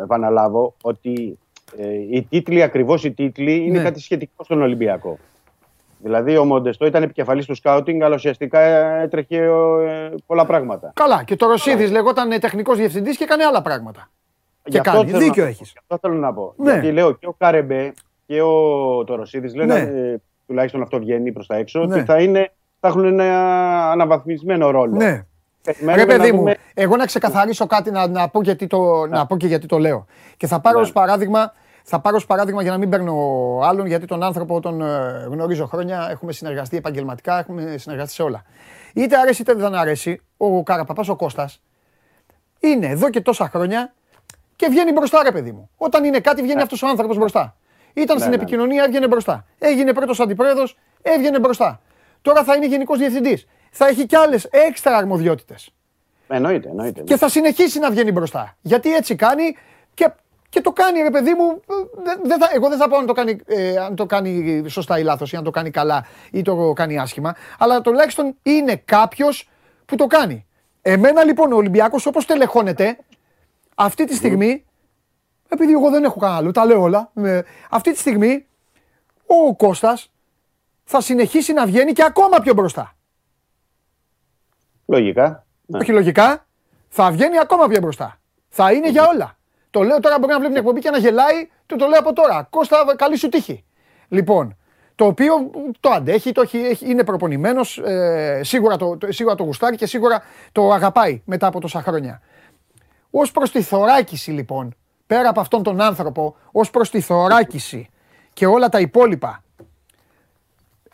ε, 0.00 0.02
επαναλάβω, 0.02 0.74
ότι 0.82 1.38
ε, 1.76 1.88
οι 2.10 2.26
τίτλοι, 2.30 2.62
ακριβώς 2.62 3.04
οι 3.04 3.10
τίτλοι, 3.12 3.56
είναι 3.66 3.78
Ναι. 3.78 3.84
κάτι 3.84 4.00
σχετικό 4.00 4.44
στον 4.44 4.62
Ολυμπιακό. 4.62 5.18
Δηλαδή, 5.98 6.36
ο 6.36 6.44
Μοντεστό 6.44 6.86
ήταν 6.86 7.02
επικεφαλής 7.02 7.46
του 7.46 7.54
σκάουτινγκ, 7.54 8.02
αλλά 8.02 8.14
ουσιαστικά 8.14 8.60
ε, 8.60 9.02
έτρεχε 9.02 9.36
ε, 9.36 10.14
πολλά 10.26 10.46
πράγματα. 10.46 10.92
Καλά. 10.94 11.24
Και 11.24 11.36
το 11.36 11.46
Ρωσίδη 11.46 11.86
λεγόταν 11.88 12.40
τεχνικός 12.40 12.76
διευθυντής 12.76 13.16
και 13.16 13.24
έκανε 13.24 13.44
άλλα 13.44 13.62
πράγματα. 13.62 14.08
Γι' 14.64 14.70
Και 14.70 14.78
αυτό 14.78 14.90
κάνει. 14.92 15.10
θέλω 15.10 15.22
Δίκιο 15.22 15.42
να- 15.42 15.48
έχεις. 15.48 15.70
γι' 15.72 15.78
Αυτό 15.78 15.98
θέλω 16.08 16.20
να 16.20 16.32
πω. 16.34 16.52
Ναι. 16.56 16.72
Γιατί 16.72 16.92
λέω 16.92 17.12
και 17.12 17.26
ο 17.26 17.34
Καρεμπέ 17.38 17.92
και 18.26 18.42
ο 18.42 19.04
Τωροσίδη 19.04 19.56
λένε, 19.56 19.74
Ναι. 19.74 20.00
ε, 20.00 20.20
τουλάχιστον 20.46 20.82
αυτό 20.82 20.98
βγαίνει 20.98 21.32
προς 21.32 21.46
τα 21.46 21.56
έξω, 21.56 21.84
Ναι. 21.84 21.94
ότι 21.94 22.04
θα, 22.04 22.18
είναι, 22.22 22.52
θα 22.80 22.88
έχουν 22.88 23.04
ένα 23.04 23.90
αναβαθμισμένο 23.90 24.70
ρόλο. 24.70 24.96
Ναι. 24.96 25.24
Περιμένουμε 25.62 26.04
Ρε 26.04 26.12
να 26.12 26.16
παιδί 26.18 26.32
μου, 26.32 26.38
δούμε- 26.38 26.56
εγώ 26.74 26.96
να 26.96 27.06
ξεκαθαρίσω 27.06 27.66
κάτι 27.66 27.90
να, 27.90 28.06
να, 28.08 28.28
πω, 28.28 28.42
γιατί 28.42 28.66
το, 28.66 29.06
να 29.06 29.26
πω 29.26 29.36
και 29.36 29.46
γιατί 29.46 29.66
το 29.66 29.78
λέω. 29.78 30.06
Και 30.36 30.46
θα 30.46 30.60
πάρω 30.60 30.76
Ναι. 30.78 30.82
ως 30.84 30.92
παράδειγμα, 30.92 31.52
θα 31.82 32.00
πάρω 32.00 32.16
ως 32.16 32.26
παράδειγμα 32.26 32.62
για 32.62 32.70
να 32.70 32.78
μην 32.78 32.88
παίρνω 32.90 33.14
άλλον, 33.62 33.86
γιατί 33.86 34.06
τον 34.06 34.22
άνθρωπο 34.22 34.60
τον 34.60 34.80
ε, 34.82 35.26
γνωρίζω 35.30 35.66
χρόνια, 35.66 36.08
έχουμε 36.10 36.32
συνεργαστεί 36.32 36.76
επαγγελματικά, 36.76 37.38
έχουμε 37.38 37.74
συνεργαστεί 37.76 38.14
σε 38.14 38.22
όλα. 38.22 38.42
Είτε 38.94 39.16
αρέσει 39.16 39.42
είτε 39.42 39.54
δεν 39.54 39.74
αρέσει, 39.74 40.20
ο 40.36 40.62
Καραπαπάς 40.62 41.08
ο 41.08 41.16
Κώστας 41.16 41.62
είναι 42.60 42.86
εδώ 42.86 43.10
και 43.10 43.20
τόσα 43.20 43.48
χρόνια 43.48 43.92
και 44.56 44.66
βγαίνει 44.70 44.92
μπροστά 44.92 45.22
ρε 45.22 45.30
παιδί 45.32 45.52
μου. 45.52 45.70
Όταν 45.76 46.04
είναι 46.04 46.20
κάτι 46.20 46.42
βγαίνει 46.42 46.60
αυτός 46.62 46.82
ο 46.82 46.88
άνθρωπος 46.88 47.16
μπροστά. 47.16 47.56
Ήταν 47.96 48.18
στην 48.18 48.30
ναι. 48.30 48.36
επικοινωνία, 48.36 48.84
έβγαινε 48.84 49.06
μπροστά. 49.06 49.44
Έγινε 49.58 49.92
πρώτος 49.92 50.20
αντιπρόεδρος, 50.20 50.76
έβγαινε 51.02 51.38
μπροστά. 51.38 51.80
Τώρα 52.22 52.44
θα 52.44 52.54
είναι 52.56 52.66
γενικός 52.66 52.98
διευθυντής. 52.98 53.46
Θα 53.70 53.86
έχει 53.86 54.06
κι 54.06 54.16
άλλες 54.16 54.44
έξτρα 54.44 54.96
αρμοδιότητες 54.96 55.70
Εννοείται, 56.28 56.68
εννοείται. 56.68 57.02
και 57.02 57.16
θα 57.16 57.28
συνεχίσει 57.28 57.78
να 57.78 57.90
βγαίνει 57.90 58.12
μπροστά. 58.12 58.56
Γιατί 58.60 58.94
έτσι 58.94 59.14
κάνει 59.14 59.56
και, 59.94 60.10
και 60.48 60.60
το 60.60 60.72
κάνει 60.72 61.02
ρε 61.02 61.10
παιδί 61.10 61.34
μου. 61.34 61.60
ε, 61.68 62.02
Δεν, 62.04 62.20
δεν 62.24 62.38
θα, 62.38 62.48
εγώ 62.54 62.68
δεν 62.68 62.78
θα 62.78 62.88
πω 62.88 62.96
αν 62.96 63.06
το, 63.06 63.12
κάνει, 63.12 63.38
ε, 63.46 63.76
αν 63.76 63.96
το 63.96 64.06
κάνει 64.06 64.62
σωστά 64.68 64.98
ή 64.98 65.02
λάθος 65.02 65.32
ή 65.32 65.36
αν 65.36 65.44
το 65.44 65.50
κάνει 65.50 65.70
καλά 65.70 66.06
ή 66.30 66.42
το 66.42 66.72
κάνει 66.72 66.98
άσχημα. 66.98 67.34
Αλλά 67.58 67.80
τουλάχιστον 67.80 68.36
είναι 68.42 68.82
κάποιος 68.84 69.48
που 69.86 69.96
το 69.96 70.06
κάνει. 70.06 70.46
Εμένα 70.82 71.24
λοιπόν 71.24 71.52
ο 71.52 71.56
Ολυμπιακός 71.56 72.06
όπως 72.06 72.26
τελεχώνεται 72.26 72.98
αυτή 73.74 74.04
τη 74.04 74.14
στιγμή, 74.14 74.64
επειδή 75.48 75.72
εγώ 75.72 75.90
δεν 75.90 76.04
έχω 76.04 76.18
κανένα 76.20 76.38
άλλο, 76.38 76.50
τα 76.50 76.64
λέω 76.64 76.80
όλα, 76.82 77.10
ε, 77.14 77.40
αυτή 77.70 77.92
τη 77.92 77.98
στιγμή 77.98 78.46
ο 79.26 79.56
Κώστας 79.56 80.10
θα 80.84 81.00
συνεχίσει 81.00 81.52
να 81.52 81.66
βγαίνει 81.66 81.92
και 81.92 82.02
ακόμα 82.04 82.38
πιο 82.40 82.54
μπροστά. 82.54 82.94
Λογικά. 84.86 85.46
Ναι. 85.66 85.78
όχι 85.78 85.92
λογικά, 85.92 86.46
Θα 86.88 87.10
βγαίνει 87.10 87.38
ακόμα 87.38 87.66
πιο 87.68 87.80
μπροστά. 87.80 88.18
Θα 88.48 88.72
είναι 88.72 88.88
για 88.90 89.06
όλα. 89.06 89.36
Το 89.70 89.82
λέω 89.82 90.00
τώρα 90.00 90.18
μπορεί 90.18 90.32
να 90.32 90.38
βλέπει 90.38 90.52
την 90.52 90.62
εκπομπή 90.62 90.80
και 90.80 90.90
να 90.90 90.98
γελάει, 90.98 91.48
του 91.66 91.76
το 91.76 91.86
λέω 91.86 91.98
από 91.98 92.12
τώρα. 92.12 92.46
Κώστα, 92.50 92.76
καλή 92.96 93.16
σου 93.16 93.28
τύχη. 93.28 93.64
Λοιπόν, 94.08 94.56
το 94.94 95.06
οποίο 95.06 95.50
το 95.80 95.90
αντέχει, 95.90 96.32
το 96.32 96.40
έχει, 96.40 96.58
έχει- 96.58 96.90
είναι 96.90 97.04
προπονημένος, 97.04 97.78
ε, 97.78 98.40
σίγουρα, 98.44 98.76
το, 98.76 98.96
το- 98.96 99.12
σίγουρα 99.12 99.34
το 99.34 99.42
γουστάρει 99.44 99.76
και 99.76 99.86
σίγουρα 99.86 100.22
το 100.52 100.72
αγαπάει 100.72 101.22
μετά 101.24 101.46
από 101.46 101.60
τόσα 101.60 101.82
χρόνια. 101.82 102.20
Ω 103.10 103.30
προς 103.32 103.50
τη 103.50 103.62
θωράκιση 103.62 104.30
λοιπόν, 104.30 104.74
πέρα 105.06 105.28
από 105.28 105.40
αυτόν 105.40 105.62
τον 105.62 105.80
άνθρωπο, 105.80 106.36
ως 106.52 106.70
προς 106.70 106.90
τη 106.90 107.00
θωράκιση 107.00 107.88
και 108.32 108.46
όλα 108.46 108.68
τα 108.68 108.80
υπόλοιπα, 108.80 109.42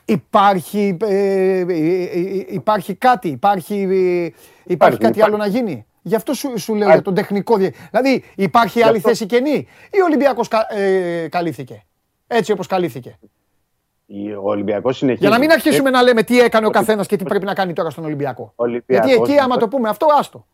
υπάρχει, 0.04 0.96
ε, 1.02 1.58
ε, 1.58 1.66
ε, 1.68 2.44
υπάρχει 2.48 2.94
κάτι, 2.94 3.28
υπάρχει, 3.28 3.74
ε, 3.74 4.30
υπάρχει, 4.64 4.98
κάτι 4.98 5.18
υπάρχει. 5.18 5.22
άλλο 5.22 5.36
να 5.36 5.46
γίνει. 5.46 5.86
Γι' 6.02 6.14
αυτό 6.14 6.34
σου, 6.34 6.58
σου 6.58 6.74
λέω 6.74 6.88
για 6.88 7.02
τον 7.02 7.14
τεχνικό. 7.14 7.56
διε- 7.56 7.74
Δηλαδή, 7.90 8.24
υπάρχει 8.36 8.82
άλλη 8.82 8.96
αυτό- 8.96 9.08
θέση 9.08 9.26
κενή 9.26 9.66
ή 9.90 10.00
ο 10.00 10.04
Ολυμπιακός 10.04 10.48
κα, 10.48 10.66
ε, 10.74 11.28
καλύφθηκε. 11.28 11.82
Έτσι 12.26 12.52
όπως 12.52 12.66
καλύφθηκε; 12.66 13.18
Ο 14.42 14.50
Ολυμπιακός 14.50 14.96
συνεχίζει. 14.96 15.20
Για 15.26 15.30
να 15.36 15.38
μην 15.38 15.50
αρχίσουμε 15.52 15.90
να 15.90 16.02
λέμε 16.02 16.22
τι 16.22 16.40
έκανε 16.40 16.66
ο 16.66 16.70
καθένας 16.70 17.06
και 17.06 17.16
τι 17.16 17.24
πρέπει 17.24 17.44
να 17.44 17.54
κάνει 17.54 17.72
τώρα 17.72 17.90
στον 17.90 18.04
Ολυμπιακό. 18.04 18.52
Ολυμπιακός, 18.56 19.10
Γιατί 19.10 19.22
εκεί, 19.22 19.32
άμα 19.38 19.42
λοιπόν. 19.54 19.58
το 19.58 19.68
πούμε 19.68 19.88
αυτό, 19.88 20.06
άστο. 20.18 20.46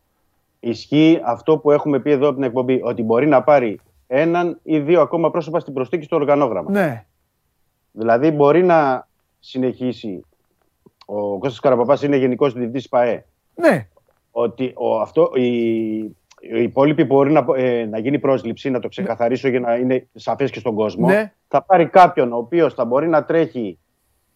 Ισχύει 0.59 1.21
αυτό 1.23 1.57
που 1.57 1.71
έχουμε 1.71 1.99
πει 1.99 2.11
εδώ 2.11 2.25
από 2.25 2.35
την 2.35 2.43
εκπομπή, 2.43 2.79
ότι 2.83 3.03
μπορεί 3.03 3.27
να 3.27 3.43
πάρει 3.43 3.79
έναν 4.07 4.59
ή 4.63 4.79
δύο 4.79 5.01
ακόμα 5.01 5.31
πρόσωπα 5.31 5.59
στην 5.59 5.73
προστίκη 5.73 6.03
στο 6.03 6.15
οργανόγραμμα. 6.15 6.71
Ναι. 6.71 7.05
Δηλαδή 7.91 8.31
μπορεί 8.31 8.63
να 8.63 9.07
συνεχίσει. 9.39 10.23
Ο 11.05 11.37
Κώστας 11.37 11.59
Καραπαπάς 11.59 12.01
είναι 12.01 12.17
γενικός 12.17 12.53
διευθυντής 12.53 12.89
ΠΑΕ. 12.89 13.25
Ναι. 13.55 13.87
Ότι 14.31 14.73
ο, 14.75 14.99
αυτό, 14.99 15.31
οι, 15.33 15.97
οι 16.39 16.61
υπόλοιποι 16.61 17.03
μπορεί 17.03 17.31
να, 17.31 17.45
ε, 17.55 17.85
να 17.85 17.99
γίνει 17.99 18.19
πρόσληψη, 18.19 18.69
να 18.69 18.79
το 18.79 18.87
ξεκαθαρίσω 18.87 19.47
για 19.47 19.59
να 19.59 19.75
είναι 19.75 20.07
σαφές 20.13 20.51
και 20.51 20.59
στον 20.59 20.75
κόσμο. 20.75 21.07
Ναι. 21.07 21.33
Θα 21.47 21.63
πάρει 21.63 21.87
κάποιον 21.87 22.33
ο 22.33 22.37
οποίος 22.37 22.73
θα 22.73 22.85
μπορεί 22.85 23.07
να 23.07 23.25
τρέχει 23.25 23.79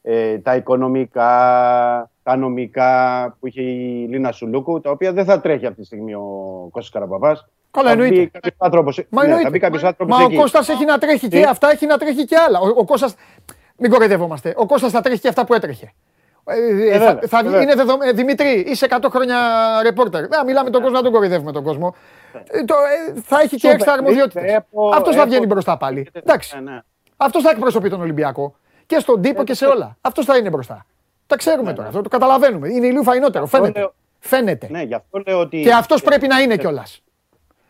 ε, 0.01 0.37
τα 0.37 0.55
οικονομικά, 0.55 2.11
τα 2.23 2.35
νομικά 2.35 2.89
που 3.39 3.47
είχε 3.47 3.61
η 3.61 4.07
Λίνα 4.09 4.31
Σουλούκου, 4.31 4.81
τα 4.81 4.89
οποία 4.91 5.11
δεν 5.13 5.25
θα 5.25 5.41
τρέχει 5.41 5.65
αυτή 5.65 5.79
τη 5.79 5.85
στιγμή 5.85 6.13
ο 6.13 6.21
Κώστας 6.71 6.89
Καραπαπάς. 6.93 7.47
Καλά, 7.71 7.89
Θα 7.89 7.95
μπει 7.95 8.03
εννοείται. 8.03 8.29
κάποιος 8.39 8.55
άνθρωπος, 8.57 9.05
Μα 9.09 9.21
ναι, 9.21 9.25
εννοείται. 9.27 9.43
θα 9.43 9.49
μπει 9.49 9.59
κάποιος 9.59 9.83
άνθρωπος 9.83 10.17
Μα 10.17 10.23
ο 10.23 10.27
εκεί. 10.27 10.35
Κώστας 10.35 10.69
έχει 10.69 10.85
να 10.85 10.97
τρέχει 10.97 11.27
και 11.27 11.37
Τι; 11.39 11.43
αυτά, 11.43 11.71
έχει 11.71 11.85
να 11.85 11.97
τρέχει 11.97 12.25
και 12.25 12.35
άλλα. 12.47 12.59
Ο, 12.59 12.67
ο 12.75 12.85
Κώστας, 12.85 13.15
μην 13.77 13.91
κοροϊδεύομαστε. 13.91 14.53
Ο 14.57 14.65
Κώστας 14.65 14.91
θα 14.91 15.01
τρέχει 15.01 15.19
και 15.19 15.27
αυτά 15.27 15.45
που 15.45 15.53
έτρεχε. 15.53 15.93
Ε, 16.45 16.55
ε, 16.89 16.99
θα, 16.99 17.05
βέβαια, 17.05 17.19
θα 17.27 17.37
βγει- 17.39 17.43
βέβαια. 17.51 17.61
είναι 17.61 17.75
δεδο... 17.75 17.97
ε, 18.03 18.11
Δημήτρη, 18.11 18.47
είσαι 18.67 18.87
100 18.89 18.97
χρόνια 19.09 19.37
ρεπόρτερ. 19.83 20.27
Δεν 20.27 20.45
μιλάμε 20.45 20.69
τον 20.69 20.81
κόσμο, 20.81 20.95
να 20.97 21.03
τον 21.03 21.11
κοροϊδεύουμε 21.11 21.51
τον 21.51 21.63
κόσμο. 21.63 21.95
Ε, 22.47 22.63
το, 22.63 22.75
ε, 23.15 23.21
θα 23.21 23.39
έχει 23.39 23.47
και 23.49 23.55
Σούπερ. 23.57 23.73
έξτρα 23.73 23.93
αρμοδιότητες. 23.93 24.43
Έχω- 24.53 24.89
Αυτός 24.89 25.15
θα 25.15 25.21
έχω- 25.21 25.29
βγαίνει 25.29 25.45
μπροστά 25.45 25.77
πάλι. 25.77 26.07
Εντάξει. 26.13 26.55
Ναι, 26.61 26.71
ναι. 26.71 26.79
Αυτός 27.17 27.43
θα 27.43 27.49
εκπροσωπεί 27.49 27.89
τον 27.89 28.01
Ολυμπιακό. 28.01 28.55
Και 28.85 28.99
στον 28.99 29.21
τύπο 29.21 29.43
και 29.43 29.53
σε 29.53 29.65
όλα. 29.65 29.97
Αυτός 30.01 30.25
θα 30.25 30.37
είναι 30.37 30.49
μπροστά. 30.49 30.85
Τα 31.27 31.35
ξέρουμε 31.37 31.73
τώρα. 31.73 31.87
Αυτό 31.87 32.01
το 32.01 32.09
καταλαβαίνουμε. 32.09 32.69
Είναι 32.69 32.87
ηλίου 32.87 33.03
φαϊνότερο. 33.03 33.43
Αυτό 33.43 33.57
Φαίνεται. 33.57 33.79
λέω- 33.79 33.93
Φαίνεται. 34.19 34.67
Ναι, 34.71 34.81
γι' 34.81 34.93
αυτό 34.93 35.21
λέω 35.27 35.39
ότι. 35.39 35.61
Και 35.61 35.73
αυτός 35.73 36.01
πρέπει 36.01 36.27
να 36.27 36.39
είναι 36.39 36.57
κιόλας. 36.57 37.03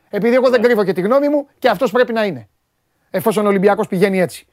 Επειδή 0.09 0.35
εγώ 0.35 0.49
δεν 0.49 0.59
Ναι. 0.59 0.65
κρύβω 0.65 0.83
και 0.83 0.93
τη 0.93 1.01
γνώμη 1.01 1.29
μου, 1.29 1.47
και 1.59 1.69
αυτός 1.69 1.91
πρέπει 1.91 2.13
να 2.13 2.25
είναι. 2.25 2.47
Εφόσον 3.09 3.45
ο 3.45 3.47
Ολυμπιακός 3.47 3.87
πηγαίνει 3.87 4.19
έτσι. 4.19 4.47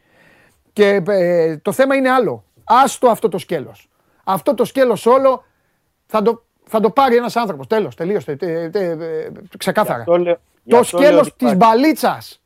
Και 0.73 1.03
ε, 1.09 1.57
το 1.57 1.73
θέμα 1.73 1.95
είναι 1.95 2.11
άλλο. 2.11 2.45
Άστο 2.65 3.09
αυτό 3.09 3.29
το 3.29 3.39
σκέλος. 3.39 3.89
Αυτό 4.25 4.55
το 4.55 4.65
σκέλος 4.65 5.07
όλο 5.07 5.45
θα 6.07 6.23
το, 6.23 6.45
θα 6.65 6.81
το 6.81 6.91
πάρει 6.91 7.17
ένας 7.17 7.37
άνθρωπος. 7.37 7.67
Τέλος, 7.67 7.95
τελείωσε. 7.95 8.37
τε- 8.37 8.71
τε- 8.73 9.01
ε, 9.01 9.31
ξεκάθαρα. 9.59 10.03
Γι' 10.03 10.11
αυτό 10.11 10.17
λέω- 10.23 10.39
γι' 10.63 10.71
Το 10.71 10.79
αυτό 10.79 10.99
λέω 10.99 11.07
σκέλος 11.07 11.27
ότι 11.27 11.37
της 11.37 11.53
υπάρχει. 11.53 11.57
μπαλίτσας. 11.77 12.43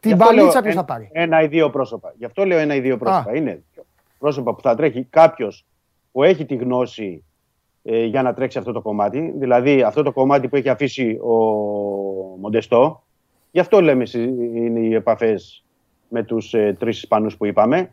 Την 0.00 0.10
Γι' 0.10 0.16
αυτό 0.16 0.24
λέω 0.32 0.36
μπαλίτσα 0.42 0.60
ποιος 0.62 0.72
ένα- 0.72 0.80
θα 0.82 0.86
πάρει; 0.92 1.08
Ένα 1.12 1.42
ή 1.42 1.46
δύο 1.46 1.70
πρόσωπα. 1.70 2.14
Γι' 2.18 2.24
αυτό 2.24 2.44
λέω 2.44 2.58
ένα 2.58 2.74
ή 2.74 2.80
δύο 2.80 2.96
πρόσωπα. 2.96 3.30
Α. 3.30 3.34
Είναι 3.36 3.62
πρόσωπα 4.18 4.54
που 4.54 4.60
θα 4.62 4.74
τρέχει 4.74 5.06
κάποιος 5.10 5.64
που 6.14 6.22
έχει 6.22 6.44
τη 6.44 6.54
γνώση 6.54 7.24
ε, 7.82 8.04
για 8.04 8.22
να 8.22 8.34
τρέξει 8.34 8.58
αυτό 8.58 8.72
το 8.72 8.80
κομμάτι. 8.80 9.32
Δηλαδή 9.36 9.82
αυτό 9.82 10.02
το 10.02 10.12
κομμάτι 10.12 10.48
που 10.48 10.56
έχει 10.56 10.68
αφήσει 10.68 11.10
ο 11.22 11.34
Μοντεστό. 12.40 13.02
Γι' 13.50 13.60
αυτό 13.60 13.80
λέμε 13.80 14.06
συ- 14.06 14.24
είναι 14.54 14.80
οι 14.80 14.94
επαφές 14.94 15.64
με 16.08 16.22
τους 16.22 16.54
ε, 16.54 16.76
τρεις 16.78 16.96
Ισπανούς 16.98 17.36
που 17.36 17.44
είπαμε. 17.46 17.92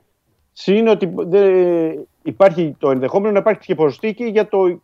Συν 0.54 0.88
ότι 0.88 1.14
δεν- 1.16 2.08
υπάρχει 2.24 2.76
το 2.80 2.90
ενδεχόμενο 2.92 3.34
να 3.34 3.40
υπάρχει 3.40 3.60
και 3.62 3.76
προστίκη 3.76 4.24
για 4.26 4.48
το 4.48 4.80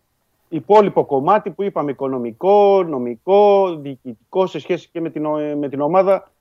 υπόλοιπο 0.50 1.06
κομμάτι 1.06 1.50
που 1.50 1.64
είπαμε 1.64 1.92
οικονομικό, 1.92 2.84
νομικό, 2.84 3.76
διοικητικό 3.76 4.46
σε 4.48 4.60
σχέση 4.60 4.90
και 4.92 5.02
με 5.02 5.10
την, 5.10 5.26
ο- 5.26 5.56
με 5.58 5.70
την 5.70 5.82
ομάδα 5.82 6.32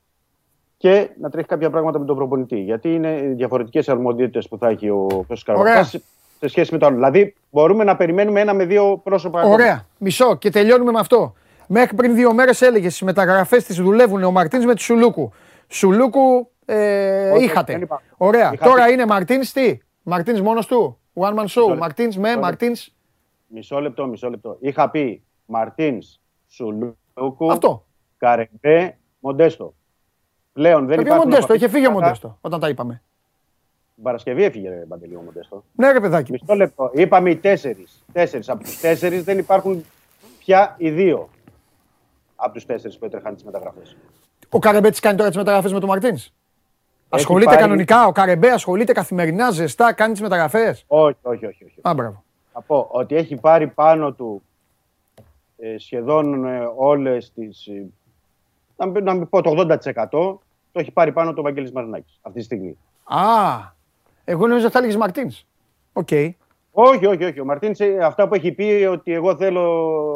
και 0.76 1.08
να 1.20 1.30
τρέχει 1.30 1.46
κάποια 1.48 1.70
πράγματα 1.70 1.98
με 1.98 2.04
τον 2.04 2.16
προπονητή. 2.16 2.58
Γιατί 2.60 2.94
είναι 2.94 3.32
διαφορετικές 3.36 3.88
αρμοδιότητες 3.88 4.48
που 4.48 4.58
θα 4.58 4.68
έχει 4.68 4.88
ο 4.90 5.24
Κώστα 5.28 5.54
Ωραία. 5.54 5.74
Καραπαπάς 6.38 6.40
σε 6.40 6.48
σχέση 6.48 6.72
με 6.72 6.78
το 6.78 6.86
άλλο. 6.86 6.94
Δηλαδή, 6.94 7.34
μπορούμε 7.50 7.84
να 7.84 7.96
περιμένουμε 7.96 8.40
ένα 8.40 8.54
με 8.54 8.64
δύο 8.64 8.98
πρόσωπα. 9.04 9.38
ακόμα. 9.38 9.54
Ωραία. 9.54 9.86
Μισό 9.98 10.36
και 10.36 10.50
τελειώνουμε 10.50 10.92
με 10.92 10.98
αυτό. 10.98 11.34
Μέχρι 11.68 11.96
πριν 11.96 12.14
δύο 12.14 12.34
μέρες 12.34 12.62
έλεγες 12.62 12.94
στι 12.94 13.04
μεταγραφές 13.04 13.64
τη 13.64 13.72
δουλεύουν 13.82 14.22
ο 14.24 14.30
Μαρτίνς 14.30 14.64
με 14.64 14.74
τη 14.74 14.82
Σουλούκου. 14.82 15.32
Σουλούκου 15.68 16.50
ε, 16.64 17.30
Όχι, 17.30 17.44
είχατε. 17.44 17.72
δεν 17.72 17.82
είπα. 17.82 18.02
Ωραία. 18.16 18.50
Είχα 18.54 18.64
Τώρα 18.64 18.84
πει. 18.84 18.92
είναι 18.92 19.06
Μαρτίνς 19.06 19.52
τι; 19.52 19.78
Μαρτίνς 20.02 20.40
μόνος 20.40 20.66
του; 20.66 20.98
One 21.14 21.34
man 21.34 21.44
show. 21.44 21.66
λεπτό. 21.66 21.76
Μαρτίνς 21.76 22.16
με 22.16 22.28
Μισό 22.28 22.40
Μαρτίνς. 22.40 22.88
Μισό 23.46 23.80
λεπτό, 23.80 24.06
μισό 24.06 24.30
λεπτό. 24.30 24.56
Είχα 24.60 24.90
πει 24.90 25.22
Μαρτίνς, 25.46 26.20
Σουλούκου, 26.48 27.50
Αυτό. 27.50 27.84
Καρεμπέ, 28.16 28.98
Μοντέστο. 29.18 29.74
Πλέον 30.52 30.86
δεν 30.86 30.94
Το 30.96 31.00
οποίο 31.00 31.12
υπάρχουν 31.12 31.28
Μοντέστο. 31.30 31.52
από 31.52 31.54
Είχε 31.54 31.68
φύγει 31.68 31.86
ο 31.86 31.90
αυτά. 31.90 32.02
Μοντέστο 32.02 32.38
όταν 32.40 32.60
τα 32.60 32.68
είπαμε. 32.68 33.02
Την 33.96 34.04
Παρασκευή 34.04 34.42
έφυγε 34.44 34.68
ρε, 34.68 34.76
Παντελή, 34.76 35.16
ο 35.16 35.20
Μοντέστο. 35.20 35.64
Ναι, 35.74 35.92
ρε 35.92 36.00
παιδάκι. 36.00 36.30
Μισό 36.32 36.54
λεπτό. 36.54 36.90
Είπαμε 36.94 37.30
οι 37.30 37.36
τέσσερις. 37.36 38.04
Τέσσερις. 38.12 38.48
Από 38.48 38.62
τους 38.62 38.80
τέσσερις 38.80 39.24
δεν 39.24 39.38
υπάρχουν 39.38 39.84
πια 40.38 40.74
οι 40.78 40.90
δύο 40.90 41.28
από 42.36 42.52
τους 42.52 42.66
τέσσερις 42.66 42.98
που 42.98 43.04
έτρεχαν 43.04 43.34
τις 43.34 43.44
μεταγραφές. 43.44 43.96
Ο 44.48 44.58
Καρεμπέ 44.58 44.90
τις 44.90 45.00
κάνει 45.00 45.16
τώρα 45.16 45.28
τις 45.28 45.38
μεταγραφές 45.38 45.72
με 45.72 45.80
τον 45.80 45.88
Μαρτίνς; 45.88 46.32
Ασχολείται 47.08 47.44
πάρει- 47.50 47.60
κανονικά. 47.60 48.06
Ο 48.06 48.12
Καρεμπέ 48.12 48.50
ασχολείται 48.50 48.92
καθημερινά, 48.92 49.50
ζεστά, 49.50 49.92
κάνει 49.92 50.12
τις 50.12 50.20
μεταγραφές; 50.22 50.84
Όχι, 50.86 51.16
όχι, 51.22 51.46
όχι. 51.46 51.64
όχι. 51.64 51.80
Α, 51.82 51.94
μπράβο. 51.94 52.24
Θα 52.52 52.60
πω 52.60 52.88
ότι 52.90 53.14
έχει 53.16 53.36
πάρει 53.36 53.66
πάνω 53.66 54.12
του 54.12 54.42
ε, 55.58 55.78
σχεδόν 55.78 56.44
ε, 56.46 56.68
όλες 56.76 57.32
τις... 57.32 57.66
ε, 57.66 57.86
να, 58.76 58.86
μην, 58.86 59.04
να 59.04 59.14
μην 59.14 59.28
πω 59.28 59.40
το 59.42 59.76
80% 59.92 60.06
το 60.10 60.40
έχει 60.72 60.90
πάρει 60.90 61.12
πάνω 61.12 61.32
το 61.34 61.42
Βαγγέλης 61.42 61.72
Μαρινάκης 61.72 62.18
αυτή 62.22 62.38
τη 62.38 62.44
στιγμή. 62.44 62.78
Α, 63.04 63.74
εγώ 64.28 64.46
νόμιζα 64.46 64.64
ότι 64.64 64.72
θα 64.72 64.78
έλεγες 64.78 64.96
Μαρτίνς. 64.96 65.44
Οκ. 65.92 66.08
Όχι, 66.72 67.06
όχι, 67.06 67.24
όχι. 67.24 67.40
Ο 67.40 67.44
Μαρτίνς 67.44 67.80
ε, 67.80 67.98
αυτά 68.02 68.28
που 68.28 68.34
έχει 68.34 68.52
πει 68.52 68.86
ότι 68.90 69.12
εγώ 69.12 69.36
θέλω 69.36 70.12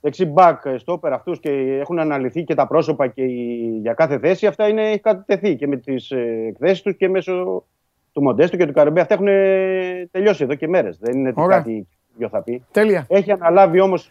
δεξί 0.00 0.24
μπακ 0.24 0.60
στόπερ 0.78 1.12
αυτούς 1.12 1.40
και 1.40 1.50
έχουν 1.80 1.98
αναλυθεί 1.98 2.44
και 2.44 2.54
τα 2.54 2.66
πρόσωπα 2.66 3.06
και 3.06 3.22
οι- 3.22 3.78
για 3.82 3.92
κάθε 3.94 4.18
θέση, 4.18 4.46
αυτά 4.46 4.68
είναι, 4.68 4.88
έχει 4.88 5.00
κατατεθεί 5.00 5.56
και 5.56 5.66
με 5.66 5.76
τις 5.76 6.10
ε, 6.10 6.44
εκθέσεις 6.48 6.82
τους 6.82 6.96
και 6.96 7.08
μέσω 7.08 7.64
του 8.12 8.22
Μοντέστου 8.22 8.56
και 8.56 8.66
του 8.66 8.72
Καρεμπέ. 8.72 9.00
Αυτά 9.00 9.14
έχουν 9.14 9.26
ε, 9.28 10.08
τελειώσει 10.10 10.44
εδώ 10.44 10.54
και 10.54 10.68
μέρες. 10.68 10.98
Δεν 11.00 11.18
είναι 11.18 11.28
ότι 11.28 11.40
Ωραία. 11.40 11.56
κάτι 11.56 11.86
πιο 12.18 12.28
θα 12.28 12.42
πει. 12.42 12.64
Τέλεια. 12.70 13.06
Έχει 13.08 13.32
αναλάβει 13.32 13.80
όμως 13.80 14.10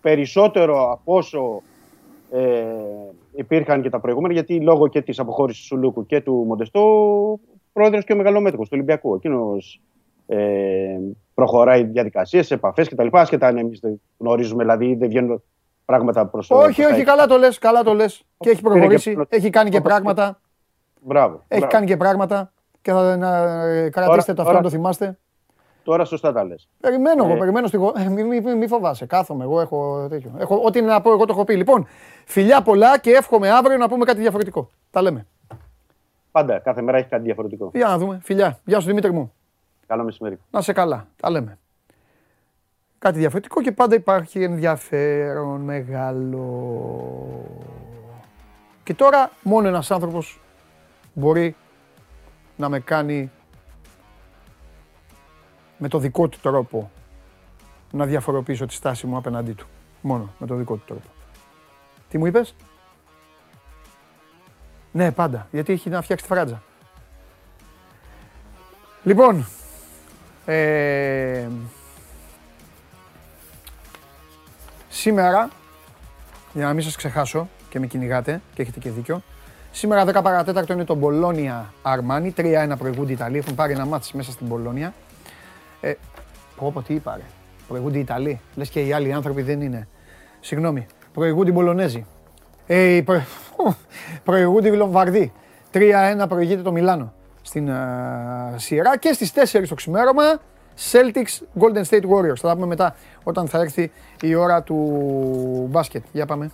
περισσότερο 0.00 0.90
από 0.92 1.14
όσο 1.16 1.62
ε, 2.32 2.64
υπήρχαν 3.34 3.82
και 3.82 3.90
τα 3.90 4.00
προηγούμενα, 4.00 4.32
γιατί 4.34 4.60
λόγω 4.60 4.88
και 4.88 5.02
της 5.02 5.18
αποχώρησης 5.18 5.66
του 5.66 5.76
Λούκου 5.76 6.06
και 6.06 6.20
του 6.20 6.44
Μοντεστό, 6.46 7.38
πρόεδρος 7.72 8.04
και 8.04 8.12
ο 8.12 8.16
μεγαλομέτωχος 8.16 8.66
του 8.68 8.72
Ολυμπιακού. 8.76 9.14
Εκείνος 9.14 9.80
ε, 10.26 10.98
προχωράει 11.34 11.82
διαδικασίες, 11.84 12.50
επαφές 12.50 12.88
κτλ. 12.88 13.06
Άσχετα 13.12 13.46
αν 13.46 13.56
εμείς 13.58 13.80
δεν 13.80 14.00
γνωρίζουμε, 14.18 14.62
δηλαδή 14.62 14.94
δεν 14.94 15.08
βγαίνουν 15.08 15.42
πράγματα 15.84 16.26
προς 16.26 16.46
το... 16.46 16.54
Όχι, 16.54 16.64
προς 16.64 16.76
τα 16.76 16.82
όχι, 16.84 16.92
έξω. 17.00 17.04
καλά 17.12 17.26
το 17.26 17.36
λες. 17.36 17.58
Καλά 17.58 17.82
το 17.82 17.94
λες. 17.94 18.22
Και 18.38 18.50
έχει 18.50 18.62
Πήρε 18.62 18.74
προχωρήσει. 18.74 19.14
και- 19.16 19.26
Έχει 19.36 19.50
κάνει 19.50 19.70
και 19.70 19.80
πράγματα. 19.80 20.40
Μπράβο. 21.00 21.34
Έχει 21.48 21.60
μπράβο. 21.60 21.66
κάνει 21.66 21.86
και 21.86 21.96
πράγματα. 21.96 22.52
Και 22.82 22.90
θα 22.92 23.16
να, 23.16 23.36
ε, 23.66 23.90
κρατήσετε 23.90 24.32
το 24.34 24.42
αυτό 24.42 24.44
τώρα- 24.44 24.56
να 24.56 24.62
το 24.62 24.70
θυμάστε. 24.70 25.18
Τώρα 25.82 26.04
σωστά 26.04 26.32
τα 26.32 26.44
λες. 26.44 26.68
Περιμένω 26.80 27.24
εγώ, 27.24 27.34
Ε. 27.34 27.38
περιμένω 27.38 27.66
στη 27.66 27.76
γο- 27.76 27.92
ε, 27.96 28.08
Μη, 28.08 28.24
μη, 28.24 28.40
μη, 28.40 28.54
μη 28.54 28.66
φοβάσαι, 28.68 29.06
κάθομαι. 29.06 29.44
Εγώ 29.44 29.60
έχω 29.60 30.06
τέτοιο. 30.10 30.34
Έχω, 30.38 30.60
ό,τι 30.64 30.78
είναι 30.78 30.88
να 30.88 31.00
πω, 31.00 31.10
εγώ 31.12 31.24
το 31.24 31.32
έχω 31.32 31.44
πει. 31.44 31.56
Λοιπόν, 31.56 31.86
φιλιά 32.26 32.62
πολλά 32.62 32.98
και 32.98 33.10
εύχομαι 33.10 33.50
αύριο 33.50 33.76
να 33.76 33.88
πούμε 33.88 34.04
κάτι 34.04 34.20
διαφορετικό. 34.20 34.70
Τα 34.90 35.02
λέμε. 35.02 35.26
Πάντα, 36.30 36.58
κάθε 36.58 36.82
μέρα 36.82 36.98
έχει 36.98 37.08
κάτι 37.08 37.22
διαφορετικό. 37.22 37.70
Για 37.74 37.86
να 37.86 37.98
δούμε. 37.98 38.20
Φιλιά. 38.22 38.58
Γεια 38.64 38.80
σου 38.80 38.86
Δημήτρη 38.86 39.12
μου. 39.12 39.32
Καλό 39.86 40.04
μεσημέρι. 40.04 40.38
Να 40.50 40.60
σε 40.60 40.72
καλά. 40.72 41.06
Τα 41.20 41.30
λέμε. 41.30 41.58
Κάτι 42.98 43.18
διαφορετικό 43.18 43.62
και 43.62 43.72
πάντα 43.72 43.94
υπάρχει 43.94 44.42
ενδιαφέρον 44.42 45.60
μεγάλο. 45.60 46.44
Και 48.82 48.94
τώρα 48.94 49.30
μόνο 49.42 49.68
ένας 49.68 49.90
άνθρωπος 49.90 50.40
μπορεί 51.12 51.56
να 52.56 52.68
με 52.68 52.80
κάνει 52.80 53.30
με 55.78 55.88
το 55.88 55.98
δικό 55.98 56.28
του 56.28 56.38
τρόπο 56.42 56.90
να 57.90 58.06
διαφοροποιήσω 58.06 58.66
τη 58.66 58.74
στάση 58.74 59.06
μου 59.06 59.16
απέναντί 59.16 59.52
του. 59.52 59.66
Μόνο 60.00 60.30
με 60.38 60.46
το 60.46 60.54
δικό 60.54 60.74
του 60.76 60.84
τρόπο. 60.86 61.08
Τι 62.08 62.18
μου 62.18 62.26
είπες; 62.26 62.54
Ναι, 64.92 65.12
πάντα. 65.12 65.46
Γιατί 65.50 65.72
έχει 65.72 65.90
να 65.90 66.02
φτιάξει 66.02 66.24
τη 66.24 66.32
φράτζα. 66.32 66.62
Λοιπόν, 69.02 69.46
ε, 70.46 71.46
σήμερα, 74.88 75.50
για 76.52 76.64
να 76.64 76.72
μην 76.72 76.82
σας 76.82 76.96
ξεχάσω 76.96 77.48
και 77.68 77.78
με 77.78 77.86
κυνηγάτε 77.86 78.40
και 78.54 78.62
έχετε 78.62 78.78
και 78.78 78.90
δίκιο, 78.90 79.22
σήμερα 79.70 80.04
10 80.04 80.22
παρατέταρτο 80.22 80.72
είναι 80.72 80.84
το 80.84 80.94
Μπολόνια 80.94 81.72
Αρμάνι, 81.82 82.34
3-1 82.36 82.74
προηγούνται 82.78 83.10
οι 83.10 83.14
Ιταλοί, 83.14 83.38
έχουν 83.38 83.54
πάρει 83.54 83.72
ένα 83.72 83.84
μάτς 83.84 84.12
μέσα 84.12 84.30
στην 84.30 84.46
Μπολόνια. 84.46 84.94
Ε, 85.80 85.92
πω 86.56 86.72
πω 86.72 86.82
τι 86.82 86.94
είπα 86.94 87.16
ρε, 87.16 87.24
προηγούνται 87.68 87.96
οι 87.96 88.00
Ιταλοί, 88.00 88.40
λες 88.54 88.68
και 88.68 88.80
οι 88.80 88.92
άλλοι 88.92 89.12
άνθρωποι 89.12 89.42
δεν 89.42 89.60
είναι. 89.60 89.88
Συγγνώμη, 90.40 90.86
προηγούνται 91.12 91.50
οι 91.50 91.52
Μπολονέζοι. 91.54 92.06
Ε, 92.66 93.00
προ... 93.04 93.22
προηγούνται 94.24 94.68
οι 94.68 94.72
Λομβαρδοί. 94.72 95.32
3-1 95.72 96.24
προηγείται 96.28 96.62
το 96.62 96.72
Μιλάνο 96.72 97.12
στην 97.42 97.68
uh, 97.70 98.54
σειρά 98.56 98.98
και 98.98 99.12
στις 99.12 99.32
4 99.52 99.64
το 99.68 99.74
ξημέρωμα 99.74 100.40
Celtics 100.92 101.60
Golden 101.60 101.84
State 101.90 102.04
Warriors. 102.10 102.36
Θα 102.36 102.48
τα 102.48 102.54
πούμε 102.54 102.66
μετά 102.66 102.94
όταν 103.22 103.48
θα 103.48 103.58
έρθει 103.58 103.90
η 104.22 104.34
ώρα 104.34 104.62
του 104.62 104.76
μπάσκετ. 105.70 106.04
Για 106.12 106.26
πάμε. 106.26 106.50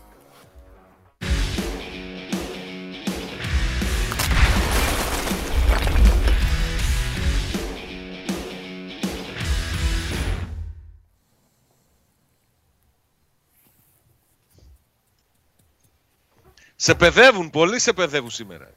Σε 16.86 16.94
παιδεύουν, 16.94 17.50
πολύ 17.50 17.80
σε 17.80 17.92
παιδεύουν 17.92 18.30
σήμερα. 18.30 18.70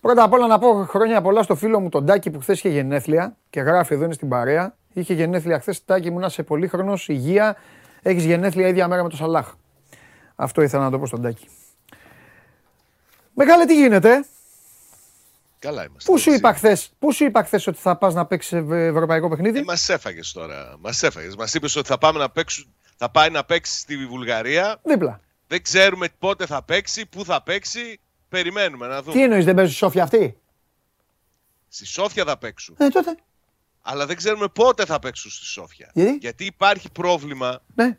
Πρώτα 0.00 0.22
απ' 0.22 0.32
όλα 0.32 0.46
να 0.46 0.58
πω 0.58 0.84
χρόνια 0.84 1.22
πολλά 1.22 1.42
στο 1.42 1.54
φίλο 1.54 1.80
μου 1.80 1.88
τον 1.88 2.06
Τάκη 2.06 2.30
που 2.30 2.40
χθες 2.40 2.58
είχε 2.58 2.68
γενέθλια 2.68 3.36
και 3.50 3.60
γράφει 3.60 3.94
εδώ 3.94 4.04
είναι 4.04 4.12
στην 4.12 4.28
παρέα. 4.28 4.76
Είχε 4.92 5.14
γενέθλια 5.14 5.60
χθες, 5.60 5.84
Τάκη 5.84 6.10
μου 6.10 6.18
να 6.18 6.26
είσαι 6.26 6.42
πολύ 6.42 6.68
χρόνο, 6.68 6.98
υγεία. 7.06 7.56
Έχεις 8.02 8.24
γενέθλια 8.24 8.68
ίδια 8.68 8.88
μέρα 8.88 9.02
με 9.02 9.08
το 9.08 9.16
Σαλάχ. 9.16 9.52
Αυτό 10.34 10.62
ήθελα 10.62 10.82
να 10.82 10.90
το 10.90 10.98
πω 10.98 11.06
στον 11.06 11.22
Τάκη. 11.22 11.48
Μεγάλε, 13.34 13.64
τι 13.64 13.74
γίνεται. 13.74 14.24
Καλά 15.58 15.84
είμαστε. 15.84 16.12
Πού 16.12 16.18
σου 16.18 16.32
είπα 16.32 16.54
χθες 16.54 16.92
πού 16.98 17.12
σου 17.12 17.24
είπα 17.24 17.44
χθες 17.44 17.66
ότι 17.66 17.78
θα 17.78 17.96
πας 17.96 18.14
να 18.14 18.26
παίξεις 18.26 18.52
ευρωπαϊκό 18.70 19.28
παιχνίδι; 19.28 19.58
Ε, 19.58 19.62
μας 19.62 19.88
έφαγες 19.88 20.32
τώρα. 20.32 20.76
Μας 20.80 21.02
έφαγες. 21.02 21.36
Μας 21.36 21.54
είπες 21.54 21.76
ότι 21.76 21.88
θα, 21.88 21.98
πάμε 21.98 22.18
να 22.18 22.30
παίξουν, 22.30 22.74
θα 23.04 23.10
πάει 23.10 23.30
να 23.30 23.44
παίξει 23.44 23.78
στη 23.78 24.06
Βουλγαρία. 24.06 24.80
Δίπλα. 24.82 25.20
Δεν 25.46 25.62
ξέρουμε 25.62 26.08
πότε 26.18 26.46
θα 26.46 26.62
παίξει, 26.62 27.06
πού 27.06 27.24
θα 27.24 27.42
παίξει. 27.42 28.00
Περιμένουμε 28.28 28.86
να 28.86 29.02
δούμε. 29.02 29.12
Τι 29.12 29.22
εννοείς, 29.22 29.44
δεν 29.44 29.54
παίζει 29.54 29.70
στη 29.70 29.78
Σόφια 29.78 30.02
αυτή; 30.02 30.38
Στη 31.68 31.86
Σόφια 31.86 32.24
θα 32.24 32.38
παίξουν. 32.38 32.76
Ε, 32.78 32.88
τότε. 32.88 33.16
Αλλά 33.82 34.06
δεν 34.06 34.16
ξέρουμε 34.16 34.48
πότε 34.48 34.84
θα 34.84 34.98
παίξουν 34.98 35.30
στη 35.30 35.44
Σόφια. 35.44 35.90
Γιατί, 35.94 36.16
Γιατί 36.20 36.44
υπάρχει 36.44 36.90
πρόβλημα 36.90 37.62
ναι. 37.74 37.96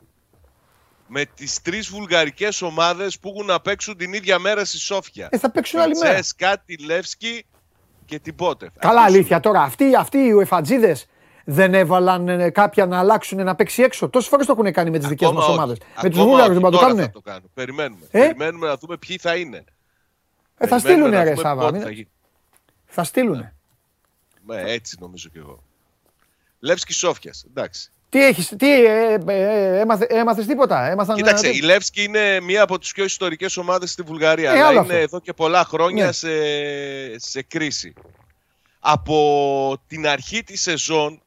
με 1.07 1.25
τις 1.25 1.61
τρεις 1.61 1.89
βουλγαρικές 1.89 2.61
ομάδες 2.61 3.19
που 3.19 3.29
έχουν 3.29 3.45
να 3.45 3.59
παίξουν 3.59 3.97
την 3.97 4.13
ίδια 4.13 4.39
μέρα 4.39 4.65
στη 4.65 4.77
Σόφια. 4.77 5.27
Ε, 5.31 5.37
θα 5.37 5.51
παίξουν 5.51 5.79
άλλη 5.79 5.97
μέρα. 5.97 6.13
Τσέσκα, 6.13 6.59
τη 6.65 6.77
Λεύσκη 6.77 7.45
και 8.05 8.19
την 8.19 8.35
Πότεφ. 8.35 8.69
Καλά, 8.79 9.01
αλήθεια 9.01 9.39
τώρα. 9.39 9.61
Αυτοί, 9.61 9.95
αυτοί 9.95 10.17
οι 10.17 10.31
ουεφατζίδες 10.31 11.07
δεν 11.47 11.73
έβαλαν 11.73 12.27
ε, 12.29 12.49
κάποια 12.49 12.85
να 12.85 12.99
αλλάξουν 12.99 13.43
να 13.43 13.55
παίξει 13.55 13.81
έξω. 13.83 14.09
Τόσες 14.09 14.29
φορές 14.29 14.45
το 14.45 14.55
έχουν 14.59 14.71
κάνει 14.73 14.89
με 14.89 14.97
τις 14.99 15.07
δικές 15.07 15.31
μας 15.31 15.47
ομάδες. 15.47 15.77
Με 16.01 16.09
τους 16.09 16.19
Βούλγαρου 16.19 16.53
δεν 16.53 16.71
το 16.71 16.77
κάνουν. 16.77 16.99
Θα 16.99 17.09
το 17.09 17.21
κάνουν. 17.21 17.49
Περιμένουμε. 17.53 18.05
Ε; 18.11 18.19
Περιμένουμε 18.19 18.67
να 18.67 18.77
δούμε 18.77 18.97
ποιοι 18.97 19.17
θα 19.17 19.35
είναι. 19.35 19.63
Ε, 20.57 20.67
θα 20.67 20.75
Περιμένουμε 20.75 20.79
στείλουν 20.79 21.09
να 21.09 21.23
ρε 21.23 21.29
δούμε 21.29 21.41
Σάβα. 21.41 21.61
πότε 21.61 21.71
μην- 21.77 21.81
θα 21.85 21.91
γίνει. 21.91 22.09
Θα 22.85 23.03
στείλουν. 23.03 23.51
Ναι, 24.45 24.61
έτσι 24.65 24.97
νομίζω 24.99 25.29
κι 25.29 25.37
εγώ. 25.37 25.63
Λεύσκη 26.59 26.93
Σόφιας. 26.93 27.45
Εντάξει. 27.49 27.89
Τι 28.09 28.25
έχεις, 28.25 28.53
τι, 28.57 28.85
ε, 28.85 29.13
ε, 29.13 29.33
ε, 29.33 29.79
έμαθε, 29.79 30.05
έμαθες 30.09 30.45
τίποτα, 30.45 30.89
έμαθαν... 30.89 31.15
Κοίταξε, 31.15 31.47
ε, 31.47 31.49
η 31.55 31.59
Λεύσκη 31.61 32.03
είναι 32.03 32.39
μία 32.39 32.61
από 32.61 32.79
τις 32.79 32.91
πιο 32.91 33.03
ιστορικές 33.03 33.57
ομάδες 33.57 33.91
στη 33.91 34.01
Βουλγαρία. 34.01 34.49
Ε, 34.51 34.53
αλλά 34.53 34.63
άλλο 34.65 34.71
είναι 34.71 34.81
αυτό. 34.81 34.95
εδώ 34.95 35.19
και 35.19 35.33
πολλά 35.33 35.65
χρόνια 35.65 36.05
Ναι. 36.05 36.11
σε, 36.11 36.29
σε 37.19 37.41
κρίση. 37.41 37.93
Από 38.79 39.77
την 39.87 40.07
αρχή 40.07 40.43
της 40.43 40.61
σεζόν, 40.61 41.21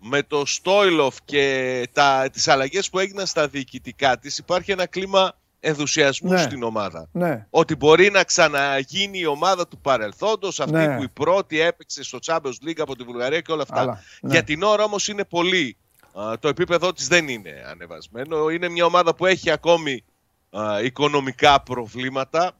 με 0.00 0.22
το 0.22 0.46
Στόιλοφ 0.46 1.16
και 1.24 1.88
τα, 1.92 2.28
τις 2.32 2.48
αλλαγές 2.48 2.90
που 2.90 2.98
έγιναν 2.98 3.26
στα 3.26 3.48
διοικητικά 3.48 4.18
της, 4.18 4.38
υπάρχει 4.38 4.70
ένα 4.72 4.86
κλίμα 4.86 5.32
ενθουσιασμού 5.60 6.30
Ναι. 6.30 6.38
στην 6.42 6.62
ομάδα. 6.62 7.08
Ναι, 7.12 7.46
Ότι 7.50 7.76
μπορεί 7.76 8.10
να 8.10 8.24
ξαναγίνει 8.24 9.18
η 9.18 9.26
ομάδα 9.26 9.68
του 9.68 9.78
παρελθόντος, 9.78 10.60
αυτή 10.60 10.72
Ναι. 10.72 10.96
που 10.96 11.02
η 11.02 11.08
πρώτη 11.08 11.60
έπαιξε 11.60 12.02
στο 12.02 12.18
Champions 12.26 12.66
League 12.66 12.78
από 12.78 12.96
τη 12.96 13.04
Βουλγαρία 13.04 13.40
και 13.40 13.52
όλα 13.52 13.62
αυτά. 13.62 13.80
Αλλά, 13.80 14.02
ναι. 14.20 14.30
Για 14.32 14.42
την 14.44 14.62
ώρα 14.62 14.84
όμως 14.84 15.08
είναι 15.08 15.24
πολύ. 15.24 15.76
Α, 16.20 16.38
το 16.38 16.48
επίπεδό 16.48 16.92
της 16.92 17.08
δεν 17.08 17.28
είναι 17.28 17.64
ανεβασμένο. 17.70 18.48
Είναι 18.48 18.68
μια 18.68 18.84
ομάδα 18.84 19.14
που 19.14 19.26
έχει 19.26 19.50
ακόμη 19.50 20.04
α, 20.50 20.80
οικονομικά 20.82 21.60
προβλήματα. 21.62 22.52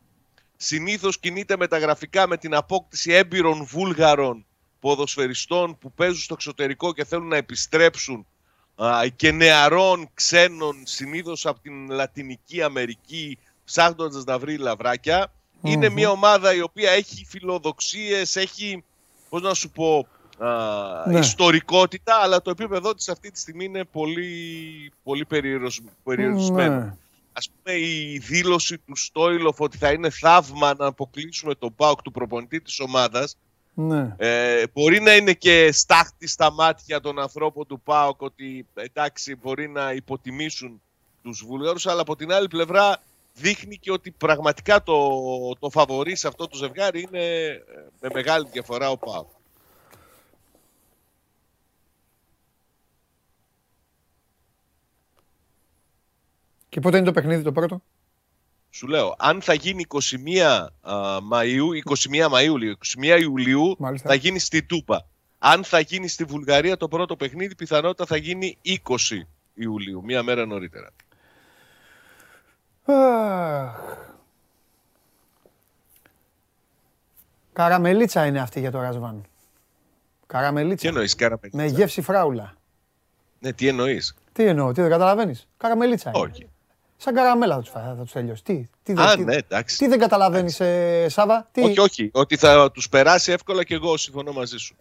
Συνήθως 0.57 1.19
κινείται 1.19 1.57
μεταγραφικά 1.57 2.27
με 2.29 2.37
την 2.37 2.55
απόκτηση 2.55 3.13
έμπειρων 3.13 3.65
Βούλγαρων 3.65 4.47
ποδοσφαιριστών 4.81 5.79
που 5.79 5.93
παίζουν 5.93 6.19
στο 6.21 6.35
εξωτερικό 6.35 6.93
και 6.93 7.05
θέλουν 7.05 7.29
να 7.29 7.37
επιστρέψουν 7.37 8.27
α, 8.77 9.01
και 9.17 9.33
νεαρών 9.33 10.09
ξένων 10.15 10.77
συνήθως 10.85 11.47
από 11.47 11.61
την 11.61 11.91
Λατινική 11.91 12.63
Αμερική 12.63 13.39
ψάχνοντας 13.65 14.25
να 14.25 14.39
βρει 14.39 14.57
λαβράκια. 14.57 15.33
Είναι 15.63 15.89
μια 15.89 16.11
ομάδα 16.11 16.55
η 16.55 16.61
οποία 16.61 16.91
έχει 16.91 17.25
φιλοδοξίες, 17.29 18.37
έχει, 18.37 18.85
πώς 19.29 19.43
να 19.43 19.55
σου 19.55 19.71
πω, 19.71 20.07
α, 20.39 20.49
Ναι. 21.07 21.19
ιστορικότητα, 21.19 22.17
αλλά 22.17 22.43
το 22.43 22.51
επίπεδό 22.51 22.95
της 22.95 23.09
αυτή 23.09 23.31
τη 23.31 23.39
στιγμή 23.39 23.65
είναι 23.65 23.85
πολύ, 23.85 24.93
πολύ 25.03 25.25
περιορισμ- 25.25 25.89
περιορισμένο. 26.05 26.75
ναι. 26.81 26.95
Ας 27.33 27.49
πούμε 27.51 27.77
η 27.79 28.19
δήλωση 28.19 28.79
του 28.79 28.97
Στόιλοφ 28.97 29.61
ότι 29.61 29.77
θα 29.79 29.91
είναι 29.93 30.11
θαύμα 30.11 30.75
να 30.79 30.87
αποκλείσουμε 30.87 31.55
τον 31.55 31.75
ΠΑΟΚ 31.75 32.03
του 32.03 32.11
προπονητή 32.13 32.61
της 32.61 32.81
ομάδας 32.81 33.37
ναι. 33.79 34.15
ε, 34.17 34.65
μπορεί 34.73 35.01
να 35.01 35.15
είναι 35.15 35.33
και 35.33 35.73
στάχτη 35.73 36.27
στα 36.27 36.53
μάτια 36.53 37.01
των 37.01 37.19
ανθρώπων 37.19 37.67
του 37.67 37.81
ΠΑΟΚ 37.81 38.23
ότι 38.23 38.67
εντάξει 38.75 39.37
μπορεί 39.37 39.69
να 39.69 39.93
υποτιμήσουν 39.93 40.81
τους 41.23 41.45
Βούλγαρους 41.47 41.87
αλλά 41.87 42.01
από 42.01 42.17
την 42.17 42.33
άλλη 42.33 42.49
πλευρά 42.49 43.03
δείχνει 43.35 43.79
και 43.79 43.93
ότι 43.93 44.11
πραγματικά 44.11 44.83
το, 44.83 45.09
το 45.59 45.71
φαβορί 45.71 46.17
σε 46.17 46.29
αυτό 46.29 46.47
το 46.47 46.57
ζευγάρι 46.57 47.01
είναι 47.01 47.45
ε, 47.45 47.63
με 48.01 48.09
μεγάλη 48.13 48.49
διαφορά 48.53 48.91
ο 48.91 48.97
ΠΑΟΚ. 48.97 49.31
Και 56.69 56.81
πότε 56.81 56.97
είναι 56.97 57.07
το 57.07 57.13
παιχνίδι 57.13 57.43
το 57.43 57.53
πρώτο; 57.53 57.83
Σου 58.77 58.87
λέω, 58.87 59.15
αν 59.19 59.43
θα 59.43 59.55
γίνει 59.55 59.87
21 59.89 60.67
α, 60.81 61.17
Μαΐου, 61.33 61.65
21 61.85 62.29
Μαΐου, 62.33 62.59
λέω, 62.59 62.75
21 63.17 63.21
Ιουλίου, 63.21 63.77
Μάλιστα. 63.79 64.09
θα 64.09 64.15
γίνει 64.15 64.39
στη 64.39 64.63
Τούπα. 64.63 65.07
Αν 65.39 65.65
θα 65.65 65.81
γίνει 65.81 66.09
στη 66.09 66.25
Βουλγαρία 66.25 66.77
το 66.77 66.89
πρώτο 66.89 67.17
παιχνίδι, 67.17 67.55
πιθανότητα 67.55 68.07
θα 68.07 68.17
γίνει 68.17 68.59
20 68.63 68.71
Ιουλίου, 69.55 70.03
μία 70.05 70.23
μέρα 70.23 70.47
νωρίτερα. 70.47 70.89
Αχ. 72.85 73.77
Καραμελίτσα 77.53 78.27
είναι 78.27 78.41
αυτή 78.41 78.61
για 78.61 78.71
το 78.71 78.81
Ρασβάν. 78.81 79.21
Τι 79.23 79.29
Καραμελίτσα. 80.27 80.89
εννοείς, 80.89 81.15
Καραμελίτσα; 81.15 81.57
Με 81.63 81.67
γεύση 81.67 82.03
φράουλα. 82.03 82.55
Ναι, 83.39 83.53
τι 83.53 83.69
εννοείς; 83.69 84.15
Τι 84.33 84.45
εννοώ, 84.45 84.73
τι 84.73 84.81
δεν 84.81 84.91
καταλαβαίνεις. 84.91 85.49
Καραμελίτσα 85.57 86.11
είναι. 86.15 86.19
Όχι. 86.25 86.49
Σαν 86.97 87.15
καραμέλα 87.15 87.55
θα 87.55 87.61
τους, 87.61 87.71
φα- 87.71 87.81
θα 87.97 88.03
τους 88.03 88.13
τελειώσει. 88.13 88.43
Τι, 88.43 88.69
τι, 88.83 88.93
δεν- 88.93 89.05
Α, 89.05 89.15
τι- 89.17 89.25
ναι, 89.25 89.35
εντάξει. 89.35 89.77
τι 89.79 89.87
δεν 89.89 89.99
καταλαβαίνεις, 89.99 90.61
ε, 90.61 91.07
Σάβα; 91.09 91.49
Τι... 91.53 91.63
Όχι, 91.63 91.81
όχι. 91.81 92.11
Ότι 92.13 92.37
θα 92.37 92.71
τους 92.71 92.89
περάσει 92.89 93.33
εύκολα 93.33 93.65
και 93.65 93.75
εγώ 93.75 93.97
συμφωνώ 93.97 94.33
μαζί 94.33 94.57
σου. 94.57 94.77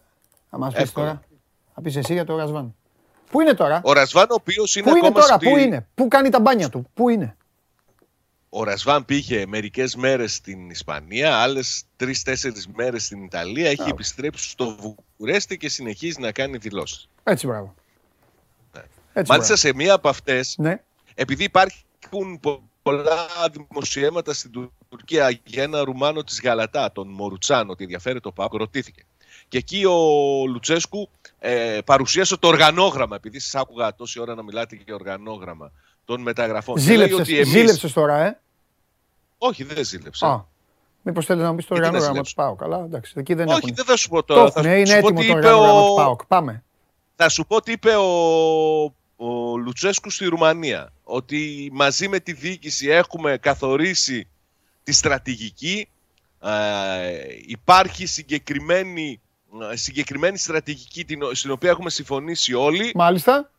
Θα 0.50 0.58
μας 0.58 0.74
πεις 0.74 0.82
Εύκολα. 0.82 1.06
τώρα. 1.06 1.22
Θα 1.76 1.82
πεις 1.82 1.96
εσύ 1.96 2.14
για 2.14 2.26
το 2.26 2.38
Ρασβάν. 2.38 2.76
Πού 3.32 3.42
είναι 3.42 3.54
τώρα; 3.54 3.82
Ο 3.84 3.94
Ρασβάν, 3.94 4.28
ο 4.30 4.34
οποίος 4.34 4.76
είναι 4.76 4.84
Πού 4.92 4.98
είναι 4.98 5.08
ακόμα 5.08 5.22
τώρα, 5.22 5.36
στη- 5.36 5.50
πού 5.50 5.58
είναι; 5.58 5.88
Πού 5.96 6.08
κάνει 6.08 6.30
τα 6.30 6.40
μπάνια 6.40 6.70
του; 6.70 6.90
Πού 6.94 7.10
είναι; 7.10 7.36
Ο 8.50 8.64
Ρασβάν 8.64 9.06
πήγε 9.06 9.46
μερικές 9.48 9.96
μέρες 9.96 10.34
στην 10.36 10.70
Ισπανία, 10.70 11.36
άλλες 11.38 11.84
τρεις-τέσσερις 11.96 12.68
μέρες 12.68 13.06
στην 13.06 13.24
Ιταλία. 13.24 13.70
Έχει 13.70 13.90
επιστρέψει 13.90 14.50
στο 14.50 14.76
Βουκουρέστι 14.80 15.58
και 15.58 15.70
συνεχίζει 15.70 16.20
να 16.22 16.32
κάνει 16.32 16.58
δηλώσεις. 16.58 17.10
Έτσι 17.24 17.48
μπράβο. 17.48 17.74
Ναι. 18.74 18.82
Έτσι, 19.14 19.32
Μάλιστα 19.32 19.54
μπράβο. 19.54 19.56
σε 19.56 19.74
μία 19.74 19.94
από 19.94 20.10
αυτές, 20.10 20.56
Ναι. 20.58 20.82
επειδή 21.16 21.44
υπάρχουν 22.06 22.40
πο- 22.40 22.64
πολλά 22.84 23.16
δημοσιεύματα 23.52 24.34
στην 24.34 24.52
Τουρκία 24.90 25.40
για 25.44 25.64
ένα 25.64 25.84
Ρουμάνο 25.84 26.24
της 26.24 26.42
Γαλατά, 26.42 26.92
τον 26.92 27.08
Μορουτσάν, 27.08 27.70
ότι 27.70 27.84
ενδιαφέρει 27.84 28.20
το 28.20 28.32
ΠΑΟΚ, 28.32 28.54
ρωτήθηκε. 28.54 29.06
Και 29.48 29.58
εκεί 29.58 29.86
ο 29.86 29.98
Λουτσέσκου 30.48 31.10
ε, 31.40 31.80
παρουσίασε 31.86 32.38
το 32.38 32.48
οργανόγραμμα, 32.48 33.16
επειδή 33.16 33.40
σας 33.40 33.62
άκουγα 33.62 33.96
τόση 33.96 34.20
ώρα 34.20 34.36
να 34.36 34.44
μιλάτε 34.44 34.80
για 34.86 34.96
οργανόγραμμα 34.96 35.72
των 36.06 36.22
μεταγραφών. 36.22 36.76
Και 36.76 36.82
λέει 36.82 36.94
Ζήλεψες, 36.96 37.20
ότι 37.20 37.36
εμείς- 37.36 37.48
ζήλεψες 37.50 37.94
τώρα, 37.94 38.18
ε; 38.26 38.40
Όχι, 39.38 39.64
δεν 39.64 39.86
ζήλεψα. 39.86 40.28
Α, 40.28 40.44
μήπως 41.02 41.26
θέλει 41.26 41.42
να 41.42 41.50
μου 41.50 41.56
πεις 41.56 41.66
το 41.66 41.74
Γιατί 41.74 41.90
να 41.92 41.98
οργανόγραμμα 41.98 42.24
του 42.24 42.28
ζηλέψω. 42.30 42.56
ΠΑΟΚ. 42.58 42.72
Καλά, 42.72 42.86
εντάξει, 42.86 43.14
εκεί 43.18 43.34
δεν 43.34 43.48
Όχι, 43.48 43.58
έχουν. 43.58 43.76
δεν 43.76 43.86
θα 43.86 43.96
σου 43.98 44.10
πω 44.10 44.24
Το 44.24 44.34
τώρα. 44.34 44.52
Θα 44.52 44.60
έχουν, 44.60 44.72
σου- 44.72 44.78
είναι 44.78 44.86
σου 44.86 45.00
πω 45.02 45.08
έτοιμο 45.08 45.20
τι 45.20 45.26
το 45.28 45.38
είπε 45.38 45.48
οργανόγραμμα 45.48 45.82
ο- 45.82 45.88
του 45.90 45.96
ΠΑΟΚ. 45.96 46.26
Πάμε. 46.26 46.64
Θα 47.16 47.30
σου 47.30 47.46
πω 47.48 47.62
τι 47.62 47.72
είπε 47.72 47.96
ο, 47.96 48.06
ο 49.16 49.58
Λουτσέσκου 49.58 50.10
στη 50.10 50.26
Ρουμανία. 50.26 50.94
Ότι 51.04 51.70
μαζί 51.74 52.08
με 52.08 52.20
τη 52.20 52.34
διοίκηση 52.34 52.88
έχουμε 52.90 53.38
καθορίσει 53.38 54.28
τη 54.84 54.92
στρατηγική. 54.92 55.88
Ε, 56.42 57.26
υπάρχει 57.46 58.06
συγκεκριμένη, 58.06 59.22
ε, 59.72 59.76
συγκεκριμένη 59.76 60.38
στρατηγική 60.38 61.06
την, 61.06 61.22
ο- 61.24 61.34
στην 61.34 61.52
οποία 61.52 61.70
έχουμε 61.70 61.90
συμφωνήσει 61.90 62.54
όλοι. 62.54 62.92
Μάλιστα. 62.96 63.52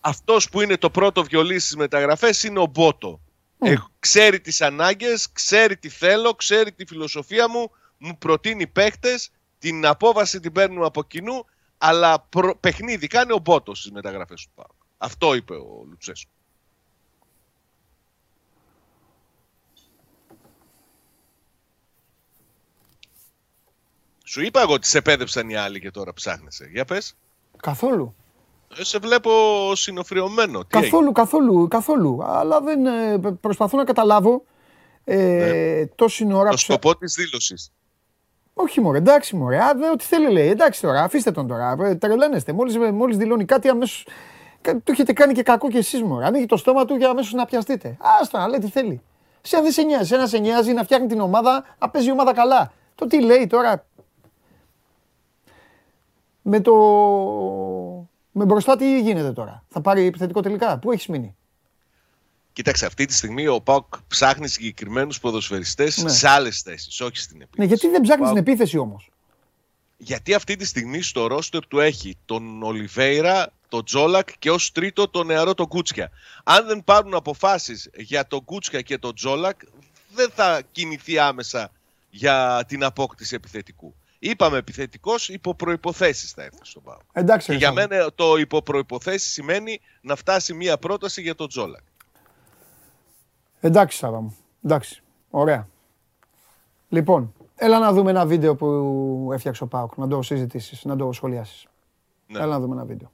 Αυτός 0.00 0.48
που 0.48 0.60
είναι 0.60 0.76
το 0.76 0.90
πρώτο 0.90 1.22
βιολί 1.24 1.58
στις 1.58 1.76
μεταγραφές 1.76 2.42
είναι 2.42 2.58
ο 2.58 2.66
Μπότο. 2.66 3.20
Ε, 3.58 3.74
ξέρει 3.98 4.40
τις 4.40 4.60
ανάγκες, 4.60 5.32
ξέρει 5.32 5.76
τι 5.76 5.88
θέλω, 5.88 6.34
ξέρει 6.34 6.72
τη 6.72 6.86
φιλοσοφία 6.86 7.48
μου, 7.48 7.70
μου 7.98 8.18
προτείνει 8.18 8.66
παίχτες, 8.66 9.30
την 9.58 9.86
απόβαση 9.86 10.40
την 10.40 10.52
παίρνουμε 10.52 10.86
από 10.86 11.02
κοινού, 11.04 11.46
αλλά 11.78 12.20
προ- 12.20 12.56
παιχνίδι 12.60 13.06
κάνει 13.06 13.32
ο 13.32 13.38
Μπότος 13.38 13.78
στις 13.78 13.90
μεταγραφές 13.90 14.42
του 14.42 14.50
ΠΑΟΚ. 14.54 14.70
Αυτό 15.04 15.34
είπε 15.34 15.54
ο 15.54 15.84
Λουτσέσκου. 15.88 16.30
Σου 24.24 24.42
είπα 24.42 24.60
εγώ 24.60 24.72
ότι 24.72 24.86
σε 24.86 25.00
πέδεψαν 25.00 25.48
οι 25.48 25.56
άλλοι 25.56 25.80
και 25.80 25.90
τώρα 25.90 26.12
ψάχνεσαι. 26.12 26.68
Για 26.72 26.84
πες. 26.84 27.14
Καθόλου. 27.62 28.14
Ε, 28.78 28.84
Σε 28.84 28.98
βλέπω 28.98 29.30
συνοφριωμένο. 29.74 30.60
Τι 30.64 30.66
έγινε; 30.78 30.90
Καθόλου, 30.90 31.12
καθόλου, 31.12 31.68
καθόλου. 31.68 32.18
Αλλά 32.24 32.60
δεν 32.60 32.86
ε, 32.86 33.18
προσπαθώ 33.40 33.76
να 33.76 33.84
καταλάβω 33.84 34.44
ε, 35.04 35.86
τόση 35.86 36.24
ώρα 36.32 36.34
Ναι. 36.34 36.42
Το 36.44 36.50
που. 36.50 36.56
σε- 36.56 36.64
σκοπό 36.64 36.96
της 36.96 37.14
δήλωσης. 37.14 37.72
Όχι 38.54 38.80
μωρέ, 38.80 38.98
εντάξει 38.98 39.36
μωρέ, 39.36 39.58
α, 39.62 39.74
δε, 39.74 39.90
ό,τι 39.90 40.04
θέλει 40.04 40.30
λέει, 40.32 40.48
εντάξει 40.48 40.80
τώρα, 40.80 41.02
αφήστε 41.02 41.30
τον 41.30 41.46
τώρα, 41.46 41.76
ε, 41.80 41.94
τρελαίνεστε, 41.94 42.52
μόλις, 42.52 42.76
μόλις 42.92 43.16
δηλώνει 43.16 43.44
κάτι 43.44 43.68
αμέσως, 43.68 44.06
κα- 44.06 44.12
του 44.62 44.92
έχετε 44.92 45.12
κάνει 45.12 45.32
και 45.34 45.42
κακό 45.42 45.68
κι 45.68 45.76
εσείς 45.76 46.02
μωρέ, 46.02 46.24
ανοίγει 46.26 46.46
το 46.46 46.56
στόμα 46.56 46.84
του 46.84 46.94
για 46.96 47.08
αμέσως 47.08 47.32
να 47.32 47.44
πιαστείτε. 47.44 47.96
Άστο 48.20 48.38
να 48.38 48.48
λέει 48.48 48.58
τι 48.58 48.68
θέλει. 48.68 49.00
Σε 49.40 49.60
δεν 49.60 49.72
σε 49.72 49.82
νοιάζει, 49.82 50.14
ένα 50.14 50.26
σε 50.26 50.38
νοιάζει 50.38 50.72
να 50.72 50.84
φτιάχνει 50.84 51.06
την 51.06 51.20
ομάδα, 51.20 51.64
να 51.78 51.90
παίζει 51.90 52.08
η 52.08 52.10
ομάδα 52.10 52.32
καλά. 52.34 52.72
Το 52.94 53.06
τι 53.06 53.20
λέει 53.22 53.46
τώρα, 53.46 53.86
με 56.42 56.60
το... 56.60 56.74
Με 58.34 58.44
μπροστά 58.44 58.76
τι 58.76 59.00
γίνεται 59.00 59.32
τώρα, 59.32 59.64
θα 59.68 59.80
πάρει 59.80 60.04
επιθετικό 60.06 60.40
τελικά, 60.40 60.78
πού 60.78 60.92
έχεις 60.92 61.06
μείνει; 61.06 61.36
Κοίταξε, 62.52 62.86
αυτή 62.86 63.04
τη 63.04 63.12
στιγμή 63.14 63.46
ο 63.46 63.60
Πάουκ 63.60 63.84
ψάχνει 64.08 64.48
συγκεκριμένους 64.48 65.20
ποδοσφαιριστές 65.20 66.02
Ναι. 66.02 66.10
σε 66.10 66.28
άλλες 66.28 66.60
θέσεις, 66.60 67.00
όχι 67.00 67.16
στην 67.16 67.36
επίθεση. 67.40 67.60
Ναι, 67.60 67.64
γιατί 67.66 67.88
δεν 67.88 68.00
ψάχνει 68.00 68.24
την 68.24 68.34
Πάουκ- 68.34 68.48
επίθεση 68.48 68.78
όμως; 68.78 69.10
Γιατί 69.96 70.34
αυτή 70.34 70.56
τη 70.56 70.64
στιγμή 70.66 71.02
στο 71.02 71.26
ρόστερ 71.26 71.66
του 71.66 71.80
έχει 71.80 72.16
τον 72.24 72.62
Ολιβέηρα, 72.62 73.52
τον 73.72 73.84
Τζόλακ 73.84 74.28
και 74.38 74.50
ως 74.50 74.72
τρίτο 74.72 75.08
τον 75.08 75.26
νεαρό 75.26 75.54
τον 75.54 75.66
Κούτσια. 75.66 76.10
Αν 76.44 76.66
δεν 76.66 76.84
πάρουν 76.84 77.14
αποφάσεις 77.14 77.90
για 77.94 78.26
τον 78.26 78.44
Κούτσια 78.44 78.80
και 78.80 78.98
τον 78.98 79.14
Τζόλακ, 79.14 79.60
δεν 80.14 80.30
θα 80.30 80.62
κινηθεί 80.72 81.18
άμεσα 81.18 81.70
για 82.10 82.64
την 82.68 82.84
απόκτηση 82.84 83.34
επιθετικού. 83.34 83.94
Είπαμε 84.18 84.58
επιθετικός, 84.58 85.28
υπό 85.28 85.54
προποθέσει 85.54 86.26
θα 86.34 86.42
έρθει 86.42 86.58
στον 86.62 86.82
Πάουκ. 86.82 87.00
Εντάξει, 87.12 87.46
Και 87.46 87.52
ρε 87.52 87.58
για 87.58 87.66
Σάββα. 87.66 87.86
μένα 87.88 88.12
το 88.14 88.36
υπό 88.36 88.62
προποθέσει 88.62 89.30
σημαίνει 89.30 89.80
να 90.00 90.16
φτάσει 90.16 90.54
μία 90.54 90.78
πρόταση 90.78 91.22
για 91.22 91.34
τον 91.34 91.48
Τζόλακ. 91.48 91.82
Εντάξει, 93.60 93.96
Σάβα 93.98 94.20
μου. 94.20 94.36
Εντάξει. 94.64 95.02
Ωραία. 95.30 95.68
Λοιπόν, 96.88 97.34
έλα 97.56 97.78
να 97.78 97.92
δούμε 97.92 98.10
ένα 98.10 98.26
βίντεο 98.26 98.54
που 98.56 99.30
έφτιαξε 99.32 99.62
ο 99.62 99.66
Πάουκ, 99.66 99.96
να 99.96 100.08
το 100.08 100.22
συζητήσεις, 100.22 100.84
να 100.84 100.96
το 100.96 101.12
σχολιάσεις. 101.12 101.66
Ναι. 102.26 102.38
Έλα 102.38 102.46
να 102.46 102.60
δούμε 102.60 102.74
ένα 102.74 102.84
βίντεο. 102.84 103.12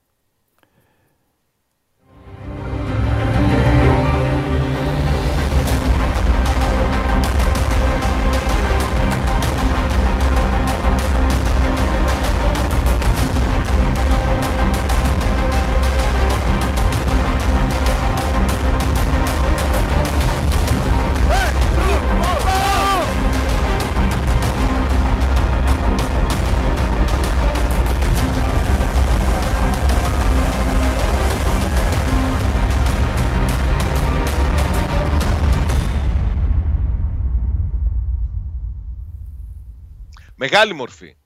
Μεγάλη 40.40 40.72
μορφή. 40.72 41.16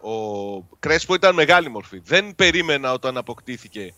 Ο 0.00 0.62
Κρέσπο 0.62 1.14
ήταν 1.14 1.34
μεγάλη 1.34 1.68
μορφή. 1.68 1.98
Δεν 1.98 2.34
περίμενα 2.34 2.92
όταν 2.92 3.16
αποκτήθηκε 3.16 3.94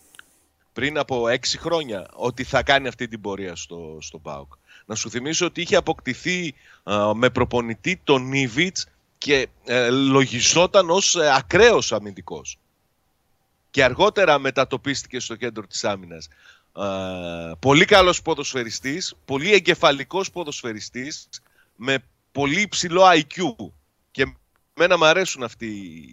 πριν 0.72 0.98
από 0.98 1.28
έξι 1.28 1.58
χρόνια 1.58 2.08
ότι 2.12 2.44
θα 2.44 2.62
κάνει 2.62 2.88
αυτή 2.88 3.08
την 3.08 3.20
πορεία 3.20 3.56
στο, 3.56 3.98
στο 4.00 4.18
ΠΑΟΚ. 4.18 4.52
Να 4.86 4.94
σου 4.94 5.10
θυμίσω 5.10 5.46
ότι 5.46 5.60
είχε 5.60 5.76
αποκτηθεί 5.76 6.54
α, 6.82 7.14
με 7.14 7.30
προπονητή 7.30 8.00
τον 8.04 8.28
Νίβιτς 8.28 8.86
και 9.18 9.48
ε, 9.64 9.90
λογιζόταν 9.90 10.90
ως 10.90 11.14
ε, 11.14 11.34
ακραίος 11.34 11.92
αμυντικός. 11.92 12.58
Και 13.70 13.84
αργότερα 13.84 14.38
μετατοπίστηκε 14.38 15.20
στο 15.20 15.34
κέντρο 15.34 15.66
της 15.66 15.84
άμυνας. 15.84 16.28
Α, 16.72 17.56
πολύ 17.56 17.84
καλός 17.84 18.22
ποδοσφαιριστής, 18.22 19.14
πολύ 19.24 19.52
εγκεφαλικός 19.52 20.30
ποδοσφαιριστής, 20.30 21.28
με 21.76 21.98
πολύ 22.32 22.60
υψηλό 22.60 23.02
IQ. 23.04 23.54
Και 24.14 24.34
Μένα 24.74 24.98
μου 24.98 25.04
αρέσουν 25.04 25.42
αυτοί 25.42 25.66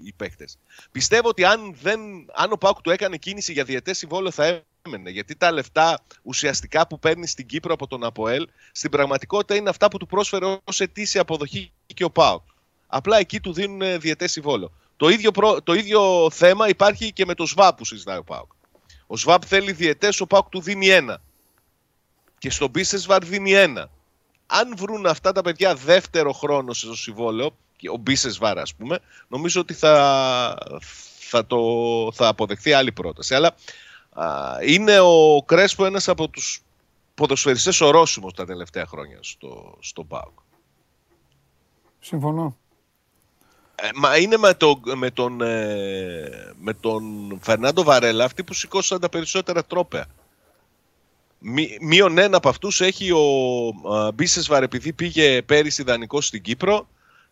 οι 0.04 0.14
παίκτες. 0.14 0.58
Πιστεύω 0.92 1.30
ότι 1.30 1.44
αν, 1.44 1.76
δεν, 1.82 2.00
αν 2.34 2.52
ο 2.52 2.58
Πάουκ 2.58 2.82
του 2.82 2.90
έκανε 2.90 3.18
κίνηση 3.18 3.52
για 3.52 3.64
διαιτές 3.64 3.98
συμβόλαιο 3.98 4.32
θα 4.32 4.64
έμενε. 4.82 5.10
Γιατί 5.10 5.36
τα 5.36 5.52
λεφτά 5.52 6.00
ουσιαστικά 6.22 6.88
που 6.88 7.00
παίρνει 7.00 7.28
στην 7.28 7.46
Κύπρο 7.46 7.74
από 7.74 7.88
τον 7.88 8.04
ΑΠΟΕΛ 8.04 8.48
στην 8.72 8.92
πραγματικότητα 8.92 9.56
είναι 9.56 9.70
αυτά 9.70 9.88
που 9.88 9.98
του 9.98 10.08
πρόσφερε 10.08 10.58
ως 10.64 10.80
ετήσια 10.80 11.22
αποδοχή 11.22 11.72
και 11.86 12.04
ο 12.04 12.10
Πάουκ. 12.10 12.42
Απλά 12.88 13.18
εκεί 13.18 13.40
του 13.40 13.54
δίνουν 13.54 14.00
διαιτές 14.00 14.32
συμβόλαιο. 14.32 14.72
Το 14.98 15.10
ίδιο, 15.10 15.32
προ- 15.32 15.64
το 15.64 15.74
ίδιο 15.74 16.30
θέμα 16.32 16.68
υπάρχει 16.68 17.14
και 17.14 17.26
με 17.26 17.34
το 17.34 17.46
ΣΒΑΠ 17.46 17.78
που 17.78 17.86
συζητάει 17.86 18.18
ο 18.18 18.24
Πάουκ. 18.24 18.52
Ο 19.08 19.18
ΣΒΑΠ 19.18 19.44
θέλει 19.46 19.72
διαιτές, 19.72 20.22
ο 20.22 20.28
Πάουκ 20.28 20.50
του 20.50 20.62
δίνει 20.62 20.88
ένα. 20.88 21.22
Και 22.38 22.50
στον 22.50 22.70
Μπίσεσβαρ 22.70 23.26
δίνει 23.26 23.52
ένα. 23.52 23.90
Αν 24.48 24.74
βρουν 24.78 25.06
αυτά 25.06 25.32
τα 25.32 25.42
παιδιά 25.42 25.76
δεύτερο 25.76 26.32
χρόνο 26.32 26.74
στο 26.74 26.96
συμβόλαιο, 26.96 27.58
και 27.82 27.90
ο 27.90 27.98
Μπίσεσβαρ 27.98 28.58
ας 28.60 28.76
πούμε, 28.76 29.00
νομίζω 29.28 29.62
ότι 29.62 29.74
θα, 29.74 30.58
θα, 31.20 31.46
το, 31.46 31.60
θα 32.14 32.28
αποδεχθεί 32.28 32.74
άλλη 32.74 32.92
πρόταση. 32.92 33.36
Αλλά 33.36 33.56
α, 34.10 34.58
είναι 34.66 35.00
ο 35.00 35.44
Κρέσπο 35.46 35.86
ένας 35.86 36.08
από 36.08 36.28
τους 36.28 36.62
ποδοσφαιριστές 37.16 37.82
ορόσημος 37.82 38.34
τα 38.34 38.46
τελευταία 38.46 38.86
χρόνια 38.86 39.18
στο, 39.22 39.78
στο 39.80 40.04
ΠΑΟΚ. 40.04 40.40
Συμφωνώ. 42.00 42.58
Ε, 43.76 43.90
μα 43.96 44.18
είναι 44.18 44.38
με, 44.38 44.54
το, 44.54 44.80
με, 44.96 45.12
τον, 45.12 45.42
ε, 45.42 46.54
με 46.58 46.74
τον 46.74 47.04
Φερνάντο 47.42 47.84
Βαρέλα 47.84 48.26
αυτοί 48.26 48.44
που 48.44 48.54
σηκώσαν 48.54 49.00
τα 49.00 49.10
περισσότερα 49.10 49.66
τρόπαια. 49.66 50.06
Μη- 51.40 51.78
Μείον 51.82 52.18
ένα 52.18 52.38
από 52.38 52.50
αυτούς 52.50 52.82
έχει 52.82 53.12
ο 53.12 53.24
α, 53.94 54.12
Μπίσεσβαρ 54.12 54.64
επειδή 54.64 54.94
πήγε 54.94 55.42
πέρυσι 55.42 55.84
δανεικό 55.84 56.22
στην 56.22 56.42
Κύπρο 56.42 56.88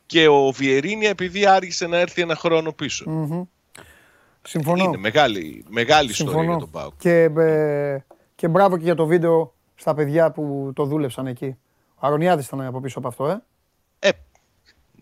και 0.10 0.28
ο 0.28 0.52
Βιερίνια 0.52 1.10
επειδή 1.10 1.46
άργησε 1.46 1.88
να 1.88 1.98
έρθει 1.98 2.22
ένα 2.22 2.36
χρόνο 2.36 2.72
πίσω. 2.74 3.10
Μμμ. 3.10 3.42
Συμφωνώ. 4.42 4.84
Είναι 4.84 4.98
μεγάλη, 4.98 5.66
μεγάλη 5.70 6.10
ιστορία 6.10 6.32
Συμφωνώ. 6.34 6.52
για 6.52 6.60
τον 6.60 6.70
ΠΑΟΚ. 6.72 6.94
Και, 6.98 7.24
ε, 7.38 7.98
και 8.36 8.48
μπράβο 8.48 8.78
και 8.78 8.84
για 8.84 8.96
το 8.96 9.06
βίντεο 9.06 9.54
στα 9.76 9.94
παιδιά 9.94 10.32
που 10.32 10.72
το 10.76 10.86
δούλεψαν 10.86 11.28
εκεί. 11.28 11.58
Ο 11.96 12.08
Αρωνιάδης 12.08 12.46
ήταν 12.46 12.62
από 12.62 12.80
πίσω 12.80 13.00
από 13.00 13.08
αυτό, 13.08 13.28
ε. 14.00 14.10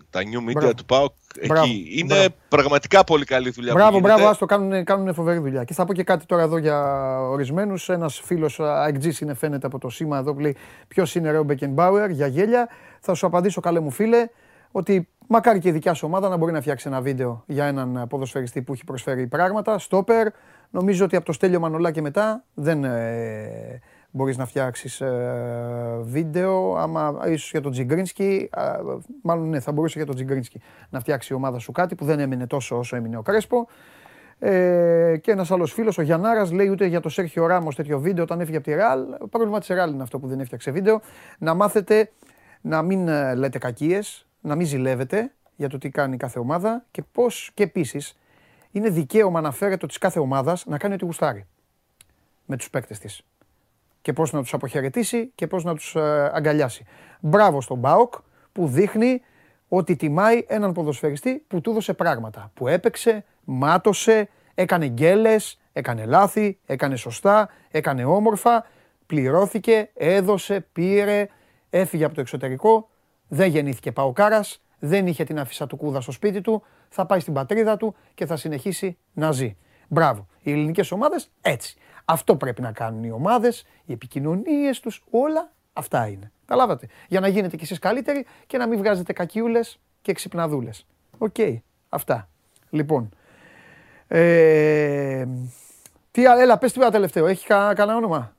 Τα 0.09 0.19
new 0.21 0.49
media 0.49 0.53
Μπράβο. 0.53 0.73
του 0.73 0.85
ΠΑΟΚ 0.85 1.13
Μπράβο. 1.47 1.63
εκεί 1.65 1.87
είναι 1.91 2.13
Μπράβο. 2.13 2.33
πραγματικά 2.49 3.03
πολύ 3.03 3.25
καλή 3.25 3.49
δουλειά 3.49 3.71
που 3.71 3.77
Μπράβο, 3.77 3.95
γίνεται. 3.97 4.13
μπράβο, 4.13 4.29
άστο, 4.29 4.45
κάνουν, 4.45 4.83
κάνουν 4.83 5.13
φοβερή 5.13 5.39
δουλειά. 5.39 5.63
Και 5.63 5.73
θα 5.73 5.85
πω 5.85 5.93
και 5.93 6.03
κάτι 6.03 6.25
τώρα 6.25 6.41
εδώ 6.41 6.57
για 6.57 6.79
ορισμένους. 7.21 7.89
Ένας 7.89 8.19
φίλος 8.19 8.59
αεκτζής 8.59 9.19
είναι, 9.19 9.33
φαίνεται 9.33 9.67
από 9.67 9.79
το 9.79 9.89
σήμα 9.89 10.17
εδώ 10.17 10.33
που 10.33 10.39
λέει 10.39 10.55
Ποιος 10.87 11.15
είναι 11.15 11.31
ρε 11.31 11.37
ο 11.37 11.43
Μπεκενμπάουερ 11.43 12.09
για 12.09 12.27
γέλια. 12.27 12.69
Θα 12.99 13.13
σου 13.13 13.25
απαντήσω, 13.25 13.61
καλέ 13.61 13.79
μου 13.79 13.91
φίλε. 13.91 14.27
Ότι 14.71 15.09
μακάρι 15.27 15.59
και 15.59 15.67
η 15.67 15.71
δικιά 15.71 15.93
σου 15.93 16.07
ομάδα 16.07 16.29
να 16.29 16.37
μπορεί 16.37 16.51
να 16.51 16.61
φτιάξει 16.61 16.87
ένα 16.87 17.01
βίντεο 17.01 17.43
για 17.47 17.65
έναν 17.65 18.05
ποδοσφαιριστή 18.09 18.61
που 18.61 18.73
έχει 18.73 18.83
προσφέρει 18.83 19.27
πράγματα. 19.27 19.79
Στόπερ, 19.79 20.27
νομίζω 20.69 21.05
ότι 21.05 21.15
από 21.15 21.25
το 21.25 21.31
Στέλιο 21.31 21.59
Μανολά 21.59 21.91
και 21.91 22.01
μετά 22.01 22.43
δεν 22.53 22.83
ε, 22.83 23.81
μπορείς 24.11 24.37
να 24.37 24.45
φτιάξεις 24.45 25.01
ε, 25.01 25.99
βίντεο. 26.01 26.75
Άμα 26.75 27.19
ίσως 27.27 27.51
για 27.51 27.61
τον 27.61 27.71
Τζιγκρίνσκι, 27.71 28.49
ε, 28.57 28.61
μάλλον 29.21 29.49
ναι, 29.49 29.59
θα 29.59 29.71
μπορούσε 29.71 29.97
για 29.97 30.05
τον 30.05 30.15
Τζιγκρίνσκι 30.15 30.61
να 30.89 30.99
φτιάξει 30.99 31.33
η 31.33 31.35
ομάδα 31.35 31.59
σου 31.59 31.71
κάτι 31.71 31.95
που 31.95 32.05
δεν 32.05 32.19
έμεινε 32.19 32.47
τόσο 32.47 32.77
όσο 32.77 32.95
έμεινε 32.95 33.17
ο 33.17 33.21
Κρέσπο. 33.21 33.67
Ε, 34.39 35.17
και 35.21 35.31
ένας 35.31 35.51
άλλος 35.51 35.73
φίλος, 35.73 35.97
ο 35.97 36.01
Γιαννάρας, 36.01 36.51
λέει 36.51 36.67
ούτε 36.67 36.85
για 36.85 36.99
το 36.99 37.09
Σέρχιο 37.09 37.45
Ράμος 37.45 37.75
τέτοιο 37.75 37.99
βίντεο 37.99 38.23
όταν 38.23 38.39
έφυγε 38.39 38.57
από 38.57 38.65
τη 38.65 38.73
Ρεάλ. 38.73 39.05
Το 39.19 39.27
πρόβλημα 39.27 39.59
της 39.59 39.67
Ρεάλ 39.67 39.93
είναι 39.93 40.03
αυτό 40.03 40.19
που 40.19 40.27
δεν 40.27 40.39
έφτιαξε 40.39 40.71
βίντεο. 40.71 41.01
Να 41.39 41.53
μάθετε 41.53 42.11
να 42.61 42.81
μην 42.81 43.07
ε, 43.07 43.35
λέτε 43.35 43.57
κακίες, 43.57 44.26
να 44.41 44.55
μην 44.55 44.65
ζηλεύετε 44.65 45.31
για 45.55 45.69
το 45.69 45.77
τι 45.77 45.89
κάνει 45.89 46.17
κάθε 46.17 46.39
ομάδα 46.39 46.85
και 46.91 47.03
πώς 47.11 47.51
και 47.53 47.63
επίσης 47.63 48.17
είναι 48.71 48.89
δικαίωμα 48.89 49.41
να 49.41 49.51
φέρετε 49.51 49.87
της 49.87 49.97
κάθε 49.97 50.19
ομάδας 50.19 50.65
να 50.65 50.77
κάνει 50.77 50.93
ό,τι 50.93 51.05
γουστάρει 51.05 51.45
με 52.45 52.57
τους 52.57 52.69
παίκτες 52.69 52.99
της. 52.99 53.21
Και 54.01 54.13
πώς 54.13 54.31
να 54.31 54.41
τους 54.41 54.53
αποχαιρετήσει 54.53 55.31
και 55.35 55.47
πώς 55.47 55.63
να 55.63 55.75
τους 55.75 55.95
αγκαλιάσει. 56.31 56.85
Μπράβο 57.19 57.61
στον 57.61 57.77
Μπάοκ 57.77 58.13
που 58.51 58.67
δείχνει 58.67 59.21
ότι 59.67 59.95
τιμάει 59.95 60.45
έναν 60.47 60.73
ποδοσφαιριστή 60.73 61.43
που 61.47 61.61
του 61.61 61.69
έδωσε 61.69 61.93
πράγματα. 61.93 62.51
Που 62.53 62.67
έπαιξε, 62.67 63.25
μάτωσε, 63.43 64.29
έκανε 64.55 64.87
γκέλες, 64.87 65.59
έκανε 65.73 66.05
λάθη, 66.05 66.59
έκανε 66.65 66.95
σωστά, 66.95 67.49
έκανε 67.69 68.05
όμορφα, 68.05 68.65
πληρώθηκε, 69.05 69.89
έδωσε, 69.93 70.65
πήρε, 70.73 71.27
έφυγε 71.69 72.03
από 72.03 72.15
το 72.15 72.21
εξωτερικό, 72.21 72.89
δεν 73.27 73.49
γεννήθηκε 73.49 73.91
Παοκάρας, 73.91 74.61
δεν 74.79 75.07
είχε 75.07 75.23
την 75.23 75.39
αφίσα 75.39 75.67
του 75.67 75.77
κούδα 75.77 76.01
στο 76.01 76.11
σπίτι 76.11 76.41
του, 76.41 76.63
θα 76.89 77.05
πάει 77.05 77.19
στην 77.19 77.33
πατρίδα 77.33 77.77
του 77.77 77.95
και 78.13 78.25
θα 78.25 78.35
συνεχίσει 78.35 78.97
να 79.13 79.31
ζει. 79.31 79.55
Μπράβο. 79.87 80.27
Οι 80.41 80.51
ελληνικές 80.51 80.91
ομάδες 80.91 81.31
έτσι. 81.41 81.77
Αυτό 82.05 82.35
πρέπει 82.35 82.61
να 82.61 82.71
κάνουν 82.71 83.03
οι 83.03 83.11
ομάδες, 83.11 83.65
οι 83.85 83.93
επικοινωνίες 83.93 84.79
τους, 84.79 85.03
όλα 85.09 85.51
αυτά 85.73 86.07
είναι. 86.07 86.31
Καταλάβατε. 86.45 86.87
Για 87.07 87.19
να 87.19 87.27
γίνετε 87.27 87.55
κι 87.55 87.63
εσείς 87.63 87.79
καλύτεροι 87.79 88.25
και 88.47 88.57
να 88.57 88.67
μην 88.67 88.77
βγάζετε 88.77 89.13
κακιούλες 89.13 89.79
και 90.01 90.13
εξυπναδούλες. 90.13 90.85
Οκ. 91.17 91.35
Αυτά. 91.89 92.29
Λοιπόν. 92.69 93.09
Ε, 94.07 95.27
τι, 96.11 96.25
άλλο, 96.25 96.41
έλα, 96.41 96.57
πες 96.57 96.73
τι 96.73 96.81
άλλο 96.81 96.91
τελευταίο. 96.91 97.25
Έχει 97.25 97.47
κα, 97.47 97.73
κανένα 97.73 97.97
όνομα; 97.97 98.35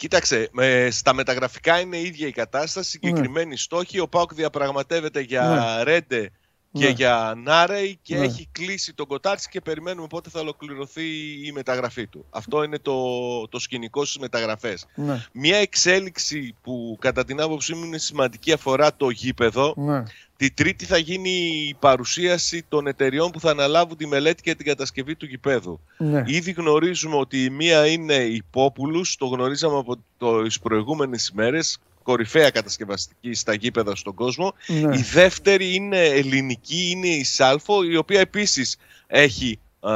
Κοίταξε, 0.00 0.48
με, 0.52 0.88
στα 0.90 1.14
μεταγραφικά 1.14 1.80
είναι 1.80 1.96
η 1.96 2.02
ίδια 2.02 2.26
η 2.26 2.32
κατάσταση, 2.32 2.90
συγκεκριμένοι 2.90 3.56
στόχοι. 3.56 4.00
Ο 4.00 4.08
ΠΑΟΚ 4.08 4.34
διαπραγματεύεται 4.34 5.20
για 5.20 5.74
Ναι. 5.76 5.82
Ρέντε 5.82 6.30
και 6.72 6.84
Ναι. 6.84 6.90
για 6.90 7.34
Νάρεϊ 7.44 7.98
και 8.02 8.16
Ναι. 8.16 8.24
έχει 8.24 8.48
κλείσει 8.52 8.94
τον 8.94 9.06
Κοτάρσκι 9.06 9.48
και 9.48 9.60
περιμένουμε 9.60 10.06
πότε 10.06 10.30
θα 10.30 10.40
ολοκληρωθεί 10.40 11.02
η 11.46 11.52
μεταγραφή 11.52 12.06
του. 12.06 12.24
Αυτό 12.30 12.62
είναι 12.62 12.78
το, 12.78 13.02
το 13.48 13.58
σκηνικό 13.58 14.04
στις 14.04 14.18
μεταγραφές. 14.18 14.86
Ναι. 14.94 15.24
Μια 15.32 15.56
εξέλιξη 15.56 16.54
που 16.62 16.96
κατά 17.00 17.24
την 17.24 17.40
άποψή 17.40 17.74
μου 17.74 17.84
είναι 17.84 17.98
σημαντική 17.98 18.52
αφορά 18.52 18.96
το 18.96 19.10
γήπεδο. 19.10 19.74
Ναι. 19.76 20.02
Τη 20.36 20.50
Τρίτη 20.50 20.84
θα 20.84 20.98
γίνει 20.98 21.30
η 21.68 21.74
παρουσίαση 21.78 22.64
των 22.68 22.86
εταιριών 22.86 23.30
που 23.30 23.40
θα 23.40 23.50
αναλάβουν 23.50 23.96
τη 23.96 24.06
μελέτη 24.06 24.42
και 24.42 24.54
την 24.54 24.66
κατασκευή 24.66 25.16
του 25.16 25.26
γηπέδου. 25.26 25.80
Ναι. 25.98 26.22
Ήδη 26.26 26.50
γνωρίζουμε 26.50 27.16
ότι 27.16 27.44
η 27.44 27.50
μία 27.50 27.86
είναι 27.86 28.14
η 28.14 28.42
Populus, 28.54 29.06
το 29.18 29.26
γνωρίζαμε 29.26 29.78
από 29.78 29.96
το, 30.18 30.42
τις 30.42 30.58
προηγούμενες 30.60 31.28
ημέρες, 31.28 31.78
κορυφαία 32.02 32.50
κατασκευαστική 32.50 33.34
στα 33.34 33.54
γήπεδα 33.54 33.96
στον 33.96 34.14
κόσμο. 34.14 34.54
Ναι. 34.66 34.96
Η 34.96 35.00
δεύτερη 35.00 35.74
είναι 35.74 36.04
ελληνική, 36.04 36.90
είναι 36.90 37.08
η 37.08 37.24
Σάλφο, 37.24 37.82
η 37.82 37.96
οποία 37.96 38.20
επίσης 38.20 38.76
έχει 39.06 39.60
ε, 39.84 39.90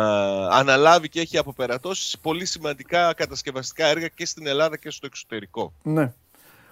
αναλάβει 0.50 1.08
και 1.08 1.20
έχει 1.20 1.38
αποπερατώσει 1.38 2.18
πολύ 2.20 2.44
σημαντικά 2.44 3.14
κατασκευαστικά 3.14 3.86
έργα 3.86 4.08
και 4.08 4.26
στην 4.26 4.46
Ελλάδα 4.46 4.76
και 4.76 4.90
στο 4.90 5.06
εξωτερικό. 5.06 5.72
Ναι. 5.82 6.12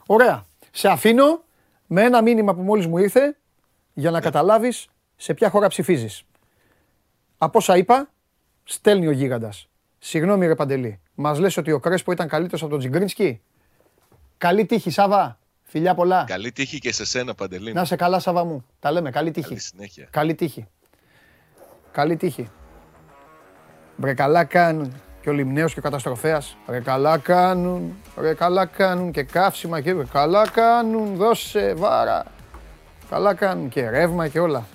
Ωραία. 0.06 0.46
Σε 0.70 0.88
αφήνω 0.88 1.42
με 1.86 2.02
ένα 2.02 2.22
μήνυμα 2.22 2.54
που 2.54 2.62
μόλις 2.62 2.86
μου 2.86 2.98
ήρθε 2.98 3.36
για 3.94 4.10
να 4.10 4.20
καταλάβεις 4.20 4.86
σε 5.16 5.34
ποια 5.34 5.50
χώρα 5.50 5.68
ψηφίζεις. 5.68 6.22
Από 7.38 7.58
όσα 7.58 7.76
είπα, 7.76 8.10
στέλνει 8.64 9.06
ο 9.06 9.10
γίγαντας. 9.10 9.68
Συγγνώμη 9.98 10.46
ρε 10.46 10.54
Παντελή, 10.54 11.00
μας 11.14 11.38
λες 11.38 11.56
ότι 11.56 11.72
ο 11.72 11.80
Κρέσπο 11.80 12.12
ήταν 12.12 12.28
καλύτερος 12.28 12.62
από 12.62 12.70
τον 12.70 12.78
Τζιγκρίνσκι; 12.80 13.40
Καλή 14.42 14.66
τύχη 14.66 14.90
Σάβα. 14.90 15.38
Φιλιά 15.62 15.94
πολλά. 15.94 16.24
Καλή 16.24 16.52
τύχη 16.52 16.78
και 16.78 16.92
σε 16.92 17.04
σένα 17.04 17.34
Παντελή. 17.34 17.72
Να 17.72 17.84
σε 17.84 17.96
καλά 17.96 18.18
Σάβα 18.18 18.44
μου. 18.44 18.64
Τα 18.80 18.90
λέμε. 18.90 19.10
Καλή 19.10 19.30
τύχη. 19.30 19.48
Καλή 19.48 19.60
συνέχεια. 19.60 20.08
Καλή 20.10 20.34
τύχη. 20.34 20.68
Καλή 21.92 22.16
τύχη. 22.16 22.50
Βρε 23.96 24.14
καλά 24.14 24.44
κάνουν 24.44 24.94
και 25.20 25.28
ο 25.28 25.32
Λιμνέος 25.32 25.72
και 25.72 25.78
ο 25.78 25.82
Καταστροφέας. 25.82 26.56
Ρε 26.68 26.80
καλά 26.80 27.18
κάνουν, 27.18 27.96
ρε 28.16 28.34
καλά 28.34 28.66
κάνουν 28.66 29.12
και 29.12 29.22
καύσιμα 29.22 29.80
και 29.80 29.92
ρε 29.92 30.04
καλά 30.12 30.48
κάνουν, 30.48 31.16
δώσε 31.16 31.74
βάρα. 31.74 32.24
Καλά 33.10 33.34
κάνουν 33.34 33.68
και 33.68 33.90
ρεύμα 33.90 34.28
και 34.28 34.40
όλα. 34.40 34.66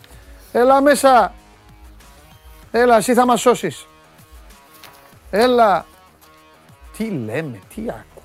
Έλα 0.52 0.82
μέσα. 0.82 1.34
Έλα, 2.72 2.98
εσύ 2.98 3.14
θα 3.14 3.26
μας 3.26 3.42
σώσεις. 3.42 3.88
Έλα. 5.30 5.86
Τι 6.98 7.10
λέμε, 7.10 7.60
τι 7.76 7.82
ακούνε. 7.82 8.17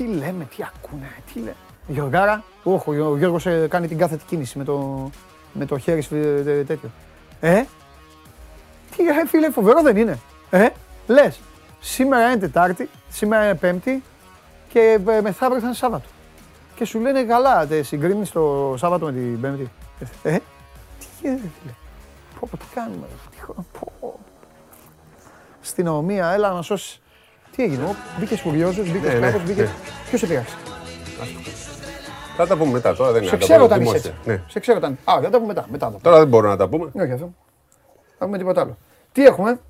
Τι 0.00 0.06
λέμε, 0.06 0.44
τι 0.56 0.62
ακούνε, 0.62 1.10
τι 1.32 1.38
λέμε. 1.38 1.54
Γιωργάρα, 1.86 2.44
όχι, 2.62 2.90
ο 3.00 3.16
Γιώργος 3.16 3.46
ε, 3.46 3.66
κάνει 3.70 3.88
την 3.88 3.98
κάθετη 3.98 4.24
κίνηση 4.24 4.58
με 4.58 4.64
το, 4.64 5.10
με 5.52 5.66
το 5.66 5.78
χέρι 5.78 6.00
σφι- 6.00 6.46
ε, 6.46 6.64
τέτοιο. 6.64 6.90
Ε, 7.40 7.62
τι 8.96 9.06
ε, 9.06 9.26
φίλε, 9.26 9.50
φοβερό 9.50 9.82
δεν 9.82 9.96
είναι. 9.96 10.18
Ε, 10.50 10.68
λες, 11.06 11.40
σήμερα 11.80 12.26
είναι 12.30 12.36
Τετάρτη, 12.40 12.88
σήμερα 13.08 13.44
είναι 13.44 13.54
Πέμπτη 13.54 14.02
και 14.68 14.98
ε, 15.08 15.20
μεθαύριο 15.20 15.60
θα 15.60 15.66
είναι 15.66 15.74
Σάββατο. 15.74 16.08
Και 16.74 16.84
σου 16.84 17.00
λένε 17.00 17.22
καλά, 17.24 17.66
τε 17.66 17.82
συγκρίνεις 17.82 18.30
το 18.30 18.74
Σάββατο 18.78 19.06
με 19.06 19.12
την 19.12 19.40
Πέμπτη. 19.40 19.70
Ε, 20.22 20.38
τι 20.98 21.06
γίνεται 21.22 21.48
φίλε. 21.60 21.72
Πω, 22.40 22.48
πω, 22.50 22.56
τι 22.56 22.64
κάνουμε. 22.74 23.06
ρε, 23.10 23.36
Τι, 23.36 23.40
χω- 23.42 23.54
πω, 23.80 23.92
πω. 24.00 24.18
Αστυνομία, 25.62 26.26
έλα 26.30 26.52
να 26.52 26.62
σώσεις. 26.62 27.00
Τι 27.56 27.62
έγινε, 27.62 27.84
ο, 27.84 27.94
μπήκες 28.18 28.40
φουριόζος, 28.40 28.90
μπήκες 28.90 29.12
Ναι, 29.12 29.18
ναι, 29.18 29.26
κάπως, 29.26 29.42
μπήκες... 29.46 29.64
ναι. 29.68 29.74
Ποιος 30.08 30.20
σε 30.20 30.26
πειράξει. 30.26 30.54
Θα 32.36 32.46
τα 32.46 32.56
πούμε 32.56 32.72
μετά 32.72 32.94
τώρα. 32.94 33.12
Δεν 33.12 33.22
είναι 33.22 33.30
Σε 33.30 33.34
να 33.36 33.40
τα 33.40 33.46
ξέρω 33.46 33.66
πούμε 33.66 33.74
όταν 33.74 33.80
είσαι 33.82 33.90
δημόσια. 33.92 34.14
έτσι. 34.18 34.30
Ναι. 34.30 34.42
Σε 34.48 34.60
ξέρω 34.60 34.78
όταν. 34.78 34.98
Α, 35.04 35.20
δεν 35.20 35.30
τα 35.30 35.38
πούμε 35.38 35.46
μετά. 35.52 35.66
μετά 35.70 35.86
θα 35.86 35.92
τα 35.92 35.98
πούμε. 35.98 36.02
Τώρα 36.02 36.18
δεν 36.18 36.28
μπορούμε 36.28 36.50
να 36.50 36.56
τα 36.56 36.68
πούμε. 36.68 36.90
Όχι 37.02 37.12
αυτό. 37.12 37.34
Θα 38.18 38.24
πούμε 38.24 38.38
τίποτα 38.38 38.60
άλλο. 38.60 38.76
Τι 39.12 39.24
έχουμε; 39.24 39.60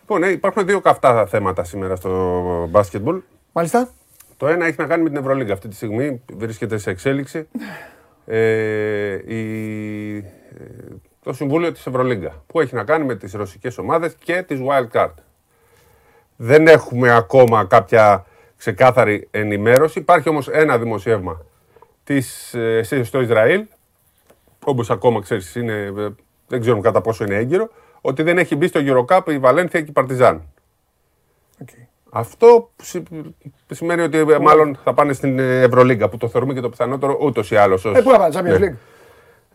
Λοιπόν, 0.00 0.20
ναι, 0.20 0.26
υπάρχουν 0.26 0.66
δύο 0.66 0.80
καυτά 0.80 1.26
θέματα 1.26 1.64
σήμερα 1.64 1.96
στο 1.96 2.66
μπάσκετμπολ. 2.70 3.20
Μάλιστα. 3.52 3.88
Το 4.36 4.46
ένα 4.46 4.66
έχει 4.66 4.76
να 4.78 4.86
κάνει 4.86 5.02
με 5.02 5.08
την 5.08 5.18
Ευρωλίγκα. 5.18 5.52
Αυτή 5.52 5.68
τη 5.68 5.74
στιγμή 5.74 6.22
βρίσκεται 6.36 6.78
σε 6.78 6.90
εξέλιξη 6.90 7.48
ε, 8.26 9.34
η, 9.34 10.16
ε, 10.16 10.22
το 11.22 11.32
Συμβούλιο 11.32 11.72
της 11.72 11.86
Ευρωλίγκα 11.86 12.42
που 12.46 12.60
έχει 12.60 12.74
να 12.74 12.84
κάνει 12.84 13.04
με 13.04 13.14
τις 13.14 13.32
ρωσικές 13.32 13.78
ομάδες 13.78 14.14
και 14.24 14.42
τις 14.42 14.60
Wild 14.68 14.88
Card. 15.00 15.12
Δεν 16.36 16.66
έχουμε 16.66 17.14
ακόμα 17.16 17.64
κάποια 17.64 18.24
ξεκάθαρη 18.56 19.28
ενημέρωση. 19.30 19.98
Υπάρχει 19.98 20.28
όμως 20.28 20.48
ένα 20.48 20.78
δημοσίευμα 20.78 21.40
της, 22.04 22.54
ε, 22.54 23.02
στο 23.02 23.20
Ισραήλ, 23.20 23.64
όπως 24.64 24.90
ακόμα 24.90 25.20
ξέρεις, 25.20 25.54
είναι, 25.54 25.92
ε, 25.96 26.08
δεν 26.48 26.60
ξέρουμε 26.60 26.82
κατά 26.82 27.00
πόσο 27.00 27.24
είναι 27.24 27.34
έγκυρο, 27.36 27.68
ότι 28.00 28.22
δεν 28.22 28.38
έχει 28.38 28.56
μπει 28.56 28.66
στο 28.66 28.80
Eurocup 28.84 29.20
η 29.32 29.38
Βαλένθια 29.38 29.80
και 29.80 29.90
η 29.90 29.92
Παρτιζάν. 29.92 30.42
Αυτό 32.10 32.70
σι- 32.82 33.06
σημαίνει 33.70 34.02
ότι 34.02 34.18
ε, 34.18 34.38
μάλλον 34.38 34.78
θα 34.84 34.94
πάνε 34.94 35.12
στην 35.12 35.38
ε, 35.38 35.60
Ευρωλίγκα 35.60 36.08
που 36.08 36.16
το 36.16 36.28
θεωρούμε 36.28 36.54
και 36.54 36.60
το 36.60 36.68
πιθανότερο 36.68 37.18
ούτως 37.20 37.50
ή 37.50 37.56
άλλως. 37.56 37.84
Ε, 37.84 38.02
πού 38.02 38.10
να 38.10 38.18
πάνε, 38.18 38.34
Champions 38.38 38.60
League. 38.60 38.76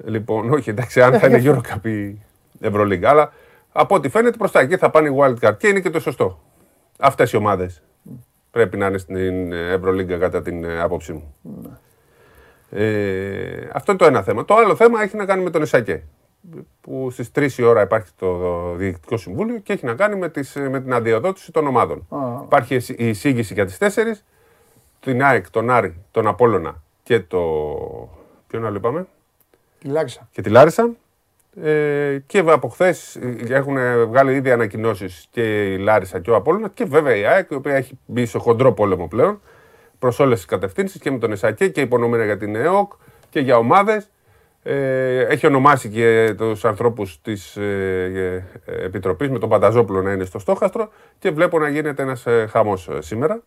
Λοιπόν, 0.05 0.53
όχι, 0.53 0.69
εντάξει, 0.69 1.01
αν 1.01 1.19
θα 1.19 1.27
είναι 1.27 1.41
Eurocup 1.45 1.85
η 1.87 2.21
Ευρωλίγκα. 2.59 3.09
Αλλά 3.09 3.33
από 3.71 3.95
ό,τι 3.95 4.09
φαίνεται 4.09 4.37
προς 4.37 4.51
τα 4.51 4.59
εκεί 4.59 4.77
θα 4.77 4.89
πάνε 4.89 5.09
οι 5.09 5.15
Wildcard 5.19 5.57
και 5.57 5.67
είναι 5.67 5.79
και 5.79 5.89
το 5.89 5.99
σωστό. 5.99 6.39
Αυτές 7.01 7.31
οι 7.31 7.35
ομάδες 7.37 7.81
πρέπει 8.51 8.77
να 8.77 8.85
είναι 8.87 8.97
στην 8.97 9.51
Ευρωλίγκα 9.51 10.17
κατά 10.17 10.41
την 10.41 10.63
ε, 10.63 10.81
άποψή 10.81 11.13
μου. 11.13 11.35
Ε, 12.69 13.69
αυτό 13.73 13.91
είναι 13.91 13.99
το 14.01 14.05
ένα 14.07 14.21
θέμα. 14.23 14.45
Το 14.45 14.55
άλλο 14.55 14.75
θέμα 14.75 15.01
έχει 15.01 15.15
να 15.15 15.25
κάνει 15.25 15.43
με 15.43 15.49
τον 15.49 15.61
Ισακέ. 15.61 16.03
Που 16.81 17.09
στις 17.11 17.31
3 17.35 17.51
η 17.57 17.63
ώρα 17.63 17.81
υπάρχει 17.81 18.11
το 18.15 18.37
Διοικητικό 18.75 19.17
Συμβούλιο 19.17 19.57
και 19.57 19.73
έχει 19.73 19.85
να 19.85 19.93
κάνει 19.93 20.15
με, 20.15 20.29
τις, 20.29 20.55
με 20.55 20.81
την 20.81 20.93
αντιοδότηση 20.93 21.51
των 21.51 21.67
ομάδων. 21.67 22.07
Υπάρχει 22.43 22.75
η 22.97 23.07
εισήγηση 23.07 23.53
για 23.53 23.65
τις 23.65 23.77
4, 23.79 23.87
την 24.99 25.23
ΑΕΚ, 25.23 25.49
τον 25.49 25.69
Άρη, 25.69 25.95
τον 26.11 26.27
Απόλλωνα 26.27 26.81
και 27.03 27.19
το. 27.19 27.39
Ποιον 28.47 28.65
άλλο 28.65 28.77
είπαμε, 28.77 29.07
Τη 29.79 29.87
Λάρισα. 29.87 30.27
και 30.31 30.41
τη 30.41 30.49
Λάρισα. 30.49 30.89
Ε, 31.55 32.17
και 32.25 32.43
από 32.45 32.67
χθες 32.67 33.19
έχουν 33.49 33.77
βγάλει 34.07 34.33
ήδη 34.33 34.51
ανακοινώσεις 34.51 35.27
και 35.31 35.73
η 35.73 35.77
Λάρισα 35.77 36.19
και 36.19 36.31
ο 36.31 36.35
Απόλλωνας 36.35 36.71
και 36.73 36.85
βέβαια 36.85 37.15
η 37.15 37.25
ΑΕΚ, 37.25 37.49
η 37.51 37.55
οποία 37.55 37.75
έχει 37.75 37.99
μπει 38.05 38.25
σε 38.25 38.37
χοντρό 38.37 38.73
πόλεμο 38.73 39.07
πλέον 39.07 39.41
προς 39.99 40.19
όλες 40.19 40.37
τις 40.37 40.45
κατευθύνσεις 40.45 41.01
και 41.01 41.11
με 41.11 41.17
τον 41.17 41.31
Εσακέ 41.31 41.67
και 41.67 41.81
υπονομένα 41.81 42.25
για 42.25 42.37
την 42.37 42.55
ΕΟΚ 42.55 42.91
και 43.29 43.39
για 43.39 43.57
ομάδες. 43.57 44.09
Ε, 44.63 45.19
έχει 45.19 45.47
ονομάσει 45.47 45.89
και 45.89 46.33
τους 46.37 46.65
ανθρώπους 46.65 47.21
της 47.21 47.55
ε, 47.55 48.43
ε, 48.65 48.83
Επιτροπής 48.85 49.29
με 49.29 49.39
τον 49.39 49.49
Πανταζόπουλο 49.49 50.01
να 50.01 50.11
είναι 50.11 50.25
στο 50.25 50.39
στόχαστρο 50.39 50.89
και 51.19 51.31
βλέπω 51.31 51.59
να 51.59 51.69
γίνεται 51.69 52.01
ένας 52.01 52.25
ε, 52.25 52.47
χαμός 52.49 52.89
σήμερα. 52.99 53.41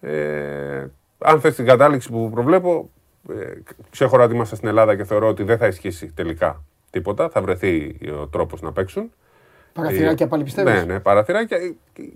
Ε, 0.00 0.86
αν 1.18 1.40
θες 1.40 1.54
την 1.54 1.66
κατάληξη 1.66 2.10
που 2.10 2.30
προβλέπω, 2.30 2.90
ε, 3.30 3.52
ξέχωρα 3.90 4.24
ότι 4.24 4.34
είμαστε 4.34 4.56
στην 4.56 4.68
Ελλάδα 4.68 4.96
και 4.96 5.04
θεωρώ 5.04 5.28
ότι 5.28 5.42
δεν 5.42 5.58
θα 5.58 5.66
ισχύσει 5.66 6.12
τελικά 6.14 6.64
τίποτα. 6.92 7.28
Θα 7.28 7.42
βρεθεί 7.42 7.98
ο 8.20 8.26
τρόπος 8.26 8.60
να 8.60 8.72
παίξουν. 8.72 9.10
Παραθυράκια 9.72 10.28
πάλι 10.28 10.44
πιστεύεις. 10.44 10.72
Ναι, 10.72 10.92
ναι, 10.92 11.00
παραθυράκια. 11.00 11.58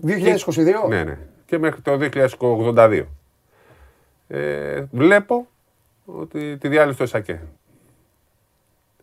2022. 0.03 0.87
Ναι, 0.87 1.03
ναι. 1.03 1.17
Και 1.45 1.57
μέχρι 1.57 1.81
το 1.81 1.97
2082. 2.39 3.05
Ε, 4.27 4.83
βλέπω 4.91 5.47
ότι 6.05 6.57
τη 6.57 6.67
διάλυση 6.67 6.97
του 6.97 7.03
ΕΣΑΚΕ. 7.03 7.41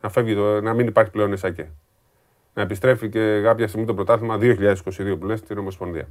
Να 0.01 0.09
φεύγει 0.09 0.35
το, 0.35 0.61
να 0.61 0.75
μην 0.75 0.87
υπάρχει 0.87 1.11
πλέον 1.11 1.33
ΕΣΑΚΕ. 1.33 1.71
Να 2.55 2.63
επιστρέφει 2.63 3.09
και 3.09 3.41
κάποια 3.43 3.69
στιγμή 3.69 3.87
το 3.87 3.95
πρωτάθλημα 3.95 4.39
2022 4.41 5.17
που 5.19 5.27
λες 5.27 5.39
στην 5.39 5.59
Ομοσπονδία. 5.59 6.09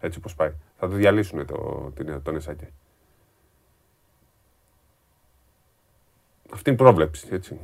Έτσι 0.00 0.18
όπως 0.18 0.34
πάει. 0.34 0.52
Θα 0.78 0.88
το 0.88 0.94
διαλύσουν 0.94 1.46
το, 1.46 1.90
την, 1.94 2.22
τον 2.22 2.36
ΕΣΑΚΕ. 2.36 2.68
Αυτή 6.52 6.70
είναι 6.70 6.78
η 6.80 6.84
πρόβλεψη, 6.84 7.28
έτσι, 7.30 7.58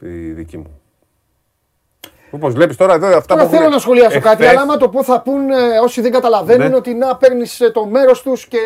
η 0.00 0.32
δική 0.32 0.58
μου. 0.58 0.79
Όπως 2.30 2.52
βλέπεις 2.54 2.76
τώρα 2.76 2.94
εδώ 2.94 3.06
αυτά 3.06 3.34
Τώρα 3.34 3.42
που. 3.44 3.50
θέλω 3.50 3.62
έχουν 3.62 3.74
να 3.74 3.80
σχολιάσω 3.80 4.20
κάτι, 4.20 4.28
εχθές, 4.42 4.48
αλλά 4.48 4.60
άμα 4.60 4.76
το 4.76 4.88
πω 4.88 5.04
θα 5.04 5.20
πούν 5.20 5.50
ε, 5.50 5.78
όσοι 5.82 6.00
δεν 6.00 6.12
καταλαβαίνουν 6.12 6.68
Ναι. 6.68 6.74
ότι 6.76 6.94
να 6.94 7.16
παίρνεις 7.16 7.70
το 7.72 7.86
μέρος 7.86 8.22
τους 8.22 8.46
και 8.46 8.58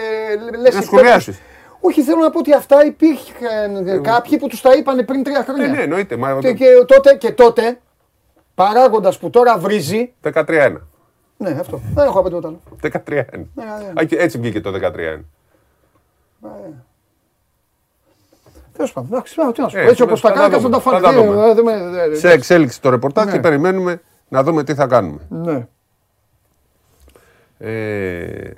λες. 0.61 0.75
Να 0.75 0.81
σχολιάσεις. 0.83 1.41
Όχι, 1.81 2.03
θέλω 2.03 2.21
να 2.21 2.31
πω 2.31 2.39
ότι 2.39 2.55
αυτά 2.55 2.85
υπήρχαν 2.85 3.87
ε, 3.89 3.99
κάποιοι 3.99 4.39
που 4.39 4.47
τους 4.49 4.61
τα 4.61 4.73
είπαν 4.77 5.05
πριν 5.05 5.23
τρία 5.23 5.43
χρόνια. 5.45 5.67
Ναι, 5.67 5.77
ναι, 5.77 5.83
εννοείται. 5.83 6.17
Μα, 6.17 6.39
Και, 6.41 6.53
και 6.53 6.67
τότε, 6.87 7.15
και 7.15 7.33
τότε 7.33 7.79
παράγοντας 8.55 9.19
που 9.19 9.31
τώρα 9.31 9.59
βρίζει. 9.59 10.13
13-1. 10.33 10.77
Ναι, 11.37 11.57
αυτό. 11.61 11.81
Δεν 11.95 12.05
έχω 12.07 12.17
να 12.17 12.23
πω 12.23 12.29
τίποτα 12.29 12.49
άλλο. 12.49 12.61
13-1. 12.83 13.25
Ναι, 13.55 13.65
ναι. 13.65 14.01
Α, 14.01 14.05
και 14.05 14.17
Έτσι 14.17 14.39
βγήκε 14.39 14.61
το 14.61 14.71
13-1. 14.73 15.21
Τέλος 18.77 18.93
πάντων, 18.93 19.09
εντάξει, 19.13 19.41
α, 19.41 19.53
τι 19.53 19.61
να 19.61 19.69
σου 19.69 19.77
πω. 19.77 19.81
Ε, 19.83 19.87
Έτσι 19.89 20.03
όπως 20.03 20.21
τα 20.21 20.29
θα 20.29 20.35
τα 20.35 20.41
κάνει, 20.41 20.53
θα 20.55 20.59
δούμε, 20.61 20.71
τα 20.77 20.81
θα 20.81 20.91
φάνε. 20.91 21.03
τα 21.07 21.13
Ε, 21.13 21.15
δούμε. 21.27 21.49
ε, 21.51 21.55
δεν 21.55 21.65
με- 21.65 22.01
ε, 22.13 22.15
Σε 22.15 22.31
εξέλιξη 22.31 22.81
το 22.81 22.91
ρεπορτάζ 22.91 23.25
Ναι. 23.27 23.33
και 23.33 23.41
περιμένουμε 23.41 24.01
να 24.29 24.43
δούμε 24.43 24.65
τι 24.65 24.75
θα 24.75 24.87
κάνουμε. 24.87 25.19
Ναι. 25.29 25.67
Ε, 27.59 28.51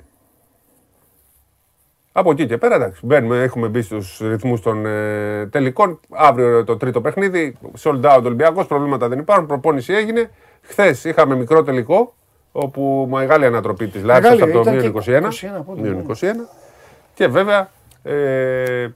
από 2.11 2.31
εκεί 2.31 2.45
και 2.45 2.57
πέρα, 2.57 2.75
εντάξει, 2.75 3.05
μπαίνουμε, 3.05 3.41
έχουμε 3.43 3.67
μπει 3.67 3.81
στους 3.81 4.19
ρυθμούς 4.21 4.61
των 4.61 4.85
ε, 4.85 5.45
τελικών. 5.51 5.99
Αύριο 6.09 6.63
το 6.63 6.77
τρίτο 6.77 7.01
παιχνίδι, 7.01 7.57
sold 7.83 8.01
out 8.01 8.21
Ολυμπιακός, 8.23 8.67
προβλήματα 8.67 9.07
δεν 9.07 9.19
υπάρχουν, 9.19 9.45
προπόνηση 9.45 9.93
έγινε. 9.93 10.29
Χθες 10.61 11.03
είχαμε 11.03 11.35
μικρό 11.35 11.63
τελικό, 11.63 12.15
όπου 12.51 13.07
μεγάλη 13.11 13.45
ανατροπή 13.45 13.87
της 13.87 14.03
Λάριξας 14.03 14.33
Μεγάλη, 14.39 14.51
από 14.51 14.63
το 14.63 14.69
ήταν 14.69 14.81
μείον 14.81 15.03
και 15.03 15.11
21. 15.11 15.27
21, 15.59 15.63
πότε, 15.65 15.81
μείον 15.81 15.95
ναι. 15.95 16.01
21. 16.01 16.49
Και 17.13 17.27
βέβαια, 17.27 17.69
ε, 18.03 18.87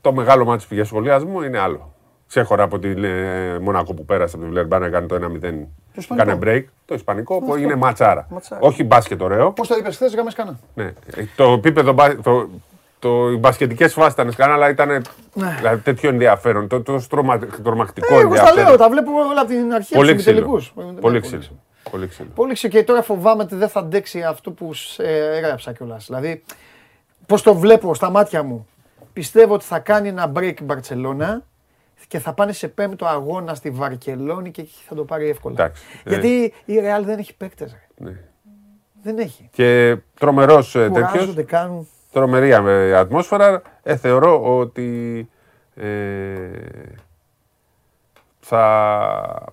το 0.00 0.12
μεγάλο 0.12 0.44
μάτι 0.44 0.74
για 0.74 0.84
σχολιασμό 0.84 1.42
είναι 1.44 1.58
άλλο. 1.58 1.92
Ξέχωρα 2.28 2.62
από 2.62 2.78
τη 2.78 2.88
ε, 2.88 3.58
Μονακό 3.60 3.94
που 3.94 4.04
πέρασε 4.04 4.34
από 4.36 4.44
τη 4.44 4.50
Βιλερμπάν 4.50 4.80
να 4.80 4.88
κάνει 4.88 5.06
το 5.06 5.14
1-0. 5.14 5.20
Ισπανικό. 5.94 6.26
Κάνε 6.26 6.38
break. 6.42 6.64
Το 6.84 6.94
Ισπανικό 6.94 7.38
που 7.38 7.56
είναι 7.56 7.74
ματσάρα. 7.74 8.26
Ματσάρα. 8.30 8.60
Όχι 8.62 8.84
μπάσκετ 8.84 9.22
ωραίο. 9.22 9.52
Πώς 9.52 9.68
το 9.68 9.74
είπες 9.78 9.94
χθες, 9.96 10.14
γάμες 10.14 10.34
κανένα. 10.34 10.58
Ναι. 10.74 10.84
Ε, 10.84 11.24
Το 11.36 11.44
επίπεδο. 11.52 11.92
μπα- 11.92 12.16
Το, 12.20 12.48
το, 12.98 13.30
οι 13.30 13.36
μπασκετικές 13.36 13.92
φάσεις 13.92 14.12
ήταν 14.12 14.32
σκάνα, 14.32 14.52
αλλά 14.52 14.68
ήταν 14.68 15.02
δηλαδή, 15.56 15.82
τέτοιο 15.82 16.08
ενδιαφέρον. 16.08 16.68
Το, 16.68 16.82
το 16.82 16.98
στρωμα, 16.98 17.38
τρομακτικό 17.38 18.14
Ναι. 18.14 18.18
Ε, 18.18 18.20
εγώ 18.20 18.34
στα 18.34 18.48
ενδιαφέρον. 18.48 18.68
λέω, 18.68 18.76
τα 18.76 18.88
βλέπω 18.90 19.10
όλα 19.30 19.40
από 19.40 19.50
την 19.50 19.72
αρχή. 19.72 19.94
Πολύ 19.94 20.08
από 20.10 20.16
τους 20.18 20.26
ξύλο. 20.26 20.40
τελικούς. 20.40 20.72
Πολύ 21.00 21.20
ξύλο. 21.20 21.42
Πολύ 21.90 22.06
ξύλο. 22.08 22.28
Πολύ 22.34 22.54
ξύλο. 22.54 22.70
Και 22.72 22.84
τώρα 22.84 23.02
φοβάμαι 23.02 23.42
ότι 23.42 23.54
δεν 23.54 23.68
θα 23.68 23.80
αντέξει 23.80 24.22
αυτό 24.22 24.50
που 24.50 24.74
σε 24.74 25.02
έγραψα 25.36 25.72
κιόλας. 25.72 26.04
Δηλαδή, 26.06 26.42
πώς 27.26 27.42
το 27.42 27.54
βλέπω 27.54 27.94
στα 27.94 28.10
μάτια 28.10 28.42
μου. 28.42 28.66
Πιστεύω 29.18 29.54
ότι 29.54 29.64
θα 29.64 29.78
κάνει 29.78 30.08
ένα 30.08 30.32
break 30.36 30.54
η 30.60 30.64
Μπαρσελόνα 30.64 31.42
και 32.08 32.18
θα 32.18 32.32
πάνε 32.32 32.52
σε 32.52 32.68
πέμπτο 32.68 33.06
αγώνα 33.06 33.54
στη 33.54 33.70
Βαρκελόνη 33.70 34.50
και 34.50 34.60
εκεί 34.60 34.74
θα 34.88 34.94
το 34.94 35.04
πάρει 35.04 35.28
εύκολα. 35.28 35.54
Εντάξει. 35.54 35.82
Ε. 36.04 36.08
Γιατί 36.08 36.54
η 36.64 36.74
Real 36.80 37.02
δεν 37.04 37.18
έχει 37.18 37.36
παίκτες. 37.36 37.76
Ναι. 37.96 38.20
Δεν 39.02 39.18
έχει. 39.18 39.48
Και 39.52 39.96
τρομερός 40.18 40.72
τέτοιος. 40.72 41.10
Κουράζονται, 41.10 41.42
κάνουν. 41.42 41.88
Τρομερή 42.12 42.50
ε, 42.50 42.94
ατμόσφαιρα. 42.96 43.62
Ε, 43.82 43.96
θεωρώ 43.96 44.58
ότι 44.58 45.28
ε, 45.74 45.86
θα. 48.40 49.52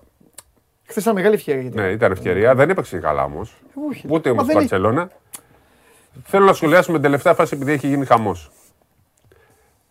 Χθες 0.86 1.02
ήταν 1.02 1.14
μεγάλη 1.14 1.34
ευκαιρία. 1.34 1.60
Γιατί... 1.60 1.76
Ναι, 1.76 1.86
ήταν 1.86 2.12
ευκαιρία. 2.12 2.54
Δεν 2.54 2.70
έπαιξε 2.70 2.98
καλά 2.98 3.24
όμως. 3.24 3.56
Όχι. 3.88 4.06
Ούτε 4.10 4.28
Μα 4.28 4.34
όμως 4.34 4.44
η 4.44 4.46
δεν 4.46 4.56
έχει- 4.56 4.68
Μπαρσελόνα. 4.68 5.10
Θέλω 6.24 6.44
να 6.44 6.52
σχολιάσουμε 6.52 6.94
την 6.96 7.04
τελευταία 7.04 7.34
φάση 7.34 7.54
επειδή 7.54 7.72
έχει 7.72 7.86
γίνει 7.86 8.04
χαμός. 8.06 8.50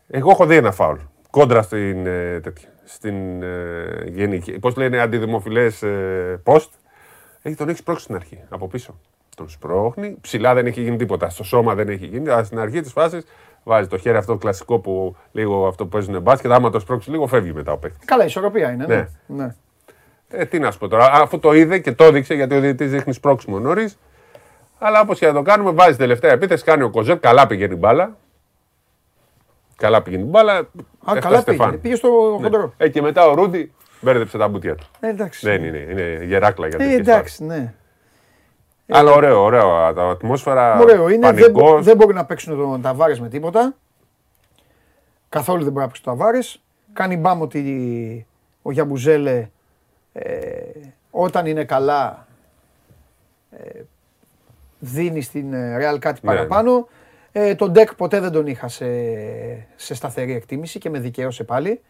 Εγώ 0.08 0.32
έχω 0.32 0.46
δει 0.46 0.56
ένα 0.56 0.72
φάουλ. 0.72 0.98
Κόντρα 1.30 1.62
στην, 1.62 2.06
ε, 2.06 2.40
τέτοια, 2.40 2.70
στην 2.84 3.44
ε, 3.44 4.04
γενική. 4.06 4.60
Πώς 4.60 4.76
λένε, 4.76 5.00
αντιδημοφιλές 5.00 5.84
ε, 5.84 6.42
post. 6.46 6.70
Έχει, 7.42 7.56
τον 7.56 7.68
έχεις 7.68 7.80
σπρώξει 7.80 8.04
στην 8.04 8.16
αρχή, 8.16 8.44
από 8.50 8.68
πίσω. 8.68 9.00
Τον 9.36 9.50
σπρώχνει. 9.50 10.18
Ψηλά 10.22 10.54
δεν 10.54 10.66
έχει 10.66 10.82
γίνει 10.82 10.98
τίποτα. 10.98 11.30
Στο 11.30 11.44
σώμα 11.44 11.76
δεν 11.76 11.90
έχει 11.90 12.06
γίνει. 12.06 12.30
Αλλά 12.30 12.44
στην 12.44 12.60
αρχή 12.60 12.82
της 12.82 12.92
φάσης 12.92 13.26
βάζει 13.64 13.88
το 13.88 13.98
χέρι 13.98 14.18
αυτό 14.18 14.32
το 14.32 14.38
κλασικό 14.38 14.80
που 14.80 15.16
λίγο 15.32 15.68
αυτό 15.68 15.84
που 15.84 15.90
παίζουν 15.90 16.22
μπάσκετ. 16.22 16.52
Άμα 16.52 16.70
το 16.70 16.80
σπρώξεις 16.80 17.12
λίγο, 17.12 17.28
φεύγει 17.28 17.54
μετά 17.54 17.72
ο 17.72 17.78
παίκτης. 17.78 18.06
Καλά, 18.06 18.26
ισορροπία 18.26 18.72
είναι. 18.72 18.86
Ναι. 18.86 19.08
Ναι. 19.26 19.44
ναι. 19.44 19.56
Ε, 20.30 20.46
τι 20.46 20.60
να 20.60 20.72
σου 20.72 20.80
πω 20.80 20.88
τώρα. 20.88 21.12
Αφού 21.14 21.40
το 21.40 21.54
είδε 21.54 21.80
και 21.80 21.92
το 21.92 22.04
έδειξε, 22.04 22.34
γιατί 22.34 22.56
ο 22.56 22.60
διαιτητής 22.60 22.92
δείχνει 22.92 23.14
σπρώξιμο 23.14 23.60
νωρίς. 23.60 23.98
Αλλά 24.80 25.02
όπως 25.02 25.20
και 25.20 25.28
να 25.28 25.34
το 25.34 25.42
κάνουμε, 25.42 25.72
βάζει 25.72 25.98
τελευταία 25.98 26.32
επίθεση, 26.32 26.64
κάνει 26.64 26.84
ο 26.84 26.90
Κοζέπ, 26.90 27.20
καλά 27.20 27.48
πήγαινε 27.48 27.74
η 27.74 27.78
μπάλα. 27.80 28.18
Καλά 29.78 30.02
πήγαινε 30.02 30.24
η 30.24 30.28
μπάλα. 30.30 30.54
Α, 30.54 30.62
έφτασε 31.06 31.20
καλά 31.20 31.40
Στεφάν. 31.40 31.70
πήγε. 31.70 31.82
Πήγε 31.82 31.96
στο 31.96 32.38
Ναι. 32.40 32.44
χοντρό. 32.44 32.74
Ε, 32.78 32.90
και 32.90 33.02
μετά 33.02 33.28
ο 33.28 33.34
Ρούντι 33.34 33.74
μπέρδεψε 34.02 34.38
τα 34.38 34.48
μπουτια 34.48 34.76
του. 34.76 34.88
Ε, 35.00 35.08
εντάξει. 35.10 35.48
Δεν 35.50 35.64
είναι, 35.64 35.78
είναι 35.78 36.24
γεράκλα 36.26 36.68
για 36.68 36.78
Ε, 36.80 36.84
τέτοιες 36.84 37.00
εντάξει, 37.00 37.44
ναι. 37.44 37.74
Αλλά 38.90 39.12
ωραίο, 39.12 39.44
ωραίο. 39.44 39.94
Τα 39.94 40.04
ατμόσφαιρα. 40.10 40.80
Ωραίο 40.80 41.10
είναι. 41.10 41.32
Δεν, 41.32 41.52
μπο- 41.52 41.60
πανικός. 41.62 41.86
δεν 41.86 41.96
μπορεί 41.98 42.14
να 42.14 42.26
παίξουν 42.26 42.58
τον 42.58 42.82
Ταβάρες 42.82 43.20
με 43.20 43.30
τίποτα. 43.30 43.74
Καθόλου 45.30 45.64
δεν 45.64 45.72
μπορεί 45.72 45.82
να 45.86 45.88
παίξει 45.88 46.04
τον 46.04 46.18
Ταβάρες. 46.18 46.62
Κάνει 46.94 47.18
μπάμ 47.18 47.42
ότι 47.42 48.26
ο 48.62 48.72
Γιαμπουζέλε 48.72 49.48
ε, 50.14 50.30
όταν 51.12 51.46
είναι 51.46 51.64
καλά 51.64 52.28
ε, 53.52 53.82
δίνει 54.80 55.22
στην 55.22 55.54
ε, 55.54 55.78
Real 55.78 56.00
κάτι 56.00 56.20
Ναι. 56.24 56.34
παραπάνω. 56.34 56.88
Ε, 57.38 57.56
τον 57.56 57.72
Ντεκ 57.72 57.96
ποτέ 57.96 58.20
δεν 58.20 58.32
τον 58.32 58.48
είχα 58.48 58.68
σε, 58.68 58.86
σε 59.76 59.96
σταθερή 59.96 60.34
εκτίμηση 60.34 60.80
και 60.80 60.90
με 60.90 61.00
δικαίωσε 61.00 61.44
πάλι. 61.44 61.82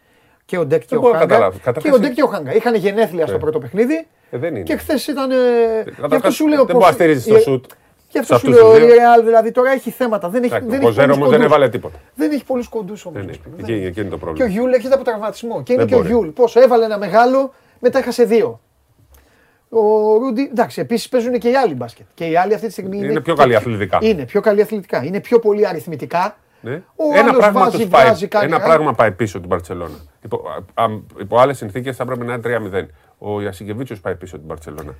Και 0.44 0.58
ο 0.58 0.66
Ντεκ 0.66 0.80
και 0.80 0.86
Δεν 0.88 0.98
ο 0.98 1.00
μπορώ 1.00 1.12
να 1.12 1.18
Χάγκα. 1.18 1.34
καταλάβω. 1.34 1.56
Και 1.58 1.62
Καταρχάς 1.64 1.92
ο 1.94 1.98
Ντεκ 1.98 2.12
και 2.12 2.22
ο 2.22 2.26
Χάγκα. 2.26 2.54
Είχαν 2.54 2.74
γενέθλια 2.74 3.24
στο 3.26 3.34
Ναι. 3.34 3.40
πρώτο 3.42 3.58
παιχνίδι. 3.58 4.06
Ε, 4.30 4.38
δεν 4.38 4.54
είναι. 4.54 4.62
Και 4.64 4.76
χθες 4.76 5.06
ήταν. 5.06 5.30
Ε, 5.30 5.34
γι' 5.34 5.88
αυτό 5.90 6.00
Καταρχάς, 6.02 6.34
σου 6.34 6.46
λέω 6.48 6.56
δεν 6.56 6.66
πώς- 6.66 6.74
μπορεί 6.74 6.86
να 6.86 6.92
στηρίζεις 6.92 7.26
το 7.26 7.36
η- 7.36 7.40
σουτ. 7.40 7.64
Γι' 8.08 8.18
αυτό 8.18 8.34
σε 8.34 8.40
σου 8.40 8.46
αυτούς 8.50 8.62
λέω 8.62 8.72
τους 8.74 8.82
η 8.82 8.86
δύο. 8.86 8.94
Real 9.20 9.24
δηλαδή 9.24 9.50
τώρα 9.50 9.70
έχει 9.72 9.90
θέματα. 9.90 10.28
Δεν 10.28 10.42
έχει, 10.42 10.54
Εντάξει, 10.54 10.68
δεν 10.70 10.78
Ο 10.84 10.86
έχει 10.86 10.86
Κοζέρο 10.86 11.06
πολλούς 11.06 11.22
όμω 11.22 11.30
δεν 11.30 11.38
κοντούς. 11.40 11.54
έβαλε 11.54 11.70
τίποτα. 11.70 11.98
Δεν 12.14 12.30
έχει 12.30 12.44
πολλούς 12.44 12.68
κοντούς 12.68 13.06
όμως. 13.06 13.24
Δεν 13.24 13.28
είναι. 13.28 13.72
Εκεί, 13.72 13.86
εκεί 13.86 14.00
είναι 14.00 14.08
το 14.08 14.08
Και 14.08 14.14
ο 14.14 14.18
πρόβλημα. 14.18 14.48
Γιούλ 14.48 14.72
έρχεται 14.72 14.94
από 14.94 15.04
τραυματισμό. 15.04 15.62
Και 15.62 15.72
είναι 15.72 15.82
Δεν 15.82 15.90
και 15.90 15.94
ο 15.94 15.98
μπορεί. 15.98 16.08
Γιούλ. 16.10 16.28
Πόσο 16.28 16.60
έβαλε 16.60 16.84
ένα 16.84 16.98
μεγάλο, 16.98 17.52
μετά 17.80 17.98
έχασε 17.98 18.24
δύο. 18.24 18.60
Ο 19.68 20.16
Ρούντι, 20.18 20.42
εντάξει, 20.50 20.80
επίσης 20.80 21.08
παίζουν 21.08 21.38
και 21.38 21.48
οι 21.48 21.56
άλλοι 21.56 21.74
μπάσκετ. 21.74 22.06
Και 22.14 22.24
οι 22.26 22.36
άλλοι 22.36 22.54
αυτή 22.54 22.66
τη 22.66 22.72
στιγμή 22.72 22.96
είναι, 22.96 23.06
Είναι 23.06 23.20
πιο 23.20 23.34
καλοί 23.34 23.56
αθλητικά. 23.56 23.98
Είναι 24.02 24.24
πιο 24.24 24.40
καλοί 24.40 24.62
αθλητικά. 24.62 25.04
Είναι 25.04 25.20
πιο 25.20 25.38
πολύ 25.38 25.66
αριθμητικά. 25.66 26.36
Ναι. 26.60 26.82
Ο 26.96 27.04
ένα 27.12 27.20
άλλος 27.20 27.36
πράγμα, 27.36 27.60
βάζει, 27.60 27.76
τους 27.76 27.86
πάει, 27.88 28.04
βγάζει, 28.04 28.26
κάνει 28.28 28.44
ένα 28.46 28.56
κάτι. 28.58 28.68
πράγμα 28.68 28.92
πάει 28.92 29.12
πίσω 29.12 29.40
την 29.40 29.48
Παρσελώνα. 29.48 29.94
Υπό, 30.24 30.42
α, 30.74 30.84
α, 30.84 30.88
υπό 31.20 31.38
άλλες 31.38 31.56
συνθήκες 31.56 31.96
θα 31.96 32.02
έπρεπε 32.02 32.24
να 32.24 32.32
είναι 32.32 32.42
3-0. 32.42 32.86
Ο 33.18 33.40
Ιασικεβίτσιος 33.40 34.00
πάει 34.00 34.14
πίσω 34.14 34.38
την 34.38 34.46
Παρσελώνα. 34.46 34.94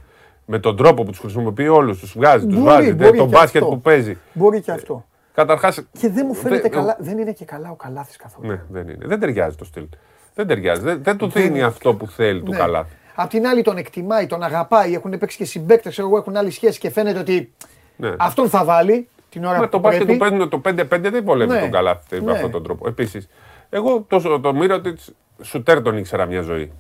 Με 0.46 0.58
τον 0.58 0.76
τρόπο 0.76 1.02
που 1.02 1.10
τους 1.10 1.18
χρησιμοποιεί 1.20 1.68
όλους, 1.68 1.98
τους 1.98 2.12
βγάζει, 2.16 2.46
τους 2.46 2.54
Μπορεί, 2.54 2.66
βάζει, 2.66 2.92
μπορεί 2.94 3.16
τον 3.18 3.28
και 3.30 3.36
μπάσκετ 3.36 3.62
αυτό. 3.62 3.74
που 3.74 3.80
παίζει. 3.80 4.16
Μπορεί 4.32 4.60
και 4.60 4.70
αυτό. 4.70 5.04
Καταρχάς. 5.34 5.82
Και 6.00 6.08
δεν 6.08 6.24
μου 6.28 6.34
φαίνεται 6.34 6.60
δεν- 6.62 6.70
καλά. 6.70 6.96
Δεν 7.00 7.18
είναι 7.18 7.32
και 7.32 7.44
καλά 7.44 7.70
ο 7.70 7.74
Καλάθης 7.74 8.16
καθόλου. 8.16 8.48
Ναι, 8.48 8.62
δεν 8.68 8.88
είναι. 8.88 9.06
Δεν 9.06 9.20
ταιριάζει 9.20 9.56
το 9.56 9.64
στυλ. 9.64 9.86
Δεν 10.34 10.46
ταιριάζει. 10.46 10.80
Δεν, 10.80 11.02
δεν 11.02 11.16
του 11.16 11.28
δίνει 11.28 11.62
αυτό 11.62 11.94
που 11.94 12.06
θέλει 12.06 12.42
του 12.42 12.50
Ναι. 12.50 12.56
Καλά. 13.16 13.26
Απ' 13.26 13.30
την 13.30 13.46
άλλη 13.46 13.62
τον 13.62 13.76
εκτιμάει, 13.76 14.26
τον 14.26 14.42
αγαπάει, 14.42 14.94
έχουν 14.94 15.18
παίξει 15.18 15.36
και 15.36 15.44
συμπαίκτες, 15.44 15.98
εγώ 15.98 16.16
έχουν 16.16 16.36
άλλη 16.36 16.50
σχέση 16.50 16.78
και 16.78 16.90
φαίνεται 16.90 17.18
ότι 17.18 17.52
Ναι. 17.96 18.12
αυτόν 18.18 18.48
θα 18.48 18.64
βάλει 18.64 19.08
την 19.28 19.44
ώρα 19.44 19.56
Μα 19.56 19.62
που 19.62 19.68
το 19.68 19.78
μπάσκετ 19.78 20.04
πρέπει. 20.04 20.18
που 20.18 20.28
παίζουν 20.28 20.48
το 20.48 20.58
5-5 20.58 21.10
δεν 21.10 21.24
βολεύει 21.24 21.52
Ναι. 21.52 21.60
τον 21.60 21.70
καλάθι 21.70 22.16
με 22.16 22.20
Ναι. 22.20 22.32
αυτόν 22.32 22.50
τον 22.50 22.62
τρόπο. 22.62 22.88
Επίσης, 22.88 23.28
εγώ 23.70 24.04
το, 24.08 24.40
το 24.40 24.54
μοίρα 24.54 24.80
τη 24.80 24.92
σουτέρ 25.42 25.82
τον 25.82 25.96
ήξερα 25.96 26.26
μια 26.26 26.40
ζωή. 26.42 26.72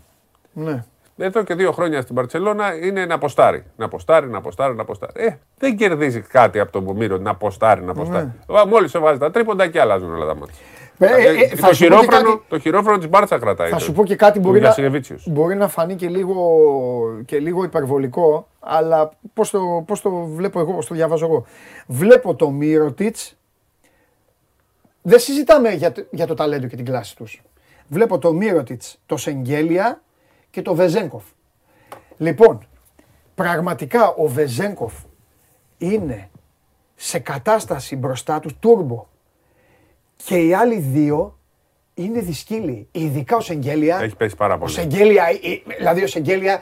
Ναι. 0.52 0.84
Εδώ 1.18 1.42
και 1.42 1.54
δύο 1.54 1.72
χρόνια 1.72 2.00
στην 2.02 2.14
Παρσελώνα 2.14 2.74
είναι 2.76 3.06
να 3.06 3.14
αποστάρει. 3.14 3.64
Να 3.76 3.84
αποστάρει, 3.84 4.28
να 4.28 4.38
αποστάρει, 4.38 4.74
να 4.74 4.82
αποστάρει. 4.82 5.12
Ε, 5.16 5.38
δεν 5.58 5.76
κερδίζει 5.76 6.20
κάτι 6.20 6.58
από 6.60 6.72
τον 6.72 6.96
Μύρο 6.96 7.16
να 7.18 7.30
αποστάρει, 7.30 7.82
να 7.82 7.90
αποστάρει. 7.90 8.24
Ναι. 8.46 8.64
Μόλις 8.64 8.90
σε 8.90 8.98
βάζει 8.98 9.18
τα 9.18 9.30
τρίποντα 9.30 9.66
και 9.68 9.80
αλλάζουν 9.80 10.14
όλα 10.14 10.26
τα 10.26 10.34
μάτια. 10.34 10.54
Ε, 10.98 11.06
ε, 11.06 11.28
ε, 11.28 11.48
το, 11.48 11.56
θα 11.56 11.56
σου 11.56 11.60
πω 11.62 11.68
και 11.68 11.74
χειρόφρονο, 11.74 12.22
κάτι- 12.32 12.42
το 12.48 12.58
χειρόφρονο 12.58 12.98
της 12.98 13.08
Μπάρτσα 13.08 13.38
κρατάει. 13.38 13.70
Θα 13.70 13.76
το- 13.76 13.82
σου 13.82 13.92
πω 13.92 14.04
και 14.04 14.16
κάτι 14.16 14.32
του 14.38 14.40
μπορεί 14.46 14.58
να, 14.58 14.64
Γιασινεβίτσιους. 14.64 15.28
μπορεί 15.28 15.54
να 15.56 15.68
φανεί 15.68 15.94
και 15.94 16.08
λίγο, 16.08 16.44
και 17.24 17.38
λίγο 17.38 17.64
υπερβολικό, 17.64 18.48
αλλά 18.60 19.10
πώς 19.34 19.50
το, 19.50 19.84
πώς 19.86 20.00
το 20.00 20.10
βλέπω 20.10 20.60
εγώ, 20.60 20.72
πώς 20.72 20.86
το 20.86 20.94
διαβάζω 20.94 21.26
εγώ. 21.26 21.44
Βλέπω 21.86 22.34
το 22.34 22.50
Μύρωτιτς, 22.50 23.36
δεν 25.02 25.18
συζητάμε 25.18 25.70
για, 25.70 25.92
το- 25.92 26.06
για 26.10 26.26
το 26.26 26.34
ταλέντο 26.34 26.66
και 26.66 26.76
την 26.76 26.84
κλάση 26.84 27.16
τους. 27.16 27.42
Βλέπω 27.88 28.18
το 28.18 28.32
Μύρωτιτς, 28.32 28.98
το 29.06 29.16
Σεγγέλια 29.16 30.02
και 30.50 30.62
το 30.62 30.74
Βεζέγκοφ. 30.74 31.24
Λοιπόν, 32.16 32.66
πραγματικά 33.34 34.08
ο 34.14 34.26
Βεζέγκοφ 34.26 34.92
είναι 35.78 36.30
σε 36.94 37.18
κατάσταση 37.18 37.96
μπροστά 37.96 38.40
του 38.40 38.50
τούρμπο 38.60 39.06
και 40.24 40.36
οι 40.36 40.54
άλλοι 40.54 40.78
δύο 40.78 41.38
είναι 41.94 42.20
δυσκύλοι. 42.20 42.88
Ειδικά 42.92 43.36
ο 43.36 43.40
Σεγγέλια. 43.40 43.98
Έχει 44.02 44.16
πέσει 44.16 44.36
πάρα 44.36 44.54
Ο 44.54 44.58
πολύ. 44.58 44.72
Σεγγέλια, 44.72 45.24
ε, 45.24 45.74
δηλαδή 45.76 46.02
ο 46.02 46.06
Σεγγέλια 46.06 46.60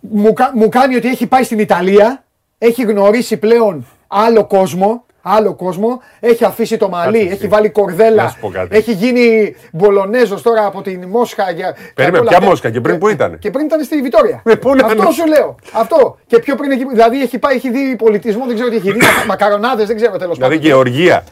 μου, 0.00 0.32
κα- 0.32 0.52
μου 0.54 0.68
κάνει 0.68 0.96
ότι 0.96 1.08
έχει 1.08 1.26
πάει 1.26 1.42
στην 1.42 1.58
Ιταλία, 1.58 2.24
έχει 2.58 2.82
γνωρίσει 2.82 3.36
πλέον 3.36 3.86
άλλο 4.06 4.46
κόσμο, 4.46 5.04
άλλο 5.22 5.54
κόσμο, 5.54 6.00
έχει 6.20 6.44
αφήσει 6.44 6.76
το 6.76 6.88
μαλλί, 6.88 7.12
Κάτσε 7.18 7.26
έχει 7.32 7.38
εσύ. 7.38 7.48
βάλει 7.48 7.66
Να 7.66 7.72
κορδέλα, 7.72 8.28
σου 8.28 8.36
πω 8.40 8.48
κάτι. 8.48 8.76
έχει 8.76 8.92
γίνει 8.92 9.54
Μπολονέζος 9.72 10.42
τώρα 10.42 10.66
από 10.66 10.82
την 10.82 11.04
Μόσχα. 11.08 11.50
Για, 11.50 11.72
και 11.72 11.78
Περίμενε, 11.94 12.06
από 12.08 12.18
όλα 12.18 12.28
ποια 12.28 12.36
αυτά. 12.38 12.48
Μόσχα 12.48 12.70
και 12.70 12.80
πριν 12.80 12.98
που 12.98 13.08
ήταν; 13.08 13.38
Και 13.38 13.50
πριν 13.50 13.64
ήταν 13.66 13.82
στη 13.84 14.02
Βιτόρια. 14.02 14.42
Ε, 14.46 14.54
πού 14.54 14.74
να 14.74 14.86
Αυτό 14.86 15.02
είναι. 15.02 15.12
σου 15.12 15.26
λέω. 15.26 15.54
Αυτό. 15.72 16.18
Και 16.26 16.38
πιο 16.38 16.54
πριν 16.54 16.70
εκεί. 16.70 16.84
Δηλαδή 16.86 17.20
έχει 17.22 17.38
πάει, 17.38 17.56
έχει 17.56 17.70
δει 17.70 17.96
πολιτισμό, 17.96 18.46
δεν 18.46 18.54
ξέρω 18.54 18.70
τι 18.70 18.76
έχει 18.76 18.92
δει. 18.92 18.98
μακαρονάδες, 19.28 19.86
δεν 19.86 19.96
ξέρω 19.96 20.16
τέλος 20.16 20.36
Δηλαδή 20.36 20.54
πάντων. 20.56 20.70
Γεωργία, 20.70 21.24
Β- 21.24 21.28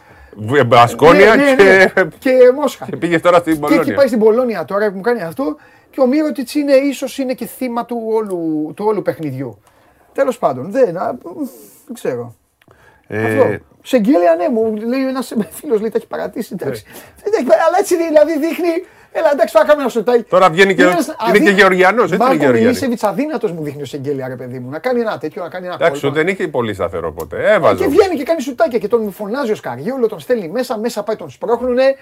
Μπασκόνια 0.65 1.35
Ναι, 1.35 1.43
ναι, 1.43 1.55
και... 1.55 1.91
ναι. 1.95 2.07
Και 2.19 2.31
Μόσχα. 2.55 2.85
και 2.85 2.95
πήγες 2.97 3.21
τώρα 3.21 3.37
στην 3.39 3.53
Και 3.53 3.59
έχει 3.65 3.73
Πολώνια. 3.73 3.95
πάει 3.95 4.07
στην 4.07 4.19
Πολώνια 4.19 4.65
τώρα 4.65 4.89
που 4.89 4.95
μου 4.95 5.01
κάνει 5.01 5.21
αυτό 5.21 5.55
και 5.89 6.01
ο 6.01 6.05
Μύρωτιτς 6.07 6.55
είναι 6.55 6.73
ίσως 6.73 7.17
είναι 7.17 7.33
και 7.33 7.45
θύμα 7.45 7.85
του 7.85 8.01
όλου, 8.07 8.71
του 8.75 8.85
όλου 8.87 9.01
παιχνιδιού. 9.01 9.61
Τέλος 10.13 10.37
πάντων, 10.37 10.71
δεν, 10.71 10.97
α, 10.97 11.17
δεν 11.85 11.93
ξέρω. 11.93 12.35
Ε, 13.07 13.23
Αυτό. 13.25 13.63
Σεγγέλια, 13.83 14.35
ναι, 14.35 14.49
μου 14.49 14.75
λέει 14.75 15.07
ένας 15.07 15.33
φίλος 15.59 15.79
λέει 15.81 15.89
τα 15.89 15.97
έχει 15.97 16.07
παρατήσει. 16.07 16.55
Εντάξει. 16.59 16.83
Δεν 17.23 17.33
έχει 17.35 17.43
παρα- 17.45 17.63
Αλλά 17.67 17.77
έτσι 17.79 17.95
δηλαδή 17.95 18.39
δείχνει. 18.39 18.85
Έλα, 19.11 19.29
εντάξει, 19.33 19.53
θα 19.57 19.63
κάνουμε 19.63 19.81
ένα 19.81 19.89
σουτάκι. 19.89 20.23
Τώρα 20.23 20.49
βγαίνει 20.49 20.75
και- 20.75 20.83
είναι 21.27 21.39
και 21.39 21.49
Γεωργιανός, 21.49 22.03
έτσι 22.03 22.15
είναι 22.15 22.23
Μάρκο 22.23 22.37
Γεωργιανοί. 22.39 22.65
Μιλίσεβιτς 22.65 23.03
αδύνατος 23.03 23.51
μου 23.51 23.63
δείχνει 23.63 23.81
ο 23.81 23.85
Σεγγέλια, 23.85 24.27
ρε 24.27 24.35
παιδί 24.35 24.59
μου. 24.59 24.69
Να 24.69 24.79
κάνει 24.79 24.99
ένα 24.99 25.17
τέτοιο, 25.17 25.43
να 25.43 25.49
κάνει 25.49 25.65
ένα 25.65 25.75
Εντάξει, 25.75 26.01
κόλπο. 26.01 26.15
δεν 26.15 26.27
είχε 26.27 26.47
πολύ 26.47 26.73
σταθερό 26.73 27.11
ποτέ. 27.13 27.53
Έβαζε. 27.53 27.83
Και 27.83 27.89
βγαίνει 27.89 28.15
και 28.15 28.23
κάνει 28.23 28.41
σουτάκια 28.41 28.79
και 28.79 28.87
τον 28.87 29.11
φωνάζει 29.11 29.51
ο 29.51 29.55
Σκαριόλο, 29.55 30.07
τον 30.07 30.19
στέλνει 30.19 30.47
μέσα, 30.49 30.77
μέσα 30.77 31.03
πάει 31.03 31.15
τον 31.15 31.29
σπρώχνουνε. 31.29 31.95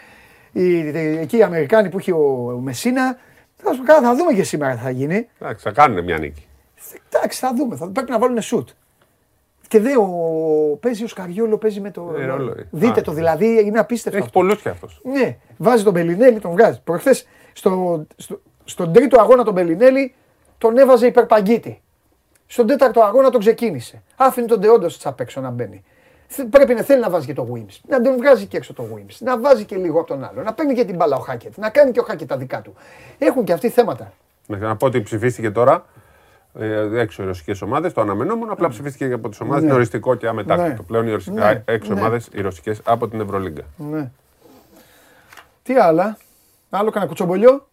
Οι, 0.51 0.77
οι- 0.77 1.17
εκεί 1.21 1.37
οι 1.37 1.43
Αμερικάνοι 1.43 1.89
που 1.89 1.97
έχει 1.97 2.11
ο, 2.11 2.51
ο 2.55 2.59
Μεσίνα. 2.59 3.17
Θα, 3.57 3.73
σου 3.73 3.77
πω 3.79 3.85
κάτι, 3.85 4.03
θα 4.03 4.15
δούμε 4.15 4.33
και 4.33 4.43
σήμερα 4.43 4.73
τι 4.73 4.79
θα 4.83 4.89
γίνει. 4.89 5.27
Εντάξει, 5.41 5.63
θα 5.63 5.71
κάνουν 5.71 6.03
μια 6.03 6.17
νίκη. 6.17 6.47
Εντάξει, 7.09 7.39
θα 7.39 7.53
δούμε. 7.55 7.75
Θα, 7.75 7.89
πρέπει 7.89 8.11
να 8.11 8.19
βάλουν 8.19 8.41
σουτ. 8.41 8.69
Και 9.67 9.79
δε, 9.79 9.97
ο, 9.97 10.07
παίζει 10.79 11.03
ο 11.03 11.07
Σκαριόλο, 11.07 11.57
παίζει 11.57 11.79
με 11.81 11.91
το. 11.91 12.13
Ε, 12.19 12.25
ρόλο, 12.25 12.51
ε. 12.57 12.67
Δείτε 12.71 12.99
Α. 12.99 13.03
το 13.03 13.11
δηλαδή, 13.11 13.65
είναι 13.65 13.79
απίστευτο. 13.79 14.17
Έχει 14.17 14.27
αυτό. 14.27 14.39
πολλούς 14.39 14.61
κι 14.61 14.69
αυτό. 14.69 14.87
Ναι, 15.03 15.37
βάζει 15.57 15.83
τον 15.83 15.93
Μπελινέλη, 15.93 16.39
τον 16.39 16.51
βγάζει. 16.51 16.81
Προχθές 16.83 17.27
στο, 17.53 18.03
στο, 18.15 18.41
στον 18.63 18.93
τρίτο 18.93 19.19
αγώνα 19.21 19.43
τον 19.43 19.53
Μπελινέλη 19.53 20.13
τον 20.57 20.77
έβαζε 20.77 21.07
υπερπαγκίτη. 21.07 21.81
Στον 22.47 22.67
τέταρτο 22.67 23.01
αγώνα 23.01 23.29
τον 23.29 23.39
ξεκίνησε. 23.39 24.03
Άφηνε 24.15 24.45
τον 24.47 24.59
Ντεόντο 24.59 24.87
απ' 25.03 25.19
έξω 25.19 25.41
να 25.41 25.49
μπαίνει. 25.49 25.83
Θε- 26.27 26.45
Πρέπει 26.47 26.73
να 26.73 26.81
θέλει 26.81 27.01
να 27.01 27.09
βάζει 27.09 27.25
και 27.25 27.33
το 27.33 27.47
Wims. 27.53 27.75
Να 27.87 28.01
τον 28.01 28.17
βγάζει 28.17 28.45
και 28.45 28.57
έξω 28.57 28.73
το 28.73 28.83
Wims. 28.95 29.15
Να 29.19 29.39
βάζει 29.39 29.65
και 29.65 29.75
λίγο 29.75 29.99
από 29.99 30.07
τον 30.07 30.23
άλλο. 30.23 30.41
Να 30.43 30.53
παίρνει 30.53 30.73
και 30.73 30.85
την 30.85 30.95
μπάλα 30.95 31.15
ο 31.15 31.19
Χάκετ. 31.19 31.57
Να 31.57 31.69
κάνει 31.69 31.91
και 31.91 31.99
ο 31.99 32.03
Χάκετ 32.03 32.27
τα 32.27 32.37
δικά 32.37 32.61
του. 32.61 32.73
Έχουν 33.17 33.43
και 33.43 33.53
αυτοί 33.53 33.69
θέματα. 33.69 34.13
Να 34.47 34.75
πω 34.75 34.85
ότι 34.85 35.01
ψηφίστηκε 35.01 35.51
τώρα 35.51 35.85
ε, 36.59 36.99
έξω 36.99 37.23
οι 37.23 37.25
ρωσικές 37.25 37.61
ομάδες. 37.61 37.93
Το 37.93 38.01
αναμενόμενο 38.01 38.51
απλά 38.51 38.67
ψηφίστηκε 38.69 39.07
και 39.07 39.13
από 39.13 39.29
τις 39.29 39.39
ομάδες. 39.39 39.61
Ναι. 39.61 39.67
Είναι 39.67 39.75
οριστικό 39.75 40.15
και 40.15 40.27
αμετάκτητο. 40.27 40.69
Ναι. 40.81 40.87
Πλέον 40.87 41.07
οι 41.07 41.11
ρωσικά, 41.11 41.53
Ναι. 41.53 41.63
έξω 41.65 41.93
Ναι. 41.93 41.99
ομάδες 41.99 42.29
οι 42.33 42.41
ρωσικές 42.41 42.81
από 42.85 43.07
την 43.07 43.19
Ευρωλίγκα. 43.21 43.63
Ναι. 43.77 44.11
Τι 45.63 45.75
άλλα; 45.77 46.17
Άλλο 46.69 46.89
κανένα 46.89 47.07
κουτσομπολιό; 47.07 47.67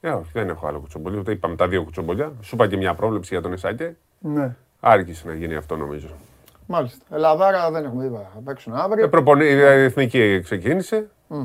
Ε, 0.00 0.08
όχι, 0.10 0.30
δεν 0.32 0.48
έχω 0.48 0.66
άλλο 0.66 0.78
κουτσομπολιό. 0.80 1.18
Ούτε 1.18 1.32
είπαμε 1.32 1.56
τα 1.56 1.68
δύο 1.68 1.82
κουτσομπολιά. 1.84 2.32
Σου 2.40 2.54
είπα 2.54 2.66
και 2.66 2.76
μια 2.76 2.94
πρόβλεψη 2.94 3.28
για 3.34 3.42
τον 3.42 3.52
Εσάκε. 3.52 3.96
Ναι. 4.18 4.56
Άργησε 4.80 5.26
να 5.26 5.34
γίνει 5.34 5.54
αυτό 5.54 5.76
νομίζω. 5.76 6.08
Μάλιστα. 6.66 7.04
Ελλαδάρα 7.10 7.70
δεν 7.70 7.84
έχουμε 7.84 8.02
δει. 8.08 8.14
Θα 8.14 8.40
παίξουν 8.44 8.74
αύριο. 8.74 9.04
Ε, 9.04 9.08
προπονεί, 9.08 9.44
η 9.44 9.60
εθνική 9.62 10.40
ξεκίνησε. 10.44 11.08
Μμ. 11.26 11.44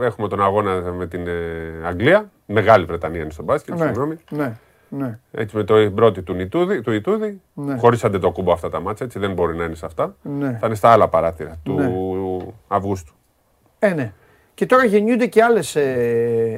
Έχουμε 0.00 0.28
τον 0.28 0.42
αγώνα 0.42 0.80
με 0.92 1.06
την 1.06 1.26
ε, 1.26 1.32
Αγγλία. 1.84 2.30
Μεγάλη 2.46 2.84
Βρετανία 2.84 3.20
είναι 3.22 3.30
στο 3.30 3.42
μπάσκετ, 3.42 3.74
ναι. 3.78 3.84
συγγνώμη. 3.84 4.16
ναι. 4.30 4.56
Ναι. 4.92 5.18
Έτσι 5.30 5.56
με 5.56 5.64
το 5.64 5.90
πρώτη 5.94 6.22
του 6.22 6.40
Ιτούδη, 6.40 6.80
του 6.80 6.92
Ιτούδη. 6.92 7.40
Ναι. 7.54 7.76
Χωρί 7.76 7.98
αντετοκούμπο 8.02 8.52
αυτά 8.52 8.70
τα 8.70 8.80
μάτια, 8.80 9.06
έτσι 9.06 9.18
δεν 9.18 9.32
μπορεί 9.32 9.56
να 9.56 9.64
είναι 9.64 9.74
σε 9.74 9.86
αυτά. 9.86 10.16
Ναι. 10.22 10.56
Θα 10.60 10.66
είναι 10.66 10.74
στα 10.74 10.88
άλλα 10.90 11.08
παράθυρα 11.08 11.56
του 11.62 11.72
Ναι. 11.74 11.90
Αυγούστου. 12.68 13.14
Ε, 13.78 13.92
ναι. 13.92 14.12
Και 14.54 14.66
τώρα 14.66 14.84
γεννιούνται 14.84 15.26
και 15.26 15.42
άλλες 15.42 15.76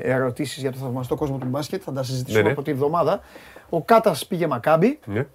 ερωτήσεις 0.03 0.61
για 0.63 0.73
το 0.73 0.79
θαυμαστό 0.79 1.15
κόσμο 1.17 1.39
του 1.39 1.47
μπάσκετ. 1.47 1.83
Θα 1.85 1.93
τα 1.93 2.03
συζητήσουμε 2.03 2.43
Ναι, 2.43 2.47
ναι. 2.47 2.53
από 2.53 2.63
τη 2.63 2.73
βδομάδα. 2.75 3.21
Ο 3.69 3.83
Κάτας 3.83 4.27
πήγε 4.27 4.47
Μακάμπι. 4.47 4.99
Ναι. 5.05 5.27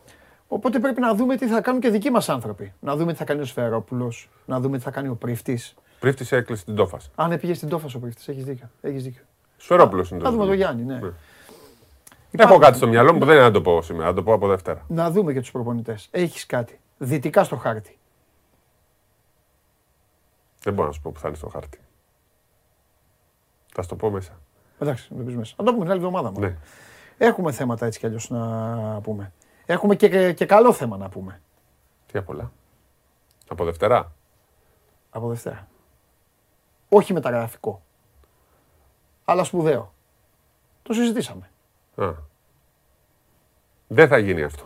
Οπότε 0.47 0.79
πρέπει 0.79 0.99
να 1.01 1.15
δούμε 1.15 1.35
τι 1.35 1.47
θα 1.47 1.61
κάνουν 1.61 1.81
και 1.81 1.89
δικοί 1.89 2.09
μας 2.09 2.29
άνθρωποι. 2.29 2.73
Να 2.79 2.95
δούμε 2.95 3.11
τι 3.11 3.17
θα 3.17 3.23
κάνει 3.23 3.41
ο 3.41 3.45
Σφερόπουλο. 3.45 4.13
Να 4.45 4.59
δούμε 4.59 4.77
τι 4.77 4.83
θα 4.83 4.91
κάνει 4.91 5.07
ο 5.07 5.13
Πρίφτης. 5.15 5.75
Πρίφτης 5.99 6.31
έκλεισε 6.31 6.65
την 6.65 6.75
τόφας. 6.75 7.11
Αν 7.15 7.29
ναι, 7.29 7.37
πήγε 7.37 7.53
στην 7.53 7.69
τόφας 7.69 7.95
ο 7.95 7.99
Πρίφτης. 7.99 8.27
Έχεις 8.27 8.43
δίκιο. 8.43 8.69
Έχεις 8.81 9.03
δίκιο. 9.03 9.21
Σφερόπουλο 9.57 10.05
είναι 10.11 10.21
Θα 10.23 10.29
δούμε 10.31 10.41
το. 10.43 10.47
τον 10.47 10.57
Γιάννη, 10.57 10.83
ναι. 10.83 10.99
Ναι. 12.29 12.43
Υπάρχουν- 12.43 12.55
Έχω 12.61 12.65
κάτι 12.65 12.77
στο 12.77 12.87
μυαλό 12.87 13.13
μου 13.13 13.19
που 13.19 13.25
δεν 13.25 13.35
είναι 13.35 13.43
να 13.43 13.51
το 13.51 13.61
πω 13.61 13.81
σήμερα, 13.81 14.05
να 14.09 14.13
το 14.13 14.23
πω 14.23 14.33
από 14.33 14.47
Δευτέρα. 14.47 14.85
Να 14.87 15.11
δούμε 15.11 15.33
και 15.33 15.39
τους 15.39 15.51
προπονητές. 15.51 16.07
Έχεις 16.11 16.45
κάτι. 16.45 16.79
Δυτικά 16.97 17.43
στο 17.43 17.55
χάρτη. 17.55 17.97
Δεν 20.59 20.73
μπορώ 20.73 20.87
να 20.87 20.93
σου 20.93 21.01
πω 21.01 21.11
που 21.11 21.19
θα 21.19 21.27
είναι 21.27 21.37
στο 21.37 21.47
χάρτη. 21.47 21.79
Θα 23.73 23.81
σου 23.81 23.87
το 23.87 23.95
πω 23.95 24.09
μέσα. 24.09 24.39
Εντάξει, 24.79 25.07
να 25.11 25.17
το 25.17 25.23
πεις 25.23 25.35
μέσα. 25.35 25.55
Να 25.57 25.63
το 25.65 25.71
πούμε 25.71 25.83
την 25.83 25.91
άλλη 25.93 25.99
εβδομάδα. 26.05 26.31
μόνο. 26.31 26.47
Ναι. 26.47 26.57
Έχουμε 27.17 27.51
θέματα 27.51 27.85
έτσι 27.85 27.99
κι 27.99 28.05
αλλιώς 28.05 28.29
να 28.29 28.99
πούμε. 29.01 29.33
Έχουμε 29.65 29.95
και, 29.95 30.33
και 30.33 30.45
καλό 30.45 30.73
θέμα 30.73 30.97
να 30.97 31.09
πούμε. 31.09 31.41
Τι 32.11 32.17
απ' 32.17 32.29
όλα. 32.29 32.51
Από 33.47 33.65
Δευτέρα. 33.65 34.11
Από 35.09 35.27
Δευτέρα. 35.27 35.67
Όχι 36.89 37.13
μεταγραφικό. 37.13 37.81
Αλλά 39.25 39.43
σπουδαίο. 39.43 39.93
Το 40.83 40.93
συζητήσαμε. 40.93 41.49
Α. 41.97 42.09
Δεν 43.87 44.07
θα 44.07 44.17
γίνει 44.17 44.43
αυτό. 44.43 44.63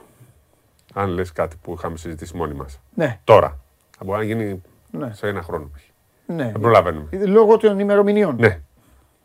Αν 0.93 1.09
λες 1.09 1.31
κάτι 1.31 1.55
που 1.61 1.73
είχαμε 1.77 1.97
συζητήσει 1.97 2.35
μόνοι 2.37 2.53
μας. 2.53 2.79
Ναι, 2.93 3.19
Τώρα. 3.23 3.59
Θα 3.97 4.03
μπορεί 4.05 4.17
να 4.17 4.23
γίνει 4.25 4.61
ναι. 4.91 5.13
σε 5.13 5.27
ένα 5.27 5.41
χρόνο. 5.41 5.69
π.χ. 5.75 5.81
ναι. 6.25 6.43
Δεν 6.51 6.61
προλαβαίνουμε. 6.61 7.07
Λόγω 7.25 7.57
των 7.57 7.79
ημερομηνιών. 7.79 8.35
Ναι. 8.39 8.59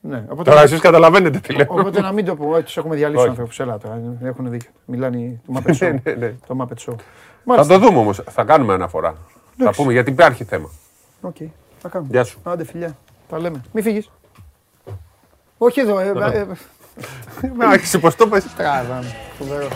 ναι. 0.00 0.24
Οπότε, 0.28 0.50
Τώρα 0.50 0.62
εσείς 0.62 0.80
καταλαβαίνετε 0.80 1.38
τι 1.38 1.52
λέω. 1.54 1.66
οπότε 1.68 2.00
να 2.00 2.12
μην 2.12 2.24
το 2.24 2.36
πούμε. 2.36 2.62
Του 2.62 2.72
έχουμε 2.78 2.96
διαλύσει 2.96 3.16
Όχι. 3.18 3.24
του 3.26 3.30
ανθρώπους. 3.30 3.60
Έλα 3.60 3.78
τώρα. 3.78 4.00
Έχουν 4.22 4.50
δίκιο. 4.50 4.70
Μιλάνε 4.84 5.16
οι- 5.18 5.40
το 5.46 5.52
Muppet 5.64 5.76
Show. 5.76 5.98
Ναι, 6.02 6.12
ναι. 6.12 6.34
το 6.46 6.56
Muppet 6.60 6.90
Show. 6.90 6.94
Θα 6.96 7.02
Μάλιστα. 7.44 7.78
το 7.78 7.86
δούμε 7.86 7.98
όμως. 7.98 8.22
Θα 8.30 8.44
κάνουμε 8.44 8.72
αναφορά. 8.72 9.12
Θα 9.12 9.20
Εντάξει. 9.60 9.80
πούμε 9.80 9.92
γιατί 9.92 10.10
υπάρχει 10.10 10.44
θέμα. 10.44 10.70
Οκ. 11.20 11.36
Θα 11.78 11.88
κάνουμε. 11.88 12.10
Γεια 12.12 12.24
σου. 12.24 12.38
Άντε 12.42 12.64
φιλιά. 12.64 12.96
Τα 13.28 13.38
λέμε. 13.38 13.60
Μην 13.72 13.82
φύγεις. 13.84 14.10
Όχι 15.58 15.80
εδώ. 15.80 15.98
Ε, 15.98 16.08
ε, 16.08 16.46
ε, 17.42 17.46
Να 17.56 17.72
έχεις 17.72 17.98
πως 17.98 18.16
το 18.16 18.28
πες. 18.28 18.44
Τράβαμε. 18.56 19.14
Φοβερό. 19.38 19.68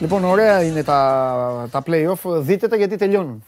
Λοιπόν, 0.00 0.24
ωραία 0.24 0.62
είναι 0.62 0.82
τα, 0.82 1.68
τα 1.70 1.82
playoff. 1.86 2.40
Δείτε 2.40 2.68
τα 2.68 2.76
γιατί 2.76 2.96
τελειώνουν. 2.96 3.44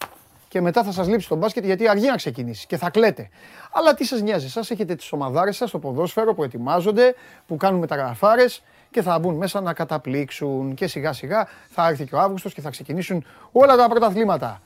Και 0.49 0.61
μετά 0.61 0.83
θα 0.85 0.93
σας 0.93 1.09
λείψει 1.09 1.29
το 1.29 1.37
μπάσκετ 1.37 1.65
γιατί 1.65 1.89
αργεί 1.89 2.07
να 2.07 2.17
ξεκινήσει 2.17 2.67
και 2.67 2.77
θα 2.77 2.91
κλαίτε. 2.91 3.29
Αλλά 3.73 3.95
τι 3.95 4.05
σας 4.05 4.21
νοιάζει, 4.21 4.49
σας 4.49 4.71
έχετε 4.71 4.95
τις 4.95 5.13
ομαδάρες 5.13 5.57
σας 5.57 5.69
στο 5.69 5.79
ποδόσφαιρο 5.79 6.35
που 6.35 6.45
ετοιμάζονται, 6.45 7.15
που 7.47 7.57
κάνουν 7.57 7.81
μεταγραφάρες 7.81 8.63
και 8.91 9.03
θα 9.03 9.19
μπουν 9.19 9.35
μέσα 9.35 9.61
να 9.61 9.73
καταπλήξουν. 9.73 10.75
Και 10.75 10.87
σιγά 10.87 11.13
σιγά 11.13 11.47
θα 11.69 11.89
έρθει 11.89 12.05
και 12.05 12.15
ο 12.15 12.19
Αύγουστος 12.19 12.55
και 12.55 12.61
θα 12.61 12.71
ξεκινήσουν 12.71 13.25
όλα 13.53 13.77
τα 13.77 13.89
πρωταθλήματα. 13.89 14.61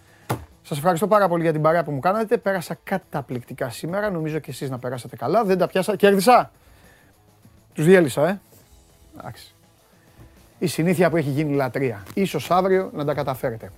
Σας 0.62 0.78
ευχαριστώ 0.78 1.06
πάρα 1.06 1.28
πολύ 1.28 1.42
για 1.42 1.52
την 1.52 1.62
παρέα 1.62 1.84
που 1.84 1.90
μου 1.90 2.00
κάνατε. 2.00 2.36
Πέρασα 2.36 2.76
καταπληκτικά 2.84 3.70
σήμερα. 3.70 4.10
Νομίζω 4.10 4.38
και 4.38 4.50
εσείς 4.50 4.70
να 4.70 4.78
περάσατε 4.78 5.16
καλά. 5.16 5.44
Δεν 5.44 5.58
τα 5.58 5.66
πιάσα. 5.66 5.96
Κέρδισα. 5.96 6.50
Τους 7.74 7.84
διέλυσα, 7.84 8.28
ε. 8.28 8.40
Εντάξει. 9.18 9.54
Η 10.58 10.66
συνήθεια 10.66 11.10
που 11.10 11.16
έχει 11.16 11.30
γίνει 11.30 11.54
λατρεία. 11.54 12.02
Ίσως 12.14 12.50
αύριο 12.50 12.90
να 12.94 13.04
τα 13.04 13.14
καταφέρετε. 13.14 13.70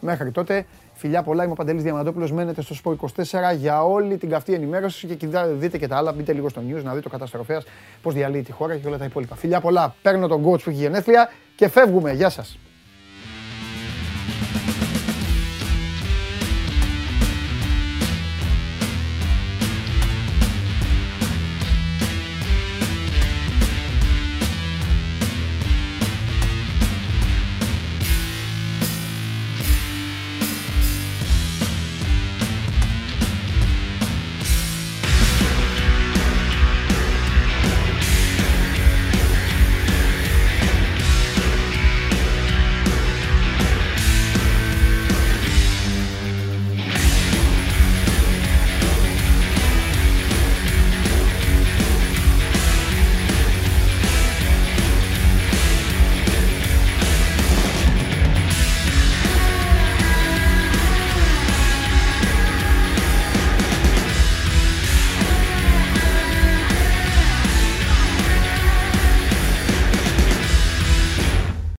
Μέχρι 0.00 0.30
τότε, 0.30 0.66
φιλιά 0.94 1.22
πολλά. 1.22 1.42
Είμαι 1.42 1.52
ο 1.52 1.54
Παντελής 1.54 1.82
Διαμαντόπουλος. 1.82 2.32
Μένετε 2.32 2.62
στο 2.62 2.74
Σπορ 2.74 2.92
24 2.94 3.52
για 3.56 3.84
όλη 3.84 4.16
την 4.16 4.28
καυτή 4.30 4.54
ενημέρωση 4.54 5.06
και 5.06 5.14
κοιτά- 5.14 5.46
δείτε 5.46 5.78
και 5.78 5.88
τα 5.88 5.96
άλλα. 5.96 6.12
Μπείτε 6.12 6.32
λίγο 6.32 6.48
στο 6.48 6.60
news 6.68 6.82
να 6.82 6.94
δείτε 6.94 7.08
ο 7.08 7.10
καταστροφέας 7.10 7.64
πώς 8.02 8.14
διαλύει 8.14 8.42
τη 8.42 8.52
χώρα 8.52 8.76
και 8.76 8.86
όλα 8.86 8.98
τα 8.98 9.04
υπόλοιπα. 9.04 9.34
Φιλιά 9.36 9.60
πολλά. 9.60 9.94
Παίρνω 10.02 10.26
τον 10.26 10.42
coach 10.44 10.62
που 10.62 10.70
έχει 10.70 10.78
γενέθλια 10.78 11.30
και 11.56 11.68
φεύγουμε. 11.68 12.12
Γεια 12.12 12.28
σας. 12.28 12.58